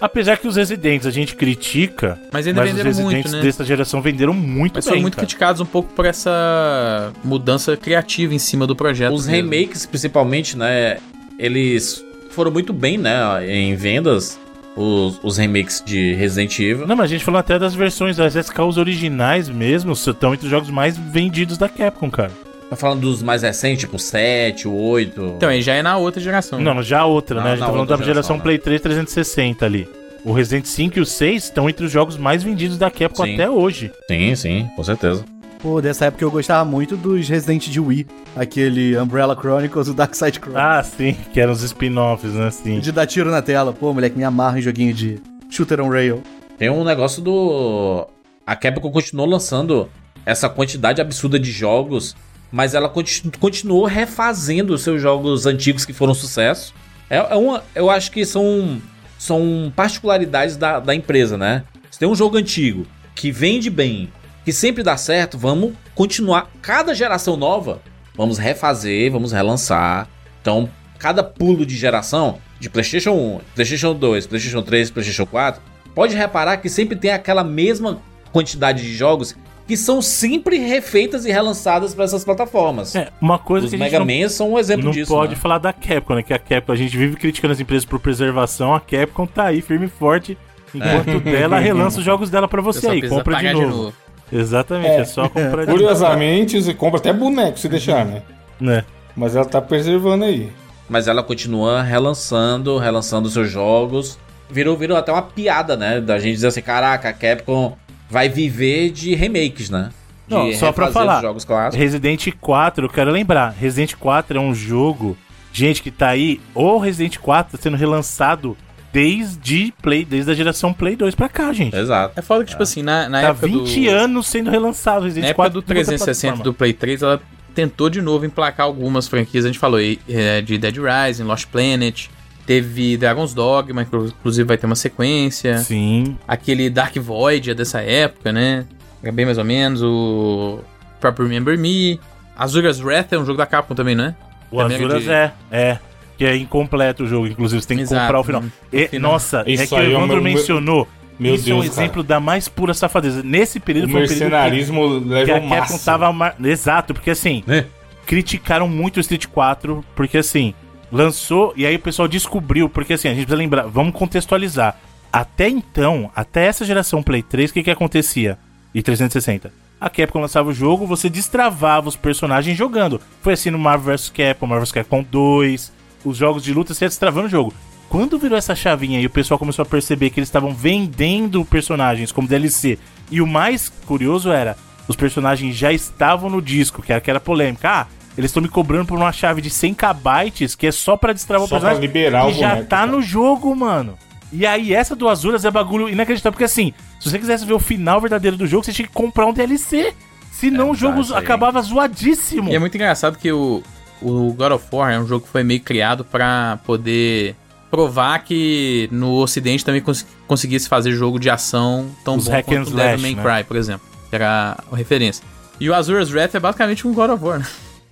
Apesar 0.00 0.36
que 0.36 0.46
os 0.46 0.54
Residentes 0.54 1.06
a 1.08 1.10
gente 1.10 1.34
critica, 1.34 2.18
Mas 2.32 2.46
ainda 2.46 2.60
mas 2.60 2.70
os 2.70 2.76
venderam 2.76 2.96
Residentes 2.96 3.32
muito, 3.32 3.36
né? 3.36 3.42
dessa 3.42 3.64
geração 3.64 4.00
venderam 4.00 4.32
muito 4.32 4.74
Mas 4.76 4.84
bem, 4.84 4.90
foram 4.92 5.02
muito 5.02 5.16
cara. 5.16 5.26
criticados 5.26 5.60
um 5.60 5.66
pouco 5.66 5.92
por 5.92 6.04
essa 6.04 7.12
mudança 7.24 7.76
criativa 7.76 8.32
em 8.32 8.38
cima 8.38 8.64
do 8.64 8.76
projeto. 8.76 9.12
Os 9.12 9.26
mesmo. 9.26 9.50
remakes, 9.50 9.86
principalmente, 9.86 10.56
né? 10.56 10.98
Eles 11.36 12.04
foram 12.30 12.52
muito 12.52 12.72
bem, 12.72 12.96
né? 12.96 13.44
Em 13.44 13.74
vendas. 13.74 14.38
Os, 14.78 15.18
os 15.22 15.36
remakes 15.36 15.82
de 15.84 16.14
Resident 16.14 16.58
Evil. 16.60 16.86
Não, 16.86 16.94
mas 16.94 17.06
a 17.06 17.08
gente 17.08 17.24
falou 17.24 17.40
até 17.40 17.58
das 17.58 17.74
versões 17.74 18.16
das 18.16 18.36
SKUs 18.36 18.78
originais 18.78 19.48
mesmo, 19.48 19.92
estão 19.92 20.32
entre 20.32 20.46
os 20.46 20.50
jogos 20.50 20.70
mais 20.70 20.96
vendidos 20.96 21.58
da 21.58 21.68
Capcom, 21.68 22.08
cara. 22.10 22.30
Tá 22.70 22.76
falando 22.76 23.00
dos 23.00 23.22
mais 23.22 23.42
recentes, 23.42 23.80
tipo 23.80 23.96
o 23.96 23.98
7, 23.98 24.68
o 24.68 24.74
8. 24.74 25.34
Então, 25.36 25.48
aí 25.48 25.62
já 25.62 25.74
é 25.74 25.82
na 25.82 25.96
outra 25.96 26.20
geração. 26.20 26.60
Não, 26.60 26.82
já 26.82 27.00
a 27.00 27.06
outra, 27.06 27.36
Não, 27.36 27.44
né? 27.44 27.50
A 27.50 27.54
gente 27.54 27.60
na 27.60 27.66
tá 27.66 27.72
falando 27.72 27.88
da 27.88 27.96
geração, 27.96 28.12
geração, 28.14 28.36
né? 28.36 28.42
Play 28.42 28.58
3 28.58 28.80
360 28.80 29.66
ali. 29.66 29.88
O 30.24 30.32
Resident 30.32 30.66
5 30.66 30.98
e 30.98 31.00
o 31.00 31.06
6 31.06 31.44
estão 31.44 31.68
entre 31.68 31.86
os 31.86 31.90
jogos 31.90 32.16
mais 32.16 32.42
vendidos 32.42 32.76
da 32.76 32.90
Capcom 32.90 33.24
Sim. 33.24 33.34
até 33.34 33.48
hoje. 33.48 33.90
Sim, 34.06 34.34
sim, 34.34 34.68
com 34.76 34.84
certeza. 34.84 35.24
Pô, 35.58 35.82
dessa 35.82 36.04
época 36.06 36.24
eu 36.24 36.30
gostava 36.30 36.64
muito 36.64 36.96
dos 36.96 37.28
Resident 37.28 37.68
de 37.68 37.80
Wii. 37.80 38.06
Aquele 38.36 38.96
Umbrella 38.96 39.34
Chronicles, 39.36 39.88
o 39.88 39.94
Dark 39.94 40.14
Side 40.14 40.38
Chronicles. 40.38 40.64
Ah, 40.64 40.82
sim, 40.84 41.16
que 41.32 41.40
eram 41.40 41.52
os 41.52 41.62
spin-offs, 41.62 42.32
né? 42.32 42.50
Sim. 42.50 42.78
De 42.78 42.92
dar 42.92 43.06
tiro 43.06 43.30
na 43.30 43.42
tela. 43.42 43.72
Pô, 43.72 43.92
moleque, 43.92 44.16
me 44.16 44.22
amarra 44.24 44.58
em 44.58 44.62
joguinho 44.62 44.94
de 44.94 45.20
shooter 45.50 45.80
on 45.80 45.88
rail. 45.88 46.22
Tem 46.56 46.70
um 46.70 46.84
negócio 46.84 47.20
do. 47.20 48.06
A 48.46 48.54
Capcom 48.54 48.90
continuou 48.90 49.28
lançando 49.28 49.88
essa 50.24 50.48
quantidade 50.48 51.00
absurda 51.00 51.38
de 51.38 51.50
jogos, 51.50 52.14
mas 52.52 52.74
ela 52.74 52.88
conti- 52.88 53.30
continuou 53.40 53.84
refazendo 53.84 54.72
os 54.74 54.82
seus 54.82 55.02
jogos 55.02 55.44
antigos 55.44 55.84
que 55.84 55.92
foram 55.92 56.14
sucesso. 56.14 56.72
É, 57.10 57.16
é 57.16 57.34
uma, 57.34 57.64
eu 57.74 57.90
acho 57.90 58.10
que 58.12 58.24
são, 58.24 58.80
são 59.18 59.72
particularidades 59.74 60.56
da, 60.56 60.78
da 60.78 60.94
empresa, 60.94 61.36
né? 61.36 61.64
Se 61.90 61.98
tem 61.98 62.08
um 62.08 62.14
jogo 62.14 62.36
antigo 62.36 62.86
que 63.14 63.30
vende 63.32 63.68
bem, 63.70 64.08
que 64.48 64.52
sempre 64.54 64.82
dá 64.82 64.96
certo, 64.96 65.36
vamos 65.36 65.74
continuar. 65.94 66.50
Cada 66.62 66.94
geração 66.94 67.36
nova, 67.36 67.82
vamos 68.16 68.38
refazer, 68.38 69.12
vamos 69.12 69.30
relançar. 69.30 70.08
Então, 70.40 70.70
cada 70.98 71.22
pulo 71.22 71.66
de 71.66 71.76
geração, 71.76 72.38
de 72.58 72.70
PlayStation 72.70 73.10
1, 73.10 73.40
PlayStation 73.54 73.94
2, 73.94 74.26
PlayStation 74.26 74.62
3, 74.62 74.90
PlayStation 74.90 75.26
4, 75.26 75.60
pode 75.94 76.16
reparar 76.16 76.56
que 76.56 76.70
sempre 76.70 76.96
tem 76.96 77.10
aquela 77.10 77.44
mesma 77.44 78.00
quantidade 78.32 78.80
de 78.80 78.94
jogos 78.94 79.36
que 79.66 79.76
são 79.76 80.00
sempre 80.00 80.56
refeitas 80.56 81.26
e 81.26 81.30
relançadas 81.30 81.94
para 81.94 82.04
essas 82.04 82.24
plataformas. 82.24 82.96
É, 82.96 83.10
uma 83.20 83.38
coisa 83.38 83.66
Os 83.66 83.70
que 83.70 83.76
Mega 83.76 83.98
não, 83.98 84.06
Man 84.06 84.30
são 84.30 84.54
um 84.54 84.58
exemplo 84.58 84.86
não 84.86 84.92
disso. 84.92 85.12
pode 85.12 85.34
né? 85.34 85.38
falar 85.38 85.58
da 85.58 85.74
Capcom, 85.74 86.14
né? 86.14 86.22
Que 86.22 86.32
a 86.32 86.38
Capcom, 86.38 86.72
a 86.72 86.76
gente 86.76 86.96
vive 86.96 87.16
criticando 87.16 87.52
as 87.52 87.60
empresas 87.60 87.84
por 87.84 88.00
preservação, 88.00 88.74
a 88.74 88.80
Capcom 88.80 89.26
tá 89.26 89.44
aí 89.44 89.60
firme 89.60 89.84
e 89.84 89.90
forte, 89.90 90.38
enquanto 90.74 91.20
dela 91.20 91.58
relança 91.58 91.98
os 91.98 92.04
jogos 92.06 92.30
dela 92.30 92.48
pra 92.48 92.62
você 92.62 92.88
aí, 92.88 93.06
compra 93.06 93.36
de 93.36 93.44
pagar 93.44 93.52
novo. 93.52 93.92
Exatamente, 94.32 94.90
é, 94.90 95.00
É. 95.00 95.04
só 95.04 95.28
comprar 95.28 95.64
de. 95.66 95.72
Curiosamente, 95.72 96.60
você 96.60 96.74
compra 96.74 96.98
até 96.98 97.12
boneco 97.12 97.58
se 97.58 97.68
deixar, 97.68 98.04
né? 98.04 98.22
Né? 98.60 98.84
Mas 99.16 99.34
ela 99.36 99.44
tá 99.44 99.60
preservando 99.60 100.24
aí. 100.24 100.50
Mas 100.88 101.06
ela 101.08 101.22
continua 101.22 101.82
relançando, 101.82 102.78
relançando 102.78 103.28
seus 103.28 103.50
jogos. 103.50 104.18
Virou, 104.50 104.76
virou 104.76 104.96
até 104.96 105.12
uma 105.12 105.22
piada, 105.22 105.76
né? 105.76 106.00
Da 106.00 106.18
gente 106.18 106.34
dizer 106.34 106.46
assim, 106.48 106.62
caraca, 106.62 107.08
a 107.10 107.12
Capcom 107.12 107.76
vai 108.08 108.28
viver 108.28 108.90
de 108.90 109.14
remakes, 109.14 109.68
né? 109.68 109.90
De 110.26 110.34
Não, 110.34 110.52
só 110.54 110.72
pra 110.72 110.90
falar. 110.90 111.16
os 111.16 111.22
jogos 111.22 111.44
clássicos. 111.44 111.78
Resident 111.78 112.28
4, 112.40 112.86
eu 112.86 112.88
quero 112.90 113.10
lembrar, 113.10 113.50
Resident 113.50 113.94
4 113.96 114.38
é 114.38 114.40
um 114.40 114.54
jogo, 114.54 115.16
gente, 115.52 115.82
que 115.82 115.90
tá 115.90 116.08
aí, 116.08 116.40
o 116.54 116.78
Resident 116.78 117.18
4 117.18 117.56
tá 117.56 117.62
sendo 117.62 117.76
relançado 117.76 118.56
desde 118.92 119.72
Play, 119.82 120.04
desde 120.04 120.30
a 120.30 120.34
geração 120.34 120.72
Play 120.72 120.96
2 120.96 121.14
pra 121.14 121.28
cá, 121.28 121.52
gente. 121.52 121.76
Exato. 121.76 122.18
É 122.18 122.22
foda 122.22 122.44
que, 122.44 122.50
tipo 122.50 122.62
assim, 122.62 122.82
na, 122.82 123.08
na 123.08 123.20
Tá 123.22 123.28
época 123.28 123.46
20 123.46 123.80
do... 123.84 123.90
anos 123.90 124.26
sendo 124.26 124.50
relançado 124.50 125.04
Resident 125.04 125.24
Na 125.24 125.28
época 125.30 125.50
4. 125.50 125.52
do 125.52 125.56
em 125.56 125.60
outra 125.60 125.74
360 125.74 126.20
plataforma. 126.32 126.44
do 126.44 126.54
Play 126.54 126.72
3, 126.72 127.02
ela 127.02 127.20
tentou 127.54 127.90
de 127.90 128.00
novo 128.00 128.24
emplacar 128.24 128.66
algumas 128.66 129.06
franquias. 129.08 129.44
A 129.44 129.48
gente 129.48 129.58
falou 129.58 129.78
aí, 129.78 129.98
é, 130.08 130.40
de 130.40 130.56
Dead 130.58 130.76
Rising, 130.76 131.24
Lost 131.24 131.46
Planet, 131.46 132.06
teve 132.46 132.96
Dragon's 132.96 133.34
Dogma, 133.34 133.84
que 133.84 133.94
inclusive 133.96 134.46
vai 134.46 134.56
ter 134.56 134.66
uma 134.66 134.76
sequência. 134.76 135.58
Sim. 135.58 136.16
Aquele 136.26 136.70
Dark 136.70 136.96
Void 136.96 137.50
é 137.50 137.54
dessa 137.54 137.80
época, 137.80 138.32
né? 138.32 138.64
É 139.02 139.10
bem 139.12 139.24
mais 139.26 139.38
ou 139.38 139.44
menos. 139.44 139.82
O 139.82 140.60
próprio 141.00 141.26
Remember 141.26 141.58
Me. 141.58 142.00
Azura's 142.36 142.80
Wrath 142.80 143.12
é 143.12 143.18
um 143.18 143.24
jogo 143.26 143.36
da 143.38 143.46
Capcom 143.46 143.74
também, 143.74 143.94
não 143.96 144.04
é? 144.04 144.14
O 144.50 144.58
Também 144.62 144.76
Azuras 144.78 145.02
de- 145.02 145.10
é, 145.10 145.32
é. 145.50 145.78
Que 146.18 146.24
é 146.26 146.36
incompleto 146.36 147.04
o 147.04 147.06
jogo, 147.06 147.26
inclusive 147.28 147.62
você 147.62 147.68
tem 147.68 147.76
que 147.78 147.84
Exato, 147.84 148.02
comprar 148.02 148.20
o 148.20 148.24
final. 148.24 148.42
né? 148.42 148.50
E- 148.72 148.88
final. 148.88 149.12
Nossa, 149.12 149.44
é 149.46 149.52
Isso 149.52 149.68
que 149.68 149.74
o 149.74 149.78
é 149.78 149.86
Evandro 149.90 150.20
mencionou. 150.20 150.86
Meu 151.18 151.34
isso 151.34 151.50
é 151.50 151.54
um 151.54 151.60
Deus, 151.60 151.70
cara. 151.74 151.82
exemplo 151.86 152.02
da 152.02 152.20
mais 152.20 152.48
pura 152.48 152.74
safadeza. 152.74 153.22
Nesse 153.24 153.58
período 153.58 153.88
O 153.88 153.90
foi 153.92 154.02
um 154.02 154.06
período 154.06 154.18
que- 154.18 154.24
mercenarismo 154.30 155.00
que, 155.02 155.08
leva 155.08 155.32
a 155.32 155.38
o 155.38 155.48
Capcom 155.48 155.78
tava... 155.78 156.12
mar- 156.12 156.36
Exato, 156.44 156.92
porque 156.94 157.10
assim, 157.10 157.42
Né? 157.46 157.64
criticaram 158.06 158.68
muito 158.68 158.96
o 158.96 159.00
Street 159.00 159.26
4, 159.26 159.84
porque 159.96 160.18
assim, 160.18 160.54
lançou 160.92 161.52
e 161.56 161.66
aí 161.66 161.76
o 161.76 161.80
pessoal 161.80 162.08
descobriu, 162.08 162.68
porque 162.68 162.92
assim, 162.94 163.08
a 163.08 163.10
gente 163.12 163.22
precisa 163.24 163.36
lembrar, 163.36 163.66
vamos 163.66 163.92
contextualizar. 163.94 164.76
Até 165.12 165.48
então, 165.48 166.10
até 166.14 166.46
essa 166.46 166.64
geração 166.64 167.02
Play 167.02 167.22
3, 167.22 167.50
o 167.50 167.54
que 167.54 167.62
que 167.62 167.70
acontecia? 167.70 168.38
E 168.74 168.82
360. 168.82 169.50
A 169.80 169.88
Capcom 169.88 170.20
lançava 170.20 170.50
o 170.50 170.54
jogo, 170.54 170.86
você 170.86 171.08
destravava 171.08 171.88
os 171.88 171.96
personagens 171.96 172.56
jogando. 172.56 173.00
Foi 173.22 173.32
assim 173.34 173.50
no 173.50 173.58
Marvel 173.58 173.96
vs 173.96 174.08
Capcom, 174.10 174.46
Marvel 174.46 174.64
vs 174.66 174.72
Capcom 174.72 175.02
2, 175.08 175.72
os 176.04 176.16
jogos 176.16 176.42
de 176.42 176.52
luta, 176.52 176.74
você 176.74 176.84
ia 176.84 176.88
destravando 176.88 177.26
o 177.26 177.30
jogo. 177.30 177.52
Quando 177.88 178.18
virou 178.18 178.36
essa 178.36 178.54
chavinha 178.54 179.00
e 179.00 179.06
o 179.06 179.10
pessoal 179.10 179.38
começou 179.38 179.62
a 179.62 179.66
perceber 179.66 180.10
que 180.10 180.20
eles 180.20 180.28
estavam 180.28 180.54
vendendo 180.54 181.44
personagens 181.44 182.12
como 182.12 182.28
DLC, 182.28 182.78
e 183.10 183.20
o 183.20 183.26
mais 183.26 183.68
curioso 183.86 184.30
era, 184.30 184.56
os 184.86 184.94
personagens 184.96 185.56
já 185.56 185.72
estavam 185.72 186.28
no 186.28 186.42
disco, 186.42 186.82
que 186.82 186.92
era 186.92 186.98
aquela 186.98 187.18
polêmica. 187.20 187.70
Ah, 187.70 187.86
eles 188.16 188.30
estão 188.30 188.42
me 188.42 188.48
cobrando 188.48 188.84
por 188.86 188.98
uma 188.98 189.12
chave 189.12 189.40
de 189.40 189.48
100 189.48 189.74
KB, 189.74 190.30
que 190.58 190.66
é 190.66 190.72
só 190.72 190.96
pra 190.96 191.12
destravar 191.12 191.48
Só 191.48 191.56
o 191.56 191.60
personagem. 191.60 191.78
pra 191.80 191.86
liberar 191.86 192.26
o 192.26 192.30
e 192.30 192.34
já 192.34 192.48
boneco, 192.50 192.68
tá 192.68 192.76
cara. 192.78 192.90
no 192.92 193.00
jogo, 193.00 193.54
mano. 193.56 193.96
E 194.30 194.44
aí, 194.44 194.74
essa 194.74 194.94
do 194.94 195.08
Azuras 195.08 195.46
é 195.46 195.50
bagulho 195.50 195.88
inacreditável, 195.88 196.32
porque 196.32 196.44
assim, 196.44 196.74
se 197.00 197.08
você 197.08 197.18
quisesse 197.18 197.46
ver 197.46 197.54
o 197.54 197.58
final 197.58 198.00
verdadeiro 198.00 198.36
do 198.36 198.46
jogo, 198.46 198.64
você 198.64 198.72
tinha 198.72 198.86
que 198.86 198.92
comprar 198.92 199.24
um 199.24 199.32
DLC. 199.32 199.94
Senão 200.30 200.68
É 200.68 200.70
o 200.72 200.74
jogo 200.74 201.14
acabava 201.14 201.60
zoadíssimo. 201.62 202.50
E 202.50 202.54
é 202.54 202.58
muito 202.58 202.74
engraçado 202.74 203.16
que 203.16 203.32
o, 203.32 203.62
o 204.02 204.32
God 204.32 204.52
of 204.52 204.64
War 204.72 204.92
é 204.92 204.98
um 204.98 205.06
jogo 205.06 205.26
que 205.26 205.30
foi 205.30 205.42
meio 205.42 205.60
criado 205.60 206.04
pra 206.04 206.58
poder 206.64 207.34
provar 207.70 208.18
que 208.20 208.88
no 208.90 209.16
ocidente 209.16 209.64
também 209.64 209.80
cons 209.80 210.06
conseguisse 210.26 210.68
fazer 210.68 210.92
jogo 210.92 211.18
de 211.18 211.28
ação 211.28 211.86
tão 212.04 212.16
Os 212.16 212.24
bom 212.24 212.32
hack 212.32 212.48
and 212.48 212.52
quanto 212.52 212.68
o 212.70 212.76
Devil 212.76 212.98
May 213.00 213.14
né? 213.14 213.22
Cry, 213.22 213.44
por 213.44 213.56
exemplo. 213.56 213.86
Que 214.08 214.16
era 214.16 214.56
a 214.70 214.76
referência. 214.76 215.24
E 215.60 215.68
o 215.68 215.74
Azura's 215.74 216.10
Wrath 216.10 216.34
é 216.34 216.40
basicamente 216.40 216.86
um 216.86 216.94
God 216.94 217.10
of 217.10 217.24
War, 217.24 217.38
né? 217.40 217.46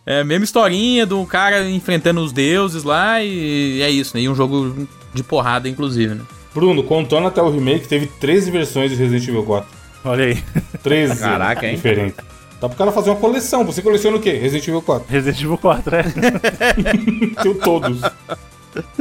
É 0.05 0.21
a 0.21 0.25
mesma 0.25 0.45
historinha 0.45 1.05
do 1.05 1.25
cara 1.27 1.69
enfrentando 1.69 2.21
os 2.21 2.33
deuses 2.33 2.85
lá 2.85 3.23
e 3.23 3.83
é 3.83 3.91
isso, 3.91 4.17
né? 4.17 4.23
E 4.23 4.29
um 4.29 4.35
jogo 4.35 4.89
de 5.13 5.23
porrada, 5.23 5.69
inclusive, 5.69 6.15
né? 6.15 6.23
Bruno, 6.55 6.83
contando 6.85 7.27
até 7.27 7.43
o 7.43 7.51
remake, 7.51 7.89
teve 7.89 8.07
13 8.07 8.51
versões 8.51 8.91
de 8.91 8.97
Resident 8.97 9.29
Evil 9.29 9.43
4. 9.43 9.69
Olha 10.05 10.27
aí. 10.27 10.43
13 10.83 11.19
Caraca, 11.19 11.67
hein? 11.67 11.75
diferentes. 11.75 12.25
Dá 12.61 12.69
pro 12.69 12.79
cara 12.79 12.93
fazer 12.93 13.11
uma 13.11 13.17
coleção. 13.17 13.65
Você 13.65 13.83
coleciona 13.83 14.17
o 14.17 14.21
quê? 14.21 14.33
Resident 14.33 14.69
Evil 14.69 14.83
4. 14.83 15.07
Resident 15.09 15.43
Evil 15.43 15.59
4, 15.59 15.97
é. 15.97 16.03
Tem 17.43 17.55
todos. 17.55 18.01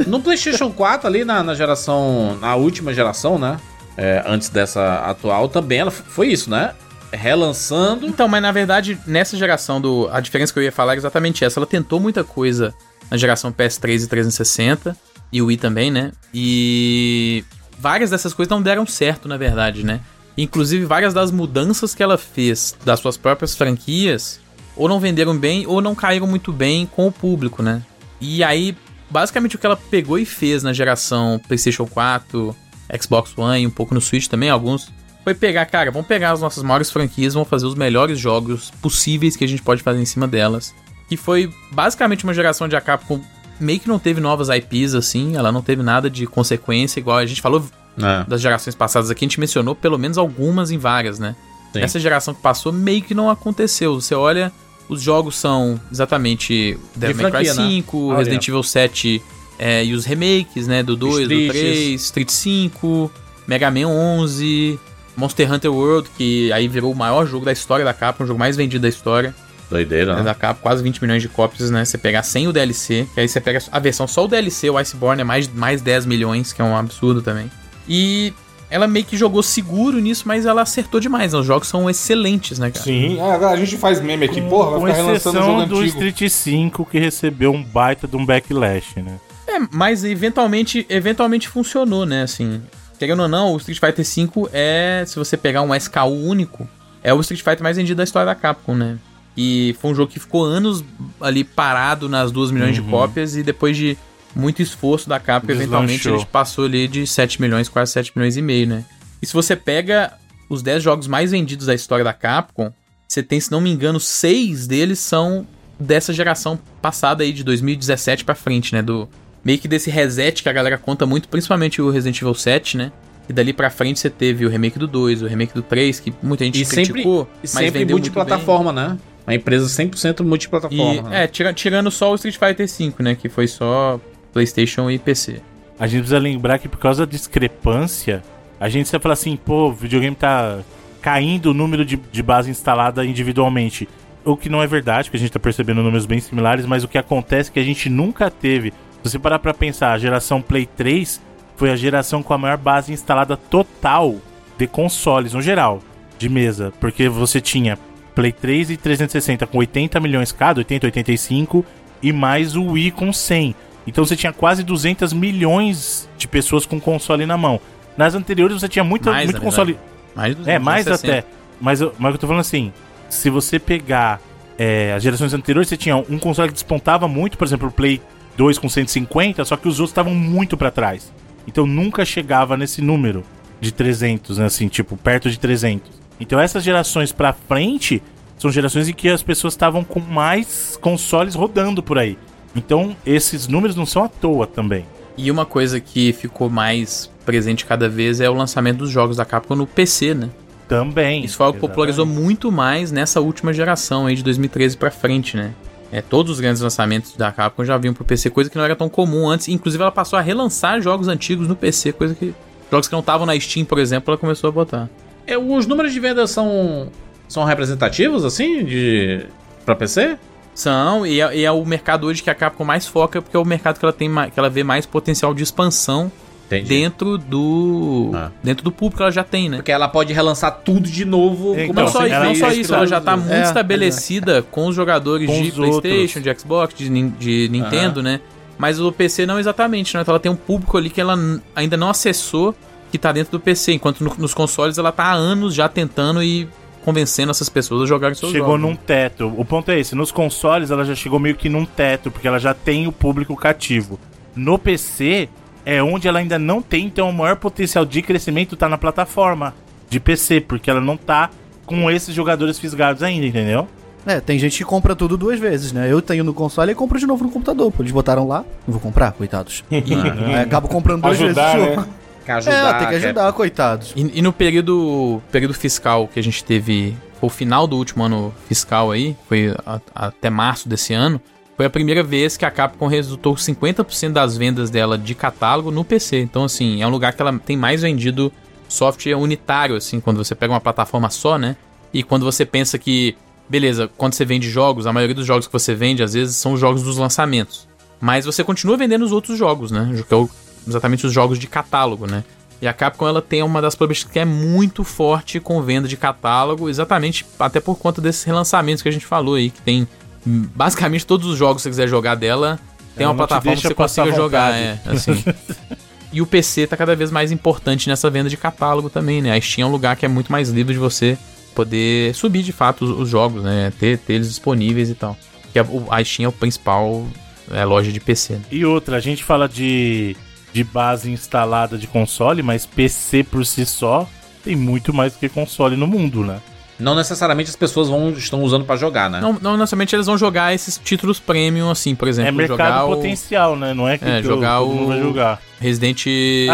No 0.06 0.20
PlayStation 0.20 0.70
4, 0.70 1.06
ali 1.06 1.24
na, 1.24 1.42
na 1.42 1.54
geração. 1.54 2.36
Na 2.40 2.54
última 2.54 2.92
geração, 2.92 3.38
né? 3.38 3.58
É, 3.96 4.22
antes 4.26 4.50
dessa 4.50 4.96
atual, 5.06 5.48
também 5.48 5.78
ela 5.78 5.90
foi 5.90 6.28
isso, 6.28 6.50
né? 6.50 6.74
Relançando. 7.10 8.06
Então, 8.06 8.28
mas 8.28 8.42
na 8.42 8.52
verdade, 8.52 8.98
nessa 9.06 9.36
geração 9.36 9.80
do. 9.80 10.08
A 10.12 10.20
diferença 10.20 10.52
que 10.52 10.58
eu 10.58 10.62
ia 10.62 10.72
falar 10.72 10.94
é 10.94 10.96
exatamente 10.96 11.44
essa. 11.44 11.58
Ela 11.58 11.66
tentou 11.66 11.98
muita 11.98 12.22
coisa 12.22 12.74
na 13.10 13.16
geração 13.16 13.50
PS3 13.50 14.04
e 14.04 14.06
360. 14.06 14.96
E 15.32 15.40
o 15.40 15.46
Wii 15.46 15.56
também, 15.56 15.90
né? 15.90 16.12
E. 16.32 17.42
Várias 17.78 18.10
dessas 18.10 18.32
coisas 18.32 18.50
não 18.50 18.62
deram 18.62 18.86
certo, 18.86 19.28
na 19.28 19.36
verdade, 19.36 19.84
né? 19.84 20.00
Inclusive, 20.36 20.84
várias 20.84 21.14
das 21.14 21.30
mudanças 21.30 21.94
que 21.94 22.02
ela 22.02 22.18
fez 22.18 22.76
das 22.84 23.00
suas 23.00 23.16
próprias 23.16 23.54
franquias 23.54 24.40
ou 24.76 24.88
não 24.88 25.00
venderam 25.00 25.36
bem 25.36 25.66
ou 25.66 25.80
não 25.80 25.94
caíram 25.94 26.26
muito 26.26 26.52
bem 26.52 26.86
com 26.86 27.06
o 27.06 27.12
público, 27.12 27.62
né? 27.62 27.82
E 28.20 28.44
aí, 28.44 28.76
basicamente, 29.10 29.56
o 29.56 29.58
que 29.58 29.66
ela 29.66 29.76
pegou 29.76 30.18
e 30.18 30.26
fez 30.26 30.62
na 30.62 30.72
geração 30.72 31.40
PlayStation 31.46 31.86
4, 31.86 32.54
Xbox 33.00 33.36
One 33.36 33.62
e 33.62 33.66
um 33.66 33.70
pouco 33.70 33.94
no 33.94 34.00
Switch 34.00 34.26
também, 34.26 34.50
alguns, 34.50 34.92
foi 35.24 35.34
pegar, 35.34 35.66
cara, 35.66 35.90
vamos 35.90 36.06
pegar 36.06 36.32
as 36.32 36.40
nossas 36.40 36.62
maiores 36.62 36.90
franquias, 36.90 37.34
vamos 37.34 37.48
fazer 37.48 37.66
os 37.66 37.74
melhores 37.74 38.18
jogos 38.18 38.70
possíveis 38.82 39.36
que 39.36 39.44
a 39.44 39.48
gente 39.48 39.62
pode 39.62 39.82
fazer 39.82 40.00
em 40.00 40.04
cima 40.04 40.28
delas. 40.28 40.74
Que 41.08 41.16
foi 41.16 41.52
basicamente 41.72 42.24
uma 42.24 42.34
geração 42.34 42.68
de 42.68 42.76
a 42.76 42.80
Capcom 42.80 43.20
meio 43.58 43.80
que 43.80 43.88
não 43.88 43.98
teve 43.98 44.20
novas 44.20 44.48
IPs 44.48 44.94
assim, 44.94 45.36
ela 45.36 45.50
não 45.50 45.62
teve 45.62 45.82
nada 45.82 46.10
de 46.10 46.26
consequência, 46.26 47.00
igual 47.00 47.16
a 47.16 47.26
gente 47.26 47.40
falou 47.40 47.64
É, 47.98 48.24
das 48.28 48.40
gerações 48.40 48.74
passadas 48.74 49.10
aqui, 49.10 49.24
a 49.24 49.26
gente 49.26 49.40
mencionou 49.40 49.74
pelo 49.74 49.98
menos 49.98 50.18
algumas 50.18 50.70
em 50.70 50.78
várias, 50.78 51.18
né? 51.18 51.34
Sim. 51.72 51.80
Essa 51.80 51.98
geração 51.98 52.34
que 52.34 52.40
passou 52.40 52.72
meio 52.72 53.02
que 53.02 53.14
não 53.14 53.30
aconteceu. 53.30 54.00
Você 54.00 54.14
olha, 54.14 54.52
os 54.88 55.02
jogos 55.02 55.36
são 55.36 55.80
exatamente 55.90 56.78
Devil 56.94 57.22
May 57.22 57.30
Cry 57.30 57.46
franquia, 57.46 57.54
né? 57.54 57.70
5, 57.70 58.06
Olha. 58.08 58.18
Resident 58.18 58.48
Evil 58.48 58.62
7 58.62 59.22
É, 59.58 59.84
e 59.84 59.94
os 59.94 60.04
remakes, 60.04 60.66
né? 60.66 60.82
Do 60.82 60.96
2, 60.96 61.28
do 61.28 61.34
Streets. 61.34 61.50
3, 61.50 62.02
Street 62.02 62.30
5, 62.30 63.10
Mega 63.46 63.70
Man 63.70 63.88
11, 63.88 64.78
Monster 65.16 65.50
Hunter 65.50 65.72
World, 65.72 66.08
que 66.16 66.52
aí 66.52 66.68
virou 66.68 66.92
o 66.92 66.94
maior 66.94 67.26
jogo 67.26 67.44
da 67.44 67.52
história 67.52 67.84
da 67.84 67.94
Capcom, 67.94 68.24
o 68.24 68.26
jogo 68.26 68.38
mais 68.38 68.56
vendido 68.56 68.82
da 68.82 68.88
história 68.88 69.34
Doideira, 69.70 70.12
né, 70.12 70.18
né? 70.18 70.24
da 70.24 70.34
Capcom, 70.34 70.62
quase 70.62 70.82
20 70.82 71.00
milhões 71.00 71.22
de 71.22 71.28
cópias, 71.28 71.70
né? 71.70 71.84
Você 71.84 71.96
pegar 71.96 72.22
sem 72.22 72.46
o 72.46 72.52
DLC, 72.52 73.06
que 73.14 73.20
aí 73.20 73.28
você 73.28 73.40
pega 73.40 73.60
a 73.72 73.78
versão 73.78 74.06
só 74.06 74.24
o 74.24 74.28
DLC, 74.28 74.68
o 74.68 74.78
Iceborne 74.78 75.22
é 75.22 75.24
mais, 75.24 75.48
mais 75.48 75.80
10 75.80 76.06
milhões, 76.06 76.52
que 76.52 76.60
é 76.60 76.64
um 76.64 76.76
absurdo 76.76 77.22
também. 77.22 77.50
E 77.88 78.32
ela 78.68 78.86
meio 78.86 79.04
que 79.04 79.16
jogou 79.16 79.42
seguro 79.42 79.98
nisso, 79.98 80.24
mas 80.26 80.44
ela 80.44 80.62
acertou 80.62 81.00
demais? 81.00 81.34
Os 81.34 81.46
jogos 81.46 81.68
são 81.68 81.88
excelentes, 81.88 82.58
né, 82.58 82.70
cara? 82.70 82.84
Sim, 82.84 83.18
é, 83.18 83.32
agora 83.32 83.52
a 83.52 83.56
gente 83.56 83.76
faz 83.76 84.00
meme 84.00 84.24
aqui, 84.24 84.40
porra, 84.42 84.72
vai 84.72 84.80
Com 84.80 84.86
ficar 84.86 84.96
relançando 84.96 85.38
o 85.38 85.42
jogo 85.42 85.66
do 85.66 85.78
antigo. 85.78 86.04
Street 86.04 86.30
5, 86.30 86.86
que 86.86 86.98
recebeu 86.98 87.52
um 87.52 87.62
baita 87.62 88.08
de 88.08 88.16
um 88.16 88.26
backlash, 88.26 88.96
né? 89.00 89.20
É, 89.46 89.58
mas 89.70 90.04
eventualmente, 90.04 90.84
eventualmente 90.88 91.48
funcionou, 91.48 92.04
né? 92.04 92.22
Assim, 92.22 92.60
querendo 92.98 93.22
ou 93.22 93.28
não, 93.28 93.54
o 93.54 93.56
Street 93.58 93.78
Fighter 93.78 94.04
V 94.04 94.48
é, 94.52 95.04
se 95.06 95.16
você 95.16 95.36
pegar 95.36 95.62
um 95.62 95.74
SKU 95.74 96.08
único, 96.08 96.68
é 97.02 97.14
o 97.14 97.20
Street 97.20 97.42
Fighter 97.42 97.62
mais 97.62 97.76
vendido 97.76 97.98
da 97.98 98.04
história 98.04 98.26
da 98.26 98.34
Capcom, 98.34 98.74
né? 98.74 98.98
E 99.36 99.76
foi 99.80 99.90
um 99.90 99.94
jogo 99.94 100.10
que 100.10 100.18
ficou 100.18 100.44
anos 100.44 100.82
ali 101.20 101.44
parado 101.44 102.08
nas 102.08 102.32
2 102.32 102.50
milhões 102.50 102.74
de 102.74 102.80
cópias 102.82 103.36
e 103.36 103.42
depois 103.42 103.76
de 103.76 103.96
muito 104.36 104.60
esforço 104.62 105.08
da 105.08 105.18
Capcom, 105.18 105.50
eventualmente 105.50 105.96
Deslanchou. 105.98 106.20
ele 106.22 106.28
passou 106.30 106.64
ali 106.66 106.86
de 106.86 107.06
7 107.06 107.40
milhões, 107.40 107.68
quase 107.68 107.92
7 107.92 108.12
milhões 108.14 108.36
e 108.36 108.42
meio, 108.42 108.66
né? 108.66 108.84
E 109.22 109.26
se 109.26 109.32
você 109.32 109.56
pega 109.56 110.12
os 110.48 110.62
10 110.62 110.82
jogos 110.82 111.06
mais 111.08 111.30
vendidos 111.32 111.66
da 111.66 111.74
história 111.74 112.04
da 112.04 112.12
Capcom, 112.12 112.70
você 113.08 113.22
tem, 113.22 113.40
se 113.40 113.50
não 113.50 113.60
me 113.60 113.70
engano, 113.70 113.98
seis 113.98 114.66
deles 114.66 114.98
são 114.98 115.46
dessa 115.80 116.12
geração 116.12 116.58
passada 116.82 117.24
aí, 117.24 117.32
de 117.32 117.42
2017 117.42 118.24
pra 118.24 118.34
frente, 118.34 118.72
né? 118.74 118.82
Do, 118.82 119.08
meio 119.44 119.58
que 119.58 119.66
desse 119.68 119.90
reset 119.90 120.42
que 120.42 120.48
a 120.48 120.52
galera 120.52 120.76
conta 120.76 121.06
muito, 121.06 121.28
principalmente 121.28 121.80
o 121.80 121.88
Resident 121.90 122.20
Evil 122.20 122.34
7, 122.34 122.76
né? 122.76 122.92
E 123.28 123.32
dali 123.32 123.52
pra 123.52 123.70
frente 123.70 123.98
você 124.00 124.10
teve 124.10 124.44
o 124.44 124.48
remake 124.48 124.78
do 124.78 124.86
2, 124.86 125.22
o 125.22 125.26
remake 125.26 125.54
do 125.54 125.62
3, 125.62 125.98
que 126.00 126.12
muita 126.22 126.44
gente 126.44 126.60
E 126.60 126.64
sempre, 126.64 126.92
criticou, 126.92 127.28
e 127.38 127.40
mas 127.42 127.50
sempre 127.50 127.78
vendeu 127.80 127.96
multiplataforma, 127.96 128.72
né? 128.72 128.98
Uma 129.26 129.34
empresa 129.34 129.66
100% 129.66 130.20
E, 130.20 130.22
multiplataforma. 130.22 131.10
né? 131.10 131.24
é, 131.24 131.26
tira- 131.26 131.52
tirando 131.52 131.90
só 131.90 132.12
o 132.12 132.14
Street 132.14 132.36
Fighter 132.38 132.66
V, 132.68 133.02
né? 133.02 133.14
Que 133.16 133.28
foi 133.28 133.46
só 133.48 134.00
PlayStation 134.36 134.90
e 134.90 134.98
PC. 134.98 135.40
A 135.78 135.86
gente 135.86 136.00
precisa 136.00 136.18
lembrar 136.18 136.58
que 136.58 136.68
por 136.68 136.78
causa 136.78 137.06
da 137.06 137.10
discrepância, 137.10 138.22
a 138.60 138.68
gente 138.68 138.86
sempre 138.86 139.04
fala 139.04 139.14
assim, 139.14 139.34
pô, 139.34 139.68
o 139.68 139.72
videogame 139.72 140.14
tá 140.14 140.58
caindo 141.00 141.52
o 141.52 141.54
número 141.54 141.86
de, 141.86 141.96
de 141.96 142.22
base 142.22 142.50
instalada 142.50 143.02
individualmente. 143.02 143.88
O 144.26 144.36
que 144.36 144.50
não 144.50 144.62
é 144.62 144.66
verdade, 144.66 145.08
porque 145.08 145.16
a 145.16 145.20
gente 145.20 145.32
tá 145.32 145.38
percebendo 145.38 145.82
números 145.82 146.04
bem 146.04 146.20
similares, 146.20 146.66
mas 146.66 146.84
o 146.84 146.88
que 146.88 146.98
acontece 146.98 147.48
é 147.48 147.52
que 147.54 147.60
a 147.60 147.64
gente 147.64 147.88
nunca 147.88 148.30
teve. 148.30 148.72
Se 149.02 149.10
você 149.10 149.18
parar 149.18 149.38
pra 149.38 149.54
pensar, 149.54 149.92
a 149.92 149.98
geração 149.98 150.42
Play 150.42 150.66
3 150.66 151.18
foi 151.56 151.70
a 151.70 151.76
geração 151.76 152.22
com 152.22 152.34
a 152.34 152.38
maior 152.38 152.58
base 152.58 152.92
instalada 152.92 153.38
total 153.38 154.16
de 154.58 154.66
consoles, 154.66 155.32
no 155.32 155.40
geral, 155.40 155.80
de 156.18 156.28
mesa. 156.28 156.74
Porque 156.78 157.08
você 157.08 157.40
tinha 157.40 157.78
Play 158.14 158.32
3 158.32 158.72
e 158.72 158.76
360 158.76 159.46
com 159.46 159.56
80 159.56 159.98
milhões 159.98 160.30
cada, 160.30 160.60
80, 160.60 160.88
85, 160.88 161.64
e 162.02 162.12
mais 162.12 162.54
o 162.54 162.72
Wii 162.72 162.90
com 162.90 163.10
100. 163.10 163.54
Então 163.86 164.04
você 164.04 164.16
tinha 164.16 164.32
quase 164.32 164.62
200 164.62 165.12
milhões 165.12 166.08
de 166.18 166.26
pessoas 166.26 166.66
com 166.66 166.80
console 166.80 167.24
na 167.26 167.36
mão. 167.36 167.60
Nas 167.96 168.14
anteriores 168.14 168.60
você 168.60 168.68
tinha 168.68 168.84
muita, 168.84 169.10
Mais, 169.10 169.26
muito 169.26 169.40
console. 169.40 169.78
Mais 170.14 170.34
de 170.36 170.50
É, 170.50 170.58
mais 170.58 170.84
260. 170.84 171.18
até. 171.18 171.28
Mas, 171.60 171.80
eu- 171.80 171.94
mas 171.98 172.12
eu 172.12 172.18
tô 172.18 172.26
falando 172.26 172.40
assim: 172.40 172.72
se 173.08 173.30
você 173.30 173.58
pegar 173.58 174.20
é, 174.58 174.94
as 174.94 175.02
gerações 175.02 175.32
anteriores, 175.34 175.68
você 175.68 175.76
tinha 175.76 175.96
um 175.96 176.18
console 176.18 176.48
que 176.48 176.54
despontava 176.54 177.06
muito, 177.06 177.36
por 177.38 177.44
exemplo, 177.46 177.68
o 177.68 177.70
Play 177.70 178.00
2 178.36 178.58
com 178.58 178.68
150, 178.68 179.44
só 179.44 179.56
que 179.56 179.68
os 179.68 179.78
outros 179.80 179.90
estavam 179.90 180.14
muito 180.14 180.56
pra 180.56 180.70
trás. 180.70 181.12
Então 181.46 181.66
nunca 181.66 182.04
chegava 182.04 182.56
nesse 182.56 182.80
número 182.82 183.22
de 183.60 183.70
300, 183.72 184.38
né? 184.38 184.46
Assim, 184.46 184.68
tipo, 184.68 184.96
perto 184.96 185.30
de 185.30 185.38
300. 185.38 185.90
Então 186.18 186.40
essas 186.40 186.64
gerações 186.64 187.12
pra 187.12 187.32
frente 187.32 188.02
são 188.38 188.50
gerações 188.50 188.88
em 188.88 188.92
que 188.92 189.08
as 189.08 189.22
pessoas 189.22 189.52
estavam 189.54 189.84
com 189.84 190.00
mais 190.00 190.76
consoles 190.80 191.34
rodando 191.34 191.82
por 191.82 191.98
aí. 191.98 192.18
Então 192.56 192.96
esses 193.04 193.46
números 193.46 193.76
não 193.76 193.86
são 193.86 194.02
à 194.02 194.08
toa 194.08 194.46
também. 194.46 194.84
E 195.16 195.30
uma 195.30 195.46
coisa 195.46 195.78
que 195.80 196.12
ficou 196.12 196.50
mais 196.50 197.10
presente 197.24 197.64
cada 197.64 197.88
vez 197.88 198.20
é 198.20 198.28
o 198.28 198.34
lançamento 198.34 198.78
dos 198.78 198.90
jogos 198.90 199.16
da 199.16 199.24
Capcom 199.24 199.54
no 199.54 199.66
PC, 199.66 200.14
né? 200.14 200.30
Também. 200.68 201.24
Isso 201.24 201.36
foi 201.36 201.46
algo 201.46 201.58
que 201.58 201.66
popularizou 201.66 202.04
muito 202.04 202.50
mais 202.50 202.90
nessa 202.90 203.20
última 203.20 203.52
geração 203.52 204.06
aí 204.06 204.16
de 204.16 204.22
2013 204.22 204.76
pra 204.76 204.90
frente, 204.90 205.36
né? 205.36 205.52
É, 205.92 206.02
todos 206.02 206.32
os 206.32 206.40
grandes 206.40 206.60
lançamentos 206.60 207.16
da 207.16 207.30
Capcom 207.30 207.64
já 207.64 207.78
vinham 207.78 207.94
pro 207.94 208.04
PC, 208.04 208.30
coisa 208.30 208.50
que 208.50 208.56
não 208.56 208.64
era 208.64 208.74
tão 208.74 208.88
comum 208.88 209.28
antes. 209.28 209.48
Inclusive, 209.48 209.80
ela 209.82 209.92
passou 209.92 210.18
a 210.18 210.22
relançar 210.22 210.80
jogos 210.80 211.08
antigos 211.08 211.46
no 211.46 211.54
PC, 211.54 211.92
coisa 211.92 212.14
que. 212.14 212.34
Jogos 212.70 212.88
que 212.88 212.92
não 212.92 213.00
estavam 213.00 213.24
na 213.24 213.38
Steam, 213.38 213.64
por 213.64 213.78
exemplo, 213.78 214.10
ela 214.10 214.18
começou 214.18 214.48
a 214.48 214.52
botar. 214.52 214.90
É, 215.24 215.38
os 215.38 215.66
números 215.66 215.92
de 215.92 216.00
venda 216.00 216.26
são, 216.26 216.88
são 217.28 217.44
representativos, 217.44 218.24
assim, 218.24 218.64
de 218.64 219.24
pra 219.64 219.76
PC? 219.76 220.18
São, 220.56 221.06
e 221.06 221.20
é, 221.20 221.36
e 221.36 221.44
é 221.44 221.52
o 221.52 221.64
mercado 221.64 222.06
hoje 222.06 222.22
que 222.22 222.30
a 222.30 222.34
Capcom 222.34 222.64
mais 222.64 222.86
foca, 222.86 223.20
porque 223.22 223.36
é 223.36 223.40
o 223.40 223.44
mercado 223.44 223.78
que 223.78 223.84
ela 223.84 223.92
tem 223.92 224.10
que 224.32 224.38
ela 224.38 224.48
vê 224.50 224.64
mais 224.64 224.86
potencial 224.86 225.34
de 225.34 225.42
expansão 225.42 226.10
Entendi. 226.46 226.68
dentro 226.68 227.18
do. 227.18 228.10
Ah. 228.14 228.30
Dentro 228.42 228.64
do 228.64 228.72
público 228.72 228.96
que 228.96 229.02
ela 229.02 229.12
já 229.12 229.22
tem, 229.22 229.48
né? 229.50 229.56
Porque 229.58 229.70
ela 229.72 229.86
pode 229.88 230.12
relançar 230.12 230.60
tudo 230.64 230.88
de 230.88 231.04
novo. 231.04 231.54
Então, 231.58 231.84
Não 231.84 231.88
só, 231.92 232.04
isso, 232.06 232.14
ela 232.14 232.24
não 232.24 232.34
só 232.34 232.50
isso, 232.52 232.74
ela 232.74 232.86
já 232.86 233.00
tá 233.00 233.12
tudo. 233.12 233.22
muito 233.24 233.34
É, 233.34 233.42
estabelecida 233.42 234.42
com 234.50 234.66
os 234.68 234.74
jogadores 234.74 235.26
Com 235.28 235.42
de 235.42 235.48
os 235.48 235.54
PlayStation, 235.54 236.18
outros. 236.20 236.22
de 236.22 236.40
Xbox, 236.40 236.74
de, 236.78 236.88
de 237.10 237.48
Nintendo, 237.50 238.02
né? 238.02 238.20
Mas 238.58 238.80
o 238.80 238.90
PC 238.90 239.26
não 239.26 239.38
exatamente, 239.38 239.94
né? 239.94 240.00
Então 240.00 240.12
ela 240.12 240.20
tem 240.20 240.32
um 240.32 240.36
público 240.36 240.78
ali 240.78 240.88
que 240.88 241.00
ela 241.00 241.18
ainda 241.54 241.76
não 241.76 241.90
acessou 241.90 242.54
que 242.90 242.96
tá 242.96 243.12
dentro 243.12 243.32
do 243.32 243.40
PC, 243.40 243.72
enquanto 243.72 244.02
no- 244.02 244.14
nos 244.16 244.32
consoles 244.32 244.78
ela 244.78 244.92
tá 244.92 245.04
há 245.04 245.12
anos 245.12 245.52
já 245.54 245.68
tentando 245.68 246.22
e 246.22 246.48
convencendo 246.86 247.32
essas 247.32 247.48
pessoas 247.48 247.82
a 247.82 247.86
jogarem 247.86 248.14
seus 248.14 248.30
chegou 248.30 248.50
jogos. 248.56 248.60
num 248.62 248.76
teto. 248.76 249.26
O 249.36 249.44
ponto 249.44 249.72
é 249.72 249.80
esse, 249.80 249.96
nos 249.96 250.12
consoles 250.12 250.70
ela 250.70 250.84
já 250.84 250.94
chegou 250.94 251.18
meio 251.18 251.34
que 251.34 251.48
num 251.48 251.64
teto, 251.64 252.12
porque 252.12 252.28
ela 252.28 252.38
já 252.38 252.54
tem 252.54 252.86
o 252.86 252.92
público 252.92 253.34
cativo. 253.34 253.98
No 254.36 254.56
PC 254.56 255.28
é 255.64 255.82
onde 255.82 256.06
ela 256.06 256.20
ainda 256.20 256.38
não 256.38 256.62
tem, 256.62 256.86
então 256.86 257.10
o 257.10 257.12
maior 257.12 257.34
potencial 257.34 257.84
de 257.84 258.00
crescimento 258.02 258.54
tá 258.54 258.68
na 258.68 258.78
plataforma 258.78 259.52
de 259.90 259.98
PC, 259.98 260.42
porque 260.42 260.70
ela 260.70 260.80
não 260.80 260.96
tá 260.96 261.28
com 261.64 261.90
esses 261.90 262.14
jogadores 262.14 262.56
fisgados 262.56 263.02
ainda, 263.02 263.26
entendeu? 263.26 263.66
É, 264.06 264.20
tem 264.20 264.38
gente 264.38 264.56
que 264.56 264.64
compra 264.64 264.94
tudo 264.94 265.16
duas 265.16 265.40
vezes, 265.40 265.72
né? 265.72 265.90
Eu 265.90 266.00
tenho 266.00 266.22
no 266.22 266.32
console 266.32 266.70
e 266.70 266.74
compro 266.76 267.00
de 267.00 267.06
novo 267.08 267.24
no 267.24 267.30
computador. 267.32 267.72
Pô, 267.72 267.82
eles 267.82 267.90
botaram 267.90 268.28
lá, 268.28 268.44
não 268.64 268.72
vou 268.72 268.80
comprar, 268.80 269.10
coitados. 269.10 269.64
Aí 269.72 269.82
acabo 270.40 270.68
comprando 270.68 271.02
duas 271.02 271.20
Ajudar, 271.20 271.56
vezes 271.56 271.68
o 271.68 271.70
jogo. 271.70 271.80
né? 271.80 271.88
Quer 272.26 272.32
ajudar, 272.32 272.74
é, 272.74 272.78
tem 272.78 272.88
que 272.88 272.98
quer- 272.98 273.06
ajudar, 273.06 273.32
coitados. 273.32 273.92
E, 273.96 274.18
e 274.18 274.20
no 274.22 274.32
período, 274.32 275.22
período 275.32 275.54
fiscal 275.54 276.06
que 276.08 276.18
a 276.18 276.22
gente 276.22 276.42
teve, 276.44 276.96
foi 277.20 277.28
o 277.28 277.30
final 277.30 277.66
do 277.66 277.76
último 277.76 278.02
ano 278.04 278.34
fiscal 278.48 278.90
aí, 278.90 279.16
foi 279.28 279.54
a- 279.64 279.80
até 279.94 280.28
março 280.28 280.68
desse 280.68 280.92
ano, 280.92 281.20
foi 281.56 281.64
a 281.66 281.70
primeira 281.70 282.02
vez 282.02 282.36
que 282.36 282.44
a 282.44 282.50
Capcom 282.50 282.86
resultou 282.86 283.34
50% 283.36 284.12
das 284.12 284.36
vendas 284.36 284.68
dela 284.68 284.98
de 284.98 285.14
catálogo 285.14 285.70
no 285.70 285.84
PC. 285.84 286.20
Então, 286.20 286.44
assim, 286.44 286.82
é 286.82 286.86
um 286.86 286.90
lugar 286.90 287.12
que 287.14 287.22
ela 287.22 287.32
tem 287.38 287.56
mais 287.56 287.80
vendido 287.82 288.30
software 288.68 289.14
unitário, 289.14 289.76
assim, 289.76 290.00
quando 290.00 290.16
você 290.22 290.34
pega 290.34 290.52
uma 290.52 290.60
plataforma 290.60 291.08
só, 291.08 291.38
né? 291.38 291.56
E 291.94 292.02
quando 292.02 292.24
você 292.24 292.44
pensa 292.44 292.76
que, 292.78 293.16
beleza, 293.48 293.88
quando 293.96 294.12
você 294.14 294.24
vende 294.24 294.50
jogos, 294.50 294.86
a 294.86 294.92
maioria 294.92 295.14
dos 295.14 295.24
jogos 295.26 295.46
que 295.46 295.52
você 295.52 295.74
vende, 295.74 296.02
às 296.02 296.12
vezes, 296.12 296.36
são 296.36 296.52
os 296.52 296.60
jogos 296.60 296.82
dos 296.82 296.98
lançamentos. 296.98 297.66
Mas 298.00 298.26
você 298.26 298.44
continua 298.44 298.76
vendendo 298.76 299.04
os 299.04 299.12
outros 299.12 299.38
jogos, 299.38 299.70
né? 299.70 299.88
Que 300.06 300.12
é 300.12 300.16
o- 300.16 300.28
exatamente 300.66 301.06
os 301.06 301.12
jogos 301.12 301.38
de 301.38 301.46
catálogo, 301.46 302.06
né? 302.06 302.24
E 302.60 302.66
a 302.66 302.72
Capcom 302.72 303.06
ela 303.06 303.20
tem 303.20 303.42
uma 303.42 303.60
das 303.60 303.74
publishers 303.74 304.10
que 304.10 304.18
é 304.18 304.24
muito 304.24 304.82
forte 304.82 305.38
com 305.38 305.60
venda 305.62 305.86
de 305.86 305.96
catálogo, 305.96 306.68
exatamente 306.68 307.24
até 307.38 307.60
por 307.60 307.76
conta 307.78 308.00
desses 308.00 308.24
relançamentos 308.24 308.82
que 308.82 308.88
a 308.88 308.92
gente 308.92 309.04
falou 309.04 309.34
aí, 309.34 309.50
que 309.50 309.60
tem 309.60 309.86
hum, 310.26 310.46
basicamente 310.54 311.04
todos 311.04 311.26
os 311.28 311.36
jogos 311.36 311.56
que 311.62 311.64
você 311.64 311.70
quiser 311.70 311.88
jogar 311.88 312.14
dela, 312.14 312.58
tem 312.96 313.04
Ela 313.04 313.12
uma 313.12 313.26
plataforma 313.26 313.56
que 313.56 313.68
você 313.68 313.74
consiga 313.74 314.10
jogar, 314.12 314.54
é, 314.54 314.80
assim. 314.86 315.22
e 316.10 316.22
o 316.22 316.26
PC 316.26 316.66
tá 316.66 316.78
cada 316.78 316.96
vez 316.96 317.10
mais 317.10 317.30
importante 317.30 317.90
nessa 317.90 318.08
venda 318.08 318.30
de 318.30 318.38
catálogo 318.38 318.88
também, 318.88 319.20
né? 319.20 319.36
A 319.36 319.40
Steam 319.40 319.66
é 319.66 319.68
um 319.68 319.72
lugar 319.72 319.94
que 319.96 320.06
é 320.06 320.08
muito 320.08 320.32
mais 320.32 320.48
livre 320.48 320.72
de 320.72 320.80
você 320.80 321.18
poder 321.54 322.14
subir 322.14 322.42
de 322.42 322.52
fato 322.52 322.86
os, 322.86 322.90
os 323.02 323.08
jogos, 323.10 323.42
né? 323.42 323.70
Ter, 323.78 323.98
ter 323.98 324.14
eles 324.14 324.28
disponíveis 324.28 324.88
e 324.88 324.94
tal. 324.94 325.14
Que 325.52 325.58
a, 325.58 325.62
o- 325.62 325.86
a 325.90 326.02
Steam 326.02 326.24
é 326.24 326.28
o 326.28 326.32
principal 326.32 327.06
é, 327.50 327.64
loja 327.66 327.92
de 327.92 328.00
PC. 328.00 328.34
Né? 328.34 328.40
E 328.50 328.64
outra, 328.64 328.96
a 328.96 329.00
gente 329.00 329.22
fala 329.22 329.46
de, 329.46 330.16
de 330.52 330.64
base 330.64 331.10
instalada 331.10 331.76
de 331.76 331.86
console, 331.86 332.42
mas 332.42 332.64
PC 332.66 333.24
por 333.24 333.44
si 333.44 333.64
só 333.66 334.08
tem 334.44 334.56
muito 334.56 334.92
mais 334.94 335.12
do 335.12 335.18
que 335.18 335.28
console 335.28 335.76
no 335.76 335.86
mundo, 335.86 336.24
né? 336.24 336.38
Não 336.78 336.94
necessariamente 336.94 337.48
as 337.48 337.56
pessoas 337.56 337.88
vão, 337.88 338.10
estão 338.10 338.42
usando 338.42 338.66
pra 338.66 338.76
jogar, 338.76 339.08
né? 339.08 339.18
Não, 339.18 339.32
não 339.40 339.56
necessariamente 339.56 339.96
eles 339.96 340.04
vão 340.06 340.18
jogar 340.18 340.54
esses 340.54 340.76
títulos 340.76 341.18
premium, 341.18 341.70
assim, 341.70 341.94
por 341.94 342.06
exemplo, 342.06 342.28
é 342.28 342.32
mercado 342.32 342.58
jogar 342.58 342.84
o 342.84 342.96
potencial, 342.96 343.56
né? 343.56 343.72
Não 343.72 343.88
é 343.88 343.96
que 343.96 344.04
É, 344.04 344.16
todo- 344.16 344.24
jogar 344.26 344.58
todo 344.58 344.68
mundo 344.74 344.82
o- 344.84 344.88
vai 344.88 345.00
jogar. 345.00 345.40
Resident 345.58 346.04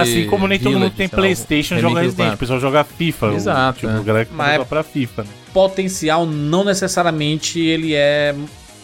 Assim 0.01 0.27
como 0.29 0.47
nem 0.47 0.61
todo 0.61 0.67
mundo 0.75 0.79
Village, 0.83 0.97
tem 0.97 1.07
o 1.07 1.11
Playstation 1.11 1.79
joga 1.81 2.01
Resident, 2.03 2.35
o 2.35 2.39
pessoal 2.39 2.61
joga 2.61 2.85
FIFA. 2.85 3.27
o- 3.27 3.35
Exato, 3.35 3.81
Tipo, 3.81 3.93
é. 3.93 3.97
a 3.97 4.01
galera 4.01 4.25
que 4.25 4.33
Mas- 4.33 4.53
joga 4.55 4.65
pra 4.67 4.83
FIFA, 4.85 5.23
né? 5.25 5.29
Potencial 5.53 6.25
não 6.25 6.63
necessariamente 6.65 7.59
ele 7.59 7.93
é 7.95 8.33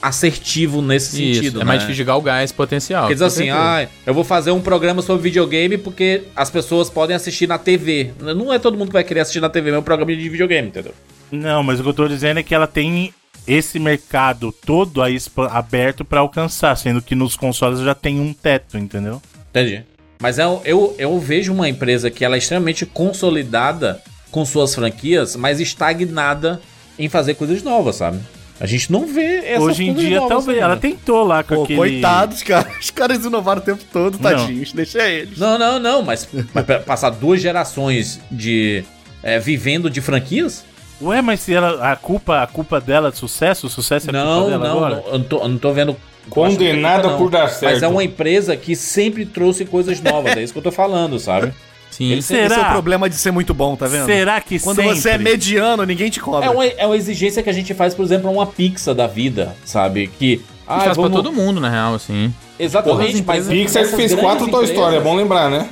assertivo 0.01 0.81
nesse 0.81 1.31
Isso, 1.31 1.41
sentido, 1.41 1.61
é 1.61 1.65
mais 1.65 1.79
né? 1.79 1.87
difícil 1.87 2.05
de 2.05 2.07
galgar 2.07 2.45
esse 2.45 2.55
potencial. 2.55 3.03
Porque 3.03 3.15
diz 3.15 3.21
com 3.21 3.27
assim, 3.27 3.47
certeza. 3.47 3.59
ah, 3.59 3.89
eu 4.07 4.15
vou 4.15 4.25
fazer 4.25 4.51
um 4.51 4.61
programa 4.61 5.03
sobre 5.03 5.23
videogame 5.23 5.77
porque 5.77 6.23
as 6.35 6.51
pessoas 6.51 6.89
podem 6.89 7.17
assistir 7.17 7.47
na 7.47 7.59
TV. 7.59 8.13
Não 8.21 8.53
é 8.53 8.59
todo 8.59 8.77
mundo 8.77 8.89
que 8.89 8.95
vai 8.95 9.05
querer 9.05 9.21
assistir 9.21 9.41
na 9.41 9.49
TV, 9.49 9.71
meu 9.71 9.83
programa 9.83 10.15
de 10.15 10.29
videogame, 10.29 10.69
entendeu? 10.69 10.95
Não, 11.31 11.63
mas 11.63 11.81
o 11.81 11.83
que 11.83 11.89
eu 11.89 11.95
tô 11.95 12.09
dizendo 12.09 12.41
é 12.41 12.43
que 12.43 12.55
ela 12.55 12.67
tem 12.67 13.13
esse 13.47 13.79
mercado 13.79 14.53
todo 14.53 15.03
aí 15.03 15.19
aberto 15.51 16.05
pra 16.05 16.21
alcançar, 16.21 16.77
sendo 16.77 17.01
que 17.01 17.15
nos 17.15 17.37
consoles 17.37 17.81
já 17.81 17.95
tem 17.95 18.21
um 18.21 18.33
teto, 18.33 18.77
entendeu? 18.77 19.23
Entendi. 19.51 19.83
Mas 20.21 20.39
eu, 20.39 20.61
eu, 20.65 20.95
eu 20.99 21.19
vejo 21.19 21.53
uma 21.53 21.69
empresa 21.69 22.11
que 22.11 22.25
ela 22.25 22.35
é 22.35 22.39
extremamente 22.39 22.85
consolidada 22.85 24.03
com 24.31 24.45
suas 24.45 24.75
franquias, 24.75 25.37
mas 25.37 25.61
estagnada 25.61 26.61
em 26.99 27.09
fazer 27.09 27.35
coisas 27.35 27.63
novas, 27.63 27.97
sabe? 27.97 28.19
A 28.61 28.67
gente 28.67 28.91
não 28.91 29.07
vê 29.07 29.37
essas 29.45 29.63
Hoje 29.63 29.85
em 29.89 29.95
dia, 29.95 30.17
novas 30.17 30.29
talvez. 30.31 30.59
ainda. 30.59 30.73
Ela 30.73 30.77
tentou 30.77 31.23
lá 31.25 31.43
com 31.45 31.55
Pô, 31.55 31.63
aquele. 31.63 31.79
coitados, 31.79 32.43
cara. 32.43 32.69
Os 32.81 32.91
caras 32.91 33.25
inovaram 33.25 33.61
o 33.61 33.65
tempo 33.65 33.85
todo, 33.93 34.19
tadinhos. 34.19 34.73
Deixa 34.73 35.09
eles. 35.09 35.39
Não, 35.39 35.57
não, 35.59 35.79
não, 35.79 36.03
mas, 36.03 36.29
mas 36.53 36.65
passar 36.85 37.11
duas 37.11 37.41
gerações 37.41 38.21
de. 38.31 38.83
é, 39.23 39.39
vivendo 39.39 39.89
de 39.89 40.01
franquias? 40.01 40.65
Ué, 41.01 41.23
mas 41.23 41.41
se 41.41 41.55
ela. 41.55 41.93
A 41.93 41.95
culpa, 41.95 42.43
a 42.43 42.47
culpa 42.49 42.81
dela 42.81 43.13
de 43.13 43.19
sucesso, 43.19 43.69
o 43.69 43.71
sucesso 43.71 44.11
é 44.11 44.13
Não, 44.13 44.43
culpa 44.43 44.51
dela 44.51 44.69
não, 44.69 44.77
agora? 44.77 44.97
não, 44.97 45.07
eu 45.13 45.19
não 45.19 45.25
tô, 45.25 45.39
eu 45.39 45.49
não 45.49 45.59
tô 45.59 45.73
vendo. 45.73 45.97
Condenada 46.29 47.09
não. 47.09 47.17
por 47.19 47.31
dar 47.31 47.49
certo. 47.49 47.73
Mas 47.73 47.83
é 47.83 47.89
uma 47.89 48.05
empresa 48.05 48.57
que 48.57 48.77
sempre 48.77 49.25
trouxe 49.25 49.65
coisas 49.65 50.01
novas, 50.01 50.37
é 50.37 50.43
isso 50.43 50.53
que 50.53 50.59
eu 50.59 50.63
tô 50.63 50.73
falando, 50.73 51.19
sabe? 51.19 51.53
Sim. 51.99 52.13
Ele- 52.13 52.21
Esse 52.21 52.39
é 52.39 52.47
o 52.47 52.49
Será? 52.49 52.71
problema 52.71 53.11
de 53.11 53.17
ser 53.17 53.33
muito 53.33 53.53
bom, 53.53 53.75
tá 53.75 53.89
vendo? 53.89 54.07
Será 54.07 54.41
que 54.41 54.61
Quando 54.61 54.77
sempre? 54.77 54.95
você 54.95 55.11
é 55.11 55.19
mediano, 55.19 55.85
ninguém 55.85 56.09
te 56.09 56.21
cobra. 56.21 56.47
É 56.47 56.51
uma, 56.51 56.65
é 56.65 56.87
uma 56.87 56.97
exigência 56.97 57.43
que 57.43 57.51
a 57.51 57.53
gente 57.53 57.75
faz, 57.75 57.93
por 57.93 58.05
exemplo, 58.05 58.31
uma 58.31 58.47
pizza 58.47 58.95
da 58.95 59.09
vida, 59.09 59.57
sabe? 59.65 60.07
Que. 60.07 60.41
Ah, 60.65 60.81
faz 60.81 60.97
vamos... 60.97 61.11
pra 61.11 61.23
todo 61.23 61.33
mundo, 61.35 61.61
na 61.61 61.69
real, 61.69 61.95
assim. 61.97 62.33
Exatamente, 62.57 63.25
mas. 63.27 63.49
Pixar 63.49 63.85
fez 63.87 64.15
quatro 64.15 64.49
Toy 64.49 64.65
Story, 64.67 64.95
é 64.97 65.01
bom 65.01 65.17
lembrar, 65.17 65.51
né? 65.51 65.69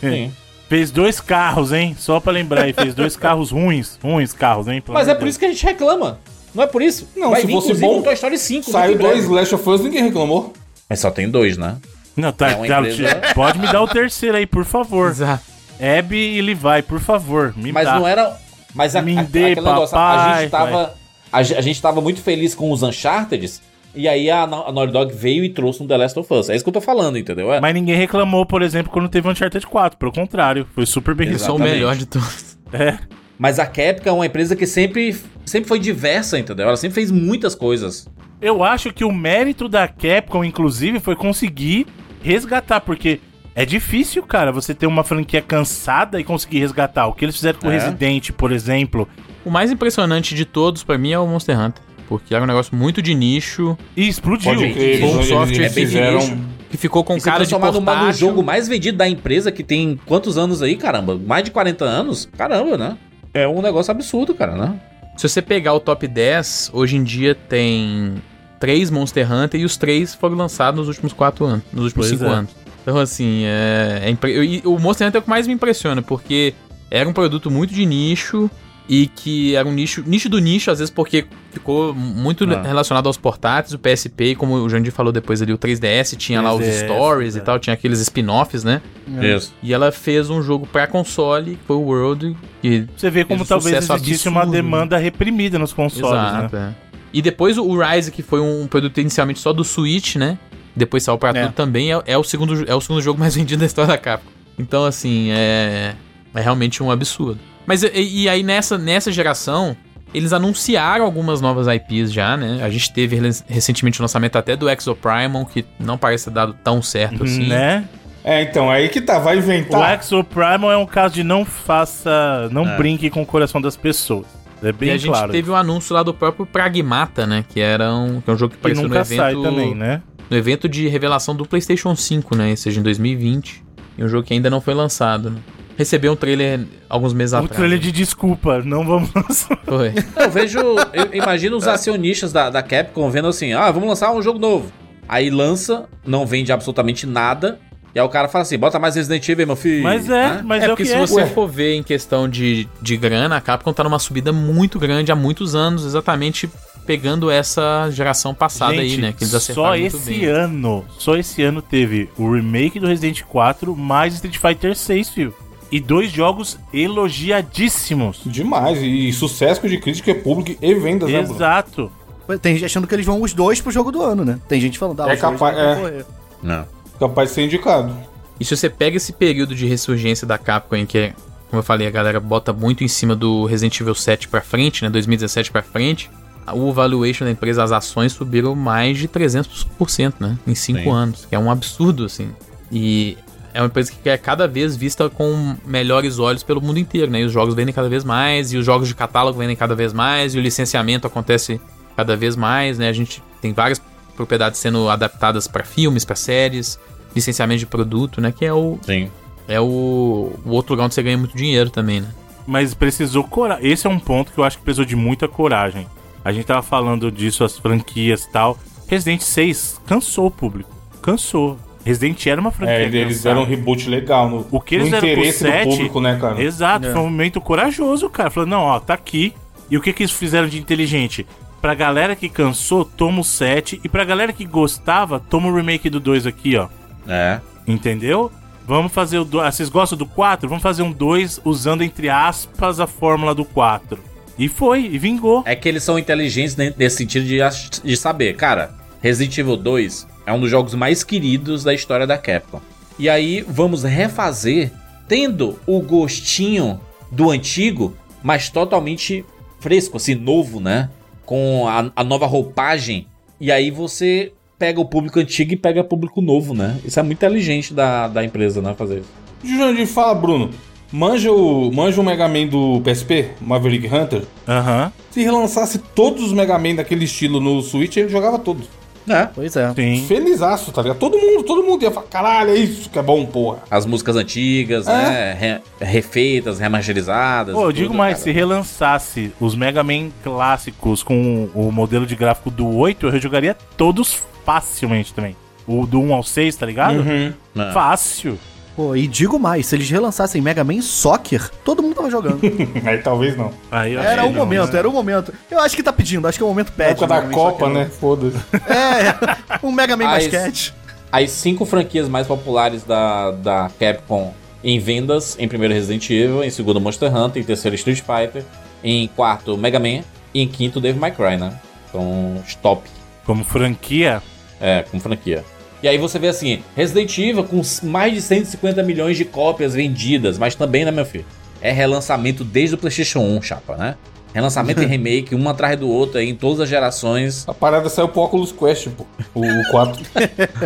Sim. 0.00 0.32
Fez 0.68 0.90
dois 0.90 1.20
carros, 1.20 1.72
hein? 1.72 1.94
Só 1.98 2.18
pra 2.18 2.32
lembrar 2.32 2.64
aí, 2.64 2.72
fez 2.72 2.92
dois 2.92 3.16
carros 3.16 3.50
ruins. 3.52 3.96
Ruins 4.02 4.32
carros, 4.32 4.66
hein? 4.66 4.82
Mas 4.88 5.06
é 5.06 5.14
por 5.14 5.28
isso 5.28 5.38
que 5.38 5.44
a 5.44 5.48
gente 5.48 5.64
reclama. 5.64 6.18
Não 6.52 6.64
é 6.64 6.66
por 6.66 6.82
isso? 6.82 7.08
Não, 7.16 7.30
Vai 7.30 7.42
se 7.42 7.46
vir, 7.46 7.52
fosse 7.52 7.74
bom, 7.74 7.98
um 7.98 8.02
Toy 8.02 8.14
Story 8.14 8.38
5. 8.38 8.70
Saiu 8.72 8.98
dois. 8.98 9.28
Last 9.28 9.54
of 9.54 9.68
Us, 9.68 9.80
ninguém 9.82 10.02
reclamou. 10.02 10.52
Mas 10.88 10.98
só 10.98 11.10
tem 11.10 11.28
dois, 11.30 11.56
né? 11.56 11.76
Não, 12.16 12.32
tá, 12.32 12.50
É 12.50 12.54
tá, 12.66 12.80
empresa- 12.80 13.20
Pode 13.34 13.58
me 13.58 13.66
dar 13.70 13.82
o 13.82 13.88
terceiro 13.88 14.36
aí, 14.36 14.46
por 14.46 14.64
favor. 14.64 15.10
Exato. 15.10 15.42
Abby 15.80 16.16
e 16.16 16.42
Levi, 16.42 16.82
por 16.86 17.00
favor. 17.00 17.54
Me 17.56 17.72
Mas 17.72 17.84
dá. 17.86 17.98
não 17.98 18.06
era. 18.06 18.36
Mas 18.74 18.94
a, 18.94 19.02
Me 19.02 19.16
a, 19.18 19.22
dê, 19.22 19.52
aquele 19.52 19.66
negócio, 19.66 19.96
a 19.96 20.40
gente 20.40 20.50
tava. 20.50 20.94
A, 21.32 21.38
a 21.38 21.42
gente 21.42 21.80
tava 21.80 22.00
muito 22.00 22.20
feliz 22.20 22.54
com 22.54 22.70
os 22.70 22.82
Uncharted. 22.82 23.50
E 23.94 24.06
aí 24.06 24.30
a, 24.30 24.42
a 24.42 24.46
Naughty 24.46 24.92
Dog 24.92 25.12
veio 25.12 25.42
e 25.42 25.48
trouxe 25.48 25.82
um 25.82 25.86
The 25.86 25.96
Last 25.96 26.18
of 26.18 26.32
Us. 26.32 26.48
É 26.48 26.54
isso 26.54 26.64
que 26.64 26.68
eu 26.68 26.74
tô 26.74 26.80
falando, 26.80 27.18
entendeu? 27.18 27.52
É. 27.52 27.60
Mas 27.60 27.74
ninguém 27.74 27.96
reclamou, 27.96 28.46
por 28.46 28.62
exemplo, 28.62 28.92
quando 28.92 29.08
teve 29.08 29.28
Uncharted 29.28 29.66
4. 29.66 29.98
Pelo 29.98 30.12
contrário, 30.12 30.66
foi 30.74 30.86
super 30.86 31.14
bem 31.14 31.28
Eles 31.28 31.42
são 31.42 31.56
o 31.56 31.58
melhor 31.58 31.96
de 31.96 32.06
todos. 32.06 32.56
É. 32.72 32.98
Mas 33.36 33.58
a 33.58 33.66
Capcom 33.66 34.10
é 34.10 34.12
uma 34.12 34.26
empresa 34.26 34.54
que 34.54 34.64
sempre, 34.66 35.16
sempre 35.44 35.66
foi 35.66 35.80
diversa, 35.80 36.38
entendeu? 36.38 36.68
Ela 36.68 36.76
sempre 36.76 36.94
fez 36.94 37.10
muitas 37.10 37.54
coisas. 37.54 38.06
Eu 38.40 38.62
acho 38.62 38.92
que 38.92 39.04
o 39.04 39.10
mérito 39.12 39.68
da 39.68 39.88
Capcom, 39.88 40.44
inclusive, 40.44 41.00
foi 41.00 41.16
conseguir 41.16 41.86
resgatar, 42.22 42.80
porque 42.80 43.20
é 43.54 43.64
difícil, 43.64 44.22
cara, 44.22 44.52
você 44.52 44.74
ter 44.74 44.86
uma 44.86 45.02
franquia 45.04 45.42
cansada 45.42 46.20
e 46.20 46.24
conseguir 46.24 46.60
resgatar. 46.60 47.06
O 47.06 47.12
que 47.12 47.24
eles 47.24 47.34
fizeram 47.36 47.58
com 47.58 47.68
o 47.68 47.70
É. 47.70 47.74
Resident, 47.78 48.30
por 48.32 48.52
exemplo, 48.52 49.08
O 49.44 49.50
mais 49.50 49.70
impressionante 49.72 50.34
de 50.34 50.44
todos, 50.44 50.84
pra 50.84 50.98
mim, 50.98 51.12
é 51.12 51.18
o 51.18 51.26
Monster 51.26 51.58
Hunter. 51.58 51.82
Porque 52.06 52.34
era 52.34 52.44
um 52.44 52.46
negócio 52.46 52.76
muito 52.76 53.00
de 53.00 53.14
nicho, 53.14 53.76
e 53.96 54.06
explodiu. 54.06 54.52
Pode 54.52 54.72
crer, 54.74 55.00
Bom 55.00 55.14
eles, 55.14 55.28
software, 55.28 55.64
é 55.64 55.70
fizeram... 55.70 56.38
que 56.70 56.76
ficou 56.76 57.02
com 57.02 57.16
e 57.16 57.20
cara 57.22 57.46
de 57.46 57.52
no, 57.54 57.58
portátil. 57.60 58.12
jogo 58.12 58.42
mais 58.42 58.68
vendido 58.68 58.98
da 58.98 59.08
empresa, 59.08 59.50
que 59.50 59.64
tem 59.64 59.98
quantos 60.04 60.36
anos 60.36 60.60
aí, 60.60 60.76
caramba? 60.76 61.16
Mais 61.16 61.44
de 61.44 61.50
40 61.50 61.84
anos? 61.84 62.28
Caramba, 62.36 62.76
né? 62.76 62.98
É 63.32 63.48
um 63.48 63.62
negócio 63.62 63.90
absurdo, 63.92 64.34
cara, 64.34 64.54
né? 64.56 64.78
Se 65.16 65.28
você 65.28 65.40
pegar 65.40 65.72
o 65.74 65.80
top 65.80 66.06
10, 66.06 66.70
hoje 66.74 66.96
em 66.96 67.02
dia 67.04 67.34
tem 67.34 68.14
três 68.60 68.90
Monster 68.90 69.32
Hunter 69.32 69.60
e 69.60 69.64
os 69.64 69.76
três 69.76 70.14
foram 70.14 70.36
lançados 70.36 70.78
nos 70.78 70.86
últimos 70.88 71.12
quatro 71.12 71.44
anos, 71.46 71.64
nos 71.72 71.84
últimos 71.86 72.06
Pois 72.08 72.18
cinco 72.20 72.30
é. 72.30 72.34
anos. 72.36 72.50
Então, 72.82 72.98
assim, 72.98 73.42
é, 73.44 74.02
é 74.04 74.10
impre- 74.10 74.32
e 74.44 74.62
o 74.64 74.78
Monster 74.78 75.08
Hunter 75.08 75.18
é 75.18 75.20
o 75.20 75.22
que 75.22 75.30
mais 75.30 75.46
me 75.46 75.52
impressiona, 75.54 76.00
porque 76.02 76.54
era 76.90 77.08
um 77.08 77.12
produto 77.12 77.50
muito 77.50 77.74
de 77.74 77.84
nicho 77.84 78.50
e 78.88 79.06
que 79.06 79.54
era 79.54 79.68
um 79.68 79.72
nicho, 79.72 80.02
nicho 80.04 80.28
do 80.28 80.38
nicho, 80.40 80.70
às 80.70 80.78
vezes 80.80 80.90
porque 80.92 81.24
ficou 81.52 81.94
muito 81.94 82.42
Ah. 82.44 82.62
relacionado 82.62 83.06
aos 83.06 83.16
portáteis, 83.16 83.72
o 83.72 83.78
PSP, 83.78 84.34
como 84.34 84.54
o 84.54 84.68
Jandir 84.68 84.90
falou 84.92 85.12
depois 85.12 85.40
ali, 85.40 85.52
o 85.52 85.58
3DS, 85.58 86.16
tinha 86.16 86.40
lá 86.42 86.52
os 86.52 86.60
3DS, 86.60 86.84
stories 86.86 87.36
e 87.36 87.38
é. 87.38 87.42
tal, 87.42 87.58
tinha 87.60 87.74
aqueles 87.74 88.00
spin-offs, 88.00 88.64
né? 88.64 88.80
Isso. 89.22 89.52
E 89.62 89.72
ela 89.72 89.92
fez 89.92 90.28
um 90.28 90.42
jogo 90.42 90.66
pra 90.66 90.86
console, 90.88 91.52
que 91.56 91.64
foi 91.66 91.76
o 91.76 91.80
World, 91.82 92.36
que 92.60 92.86
Você 92.96 93.10
vê 93.10 93.24
como 93.24 93.42
um 93.42 93.46
talvez 93.46 93.76
existisse 93.76 94.28
uma 94.28 94.40
absurdo, 94.40 94.56
demanda 94.60 94.96
reprimida 94.98 95.56
nos 95.58 95.72
consoles, 95.72 96.10
Exato, 96.20 96.56
né? 96.56 96.74
é. 96.86 96.89
E 97.12 97.20
depois 97.20 97.58
o 97.58 97.76
Rise, 97.78 98.10
que 98.10 98.22
foi 98.22 98.40
um 98.40 98.66
produto 98.66 98.98
inicialmente 99.00 99.40
só 99.40 99.52
do 99.52 99.64
Switch, 99.64 100.16
né? 100.16 100.38
Depois 100.76 101.02
saiu 101.02 101.18
pra 101.18 101.30
É. 101.30 101.42
tudo 101.42 101.52
também, 101.52 101.92
é, 101.92 102.00
é 102.06 102.16
o 102.18 102.22
segundo, 102.22 102.64
é 102.70 102.74
o 102.74 102.80
segundo 102.80 103.00
jogo 103.02 103.18
mais 103.18 103.34
vendido 103.36 103.60
da 103.60 103.66
história 103.66 103.88
da 103.88 103.98
Capcom. 103.98 104.30
Então, 104.58 104.84
assim, 104.84 105.30
é, 105.32 105.94
é 106.34 106.40
realmente 106.40 106.82
um 106.82 106.90
absurdo. 106.90 107.40
Mas 107.66 107.82
e, 107.82 107.90
e 107.94 108.28
aí 108.28 108.42
nessa, 108.42 108.76
nessa 108.78 109.10
geração, 109.10 109.76
eles 110.14 110.32
anunciaram 110.32 111.04
algumas 111.04 111.40
novas 111.40 111.66
IPs 111.66 112.12
já, 112.12 112.36
né? 112.36 112.60
A 112.62 112.68
gente 112.70 112.92
teve 112.92 113.16
re- 113.16 113.30
recentemente 113.48 114.00
o 114.00 114.02
lançamento 114.02 114.36
até 114.36 114.54
do 114.56 114.68
Exoprimal, 114.70 115.46
que 115.46 115.64
não 115.78 115.96
parece 115.98 116.26
ter 116.26 116.30
dado 116.32 116.54
tão 116.64 116.80
certo 116.82 117.24
assim. 117.24 117.46
Né? 117.48 117.84
É, 118.22 118.42
então, 118.42 118.70
aí 118.70 118.88
que 118.88 119.00
tá, 119.00 119.18
vai 119.18 119.36
O 119.36 119.38
inventar. 119.38 119.98
Exo 119.98 120.22
Primal 120.22 120.70
é 120.70 120.76
um 120.76 120.84
caso 120.86 121.14
de 121.14 121.24
não 121.24 121.44
faça. 121.44 122.48
Não 122.52 122.76
brinque 122.76 123.08
com 123.08 123.22
o 123.22 123.26
coração 123.26 123.60
das 123.60 123.76
pessoas. 123.76 124.26
É 124.62 124.72
bem 124.72 124.90
e 124.90 124.92
a 124.92 124.96
gente 124.96 125.10
claro. 125.10 125.32
teve 125.32 125.50
o 125.50 125.54
anúncio 125.54 125.94
lá 125.94 126.02
do 126.02 126.12
próprio 126.12 126.44
Pragmata, 126.46 127.26
né? 127.26 127.44
Que 127.48 127.60
era 127.60 127.94
um, 127.94 128.20
que 128.20 128.30
é 128.30 128.32
um 128.32 128.36
jogo 128.36 128.54
que 128.54 128.60
que 128.60 128.66
apareceu 128.66 128.88
no 128.88 128.94
evento. 128.94 129.16
sai 129.16 129.34
também, 129.34 129.74
né? 129.74 130.02
no 130.30 130.36
evento 130.36 130.68
de 130.68 130.86
revelação 130.86 131.34
do 131.34 131.44
PlayStation 131.44 131.94
5, 131.94 132.36
né? 132.36 132.50
Ou 132.50 132.56
seja, 132.56 132.78
em 132.78 132.82
2020. 132.82 133.64
E 133.98 134.04
um 134.04 134.08
jogo 134.08 134.24
que 134.24 134.32
ainda 134.32 134.48
não 134.48 134.60
foi 134.60 134.72
lançado, 134.72 135.28
né? 135.28 135.40
Recebeu 135.76 136.12
um 136.12 136.16
trailer 136.16 136.60
alguns 136.88 137.12
meses 137.12 137.32
O 137.32 137.38
atrás. 137.38 137.56
trailer 137.56 137.78
de 137.78 137.90
desculpa, 137.90 138.62
não 138.62 138.86
vamos 138.86 139.10
lançar. 139.12 139.58
Foi. 139.64 139.92
Eu 140.16 140.30
vejo. 140.30 140.58
Eu 140.92 141.12
imagino 141.12 141.56
os 141.56 141.66
acionistas 141.66 142.32
da, 142.32 142.48
da 142.48 142.62
Capcom 142.62 143.10
vendo 143.10 143.28
assim: 143.28 143.52
ah, 143.52 143.70
vamos 143.70 143.88
lançar 143.88 144.12
um 144.12 144.22
jogo 144.22 144.38
novo. 144.38 144.70
Aí 145.08 145.30
lança, 145.30 145.88
não 146.06 146.24
vende 146.24 146.52
absolutamente 146.52 147.06
nada. 147.06 147.58
E 147.94 147.98
aí 147.98 148.04
o 148.04 148.08
cara 148.08 148.28
fala 148.28 148.42
assim: 148.42 148.56
bota 148.58 148.78
mais 148.78 148.94
Resident 148.94 149.28
Evil, 149.28 149.46
meu 149.46 149.56
filho. 149.56 149.82
Mas 149.82 150.08
é, 150.08 150.28
Né? 150.36 150.42
mas 150.44 150.62
é, 150.62 150.66
é, 150.66 150.68
o 150.68 150.70
porque 150.70 150.84
que 150.84 150.88
se 150.88 150.94
é. 150.94 151.00
você 151.00 151.14
Ué. 151.22 151.26
for 151.26 151.48
ver 151.48 151.74
em 151.74 151.82
questão 151.82 152.28
de, 152.28 152.68
de 152.80 152.96
grana, 152.96 153.36
a 153.36 153.40
Capcom 153.40 153.72
tá 153.72 153.82
numa 153.84 153.98
subida 153.98 154.32
muito 154.32 154.78
grande 154.78 155.10
há 155.10 155.16
muitos 155.16 155.54
anos, 155.54 155.84
exatamente 155.84 156.48
pegando 156.86 157.30
essa 157.30 157.88
geração 157.90 158.34
passada 158.34 158.72
aí, 158.72 158.88
Gente, 158.88 159.00
né? 159.00 159.12
Que 159.16 159.22
eles 159.24 159.34
acertaram 159.34 159.68
só 159.72 159.78
muito 159.78 159.96
esse 159.96 160.10
bem. 160.10 160.24
ano, 160.24 160.84
só 160.98 161.16
esse 161.16 161.42
ano 161.42 161.60
teve 161.62 162.08
o 162.16 162.32
remake 162.32 162.80
do 162.80 162.86
Resident 162.86 163.22
4 163.22 163.76
mais 163.76 164.14
Street 164.14 164.38
Fighter 164.38 164.74
6, 164.76 165.08
filho. 165.10 165.34
E 165.70 165.78
dois 165.78 166.10
jogos 166.10 166.58
elogiadíssimos. 166.72 168.20
Demais. 168.26 168.78
E 168.82 169.12
sucesso 169.12 169.68
de 169.68 169.78
crítica, 169.78 170.14
público 170.14 170.58
e 170.60 170.74
vendas, 170.74 171.08
né, 171.10 171.20
Bruno? 171.20 171.34
Exato. 171.36 171.92
Tem 172.40 172.54
gente 172.54 172.64
achando 172.64 172.86
que 172.86 172.94
eles 172.94 173.06
vão 173.06 173.20
os 173.22 173.32
dois 173.32 173.60
pro 173.60 173.70
jogo 173.70 173.90
do 173.92 174.02
ano, 174.02 174.24
né? 174.24 174.38
Tem 174.48 174.60
gente 174.60 174.78
falando, 174.78 175.00
ah, 175.02 175.10
É 175.10 175.14
os 175.14 175.20
dois 175.20 175.32
capaz- 175.38 175.56
é. 175.56 176.04
Não. 176.42 176.64
Capaz 177.00 177.30
de 177.30 177.34
ser 177.34 177.44
indicado. 177.44 177.92
E 178.38 178.44
se 178.44 178.56
você 178.56 178.70
pega 178.70 178.96
esse 178.96 179.12
período 179.12 179.54
de 179.54 179.66
ressurgência 179.66 180.26
da 180.26 180.38
Capcom, 180.38 180.76
em 180.76 180.86
que, 180.86 180.98
é, 180.98 181.14
como 181.48 181.60
eu 181.60 181.62
falei, 181.62 181.86
a 181.86 181.90
galera 181.90 182.20
bota 182.20 182.52
muito 182.52 182.84
em 182.84 182.88
cima 182.88 183.16
do 183.16 183.46
Resident 183.46 183.80
Evil 183.80 183.94
7 183.94 184.28
pra 184.28 184.40
frente, 184.40 184.84
né? 184.84 184.90
2017 184.90 185.50
pra 185.50 185.62
frente, 185.62 186.10
o 186.52 186.72
valuation 186.72 187.24
da 187.24 187.30
empresa, 187.30 187.62
as 187.62 187.72
ações 187.72 188.12
subiram 188.12 188.54
mais 188.54 188.98
de 188.98 189.08
300%, 189.08 190.14
né? 190.20 190.38
Em 190.46 190.54
5 190.54 190.80
Sim. 190.80 190.90
anos, 190.90 191.26
que 191.26 191.34
é 191.34 191.38
um 191.38 191.50
absurdo, 191.50 192.04
assim. 192.04 192.30
E 192.70 193.16
é 193.52 193.60
uma 193.60 193.66
empresa 193.66 193.92
que 193.92 194.08
é 194.08 194.16
cada 194.16 194.46
vez 194.46 194.76
vista 194.76 195.08
com 195.08 195.56
melhores 195.66 196.18
olhos 196.18 196.42
pelo 196.42 196.60
mundo 196.60 196.78
inteiro, 196.78 197.10
né? 197.10 197.20
E 197.20 197.24
os 197.24 197.32
jogos 197.32 197.54
vendem 197.54 197.74
cada 197.74 197.88
vez 197.88 198.04
mais, 198.04 198.52
e 198.52 198.56
os 198.56 198.64
jogos 198.64 198.88
de 198.88 198.94
catálogo 198.94 199.38
vendem 199.38 199.56
cada 199.56 199.74
vez 199.74 199.92
mais, 199.92 200.34
e 200.34 200.38
o 200.38 200.40
licenciamento 200.40 201.06
acontece 201.06 201.60
cada 201.96 202.16
vez 202.16 202.36
mais, 202.36 202.78
né? 202.78 202.88
A 202.88 202.92
gente 202.92 203.22
tem 203.40 203.52
várias 203.52 203.80
propriedades 204.16 204.60
sendo 204.60 204.88
adaptadas 204.88 205.46
pra 205.46 205.64
filmes, 205.64 206.04
pra 206.04 206.16
séries, 206.16 206.78
licenciamento 207.14 207.58
de 207.60 207.66
produto, 207.66 208.20
né? 208.20 208.32
Que 208.32 208.44
é 208.44 208.52
o, 208.52 208.78
Sim. 208.82 209.10
é 209.48 209.60
o, 209.60 210.32
o 210.44 210.50
outro 210.50 210.72
lugar 210.74 210.84
onde 210.86 210.94
você 210.94 211.02
ganha 211.02 211.18
muito 211.18 211.36
dinheiro 211.36 211.70
também, 211.70 212.00
né? 212.00 212.08
Mas 212.46 212.74
precisou 212.74 213.24
coragem. 213.24 213.70
Esse 213.70 213.86
é 213.86 213.90
um 213.90 213.98
ponto 213.98 214.32
que 214.32 214.38
eu 214.38 214.44
acho 214.44 214.58
que 214.58 214.64
precisou 214.64 214.84
de 214.84 214.96
muita 214.96 215.28
coragem. 215.28 215.86
A 216.24 216.32
gente 216.32 216.44
tava 216.46 216.62
falando 216.62 217.10
disso, 217.10 217.44
as 217.44 217.58
franquias 217.58 218.24
e 218.24 218.30
tal. 218.30 218.58
Resident 218.88 219.20
6 219.20 219.80
cansou 219.86 220.26
o 220.26 220.30
público. 220.30 220.68
Cansou. 221.00 221.56
Resident 221.84 222.26
era 222.26 222.40
uma 222.40 222.50
franquia. 222.50 222.74
É, 222.76 222.84
eles 222.86 223.18
cansada. 223.18 223.22
deram 223.34 223.42
um 223.42 223.44
reboot 223.46 223.88
legal 223.88 224.28
no, 224.28 224.46
O 224.50 224.60
que 224.60 224.76
no 224.76 224.82
eles 224.82 224.90
deram 224.90 225.00
pro 225.08 225.10
interesse 225.12 225.38
7, 225.38 225.64
do 225.64 225.70
público, 225.70 226.00
né, 226.00 226.18
cara? 226.20 226.42
Exato, 226.42 226.86
É. 226.86 226.92
foi 226.92 227.00
um 227.00 227.04
movimento 227.04 227.40
corajoso, 227.40 228.10
cara. 228.10 228.30
Falando, 228.30 228.50
não, 228.50 228.62
ó, 228.62 228.80
tá 228.80 228.94
aqui. 228.94 229.32
E 229.70 229.76
o 229.76 229.80
que 229.80 229.92
que 229.92 230.02
eles 230.02 230.12
fizeram 230.12 230.48
de 230.48 230.58
inteligente? 230.58 231.26
Pra 231.62 231.74
galera 231.74 232.16
que 232.16 232.28
cansou, 232.28 232.84
toma 232.84 233.20
o 233.20 233.24
7. 233.24 233.80
E 233.84 233.88
pra 233.88 234.04
galera 234.04 234.32
que 234.32 234.44
gostava, 234.44 235.20
toma 235.20 235.48
o 235.48 235.54
remake 235.54 235.88
do 235.88 236.00
2 236.00 236.26
aqui, 236.26 236.56
ó. 236.56 236.68
É. 237.08 237.40
Entendeu? 237.66 238.30
Vamos 238.66 238.92
fazer 238.92 239.18
o 239.18 239.24
2. 239.24 239.44
Ah, 239.46 239.50
vocês 239.50 239.68
gostam 239.68 239.98
do 239.98 240.06
4? 240.06 240.48
Vamos 240.48 240.62
fazer 240.62 240.82
um 240.82 240.92
2 240.92 241.40
usando, 241.44 241.82
entre 241.82 242.08
aspas, 242.08 242.78
a 242.78 242.86
fórmula 242.86 243.34
do 243.34 243.44
4. 243.44 243.98
E 244.38 244.48
foi, 244.48 244.86
e 244.86 244.96
vingou. 244.98 245.42
É 245.44 245.54
que 245.56 245.68
eles 245.68 245.82
são 245.82 245.98
inteligentes 245.98 246.56
ne- 246.56 246.72
nesse 246.76 246.98
sentido 246.98 247.26
de, 247.26 247.38
de 247.82 247.96
saber. 247.96 248.36
Cara, 248.36 248.74
Resident 249.02 249.36
Evil 249.38 249.56
2 249.56 250.06
é 250.24 250.32
um 250.32 250.40
dos 250.40 250.50
jogos 250.50 250.74
mais 250.74 251.02
queridos 251.02 251.64
da 251.64 251.74
história 251.74 252.06
da 252.06 252.16
Capcom. 252.16 252.60
E 252.98 253.08
aí 253.08 253.44
vamos 253.48 253.82
refazer 253.82 254.70
tendo 255.08 255.58
o 255.66 255.80
gostinho 255.80 256.80
do 257.10 257.30
antigo, 257.30 257.96
mas 258.22 258.48
totalmente 258.50 259.24
fresco, 259.58 259.96
assim, 259.96 260.14
novo, 260.14 260.60
né? 260.60 260.90
Com 261.26 261.66
a, 261.66 261.90
a 261.96 262.04
nova 262.04 262.26
roupagem. 262.26 263.06
E 263.40 263.50
aí 263.50 263.70
você 263.70 264.32
pega 264.60 264.78
o 264.78 264.84
público 264.84 265.18
antigo 265.18 265.54
e 265.54 265.56
pega 265.56 265.80
o 265.80 265.84
público 265.84 266.20
novo, 266.20 266.52
né? 266.54 266.76
Isso 266.84 267.00
é 267.00 267.02
muito 267.02 267.16
inteligente 267.16 267.72
da, 267.72 268.06
da 268.06 268.22
empresa, 268.22 268.60
né? 268.60 268.74
Fazer 268.76 268.98
isso. 268.98 269.08
Jurandir, 269.42 269.86
fala, 269.86 270.14
Bruno. 270.14 270.50
Manja 270.92 271.32
o, 271.32 271.72
manja 271.72 271.98
o 272.00 272.04
Mega 272.04 272.28
Man 272.28 272.46
do 272.46 272.80
PSP, 272.82 273.30
Maverick 273.40 273.86
Hunter. 273.92 274.22
Aham. 274.46 274.92
Se 275.10 275.22
relançasse 275.22 275.78
todos 275.78 276.22
os 276.24 276.32
Mega 276.32 276.58
Man 276.58 276.74
daquele 276.74 277.06
estilo 277.06 277.40
no 277.40 277.62
Switch, 277.62 277.96
ele 277.96 278.08
jogava 278.10 278.38
todos. 278.38 278.68
É. 279.08 279.26
Pois 279.34 279.56
é. 279.56 279.72
Sim. 279.72 280.04
Felizaço, 280.06 280.70
tá 280.72 280.82
ligado? 280.82 280.98
Todo 280.98 281.16
mundo, 281.16 281.42
todo 281.42 281.62
mundo 281.64 281.82
ia 281.82 281.90
falar, 281.90 282.06
caralho, 282.08 282.50
é 282.50 282.56
isso 282.56 282.90
que 282.90 282.98
é 282.98 283.02
bom, 283.02 283.24
porra. 283.24 283.60
As 283.70 283.86
músicas 283.86 284.14
antigas, 284.14 284.84
né? 284.86 285.36
Re- 285.40 285.60
refeitas, 285.86 286.58
remasterizadas. 286.58 287.54
Pô, 287.54 287.62
eu 287.64 287.72
digo 287.72 287.88
tudo, 287.88 287.96
mais, 287.96 288.14
cara. 288.18 288.24
se 288.24 288.30
relançasse 288.30 289.32
os 289.40 289.54
Mega 289.56 289.82
Man 289.82 290.10
clássicos 290.22 291.02
com 291.02 291.48
o 291.54 291.72
modelo 291.72 292.04
de 292.04 292.14
gráfico 292.14 292.50
do 292.50 292.68
8, 292.76 293.06
eu 293.08 293.18
jogaria 293.20 293.56
todos 293.76 294.22
facilmente 294.54 295.14
também. 295.14 295.36
O 295.66 295.86
do 295.86 296.00
1 296.00 296.12
ao 296.14 296.22
6, 296.22 296.56
tá 296.56 296.66
ligado? 296.66 296.98
Uhum. 297.00 297.32
É. 297.56 297.72
Fácil. 297.72 298.38
Pô, 298.74 298.96
e 298.96 299.06
digo 299.06 299.38
mais, 299.38 299.66
se 299.66 299.76
eles 299.76 299.88
relançassem 299.90 300.40
Mega 300.40 300.64
Man 300.64 300.80
Soccer, 300.80 301.50
todo 301.64 301.82
mundo 301.82 301.94
tava 301.94 302.10
jogando. 302.10 302.40
Aí 302.84 302.98
talvez 302.98 303.36
não. 303.36 303.52
Aí 303.70 303.92
eu 303.92 304.00
Era 304.00 304.24
o 304.24 304.30
não, 304.30 304.32
momento, 304.34 304.72
né? 304.72 304.78
era 304.78 304.88
o 304.88 304.92
momento. 304.92 305.32
Eu 305.50 305.60
acho 305.60 305.76
que 305.76 305.82
tá 305.82 305.92
pedindo, 305.92 306.26
acho 306.26 306.38
que 306.38 306.42
é 306.42 306.46
o 306.46 306.48
momento 306.48 306.72
pede. 306.72 306.90
época 306.92 307.06
da 307.06 307.20
Man 307.22 307.30
Copa, 307.30 307.58
Soccer. 307.66 307.68
né? 307.74 307.84
Foda-se. 307.86 308.36
É, 309.60 309.66
um 309.66 309.70
Mega 309.70 309.96
Man 309.96 310.06
As- 310.08 310.24
basquete. 310.26 310.74
As 311.12 311.30
cinco 311.30 311.64
franquias 311.66 312.08
mais 312.08 312.26
populares 312.26 312.82
da, 312.84 313.32
da 313.32 313.70
Capcom 313.78 314.32
em 314.62 314.78
vendas, 314.78 315.36
em 315.38 315.46
primeiro 315.48 315.74
Resident 315.74 316.08
Evil, 316.10 316.42
em 316.44 316.50
segundo 316.50 316.80
Monster 316.80 317.14
Hunter, 317.14 317.42
em 317.42 317.44
terceiro 317.44 317.74
Street 317.74 317.98
Fighter, 318.00 318.44
em 318.82 319.08
quarto 319.08 319.56
Mega 319.58 319.78
Man 319.80 320.02
e 320.32 320.40
em 320.42 320.46
quinto 320.48 320.80
Devil 320.80 321.00
May 321.00 321.10
Cry, 321.10 321.36
né? 321.36 321.52
Então, 321.88 322.40
os 322.46 322.54
top, 322.54 322.82
Como 323.26 323.42
franquia, 323.44 324.22
é, 324.60 324.84
como 324.90 325.02
franquia. 325.02 325.44
E 325.82 325.88
aí 325.88 325.96
você 325.96 326.18
vê 326.18 326.28
assim, 326.28 326.62
Resident 326.76 327.16
Evil 327.18 327.44
com 327.44 327.62
mais 327.84 328.12
de 328.12 328.20
150 328.20 328.82
milhões 328.82 329.16
de 329.16 329.24
cópias 329.24 329.74
vendidas, 329.74 330.36
mas 330.36 330.54
também, 330.54 330.84
né, 330.84 330.90
meu 330.90 331.06
filho? 331.06 331.24
É 331.62 331.72
relançamento 331.72 332.44
desde 332.44 332.74
o 332.74 332.78
PlayStation 332.78 333.20
1, 333.20 333.42
chapa, 333.42 333.76
né? 333.76 333.96
Relançamento 334.34 334.82
e 334.82 334.86
remake, 334.86 335.34
um 335.34 335.48
atrás 335.48 335.78
do 335.78 335.88
outro 335.88 336.18
aí, 336.18 336.28
em 336.28 336.34
todas 336.34 336.60
as 336.60 336.68
gerações. 336.68 337.48
A 337.48 337.54
parada 337.54 337.88
saiu 337.88 338.08
pro 338.08 338.20
Oculus 338.20 338.52
Quest, 338.52 338.88
pô. 338.90 339.06
O, 339.34 339.44
o 339.44 339.70
4. 339.70 340.02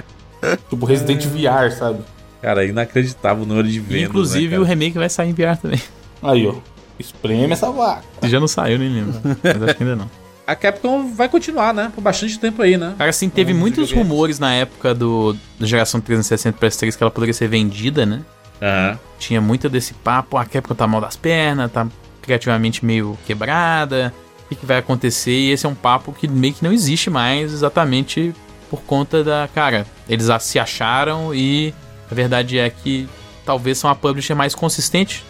tipo 0.69 0.85
Resident 0.85 1.25
VR, 1.27 1.71
sabe? 1.71 2.01
Cara, 2.43 2.65
inacreditável 2.65 3.45
o 3.45 3.47
número 3.47 3.69
de 3.69 3.81
vendas. 3.81 4.11
Inclusive, 4.11 4.57
né, 4.57 4.59
o 4.59 4.65
remake 4.65 4.99
vai 4.99 5.09
sair 5.09 5.31
em 5.31 5.33
VR 5.33 5.57
também. 5.61 5.81
Aí, 6.23 6.47
ó. 6.47 6.55
Espreme 6.99 7.53
essa 7.53 7.71
vaca. 7.71 8.05
Já 8.25 8.39
não 8.39 8.47
saiu, 8.49 8.79
nem 8.79 8.89
lembro. 8.89 9.15
Mas 9.43 9.63
acho 9.63 9.75
que 9.77 9.83
ainda 9.83 9.97
não. 9.97 10.24
A 10.47 10.55
Capcom 10.55 11.13
vai 11.15 11.29
continuar, 11.29 11.73
né? 11.73 11.91
Por 11.95 12.03
bastante 12.03 12.39
tempo 12.39 12.61
aí, 12.61 12.77
né? 12.77 12.95
Cara, 12.99 13.11
assim, 13.11 13.31
teve 13.31 13.53
Vamos 13.53 13.61
muitos 13.61 13.93
rumores 13.93 14.39
na 14.39 14.53
época 14.55 14.95
do, 14.95 15.35
da 15.59 15.67
geração 15.67 16.01
360 16.01 16.59
PS3 16.59 16.97
que 16.97 17.03
ela 17.03 17.11
poderia 17.11 17.33
ser 17.33 17.49
vendida, 17.49 18.05
né? 18.05 18.23
Aham. 18.61 18.99
Tinha 19.19 19.41
muito 19.41 19.69
desse 19.69 19.95
papo, 19.95 20.37
a 20.37 20.45
Capcom 20.45 20.75
tá 20.75 20.87
mal 20.87 21.01
das 21.01 21.17
pernas, 21.17 21.73
tá 21.73 21.87
criativamente 22.21 22.85
meio 22.85 23.19
quebrada, 23.27 24.13
o 24.45 24.49
que, 24.49 24.57
que 24.57 24.67
vai 24.67 24.79
acontecer? 24.79 25.33
E 25.33 25.51
esse 25.51 25.65
é 25.65 25.69
um 25.69 25.75
papo 25.75 26.13
que 26.13 26.29
meio 26.29 26.53
que 26.53 26.63
não 26.63 26.73
existe 26.73 27.09
mais, 27.09 27.53
exatamente 27.53 28.35
por 28.69 28.83
conta 28.83 29.25
da. 29.25 29.49
Cara, 29.55 29.87
eles 30.09 30.29
se 30.41 30.59
acharam 30.59 31.35
e 31.35 31.73
a 32.11 32.15
verdade 32.15 32.59
é 32.59 32.69
que 32.69 33.09
talvez 33.47 33.79
são 33.79 33.89
a 33.89 33.95
publisher 33.95 34.35
mais 34.35 34.55
consistente. 34.55 35.25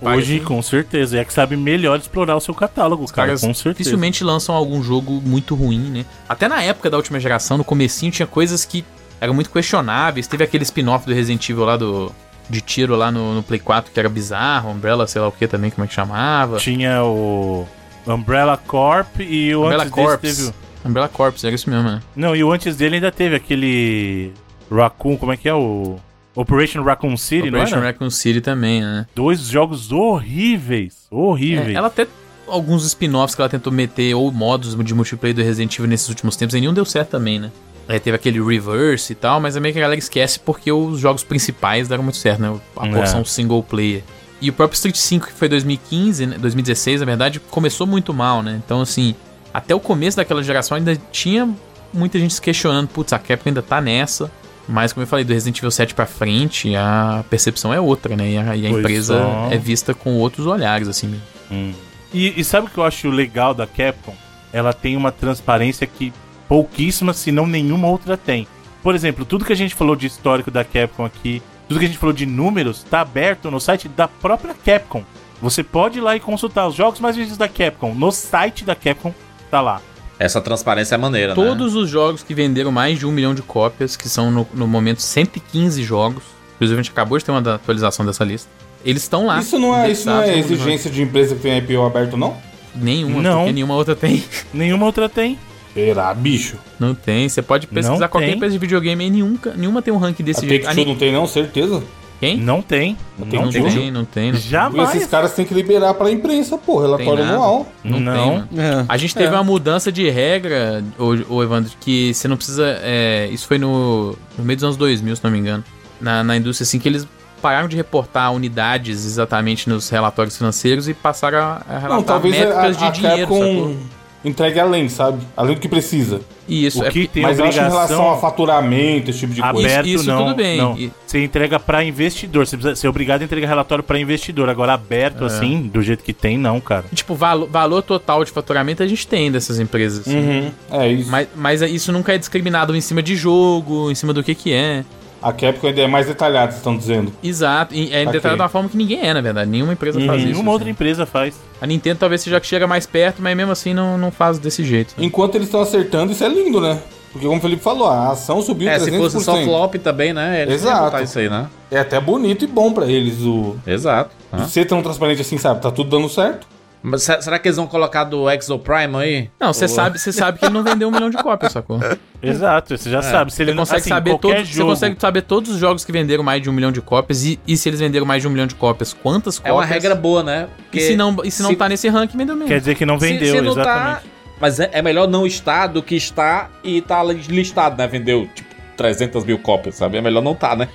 Hoje, 0.00 0.36
assim. 0.36 0.44
com 0.44 0.60
certeza. 0.62 1.18
É 1.18 1.24
que 1.24 1.32
sabe 1.32 1.56
melhor 1.56 1.98
explorar 1.98 2.36
o 2.36 2.40
seu 2.40 2.54
catálogo, 2.54 3.04
Os 3.04 3.10
cara. 3.12 3.28
caras 3.28 3.40
Com 3.40 3.54
certeza. 3.54 3.74
dificilmente 3.78 4.22
lançam 4.24 4.54
algum 4.54 4.82
jogo 4.82 5.22
muito 5.24 5.54
ruim, 5.54 5.78
né? 5.90 6.04
Até 6.28 6.48
na 6.48 6.62
época 6.62 6.90
da 6.90 6.96
última 6.96 7.18
geração, 7.20 7.56
no 7.58 7.64
comecinho, 7.64 8.12
tinha 8.12 8.26
coisas 8.26 8.64
que 8.64 8.84
eram 9.20 9.34
muito 9.34 9.50
questionáveis. 9.50 10.26
Teve 10.26 10.44
aquele 10.44 10.62
spin-off 10.64 11.06
do 11.06 11.14
Resident 11.14 11.48
Evil 11.48 11.64
lá 11.64 11.76
do. 11.76 12.12
De 12.50 12.62
tiro 12.62 12.96
lá 12.96 13.10
no, 13.12 13.34
no 13.34 13.42
Play 13.42 13.60
4 13.60 13.92
que 13.92 14.00
era 14.00 14.08
bizarro, 14.08 14.70
Umbrella, 14.70 15.06
sei 15.06 15.20
lá 15.20 15.28
o 15.28 15.32
que 15.32 15.46
também, 15.46 15.70
como 15.70 15.84
é 15.84 15.86
que 15.86 15.92
chamava. 15.92 16.56
Tinha 16.56 17.04
o 17.04 17.66
Umbrella 18.06 18.56
Corp 18.56 19.20
e 19.20 19.54
o 19.54 19.64
Umbrella 19.64 19.82
antes 19.82 19.92
Corps. 19.94 20.18
desse 20.22 20.46
teve... 20.46 20.56
o- 20.84 20.88
Umbrella 20.88 21.08
Corps, 21.08 21.44
era 21.44 21.54
isso 21.54 21.68
mesmo, 21.68 21.86
né? 21.90 22.00
Não, 22.16 22.34
e 22.34 22.42
o 22.42 22.50
antes 22.50 22.74
dele 22.74 22.94
ainda 22.94 23.12
teve 23.12 23.36
aquele 23.36 24.32
Raccoon, 24.72 25.18
como 25.18 25.30
é 25.32 25.36
que 25.36 25.46
é 25.46 25.52
o... 25.52 25.96
Operation 26.40 26.82
Raccoon 26.82 27.16
City, 27.16 27.48
Operation 27.48 27.76
não 27.76 27.82
era? 27.82 27.92
Raccoon 27.92 28.10
City 28.10 28.40
também, 28.40 28.80
né? 28.80 29.06
Dois 29.14 29.40
jogos 29.40 29.90
horríveis, 29.90 31.06
horríveis. 31.10 31.68
É, 31.68 31.72
ela 31.74 31.88
até. 31.88 32.06
Alguns 32.46 32.86
spin-offs 32.86 33.34
que 33.34 33.42
ela 33.42 33.48
tentou 33.48 33.70
meter, 33.72 34.14
ou 34.14 34.32
modos 34.32 34.74
de 34.82 34.94
multiplayer 34.94 35.34
do 35.36 35.42
Resident 35.42 35.74
Evil 35.74 35.86
nesses 35.88 36.08
últimos 36.08 36.34
tempos, 36.34 36.54
e 36.54 36.60
nenhum 36.60 36.72
deu 36.72 36.84
certo 36.84 37.10
também, 37.10 37.38
né? 37.38 37.50
Aí 37.86 38.00
teve 38.00 38.14
aquele 38.16 38.40
reverse 38.42 39.12
e 39.12 39.16
tal, 39.16 39.38
mas 39.40 39.54
é 39.56 39.60
meio 39.60 39.72
que 39.74 39.78
a 39.80 39.82
galera 39.82 39.98
esquece 39.98 40.38
porque 40.38 40.70
os 40.72 40.98
jogos 40.98 41.22
principais 41.24 41.88
deram 41.88 42.02
muito 42.02 42.16
certo, 42.18 42.40
né? 42.40 42.58
A 42.76 42.86
É. 42.86 42.90
porção 42.92 43.24
single 43.24 43.62
player. 43.62 44.02
E 44.40 44.48
o 44.48 44.52
próprio 44.52 44.76
Street 44.76 44.96
5, 44.96 45.26
que 45.26 45.32
foi 45.32 45.48
2015, 45.48 46.24
né? 46.26 46.36
2016, 46.38 47.00
na 47.00 47.06
verdade, 47.06 47.40
começou 47.40 47.86
muito 47.86 48.14
mal, 48.14 48.42
né? 48.42 48.60
Então, 48.64 48.80
assim, 48.80 49.14
até 49.52 49.74
o 49.74 49.80
começo 49.80 50.16
daquela 50.16 50.42
geração 50.42 50.76
ainda 50.76 50.96
tinha 51.10 51.48
muita 51.92 52.18
gente 52.18 52.32
se 52.34 52.40
questionando, 52.40 52.88
putz, 52.88 53.12
a 53.12 53.18
Capcom 53.18 53.50
ainda 53.50 53.62
tá 53.62 53.80
nessa. 53.80 54.30
Mas, 54.68 54.92
como 54.92 55.02
eu 55.02 55.06
falei, 55.06 55.24
do 55.24 55.32
Resident 55.32 55.58
Evil 55.58 55.70
7 55.70 55.94
pra 55.94 56.04
frente, 56.04 56.76
a 56.76 57.24
percepção 57.30 57.72
é 57.72 57.80
outra, 57.80 58.14
né? 58.14 58.30
E 58.30 58.36
a, 58.36 58.56
e 58.56 58.66
a 58.66 58.70
empresa 58.70 59.18
só. 59.18 59.48
é 59.50 59.56
vista 59.56 59.94
com 59.94 60.16
outros 60.18 60.46
olhares, 60.46 60.86
assim. 60.86 61.06
mesmo. 61.06 61.22
Hum. 61.50 61.72
E, 62.12 62.38
e 62.38 62.44
sabe 62.44 62.66
o 62.66 62.70
que 62.70 62.78
eu 62.78 62.84
acho 62.84 63.08
legal 63.10 63.54
da 63.54 63.66
Capcom? 63.66 64.14
Ela 64.52 64.72
tem 64.72 64.96
uma 64.96 65.10
transparência 65.10 65.86
que 65.86 66.12
pouquíssima, 66.46 67.12
se 67.12 67.32
não 67.32 67.46
nenhuma 67.46 67.88
outra 67.88 68.16
tem. 68.16 68.46
Por 68.82 68.94
exemplo, 68.94 69.24
tudo 69.24 69.44
que 69.44 69.52
a 69.52 69.56
gente 69.56 69.74
falou 69.74 69.96
de 69.96 70.06
histórico 70.06 70.50
da 70.50 70.64
Capcom 70.64 71.04
aqui, 71.04 71.42
tudo 71.68 71.78
que 71.78 71.84
a 71.84 71.88
gente 71.88 71.98
falou 71.98 72.14
de 72.14 72.24
números, 72.24 72.82
tá 72.82 73.00
aberto 73.00 73.50
no 73.50 73.60
site 73.60 73.88
da 73.88 74.08
própria 74.08 74.54
Capcom. 74.54 75.04
Você 75.40 75.62
pode 75.62 75.98
ir 75.98 76.00
lá 76.00 76.16
e 76.16 76.20
consultar 76.20 76.66
os 76.66 76.74
jogos 76.74 76.98
mais 76.98 77.14
vendidos 77.14 77.38
da 77.38 77.48
Capcom. 77.48 77.94
No 77.94 78.10
site 78.10 78.64
da 78.64 78.74
Capcom, 78.74 79.14
tá 79.50 79.60
lá. 79.60 79.80
Essa 80.18 80.40
transparência 80.40 80.94
é 80.94 80.98
maneira, 80.98 81.28
né? 81.28 81.34
Todos 81.34 81.74
os 81.76 81.88
jogos 81.88 82.22
que 82.22 82.34
venderam 82.34 82.72
mais 82.72 82.98
de 82.98 83.06
um 83.06 83.12
milhão 83.12 83.34
de 83.34 83.42
cópias, 83.42 83.96
que 83.96 84.08
são 84.08 84.30
no, 84.30 84.46
no 84.52 84.66
momento 84.66 85.00
115 85.00 85.82
jogos, 85.82 86.22
inclusive 86.56 86.80
a 86.80 86.82
gente 86.82 86.90
acabou 86.92 87.16
de 87.18 87.24
ter 87.24 87.30
uma 87.30 87.54
atualização 87.54 88.04
dessa 88.04 88.24
lista, 88.24 88.48
eles 88.84 89.02
estão 89.02 89.26
lá. 89.26 89.38
Isso 89.38 89.58
não 89.58 89.74
é, 89.76 89.90
isso 89.90 90.06
não 90.08 90.20
é 90.20 90.38
exigência 90.38 90.90
de 90.90 91.02
empresa 91.02 91.34
que 91.36 91.42
tem 91.42 91.56
IPO 91.58 91.84
aberto, 91.86 92.16
não? 92.16 92.36
Nenhuma, 92.74 93.22
Não. 93.22 93.38
porque 93.38 93.52
nenhuma 93.52 93.74
outra 93.74 93.94
tem. 93.96 94.22
Nenhuma 94.52 94.86
outra 94.86 95.08
tem. 95.08 95.38
Será, 95.74 96.12
bicho? 96.14 96.56
Não 96.78 96.94
tem. 96.94 97.28
Você 97.28 97.40
pode 97.42 97.66
pesquisar 97.66 97.98
Não 98.00 98.08
qualquer 98.08 98.26
tem. 98.28 98.36
empresa 98.36 98.52
de 98.52 98.58
videogame 98.58 99.06
e 99.06 99.10
nenhuma, 99.10 99.38
nenhuma 99.56 99.82
tem 99.82 99.92
um 99.94 99.98
ranking 99.98 100.22
A 100.22 100.26
desse 100.26 100.46
jeito. 100.46 100.62
Take-Two 100.64 100.84
ni- 100.84 100.90
não 100.92 100.98
tem, 100.98 101.12
não? 101.12 101.26
Certeza? 101.26 101.82
Quem? 102.20 102.36
Não 102.36 102.60
tem. 102.60 102.96
Não 103.18 103.26
Não, 103.26 103.42
Não 103.44 103.50
tem. 103.52 103.62
tem, 103.64 103.90
não 103.92 104.04
tem. 104.04 104.32
Não, 104.32 104.38
E 104.38 104.42
Jamais. 104.42 104.94
esses 104.96 105.08
caras 105.08 105.32
têm 105.34 105.44
que 105.44 105.54
liberar 105.54 105.94
pra 105.94 106.10
imprensa, 106.10 106.58
pô, 106.58 106.80
relatório 106.80 107.22
anual. 107.24 107.66
não, 107.84 108.00
Não. 108.00 108.42
tem. 108.48 108.58
É. 108.64 108.84
A 108.88 108.96
gente 108.96 109.14
teve 109.14 109.28
É. 109.28 109.30
uma 109.38 109.44
mudança 109.44 109.92
de 109.92 110.08
regra, 110.10 110.82
ô, 110.98 111.34
ô 111.36 111.42
Evandro, 111.42 111.70
que 111.80 112.12
você 112.12 112.26
não 112.26 112.36
precisa. 112.36 112.78
é, 112.82 113.28
isso 113.30 113.46
foi 113.46 113.58
no, 113.58 114.16
no 114.36 114.44
meio 114.44 114.56
dos 114.56 114.64
anos 114.64 114.76
2000, 114.76 115.14
se 115.16 115.22
não 115.24 115.30
me 115.30 115.38
engano. 115.38 115.62
Na, 116.00 116.22
na 116.24 116.36
indústria, 116.36 116.64
assim, 116.64 116.78
que 116.78 116.88
eles 116.88 117.06
pararam 117.40 117.68
de 117.68 117.76
reportar 117.76 118.32
unidades 118.32 119.04
exatamente 119.06 119.68
nos 119.68 119.88
relatórios 119.88 120.36
financeiros 120.36 120.88
e 120.88 120.94
passaram 120.94 121.38
a, 121.38 121.62
a 121.68 121.78
relatar 121.78 121.90
Não, 121.90 122.02
talvez 122.02 122.34
a, 122.34 122.38
métricas 122.46 122.82
a, 122.82 122.90
de 122.90 123.00
dinheiro, 123.00 123.20
Capcom 123.28 123.38
sacou? 123.40 123.76
Entregue 124.24 124.58
além, 124.60 124.88
sabe? 124.88 125.18
Além 125.36 125.54
do 125.54 125.60
que 125.60 125.68
precisa. 125.68 126.20
E 126.48 126.64
isso 126.66 126.80
O 126.80 126.86
é 126.86 126.90
que 126.90 127.06
tem 127.06 127.22
Mas 127.22 127.38
eu 127.38 127.44
acho 127.44 127.58
em 127.58 127.60
relação 127.60 127.76
obrigação 128.00 128.12
a 128.12 128.16
faturamento, 128.16 129.10
esse 129.10 129.18
tipo 129.20 129.34
de 129.34 129.42
coisa. 129.42 129.58
aberto 129.68 129.86
Isso- 129.86 129.96
isso 130.02 130.10
não. 130.10 130.24
tudo 130.24 130.34
bem. 130.36 130.56
não. 130.56 130.78
E- 130.78 130.90
Você 131.06 131.22
entrega 131.22 131.60
pra 131.60 131.84
investidor. 131.84 132.46
Você 132.46 132.56
precisa 132.56 132.74
ser 132.76 132.88
obrigado 132.88 133.20
a 133.20 133.24
entregar 133.24 133.46
relatório 133.48 133.84
pra 133.84 133.98
investidor. 133.98 134.48
Agora 134.48 134.72
aberto 134.74 135.24
assim, 135.24 135.62
do 135.72 135.82
jeito 135.82 136.02
que 136.02 136.12
tem, 136.14 136.38
não, 136.38 136.58
cara. 136.60 136.84
Tipo, 136.94 137.14
valo- 137.14 137.46
valor 137.46 137.82
total 137.82 138.24
de 138.24 138.30
faturamento 138.30 138.82
a 138.82 138.86
gente 138.86 139.06
tem 139.06 139.30
dessas 139.30 139.58
empresas. 139.60 140.00
assim. 140.06 140.16
Uhum, 140.18 140.50
é 140.72 140.88
isso. 140.92 141.10
Mas, 141.10 141.28
mas 141.36 141.62
isso 141.62 141.92
nunca 141.92 142.14
é 142.14 142.18
discriminado 142.18 142.74
em 142.74 142.80
cima 142.80 143.02
de 143.02 143.14
jogo, 143.14 143.90
em 143.90 143.94
cima 143.94 144.12
do 144.14 144.22
que 144.24 144.34
que 144.34 144.52
é. 144.52 144.84
A 145.20 145.32
Capcom 145.32 145.66
ainda 145.68 145.80
é 145.82 145.86
mais 145.86 146.06
detalhada, 146.06 146.52
estão 146.54 146.76
dizendo. 146.76 147.12
Exato, 147.22 147.74
e 147.74 147.92
é 147.92 148.02
Ok. 148.02 148.12
detalhado 148.12 148.36
de 148.36 148.42
uma 148.42 148.48
forma 148.48 148.68
que 148.68 148.76
ninguém 148.76 149.00
é, 149.06 149.12
na 149.12 149.20
verdade. 149.20 149.50
Nenhuma 149.50 149.72
empresa 149.72 150.00
faz 150.00 150.20
isso. 150.22 150.30
Nenhuma 150.32 150.52
outra 150.52 150.64
assim. 150.64 150.70
empresa 150.72 151.04
faz. 151.06 151.34
A 151.60 151.66
Nintendo 151.66 151.98
talvez 151.98 152.20
seja 152.20 152.38
que 152.40 152.46
chega 152.46 152.66
mais 152.66 152.86
perto, 152.86 153.20
mas 153.20 153.36
mesmo 153.36 153.50
assim 153.52 153.74
não, 153.74 153.98
não 153.98 154.10
faz 154.12 154.38
desse 154.38 154.64
jeito. 154.64 154.94
Enquanto 154.98 155.34
eles 155.34 155.48
estão 155.48 155.60
acertando, 155.60 156.12
isso 156.12 156.22
é 156.22 156.28
lindo, 156.28 156.60
né? 156.60 156.78
Porque 157.12 157.26
como 157.26 157.38
o 157.38 157.42
Felipe 157.42 157.62
falou, 157.62 157.88
a 157.88 158.10
ação 158.10 158.40
subiu 158.42 158.68
É, 158.68 158.78
se 158.78 158.90
300%. 158.90 158.98
fosse 158.98 159.24
só 159.24 159.36
flop 159.42 159.74
também, 159.76 160.12
né? 160.12 160.42
Eles 160.42 160.56
Exato. 160.62 161.02
isso 161.02 161.18
aí, 161.18 161.28
né? 161.28 161.46
É 161.70 161.78
até 161.80 161.98
bonito 162.00 162.44
e 162.44 162.46
bom 162.46 162.72
pra 162.72 162.86
eles 162.86 163.22
o 163.22 163.56
Exato. 163.66 164.10
Hã? 164.32 164.46
ser 164.46 164.66
tão 164.66 164.82
transparente 164.82 165.22
assim, 165.22 165.38
sabe? 165.38 165.60
Tá 165.62 165.70
tudo 165.70 165.88
dando 165.90 166.08
certo. 166.08 166.46
Mas 166.82 167.02
se- 167.02 167.20
será 167.22 167.38
que 167.38 167.48
eles 167.48 167.56
vão 167.56 167.66
colocar 167.66 168.04
do 168.04 168.30
Exo 168.30 168.58
Prime 168.58 168.96
aí? 168.96 169.30
Não, 169.40 169.52
você 169.52 169.66
sabe, 169.68 169.98
você 169.98 170.12
sabe 170.12 170.38
que 170.38 170.44
ele 170.44 170.54
não 170.54 170.62
vendeu 170.62 170.88
um 170.88 170.90
milhão 170.92 171.10
de 171.10 171.16
cópias, 171.16 171.52
sacou? 171.52 171.78
Você 171.78 171.98
Exato, 172.22 172.76
você 172.76 172.90
já 172.90 173.02
sabe. 173.02 173.32
Se 173.32 173.42
ele 173.42 173.52
não 173.52 173.62
consegue 173.62 173.80
assim, 173.80 173.88
saber 173.90 174.18
todos, 174.18 174.48
você 174.48 174.52
jogo- 174.54 174.70
consegue 174.70 174.96
saber 175.00 175.22
todos 175.22 175.50
os 175.52 175.58
jogos 175.58 175.84
que 175.84 175.90
venderam 175.92 176.22
mais 176.24 176.40
de 176.42 176.48
um 176.48 176.52
milhão 176.52 176.70
de 176.72 176.80
cópias 176.80 177.24
e, 177.24 177.38
e 177.46 177.56
se 177.56 177.68
eles 177.68 177.80
venderam 177.80 178.06
mais 178.06 178.22
de 178.22 178.28
um 178.28 178.30
milhão 178.30 178.46
de 178.46 178.54
cópias, 178.54 178.92
quantas 178.92 179.36
É 179.36 179.38
cópias? 179.38 179.56
uma 179.56 179.64
regra 179.64 179.94
boa, 179.94 180.22
né? 180.22 180.48
E 180.58 180.62
Porque 180.62 180.80
se 180.80 180.96
não, 180.96 181.16
e 181.24 181.30
se 181.30 181.42
não 181.42 181.50
se- 181.50 181.56
tá 181.56 181.68
nesse 181.68 181.88
ranking, 181.88 182.16
vendeu 182.16 182.34
mesmo. 182.34 182.48
Quer 182.48 182.58
dizer 182.60 182.74
que 182.74 182.86
não 182.86 182.98
se- 182.98 183.06
vendeu, 183.06 183.34
se 183.34 183.40
não 183.40 183.54
tá- 183.54 183.60
exatamente. 183.62 184.06
Mas 184.40 184.60
é, 184.60 184.70
é 184.72 184.80
melhor 184.82 185.08
não 185.08 185.26
estar 185.26 185.66
do 185.66 185.82
que 185.82 185.96
estar 185.96 186.50
e 186.62 186.80
tá 186.80 187.02
listado, 187.02 187.76
né? 187.76 187.86
Vendeu, 187.88 188.28
tipo, 188.34 188.48
300 188.76 189.24
mil 189.24 189.38
cópias, 189.38 189.74
sabe? 189.74 189.98
É 189.98 190.00
melhor 190.00 190.22
não 190.22 190.34
tá, 190.34 190.54
né? 190.54 190.68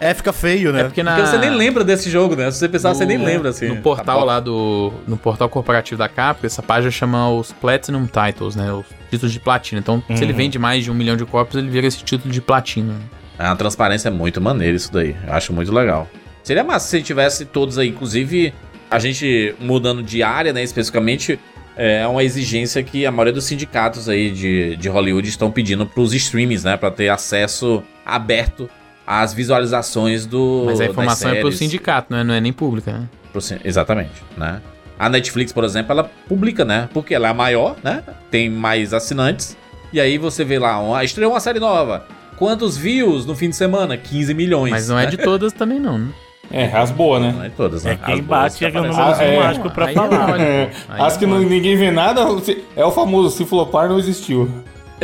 É, 0.00 0.12
fica 0.14 0.32
feio, 0.32 0.72
né? 0.72 0.80
É 0.80 0.84
porque 0.84 1.02
na... 1.02 1.14
Porque 1.14 1.28
você 1.28 1.38
nem 1.38 1.50
lembra 1.50 1.84
desse 1.84 2.10
jogo, 2.10 2.34
né? 2.34 2.50
Se 2.50 2.58
você 2.58 2.68
pensar, 2.68 2.92
você 2.94 3.04
nem 3.06 3.16
no- 3.18 3.24
lembra, 3.24 3.50
assim. 3.50 3.68
No 3.68 3.76
portal 3.76 4.18
Tá 4.18 4.24
lá 4.24 4.40
do. 4.40 4.92
No 5.06 5.16
portal 5.16 5.48
corporativo 5.48 5.98
da 5.98 6.08
Capcom, 6.08 6.46
essa 6.46 6.62
página 6.62 6.90
chama 6.90 7.30
os 7.30 7.52
Platinum 7.52 8.06
Titles, 8.06 8.56
né? 8.56 8.72
Os 8.72 8.84
títulos 9.10 9.32
de 9.32 9.38
platina. 9.40 9.78
Então, 9.80 10.02
se 10.14 10.22
ele 10.22 10.32
Uhum. 10.32 10.38
vende 10.38 10.58
mais 10.58 10.82
de 10.84 10.90
um 10.90 10.94
milhão 10.94 11.16
de 11.16 11.24
cópias, 11.24 11.62
ele 11.62 11.70
vira 11.70 11.86
esse 11.86 12.02
título 12.02 12.32
de 12.32 12.40
platina. 12.40 12.94
É 13.38 13.44
uma 13.44 13.56
transparência 13.56 14.10
muito 14.10 14.40
maneira 14.40 14.76
isso 14.76 14.92
daí. 14.92 15.14
Eu 15.26 15.32
acho 15.32 15.52
muito 15.52 15.72
legal. 15.72 16.08
Seria 16.42 16.64
massa 16.64 16.88
se 16.88 17.00
tivesse 17.02 17.44
todos 17.44 17.78
aí, 17.78 17.88
inclusive 17.88 18.52
a 18.90 18.98
gente 18.98 19.54
mudando 19.60 20.02
de 20.02 20.22
área, 20.22 20.52
né, 20.52 20.62
especificamente, 20.62 21.38
é 21.76 22.06
uma 22.06 22.22
exigência 22.22 22.82
que 22.82 23.06
a 23.06 23.10
maioria 23.10 23.32
dos 23.32 23.44
sindicatos 23.44 24.06
aí 24.08 24.30
de, 24.30 24.76
de 24.76 24.88
Hollywood 24.88 25.26
estão 25.28 25.50
pedindo 25.50 25.86
pros 25.86 26.12
streamings, 26.12 26.62
né, 26.64 26.76
Pra 26.76 26.90
ter 26.90 27.08
acesso 27.08 27.82
aberto 28.04 28.68
às 29.20 29.34
visualizações 29.34 30.24
do 30.24 30.62
Mas 30.66 30.80
a 30.80 30.86
informação 30.86 31.30
é 31.32 31.40
pro 31.40 31.52
sindicato, 31.52 32.12
né? 32.14 32.24
Não 32.24 32.32
é 32.32 32.40
nem 32.40 32.52
pública, 32.52 32.92
né? 32.92 33.08
Pro 33.32 33.42
Exatamente, 33.64 34.22
né? 34.36 34.62
A 34.98 35.08
Netflix, 35.08 35.52
por 35.52 35.64
exemplo, 35.64 35.92
ela 35.92 36.10
publica, 36.28 36.64
né? 36.64 36.88
Porque 36.94 37.14
ela 37.14 37.28
é 37.28 37.30
a 37.30 37.34
maior, 37.34 37.76
né? 37.82 38.02
Tem 38.30 38.48
mais 38.48 38.94
assinantes. 38.94 39.56
E 39.92 40.00
aí 40.00 40.16
você 40.16 40.44
vê 40.44 40.58
lá, 40.58 40.78
uma, 40.78 41.04
estreou 41.04 41.32
uma 41.32 41.40
série 41.40 41.58
nova. 41.58 42.06
Quantos 42.36 42.76
views 42.76 43.26
no 43.26 43.34
fim 43.34 43.50
de 43.50 43.56
semana? 43.56 43.96
15 43.96 44.32
milhões. 44.32 44.70
Mas 44.70 44.88
não 44.88 44.98
é 44.98 45.04
né? 45.04 45.10
de 45.10 45.16
todas 45.22 45.52
também, 45.52 45.78
não, 45.78 45.98
né? 45.98 46.08
É, 46.50 46.64
as 46.76 46.90
boas, 46.90 47.22
né? 47.22 47.32
Não 47.36 47.44
é 47.44 47.48
de 47.48 47.54
todas, 47.54 47.84
né? 47.84 47.92
É 47.92 47.96
quem 47.96 48.14
As 48.14 48.20
bate 48.20 48.58
que 48.58 48.64
é 48.64 48.70
que 48.70 48.80
não. 48.80 48.98
Ah, 48.98 49.16
é. 49.22 49.38
mágico 49.38 49.70
pra 49.70 49.88
falar. 49.88 50.22
é 50.22 50.26
mole, 50.26 50.42
É, 50.42 50.70
as 50.88 51.16
é 51.16 51.18
que 51.18 51.26
não- 51.26 51.38
ninguém 51.40 51.76
vê 51.76 51.90
nada, 51.90 52.22
é 52.76 52.84
o 52.84 52.90
famoso 52.90 53.36
se 53.36 53.44
flopar 53.44 53.88
não 53.88 53.98
existiu. 53.98 54.50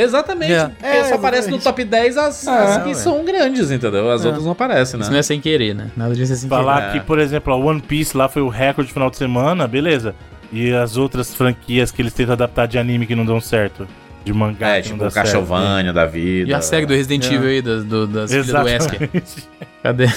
Exatamente. 0.02 0.52
É. 0.52 0.64
Porque 0.68 0.86
É, 0.86 1.04
só 1.04 1.14
aparece 1.16 1.50
no 1.50 1.58
top 1.58 1.84
10 1.84 2.16
as, 2.16 2.46
as 2.48 2.76
É. 2.76 2.80
que 2.84 2.94
são 2.94 3.24
grandes, 3.24 3.70
entendeu? 3.70 4.10
As 4.10 4.24
outras 4.24 4.44
não 4.44 4.52
aparecem, 4.52 4.98
Isso 5.00 5.08
né? 5.08 5.12
não 5.14 5.18
é 5.18 5.22
sem 5.22 5.40
querer, 5.40 5.74
né? 5.74 5.90
Nada 5.96 6.14
disso 6.14 6.32
é 6.32 6.36
sem. 6.36 6.48
Falar 6.48 6.90
É. 6.90 6.92
que, 6.92 7.00
por 7.06 7.18
exemplo, 7.18 7.52
a 7.52 7.56
One 7.56 7.80
Piece 7.80 8.16
lá 8.16 8.28
foi 8.28 8.42
o 8.42 8.48
recorde 8.48 8.88
de 8.88 8.92
final 8.94 9.10
de 9.10 9.16
semana, 9.16 9.66
beleza. 9.66 10.14
E 10.52 10.72
as 10.72 10.96
outras 10.96 11.34
franquias 11.34 11.90
que 11.90 12.00
eles 12.00 12.12
tentam 12.12 12.32
adaptar 12.32 12.66
de 12.66 12.78
anime 12.78 13.06
que 13.06 13.14
não 13.14 13.24
dão 13.26 13.40
certo. 13.40 13.86
De 14.24 14.32
mangá 14.32 14.76
É, 14.76 14.82
tipo 14.82 15.02
o. 15.04 15.10
Castlevania 15.10 15.92
da 15.92 16.04
vida. 16.06 16.50
E 16.50 16.54
a 16.54 16.60
série 16.60 16.84
do 16.86 16.92
Resident 16.94 17.24
É. 17.30 17.34
Evil 17.34 17.48
aí, 17.48 17.62
das, 17.62 17.84
do, 17.84 18.06
das 18.06 18.30
filhas 18.30 18.46
do 18.46 18.58
Wesker. 18.62 19.10
Cadê? 19.82 20.08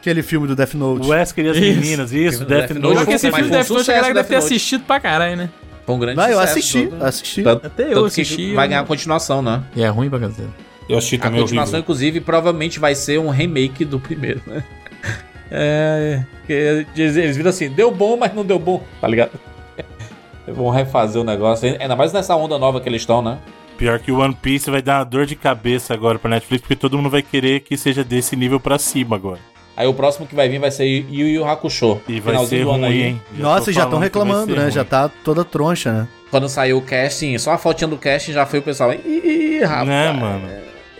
Aquele 0.00 0.22
filme 0.22 0.46
do 0.46 0.54
Death 0.54 0.74
Note. 0.74 1.06
O 1.06 1.10
Wesker 1.10 1.44
e 1.44 1.48
as 1.50 1.56
Isso. 1.56 1.80
meninas, 1.80 2.12
isso, 2.12 2.44
Death 2.44 2.68
Death 2.68 2.78
Note. 2.78 2.94
Note. 2.94 3.06
Que 3.06 3.12
esse 3.14 3.30
filme 3.30 3.46
um 3.48 3.50
deve 3.50 3.64
ter 3.68 3.74
a 3.90 3.94
galera 3.94 4.14
deve 4.14 4.14
ter 4.14 4.14
Death 4.14 4.30
Note. 4.30 4.34
assistido 4.54 4.84
pra 4.84 5.00
caralho, 5.00 5.36
né? 5.36 5.50
Foi 5.88 5.94
um 5.94 5.98
grande 5.98 6.20
eu 6.20 6.26
sucesso, 6.26 6.42
assisti, 6.52 6.86
todo- 6.86 7.02
assisti. 7.02 7.42
Tanto, 7.42 7.66
Até 7.66 7.84
eu 7.84 7.88
tanto 7.94 8.04
assisti, 8.08 8.36
que 8.36 8.50
eu- 8.50 8.54
vai 8.56 8.68
ganhar 8.68 8.84
continuação, 8.84 9.40
né? 9.40 9.62
E 9.74 9.82
é 9.82 9.88
ruim 9.88 10.10
pra 10.10 10.18
cacete. 10.20 10.46
Eu 10.86 10.98
achei 10.98 11.18
A 11.18 11.22
também 11.22 11.40
continuação, 11.40 11.62
horrível. 11.72 11.80
inclusive, 11.80 12.20
provavelmente 12.20 12.78
vai 12.78 12.94
ser 12.94 13.18
um 13.18 13.30
remake 13.30 13.86
do 13.86 13.98
primeiro, 13.98 14.42
né? 14.46 14.62
É. 15.50 16.22
eles 16.46 17.36
viram 17.38 17.48
assim, 17.48 17.70
deu 17.70 17.90
bom, 17.90 18.18
mas 18.18 18.34
não 18.34 18.44
deu 18.44 18.58
bom, 18.58 18.84
tá 19.00 19.08
ligado? 19.08 19.30
Vão 20.46 20.68
refazer 20.68 21.18
o 21.22 21.24
negócio. 21.24 21.74
Ainda 21.80 21.96
mais 21.96 22.12
nessa 22.12 22.36
onda 22.36 22.58
nova 22.58 22.82
que 22.82 22.88
eles 22.90 23.00
estão, 23.00 23.22
né? 23.22 23.38
Pior 23.78 23.98
que 23.98 24.12
o 24.12 24.18
One 24.18 24.34
Piece 24.34 24.70
vai 24.70 24.82
dar 24.82 24.98
uma 24.98 25.04
dor 25.04 25.24
de 25.24 25.34
cabeça 25.36 25.94
agora 25.94 26.18
pra 26.18 26.28
Netflix, 26.28 26.60
porque 26.60 26.76
todo 26.76 26.98
mundo 26.98 27.08
vai 27.08 27.22
querer 27.22 27.60
que 27.60 27.78
seja 27.78 28.04
desse 28.04 28.36
nível 28.36 28.60
pra 28.60 28.78
cima 28.78 29.16
agora. 29.16 29.38
Aí 29.78 29.86
o 29.86 29.94
próximo 29.94 30.26
que 30.26 30.34
vai 30.34 30.48
vir 30.48 30.58
vai 30.58 30.72
ser 30.72 30.84
Yu 30.86 31.28
Yu 31.28 31.44
Hakusho. 31.46 32.00
E 32.08 32.18
vai 32.18 32.32
Finalzinho 32.34 32.48
ser 32.48 32.64
do 32.64 32.70
ruim, 32.72 32.76
ano 32.78 32.86
aí. 32.86 33.02
hein? 33.02 33.22
Nossa, 33.36 33.66
tô 33.66 33.70
já 33.72 33.84
estão 33.84 34.00
reclamando, 34.00 34.56
né? 34.56 34.62
ruim. 34.62 34.70
Já 34.72 34.82
tá 34.84 35.08
toda 35.22 35.44
troncha, 35.44 35.92
né? 35.92 36.08
Quando 36.32 36.48
saiu 36.48 36.78
o 36.78 36.82
casting, 36.82 37.38
só 37.38 37.52
a 37.52 37.58
fotinha 37.58 37.86
do 37.86 37.96
casting 37.96 38.32
já 38.32 38.44
foi 38.44 38.58
o 38.58 38.62
pessoal. 38.62 38.92
Ih, 38.92 39.60
rapaz. 39.62 39.86
Né, 39.88 40.10
mano? 40.12 40.48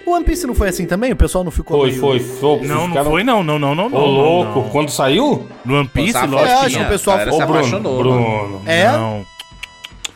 O 0.07 0.13
One 0.13 0.25
Piece 0.25 0.47
não 0.47 0.55
foi 0.55 0.69
assim 0.69 0.87
também? 0.87 1.11
O 1.13 1.17
pessoal 1.17 1.43
não 1.43 1.51
ficou 1.51 1.77
Foi, 1.81 1.89
meio- 1.91 2.01
foi, 2.01 2.21
foi. 2.21 2.61
Não, 2.61 2.77
não 2.83 2.89
ficaram- 2.89 3.11
foi 3.11 3.25
não, 3.25 3.43
não, 3.43 3.59
não, 3.59 3.75
não, 3.75 3.87
Ô, 3.87 3.89
não. 3.91 3.99
louco, 4.07 4.61
não. 4.61 4.69
quando 4.71 4.91
saiu? 4.91 5.45
No 5.65 5.77
One 5.77 5.89
Piece, 5.89 6.17
lógico. 6.27 6.49
É, 6.49 6.55
acho 6.65 6.77
que 6.79 6.83
o 6.85 6.89
pessoal 6.89 7.19
ficou- 7.19 7.33
se 7.35 7.41
Ô, 7.41 7.45
apaixonou. 7.45 7.99
Bruno, 7.99 8.21
né? 8.21 8.27
Bruno. 8.49 8.63
É? 8.65 8.93
Não. 8.93 9.27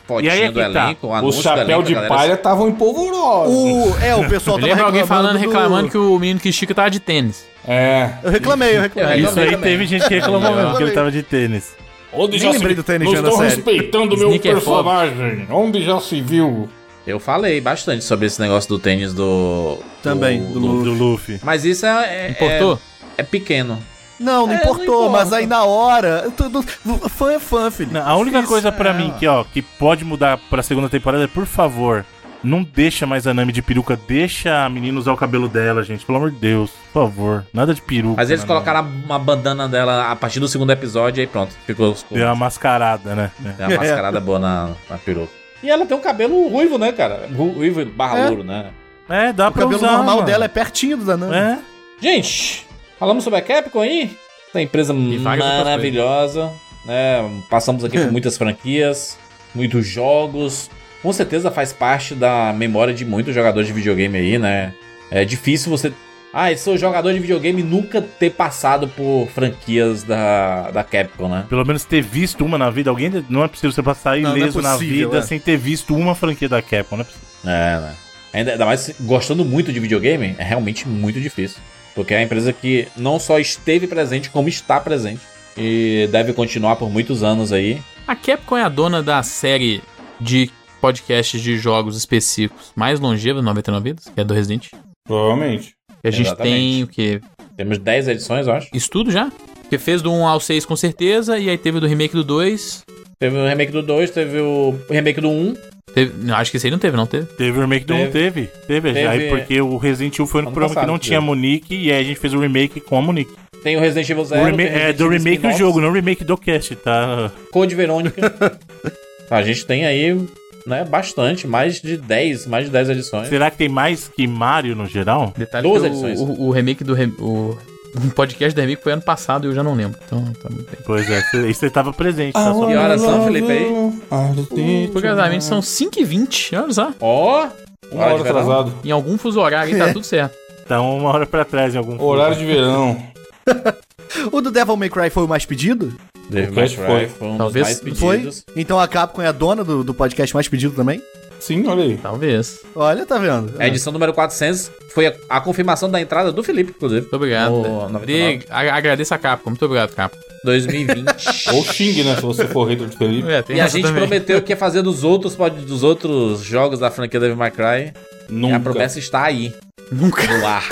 Fotinha 0.07 0.31
E 0.35 0.37
aí 0.37 0.43
é 0.43 0.51
do 0.51 0.59
que 0.59 0.69
tá. 0.73 0.83
elenco, 0.85 1.07
o 1.07 1.09
O 1.09 1.13
anúncio 1.13 1.39
do 1.39 1.43
chapéu 1.43 1.63
elenco, 1.65 1.83
de 1.83 1.93
galera 1.93 2.13
palha 2.13 2.33
estavam 2.33 2.67
empolvorosos. 2.69 3.53
O... 3.55 3.95
É, 4.03 4.15
o 4.15 4.27
pessoal 4.27 4.57
tava 4.57 4.67
Lembra 4.67 4.85
alguém 4.85 5.05
falando, 5.05 5.33
do- 5.33 5.39
reclamando 5.39 5.89
que 5.89 5.97
o 5.97 6.19
menino 6.19 6.39
que 6.39 6.49
estica 6.49 6.73
tava 6.75 6.89
de 6.91 6.99
tênis. 6.99 7.45
É. 7.67 8.09
Eu 8.21 8.29
reclamei, 8.31 8.75
eu 8.77 8.81
reclamei. 8.81 9.19
Isso 9.21 9.39
aí 9.39 9.55
teve 9.57 9.85
gente 9.85 10.07
que 10.07 10.13
reclamou 10.15 10.53
mesmo 10.55 10.75
que 10.77 10.83
ele 10.83 10.91
tava 10.91 11.09
de 11.11 11.23
tênis. 11.23 11.75
Onde 12.11 12.37
Nem 12.39 12.51
lembrei 12.51 12.75
do 12.75 12.83
tênis 12.83 13.07
Não 13.07 13.15
já 13.15 13.21
na 13.21 13.29
estou 13.29 13.43
respeitando 13.43 14.13
o 14.13 14.17
meu 14.17 14.27
Sneaker 14.27 14.53
personagem. 14.53 15.47
Onde 15.49 15.83
já 15.83 15.99
se 15.99 16.21
viu? 16.21 16.69
Eu 17.07 17.19
falei 17.19 17.59
bastante 17.59 18.03
sobre 18.03 18.27
esse 18.27 18.39
negócio 18.39 18.69
do 18.69 18.77
tênis 18.79 19.13
do. 19.13 19.77
Também, 20.03 20.39
do, 20.43 20.53
do 20.53 20.59
do- 20.59 20.83
Do 20.83 20.93
Luffy. 20.93 21.39
Mas 21.43 21.65
isso 21.65 21.85
é. 21.85 22.27
é 22.27 22.29
Importou? 22.31 22.79
É, 23.17 23.21
é 23.21 23.23
pequeno. 23.23 23.79
Não, 24.19 24.45
não 24.47 24.53
É, 24.53 24.57
importou, 24.57 25.03
não 25.03 25.09
mas 25.11 25.33
aí 25.33 25.45
na 25.45 25.63
hora. 25.63 26.31
Tudo, 26.37 26.61
fã 27.09 27.31
é 27.33 27.39
fã, 27.39 27.69
filho. 27.71 27.91
Não, 27.93 28.07
a 28.07 28.15
única 28.15 28.39
Isso, 28.39 28.47
coisa 28.47 28.71
pra 28.71 28.91
é. 28.91 28.93
mim 28.93 29.13
que, 29.19 29.27
ó, 29.27 29.43
que 29.43 29.61
pode 29.61 30.05
mudar 30.05 30.37
pra 30.49 30.61
segunda 30.63 30.87
temporada 30.89 31.23
é, 31.23 31.27
por 31.27 31.45
favor, 31.45 32.05
não 32.43 32.61
deixa 32.63 33.05
mais 33.07 33.25
a 33.25 33.33
Nami 33.33 33.51
de 33.51 33.61
peruca, 33.61 33.97
deixa 34.07 34.65
a 34.65 34.69
menina 34.69 34.99
usar 34.99 35.13
o 35.13 35.17
cabelo 35.17 35.47
dela, 35.47 35.81
gente, 35.83 36.05
pelo 36.05 36.17
amor 36.17 36.31
de 36.31 36.37
Deus, 36.37 36.71
por 36.91 37.03
favor, 37.05 37.45
nada 37.53 37.73
de 37.73 37.81
peruca. 37.81 38.15
Mas 38.17 38.29
eles 38.29 38.41
na 38.43 38.47
colocaram 38.47 38.87
uma 39.05 39.17
bandana 39.17 39.67
dela 39.67 40.11
a 40.11 40.15
partir 40.15 40.39
do 40.39 40.47
segundo 40.47 40.71
episódio 40.71 41.19
e 41.19 41.21
aí 41.21 41.27
pronto. 41.27 41.53
Ficou. 41.65 41.87
Nami. 41.89 41.97
Deu 42.11 42.25
uma 42.27 42.35
mascarada, 42.35 43.15
né? 43.15 43.31
Tem 43.57 43.67
uma 43.67 43.77
mascarada 43.77 44.19
boa 44.19 44.39
na, 44.39 44.69
na 44.89 44.97
peruca. 44.97 45.31
E 45.63 45.69
ela 45.69 45.85
tem 45.85 45.95
um 45.97 46.01
cabelo 46.01 46.49
ruivo, 46.49 46.77
né, 46.77 46.91
cara? 46.91 47.27
Ru- 47.33 47.53
Ruivo 47.53 47.85
barra 47.85 48.19
É. 48.19 48.27
louro, 48.27 48.43
né? 48.43 48.71
É, 49.09 49.31
dá 49.33 49.47
O 49.47 49.51
pra 49.51 49.61
cabelo 49.63 49.79
usar, 49.79 49.91
normal 49.97 50.15
mano. 50.17 50.25
dela 50.27 50.45
é 50.45 50.47
pertinho 50.49 50.97
do 50.97 51.05
da 51.05 51.15
Nami. 51.17 51.35
É, 51.35 51.57
Gente, 52.01 52.67
falamos 52.99 53.23
sobre 53.23 53.39
a 53.39 53.41
Capcom 53.41 53.81
aí? 53.81 54.15
Essa 54.49 54.61
empresa 54.61 54.93
maravilhosa, 54.93 56.51
né? 56.85 57.19
Passamos 57.49 57.83
aqui 57.83 57.99
por 57.99 58.09
muitas 58.13 58.37
franquias, 58.37 59.17
muitos 59.53 59.87
jogos. 59.87 60.69
Com 61.01 61.11
certeza 61.11 61.51
faz 61.51 61.73
parte 61.73 62.15
da 62.15 62.53
memória 62.53 62.93
de 62.93 63.03
muitos 63.03 63.33
jogadores 63.33 63.67
de 63.67 63.73
videogame 63.73 64.17
aí, 64.17 64.37
né? 64.37 64.73
É 65.11 65.25
difícil 65.25 65.69
você. 65.69 65.91
Ah, 66.33 66.51
eu 66.51 66.57
sou 66.57 66.75
jogador 66.77 67.13
de 67.13 67.19
videogame 67.19 67.61
e 67.61 67.63
nunca 67.63 68.01
ter 68.01 68.31
passado 68.31 68.87
por 68.87 69.27
franquias 69.27 70.01
da, 70.01 70.71
da 70.71 70.83
Capcom, 70.83 71.29
né? 71.29 71.45
pelo 71.47 71.63
menos 71.63 71.85
ter 71.85 72.01
visto 72.01 72.43
uma 72.43 72.57
na 72.57 72.71
vida, 72.71 72.89
alguém 72.89 73.23
não 73.29 73.43
é 73.43 73.47
possível 73.47 73.71
você 73.71 73.83
passar 73.83 74.17
Não, 74.17 74.29
não 74.29 74.35
é 74.35 74.39
ileso 74.39 74.59
na 74.59 74.73
possível, 74.73 75.11
vida 75.11 75.23
é. 75.23 75.27
sem 75.27 75.39
ter 75.39 75.57
visto 75.57 75.95
uma 75.95 76.15
franquia 76.15 76.49
da 76.49 76.59
Capcom, 76.59 76.95
não 76.95 77.01
é 77.01 77.05
possível. 77.05 77.27
É, 77.43 77.79
né? 77.79 77.95
Ainda 78.33 78.65
mais 78.65 78.95
gostando 79.01 79.45
muito 79.45 79.71
de 79.71 79.79
videogame, 79.79 80.33
é 80.39 80.43
realmente 80.43 80.87
muito 80.87 81.21
difícil. 81.21 81.61
Porque 81.95 82.13
é 82.13 82.17
a 82.17 82.23
empresa 82.23 82.51
que 82.51 82.87
não 82.97 83.19
só 83.19 83.39
esteve 83.39 83.87
presente, 83.87 84.29
como 84.29 84.49
está 84.49 84.79
presente. 84.79 85.21
E 85.57 86.07
deve 86.11 86.33
continuar 86.33 86.75
por 86.75 86.89
muitos 86.89 87.21
anos 87.21 87.51
aí. 87.51 87.79
A 88.07 88.15
Capcom 88.15 88.57
é 88.57 88.63
a 88.63 88.69
dona 88.69 89.03
da 89.03 89.21
série 89.21 89.81
de 90.19 90.49
podcasts 90.81 91.39
de 91.39 91.57
jogos 91.57 91.95
específicos 91.95 92.71
mais 92.75 92.99
longeva 92.99 93.39
do 93.39 93.45
99 93.45 93.89
Vidas, 93.89 94.11
que 94.13 94.19
é 94.19 94.23
do 94.23 94.33
Resident. 94.33 94.69
Provavelmente. 95.05 95.75
E 96.03 96.07
a 96.07 96.11
gente 96.11 96.27
Exatamente. 96.27 96.53
tem 96.53 96.83
o 96.83 96.87
quê? 96.87 97.21
Temos 97.55 97.77
10 97.77 98.07
edições, 98.09 98.47
eu 98.47 98.53
acho. 98.53 98.69
Estudo 98.73 99.11
já? 99.11 99.31
Porque 99.61 99.77
fez 99.77 100.01
do 100.01 100.11
1 100.11 100.27
ao 100.27 100.39
6 100.39 100.65
com 100.65 100.75
certeza, 100.75 101.37
e 101.39 101.49
aí 101.49 101.57
teve 101.57 101.79
do 101.79 101.87
remake 101.87 102.13
do 102.13 102.23
2. 102.23 102.83
Teve 103.19 103.37
o 103.37 103.47
remake 103.47 103.71
do 103.71 103.81
2, 103.81 104.11
teve 104.11 104.39
o 104.39 104.77
remake 104.89 105.21
do 105.21 105.29
1. 105.29 105.55
Teve, 105.93 106.11
não, 106.25 106.35
acho 106.35 106.49
que 106.51 106.57
esse 106.57 106.67
aí 106.67 106.71
não 106.71 106.79
teve, 106.79 106.97
não 106.97 107.05
teve. 107.05 107.25
Teve 107.27 107.57
o 107.57 107.61
remake 107.61 107.85
do 107.85 107.93
1, 107.93 108.11
teve. 108.11 108.47
Teve, 108.67 108.93
Teve- 108.93 109.07
aí 109.07 109.29
porque 109.29 109.61
o 109.61 109.77
Resident 109.77 110.15
Evil 110.15 110.25
foi 110.27 110.41
no 110.41 110.47
Ano 110.47 110.55
programa 110.55 110.81
que 110.81 110.87
não 110.87 110.97
tinha 110.99 111.19
teve. 111.19 111.25
Monique, 111.27 111.75
e 111.75 111.91
aí 111.91 112.01
a 112.01 112.03
gente 112.03 112.19
fez 112.19 112.33
o 112.33 112.39
remake 112.39 112.79
com 112.79 112.97
a 112.97 113.01
Monique. 113.01 113.31
Tem 113.63 113.77
o 113.77 113.79
Resident 113.79 114.09
Evil 114.09 114.23
O 114.23 114.25
0. 114.25 114.43
rema- 114.45 114.57
tem 114.57 114.65
é, 114.65 114.69
Resident 114.69 114.97
do 114.97 115.03
Evil 115.05 115.17
remake 115.17 115.47
do 115.47 115.57
jogo, 115.57 115.79
não 115.81 115.91
remake 115.91 116.23
do 116.23 116.35
cast, 116.37 116.75
tá? 116.77 117.31
Code 117.51 117.75
Verônica. 117.75 118.57
a 119.29 119.41
gente 119.43 119.65
tem 119.65 119.85
aí 119.85 120.17
né? 120.65 120.83
Bastante, 120.85 121.45
mais 121.45 121.81
de 121.81 121.97
10, 121.97 122.47
mais 122.47 122.65
de 122.65 122.71
10 122.71 122.89
edições. 122.89 123.27
Será 123.27 123.51
que 123.51 123.57
tem 123.57 123.67
mais 123.69 124.07
que 124.07 124.25
Mario 124.25 124.75
no 124.75 124.85
geral? 124.87 125.33
Detalhe 125.37 125.67
Duas 125.67 125.81
que 125.81 125.87
edições. 125.89 126.19
o, 126.19 126.23
o, 126.23 126.47
o 126.47 126.51
remake 126.51 126.83
do. 126.85 126.93
rem- 126.93 127.13
O, 127.19 127.57
o 127.95 128.11
podcast 128.11 128.55
do 128.55 128.61
remake 128.61 128.81
foi 128.83 128.93
ano 128.93 129.01
passado 129.01 129.45
e 129.45 129.49
eu 129.49 129.53
já 129.55 129.63
não 129.63 129.73
lembro. 129.73 129.99
Então, 130.05 130.23
tá 130.41 130.49
muito 130.49 130.65
bem. 130.69 130.79
Pois 130.85 131.09
é, 131.09 131.21
você- 131.53 131.69
tava 131.69 131.91
presente, 131.93 132.33
tá? 132.33 132.53
Só- 132.53 132.65
Que 132.65 132.75
horas 132.75 133.01
são, 133.01 133.25
Felipe, 133.25 133.51
aí? 133.51 134.87
Curiosamente, 134.91 135.43
são 135.43 135.61
5h20, 135.61 136.55
olha 136.61 136.73
só. 136.73 136.91
Ó, 136.99 137.47
Uma 137.91 138.05
hora 138.05 138.21
atrasado. 138.21 138.73
Em 138.83 138.91
algum 138.91 139.17
fuso 139.17 139.39
horário 139.39 139.75
e 139.75 139.77
tá 139.79 139.93
tudo 139.93 140.05
certo. 140.05 140.35
Tá 140.67 140.81
uma 140.81 141.09
hora 141.09 141.25
pra 141.25 141.43
trás 141.43 141.75
em 141.75 141.77
algum 141.77 142.01
Horário 142.01 142.35
de 142.37 142.45
verão. 142.45 142.97
O 144.31 144.41
do 144.41 144.51
Devil 144.51 144.77
May 144.77 144.89
Cry 144.89 145.09
foi 145.09 145.23
o 145.23 145.27
mais 145.27 145.43
pedido? 145.45 145.91
Devil 146.29 146.53
May 146.53 146.67
Cry 146.69 146.75
foi. 146.75 147.07
foi 147.07 147.27
um 147.27 147.37
Talvez 147.37 147.67
dos 147.79 147.81
mais 147.81 147.99
Foi? 147.99 148.15
pedidos. 148.17 148.45
Então 148.55 148.79
a 148.79 148.87
Capcom 148.87 149.21
é 149.23 149.27
a 149.27 149.31
dona 149.31 149.63
do, 149.63 149.83
do 149.83 149.93
podcast 149.93 150.33
mais 150.35 150.47
pedido 150.47 150.73
também? 150.75 151.01
Sim, 151.45 151.67
olha 151.67 151.83
aí. 151.83 151.97
Talvez. 151.97 152.61
Olha, 152.75 153.05
tá 153.05 153.17
vendo? 153.17 153.53
A 153.59 153.67
edição 153.67 153.91
número 153.91 154.13
400 154.13 154.71
foi 154.93 155.07
a, 155.07 155.13
a 155.29 155.41
confirmação 155.41 155.89
da 155.89 155.99
entrada 155.99 156.31
do 156.31 156.41
Felipe, 156.43 156.71
inclusive. 156.75 157.01
Muito 157.01 157.15
obrigado. 157.15 157.51
99. 157.89 158.05
De, 158.05 158.45
a- 158.49 158.75
agradeço 158.75 159.13
a 159.13 159.17
Capcom. 159.17 159.49
Muito 159.49 159.65
obrigado, 159.65 159.93
Capcom. 159.93 160.17
2020. 160.45 161.05
Ou 161.53 161.63
xingue, 161.65 162.03
né? 162.03 162.15
Se 162.15 162.21
você 162.21 162.47
for 162.47 162.65
hater 162.69 162.87
de 162.87 162.95
Felipe. 162.97 163.29
É, 163.29 163.41
tem 163.41 163.57
e 163.57 163.61
a 163.61 163.67
gente 163.67 163.83
também. 163.83 164.01
prometeu 164.01 164.41
que 164.41 164.53
ia 164.53 164.57
fazer 164.57 164.81
dos 164.81 165.03
outros, 165.03 165.35
dos 165.65 165.83
outros 165.83 166.41
jogos 166.41 166.79
da 166.79 166.89
franquia 166.89 167.19
Devil 167.19 167.35
May 167.35 167.51
Cry. 167.51 167.93
E 168.29 168.33
Nunca. 168.33 168.55
a 168.55 168.59
promessa 168.61 168.99
está 168.99 169.23
aí, 169.23 169.53
Nunca. 169.91 170.23
no 170.25 170.45
ar. 170.47 170.69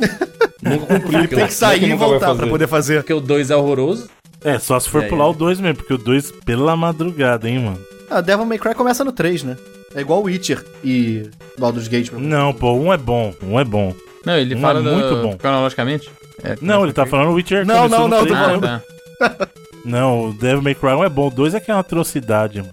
Nunca 0.62 0.86
cumpriu. 1.00 1.28
Tem 1.28 1.46
que 1.46 1.52
sair 1.54 1.84
e 1.84 1.94
voltar 1.94 2.34
pra 2.34 2.46
poder 2.46 2.66
fazer. 2.66 2.96
Porque 3.02 3.12
o 3.12 3.20
2 3.20 3.50
é 3.50 3.56
horroroso. 3.56 4.08
É, 4.42 4.58
só 4.58 4.78
se 4.80 4.88
for 4.88 5.02
E 5.02 5.04
aí? 5.04 5.10
pular 5.10 5.28
o 5.28 5.32
2 5.34 5.60
mesmo, 5.60 5.76
porque 5.76 5.94
o 5.94 5.98
2 5.98 6.32
pela 6.44 6.76
madrugada, 6.76 7.48
hein, 7.48 7.58
mano. 7.60 7.78
Ah, 8.10 8.20
Devil 8.20 8.44
May 8.46 8.58
Cry 8.58 8.74
começa 8.74 9.04
no 9.04 9.12
3, 9.12 9.42
né? 9.42 9.56
É 9.94 10.00
igual 10.00 10.22
Witcher 10.22 10.64
e 10.82 11.28
Baldur's 11.58 11.88
Gate. 11.88 12.10
Não, 12.12 12.52
pô, 12.52 12.72
um 12.72 12.92
é 12.92 12.96
bom, 12.96 13.32
um 13.42 13.58
é 13.60 13.64
bom. 13.64 13.94
Não, 14.26 14.36
ele 14.36 14.54
Um 14.54 14.60
fala 14.60 14.80
é 14.80 14.82
do- 14.82 14.92
muito 14.92 15.16
bom. 15.22 15.36
cronologicamente. 15.36 16.10
É, 16.42 16.56
Não, 16.60 16.82
ele 16.82 16.92
tá 16.92 17.06
falando 17.06 17.32
Witcher 17.32 17.64
Não, 17.64 17.88
não, 17.88 18.08
no 18.08 18.08
não, 18.08 18.26
tô 18.26 18.34
Ah, 18.34 18.38
falando. 18.38 18.60
tá. 18.62 18.82
Não, 19.84 20.28
o 20.30 20.32
Devil 20.32 20.62
May 20.62 20.74
Cry 20.74 20.90
1 20.94 21.04
é 21.04 21.08
bom, 21.10 21.28
o 21.28 21.30
2 21.30 21.54
é 21.54 21.60
que 21.60 21.70
é 21.70 21.74
uma 21.74 21.80
atrocidade, 21.80 22.58
mano. 22.62 22.72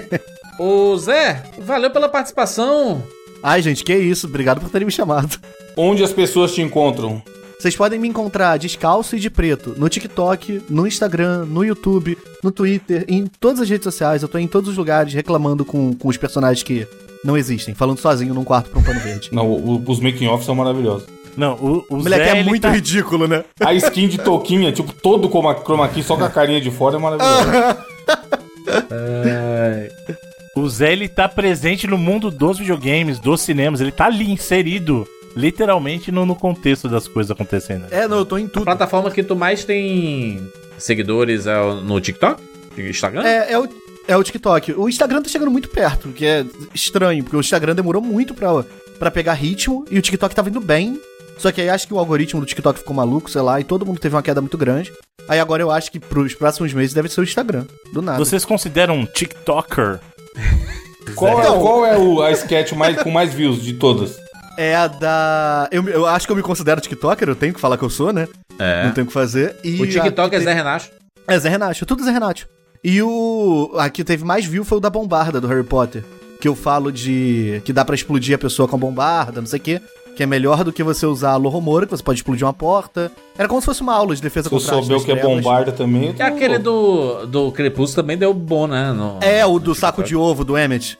Ô 0.58 0.96
Zé, 0.96 1.42
valeu 1.58 1.90
pela 1.90 2.08
participação. 2.08 3.02
Ai, 3.42 3.60
gente, 3.60 3.84
que 3.84 3.94
isso. 3.94 4.26
Obrigado 4.26 4.60
por 4.60 4.70
terem 4.70 4.86
me 4.86 4.90
chamado. 4.92 5.38
Onde 5.76 6.02
as 6.02 6.12
pessoas 6.12 6.54
te 6.54 6.62
encontram? 6.62 7.22
Vocês 7.58 7.74
podem 7.74 7.98
me 7.98 8.06
encontrar 8.08 8.58
descalço 8.58 9.16
e 9.16 9.20
de 9.20 9.30
preto 9.30 9.74
no 9.78 9.88
TikTok, 9.88 10.62
no 10.68 10.86
Instagram, 10.86 11.46
no 11.46 11.64
YouTube, 11.64 12.16
no 12.42 12.50
Twitter, 12.52 13.04
em 13.08 13.26
todas 13.26 13.60
as 13.62 13.68
redes 13.70 13.84
sociais. 13.84 14.22
Eu 14.22 14.28
tô 14.28 14.36
em 14.38 14.46
todos 14.46 14.68
os 14.70 14.76
lugares 14.76 15.12
reclamando 15.14 15.64
com, 15.64 15.94
com 15.94 16.08
os 16.08 16.16
personagens 16.18 16.62
que 16.62 16.86
não 17.24 17.36
existem, 17.36 17.74
falando 17.74 17.98
sozinho 17.98 18.34
num 18.34 18.44
quarto 18.44 18.70
pra 18.70 18.78
um 18.78 18.82
pano 18.82 19.00
verde. 19.00 19.30
Não, 19.32 19.50
o- 19.50 19.82
os 19.86 20.00
making-off 20.00 20.44
são 20.44 20.54
maravilhosos. 20.54 21.08
Não, 21.36 21.54
o, 21.54 21.84
o 21.90 21.96
Moleque, 21.96 22.24
Zé, 22.24 22.38
é 22.38 22.44
muito 22.44 22.62
tá- 22.62 22.70
ridículo, 22.70 23.26
né? 23.26 23.44
A 23.60 23.72
skin 23.74 24.08
de 24.08 24.18
touquinha, 24.18 24.70
tipo, 24.72 24.92
todo 24.92 25.28
chroma, 25.28 25.54
chroma 25.54 25.88
key, 25.88 26.02
só 26.02 26.16
com 26.16 26.24
a 26.24 26.30
carinha 26.30 26.60
de 26.60 26.70
fora, 26.70 26.96
é 26.96 26.98
maravilhoso. 26.98 27.44
O 30.54 30.68
Zé, 30.68 30.92
ele 30.92 31.08
tá 31.08 31.28
presente 31.28 31.86
no 31.86 31.98
mundo 31.98 32.30
dos 32.30 32.58
videogames, 32.58 33.18
dos 33.18 33.42
cinemas, 33.42 33.80
ele 33.80 33.92
tá 33.92 34.06
ali 34.06 34.30
inserido, 34.30 35.06
literalmente, 35.36 36.10
no, 36.10 36.24
no 36.26 36.34
contexto 36.34 36.88
das 36.88 37.06
coisas 37.06 37.30
acontecendo. 37.30 37.86
É, 37.90 38.08
não, 38.08 38.16
eu 38.18 38.24
tô 38.24 38.38
em 38.38 38.46
A 38.46 38.48
tudo. 38.48 38.64
plataforma 38.64 39.10
que 39.10 39.22
tu 39.22 39.36
mais 39.36 39.64
tem 39.64 40.50
seguidores 40.78 41.46
é 41.46 41.58
o- 41.60 41.80
no 41.82 42.00
TikTok? 42.00 42.42
Instagram? 42.78 43.22
É, 43.24 43.52
é 43.52 43.58
o, 43.58 43.68
é 44.08 44.16
o 44.16 44.22
TikTok. 44.22 44.72
O 44.72 44.88
Instagram 44.88 45.22
tá 45.22 45.28
chegando 45.28 45.50
muito 45.50 45.68
perto, 45.68 46.08
o 46.08 46.12
que 46.12 46.24
é 46.26 46.44
estranho, 46.74 47.22
porque 47.22 47.36
o 47.36 47.40
Instagram 47.40 47.74
demorou 47.74 48.02
muito 48.02 48.34
pra, 48.34 48.64
pra 48.98 49.10
pegar 49.10 49.34
ritmo 49.34 49.84
e 49.90 49.98
o 49.98 50.02
TikTok 50.02 50.34
tava 50.34 50.48
indo 50.48 50.60
bem. 50.60 51.00
Só 51.38 51.52
que 51.52 51.60
aí 51.60 51.68
acho 51.68 51.86
que 51.86 51.92
o 51.92 51.98
algoritmo 51.98 52.40
do 52.40 52.46
TikTok 52.46 52.78
ficou 52.78 52.94
maluco, 52.96 53.30
sei 53.30 53.42
lá, 53.42 53.60
e 53.60 53.64
todo 53.64 53.84
mundo 53.84 53.98
teve 54.00 54.14
uma 54.16 54.22
queda 54.22 54.40
muito 54.40 54.56
grande. 54.56 54.90
Aí 55.28 55.38
agora 55.38 55.62
eu 55.62 55.70
acho 55.70 55.90
que 55.92 55.98
pros 56.00 56.34
próximos 56.34 56.72
meses 56.72 56.94
deve 56.94 57.08
ser 57.10 57.20
o 57.20 57.24
Instagram. 57.24 57.64
Do 57.92 58.00
nada. 58.00 58.18
Vocês 58.18 58.44
consideram 58.44 58.94
um 58.98 59.04
TikToker? 59.06 60.00
Qual 61.14 61.38
é, 61.38 61.42
Então- 61.42 61.60
qual 61.60 61.86
é 61.86 61.96
o, 61.98 62.22
a 62.22 62.32
sketch 62.32 62.72
mais, 62.72 63.00
com 63.02 63.10
mais 63.10 63.32
views 63.34 63.62
de 63.62 63.74
todas? 63.74 64.16
É 64.56 64.74
a 64.74 64.86
da. 64.86 65.68
Eu, 65.70 65.86
eu 65.88 66.06
acho 66.06 66.26
que 66.26 66.32
eu 66.32 66.36
me 66.36 66.42
considero 66.42 66.80
TikToker, 66.80 67.28
eu 67.28 67.36
tenho 67.36 67.52
que 67.54 67.60
falar 67.60 67.76
que 67.76 67.84
eu 67.84 67.90
sou, 67.90 68.12
né? 68.12 68.26
É. 68.58 68.84
Não 68.84 68.92
tenho 68.92 69.04
o 69.04 69.08
que 69.08 69.12
fazer. 69.12 69.56
E 69.62 69.80
O 69.80 69.86
TikTok 69.86 70.34
a- 70.34 70.38
é 70.38 70.40
Zé 70.42 70.52
Renato. 70.52 70.86
É 71.28 71.38
Zé 71.38 71.48
Renato, 71.48 71.84
tudo 71.86 72.04
Zé 72.04 72.10
Renato. 72.10 72.48
E 72.82 73.02
o. 73.02 73.72
A 73.78 73.90
que 73.90 74.04
teve 74.04 74.24
mais 74.24 74.44
view 74.44 74.64
foi 74.64 74.78
o 74.78 74.80
da 74.80 74.88
bombarda 74.90 75.40
do 75.40 75.46
Harry 75.48 75.64
Potter. 75.64 76.04
Que 76.40 76.48
eu 76.48 76.54
falo 76.54 76.90
de. 76.92 77.60
que 77.64 77.72
dá 77.72 77.84
pra 77.84 77.94
explodir 77.94 78.34
a 78.34 78.38
pessoa 78.38 78.68
com 78.68 78.76
a 78.76 78.78
bombarda, 78.78 79.40
não 79.40 79.46
sei 79.48 79.58
o 79.58 79.62
quê. 79.62 79.80
Que 80.16 80.22
é 80.22 80.26
melhor 80.26 80.64
do 80.64 80.72
que 80.72 80.82
você 80.82 81.04
usar 81.04 81.32
a 81.32 81.36
Lohomora, 81.36 81.84
que 81.84 81.90
você 81.94 82.02
pode 82.02 82.18
explodir 82.20 82.46
uma 82.46 82.52
porta. 82.54 83.12
Era 83.36 83.46
como 83.48 83.60
se 83.60 83.66
fosse 83.66 83.82
uma 83.82 83.92
aula 83.92 84.14
de 84.16 84.22
defesa 84.22 84.48
Se 84.48 84.54
eu 84.54 84.58
contra 84.58 84.76
artes 84.76 84.86
souber 84.88 85.02
o 85.02 85.04
que 85.04 85.12
é 85.12 85.22
bombarda 85.22 85.72
também. 85.72 86.04
eu 86.06 86.10
E 86.12 86.14
tô 86.14 86.22
aquele 86.22 86.58
do, 86.58 87.26
do 87.26 87.52
Crepúsculo 87.52 88.02
também 88.02 88.16
deu 88.16 88.32
bom, 88.32 88.66
né? 88.66 88.92
No- 88.92 89.18
É, 89.20 89.44
o 89.44 89.58
do 89.58 89.74
saco 89.74 90.02
de 90.02 90.16
ovo 90.16 90.42
do 90.42 90.56
Emmet. 90.58 90.96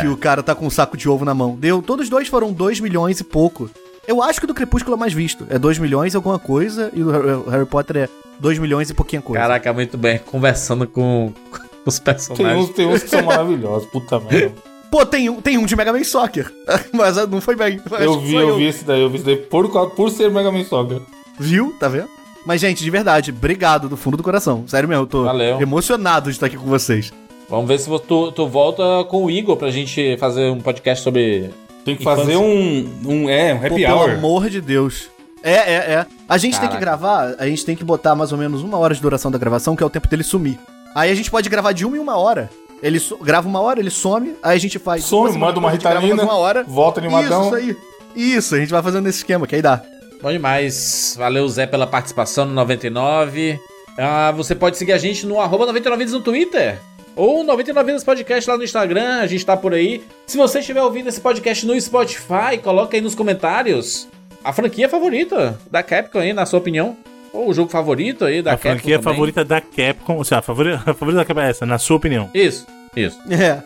Que 0.00 0.08
o 0.08 0.16
cara 0.16 0.42
tá 0.42 0.54
com 0.54 0.66
um 0.66 0.70
saco 0.70 0.96
de 0.96 1.08
ovo 1.08 1.24
na 1.24 1.34
mão. 1.34 1.54
Deu. 1.56 1.82
Todos 1.82 2.04
os 2.04 2.10
dois 2.10 2.28
foram 2.28 2.52
2 2.52 2.80
milhões 2.80 3.20
e 3.20 3.24
pouco. 3.24 3.70
Eu 4.08 4.22
acho 4.22 4.38
que 4.38 4.44
o 4.44 4.48
do 4.48 4.54
Crepúsculo 4.54 4.96
é 4.96 4.98
mais 5.00 5.12
visto. 5.12 5.46
É 5.50 5.58
2 5.58 5.78
milhões 5.78 6.14
e 6.14 6.16
alguma 6.16 6.38
coisa. 6.38 6.90
E 6.94 7.02
o 7.02 7.10
Harry- 7.50 7.66
Potter 7.66 7.96
é 7.96 8.08
2 8.38 8.58
milhões 8.58 8.88
e 8.88 8.94
pouquinha 8.94 9.20
coisa. 9.20 9.40
Caraca, 9.40 9.72
muito 9.72 9.98
bem. 9.98 10.18
Conversando 10.18 10.86
com, 10.86 11.32
com 11.50 11.58
os 11.84 11.98
Tem 11.98 12.04
personagens. 12.14 12.64
uns, 12.68 12.74
tem 12.74 12.86
uns 12.86 13.02
que 13.02 13.10
são 13.10 13.22
maravilhosos, 13.22 13.88
puta 13.90 14.18
merda. 14.20 14.54
Pô, 14.90 15.04
tem 15.04 15.28
um, 15.28 15.40
tem 15.42 15.58
um 15.58 15.66
de 15.66 15.74
Mega 15.74 15.92
Man 15.92 16.04
Soccer. 16.04 16.50
Mas 16.94 17.18
ah, 17.18 17.26
não 17.26 17.40
foi 17.40 17.56
bem. 17.56 17.80
Eu 17.98 18.20
vi, 18.20 18.34
eu 18.34 18.56
vi 18.56 18.66
esse 18.66 18.84
daí, 18.84 19.02
eu 19.02 19.10
vi 19.10 19.16
esse 19.16 19.24
daí 19.26 19.36
por, 19.36 19.68
por 19.90 20.10
ser 20.10 20.30
Mega 20.30 20.50
Man 20.52 20.64
Soccer. 20.64 21.00
Viu? 21.38 21.74
Tá 21.78 21.88
vendo? 21.88 22.08
Mas, 22.46 22.60
gente, 22.60 22.84
de 22.84 22.90
verdade, 22.90 23.32
obrigado 23.32 23.88
do 23.88 23.96
fundo 23.96 24.16
do 24.16 24.22
coração. 24.22 24.62
Sério 24.68 24.88
mesmo, 24.88 25.02
eu 25.02 25.06
tô 25.08 25.24
Valeu. 25.24 25.60
emocionado 25.60 26.30
de 26.30 26.36
estar 26.36 26.46
aqui 26.46 26.56
com 26.56 26.66
vocês. 26.66 27.12
Vamos 27.48 27.68
ver 27.68 27.78
se 27.78 27.88
tu, 28.00 28.32
tu 28.32 28.46
volta 28.48 28.82
com 29.08 29.24
o 29.24 29.30
Igor 29.30 29.56
pra 29.56 29.70
gente 29.70 30.16
fazer 30.18 30.50
um 30.50 30.60
podcast 30.60 31.02
sobre. 31.04 31.50
Tem 31.84 31.94
que 31.94 32.02
Infância. 32.02 32.24
fazer 32.24 32.36
um, 32.36 32.90
um. 33.06 33.30
É, 33.30 33.54
um 33.54 33.58
Pô, 33.60 33.66
happy 33.66 33.82
pelo 33.84 33.96
hour. 33.98 34.10
amor 34.10 34.50
de 34.50 34.60
Deus. 34.60 35.08
É, 35.42 35.52
é, 35.52 35.74
é. 35.94 36.06
A 36.28 36.38
gente 36.38 36.54
tem 36.58 36.68
que 36.68 36.74
Caraca. 36.74 36.80
gravar, 36.80 37.34
a 37.38 37.46
gente 37.46 37.64
tem 37.64 37.76
que 37.76 37.84
botar 37.84 38.16
mais 38.16 38.32
ou 38.32 38.38
menos 38.38 38.62
uma 38.62 38.76
hora 38.78 38.92
de 38.92 39.00
duração 39.00 39.30
da 39.30 39.38
gravação, 39.38 39.76
que 39.76 39.82
é 39.82 39.86
o 39.86 39.90
tempo 39.90 40.08
dele 40.08 40.24
sumir. 40.24 40.58
Aí 40.94 41.10
a 41.10 41.14
gente 41.14 41.30
pode 41.30 41.48
gravar 41.48 41.70
de 41.72 41.84
uma 41.84 41.96
em 41.96 42.00
uma 42.00 42.16
hora. 42.16 42.50
Ele 42.82 42.98
so- 42.98 43.16
grava 43.18 43.46
uma 43.48 43.60
hora, 43.60 43.78
ele 43.78 43.90
some, 43.90 44.34
aí 44.42 44.56
a 44.56 44.60
gente 44.60 44.78
faz. 44.78 45.04
Some, 45.04 45.30
semana 45.30 45.46
manda 45.46 45.58
uma 45.60 45.70
ritalina, 45.70 46.22
uma 46.24 46.34
hora. 46.36 46.64
volta 46.64 47.00
animadão. 47.00 47.42
Isso, 47.46 47.56
isso 47.58 47.70
aí. 47.70 47.76
Isso, 48.16 48.54
a 48.54 48.58
gente 48.58 48.70
vai 48.70 48.82
fazendo 48.82 49.04
nesse 49.04 49.18
esquema, 49.18 49.46
que 49.46 49.54
aí 49.54 49.62
dá. 49.62 49.82
Bom 50.20 50.32
demais. 50.32 51.14
Valeu, 51.16 51.46
Zé, 51.48 51.66
pela 51.66 51.86
participação 51.86 52.44
no 52.44 52.52
99. 52.52 53.58
Ah, 53.98 54.32
você 54.36 54.54
pode 54.54 54.76
seguir 54.76 54.92
a 54.92 54.98
gente 54.98 55.24
no 55.26 55.40
arroba 55.40 55.66
99vidas 55.72 56.10
no 56.10 56.20
Twitter. 56.20 56.78
Ou 57.16 57.42
99vidas 57.44 58.04
podcast 58.04 58.48
lá 58.50 58.58
no 58.58 58.62
Instagram, 58.64 59.20
a 59.20 59.26
gente 59.26 59.44
tá 59.44 59.56
por 59.56 59.72
aí. 59.72 60.02
Se 60.26 60.36
você 60.36 60.58
estiver 60.58 60.82
ouvindo 60.82 61.08
esse 61.08 61.20
podcast 61.20 61.66
no 61.66 61.80
Spotify, 61.80 62.58
coloca 62.62 62.94
aí 62.94 63.00
nos 63.00 63.14
comentários 63.14 64.06
a 64.44 64.52
franquia 64.52 64.86
favorita 64.88 65.58
da 65.70 65.82
Capcom 65.82 66.18
aí, 66.18 66.34
na 66.34 66.44
sua 66.44 66.58
opinião. 66.58 66.94
Ou 67.32 67.48
o 67.48 67.54
jogo 67.54 67.70
favorito 67.70 68.24
aí 68.24 68.42
da 68.42 68.52
a 68.52 68.56
Capcom 68.56 68.68
franquia 68.70 68.98
também. 68.98 69.14
favorita 69.14 69.44
da 69.44 69.60
Capcom, 69.62 70.16
ou 70.16 70.24
seja, 70.24 70.38
a 70.38 70.42
favorita, 70.42 70.82
a 70.90 70.94
favorita 70.94 71.16
da 71.20 71.24
Capcom 71.24 71.40
é 71.42 71.50
essa, 71.50 71.64
na 71.66 71.78
sua 71.78 71.96
opinião. 71.96 72.30
Isso, 72.34 72.66
isso. 72.94 73.18
É. 73.30 73.62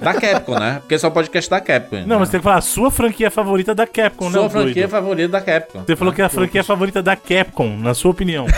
Da 0.00 0.14
Capcom, 0.14 0.58
né? 0.58 0.78
Porque 0.80 0.94
esse 0.94 1.04
é 1.04 1.08
o 1.08 1.10
podcast 1.10 1.50
da 1.50 1.60
Capcom. 1.60 2.04
Não, 2.06 2.18
mas 2.18 2.28
tem 2.30 2.40
que 2.40 2.44
falar 2.44 2.56
a 2.58 2.62
sua 2.62 2.90
franquia 2.90 3.30
favorita 3.30 3.74
da 3.74 3.86
Capcom, 3.86 4.30
Sua 4.30 4.42
né, 4.44 4.48
franquia 4.48 4.74
doido? 4.74 4.88
favorita 4.90 5.28
da 5.28 5.40
Capcom. 5.40 5.82
Você 5.86 5.96
falou 5.96 6.14
que 6.14 6.22
é 6.22 6.24
a 6.24 6.28
franquia 6.28 6.64
favorita 6.64 7.02
da 7.02 7.14
Capcom, 7.16 7.76
na 7.76 7.92
sua 7.94 8.10
opinião. 8.10 8.46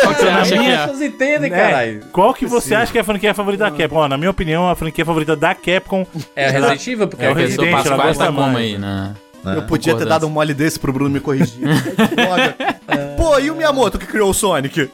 Qual 0.00 0.14
que 0.14 0.20
você 0.20 0.28
acha 0.28 0.58
que 0.58 0.66
é? 0.66 0.76
pessoas 0.78 1.00
entendem, 1.02 1.50
Né? 1.50 1.56
caralho. 1.56 2.00
Qual 2.12 2.34
que 2.34 2.46
você 2.46 2.74
acha 2.74 2.92
que 2.92 2.98
é 2.98 3.00
a 3.00 3.04
franquia 3.04 3.34
favorita 3.34 3.64
da 3.64 3.70
Capcom? 3.70 3.96
Ó, 3.96 4.08
na 4.08 4.16
minha 4.16 4.30
opinião, 4.30 4.68
a 4.68 4.74
franquia 4.76 5.04
favorita 5.04 5.34
da 5.36 5.54
Capcom 5.54 6.06
É 6.36 6.46
a 6.46 6.50
Resident 6.50 6.86
Evil, 6.86 7.08
porque 7.08 7.24
É 7.24 7.28
é 7.28 7.30
o 7.30 7.34
Resident 7.34 7.68
ela 7.68 7.82
quase 7.82 7.98
gosta 8.18 8.24
da 8.24 8.32
como 8.32 8.56
aí, 8.56 8.78
né? 8.78 9.14
Eu 9.42 9.62
podia 9.62 9.96
ter 9.96 10.04
dado 10.06 10.26
um 10.26 10.30
mole 10.30 10.52
desse 10.52 10.78
pro 10.78 10.92
Bruno 10.92 11.10
me 11.10 11.18
corrigir. 11.20 11.54
Pô, 13.16 13.38
e 13.38 13.50
o 13.50 13.54
Miyamoto 13.56 13.98
que 13.98 14.06
criou 14.06 14.28
o 14.30 14.34
Sonic? 14.34 14.90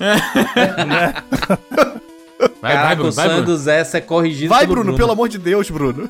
Vai, 2.61 2.73
Caraca, 2.73 2.87
vai, 2.87 2.95
Bruno, 2.97 3.09
o 3.11 3.13
vai, 3.13 3.29
Bruno. 3.29 3.43
do 3.45 3.57
Zé 3.57 3.83
é 3.93 4.01
corrigido 4.01 4.49
Vai, 4.51 4.61
pelo 4.67 4.75
Bruno, 4.83 4.97
pelo 4.97 5.13
amor 5.13 5.29
de 5.29 5.39
Deus, 5.39 5.71
Bruno. 5.71 6.09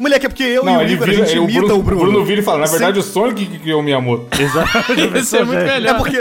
Moleque, 0.00 0.26
é 0.26 0.28
porque 0.28 0.42
eu 0.42 0.64
Não, 0.64 0.82
e 0.82 0.86
o 0.86 0.88
Igor, 0.90 1.06
vira, 1.08 1.22
a 1.22 1.26
gente 1.26 1.38
o 1.38 1.44
imita 1.44 1.58
Bruno, 1.60 1.74
o 1.78 1.82
Bruno. 1.82 2.00
Bruno 2.02 2.24
vira 2.24 2.40
e 2.40 2.44
fala, 2.44 2.58
na 2.60 2.66
Sim. 2.66 2.72
verdade 2.78 2.98
o 2.98 3.02
Sonic 3.02 3.46
que 3.46 3.58
criou 3.58 3.80
o 3.80 3.82
Miyamoto. 3.82 4.26
Exato. 4.40 4.92
Isso 5.18 5.36
é 5.36 5.44
muito 5.44 5.60
melhor. 5.64 5.94
É 5.94 5.98
porque. 5.98 6.18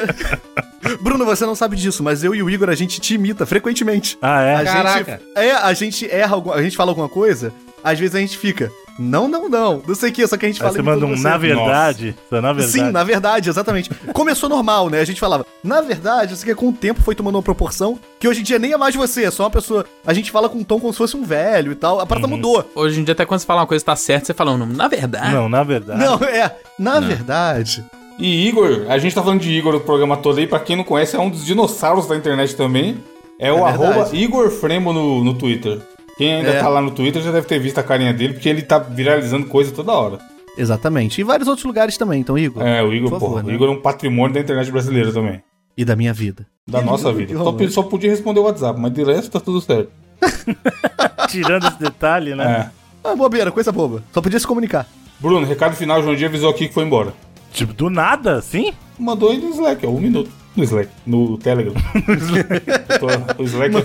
Bruno, 1.02 1.26
você 1.26 1.45
não 1.45 1.56
sabe 1.56 1.76
disso, 1.76 2.03
mas 2.03 2.23
eu 2.23 2.35
e 2.35 2.44
o 2.44 2.49
Igor 2.49 2.69
a 2.69 2.76
gente 2.76 2.99
te 2.99 3.14
imita 3.15 3.45
frequentemente. 3.45 4.18
Ah, 4.22 4.41
é? 4.41 4.56
A 4.57 4.64
Caraca. 4.65 5.11
gente. 5.11 5.23
É, 5.38 5.52
a 5.53 5.73
gente 5.73 6.10
erra, 6.11 6.35
alguma- 6.35 6.56
a 6.56 6.61
gente 6.61 6.76
fala 6.76 6.91
alguma 6.91 7.07
coisa, 7.10 7.53
às 7.84 7.98
vezes 7.98 8.15
a 8.15 8.19
gente 8.19 8.38
fica. 8.38 8.72
Não, 8.99 9.28
não, 9.28 9.49
não. 9.49 9.82
Não 9.88 9.95
sei 9.95 10.10
o 10.10 10.14
que, 10.14 10.28
só 10.28 10.38
que 10.38 10.45
a 10.45 10.49
gente 10.49 10.57
Aí 10.57 10.68
fala. 10.68 10.74
você 10.74 10.82
manda 10.82 11.06
um 11.06 11.15
você. 11.15 11.24
na 11.24 11.38
verdade. 11.38 12.15
só 12.30 12.41
na 12.41 12.53
verdade. 12.53 12.72
Sim, 12.72 12.91
na 12.91 13.03
verdade, 13.03 13.49
exatamente. 13.49 13.90
Começou 14.14 14.48
normal, 14.48 14.90
né? 14.90 14.99
A 14.99 15.06
gente 15.06 15.20
falava, 15.20 15.45
na 15.64 15.82
verdade, 15.82 16.34
isso 16.34 16.44
aqui 16.44 16.53
com 16.53 16.70
o 16.70 16.74
tempo 16.74 17.02
foi 17.02 17.15
tomando 17.15 17.36
uma 17.36 17.41
proporção 17.41 17.98
que 18.20 18.28
hoje 18.28 18.41
em 18.41 18.44
dia 18.44 18.60
nem 18.60 18.72
é 18.74 18.78
mais 18.78 18.95
você, 18.95 19.24
é 19.26 19.32
só 19.32 19.44
uma 19.44 19.49
pessoa. 19.49 19.86
A 20.06 20.14
gente 20.14 20.32
fala 20.32 20.48
com 20.48 20.60
um 20.60 20.64
tom 20.64 20.80
como 20.80 20.94
se 20.94 20.98
fosse 20.98 21.18
um 21.18 21.24
velho 21.24 21.72
e 21.72 21.76
tal. 21.76 21.99
A 21.99 22.06
parada 22.06 22.28
mudou. 22.28 22.70
Hoje 22.76 22.99
em 22.99 23.03
dia, 23.03 23.14
até 23.14 23.26
quando 23.26 23.40
você 23.40 23.45
fala 23.48 23.61
uma 23.61 23.68
coisa 23.68 23.84
que 23.84 23.86
tá 23.86 23.95
certa, 23.95 24.28
você 24.28 24.34
fala 24.34 24.52
um. 24.52 24.65
Na 24.65 24.88
verdade. 24.88 25.34
Não, 25.34 25.49
na 25.49 25.64
verdade. 25.64 25.99
Não, 25.99 26.15
é. 26.24 26.56
Na 26.78 26.99
verdade. 26.99 27.84
E 28.20 28.48
Igor, 28.48 28.86
a 28.90 28.98
gente 28.99 29.15
tá 29.15 29.24
falando 29.24 29.41
de 29.41 29.49
Igor 29.52 29.74
o 29.74 29.80
programa 29.80 30.15
todo 30.18 30.38
aí, 30.38 30.45
pra 30.45 30.60
quem 30.60 30.76
não 30.76 30.84
conhece, 30.84 31.15
é 31.15 31.20
um 31.20 31.30
dos 31.30 31.44
dinossauros 31.45 32.06
da 32.07 32.15
internet 32.15 32.56
também. 32.56 32.98
É 33.40 33.52
o 33.52 33.57
É 33.57 33.70
arroba 33.70 33.94
verdade. 33.94 34.18
Igor 34.18 34.49
Fremo 34.52 34.94
no, 34.94 35.24
no 35.24 35.34
Twitter. 35.34 35.80
Quem 36.18 36.34
ainda 36.35 36.49
É. 36.49 36.60
tá 36.60 36.68
lá 36.69 36.81
no 36.81 36.91
Twitter 36.91 37.22
já 37.22 37.31
deve 37.31 37.48
ter 37.48 37.60
visto 37.60 37.77
a 37.80 37.84
carinha 37.84 38.14
dele, 38.14 38.34
porque 38.34 38.48
ele 38.49 38.61
tá 38.61 38.77
viralizando 38.80 39.48
coisa 39.48 39.72
toda 39.72 39.91
hora. 39.91 40.19
Exatamente. 40.57 41.19
E 41.19 41.23
vários 41.23 41.48
outros 41.48 41.65
lugares 41.65 41.98
também, 41.98 42.19
então, 42.22 42.38
Igor. 42.38 42.61
É, 42.64 42.84
o 42.84 42.94
Igor, 42.94 43.10
favor, 43.10 43.30
porra. 43.30 43.44
né? 43.44 43.52
O 43.52 43.56
Igor 43.56 43.68
é 43.68 43.72
um 43.72 43.81
patrimônio 43.81 44.34
da 44.35 44.40
internet 44.40 44.69
brasileira 44.72 45.11
também. 45.11 45.41
E 45.76 45.84
da 45.84 45.95
minha 45.95 46.14
vida. 46.14 46.45
Da 46.68 46.81
E 46.81 46.85
nossa 46.85 47.11
do- 47.11 47.18
vida. 47.18 47.34
Só, 47.35 47.57
só 47.69 47.84
podia 47.84 48.11
responder 48.11 48.40
o 48.40 48.44
WhatsApp, 48.44 48.80
mas 48.80 48.94
de 48.94 49.03
resto 49.03 49.31
tá 49.31 49.40
tudo 49.40 49.60
certo. 49.60 49.90
Tirando 51.30 51.68
esse 51.68 51.80
detalhe, 51.80 52.35
né? 52.35 52.69
É. 53.03 53.10
Ah, 53.10 53.15
bobeira, 53.15 53.52
coisa 53.52 53.72
boba. 53.72 54.03
Só 54.14 54.22
podia 54.22 54.40
se 54.40 54.48
comunicar. 54.48 54.88
Bruno, 55.19 55.45
recado 55.45 55.76
final, 55.76 55.99
o 55.99 56.03
João 56.03 56.15
Dia 56.15 56.27
avisou 56.27 56.49
aqui 56.49 56.68
que 56.68 56.73
foi 56.73 56.84
embora. 56.84 57.14
Tipo, 57.52 57.73
do 57.73 57.90
nada, 57.90 58.35
assim? 58.38 58.72
Mandou 58.99 59.31
aí 59.31 59.38
no 59.38 59.49
Slack, 59.49 59.85
ó, 59.85 59.90
um 59.90 59.99
minuto. 59.99 60.30
No 60.55 60.63
Slack, 60.63 60.89
no 61.05 61.38
Telegram. 61.38 61.73
Tô- 62.99 63.41
o, 63.41 63.45
Slack, 63.45 63.75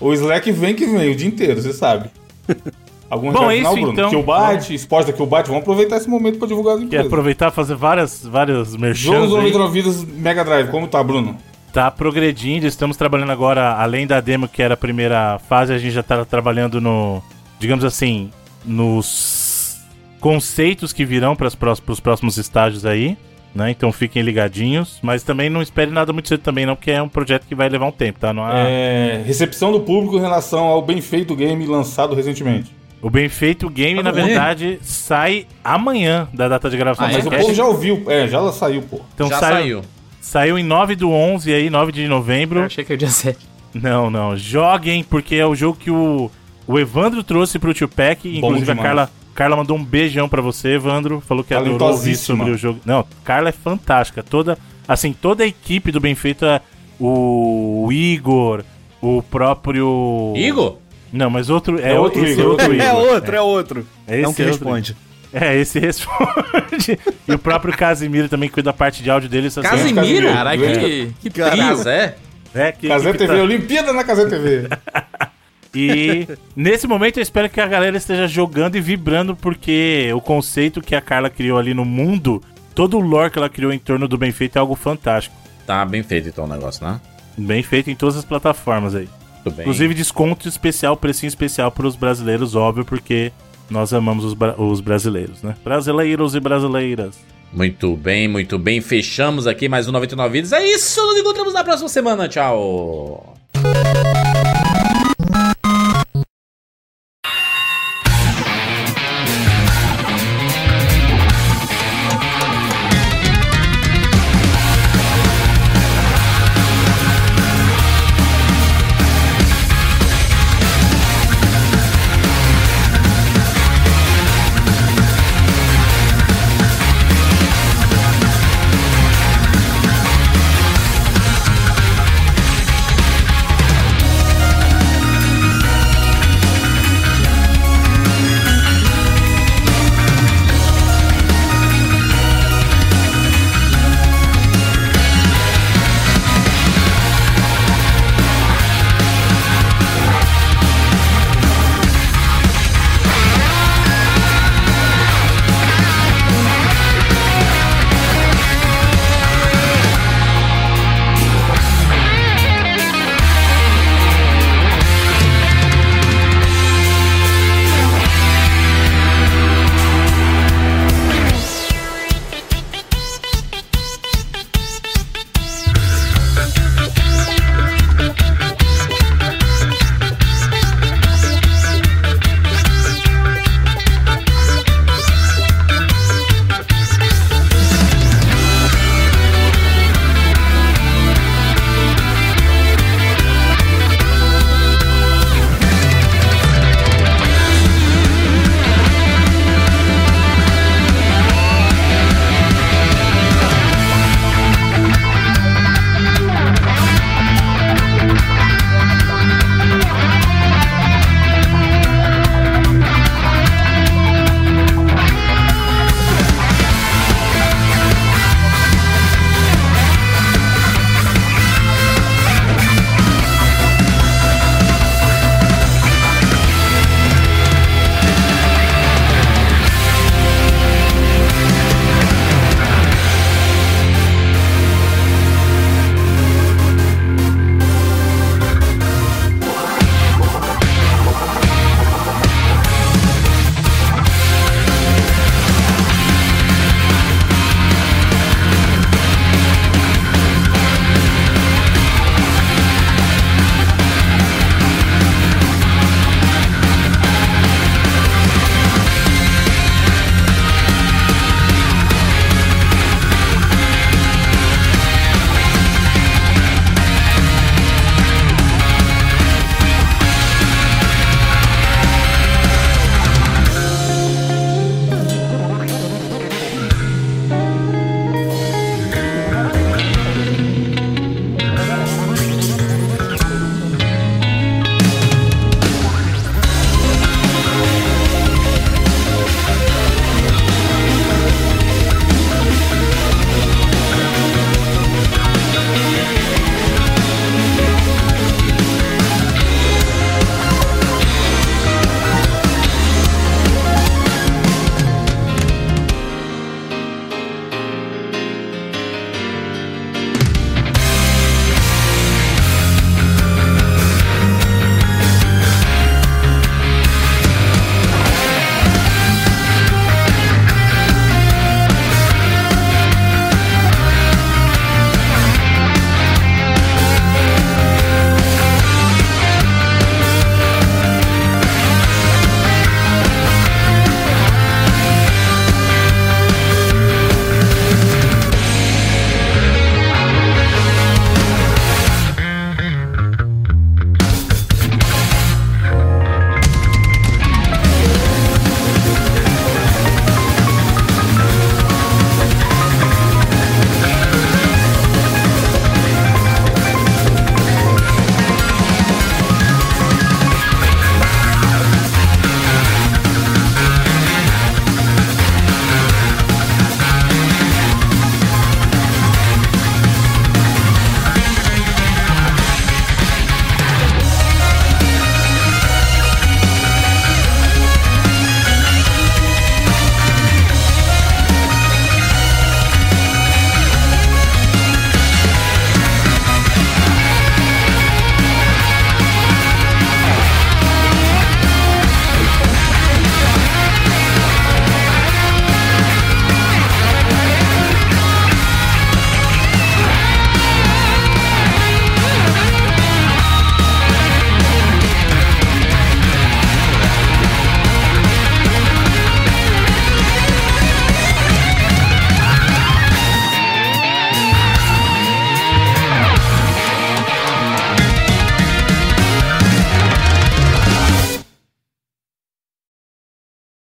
o 0.00 0.12
Slack 0.12 0.52
vem 0.52 0.74
que 0.74 0.86
vem 0.86 1.10
o 1.10 1.16
dia 1.16 1.26
inteiro, 1.28 1.60
você 1.60 1.72
sabe. 1.72 2.08
Algum 3.10 3.32
Bom, 3.32 3.50
é 3.50 3.56
isso, 3.56 3.72
Bruno? 3.72 3.92
então. 3.92 4.08
Que 4.10 4.16
o 4.16 4.22
bate, 4.22 4.72
esporte 4.74 5.08
da 5.08 5.12
que 5.12 5.22
o 5.22 5.26
bate, 5.26 5.48
vamos 5.48 5.62
aproveitar 5.62 5.96
esse 5.96 6.08
momento 6.08 6.38
pra 6.38 6.48
divulgar 6.48 6.74
as 6.74 6.80
Quer 6.80 6.86
empresas. 6.86 7.06
aproveitar 7.08 7.48
e 7.48 7.50
fazer 7.54 7.74
várias, 7.74 8.24
vários 8.24 8.68
Jogos 8.70 8.80
merchans 8.80 9.22
aí. 9.24 9.30
99 9.52 9.72
Vidas 9.82 10.04
Mega 10.04 10.44
Drive, 10.44 10.70
como 10.70 10.88
tá, 10.88 11.02
Bruno? 11.02 11.36
Tá 11.72 11.90
progredindo, 11.90 12.66
estamos 12.66 12.96
trabalhando 12.96 13.32
agora, 13.32 13.74
além 13.74 14.06
da 14.06 14.20
demo 14.20 14.46
que 14.48 14.62
era 14.62 14.74
a 14.74 14.76
primeira 14.76 15.38
fase, 15.48 15.72
a 15.72 15.78
gente 15.78 15.92
já 15.92 16.02
tá 16.02 16.24
trabalhando 16.24 16.80
no, 16.80 17.22
digamos 17.58 17.84
assim, 17.84 18.30
nos 18.64 19.78
conceitos 20.20 20.92
que 20.92 21.04
virão 21.04 21.34
para 21.34 21.48
os 21.48 22.00
próximos 22.00 22.36
estágios 22.36 22.86
aí, 22.86 23.16
né? 23.54 23.70
Então 23.70 23.92
fiquem 23.92 24.22
ligadinhos, 24.22 24.98
mas 25.02 25.22
também 25.22 25.48
não 25.50 25.60
espere 25.62 25.90
nada 25.90 26.12
muito 26.12 26.28
cedo 26.28 26.40
também 26.40 26.64
não, 26.66 26.74
porque 26.76 26.90
é 26.90 27.02
um 27.02 27.08
projeto 27.08 27.46
que 27.46 27.54
vai 27.54 27.68
levar 27.68 27.86
um 27.86 27.92
tempo, 27.92 28.18
tá? 28.20 28.32
Não 28.32 28.44
há- 28.44 28.52
É, 28.68 29.22
recepção 29.26 29.70
do 29.72 29.80
público 29.80 30.16
em 30.16 30.20
relação 30.20 30.64
ao 30.64 30.82
bem 30.82 31.00
feito 31.00 31.34
game 31.36 31.66
lançado 31.66 32.14
recentemente. 32.14 32.74
O 33.00 33.10
Bem 33.10 33.28
Feito 33.28 33.68
Game, 33.68 33.96
Tá 33.96 34.02
na 34.04 34.10
verdade, 34.12 34.78
sai 34.80 35.44
amanhã 35.64 36.28
da 36.32 36.46
data 36.46 36.70
de 36.70 36.76
gravação 36.76 37.04
Ah, 37.06 37.10
é? 37.10 37.14
Mas 37.16 37.26
o 37.26 37.30
povo 37.30 37.52
já 37.52 37.64
ouviu, 37.64 38.04
é, 38.06 38.28
já 38.28 38.52
saiu, 38.52 38.80
pô. 38.82 39.00
Então 39.12 39.28
Já 39.28 39.40
saiu, 39.40 39.56
saiu. 39.56 39.82
saiu 40.20 40.56
em 40.58 40.62
9 40.62 40.94
do 40.94 41.10
11 41.10 41.52
aí, 41.52 41.68
9 41.68 41.90
de 41.90 42.06
novembro. 42.06 42.60
Eu 42.60 42.66
achei 42.66 42.84
que 42.84 42.92
era 42.92 42.98
dia 42.98 43.08
7. 43.10 43.38
Não, 43.74 44.08
não. 44.08 44.36
Joguem, 44.36 45.02
porque 45.02 45.34
é 45.34 45.44
o 45.44 45.52
jogo 45.56 45.76
que 45.80 45.90
o, 45.90 46.30
o 46.64 46.78
Evandro 46.78 47.24
trouxe 47.24 47.58
pro 47.58 47.74
Tio 47.74 47.88
Pack. 47.88 48.38
Inclusive 48.38 48.70
a. 48.70 48.76
Carla, 48.76 49.10
Carla 49.34 49.56
mandou 49.56 49.76
um 49.76 49.84
beijão 49.84 50.28
pra 50.28 50.40
você, 50.42 50.74
Evandro. 50.74 51.22
Falou 51.26 51.42
que 51.42 51.54
adorou 51.54 51.90
ouvir 51.92 52.16
sobre 52.16 52.50
o 52.50 52.56
jogo. 52.56 52.80
Não, 52.84 53.04
Carla 53.24 53.48
é 53.48 53.52
fantástica. 53.52 54.22
Toda, 54.22 54.58
assim, 54.86 55.12
toda 55.12 55.44
a 55.44 55.46
equipe 55.46 55.90
do 55.90 56.00
Bem 56.00 56.14
Feito 56.14 56.44
é 56.44 56.60
o, 57.00 57.88
Igor, 57.92 58.62
o 59.00 59.22
próprio. 59.22 60.32
Igor? 60.36 60.76
Não, 61.12 61.28
mas 61.30 61.50
outro. 61.50 61.78
É, 61.80 61.92
É 61.94 61.98
outro 61.98 62.24
esse 62.24 62.32
Igor, 62.32 62.52
outro 62.52 62.64
outro 62.66 62.74
Igor. 62.74 62.86
É 62.86 62.92
outro, 62.92 63.36
é 63.36 63.40
outro. 63.40 63.86
É 64.06 64.20
É 64.20 64.26
um 64.26 64.30
esse 64.30 64.36
que 64.36 64.42
outro. 64.42 64.56
responde. 64.58 64.96
É, 65.32 65.56
esse 65.56 65.78
responde. 65.80 66.98
e 67.26 67.32
o 67.32 67.38
próprio 67.38 67.74
Casimiro 67.76 68.28
também 68.28 68.48
cuida 68.50 68.70
da 68.70 68.72
parte 68.76 69.02
de 69.02 69.10
áudio 69.10 69.28
dele. 69.28 69.48
Casimiro? 69.50 70.28
Caralho, 70.32 70.60
que, 70.62 71.12
que 71.22 71.30
trio. 71.30 71.46
Casé? 71.56 72.16
É, 72.54 72.70
que, 72.70 72.86
Casé 72.86 73.12
que 73.12 73.18
TV, 73.18 73.34
tá- 73.36 73.42
Olimpíada 73.42 73.92
na 73.94 74.04
Casé 74.04 74.26
TV. 74.26 74.68
E 75.74 76.28
nesse 76.54 76.86
momento 76.86 77.16
eu 77.18 77.22
espero 77.22 77.48
que 77.48 77.60
a 77.60 77.66
galera 77.66 77.96
esteja 77.96 78.26
jogando 78.26 78.76
e 78.76 78.80
vibrando, 78.80 79.34
porque 79.34 80.10
o 80.14 80.20
conceito 80.20 80.80
que 80.80 80.94
a 80.94 81.00
Carla 81.00 81.30
criou 81.30 81.58
ali 81.58 81.72
no 81.72 81.84
mundo, 81.84 82.42
todo 82.74 82.98
o 82.98 83.00
lore 83.00 83.30
que 83.30 83.38
ela 83.38 83.48
criou 83.48 83.72
em 83.72 83.78
torno 83.78 84.06
do 84.06 84.18
bem 84.18 84.32
feito 84.32 84.56
é 84.56 84.58
algo 84.60 84.74
fantástico. 84.74 85.34
Tá 85.66 85.84
bem 85.84 86.02
feito 86.02 86.28
então 86.28 86.44
o 86.44 86.48
negócio, 86.48 86.84
né? 86.86 87.00
Bem 87.38 87.62
feito 87.62 87.90
em 87.90 87.94
todas 87.94 88.16
as 88.16 88.24
plataformas 88.24 88.94
aí. 88.94 89.08
Tudo 89.42 89.54
bem. 89.54 89.62
Inclusive 89.62 89.94
desconto 89.94 90.46
especial, 90.48 90.96
precinho 90.96 91.28
especial 91.28 91.70
para 91.72 91.86
os 91.86 91.96
brasileiros, 91.96 92.54
óbvio, 92.54 92.84
porque 92.84 93.32
nós 93.70 93.94
amamos 93.94 94.24
os, 94.24 94.34
bra- 94.34 94.54
os 94.60 94.80
brasileiros, 94.80 95.42
né? 95.42 95.54
Brasileiros 95.64 96.34
e 96.34 96.40
brasileiras. 96.40 97.18
Muito 97.52 97.96
bem, 97.96 98.28
muito 98.28 98.58
bem. 98.58 98.80
Fechamos 98.80 99.46
aqui 99.46 99.68
mais 99.68 99.88
um 99.88 99.92
99 99.92 100.32
Vidas. 100.32 100.52
É 100.52 100.64
isso, 100.64 101.00
nos 101.06 101.18
encontramos 101.18 101.54
na 101.54 101.64
próxima 101.64 101.88
semana. 101.88 102.28
Tchau. 102.28 103.34